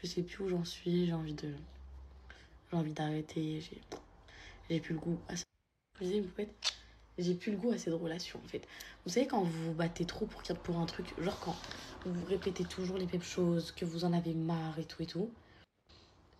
Je 0.00 0.06
sais 0.06 0.22
plus 0.22 0.44
où 0.44 0.48
j'en 0.48 0.64
suis, 0.64 1.04
j'ai 1.06 1.12
envie 1.12 1.34
de. 1.34 1.52
J'ai 2.70 2.76
envie 2.76 2.94
d'arrêter, 2.94 3.60
j'ai. 3.60 3.78
J'ai 4.70 4.80
plus 4.80 4.94
le 4.94 5.00
goût 5.00 5.18
à 5.28 5.36
ça. 5.36 5.44
J'ai 6.00 7.34
plus 7.34 7.52
le 7.52 7.58
goût 7.58 7.72
à 7.72 7.78
cette 7.78 7.92
relation 7.92 8.40
en 8.42 8.48
fait. 8.48 8.66
Vous 9.04 9.12
savez, 9.12 9.26
quand 9.26 9.42
vous 9.42 9.64
vous 9.64 9.74
battez 9.74 10.06
trop 10.06 10.24
pour, 10.24 10.42
pour 10.42 10.78
un 10.78 10.86
truc, 10.86 11.06
genre 11.20 11.38
quand 11.40 11.56
vous 12.06 12.24
répétez 12.24 12.64
toujours 12.64 12.96
les 12.96 13.06
mêmes 13.06 13.22
choses, 13.22 13.72
que 13.72 13.84
vous 13.84 14.04
en 14.04 14.14
avez 14.14 14.32
marre 14.32 14.78
et 14.78 14.84
tout 14.86 15.02
et 15.02 15.06
tout, 15.06 15.30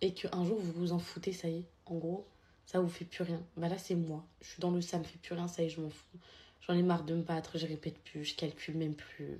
et 0.01 0.13
qu'un 0.13 0.43
jour 0.43 0.57
vous 0.59 0.71
vous 0.71 0.91
en 0.91 0.99
foutez, 0.99 1.33
ça 1.33 1.49
y 1.49 1.57
est, 1.57 1.65
en 1.85 1.97
gros, 1.97 2.25
ça 2.65 2.79
vous 2.79 2.89
fait 2.89 3.05
plus 3.05 3.23
rien. 3.23 3.43
Bah 3.57 3.67
là, 3.67 3.77
c'est 3.77 3.95
moi. 3.95 4.25
Je 4.41 4.47
suis 4.47 4.59
dans 4.59 4.71
le 4.71 4.81
ça 4.81 4.97
me 4.97 5.03
fait 5.03 5.19
plus 5.19 5.35
rien, 5.35 5.47
ça 5.47 5.61
y 5.61 5.67
est, 5.67 5.69
je 5.69 5.81
m'en 5.81 5.89
fous. 5.89 6.17
J'en 6.61 6.73
ai 6.75 6.83
marre 6.83 7.03
de 7.03 7.15
me 7.15 7.23
battre, 7.23 7.57
je 7.57 7.65
répète 7.65 7.97
plus, 7.99 8.25
je 8.25 8.35
calcule 8.35 8.77
même 8.77 8.95
plus. 8.95 9.39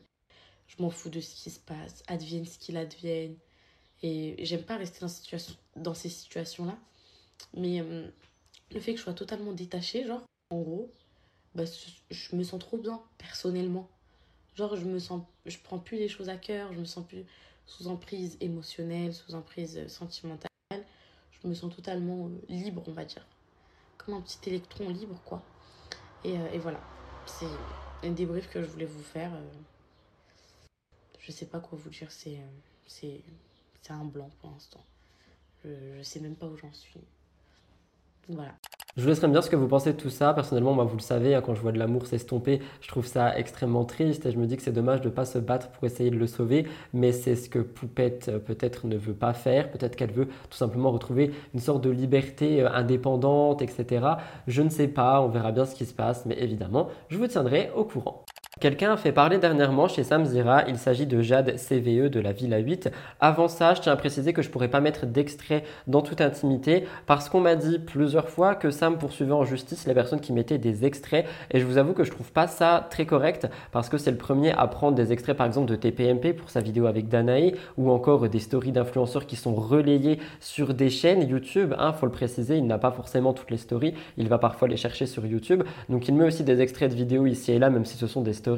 Je 0.68 0.82
m'en 0.82 0.90
fous 0.90 1.10
de 1.10 1.20
ce 1.20 1.36
qui 1.36 1.50
se 1.50 1.60
passe, 1.60 2.04
advienne 2.08 2.46
ce 2.46 2.58
qu'il 2.58 2.78
advienne. 2.78 3.36
Et 4.02 4.36
j'aime 4.46 4.64
pas 4.64 4.78
rester 4.78 5.00
dans, 5.02 5.10
situation, 5.10 5.56
dans 5.76 5.94
ces 5.94 6.10
situations-là. 6.10 6.78
Mais 7.54 7.82
euh, 7.82 8.08
le 8.72 8.80
fait 8.80 8.94
que 8.94 8.98
je 8.98 9.04
sois 9.04 9.14
totalement 9.14 9.52
détachée, 9.52 10.06
genre, 10.06 10.24
en 10.52 10.62
gros, 10.62 10.92
bah, 11.56 11.64
je 12.10 12.36
me 12.36 12.44
sens 12.44 12.60
trop 12.60 12.78
bien, 12.78 13.02
personnellement. 13.18 13.90
Genre, 14.56 14.76
je 14.76 14.86
me 14.86 15.00
sens, 15.00 15.24
je 15.46 15.58
prends 15.58 15.80
plus 15.80 15.98
les 15.98 16.08
choses 16.08 16.30
à 16.30 16.38
cœur, 16.38 16.72
je 16.74 16.80
me 16.80 16.86
sens 16.86 17.06
plus 17.06 17.26
sous 17.66 17.88
emprise 17.88 18.38
émotionnelle, 18.40 19.14
sous 19.14 19.36
emprise 19.36 19.78
euh, 19.78 19.88
sentimentale. 19.88 20.50
Je 20.72 21.48
me 21.48 21.54
sens 21.54 21.76
totalement 21.76 22.28
euh, 22.28 22.40
libre, 22.48 22.84
on 22.88 22.94
va 22.94 23.06
dire. 23.06 23.26
Comme 23.98 24.16
un 24.16 24.22
petit 24.22 24.50
électron 24.50 24.90
libre, 24.90 25.20
quoi. 25.26 25.44
Et, 26.24 26.34
et 26.34 26.58
voilà 26.58 26.82
c'est 27.30 28.08
un 28.08 28.12
débrief 28.12 28.50
que 28.50 28.62
je 28.62 28.68
voulais 28.68 28.86
vous 28.86 29.04
faire. 29.04 29.34
Euh. 29.34 29.52
Je 31.20 31.32
sais 31.32 31.46
pas 31.46 31.60
quoi 31.60 31.78
vous 31.78 31.90
dire, 31.90 32.12
c'est 32.12 32.40
c'est 32.88 33.22
un 33.90 34.04
blanc 34.04 34.30
pour 34.42 34.52
l'instant. 34.52 34.84
Je, 35.64 35.70
je 35.98 36.02
sais 36.04 36.20
même 36.20 36.36
pas 36.36 36.48
où 36.48 36.58
j'en 36.58 36.74
suis. 36.74 37.02
Voilà. 38.28 38.56
Je 38.98 39.04
vous 39.04 39.08
laisserai 39.08 39.28
me 39.28 39.34
dire 39.34 39.44
ce 39.44 39.50
que 39.50 39.56
vous 39.56 39.68
pensez 39.68 39.94
de 39.94 39.98
tout 39.98 40.10
ça. 40.10 40.34
Personnellement, 40.34 40.74
moi, 40.74 40.84
vous 40.84 40.98
le 40.98 41.02
savez, 41.02 41.36
hein, 41.36 41.42
quand 41.42 41.54
je 41.54 41.62
vois 41.62 41.72
de 41.72 41.78
l'amour 41.78 42.08
s'estomper, 42.08 42.60
je 42.82 42.88
trouve 42.88 43.06
ça 43.06 43.38
extrêmement 43.38 43.86
triste 43.86 44.26
et 44.26 44.32
je 44.32 44.38
me 44.38 44.46
dis 44.48 44.58
que 44.58 44.64
c'est 44.64 44.72
dommage 44.72 45.02
de 45.02 45.10
ne 45.10 45.14
pas 45.14 45.26
se 45.26 45.38
battre 45.38 45.70
pour 45.70 45.86
essayer 45.86 46.10
de 46.10 46.18
le 46.18 46.28
sauver. 46.28 46.68
Mais 46.94 47.12
c'est 47.12 47.36
ce 47.36 47.50
que 47.50 47.60
Poupette 47.60 48.30
euh, 48.30 48.40
peut-être 48.40 48.88
ne 48.88 48.98
veut 48.98 49.14
pas 49.14 49.34
faire. 49.34 49.72
Peut-être 49.72 49.96
qu'elle 49.96 50.12
veut 50.12 50.28
tout 50.28 50.58
simplement 50.58 50.92
retrouver 50.92 51.32
une 51.54 51.60
sorte 51.60 51.84
de 51.84 51.90
liberté 51.92 52.62
euh, 52.62 52.72
indépendante, 52.72 53.62
etc. 53.62 54.06
Je 54.48 54.62
ne 54.62 54.70
sais 54.70 54.88
pas, 54.88 55.22
on 55.22 55.30
verra 55.30 55.52
bien 55.52 55.66
ce 55.66 55.76
qui 55.76 55.86
se 55.86 55.94
passe, 55.94 56.26
mais 56.26 56.36
évidemment, 56.40 56.90
je 57.10 57.18
vous 57.18 57.28
tiendrai 57.28 57.72
au 57.76 57.86
courant. 57.86 58.26
Quelqu'un 58.60 58.92
a 58.92 58.98
fait 58.98 59.14
parler 59.14 59.38
dernièrement 59.38 59.88
chez 59.88 60.04
Samzira, 60.04 60.68
il 60.68 60.78
s'agit 60.78 61.06
de 61.06 61.22
Jade 61.22 61.56
CVE 61.56 62.10
de 62.10 62.20
la 62.20 62.34
Villa 62.34 62.58
8. 62.58 62.90
Avant 63.22 63.48
ça, 63.48 63.74
je 63.74 63.80
tiens 63.80 63.94
à 63.94 63.96
préciser 63.96 64.34
que 64.34 64.42
je 64.42 64.50
pourrais 64.50 64.68
pas 64.68 64.82
mettre 64.82 65.06
d'extrait 65.06 65.64
dans 65.88 66.02
toute 66.02 66.20
intimité 66.20 66.84
parce 67.06 67.30
qu'on 67.30 67.40
m'a 67.40 67.56
dit 67.56 67.80
plusieurs 67.80 68.28
fois 68.28 68.56
que 68.56 68.70
Sam 68.70 68.98
poursuivait 68.98 69.32
en 69.32 69.46
justice 69.46 69.88
les 69.88 69.94
personnes 69.94 70.20
qui 70.20 70.34
mettaient 70.34 70.58
des 70.58 70.84
extraits 70.84 71.26
et 71.52 71.62
je 71.62 71.66
vous 71.66 71.78
avoue 71.78 71.94
que 71.94 72.04
je 72.04 72.12
trouve 72.12 72.34
pas 72.34 72.48
ça 72.48 72.86
très 72.90 73.06
correct 73.06 73.48
parce 73.72 73.88
que 73.88 73.98
c'est 73.98 74.12
le 74.12 74.18
premier 74.18 74.52
à 74.52 74.68
prendre 74.68 74.94
des 74.98 75.14
extraits 75.14 75.38
par 75.38 75.48
exemple 75.48 75.72
de 75.72 75.78
TPMP 75.78 76.34
pour 76.34 76.50
sa 76.50 76.60
vidéo 76.60 76.86
avec 76.86 77.08
Danae 77.08 77.54
ou 77.78 77.90
encore 77.92 78.28
des 78.28 78.40
stories 78.40 78.74
d'influenceurs 78.74 79.26
qui 79.26 79.38
sont 79.38 79.56
relayées 79.56 80.20
sur 80.42 80.74
des 80.74 80.90
chaînes 80.90 81.30
YouTube. 81.30 81.74
Hein, 81.78 81.94
faut 81.94 82.08
le 82.08 82.12
préciser, 82.12 82.58
il 82.58 82.68
n'a 82.68 82.78
pas 82.78 82.92
forcément 82.92 83.32
toutes 83.32 83.52
les 83.52 83.58
stories, 83.58 83.94
il 84.18 84.28
va 84.28 84.38
parfois 84.38 84.68
les 84.68 84.76
chercher 84.76 85.06
sur 85.06 85.26
YouTube. 85.26 85.64
Donc 85.88 86.10
il 86.10 86.14
met 86.14 86.26
aussi 86.26 86.44
des 86.44 86.60
extraits 86.60 86.92
de 86.92 86.96
vidéos 86.98 87.26
ici 87.26 87.54
et 87.54 87.60
là 87.60 87.70
même 87.70 87.86
si 87.86 87.96
ce 87.96 88.08
sont 88.08 88.20
des 88.20 88.34
stories 88.34 88.49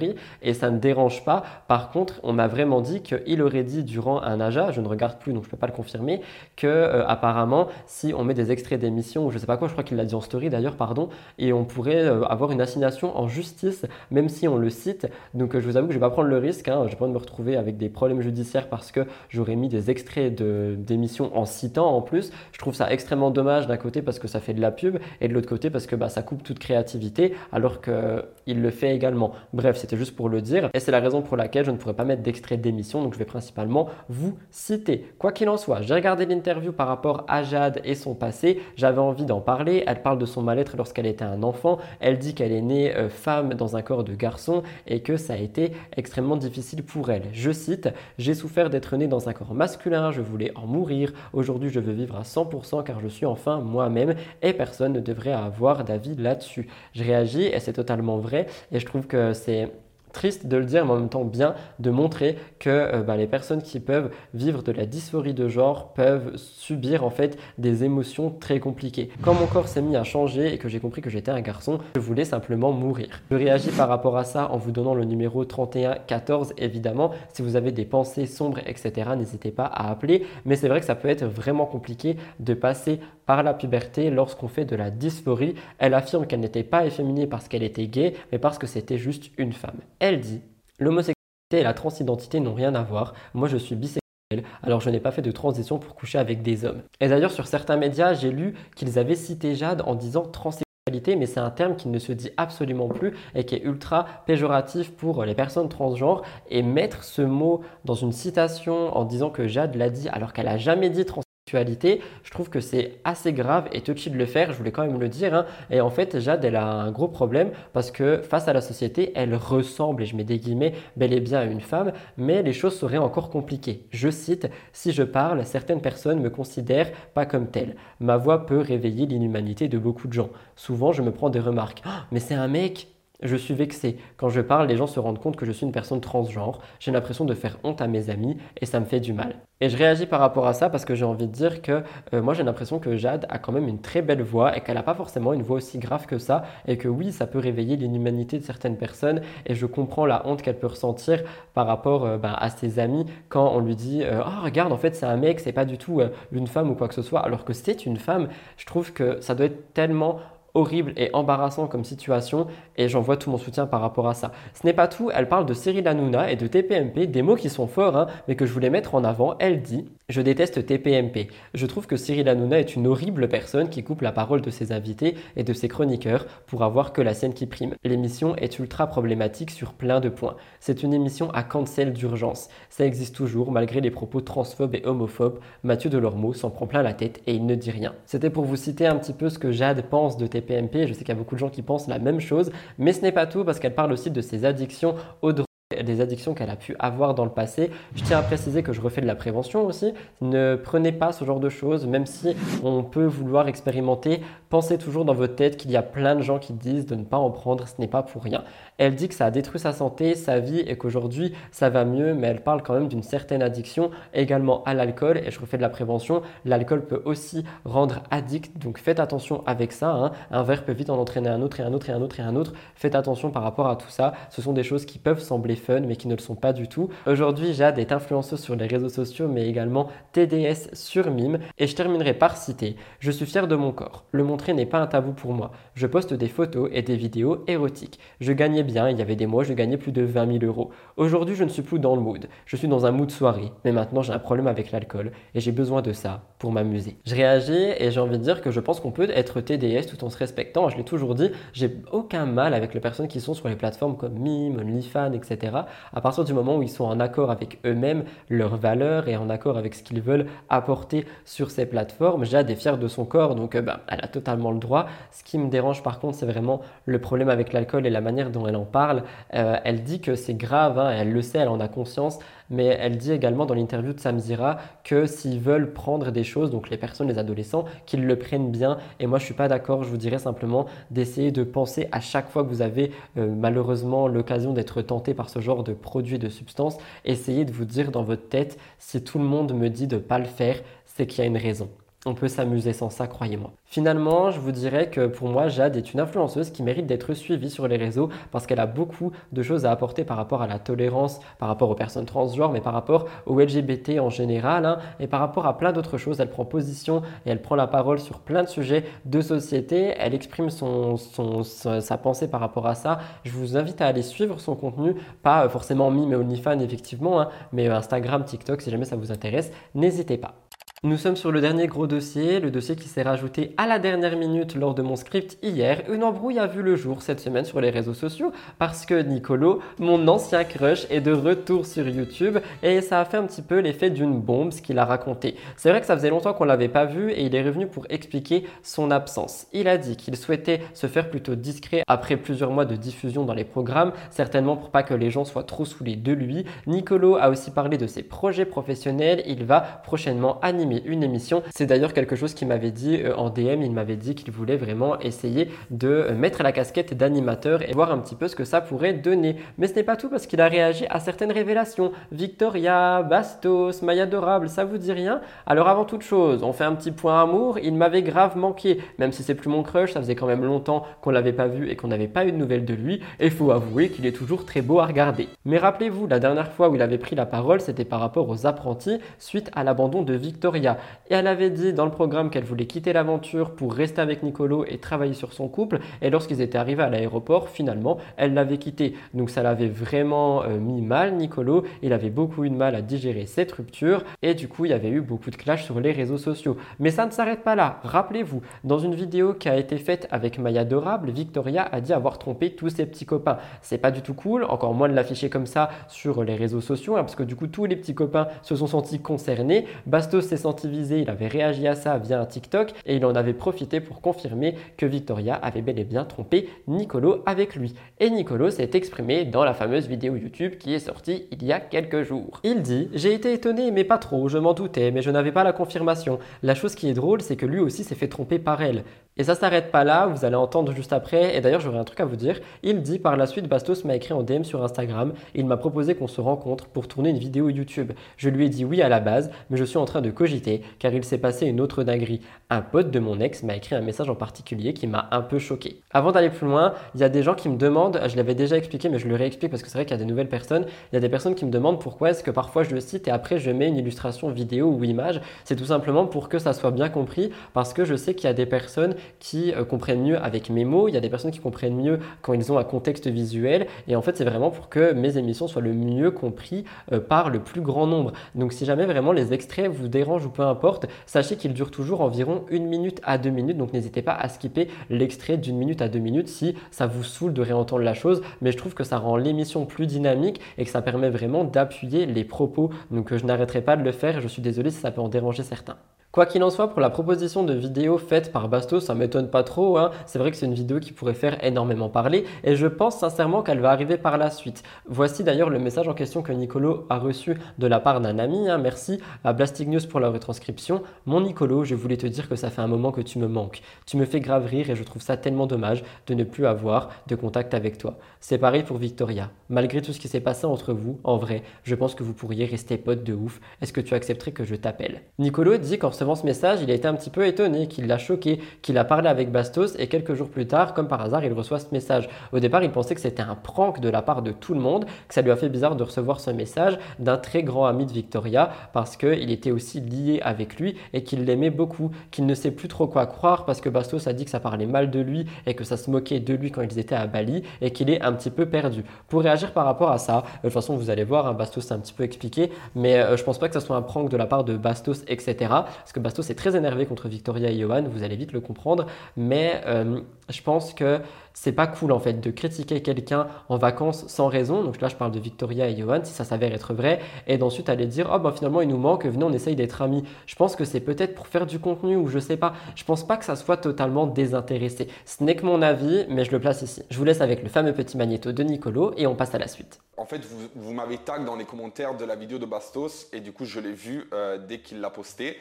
et 0.42 0.54
ça 0.54 0.70
ne 0.70 0.80
dérange 0.80 1.24
pas. 1.26 1.44
Par 1.68 1.92
contre, 1.92 2.20
on 2.24 2.34
m'a 2.34 2.48
vraiment 2.48 2.82
dit 2.82 3.02
qu'il 3.02 3.42
aurait 3.42 3.64
dit 3.64 3.84
durant 3.84 4.22
un 4.22 4.40
AJA, 4.40 4.72
je 4.72 4.82
ne 4.82 4.88
regarde 4.88 5.18
plus 5.20 5.34
donc 5.34 5.44
je 5.44 5.48
ne 5.48 5.52
peux 5.52 5.58
pas 5.58 5.68
le 5.68 5.74
confirmer, 5.74 6.22
que 6.56 6.68
euh, 6.68 7.06
apparemment 7.08 7.68
si 7.86 8.14
on 8.16 8.24
met 8.24 8.34
des 8.34 8.52
extraits 8.52 8.80
d'émissions 8.80 9.26
ou 9.26 9.32
je 9.32 9.38
sais 9.38 9.46
pas 9.46 9.58
quoi, 9.58 9.68
je 9.68 9.74
crois 9.74 9.84
qu'il 9.84 9.98
l'a 9.98 10.06
dit 10.06 10.16
en 10.16 10.22
story 10.22 10.50
d'ailleurs, 10.50 10.76
pardon, 10.76 11.10
et 11.38 11.54
on 11.54 11.66
pourrait 11.66 12.06
euh, 12.06 12.24
avoir 12.26 12.52
une 12.52 12.62
assignation 12.62 13.18
en 13.18 13.28
justice 13.28 13.86
même 14.10 14.30
si 14.30 14.48
on 14.48 14.58
le 14.58 14.70
cite. 14.70 15.08
Donc 15.34 15.54
je 15.58 15.66
vous 15.66 15.78
avoue 15.78 15.88
que 15.88 15.94
je 15.94 16.00
vais 16.00 16.06
pas 16.06 16.10
prendre 16.10 16.30
le 16.30 16.38
risque, 16.38 16.68
hein, 16.68 16.84
je 16.86 16.92
vais 16.92 16.98
pas 16.98 17.08
me 17.08 17.18
retrouver 17.18 17.56
avec 17.56 17.78
des 17.78 17.90
problèmes 17.90 18.22
judiciaires 18.22 18.70
parce 18.70 18.92
que 18.92 19.02
j'aurais 19.30 19.56
mis 19.56 19.70
des 19.70 19.90
extraits 19.90 20.34
d'émissions 20.34 21.36
en 21.38 21.46
citant 21.46 21.96
en 21.96 22.02
plus. 22.02 22.32
Je 22.52 22.60
trouve 22.60 22.76
ça 22.76 22.92
extrêmement 22.92 23.32
dommage 23.32 23.68
d'un 23.68 23.78
côté 23.78 24.02
parce 24.02 24.20
que 24.20 24.28
ça 24.28 24.40
fait 24.40 24.54
de 24.54 24.62
la 24.62 24.72
pub 24.72 24.98
et 25.20 25.28
de 25.28 25.34
l'autre 25.34 25.50
côté 25.50 25.70
parce 25.70 25.88
que 25.88 25.96
bah, 25.96 26.10
ça 26.10 26.22
coupe 26.22 26.44
toute 26.44 26.60
créativité 26.60 27.36
alors 27.52 27.82
qu'il 27.82 28.62
le 28.62 28.70
fait 28.70 28.96
également. 28.96 29.34
Bref, 29.54 29.78
c'était 29.82 29.98
juste 29.98 30.16
pour 30.16 30.30
le 30.30 30.42
dire. 30.42 30.70
Et 30.74 30.80
c'est 30.80 30.92
la 30.92 31.00
raison 31.00 31.22
pour 31.22 31.36
laquelle 31.36 31.66
je 31.66 31.72
ne 31.72 31.78
pourrais 31.78 31.96
pas 31.96 32.06
mettre 32.06 32.22
d'extrait 32.22 32.58
d'émission, 32.58 33.02
donc 33.02 33.14
je 33.14 33.20
vais 33.20 33.26
principalement 33.26 33.90
vous 34.10 34.38
citer. 34.52 35.06
Quoi 35.18 35.32
qu'il 35.32 35.50
en 35.50 35.58
soit, 35.58 35.82
j'ai 35.82 35.94
regardé 35.94 36.26
l'interview 36.26 36.72
par 36.72 36.88
rapport 36.88 37.26
à 37.28 37.44
Jade 37.44 37.82
et 37.84 37.96
son 37.96 38.14
passé. 38.14 38.62
J'avais 38.76 39.00
envie 39.00 39.26
d'en 39.26 39.42
parler. 39.42 39.84
Elle 39.88 40.02
parle 40.02 40.20
de 40.20 40.26
son 40.26 40.42
mal-être 40.42 40.78
lorsqu'elle 40.78 41.08
était 41.08 41.26
un 41.26 41.44
enfant. 41.44 41.80
Elle 42.00 42.20
dit 42.20 42.36
qu'elle 42.36 42.52
est 42.52 42.62
née 42.62 42.96
euh, 42.96 43.10
femme 43.10 43.56
dans 43.56 43.76
un 43.76 43.82
corps 43.82 44.04
de 44.04 44.14
garçon 44.14 44.64
et 44.88 45.02
que 45.02 45.18
ça 45.18 45.34
a 45.34 45.38
été 45.38 45.72
extrêmement 45.98 46.38
difficile 46.38 46.84
pour 46.84 47.10
elle. 47.10 47.24
Je 47.34 47.52
cite 47.52 47.90
J'ai 48.18 48.36
souffert 48.36 48.70
d'être 48.70 48.96
née 48.98 49.08
dans 49.08 49.30
un 49.30 49.34
corps 49.34 49.54
masculin, 49.54 50.12
je 50.12 50.22
voulais 50.22 50.52
en 50.56 50.68
mourir. 50.68 51.12
Aujourd'hui, 51.34 51.70
je 51.70 51.80
veux 51.80 51.94
vivre 51.94 52.16
à 52.16 52.22
100% 52.22 52.84
car 52.84 53.00
je 53.00 53.08
suis 53.08 53.26
enfin 53.26 53.60
moi-même 53.60 54.16
et 54.42 54.54
personne 54.54 54.94
ne 54.94 55.00
devrait 55.00 55.32
avoir 55.32 55.84
d'avis 55.84 56.16
là-dessus. 56.16 56.68
Je 56.94 57.04
réagis 57.04 57.46
et 57.46 57.60
c'est 57.60 57.74
totalement 57.74 58.18
vrai 58.18 58.46
et 58.72 58.80
je 58.80 58.86
trouve 58.86 59.08
que 59.08 59.34
c'est 59.34 59.71
triste 60.12 60.48
de 60.48 60.58
le 60.58 60.66
dire, 60.66 60.86
mais 60.86 60.92
en 60.92 60.98
même 60.98 61.10
temps 61.10 61.24
bien 61.24 61.56
de 61.80 61.90
montrer 61.90 62.38
que 62.60 62.70
euh, 62.70 63.02
bah, 63.02 63.18
les 63.18 63.28
personnes 63.28 63.62
qui 63.62 63.80
peuvent 63.80 64.12
vivre 64.34 64.64
de 64.64 64.72
la 64.72 64.86
dysphorie 64.86 65.34
de 65.34 65.48
genre 65.48 65.94
peuvent 65.94 66.36
subir 66.36 67.04
en 67.04 67.10
fait 67.10 67.38
des 67.58 67.84
émotions 67.84 68.30
très 68.30 68.60
compliquées. 68.60 69.10
Quand 69.22 69.34
mon 69.34 69.48
corps 69.48 69.68
s'est 69.68 69.82
mis 69.82 69.96
à 69.96 70.04
changer 70.04 70.54
et 70.54 70.58
que 70.58 70.70
j'ai 70.70 70.80
compris 70.80 71.02
que 71.02 71.10
j'étais 71.10 71.32
un 71.32 71.42
garçon, 71.42 71.80
je 71.96 72.00
voulais 72.00 72.26
simplement 72.26 72.72
mourir. 72.72 73.08
Je 73.30 73.36
réagis 73.36 73.72
par 73.72 73.90
rapport 73.90 74.18
à 74.18 74.24
ça 74.24 74.52
en 74.52 74.58
vous 74.58 74.72
donnant 74.72 74.94
le 74.94 75.06
numéro 75.06 75.46
3114 75.46 76.54
évidemment. 76.58 77.12
Si 77.34 77.42
vous 77.42 77.56
avez 77.56 77.72
des 77.72 77.86
pensées 77.86 78.26
sombres, 78.26 78.60
etc., 78.66 79.12
n'hésitez 79.18 79.52
pas 79.52 79.66
à 79.66 79.90
appeler. 79.90 80.26
Mais 80.46 80.56
c'est 80.56 80.68
vrai 80.68 80.80
que 80.80 80.86
ça 80.86 80.96
peut 80.96 81.10
être 81.10 81.26
vraiment 81.26 81.66
compliqué 81.66 82.18
de 82.40 82.54
passer 82.54 83.00
par 83.32 83.44
la 83.44 83.54
puberté 83.54 84.10
lorsqu'on 84.10 84.50
fait 84.50 84.66
de 84.66 84.76
la 84.76 84.92
dysphorie. 84.92 85.56
Elle 85.78 85.94
affirme 85.94 86.28
qu'elle 86.28 86.42
n'était 86.42 86.66
pas 86.66 86.86
efféminée 86.86 87.28
parce 87.28 87.48
qu'elle 87.48 87.64
était 87.64 87.88
gay, 87.88 88.14
mais 88.34 88.40
parce 88.40 88.58
que 88.58 88.68
c'était 88.68 88.98
juste 88.98 89.32
une 89.38 89.54
femme. 89.54 89.80
Elle 90.00 90.20
dit 90.20 90.42
L'homosexualité 90.80 91.16
et 91.54 91.64
la 91.64 91.74
transidentité 91.74 92.42
n'ont 92.42 92.54
rien 92.54 92.76
à 92.76 92.84
voir. 92.84 93.14
Moi, 93.34 93.48
je 93.48 93.56
suis 93.56 93.76
bisexuelle, 93.76 94.44
alors 94.64 94.82
je 94.82 94.90
n'ai 94.90 95.00
pas 95.00 95.12
fait 95.12 95.22
de 95.22 95.32
transition 95.32 95.80
pour 95.80 95.96
coucher 95.96 96.18
avec 96.18 96.42
des 96.42 96.66
hommes. 96.66 96.82
Et 97.00 97.08
d'ailleurs, 97.08 97.32
sur 97.32 97.48
certains 97.48 97.78
médias, 97.78 98.14
j'ai 98.16 98.32
lu 98.32 98.54
qu'ils 98.76 99.00
avaient 99.00 99.16
cité 99.16 99.56
Jade 99.56 99.82
en 99.86 99.96
disant 99.96 100.24
transsexualité, 100.24 101.16
mais 101.16 101.26
c'est 101.26 101.40
un 101.40 101.52
terme 101.52 101.78
qui 101.78 101.88
ne 101.88 102.00
se 102.00 102.12
dit 102.12 102.32
absolument 102.36 102.90
plus 102.90 103.14
et 103.34 103.46
qui 103.46 103.56
est 103.56 103.64
ultra 103.64 104.08
péjoratif 104.26 104.92
pour 104.92 105.24
les 105.24 105.36
personnes 105.36 105.70
transgenres. 105.70 106.22
Et 106.50 106.64
mettre 106.64 107.06
ce 107.06 107.22
mot 107.22 107.62
dans 107.86 107.96
une 107.96 108.12
citation 108.12 108.94
en 108.94 109.06
disant 109.06 109.30
que 109.30 109.48
Jade 109.48 109.76
l'a 109.76 109.90
dit 109.90 110.10
alors 110.10 110.34
qu'elle 110.34 110.50
a 110.50 110.58
jamais 110.58 110.90
dit 110.90 111.06
transsexualité, 111.06 111.31
je 111.54 112.32
trouve 112.32 112.50
que 112.50 112.60
c'est 112.60 113.00
assez 113.04 113.34
grave 113.34 113.68
et 113.72 113.82
touchy 113.82 114.10
de 114.10 114.18
le 114.18 114.26
faire, 114.26 114.52
je 114.52 114.58
voulais 114.58 114.72
quand 114.72 114.86
même 114.86 115.00
le 115.00 115.10
dire. 115.10 115.34
Hein. 115.34 115.46
Et 115.70 115.82
en 115.82 115.90
fait, 115.90 116.20
Jade, 116.20 116.46
elle 116.46 116.56
a 116.56 116.66
un 116.66 116.92
gros 116.92 117.08
problème 117.08 117.52
parce 117.74 117.92
que 117.92 118.22
face 118.22 118.48
à 118.48 118.54
la 118.54 118.62
société, 118.62 119.12
elle 119.16 119.36
ressemble, 119.36 120.04
et 120.04 120.06
je 120.06 120.16
mets 120.16 120.24
des 120.24 120.40
guillemets, 120.40 120.74
bel 120.96 121.14
et 121.14 121.20
bien 121.20 121.40
à 121.40 121.46
une 121.46 121.62
femme, 121.62 121.92
mais 122.18 122.44
les 122.44 122.54
choses 122.54 122.78
seraient 122.78 122.98
encore 122.98 123.30
compliquées. 123.30 123.86
Je 123.92 124.10
cite, 124.10 124.50
si 124.74 124.92
je 124.92 125.04
parle, 125.04 125.46
certaines 125.46 125.82
personnes 125.82 126.20
me 126.20 126.30
considèrent 126.30 126.92
pas 127.14 127.26
comme 127.26 127.48
telle. 127.48 127.76
Ma 128.00 128.18
voix 128.18 128.46
peut 128.46 128.60
réveiller 128.60 129.06
l'inhumanité 129.06 129.68
de 129.68 129.78
beaucoup 129.78 130.08
de 130.08 130.14
gens. 130.14 130.30
Souvent, 130.56 130.92
je 130.92 131.02
me 131.02 131.12
prends 131.12 131.30
des 131.30 131.40
remarques. 131.40 131.82
Ah, 131.86 132.06
mais 132.12 132.20
c'est 132.20 132.36
un 132.36 132.48
mec 132.48 132.88
je 133.22 133.36
suis 133.36 133.54
vexé. 133.54 133.98
Quand 134.18 134.30
je 134.30 134.42
parle, 134.42 134.68
les 134.68 134.78
gens 134.78 134.88
se 134.88 135.00
rendent 135.00 135.20
compte 135.20 135.36
que 135.36 135.46
je 135.46 135.52
suis 135.52 135.66
une 135.66 135.72
personne 135.72 136.02
transgenre. 136.02 136.60
J'ai 136.80 136.92
l'impression 136.92 137.26
de 137.26 137.34
faire 137.34 137.58
honte 137.64 137.82
à 137.82 137.88
mes 137.88 138.10
amis 138.10 138.38
et 138.60 138.66
ça 138.66 138.80
me 138.80 138.86
fait 138.86 139.00
du 139.00 139.14
mal. 139.14 139.36
Et 139.64 139.70
je 139.70 139.78
réagis 139.78 140.08
par 140.08 140.20
rapport 140.20 140.48
à 140.48 140.54
ça 140.54 140.72
parce 140.72 140.86
que 140.86 140.96
j'ai 140.96 141.06
envie 141.06 141.28
de 141.28 141.32
dire 141.32 141.62
que 141.62 141.84
euh, 142.14 142.22
moi 142.24 142.34
j'ai 142.34 142.42
l'impression 142.42 142.80
que 142.80 142.96
Jade 142.96 143.28
a 143.30 143.38
quand 143.38 143.52
même 143.52 143.68
une 143.68 143.80
très 143.80 144.02
belle 144.02 144.24
voix 144.24 144.58
et 144.58 144.62
qu'elle 144.62 144.74
n'a 144.74 144.82
pas 144.82 144.96
forcément 144.96 145.34
une 145.34 145.44
voix 145.44 145.58
aussi 145.58 145.78
grave 145.78 146.08
que 146.08 146.18
ça 146.18 146.46
et 146.68 146.78
que 146.78 146.88
oui, 146.88 147.12
ça 147.12 147.28
peut 147.28 147.38
réveiller 147.38 147.78
l'inhumanité 147.78 148.40
de 148.40 148.44
certaines 148.44 148.76
personnes 148.76 149.22
et 149.46 149.54
je 149.54 149.68
comprends 149.68 150.08
la 150.08 150.28
honte 150.28 150.42
qu'elle 150.42 150.58
peut 150.58 150.66
ressentir 150.66 151.22
par 151.54 151.68
rapport 151.68 152.06
euh, 152.06 152.18
ben, 152.18 152.34
à 152.36 152.50
ses 152.50 152.80
amis 152.80 153.06
quand 153.30 153.52
on 153.54 153.60
lui 153.60 153.76
dit 153.76 154.02
oh, 154.12 154.44
regarde 154.44 154.74
en 154.74 154.78
fait 154.78 154.96
c'est 154.96 155.06
un 155.06 155.18
mec, 155.18 155.40
c'est 155.40 155.52
pas 155.52 155.66
du 155.66 155.78
tout 155.78 156.02
une 156.32 156.48
femme 156.48 156.72
ou 156.72 156.74
quoi 156.74 156.88
que 156.88 156.96
ce 156.96 157.04
soit 157.04 157.20
alors 157.20 157.46
que 157.46 157.54
c'est 157.54 157.86
une 157.86 157.98
femme. 157.98 158.30
Je 158.58 158.66
trouve 158.66 158.94
que 158.94 159.22
ça 159.22 159.36
doit 159.36 159.46
être 159.46 159.74
tellement 159.74 160.20
horrible 160.54 160.94
et 160.98 161.10
embarrassant 161.14 161.68
comme 161.68 161.84
situation 161.84 162.48
et 162.78 162.90
j'envoie 162.90 163.18
tout 163.18 163.30
mon 163.30 163.38
soutien 163.38 163.66
par 163.66 163.82
rapport 163.82 164.08
à 164.08 164.14
ça. 164.14 164.32
Ce 164.54 164.66
n'est 164.66 164.74
pas 164.74 164.88
tout, 164.88 165.12
elle 165.14 165.28
parle 165.30 165.46
de 165.46 165.54
Cyril 165.54 165.88
Hanouna 165.88 166.32
et 166.32 166.36
de 166.36 166.48
TPMP, 166.48 167.08
des 167.08 167.22
mots 167.22 167.36
qui 167.36 167.50
sont 167.50 167.68
forts 167.68 167.98
hein, 167.98 168.08
mais 168.28 168.36
que 168.36 168.46
je 168.46 168.54
voulais 168.54 168.70
mettre 168.70 168.96
en 168.96 169.04
avant. 169.04 169.36
Elle 169.40 169.62
dit 169.62 169.86
je 170.12 170.20
déteste 170.22 170.66
TPMP. 170.66 171.30
Je 171.54 171.66
trouve 171.66 171.88
que 171.88 171.96
Cyril 171.96 172.28
Hanouna 172.28 172.60
est 172.60 172.76
une 172.76 172.86
horrible 172.86 173.30
personne 173.30 173.70
qui 173.70 173.82
coupe 173.82 174.02
la 174.02 174.12
parole 174.12 174.42
de 174.42 174.50
ses 174.50 174.74
invités 174.74 175.16
et 175.38 175.44
de 175.44 175.54
ses 175.54 175.70
chroniqueurs 175.70 176.26
pour 176.48 176.64
avoir 176.64 176.92
que 176.92 177.02
la 177.02 177.14
scène 177.14 177.34
qui 177.34 177.46
prime. 177.46 177.76
L'émission 177.86 178.36
est 178.36 178.60
ultra 178.60 178.88
problématique 178.88 179.52
sur 179.52 179.72
plein 179.72 180.02
de 180.02 180.10
points. 180.10 180.36
C'est 180.60 180.84
une 180.84 180.94
émission 180.94 181.32
à 181.32 181.44
cancel 181.44 181.94
d'urgence. 181.94 182.50
Ça 182.70 182.86
existe 182.86 183.16
toujours 183.16 183.54
malgré 183.54 183.80
les 183.80 183.90
propos 183.90 184.20
transphobes 184.20 184.76
et 184.76 184.86
homophobes. 184.86 185.40
Mathieu 185.64 185.90
Delormeau 185.90 186.34
s'en 186.34 186.50
prend 186.50 186.68
plein 186.68 186.82
la 186.82 186.94
tête 186.94 187.22
et 187.26 187.34
il 187.34 187.46
ne 187.46 187.56
dit 187.56 187.72
rien. 187.72 187.96
C'était 188.06 188.30
pour 188.30 188.44
vous 188.44 188.58
citer 188.58 188.88
un 188.88 188.98
petit 188.98 189.14
peu 189.14 189.30
ce 189.30 189.40
que 189.40 189.54
Jade 189.54 189.86
pense 189.90 190.18
de 190.18 190.28
TPMP. 190.28 190.41
Je 190.48 190.94
sais 190.94 191.00
qu'il 191.00 191.10
y 191.10 191.12
a 191.12 191.16
beaucoup 191.16 191.36
de 191.36 191.40
gens 191.40 191.50
qui 191.50 191.62
pensent 191.62 191.88
la 191.88 192.00
même 192.00 192.20
chose, 192.20 192.52
mais 192.78 192.94
ce 192.94 193.02
n'est 193.02 193.12
pas 193.12 193.28
tout 193.28 193.44
parce 193.44 193.60
qu'elle 193.60 193.76
parle 193.76 193.92
aussi 193.92 194.12
de 194.12 194.22
ses 194.22 194.46
addictions 194.46 194.96
aux 195.22 195.34
drogues 195.34 195.46
des 195.84 196.02
addictions 196.02 196.34
qu'elle 196.34 196.50
a 196.50 196.56
pu 196.56 196.76
avoir 196.80 197.16
dans 197.16 197.26
le 197.26 197.32
passé. 197.32 197.72
Je 197.96 198.04
tiens 198.04 198.20
à 198.20 198.22
préciser 198.22 198.64
que 198.64 198.74
je 198.74 198.82
refais 198.82 199.02
de 199.02 199.08
la 199.08 199.16
prévention 199.16 199.66
aussi. 199.66 199.94
Ne 200.22 200.56
prenez 200.56 200.92
pas 200.92 201.12
ce 201.12 201.26
genre 201.26 201.40
de 201.40 201.50
choses, 201.50 201.88
même 201.88 202.06
si 202.06 202.36
on 202.64 202.84
peut 202.84 203.06
vouloir 203.06 203.48
expérimenter. 203.48 204.22
Pensez 204.50 204.78
toujours 204.78 205.06
dans 205.06 205.14
votre 205.14 205.36
tête 205.36 205.58
qu'il 205.58 205.72
y 205.72 205.78
a 205.78 205.82
plein 205.82 206.16
de 206.16 206.22
gens 206.22 206.40
qui 206.40 206.54
disent 206.54 206.86
de 206.86 206.96
ne 206.96 207.04
pas 207.04 207.18
en 207.18 207.32
prendre, 207.32 207.68
ce 207.68 207.76
n'est 207.80 207.88
pas 207.88 208.04
pour 208.04 208.24
rien. 208.24 208.44
Elle 208.82 208.96
dit 208.96 209.10
que 209.10 209.14
ça 209.14 209.28
a 209.28 209.30
détruit 209.30 209.60
sa 209.60 209.74
santé, 209.74 210.16
sa 210.16 210.40
vie 210.40 210.62
et 210.62 210.76
qu'aujourd'hui 210.76 211.34
ça 211.52 211.70
va 211.70 211.86
mieux, 211.86 212.16
mais 212.16 212.26
elle 212.26 212.42
parle 212.42 212.64
quand 212.64 212.74
même 212.74 212.88
d'une 212.88 213.04
certaine 213.04 213.44
addiction 213.44 213.92
également 214.12 214.64
à 214.64 214.74
l'alcool. 214.74 215.20
Et 215.24 215.30
je 215.30 215.40
refais 215.40 215.58
de 215.58 215.62
la 215.62 215.70
prévention. 215.70 216.24
L'alcool 216.46 216.88
peut 216.88 217.04
aussi 217.06 217.44
rendre 217.64 218.02
addict, 218.10 218.58
donc 218.58 218.80
faites 218.80 219.00
attention 219.00 219.44
avec 219.46 219.72
ça. 219.72 219.92
Hein. 219.92 220.12
Un 220.32 220.42
verre 220.42 220.66
peut 220.66 220.72
vite 220.72 220.90
en 220.90 220.98
entraîner 220.98 221.30
un 221.30 221.44
autre 221.44 221.60
et 221.60 221.64
un 221.64 221.74
autre 221.74 221.92
et 221.92 221.94
un 221.94 222.02
autre 222.02 222.20
et 222.20 222.24
un 222.24 222.36
autre. 222.36 222.54
Faites 222.74 222.96
attention 222.96 223.30
par 223.30 223.44
rapport 223.44 223.68
à 223.68 223.76
tout 223.76 223.92
ça. 223.92 224.14
Ce 224.32 224.42
sont 224.42 224.52
des 224.52 224.64
choses 224.64 224.86
qui 224.86 224.98
peuvent 224.98 225.22
sembler 225.22 225.58
fun, 225.58 225.82
mais 225.82 225.96
qui 225.96 226.08
ne 226.08 226.16
le 226.16 226.20
sont 226.20 226.34
pas 226.34 226.52
du 226.52 226.68
tout. 226.68 226.90
Aujourd'hui, 227.06 227.54
Jade 227.54 227.78
est 227.78 227.92
influenceuse 227.92 228.40
sur 228.40 228.56
les 228.56 228.66
réseaux 228.66 228.90
sociaux, 228.90 229.28
mais 229.28 229.48
également 229.48 229.90
TDS 230.14 230.74
sur 230.74 231.12
Mime. 231.12 231.38
Et 231.60 231.68
je 231.68 231.76
terminerai 231.76 232.16
par 232.16 232.36
citer 232.36 232.78
Je 232.98 233.12
suis 233.12 233.28
fier 233.28 233.48
de 233.48 233.56
mon 233.56 233.74
corps. 233.74 234.06
Le 234.12 234.24
montrer 234.24 234.56
n'est 234.56 234.66
pas 234.66 234.80
un 234.80 234.88
tabou 234.88 235.12
pour 235.12 235.34
moi. 235.34 235.52
Je 235.76 235.86
poste 235.86 236.16
des 236.16 236.30
photos 236.30 236.68
et 236.74 236.82
des 236.82 236.96
vidéos 236.96 237.44
érotiques. 237.46 238.00
Je 238.20 238.34
gagnais 238.34 238.64
bien, 238.64 238.71
il 238.72 238.98
y 238.98 239.02
avait 239.02 239.16
des 239.16 239.28
mois, 239.28 239.44
je 239.44 239.54
gagnais 239.54 239.78
plus 239.78 239.92
de 239.92 240.02
20 240.02 240.40
000 240.40 240.46
euros. 240.46 240.72
Aujourd'hui, 240.98 241.36
je 241.36 241.44
ne 241.44 241.50
suis 241.50 241.62
plus 241.62 241.80
dans 241.80 241.96
le 241.96 242.02
mood. 242.02 242.28
Je 242.46 242.56
suis 242.56 242.68
dans 242.68 242.86
un 242.86 242.92
mood 242.92 243.12
soirée, 243.12 243.52
mais 243.64 243.72
maintenant 243.72 244.02
j'ai 244.02 244.14
un 244.14 244.20
problème 244.20 244.48
avec 244.48 244.72
l'alcool 244.72 245.12
et 245.36 245.40
j'ai 245.40 245.52
besoin 245.52 245.82
de 245.82 245.94
ça 245.94 246.24
pour 246.42 246.52
m'amuser. 246.52 246.98
Je 247.06 247.14
réagis 247.14 247.70
et 247.78 247.92
j'ai 247.92 248.00
envie 248.00 248.18
de 248.18 248.24
dire 248.24 248.42
que 248.42 248.50
je 248.50 248.60
pense 248.60 248.80
qu'on 248.80 248.90
peut 248.90 249.08
être 249.12 249.42
TDS 249.42 249.86
tout 249.86 250.04
en 250.04 250.10
se 250.10 250.18
respectant. 250.18 250.70
Je 250.70 250.76
l'ai 250.76 250.84
toujours 250.84 251.14
dit, 251.14 251.30
j'ai 251.54 251.78
aucun 251.92 252.26
mal 252.26 252.56
avec 252.56 252.74
les 252.74 252.80
personnes 252.80 253.08
qui 253.08 253.22
sont 253.22 253.36
sur 253.36 253.48
les 253.48 253.56
plateformes 253.56 253.96
comme 253.96 254.14
Mime, 254.14 254.58
OnlyFans, 254.58 255.14
etc. 255.14 255.56
À 255.94 256.02
partir 256.02 256.24
du 256.24 256.34
moment 256.34 256.58
où 256.58 256.64
ils 256.64 256.70
sont 256.70 256.86
en 256.86 257.00
accord 257.00 257.30
avec 257.30 257.60
eux-mêmes, 257.64 258.06
leurs 258.28 258.58
valeurs 258.58 259.08
et 259.08 259.18
en 259.18 259.30
accord 259.30 259.56
avec 259.56 259.76
ce 259.76 259.84
qu'ils 259.84 260.02
veulent 260.02 260.26
apporter 260.50 261.06
sur 261.26 261.52
ces 261.52 261.68
plateformes. 261.68 262.26
Jade 262.26 262.50
est 262.50 262.56
fière 262.56 262.80
de 262.80 262.88
son 262.88 263.06
corps, 263.06 263.36
donc 263.36 263.54
euh, 263.54 263.62
bah, 263.62 263.82
elle 263.88 264.04
a 264.04 264.08
totalement 264.08 264.50
le 264.50 264.58
droit. 264.58 264.88
Ce 265.12 265.24
qui 265.24 265.38
me 265.38 265.48
dérange 265.48 265.84
par 265.84 266.00
contre, 266.00 266.18
c'est 266.18 266.26
vraiment 266.26 266.62
le 266.88 267.00
problème 267.00 267.30
avec 267.30 267.54
l'alcool 267.54 267.86
et 267.86 267.92
la 267.92 268.02
manière 268.02 268.32
dont 268.32 268.48
elle 268.48 268.56
en 268.56 268.66
parle. 268.66 269.04
Euh, 269.36 269.58
elle 269.64 269.84
dit 269.84 270.02
que 270.02 270.16
c'est 270.16 270.34
grave, 270.34 270.80
hein, 270.80 270.90
elle 270.90 271.14
le 271.14 271.22
sait, 271.22 271.38
elle 271.38 271.50
en 271.50 271.60
a 271.60 271.68
conscience 271.68 272.18
mais 272.52 272.66
elle 272.66 272.98
dit 272.98 273.12
également 273.12 273.48
dans 273.48 273.56
l'interview 273.56 273.94
de 273.94 274.00
Samzira 274.00 274.58
que 274.84 275.08
s'ils 275.08 275.40
veulent 275.40 275.74
prendre 275.74 276.12
des 276.12 276.24
choses, 276.24 276.52
donc 276.52 276.70
les 276.70 276.78
personnes, 276.78 277.08
les 277.08 277.18
adolescents, 277.18 277.66
qu'ils 277.88 278.06
le 278.06 278.20
prennent 278.20 278.52
bien. 278.52 278.78
Et 279.00 279.08
moi, 279.08 279.18
je 279.18 279.26
suis 279.26 279.34
pas 279.34 279.48
d'accord. 279.48 279.84
Je 279.84 279.90
vous 279.90 279.98
dirais 279.98 280.20
simplement 280.20 280.68
d'essayer 280.92 281.32
de 281.32 281.44
penser 281.44 281.88
à 281.92 282.02
chaque 282.02 282.30
fois 282.30 282.44
que 282.44 282.50
vous 282.50 282.62
avez 282.62 282.92
euh, 283.18 283.34
malheureusement 283.36 284.08
l'occasion 284.08 284.54
d'être 284.54 284.82
tenté 284.82 285.14
par 285.14 285.30
ce 285.30 285.40
genre 285.40 285.64
de 285.64 285.74
produits, 285.74 286.20
de 286.20 286.30
substances, 286.30 286.78
essayez 287.06 287.46
de 287.46 287.52
vous 287.52 287.66
dire 287.66 287.92
dans 287.92 288.04
votre 288.04 288.28
tête, 288.28 288.60
si 288.78 289.02
tout 289.04 289.18
le 289.18 289.26
monde 289.26 289.54
me 289.54 289.70
dit 289.70 289.88
de 289.88 289.98
pas 289.98 290.20
le 290.20 290.26
faire, 290.26 290.62
c'est 290.86 291.08
qu'il 291.08 291.20
y 291.20 291.22
a 291.24 291.28
une 291.28 291.38
raison. 291.38 291.70
On 292.08 292.16
peut 292.16 292.28
s'amuser 292.28 292.74
sans 292.74 292.90
ça, 292.90 293.06
croyez-moi. 293.06 293.52
Finalement, 293.66 294.32
je 294.32 294.40
vous 294.40 294.52
dirais 294.52 294.90
que 294.90 295.06
pour 295.06 295.30
moi, 295.30 295.50
Jade 295.50 295.78
est 295.78 295.94
une 295.94 296.00
influenceuse 296.00 296.50
qui 296.50 296.64
mérite 296.64 296.88
d'être 296.88 297.14
suivie 297.14 297.52
sur 297.52 297.68
les 297.68 297.78
réseaux 297.78 298.10
parce 298.32 298.48
qu'elle 298.48 298.60
a 298.60 298.66
beaucoup 298.66 299.12
de 299.32 299.44
choses 299.44 299.68
à 299.68 299.72
apporter 299.72 300.04
par 300.04 300.18
rapport 300.18 300.42
à 300.42 300.48
la 300.48 300.58
tolérance, 300.58 301.20
par 301.38 301.48
rapport 301.48 301.70
aux 301.70 301.76
personnes 301.76 302.08
transgenres, 302.08 302.52
mais 302.52 302.60
par 302.60 302.74
rapport 302.74 303.06
aux 303.28 303.40
LGBT 303.40 304.00
en 304.00 304.10
général, 304.10 304.66
hein, 304.66 304.80
et 305.00 305.06
par 305.06 305.20
rapport 305.20 305.46
à 305.46 305.60
plein 305.60 305.74
d'autres 305.74 306.00
choses. 306.00 306.20
Elle 306.20 306.32
prend 306.32 306.44
position 306.44 307.04
et 307.28 307.30
elle 307.30 307.42
prend 307.44 307.56
la 307.56 307.68
parole 307.68 308.00
sur 308.00 308.18
plein 308.18 308.42
de 308.42 308.50
sujets 308.50 308.84
de 309.06 309.22
société. 309.22 309.94
Elle 310.00 310.16
exprime 310.16 310.50
sa 310.50 311.98
pensée 312.00 312.28
par 312.28 312.40
rapport 312.40 312.66
à 312.66 312.74
ça. 312.74 312.98
Je 313.26 313.32
vous 313.32 313.58
invite 313.58 313.80
à 313.80 313.86
aller 313.86 314.02
suivre 314.02 314.40
son 314.40 314.56
contenu, 314.56 314.96
pas 315.22 315.48
forcément 315.50 315.92
Mime 315.92 316.14
et 316.14 316.16
OnlyFans 316.16 316.62
effectivement, 316.62 317.22
hein, 317.22 317.30
mais 317.54 317.68
Instagram, 317.68 318.26
TikTok 318.26 318.60
si 318.62 318.72
jamais 318.72 318.86
ça 318.86 318.96
vous 318.96 319.12
intéresse. 319.12 319.52
N'hésitez 319.76 320.18
pas. 320.18 320.34
Nous 320.84 320.98
sommes 320.98 321.16
sur 321.16 321.32
le 321.32 321.42
dernier 321.42 321.68
gros 321.68 321.86
dossier, 321.86 322.40
le 322.40 322.50
dossier 322.50 322.76
qui 322.76 322.88
s'est 322.88 323.04
rajouté 323.04 323.54
à 323.58 323.68
la 323.68 323.78
dernière 323.78 324.18
minute 324.18 324.56
lors 324.56 324.74
de 324.74 324.82
mon 324.82 324.96
script 324.96 325.38
hier. 325.44 325.84
Une 325.94 326.04
embrouille 326.04 326.40
a 326.40 326.48
vu 326.48 326.64
le 326.64 326.76
jour 326.76 327.04
cette 327.04 327.20
semaine 327.20 327.46
sur 327.46 327.62
les 327.62 327.70
réseaux 327.70 327.94
sociaux 327.94 328.32
parce 328.58 328.88
que 328.88 329.00
Nicolo, 329.00 329.62
mon 329.78 330.08
ancien 330.08 330.44
crush, 330.44 330.88
est 330.90 331.00
de 331.00 331.12
retour 331.12 331.68
sur 331.68 331.88
YouTube 331.88 332.40
et 332.64 332.82
ça 332.82 333.00
a 333.00 333.06
fait 333.06 333.18
un 333.18 333.28
petit 333.28 333.44
peu 333.44 333.60
l'effet 333.60 333.92
d'une 333.92 334.20
bombe 334.20 334.52
ce 334.52 334.64
qu'il 334.64 334.80
a 334.80 334.86
raconté. 334.86 335.36
C'est 335.56 335.70
vrai 335.70 335.82
que 335.82 335.86
ça 335.86 335.96
faisait 335.96 336.10
longtemps 336.10 336.34
qu'on 336.34 336.46
l'avait 336.46 336.68
pas 336.68 336.86
vu 336.86 337.12
et 337.12 337.28
il 337.28 337.36
est 337.36 337.44
revenu 337.44 337.68
pour 337.68 337.86
expliquer 337.92 338.48
son 338.64 338.90
absence. 338.90 339.46
Il 339.54 339.68
a 339.68 339.78
dit 339.78 339.96
qu'il 339.98 340.16
souhaitait 340.16 340.62
se 340.74 340.88
faire 340.88 341.12
plutôt 341.12 341.36
discret 341.36 341.84
après 341.86 342.18
plusieurs 342.18 342.50
mois 342.50 342.66
de 342.66 342.76
diffusion 342.76 343.24
dans 343.24 343.36
les 343.36 343.46
programmes, 343.46 343.92
certainement 344.10 344.58
pour 344.58 344.72
pas 344.72 344.82
que 344.82 344.96
les 344.96 345.12
gens 345.12 345.26
soient 345.26 345.44
trop 345.44 345.64
saoulés 345.64 345.96
de 345.96 346.12
lui. 346.12 346.44
Nicolo 346.66 347.18
a 347.18 347.30
aussi 347.30 347.52
parlé 347.52 347.78
de 347.78 347.86
ses 347.86 348.02
projets 348.02 348.46
professionnels. 348.46 349.22
Il 349.28 349.46
va 349.46 349.62
prochainement 349.84 350.40
animer 350.42 350.71
une 350.80 351.04
émission. 351.04 351.44
C'est 351.54 351.66
d'ailleurs 351.66 351.94
quelque 351.94 352.16
chose 352.16 352.34
qu'il 352.34 352.48
m'avait 352.48 352.72
dit 352.72 353.00
euh, 353.04 353.16
en 353.16 353.30
DM, 353.30 353.62
il 353.62 353.72
m'avait 353.72 353.96
dit 353.96 354.16
qu'il 354.16 354.32
voulait 354.32 354.58
vraiment 354.58 355.00
essayer 355.00 355.50
de 355.70 355.88
euh, 355.88 356.16
mettre 356.16 356.44
la 356.44 356.52
casquette 356.52 356.96
d'animateur 356.96 357.68
et 357.68 357.74
voir 357.74 357.92
un 357.92 357.98
petit 357.98 358.16
peu 358.16 358.28
ce 358.28 358.36
que 358.36 358.46
ça 358.46 358.62
pourrait 358.62 358.94
donner. 358.94 359.38
Mais 359.58 359.68
ce 359.68 359.76
n'est 359.76 359.84
pas 359.84 359.96
tout 359.96 360.10
parce 360.10 360.28
qu'il 360.28 360.42
a 360.42 360.48
réagi 360.48 360.86
à 360.90 361.00
certaines 361.00 361.32
révélations. 361.32 361.92
Victoria, 362.12 363.04
Bastos, 363.04 363.82
Maya 363.82 364.06
Dorable, 364.06 364.50
ça 364.50 364.66
vous 364.66 364.78
dit 364.78 364.92
rien? 364.92 365.22
Alors 365.46 365.68
avant 365.68 365.86
toute 365.86 366.04
chose, 366.04 366.44
on 366.44 366.54
fait 366.54 366.64
un 366.64 366.76
petit 366.76 366.92
point 366.92 367.22
amour, 367.22 367.60
il 367.60 367.76
m'avait 367.76 368.04
grave 368.04 368.38
manqué, 368.38 368.80
même 368.98 369.12
si 369.12 369.24
c'est 369.24 369.36
plus 369.36 369.50
mon 369.50 369.64
crush, 369.64 369.94
ça 369.94 370.02
faisait 370.02 370.16
quand 370.16 370.28
même 370.28 370.46
longtemps 370.46 370.86
qu'on 371.02 371.12
l'avait 371.12 371.34
pas 371.34 371.48
vu 371.48 371.70
et 371.70 371.76
qu'on 371.76 371.88
n'avait 371.88 372.08
pas 372.08 372.26
eu 372.26 372.32
de 372.32 372.38
nouvelles 372.38 372.66
de 372.66 372.74
lui, 372.74 373.02
et 373.20 373.30
faut 373.30 373.52
avouer 373.52 373.90
qu'il 373.90 374.06
est 374.06 374.12
toujours 374.12 374.46
très 374.46 374.62
beau 374.62 374.80
à 374.80 374.86
regarder. 374.86 375.28
Mais 375.46 375.58
rappelez-vous, 375.58 376.08
la 376.08 376.20
dernière 376.20 376.52
fois 376.52 376.70
où 376.70 376.76
il 376.76 376.82
avait 376.82 376.98
pris 376.98 377.16
la 377.16 377.26
parole, 377.26 377.62
c'était 377.62 377.86
par 377.86 378.00
rapport 378.00 378.30
aux 378.30 378.46
apprentis 378.46 379.00
suite 379.20 379.50
à 379.54 379.64
l'abandon 379.64 380.02
de 380.02 380.14
Victoria 380.14 380.61
et 380.68 381.14
elle 381.14 381.28
avait 381.28 381.50
dit 381.50 381.74
dans 381.74 381.86
le 381.86 381.92
programme 381.92 382.30
qu'elle 382.30 382.44
voulait 382.44 382.66
quitter 382.66 382.94
l'aventure 382.94 383.52
pour 383.52 383.74
rester 383.74 384.02
avec 384.02 384.24
Nicolo 384.24 384.66
et 384.68 384.78
travailler 384.78 385.14
sur 385.14 385.34
son 385.34 385.48
couple. 385.48 385.80
Et 386.02 386.10
lorsqu'ils 386.10 386.42
étaient 386.42 386.58
arrivés 386.58 386.84
à 386.84 386.90
l'aéroport, 386.90 387.50
finalement, 387.50 387.98
elle 388.18 388.34
l'avait 388.34 388.58
quitté. 388.58 388.96
Donc 389.14 389.30
ça 389.30 389.44
l'avait 389.44 389.68
vraiment 389.68 390.44
euh, 390.44 390.60
mis 390.60 390.82
mal, 390.82 391.16
Nicolo. 391.16 391.64
Il 391.82 391.94
avait 391.94 392.10
beaucoup 392.10 392.44
eu 392.44 392.50
de 392.50 392.56
mal 392.56 392.76
à 392.76 392.82
digérer 392.82 393.26
cette 393.26 393.52
rupture. 393.52 394.04
Et 394.22 394.34
du 394.34 394.48
coup, 394.48 394.66
il 394.66 394.72
y 394.72 394.74
avait 394.74 394.90
eu 394.90 395.02
beaucoup 395.02 395.32
de 395.32 395.36
clash 395.36 395.66
sur 395.66 395.80
les 395.80 395.92
réseaux 395.92 396.18
sociaux. 396.18 396.58
Mais 396.80 396.92
ça 396.92 397.06
ne 397.06 397.12
s'arrête 397.12 397.44
pas 397.44 397.56
là. 397.56 397.80
Rappelez-vous, 397.84 398.42
dans 398.64 398.80
une 398.80 398.96
vidéo 398.96 399.34
qui 399.34 399.50
a 399.50 399.58
été 399.58 399.78
faite 399.78 400.08
avec 400.12 400.40
Maya 400.40 400.66
Dorable, 400.66 401.12
Victoria 401.12 401.68
a 401.72 401.82
dit 401.82 401.94
avoir 401.94 402.20
trompé 402.20 402.52
tous 402.52 402.70
ses 402.70 402.86
petits 402.86 403.06
copains. 403.06 403.38
C'est 403.62 403.78
pas 403.78 403.92
du 403.92 404.02
tout 404.02 404.14
cool, 404.14 404.44
encore 404.46 404.74
moins 404.74 404.90
de 404.90 404.94
l'afficher 404.94 405.30
comme 405.30 405.46
ça 405.46 405.70
sur 405.88 406.24
les 406.24 406.36
réseaux 406.36 406.62
sociaux, 406.62 406.96
hein, 406.96 407.02
parce 407.02 407.16
que 407.16 407.24
du 407.24 407.36
coup, 407.36 407.48
tous 407.48 407.66
les 407.66 407.76
petits 407.76 407.96
copains 407.96 408.28
se 408.42 408.56
sont 408.56 408.68
sentis 408.68 409.00
concernés. 409.00 409.66
Bastos 409.86 410.28
s'est 410.28 410.38
senti 410.38 410.51
il 410.64 411.10
avait 411.10 411.28
réagi 411.28 411.68
à 411.68 411.76
ça 411.76 411.98
via 411.98 412.20
un 412.20 412.26
TikTok 412.26 412.74
et 412.86 412.96
il 412.96 413.06
en 413.06 413.16
avait 413.16 413.34
profité 413.34 413.80
pour 413.80 414.02
confirmer 414.02 414.56
que 414.78 414.86
Victoria 414.86 415.36
avait 415.36 415.62
bel 415.62 415.80
et 415.80 415.84
bien 415.84 416.06
trompé 416.06 416.50
Nicolo 416.68 417.24
avec 417.26 417.56
lui. 417.56 417.74
Et 418.00 418.10
Nicolo 418.10 418.50
s'est 418.50 418.72
exprimé 418.74 419.26
dans 419.26 419.44
la 419.44 419.54
fameuse 419.54 419.88
vidéo 419.88 420.16
YouTube 420.16 420.54
qui 420.58 420.74
est 420.74 420.80
sortie 420.80 421.28
il 421.32 421.44
y 421.44 421.54
a 421.54 421.60
quelques 421.60 422.04
jours. 422.04 422.40
Il 422.44 422.62
dit 422.62 422.90
J'ai 422.94 423.14
été 423.14 423.34
étonné, 423.34 423.72
mais 423.72 423.84
pas 423.84 423.98
trop, 423.98 424.28
je 424.28 424.38
m'en 424.38 424.54
doutais, 424.54 424.92
mais 424.92 425.02
je 425.02 425.12
n'avais 425.12 425.32
pas 425.32 425.44
la 425.44 425.54
confirmation. 425.54 426.20
La 426.44 426.56
chose 426.56 426.76
qui 426.76 426.90
est 426.90 426.94
drôle, 426.94 427.22
c'est 427.22 427.36
que 427.36 427.46
lui 427.46 427.60
aussi 427.60 427.84
s'est 427.84 427.96
fait 427.96 428.08
tromper 428.08 428.40
par 428.40 428.62
elle. 428.62 428.84
Et 429.18 429.26
ça 429.26 429.36
s'arrête 429.36 429.72
pas 429.72 429.84
là, 429.84 430.08
vous 430.08 430.24
allez 430.24 430.38
entendre 430.38 430.74
juste 430.74 430.94
après. 430.94 431.36
Et 431.36 431.42
d'ailleurs, 431.42 431.60
j'aurais 431.60 431.80
un 431.80 431.84
truc 431.84 432.00
à 432.00 432.06
vous 432.06 432.16
dire. 432.16 432.40
Il 432.64 432.82
dit 432.82 432.98
par 432.98 433.18
la 433.18 433.28
suite, 433.28 433.48
Bastos 433.48 433.84
m'a 433.84 433.96
écrit 433.96 434.14
en 434.14 434.24
DM 434.24 434.44
sur 434.44 434.64
Instagram. 434.64 435.12
Il 435.36 435.46
m'a 435.46 435.58
proposé 435.58 435.96
qu'on 435.96 436.08
se 436.08 436.22
rencontre 436.22 436.68
pour 436.68 436.88
tourner 436.88 437.10
une 437.10 437.18
vidéo 437.18 437.50
YouTube. 437.50 437.92
Je 438.16 438.30
lui 438.30 438.46
ai 438.46 438.50
dit 438.50 438.64
oui 438.64 438.82
à 438.82 438.88
la 438.88 439.02
base, 439.02 439.30
mais 439.50 439.58
je 439.58 439.66
suis 439.66 439.78
en 439.78 439.84
train 439.84 440.02
de 440.02 440.12
cogiter 440.12 440.62
car 440.80 440.94
il 440.94 441.04
s'est 441.04 441.18
passé 441.18 441.46
une 441.46 441.60
autre 441.60 441.84
dinguerie. 441.84 442.22
Un 442.50 442.62
pote 442.62 442.90
de 442.90 443.00
mon 443.00 443.20
ex 443.20 443.44
m'a 443.44 443.58
écrit 443.58 443.76
un 443.76 443.82
message 443.82 444.10
en 444.10 444.16
particulier 444.16 444.74
qui 444.74 444.88
m'a 444.88 445.10
un 445.12 445.22
peu 445.22 445.40
choqué. 445.40 445.82
Avant 445.92 446.14
d'aller 446.14 446.30
plus 446.30 446.48
loin, 446.48 446.74
il 446.96 447.02
y 447.02 447.04
a 447.04 447.10
des 447.10 447.22
gens 447.22 447.36
qui 447.36 447.50
me 447.50 447.58
demandent, 447.58 448.00
je 448.08 448.16
l'avais 448.16 448.36
déjà 448.36 448.56
expliqué, 448.56 448.88
mais 448.88 448.98
je 448.98 449.10
le 449.10 449.16
réexplique 449.16 449.52
parce 449.52 449.62
que 449.62 449.68
c'est 449.68 449.78
vrai 449.78 449.86
qu'il 449.86 449.96
y 449.98 450.00
a 450.00 450.04
des 450.04 450.10
nouvelles 450.10 450.30
personnes. 450.30 450.66
Il 450.92 450.96
y 450.96 450.98
a 450.98 451.02
des 451.02 451.10
personnes 451.10 451.36
qui 451.36 451.46
me 451.46 451.52
demandent 451.52 451.82
pourquoi 451.82 452.12
est-ce 452.12 452.24
que 452.24 452.32
parfois 452.32 452.64
je 452.64 452.74
le 452.74 452.80
cite 452.80 453.10
et 453.10 453.12
après 453.12 453.40
je 453.40 453.52
mets 453.52 453.68
une 453.68 453.76
illustration 453.76 454.30
vidéo 454.30 454.70
ou 454.70 454.86
image. 454.86 455.20
C'est 455.44 455.58
tout 455.58 455.66
simplement 455.66 456.06
pour 456.06 456.30
que 456.30 456.40
ça 456.40 456.54
soit 456.54 456.72
bien 456.72 456.88
compris 456.88 457.30
parce 457.54 457.74
que 457.74 457.84
je 457.84 457.96
sais 457.96 458.16
qu'il 458.16 458.28
y 458.28 458.32
a 458.32 458.34
des 458.34 458.46
personnes 458.46 458.96
qui 459.20 459.54
euh, 459.54 459.64
comprennent 459.64 460.04
mieux 460.04 460.18
avec 460.22 460.50
mes 460.50 460.66
mots, 460.66 460.88
il 460.88 460.94
y 460.94 460.98
a 460.98 461.00
des 461.00 461.10
personnes 461.10 461.32
qui 461.32 461.40
comprennent 461.40 461.76
mieux 461.76 462.00
quand 462.22 462.34
ils 462.34 462.52
ont 462.52 462.58
un 462.58 462.64
contexte 462.64 463.08
visuel. 463.08 463.68
Et 463.88 463.96
en 463.96 464.02
fait, 464.02 464.18
c'est 464.18 464.26
vraiment 464.26 464.52
pour 464.52 464.70
que 464.70 464.94
mes 464.94 465.18
émissions 465.18 465.48
soient 465.48 465.62
le 465.62 465.74
mieux 465.74 466.12
compris 466.12 466.66
euh, 466.92 467.00
par 467.00 467.30
le 467.30 467.40
plus 467.40 467.62
grand 467.62 467.88
nombre. 467.88 468.14
Donc, 468.36 468.54
si 468.54 468.66
jamais 468.66 468.86
vraiment 468.86 469.12
les 469.12 469.34
extraits 469.34 469.70
vous 469.72 469.88
dérangent 469.88 470.26
ou 470.26 470.30
peu 470.30 470.44
importe, 470.44 470.88
sachez 471.06 471.36
qu'ils 471.36 471.54
durent 471.54 471.72
toujours 471.72 472.02
environ 472.02 472.46
une 472.50 472.68
minute 472.68 473.02
à 473.04 473.18
deux 473.18 473.30
minutes. 473.30 473.58
Donc, 473.58 473.74
n'hésitez 473.74 474.02
pas 474.02 474.14
à 474.14 474.30
skipper 474.30 474.68
l'extrait 474.90 475.38
d'une 475.38 475.58
minute 475.58 475.82
à 475.82 475.90
deux 475.90 476.00
minutes 476.00 476.28
si 476.28 476.56
ça 476.72 476.88
vous 476.88 477.04
saoule 477.04 477.34
de 477.34 477.42
réentendre 477.42 477.84
la 477.84 477.94
chose. 477.94 478.22
Mais 478.42 478.52
je 478.52 478.58
trouve 478.58 478.74
que 478.74 478.84
ça 478.84 478.98
rend 478.98 479.18
l'émission 479.18 479.66
plus 479.66 479.88
dynamique 479.88 480.42
et 480.58 480.66
que 480.66 480.70
ça 480.70 480.82
permet 480.82 481.10
vraiment 481.10 481.44
d'appuyer 481.44 482.06
les 482.06 482.24
propos. 482.24 482.70
Donc, 482.92 483.16
je 483.16 483.26
n'arrêterai 483.26 483.62
pas 483.62 483.78
de 483.78 483.84
le 483.84 483.92
faire 483.92 484.18
et 484.18 484.22
je 484.22 484.28
suis 484.28 484.42
désolé 484.42 484.72
si 484.72 484.80
ça 484.80 484.92
peut 484.92 485.02
en 485.02 485.10
déranger 485.10 485.44
certains. 485.44 485.78
Quoi 486.12 486.26
qu'il 486.26 486.44
en 486.44 486.50
soit, 486.50 486.68
pour 486.68 486.82
la 486.82 486.90
proposition 486.90 487.44
de 487.44 487.54
vidéo 487.54 487.98
faite 487.98 488.34
par 488.34 488.50
Bastos, 488.50 488.84
ça 488.84 488.96
m'étonne 488.96 489.30
pas 489.30 489.44
trop. 489.44 489.78
Hein. 489.78 489.92
C'est 490.06 490.20
vrai 490.20 490.30
que 490.30 490.36
c'est 490.36 490.46
une 490.46 490.54
vidéo 490.54 490.82
qui 490.82 490.92
pourrait 490.92 491.14
faire 491.14 491.42
énormément 491.42 491.88
parler 491.88 492.26
et 492.44 492.58
je 492.58 492.68
pense 492.68 493.00
sincèrement 493.00 493.44
qu'elle 493.44 493.62
va 493.62 493.72
arriver 493.72 493.98
par 493.98 494.18
la 494.18 494.30
suite. 494.30 494.62
Voici 494.86 495.24
d'ailleurs 495.24 495.50
le 495.50 495.58
message 495.58 495.88
en 495.88 495.94
question 495.94 496.22
que 496.22 496.34
Nicolo 496.34 496.86
a 496.90 497.00
reçu 497.00 497.38
de 497.60 497.66
la 497.66 497.80
part 497.80 498.02
d'un 498.02 498.20
ami. 498.20 498.50
Hein. 498.50 498.58
Merci 498.58 499.00
à 499.24 499.32
Blastic 499.32 499.70
News 499.70 499.88
pour 499.90 500.02
la 500.02 500.10
retranscription. 500.10 500.84
Mon 501.06 501.22
Nicolo, 501.22 501.64
je 501.64 501.76
voulais 501.76 501.96
te 501.96 502.08
dire 502.08 502.28
que 502.28 502.36
ça 502.36 502.50
fait 502.50 502.62
un 502.62 502.68
moment 502.68 502.92
que 502.92 503.00
tu 503.00 503.18
me 503.18 503.30
manques. 503.30 503.62
Tu 503.86 503.96
me 503.96 504.04
fais 504.04 504.20
grave 504.20 504.48
rire 504.48 504.70
et 504.70 504.76
je 504.76 504.84
trouve 504.84 505.02
ça 505.02 505.16
tellement 505.16 505.48
dommage 505.48 505.82
de 506.08 506.14
ne 506.14 506.26
plus 506.26 506.46
avoir 506.46 506.90
de 507.08 507.16
contact 507.16 507.54
avec 507.54 507.78
toi. 507.78 507.98
C'est 508.20 508.38
pareil 508.38 508.64
pour 508.64 508.76
Victoria. 508.76 509.30
Malgré 509.48 509.82
tout 509.82 509.94
ce 509.94 510.00
qui 510.02 510.10
s'est 510.10 510.20
passé 510.20 510.46
entre 510.46 510.74
vous, 510.74 511.00
en 511.06 511.16
vrai, 511.16 511.44
je 511.64 511.74
pense 511.74 511.96
que 511.96 512.04
vous 512.04 512.14
pourriez 512.14 512.44
rester 512.44 512.78
potes 512.78 513.06
de 513.06 513.14
ouf. 513.14 513.40
Est-ce 513.62 513.72
que 513.72 513.80
tu 513.80 513.94
accepterais 513.94 514.34
que 514.34 514.44
je 514.44 514.56
t'appelle? 514.56 515.04
Nicolo 515.18 515.56
dit 515.56 515.80
qu'en 515.80 516.01
recevant 516.02 516.16
ce 516.16 516.26
message, 516.26 516.60
il 516.64 516.72
a 516.72 516.74
été 516.74 516.88
un 516.88 516.96
petit 516.96 517.12
peu 517.12 517.28
étonné, 517.28 517.68
qu'il 517.68 517.86
l'a 517.86 518.00
choqué, 518.00 518.40
qu'il 518.64 518.80
a 518.80 518.84
parlé 518.84 519.08
avec 519.08 519.32
Bastos 519.32 519.76
et 519.78 519.88
quelques 519.88 520.16
jours 520.16 520.30
plus 520.30 520.48
tard, 520.48 520.74
comme 520.74 520.88
par 520.88 521.00
hasard, 521.00 521.24
il 521.24 521.32
reçoit 521.32 521.60
ce 521.60 521.68
message. 521.72 522.10
Au 522.32 522.40
départ, 522.40 522.64
il 522.64 522.72
pensait 522.72 522.96
que 522.96 523.02
c'était 523.02 523.22
un 523.22 523.36
prank 523.36 523.80
de 523.80 523.88
la 523.88 524.02
part 524.02 524.24
de 524.24 524.32
tout 524.32 524.56
le 524.56 524.60
monde, 524.60 524.86
que 525.08 525.14
ça 525.14 525.22
lui 525.22 525.30
a 525.30 525.36
fait 525.36 525.50
bizarre 525.50 525.76
de 525.76 525.84
recevoir 525.84 526.20
ce 526.20 526.32
message 526.32 526.80
d'un 526.98 527.18
très 527.18 527.44
grand 527.44 527.66
ami 527.68 527.86
de 527.86 527.92
Victoria 527.92 528.50
parce 528.74 528.98
qu'il 528.98 529.30
était 529.30 529.52
aussi 529.52 529.80
lié 529.80 530.20
avec 530.24 530.60
lui 530.60 530.76
et 530.94 531.04
qu'il 531.04 531.24
l'aimait 531.24 531.52
beaucoup, 531.52 531.92
qu'il 532.10 532.26
ne 532.26 532.34
sait 532.34 532.52
plus 532.52 532.68
trop 532.68 532.88
quoi 532.88 533.06
croire 533.06 533.46
parce 533.46 533.62
que 533.62 533.70
Bastos 533.70 534.08
a 534.08 534.14
dit 534.14 534.26
que 534.26 534.32
ça 534.32 534.40
parlait 534.40 534.66
mal 534.66 534.90
de 534.90 535.00
lui 535.00 535.28
et 535.46 535.54
que 535.54 535.64
ça 535.64 535.78
se 535.78 535.92
moquait 535.92 536.20
de 536.20 536.34
lui 536.34 536.50
quand 536.50 536.64
ils 536.64 536.80
étaient 536.80 536.96
à 536.96 537.06
Bali 537.06 537.44
et 537.62 537.70
qu'il 537.70 537.92
est 537.92 538.02
un 538.02 538.14
petit 538.14 538.32
peu 538.32 538.48
perdu. 538.48 538.84
Pour 539.08 539.22
réagir 539.22 539.52
par 539.52 539.66
rapport 539.66 539.92
à 539.92 540.00
ça, 540.00 540.24
de 540.38 540.48
toute 540.48 540.54
façon, 540.54 540.76
vous 540.76 540.90
allez 540.90 541.04
voir, 541.04 541.28
hein, 541.28 541.34
Bastos 541.34 541.62
s'est 541.68 541.76
un 541.76 541.80
petit 541.80 541.94
peu 541.94 542.04
expliqué, 542.04 542.52
mais 542.74 542.98
euh, 542.98 543.18
je 543.18 543.24
pense 543.24 543.38
pas 543.38 543.48
que 543.48 543.54
ce 543.54 543.60
soit 543.60 543.76
un 543.76 543.84
prank 543.84 544.10
de 544.10 544.18
la 544.18 544.26
part 544.26 544.44
de 544.44 544.58
Bastos, 544.58 545.04
etc. 545.08 545.52
parce 545.92 545.96
que 545.98 546.00
Bastos 546.00 546.30
est 546.30 546.36
très 546.36 546.56
énervé 546.56 546.86
contre 546.86 547.10
Victoria 547.10 547.52
et 547.52 547.60
Johan, 547.60 547.84
vous 547.84 548.04
allez 548.04 548.16
vite 548.16 548.32
le 548.32 548.40
comprendre, 548.40 548.86
mais 549.18 549.62
euh, 549.66 550.00
je 550.30 550.42
pense 550.42 550.74
que 550.74 551.02
c'est 551.34 551.52
pas 551.52 551.68
cool 551.68 551.92
en 551.92 552.00
fait 552.00 552.14
de 552.14 552.32
critiquer 552.32 552.82
quelqu'un 552.82 553.28
en 553.50 553.58
vacances 553.58 554.08
sans 554.08 554.28
raison. 554.28 554.64
Donc 554.64 554.80
là, 554.80 554.88
je 554.88 554.96
parle 554.96 555.12
de 555.12 555.20
Victoria 555.20 555.68
et 555.68 555.76
Johan, 555.76 556.00
si 556.06 556.14
ça 556.14 556.24
s'avère 556.24 556.54
être 556.54 556.74
vrai, 556.74 557.02
et 557.28 557.38
d'ensuite 557.38 557.68
aller 557.68 557.88
dire 557.88 558.10
oh 558.14 558.20
ben 558.20 558.32
finalement 558.32 558.62
il 558.62 558.70
nous 558.70 558.78
manque, 558.78 559.06
venez 559.06 559.26
on 559.26 559.34
essaye 559.34 559.58
d'être 559.58 559.82
amis. 559.82 560.06
Je 560.28 560.36
pense 560.36 560.56
que 560.56 560.64
c'est 560.64 560.80
peut-être 560.80 561.14
pour 561.14 561.28
faire 561.28 561.46
du 561.46 561.60
contenu 561.60 561.98
ou 561.98 562.08
je 562.08 562.20
sais 562.20 562.38
pas. 562.38 562.54
Je 562.76 562.86
pense 562.86 563.06
pas 563.06 563.18
que 563.18 563.26
ça 563.26 563.36
soit 563.36 563.58
totalement 563.58 564.08
désintéressé. 564.08 564.88
Ce 565.06 565.22
n'est 565.26 565.36
que 565.36 565.46
mon 565.46 565.62
avis, 565.62 566.06
mais 566.08 566.24
je 566.24 566.32
le 566.32 566.40
place 566.40 566.62
ici. 566.62 566.84
Je 566.90 566.98
vous 566.98 567.04
laisse 567.04 567.20
avec 567.20 567.44
le 567.44 567.50
fameux 567.50 567.74
petit 567.74 567.98
magnéto 567.98 568.32
de 568.32 568.44
Nicolo 568.44 568.94
et 568.96 569.08
on 569.08 569.16
passe 569.16 569.36
à 569.36 569.40
la 569.40 569.50
suite. 569.50 569.82
En 569.98 570.06
fait, 570.06 570.22
vous, 570.56 570.74
m'avez 570.74 571.00
tag 571.00 571.26
dans 571.26 571.36
les 571.36 571.44
commentaires 571.44 571.98
de 571.98 572.06
la 572.06 572.16
vidéo 572.16 572.40
de 572.40 572.46
Bastos 572.46 573.10
et 573.12 573.20
du 573.20 573.34
coup 573.34 573.44
je 573.44 573.60
l'ai 573.60 573.74
vu 573.74 574.06
euh, 574.14 574.38
dès 574.38 574.60
qu'il 574.60 574.80
l'a 574.80 574.90
posté 574.90 575.36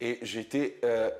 et 0.00 0.18
j'étais 0.22 0.78
euh, 0.84 1.10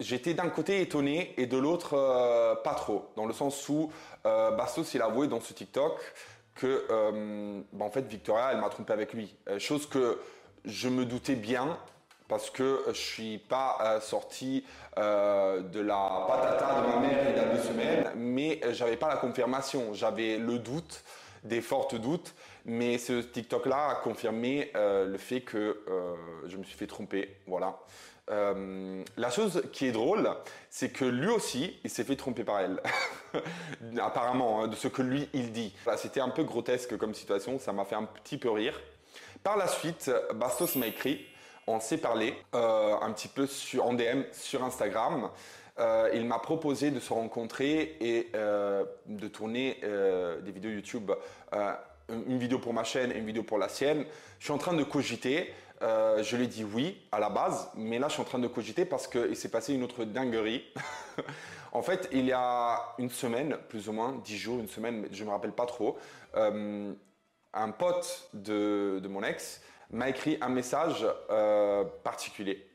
j'étais 0.00 0.34
d'un 0.34 0.48
côté 0.48 0.80
étonné 0.80 1.34
et 1.36 1.46
de 1.46 1.56
l'autre 1.56 1.94
euh, 1.94 2.54
pas 2.56 2.74
trop, 2.74 3.10
dans 3.16 3.26
le 3.26 3.32
sens 3.32 3.68
où 3.68 3.92
euh, 4.26 4.50
Bastos 4.52 4.94
il 4.94 5.02
a 5.02 5.06
avoué 5.06 5.28
dans 5.28 5.40
ce 5.40 5.52
TikTok 5.52 6.00
que 6.54 6.86
euh, 6.90 7.60
bah, 7.72 7.84
en 7.84 7.90
fait 7.90 8.06
Victoria 8.06 8.50
elle 8.52 8.60
m'a 8.60 8.70
trompé 8.70 8.92
avec 8.92 9.12
lui, 9.12 9.36
chose 9.58 9.86
que 9.86 10.18
je 10.64 10.88
me 10.88 11.04
doutais 11.04 11.36
bien 11.36 11.78
parce 12.28 12.50
que 12.50 12.82
je 12.88 12.92
suis 12.92 13.38
pas 13.38 13.98
sorti 14.00 14.64
de 14.96 15.80
la 15.80 16.26
patata 16.28 16.80
de 16.80 16.86
ma 16.86 16.96
mère 17.00 17.26
il 17.28 17.36
y 17.36 17.40
a 17.40 17.44
deux 17.46 17.60
semaines, 17.60 18.10
mais 18.14 18.60
j'avais 18.70 18.96
pas 18.96 19.08
la 19.08 19.16
confirmation, 19.16 19.94
j'avais 19.94 20.38
le 20.38 20.60
doute, 20.60 21.02
des 21.42 21.60
fortes 21.60 21.96
doutes, 21.96 22.34
mais 22.64 22.98
ce 22.98 23.20
TikTok 23.20 23.66
là 23.66 23.88
a 23.90 23.94
confirmé 23.96 24.70
le 24.74 25.16
fait 25.18 25.40
que 25.40 25.82
je 26.46 26.56
me 26.56 26.64
suis 26.64 26.76
fait 26.76 26.86
tromper, 26.86 27.36
voilà. 27.46 27.78
Euh, 28.30 29.02
la 29.16 29.30
chose 29.30 29.62
qui 29.72 29.86
est 29.86 29.92
drôle, 29.92 30.30
c'est 30.68 30.90
que 30.90 31.04
lui 31.04 31.28
aussi, 31.28 31.78
il 31.82 31.90
s'est 31.90 32.04
fait 32.04 32.16
tromper 32.16 32.44
par 32.44 32.60
elle. 32.60 32.80
Apparemment, 34.00 34.62
hein, 34.62 34.68
de 34.68 34.76
ce 34.76 34.88
que 34.88 35.02
lui, 35.02 35.28
il 35.32 35.52
dit. 35.52 35.74
C'était 35.96 36.20
un 36.20 36.28
peu 36.28 36.44
grotesque 36.44 36.96
comme 36.96 37.14
situation, 37.14 37.58
ça 37.58 37.72
m'a 37.72 37.84
fait 37.84 37.96
un 37.96 38.04
petit 38.04 38.38
peu 38.38 38.50
rire. 38.50 38.80
Par 39.42 39.56
la 39.56 39.66
suite, 39.66 40.10
Bastos 40.34 40.76
m'a 40.76 40.86
écrit, 40.86 41.26
on 41.66 41.80
s'est 41.80 41.98
parlé 41.98 42.34
euh, 42.54 42.94
un 43.00 43.10
petit 43.12 43.28
peu 43.28 43.46
sur, 43.46 43.86
en 43.86 43.94
DM 43.94 44.22
sur 44.32 44.62
Instagram. 44.62 45.30
Euh, 45.78 46.10
il 46.12 46.26
m'a 46.26 46.38
proposé 46.38 46.90
de 46.90 47.00
se 47.00 47.12
rencontrer 47.12 47.96
et 48.00 48.30
de 48.32 49.28
tourner 49.28 49.80
des 49.82 50.52
vidéos 50.52 50.70
YouTube, 50.70 51.10
une 52.26 52.38
vidéo 52.38 52.58
pour 52.58 52.72
ma 52.72 52.84
chaîne 52.84 53.12
et 53.12 53.18
une 53.18 53.26
vidéo 53.26 53.42
pour 53.42 53.58
la 53.58 53.68
sienne. 53.68 54.04
Je 54.38 54.44
suis 54.44 54.52
en 54.52 54.58
train 54.58 54.74
de 54.74 54.82
cogiter. 54.84 55.52
Euh, 55.82 56.22
je 56.22 56.36
lui 56.36 56.46
dit 56.46 56.62
oui 56.62 57.00
à 57.10 57.18
la 57.18 57.30
base, 57.30 57.70
mais 57.74 57.98
là 57.98 58.08
je 58.08 58.12
suis 58.12 58.20
en 58.20 58.26
train 58.26 58.38
de 58.38 58.48
cogiter 58.48 58.84
parce 58.84 59.06
qu'il 59.06 59.34
s'est 59.34 59.48
passé 59.50 59.72
une 59.72 59.82
autre 59.82 60.04
dinguerie. 60.04 60.62
en 61.72 61.80
fait, 61.80 62.08
il 62.12 62.26
y 62.26 62.32
a 62.32 62.94
une 62.98 63.08
semaine, 63.08 63.56
plus 63.68 63.88
ou 63.88 63.92
moins, 63.92 64.20
dix 64.22 64.36
jours, 64.36 64.58
une 64.58 64.68
semaine, 64.68 65.08
je 65.10 65.24
me 65.24 65.30
rappelle 65.30 65.52
pas 65.52 65.64
trop, 65.64 65.96
euh, 66.36 66.92
un 67.54 67.70
pote 67.70 68.28
de, 68.34 69.00
mon 69.08 69.22
ex 69.22 69.62
m'a 69.90 70.08
écrit 70.08 70.36
un 70.40 70.50
message 70.50 71.06
euh, 71.30 71.84
particulier. 72.04 72.66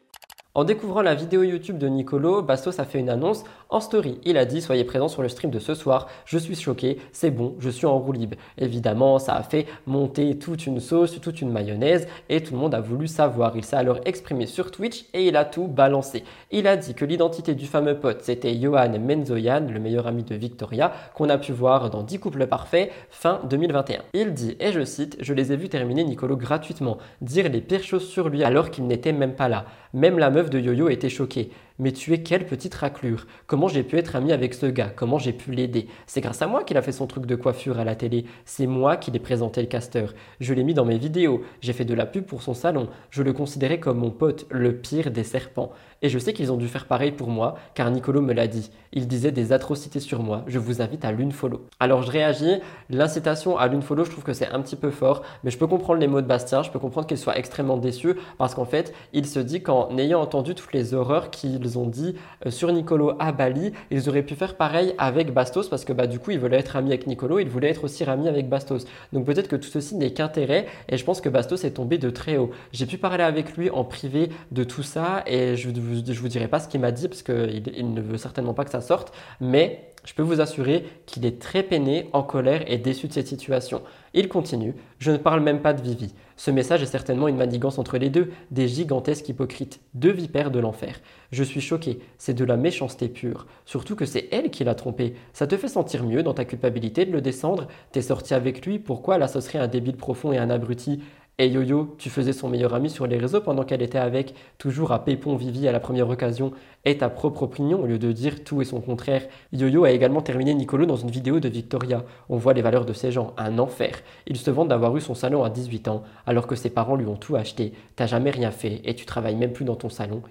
En 0.53 0.63
découvrant 0.63 1.01
la 1.01 1.15
vidéo 1.15 1.43
YouTube 1.43 1.77
de 1.77 1.87
Nicolo, 1.87 2.41
Bastos 2.41 2.79
a 2.79 2.85
fait 2.85 2.99
une 2.99 3.09
annonce 3.09 3.43
en 3.69 3.79
story. 3.79 4.19
Il 4.23 4.37
a 4.37 4.45
dit 4.45 4.61
Soyez 4.61 4.83
présents 4.83 5.07
sur 5.07 5.21
le 5.21 5.29
stream 5.29 5.51
de 5.51 5.59
ce 5.59 5.73
soir, 5.73 6.07
je 6.25 6.37
suis 6.37 6.55
choqué, 6.55 6.99
c'est 7.11 7.31
bon, 7.31 7.55
je 7.59 7.69
suis 7.69 7.85
en 7.85 7.97
roue 7.97 8.11
libre. 8.11 8.37
Évidemment, 8.57 9.19
ça 9.19 9.33
a 9.33 9.43
fait 9.43 9.65
monter 9.85 10.37
toute 10.37 10.65
une 10.65 10.79
sauce, 10.79 11.19
toute 11.19 11.41
une 11.41 11.51
mayonnaise 11.51 12.07
et 12.29 12.41
tout 12.41 12.53
le 12.53 12.59
monde 12.59 12.75
a 12.75 12.81
voulu 12.81 13.07
savoir. 13.07 13.55
Il 13.55 13.63
s'est 13.63 13.75
alors 13.75 13.99
exprimé 14.05 14.45
sur 14.45 14.71
Twitch 14.71 15.05
et 15.13 15.27
il 15.27 15.35
a 15.35 15.45
tout 15.45 15.67
balancé. 15.67 16.23
Il 16.51 16.67
a 16.67 16.77
dit 16.77 16.93
que 16.93 17.05
l'identité 17.05 17.55
du 17.55 17.65
fameux 17.65 17.99
pote 17.99 18.21
c'était 18.21 18.55
Johan 18.59 18.99
Menzoyan, 18.99 19.67
le 19.71 19.79
meilleur 19.79 20.07
ami 20.07 20.23
de 20.23 20.35
Victoria, 20.35 20.91
qu'on 21.13 21.29
a 21.29 21.37
pu 21.37 21.51
voir 21.51 21.89
dans 21.89 22.03
10 22.03 22.19
couples 22.19 22.47
parfaits 22.47 22.91
fin 23.09 23.41
2021. 23.49 24.01
Il 24.13 24.33
dit, 24.33 24.55
et 24.59 24.71
je 24.71 24.83
cite 24.83 25.17
Je 25.19 25.33
les 25.33 25.51
ai 25.51 25.55
vus 25.55 25.69
terminer 25.69 26.03
Nicolo 26.03 26.37
gratuitement, 26.37 26.97
dire 27.21 27.49
les 27.49 27.61
pires 27.61 27.83
choses 27.83 28.07
sur 28.07 28.29
lui 28.29 28.43
alors 28.43 28.71
qu'il 28.71 28.87
n'était 28.87 29.13
même 29.13 29.33
pas 29.33 29.49
là. 29.49 29.65
Même 29.93 30.19
la 30.19 30.29
meuf 30.29 30.49
de 30.49 30.59
Yo-Yo 30.59 30.89
était 30.89 31.09
choquée. 31.09 31.51
Mais 31.77 31.91
tu 31.91 32.13
es 32.13 32.23
quelle 32.23 32.45
petite 32.45 32.73
raclure 32.73 33.27
Comment 33.47 33.67
j'ai 33.67 33.83
pu 33.83 33.97
être 33.97 34.15
ami 34.15 34.31
avec 34.31 34.53
ce 34.53 34.65
gars 34.65 34.93
Comment 34.95 35.19
j'ai 35.19 35.33
pu 35.33 35.51
l'aider 35.51 35.87
C'est 36.07 36.21
grâce 36.21 36.41
à 36.41 36.47
moi 36.47 36.63
qu'il 36.63 36.77
a 36.77 36.81
fait 36.81 36.93
son 36.93 37.05
truc 37.05 37.25
de 37.25 37.35
coiffure 37.35 37.79
à 37.79 37.83
la 37.83 37.95
télé. 37.95 38.25
C'est 38.45 38.65
moi 38.65 38.95
qui 38.95 39.11
l'ai 39.11 39.19
présenté 39.19 39.59
le 39.61 39.67
caster. 39.67 40.05
Je 40.39 40.53
l'ai 40.53 40.63
mis 40.63 40.73
dans 40.73 40.85
mes 40.85 40.97
vidéos. 40.97 41.43
J'ai 41.59 41.73
fait 41.73 41.83
de 41.83 41.93
la 41.93 42.05
pub 42.05 42.25
pour 42.25 42.43
son 42.43 42.53
salon. 42.53 42.87
Je 43.09 43.23
le 43.23 43.33
considérais 43.33 43.81
comme 43.81 43.97
mon 43.97 44.11
pote, 44.11 44.45
le 44.49 44.77
pire 44.77 45.11
des 45.11 45.25
serpents. 45.25 45.73
Et 46.01 46.09
je 46.09 46.19
sais 46.19 46.33
qu'ils 46.33 46.51
ont 46.51 46.57
dû 46.57 46.67
faire 46.67 46.85
pareil 46.85 47.11
pour 47.11 47.29
moi, 47.29 47.55
car 47.73 47.89
Nicolo 47.91 48.21
me 48.21 48.33
l'a 48.33 48.47
dit. 48.47 48.71
Il 48.93 49.07
disait 49.07 49.31
des 49.31 49.51
atrocités 49.53 49.99
sur 49.99 50.23
moi. 50.23 50.43
Je 50.47 50.59
vous 50.59 50.81
invite 50.81 51.05
à 51.05 51.11
l'une-follow. 51.11 51.65
Alors 51.79 52.03
je 52.03 52.11
réagis. 52.11 52.59
L'incitation 52.89 53.57
à 53.57 53.67
l'une-follow, 53.67 54.05
je 54.05 54.11
trouve 54.11 54.23
que 54.23 54.33
c'est 54.33 54.47
un 54.47 54.61
petit 54.61 54.75
peu 54.75 54.91
fort, 54.91 55.23
mais 55.43 55.51
je 55.51 55.57
peux 55.57 55.67
comprendre 55.67 55.99
les 55.99 56.07
mots 56.07 56.21
de 56.21 56.27
Bastien. 56.27 56.63
Je 56.63 56.71
peux 56.71 56.79
comprendre 56.79 57.07
qu'il 57.07 57.17
soit 57.17 57.37
extrêmement 57.37 57.77
déçu, 57.77 58.15
parce 58.37 58.55
qu'en 58.55 58.65
fait, 58.65 58.93
il 59.13 59.25
se 59.25 59.39
dit 59.39 59.61
qu'en 59.61 59.95
ayant 59.97 60.21
entendu 60.21 60.55
toutes 60.55 60.73
les 60.73 60.93
horreurs 60.93 61.29
qu'il 61.29 61.77
ont 61.77 61.87
dit 61.87 62.15
euh, 62.45 62.51
sur 62.51 62.71
Nicolo 62.71 63.13
à 63.19 63.31
Bali, 63.31 63.73
ils 63.91 64.09
auraient 64.09 64.23
pu 64.23 64.35
faire 64.35 64.55
pareil 64.55 64.93
avec 64.97 65.33
Bastos 65.33 65.69
parce 65.69 65.85
que 65.85 65.93
bah, 65.93 66.07
du 66.07 66.19
coup, 66.19 66.31
ils 66.31 66.39
voulaient 66.39 66.57
être 66.57 66.75
amis 66.75 66.89
avec 66.89 67.07
Nicolo, 67.07 67.39
ils 67.39 67.49
voulaient 67.49 67.69
être 67.69 67.83
aussi 67.83 68.03
amis 68.03 68.27
avec 68.27 68.49
Bastos. 68.49 68.85
Donc 69.13 69.25
peut-être 69.25 69.47
que 69.47 69.55
tout 69.55 69.69
ceci 69.69 69.95
n'est 69.95 70.13
qu'intérêt 70.13 70.67
et 70.89 70.97
je 70.97 71.03
pense 71.03 71.21
que 71.21 71.29
Bastos 71.29 71.63
est 71.63 71.71
tombé 71.71 71.97
de 71.97 72.09
très 72.09 72.37
haut. 72.37 72.51
J'ai 72.71 72.85
pu 72.85 72.97
parler 72.97 73.23
avec 73.23 73.57
lui 73.57 73.69
en 73.69 73.83
privé 73.83 74.29
de 74.51 74.63
tout 74.63 74.83
ça 74.83 75.23
et 75.25 75.55
je 75.55 75.69
ne 75.85 76.13
vous, 76.13 76.21
vous 76.21 76.27
dirai 76.27 76.47
pas 76.47 76.59
ce 76.59 76.67
qu'il 76.67 76.81
m'a 76.81 76.91
dit 76.91 77.07
parce 77.07 77.23
qu'il 77.23 77.71
il 77.75 77.93
ne 77.93 78.01
veut 78.01 78.17
certainement 78.17 78.53
pas 78.53 78.65
que 78.65 78.71
ça 78.71 78.81
sorte, 78.81 79.13
mais 79.39 79.93
je 80.05 80.13
peux 80.13 80.23
vous 80.23 80.39
assurer 80.39 80.85
qu'il 81.05 81.25
est 81.25 81.41
très 81.41 81.63
peiné, 81.63 82.09
en 82.13 82.21
colère 82.23 82.63
et 82.71 82.77
déçu 82.77 83.07
de 83.07 83.13
cette 83.13 83.27
situation. 83.27 83.81
Il 84.13 84.29
continue, 84.29 84.75
je 84.99 85.11
ne 85.11 85.17
parle 85.17 85.41
même 85.41 85.61
pas 85.61 85.73
de 85.73 85.81
Vivi. 85.81 86.13
Ce 86.37 86.51
message 86.51 86.83
est 86.83 86.87
certainement 86.87 87.27
une 87.27 87.37
manigance 87.37 87.79
entre 87.79 87.97
les 87.97 88.09
deux, 88.09 88.31
des 88.51 88.67
gigantesques 88.67 89.27
hypocrites, 89.29 89.81
deux 89.93 90.11
vipères 90.11 90.51
de 90.51 90.59
l'enfer. 90.59 90.99
Je 91.31 91.43
suis 91.43 91.61
choqué, 91.61 91.99
c'est 92.17 92.33
de 92.33 92.45
la 92.45 92.55
méchanceté 92.55 93.07
pure. 93.09 93.47
Surtout 93.65 93.95
que 93.95 94.05
c'est 94.05 94.27
elle 94.31 94.51
qui 94.51 94.63
l'a 94.63 94.75
trompé. 94.75 95.15
Ça 95.33 95.47
te 95.47 95.57
fait 95.57 95.67
sentir 95.67 96.03
mieux 96.03 96.23
dans 96.23 96.33
ta 96.33 96.45
culpabilité 96.45 97.05
de 97.05 97.11
le 97.11 97.21
descendre 97.21 97.67
T'es 97.91 98.01
sorti 98.01 98.33
avec 98.33 98.65
lui, 98.65 98.79
pourquoi 98.79 99.17
là 99.17 99.27
ce 99.27 99.39
serait 99.39 99.59
un 99.59 99.67
débile 99.67 99.97
profond 99.97 100.31
et 100.31 100.37
un 100.37 100.49
abruti? 100.49 101.01
Et 101.37 101.47
Yo-Yo, 101.47 101.95
tu 101.97 102.09
faisais 102.09 102.31
son 102.31 102.47
meilleur 102.47 102.73
ami 102.73 102.89
sur 102.89 103.07
les 103.07 103.17
réseaux 103.17 103.41
pendant 103.41 103.63
qu'elle 103.63 103.81
était 103.81 103.97
avec, 103.97 104.33
toujours 104.57 104.93
à 104.93 105.03
Pépon 105.03 105.35
Vivi 105.35 105.67
à 105.67 105.73
la 105.73 105.81
première 105.81 106.09
occasion, 106.09 106.53
et 106.85 106.97
ta 106.97 107.09
propre 107.09 107.43
opinion 107.43 107.81
au 107.81 107.85
lieu 107.85 107.99
de 107.99 108.11
dire 108.13 108.43
tout 108.45 108.61
et 108.61 108.65
son 108.65 108.79
contraire. 108.79 109.23
Yo-Yo 109.51 109.83
a 109.83 109.91
également 109.91 110.21
terminé 110.21 110.53
Nicolo 110.53 110.85
dans 110.85 110.95
une 110.95 111.11
vidéo 111.11 111.41
de 111.41 111.49
Victoria. 111.49 112.05
On 112.29 112.37
voit 112.37 112.53
les 112.53 112.61
valeurs 112.61 112.85
de 112.85 112.93
ces 112.93 113.11
gens, 113.11 113.33
un 113.37 113.59
enfer. 113.59 114.01
Ils 114.27 114.37
se 114.37 114.49
vantent 114.49 114.69
d'avoir 114.69 114.95
eu 114.95 115.01
son 115.01 115.13
salon 115.13 115.43
à 115.43 115.49
18 115.49 115.89
ans, 115.89 116.03
alors 116.25 116.47
que 116.47 116.55
ses 116.55 116.69
parents 116.69 116.95
lui 116.95 117.07
ont 117.07 117.17
tout 117.17 117.35
acheté. 117.35 117.73
T'as 117.97 118.07
jamais 118.07 118.31
rien 118.31 118.51
fait, 118.51 118.81
et 118.85 118.95
tu 118.95 119.05
travailles 119.05 119.35
même 119.35 119.51
plus 119.51 119.65
dans 119.65 119.75
ton 119.75 119.89
salon. 119.89 120.21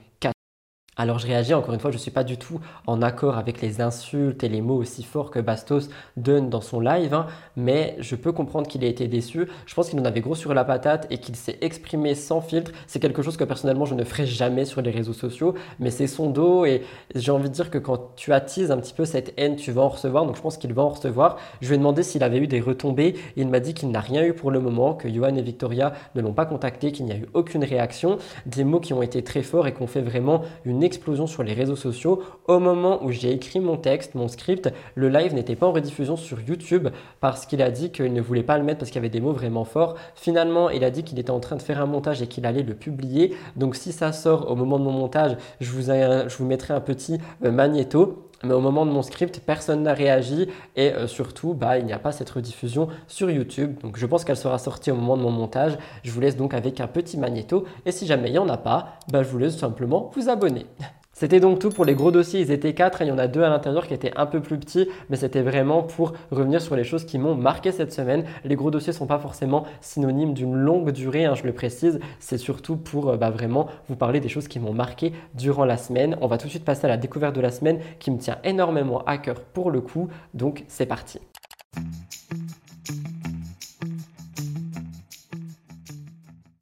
Alors 0.97 1.19
je 1.19 1.27
réagis, 1.27 1.55
encore 1.55 1.75
une 1.75 1.81
fois, 1.81 1.91
je 1.91 1.97
ne 1.97 2.01
suis 2.01 2.13
pas 2.13 2.23
du 2.23 2.37
tout 2.37 2.61
en 2.87 3.03
accord 3.03 3.37
avec 3.37 3.61
les 3.61 3.81
insultes 3.81 4.45
et 4.45 4.49
les 4.49 4.61
mots 4.61 4.77
aussi 4.77 5.03
forts 5.03 5.33
que 5.33 5.41
Bastos 5.41 5.89
donne 6.17 6.51
dans 6.51 6.61
son 6.61 6.79
live, 6.79 7.15
hein, 7.15 7.27
mais 7.57 7.97
je 7.99 8.15
peux 8.15 8.31
comprendre 8.31 8.69
qu'il 8.69 8.85
ait 8.85 8.91
été 8.91 9.09
déçu. 9.09 9.49
Je 9.67 9.75
pense 9.75 9.89
qu'il 9.89 9.99
en 9.99 10.05
avait 10.05 10.21
gros 10.21 10.37
sur 10.37 10.55
la 10.55 10.65
patate 10.65 11.09
et 11.11 11.19
qu'il 11.19 11.35
s'est 11.35 11.59
exprimé 11.63 12.15
sans 12.15 12.41
filtre. 12.41 12.71
C'est 12.87 13.01
quelque 13.01 13.23
chose 13.23 13.37
que 13.37 13.43
personnellement 13.43 13.87
je 13.87 13.97
ne 13.97 14.05
ferai 14.05 14.25
jamais 14.25 14.65
sur 14.65 14.83
les 14.83 14.93
réseaux 14.93 15.13
sociaux, 15.13 15.55
mais 15.81 15.91
c'est 15.91 16.07
son 16.07 16.31
dos 16.31 16.65
et 16.65 16.83
j'ai 17.17 17.33
envie 17.33 17.49
de 17.49 17.55
dire 17.55 17.71
que 17.71 17.79
quand 17.79 18.15
tu 18.15 18.33
attises 18.33 18.71
un 18.71 18.77
petit 18.77 18.95
peu 18.95 19.05
cette 19.05 19.35
haine, 19.37 19.57
tu 19.57 19.73
vas 19.73 19.83
en 19.83 19.89
recevoir, 19.89 20.27
donc 20.27 20.37
je 20.37 20.43
pense 20.43 20.59
qu'il 20.59 20.73
va 20.75 20.83
en 20.83 20.91
recevoir. 20.91 21.39
Je 21.61 21.69
lui 21.69 21.75
ai 21.75 21.79
demandé 21.79 22.05
s'il 22.05 22.23
avait 22.23 22.39
eu 22.39 22.47
des 22.47 22.61
retombées, 22.61 23.17
il 23.35 23.49
m'a 23.49 23.59
dit 23.59 23.75
qu'il 23.75 23.91
n'a 23.91 24.01
rien 24.01 24.23
eu 24.25 24.33
pour 24.33 24.53
le 24.53 24.61
moment, 24.61 24.95
que 24.95 25.13
Johan 25.13 25.35
et 25.35 25.43
Victoria 25.43 25.93
ne 26.15 26.23
l'ont 26.23 26.35
pas 26.35 26.47
contacté, 26.47 26.93
qu'il 26.93 27.07
n'y 27.07 27.13
a 27.13 27.17
eu 27.17 27.27
aucune 27.35 27.65
réaction, 27.65 28.19
des 28.47 28.63
mots 28.63 28.79
qui 28.79 28.93
ont 28.93 29.03
été 29.03 29.25
très 29.25 29.43
forts 29.43 29.67
et 29.67 29.75
qui 29.75 29.83
ont 29.83 29.89
fait 29.89 30.01
vraiment 30.01 30.43
une 30.65 30.84
explosion 30.85 31.27
sur 31.27 31.43
les 31.43 31.53
réseaux 31.53 31.77
sociaux. 31.77 32.23
Au 32.47 32.59
moment 32.59 33.05
où 33.05 33.11
j'ai 33.11 33.33
écrit 33.33 33.61
mon 33.61 33.77
texte, 33.77 34.15
mon 34.15 34.29
script, 34.29 34.71
le 34.95 35.09
live 35.09 35.35
n'était 35.35 35.57
pas 35.57 35.67
en 35.67 35.73
rediffusion 35.73 36.17
sur 36.17 36.41
YouTube 36.41 36.89
parce 37.21 37.47
qu'il 37.47 37.63
a 37.63 37.71
dit 37.71 37.91
qu'il 37.91 38.13
ne 38.13 38.21
voulait 38.21 38.43
pas 38.43 38.59
le 38.59 38.65
mettre 38.65 38.79
parce 38.79 38.91
qu'il 38.91 38.97
y 38.97 39.05
avait 39.05 39.09
des 39.09 39.21
mots 39.21 39.33
vraiment 39.33 39.65
forts. 39.65 39.97
Finalement, 40.15 40.71
il 40.71 40.85
a 40.85 40.91
dit 40.91 41.03
qu'il 41.03 41.19
était 41.19 41.31
en 41.31 41.41
train 41.41 41.57
de 41.57 41.63
faire 41.63 41.81
un 41.81 41.87
montage 41.87 42.23
et 42.23 42.27
qu'il 42.27 42.47
allait 42.47 42.63
le 42.63 42.75
publier. 42.75 43.35
Donc 43.57 43.77
si 43.77 43.93
ça 43.93 44.13
sort 44.13 44.51
au 44.51 44.55
moment 44.55 44.79
de 44.79 44.85
mon 44.85 44.93
montage, 44.93 45.37
je 45.61 45.71
vous, 45.71 45.83
je 45.83 46.37
vous 46.37 46.45
mettrai 46.47 46.75
un 46.75 46.81
petit 46.81 47.19
euh, 47.45 47.51
magnéto. 47.51 48.29
Mais 48.45 48.55
au 48.55 48.61
moment 48.61 48.87
de 48.87 48.91
mon 48.91 49.03
script, 49.03 49.41
personne 49.45 49.83
n'a 49.83 49.95
réagi 49.95 50.49
et 50.77 50.93
euh, 50.93 51.07
surtout, 51.07 51.55
bah, 51.55 51.79
il 51.79 51.87
n'y 51.87 51.93
a 51.93 51.99
pas 51.99 52.13
cette 52.13 52.31
rediffusion 52.31 52.89
sur 53.07 53.31
YouTube. 53.31 53.79
Donc 53.83 53.97
je 53.97 54.07
pense 54.07 54.25
qu'elle 54.25 54.37
sera 54.37 54.59
sortie 54.59 54.91
au 54.91 54.97
moment 54.97 55.17
de 55.17 55.23
mon 55.23 55.31
montage. 55.31 55.77
Je 56.03 56.11
vous 56.11 56.21
laisse 56.21 56.37
donc 56.37 56.55
avec 56.55 56.81
un 56.81 56.87
petit 56.87 57.19
magnéto 57.19 57.65
et 57.87 57.93
si 57.93 58.07
jamais 58.07 58.29
il 58.29 58.33
n'y 58.33 58.39
en 58.39 58.49
a 58.49 58.59
pas, 58.59 58.99
bah, 59.11 59.23
je 59.23 59.29
vous 59.29 59.39
laisse 59.39 59.57
simplement 59.57 60.11
vous 60.15 60.29
abonner. 60.29 60.67
C'était 61.15 61.39
donc 61.39 61.61
tout 61.61 61.71
pour 61.71 61.85
les 61.85 61.95
gros 61.95 62.11
dossiers, 62.11 62.41
ils 62.41 62.51
étaient 62.51 62.75
quatre, 62.75 63.01
il 63.01 63.07
y 63.07 63.13
en 63.13 63.19
a 63.19 63.29
deux 63.29 63.43
à 63.43 63.49
l'intérieur 63.49 63.87
qui 63.87 63.95
étaient 63.95 64.13
un 64.17 64.27
peu 64.27 64.41
plus 64.41 64.59
petits, 64.59 64.89
mais 65.09 65.17
c'était 65.17 65.43
vraiment 65.43 65.85
pour 65.85 66.13
revenir 66.33 66.61
sur 66.61 66.75
les 66.75 66.83
choses 66.83 67.05
qui 67.05 67.19
m'ont 67.19 67.37
marqué 67.37 67.71
cette 67.71 67.93
semaine. 67.93 68.25
Les 68.45 68.57
gros 68.57 68.73
dossiers 68.73 68.93
ne 68.93 68.99
sont 68.99 69.07
pas 69.07 69.21
forcément 69.21 69.65
synonymes 69.81 70.35
d'une 70.35 70.57
longue 70.57 70.91
durée, 70.91 71.25
hein, 71.25 71.37
je 71.37 71.45
le 71.45 71.53
précise, 71.53 72.01
c'est 72.19 72.37
surtout 72.37 72.77
pour 72.77 73.11
euh, 73.11 73.17
bah, 73.17 73.31
vraiment 73.31 73.69
vous 73.89 73.95
parler 73.95 74.19
des 74.19 74.29
choses 74.29 74.49
qui 74.49 74.59
m'ont 74.59 74.75
marqué 74.75 75.13
durant 75.35 75.65
la 75.65 75.77
semaine. 75.77 76.17
On 76.21 76.27
va 76.27 76.37
tout 76.37 76.47
de 76.47 76.51
suite 76.51 76.65
passer 76.65 76.87
à 76.87 76.89
la 76.89 76.97
découverte 76.97 77.37
de 77.37 77.41
la 77.41 77.53
semaine 77.53 77.79
qui 78.01 78.11
me 78.11 78.19
tient 78.19 78.39
énormément 78.43 79.05
à 79.05 79.17
cœur 79.19 79.37
pour 79.41 79.71
le 79.71 79.81
coup, 79.81 80.09
donc 80.35 80.65
c'est 80.67 80.87
parti. 80.87 81.21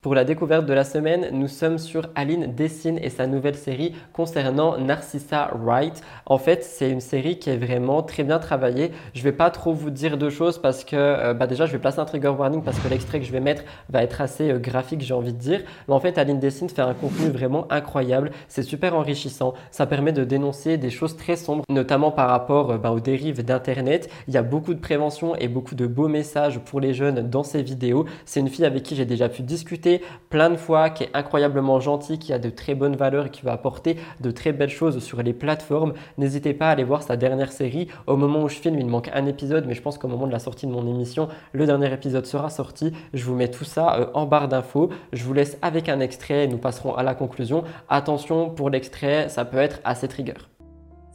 Pour 0.02 0.16
la 0.16 0.24
découverte 0.24 0.66
de 0.66 0.72
la 0.72 0.82
semaine, 0.82 1.28
nous 1.30 1.46
sommes 1.46 1.78
sur 1.78 2.08
Aline 2.16 2.52
Dessine 2.56 2.98
et 3.00 3.08
sa 3.08 3.28
nouvelle 3.28 3.54
série 3.54 3.94
concernant 4.12 4.76
Narcissa 4.76 5.52
Wright. 5.54 6.02
En 6.26 6.38
fait, 6.38 6.64
c'est 6.64 6.90
une 6.90 7.00
série 7.00 7.38
qui 7.38 7.50
est 7.50 7.56
vraiment 7.56 8.02
très 8.02 8.24
bien 8.24 8.40
travaillée. 8.40 8.90
Je 9.14 9.20
ne 9.20 9.22
vais 9.22 9.32
pas 9.32 9.50
trop 9.50 9.72
vous 9.72 9.90
dire 9.90 10.18
de 10.18 10.28
choses 10.28 10.60
parce 10.60 10.82
que 10.82 10.96
euh, 10.96 11.34
bah 11.34 11.46
déjà, 11.46 11.66
je 11.66 11.72
vais 11.72 11.78
placer 11.78 12.00
un 12.00 12.04
trigger 12.04 12.30
warning 12.36 12.64
parce 12.64 12.80
que 12.80 12.88
l'extrait 12.88 13.20
que 13.20 13.26
je 13.26 13.30
vais 13.30 13.38
mettre 13.38 13.62
va 13.90 14.02
être 14.02 14.20
assez 14.20 14.50
euh, 14.50 14.58
graphique, 14.58 15.02
j'ai 15.02 15.14
envie 15.14 15.32
de 15.32 15.38
dire. 15.38 15.60
Mais 15.86 15.94
en 15.94 16.00
fait, 16.00 16.18
Aline 16.18 16.40
Dessine 16.40 16.68
fait 16.68 16.82
un 16.82 16.94
contenu 16.94 17.28
vraiment 17.28 17.70
incroyable. 17.70 18.32
C'est 18.48 18.64
super 18.64 18.96
enrichissant. 18.96 19.54
Ça 19.70 19.86
permet 19.86 20.10
de 20.10 20.24
dénoncer 20.24 20.78
des 20.78 20.90
choses 20.90 21.16
très 21.16 21.36
sombres, 21.36 21.62
notamment 21.68 22.10
par 22.10 22.28
rapport 22.28 22.72
euh, 22.72 22.76
bah, 22.76 22.90
aux 22.90 22.98
dérives 22.98 23.44
d'Internet. 23.44 24.10
Il 24.26 24.34
y 24.34 24.36
a 24.36 24.42
beaucoup 24.42 24.74
de 24.74 24.80
prévention 24.80 25.36
et 25.36 25.46
beaucoup 25.46 25.76
de 25.76 25.86
beaux 25.86 26.08
messages 26.08 26.58
pour 26.58 26.80
les 26.80 26.92
jeunes 26.92 27.30
dans 27.30 27.44
ses 27.44 27.62
vidéos. 27.62 28.04
C'est 28.24 28.40
une 28.40 28.48
fille 28.48 28.64
avec 28.64 28.82
qui 28.82 28.96
j'ai 28.96 29.06
déjà 29.06 29.28
pu 29.28 29.42
discuter 29.42 29.91
plein 30.30 30.50
de 30.50 30.56
fois, 30.56 30.90
qui 30.90 31.04
est 31.04 31.10
incroyablement 31.14 31.80
gentil, 31.80 32.18
qui 32.18 32.32
a 32.32 32.38
de 32.38 32.48
très 32.48 32.74
bonnes 32.74 32.96
valeurs 32.96 33.26
et 33.26 33.30
qui 33.30 33.42
va 33.42 33.52
apporter 33.52 33.96
de 34.20 34.30
très 34.30 34.52
belles 34.52 34.70
choses 34.70 34.98
sur 35.00 35.22
les 35.22 35.32
plateformes. 35.32 35.92
N'hésitez 36.18 36.54
pas 36.54 36.68
à 36.68 36.70
aller 36.70 36.84
voir 36.84 37.02
sa 37.02 37.16
dernière 37.16 37.52
série. 37.52 37.88
Au 38.06 38.16
moment 38.16 38.42
où 38.42 38.48
je 38.48 38.56
filme, 38.56 38.78
il 38.78 38.86
manque 38.86 39.10
un 39.12 39.26
épisode, 39.26 39.66
mais 39.66 39.74
je 39.74 39.82
pense 39.82 39.98
qu'au 39.98 40.08
moment 40.08 40.26
de 40.26 40.32
la 40.32 40.38
sortie 40.38 40.66
de 40.66 40.72
mon 40.72 40.86
émission, 40.86 41.28
le 41.52 41.66
dernier 41.66 41.92
épisode 41.92 42.26
sera 42.26 42.50
sorti. 42.50 42.92
Je 43.12 43.24
vous 43.24 43.34
mets 43.34 43.50
tout 43.50 43.64
ça 43.64 43.96
euh, 43.96 44.06
en 44.14 44.26
barre 44.26 44.48
d'infos. 44.48 44.90
Je 45.12 45.24
vous 45.24 45.34
laisse 45.34 45.58
avec 45.62 45.88
un 45.88 46.00
extrait 46.00 46.44
et 46.44 46.48
nous 46.48 46.58
passerons 46.58 46.94
à 46.94 47.02
la 47.02 47.14
conclusion. 47.14 47.64
Attention 47.88 48.50
pour 48.50 48.70
l'extrait, 48.70 49.28
ça 49.28 49.44
peut 49.44 49.58
être 49.58 49.80
assez 49.84 50.08
trigger. 50.08 50.51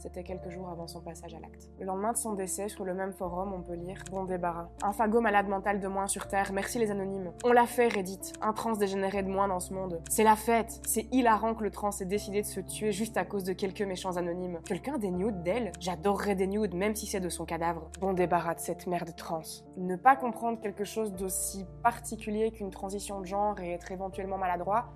C'était 0.08 0.22
quelques 0.22 0.48
jours 0.48 0.70
avant 0.70 0.86
son 0.86 1.02
passage 1.02 1.34
à 1.34 1.38
l'acte. 1.38 1.68
Le 1.78 1.84
lendemain 1.84 2.12
de 2.12 2.16
son 2.16 2.32
décès, 2.32 2.70
sur 2.70 2.86
le 2.86 2.94
même 2.94 3.12
forum, 3.12 3.52
on 3.52 3.60
peut 3.60 3.74
lire 3.74 4.02
Bon 4.10 4.24
débarras. 4.24 4.70
Un 4.82 4.94
fagot 4.94 5.20
malade 5.20 5.48
mental 5.48 5.80
de 5.80 5.86
moins 5.86 6.06
sur 6.06 6.28
Terre, 6.28 6.50
merci 6.54 6.78
les 6.78 6.90
anonymes. 6.90 7.30
On 7.44 7.52
l'a 7.52 7.66
fait, 7.66 7.88
Reddit. 7.88 8.32
Un 8.40 8.54
trans 8.54 8.72
dégénéré 8.72 9.22
de 9.22 9.28
moins 9.28 9.48
dans 9.48 9.60
ce 9.60 9.74
monde. 9.74 10.00
C'est 10.08 10.24
la 10.24 10.34
fête. 10.34 10.80
C'est 10.86 11.08
hilarant 11.12 11.54
que 11.54 11.62
le 11.62 11.70
trans 11.70 11.90
ait 11.90 12.06
décidé 12.06 12.40
de 12.40 12.46
se 12.46 12.60
tuer 12.60 12.90
juste 12.90 13.18
à 13.18 13.26
cause 13.26 13.44
de 13.44 13.52
quelques 13.52 13.82
méchants 13.82 14.16
anonymes. 14.16 14.60
Quelqu'un 14.64 14.96
des 14.96 15.10
nudes 15.10 15.42
d'elle 15.42 15.72
J'adorerais 15.78 16.36
des 16.36 16.46
nudes, 16.46 16.74
même 16.74 16.94
si 16.94 17.04
c'est 17.04 17.20
de 17.20 17.28
son 17.28 17.44
cadavre. 17.44 17.90
Bon 18.00 18.14
débarras 18.14 18.54
de 18.54 18.60
cette 18.60 18.86
merde 18.86 19.14
trans. 19.14 19.42
Ne 19.76 19.96
pas 19.96 20.16
comprendre 20.16 20.58
quelque 20.58 20.84
chose 20.84 21.12
d'aussi 21.12 21.66
particulier 21.82 22.50
qu'une 22.50 22.70
transition 22.70 23.20
de 23.20 23.26
genre 23.26 23.60
et 23.60 23.72
être 23.72 23.92
éventuellement 23.92 24.38
maladroit, 24.38 24.86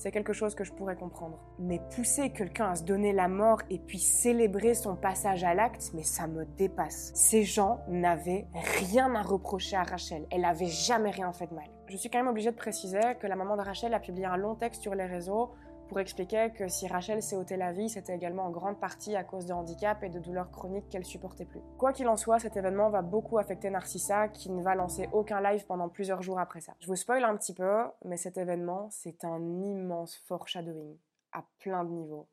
c'est 0.00 0.12
quelque 0.12 0.32
chose 0.32 0.54
que 0.54 0.64
je 0.64 0.72
pourrais 0.72 0.96
comprendre. 0.96 1.38
Mais 1.58 1.78
pousser 1.94 2.30
quelqu'un 2.30 2.70
à 2.70 2.74
se 2.74 2.84
donner 2.84 3.12
la 3.12 3.28
mort 3.28 3.60
et 3.68 3.78
puis 3.78 3.98
célébrer 3.98 4.72
son 4.72 4.96
passage 4.96 5.44
à 5.44 5.52
l'acte, 5.52 5.90
mais 5.92 6.04
ça 6.04 6.26
me 6.26 6.46
dépasse. 6.56 7.12
Ces 7.14 7.42
gens 7.42 7.80
n'avaient 7.86 8.46
rien 8.78 9.14
à 9.14 9.20
reprocher 9.20 9.76
à 9.76 9.82
Rachel. 9.82 10.26
Elle 10.30 10.46
avait 10.46 10.68
jamais 10.68 11.10
rien 11.10 11.30
fait 11.34 11.48
de 11.48 11.54
mal. 11.54 11.68
Je 11.86 11.98
suis 11.98 12.08
quand 12.08 12.16
même 12.16 12.28
obligée 12.28 12.50
de 12.50 12.56
préciser 12.56 12.98
que 13.20 13.26
la 13.26 13.36
maman 13.36 13.58
de 13.58 13.62
Rachel 13.62 13.92
a 13.92 14.00
publié 14.00 14.24
un 14.24 14.38
long 14.38 14.54
texte 14.54 14.80
sur 14.80 14.94
les 14.94 15.04
réseaux 15.04 15.50
pour 15.90 15.98
expliquer 15.98 16.52
que 16.56 16.68
si 16.68 16.86
Rachel 16.86 17.20
s'est 17.20 17.34
ôté 17.34 17.56
la 17.56 17.72
vie, 17.72 17.88
c'était 17.88 18.14
également 18.14 18.44
en 18.44 18.50
grande 18.50 18.78
partie 18.78 19.16
à 19.16 19.24
cause 19.24 19.46
de 19.46 19.52
handicap 19.52 20.04
et 20.04 20.08
de 20.08 20.20
douleurs 20.20 20.52
chroniques 20.52 20.88
qu'elle 20.88 21.04
supportait 21.04 21.44
plus. 21.44 21.60
Quoi 21.78 21.92
qu'il 21.92 22.06
en 22.06 22.16
soit, 22.16 22.38
cet 22.38 22.56
événement 22.56 22.90
va 22.90 23.02
beaucoup 23.02 23.38
affecter 23.38 23.70
Narcissa, 23.70 24.28
qui 24.28 24.50
ne 24.50 24.62
va 24.62 24.76
lancer 24.76 25.08
aucun 25.12 25.40
live 25.40 25.66
pendant 25.66 25.88
plusieurs 25.88 26.22
jours 26.22 26.38
après 26.38 26.60
ça. 26.60 26.74
Je 26.78 26.86
vous 26.86 26.94
spoil 26.94 27.24
un 27.24 27.36
petit 27.36 27.54
peu, 27.54 27.82
mais 28.04 28.16
cet 28.16 28.38
événement, 28.38 28.88
c'est 28.90 29.24
un 29.24 29.40
immense 29.40 30.16
foreshadowing, 30.28 30.96
à 31.32 31.42
plein 31.58 31.82
de 31.82 31.90
niveaux. 31.90 32.28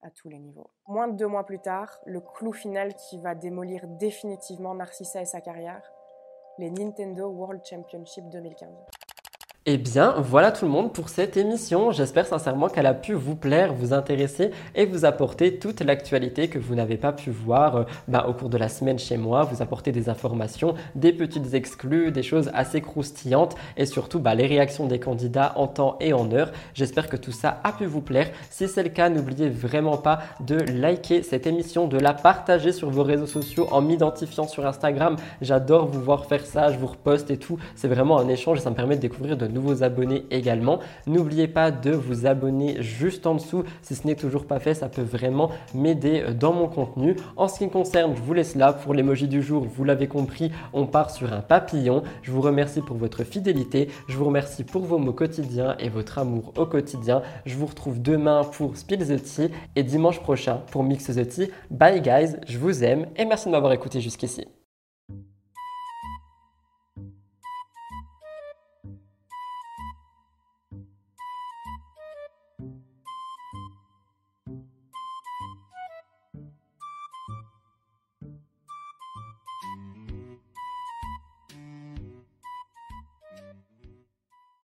À 0.00 0.10
tous 0.10 0.30
les 0.30 0.38
niveaux. 0.38 0.70
Moins 0.88 1.08
de 1.08 1.16
deux 1.18 1.26
mois 1.26 1.44
plus 1.44 1.60
tard, 1.60 2.00
le 2.06 2.22
clou 2.22 2.52
final 2.52 2.94
qui 2.94 3.20
va 3.20 3.34
démolir 3.34 3.86
définitivement 3.86 4.74
Narcissa 4.74 5.20
et 5.20 5.26
sa 5.26 5.42
carrière, 5.42 5.92
les 6.56 6.70
Nintendo 6.70 7.28
World 7.28 7.60
Championship 7.66 8.30
2015. 8.30 8.70
Eh 9.66 9.78
bien, 9.78 10.16
voilà 10.18 10.52
tout 10.52 10.66
le 10.66 10.70
monde 10.70 10.92
pour 10.92 11.08
cette 11.08 11.38
émission. 11.38 11.90
J'espère 11.90 12.26
sincèrement 12.26 12.68
qu'elle 12.68 12.84
a 12.84 12.92
pu 12.92 13.14
vous 13.14 13.34
plaire, 13.34 13.72
vous 13.72 13.94
intéresser 13.94 14.50
et 14.74 14.84
vous 14.84 15.06
apporter 15.06 15.58
toute 15.58 15.80
l'actualité 15.80 16.48
que 16.48 16.58
vous 16.58 16.74
n'avez 16.74 16.98
pas 16.98 17.14
pu 17.14 17.30
voir 17.30 17.76
euh, 17.76 17.84
bah, 18.06 18.26
au 18.28 18.34
cours 18.34 18.50
de 18.50 18.58
la 18.58 18.68
semaine 18.68 18.98
chez 18.98 19.16
moi, 19.16 19.44
vous 19.44 19.62
apporter 19.62 19.90
des 19.90 20.10
informations, 20.10 20.74
des 20.96 21.14
petites 21.14 21.54
exclus, 21.54 22.12
des 22.12 22.22
choses 22.22 22.50
assez 22.52 22.82
croustillantes 22.82 23.56
et 23.78 23.86
surtout 23.86 24.18
bah, 24.18 24.34
les 24.34 24.46
réactions 24.46 24.86
des 24.86 25.00
candidats 25.00 25.54
en 25.56 25.66
temps 25.66 25.96
et 25.98 26.12
en 26.12 26.30
heure. 26.30 26.52
J'espère 26.74 27.08
que 27.08 27.16
tout 27.16 27.32
ça 27.32 27.62
a 27.64 27.72
pu 27.72 27.86
vous 27.86 28.02
plaire. 28.02 28.28
Si 28.50 28.68
c'est 28.68 28.82
le 28.82 28.90
cas, 28.90 29.08
n'oubliez 29.08 29.48
vraiment 29.48 29.96
pas 29.96 30.18
de 30.40 30.56
liker 30.56 31.22
cette 31.22 31.46
émission, 31.46 31.88
de 31.88 31.96
la 31.96 32.12
partager 32.12 32.70
sur 32.70 32.90
vos 32.90 33.02
réseaux 33.02 33.26
sociaux 33.26 33.66
en 33.72 33.80
m'identifiant 33.80 34.46
sur 34.46 34.66
Instagram. 34.66 35.16
J'adore 35.40 35.86
vous 35.86 36.02
voir 36.02 36.26
faire 36.26 36.44
ça, 36.44 36.70
je 36.70 36.76
vous 36.76 36.88
reposte 36.88 37.30
et 37.30 37.38
tout. 37.38 37.56
C'est 37.76 37.88
vraiment 37.88 38.18
un 38.18 38.28
échange 38.28 38.58
et 38.58 38.60
ça 38.60 38.68
me 38.68 38.76
permet 38.76 38.96
de 38.96 39.00
découvrir 39.00 39.38
de 39.38 39.53
nouveaux 39.54 39.82
abonnés 39.82 40.24
également. 40.30 40.80
N'oubliez 41.06 41.48
pas 41.48 41.70
de 41.70 41.92
vous 41.92 42.26
abonner 42.26 42.82
juste 42.82 43.26
en 43.26 43.34
dessous. 43.34 43.64
Si 43.82 43.94
ce 43.94 44.06
n'est 44.06 44.14
toujours 44.14 44.46
pas 44.46 44.58
fait, 44.58 44.74
ça 44.74 44.88
peut 44.88 45.02
vraiment 45.02 45.50
m'aider 45.74 46.22
euh, 46.22 46.34
dans 46.34 46.52
mon 46.52 46.68
contenu. 46.68 47.16
En 47.36 47.48
ce 47.48 47.58
qui 47.58 47.64
me 47.64 47.70
concerne, 47.70 48.14
je 48.16 48.22
vous 48.22 48.34
laisse 48.34 48.54
là. 48.54 48.72
Pour 48.72 48.94
l'emoji 48.94 49.28
du 49.28 49.42
jour, 49.42 49.64
vous 49.64 49.84
l'avez 49.84 50.08
compris, 50.08 50.50
on 50.72 50.86
part 50.86 51.10
sur 51.10 51.32
un 51.32 51.40
papillon. 51.40 52.02
Je 52.22 52.32
vous 52.32 52.40
remercie 52.40 52.80
pour 52.80 52.96
votre 52.96 53.24
fidélité. 53.24 53.88
Je 54.08 54.16
vous 54.16 54.24
remercie 54.24 54.64
pour 54.64 54.82
vos 54.82 54.98
mots 54.98 55.12
quotidiens 55.12 55.76
et 55.78 55.88
votre 55.88 56.18
amour 56.18 56.52
au 56.56 56.66
quotidien. 56.66 57.22
Je 57.46 57.56
vous 57.56 57.66
retrouve 57.66 58.02
demain 58.02 58.42
pour 58.44 58.76
Spill 58.76 59.06
the 59.06 59.22
Tea 59.22 59.50
et 59.76 59.82
dimanche 59.82 60.20
prochain 60.20 60.60
pour 60.70 60.82
Mix 60.82 61.06
the 61.06 61.28
Tea. 61.28 61.50
Bye 61.70 62.00
guys, 62.00 62.36
je 62.46 62.58
vous 62.58 62.84
aime 62.84 63.06
et 63.16 63.24
merci 63.24 63.46
de 63.46 63.52
m'avoir 63.52 63.72
écouté 63.72 64.00
jusqu'ici. 64.00 64.46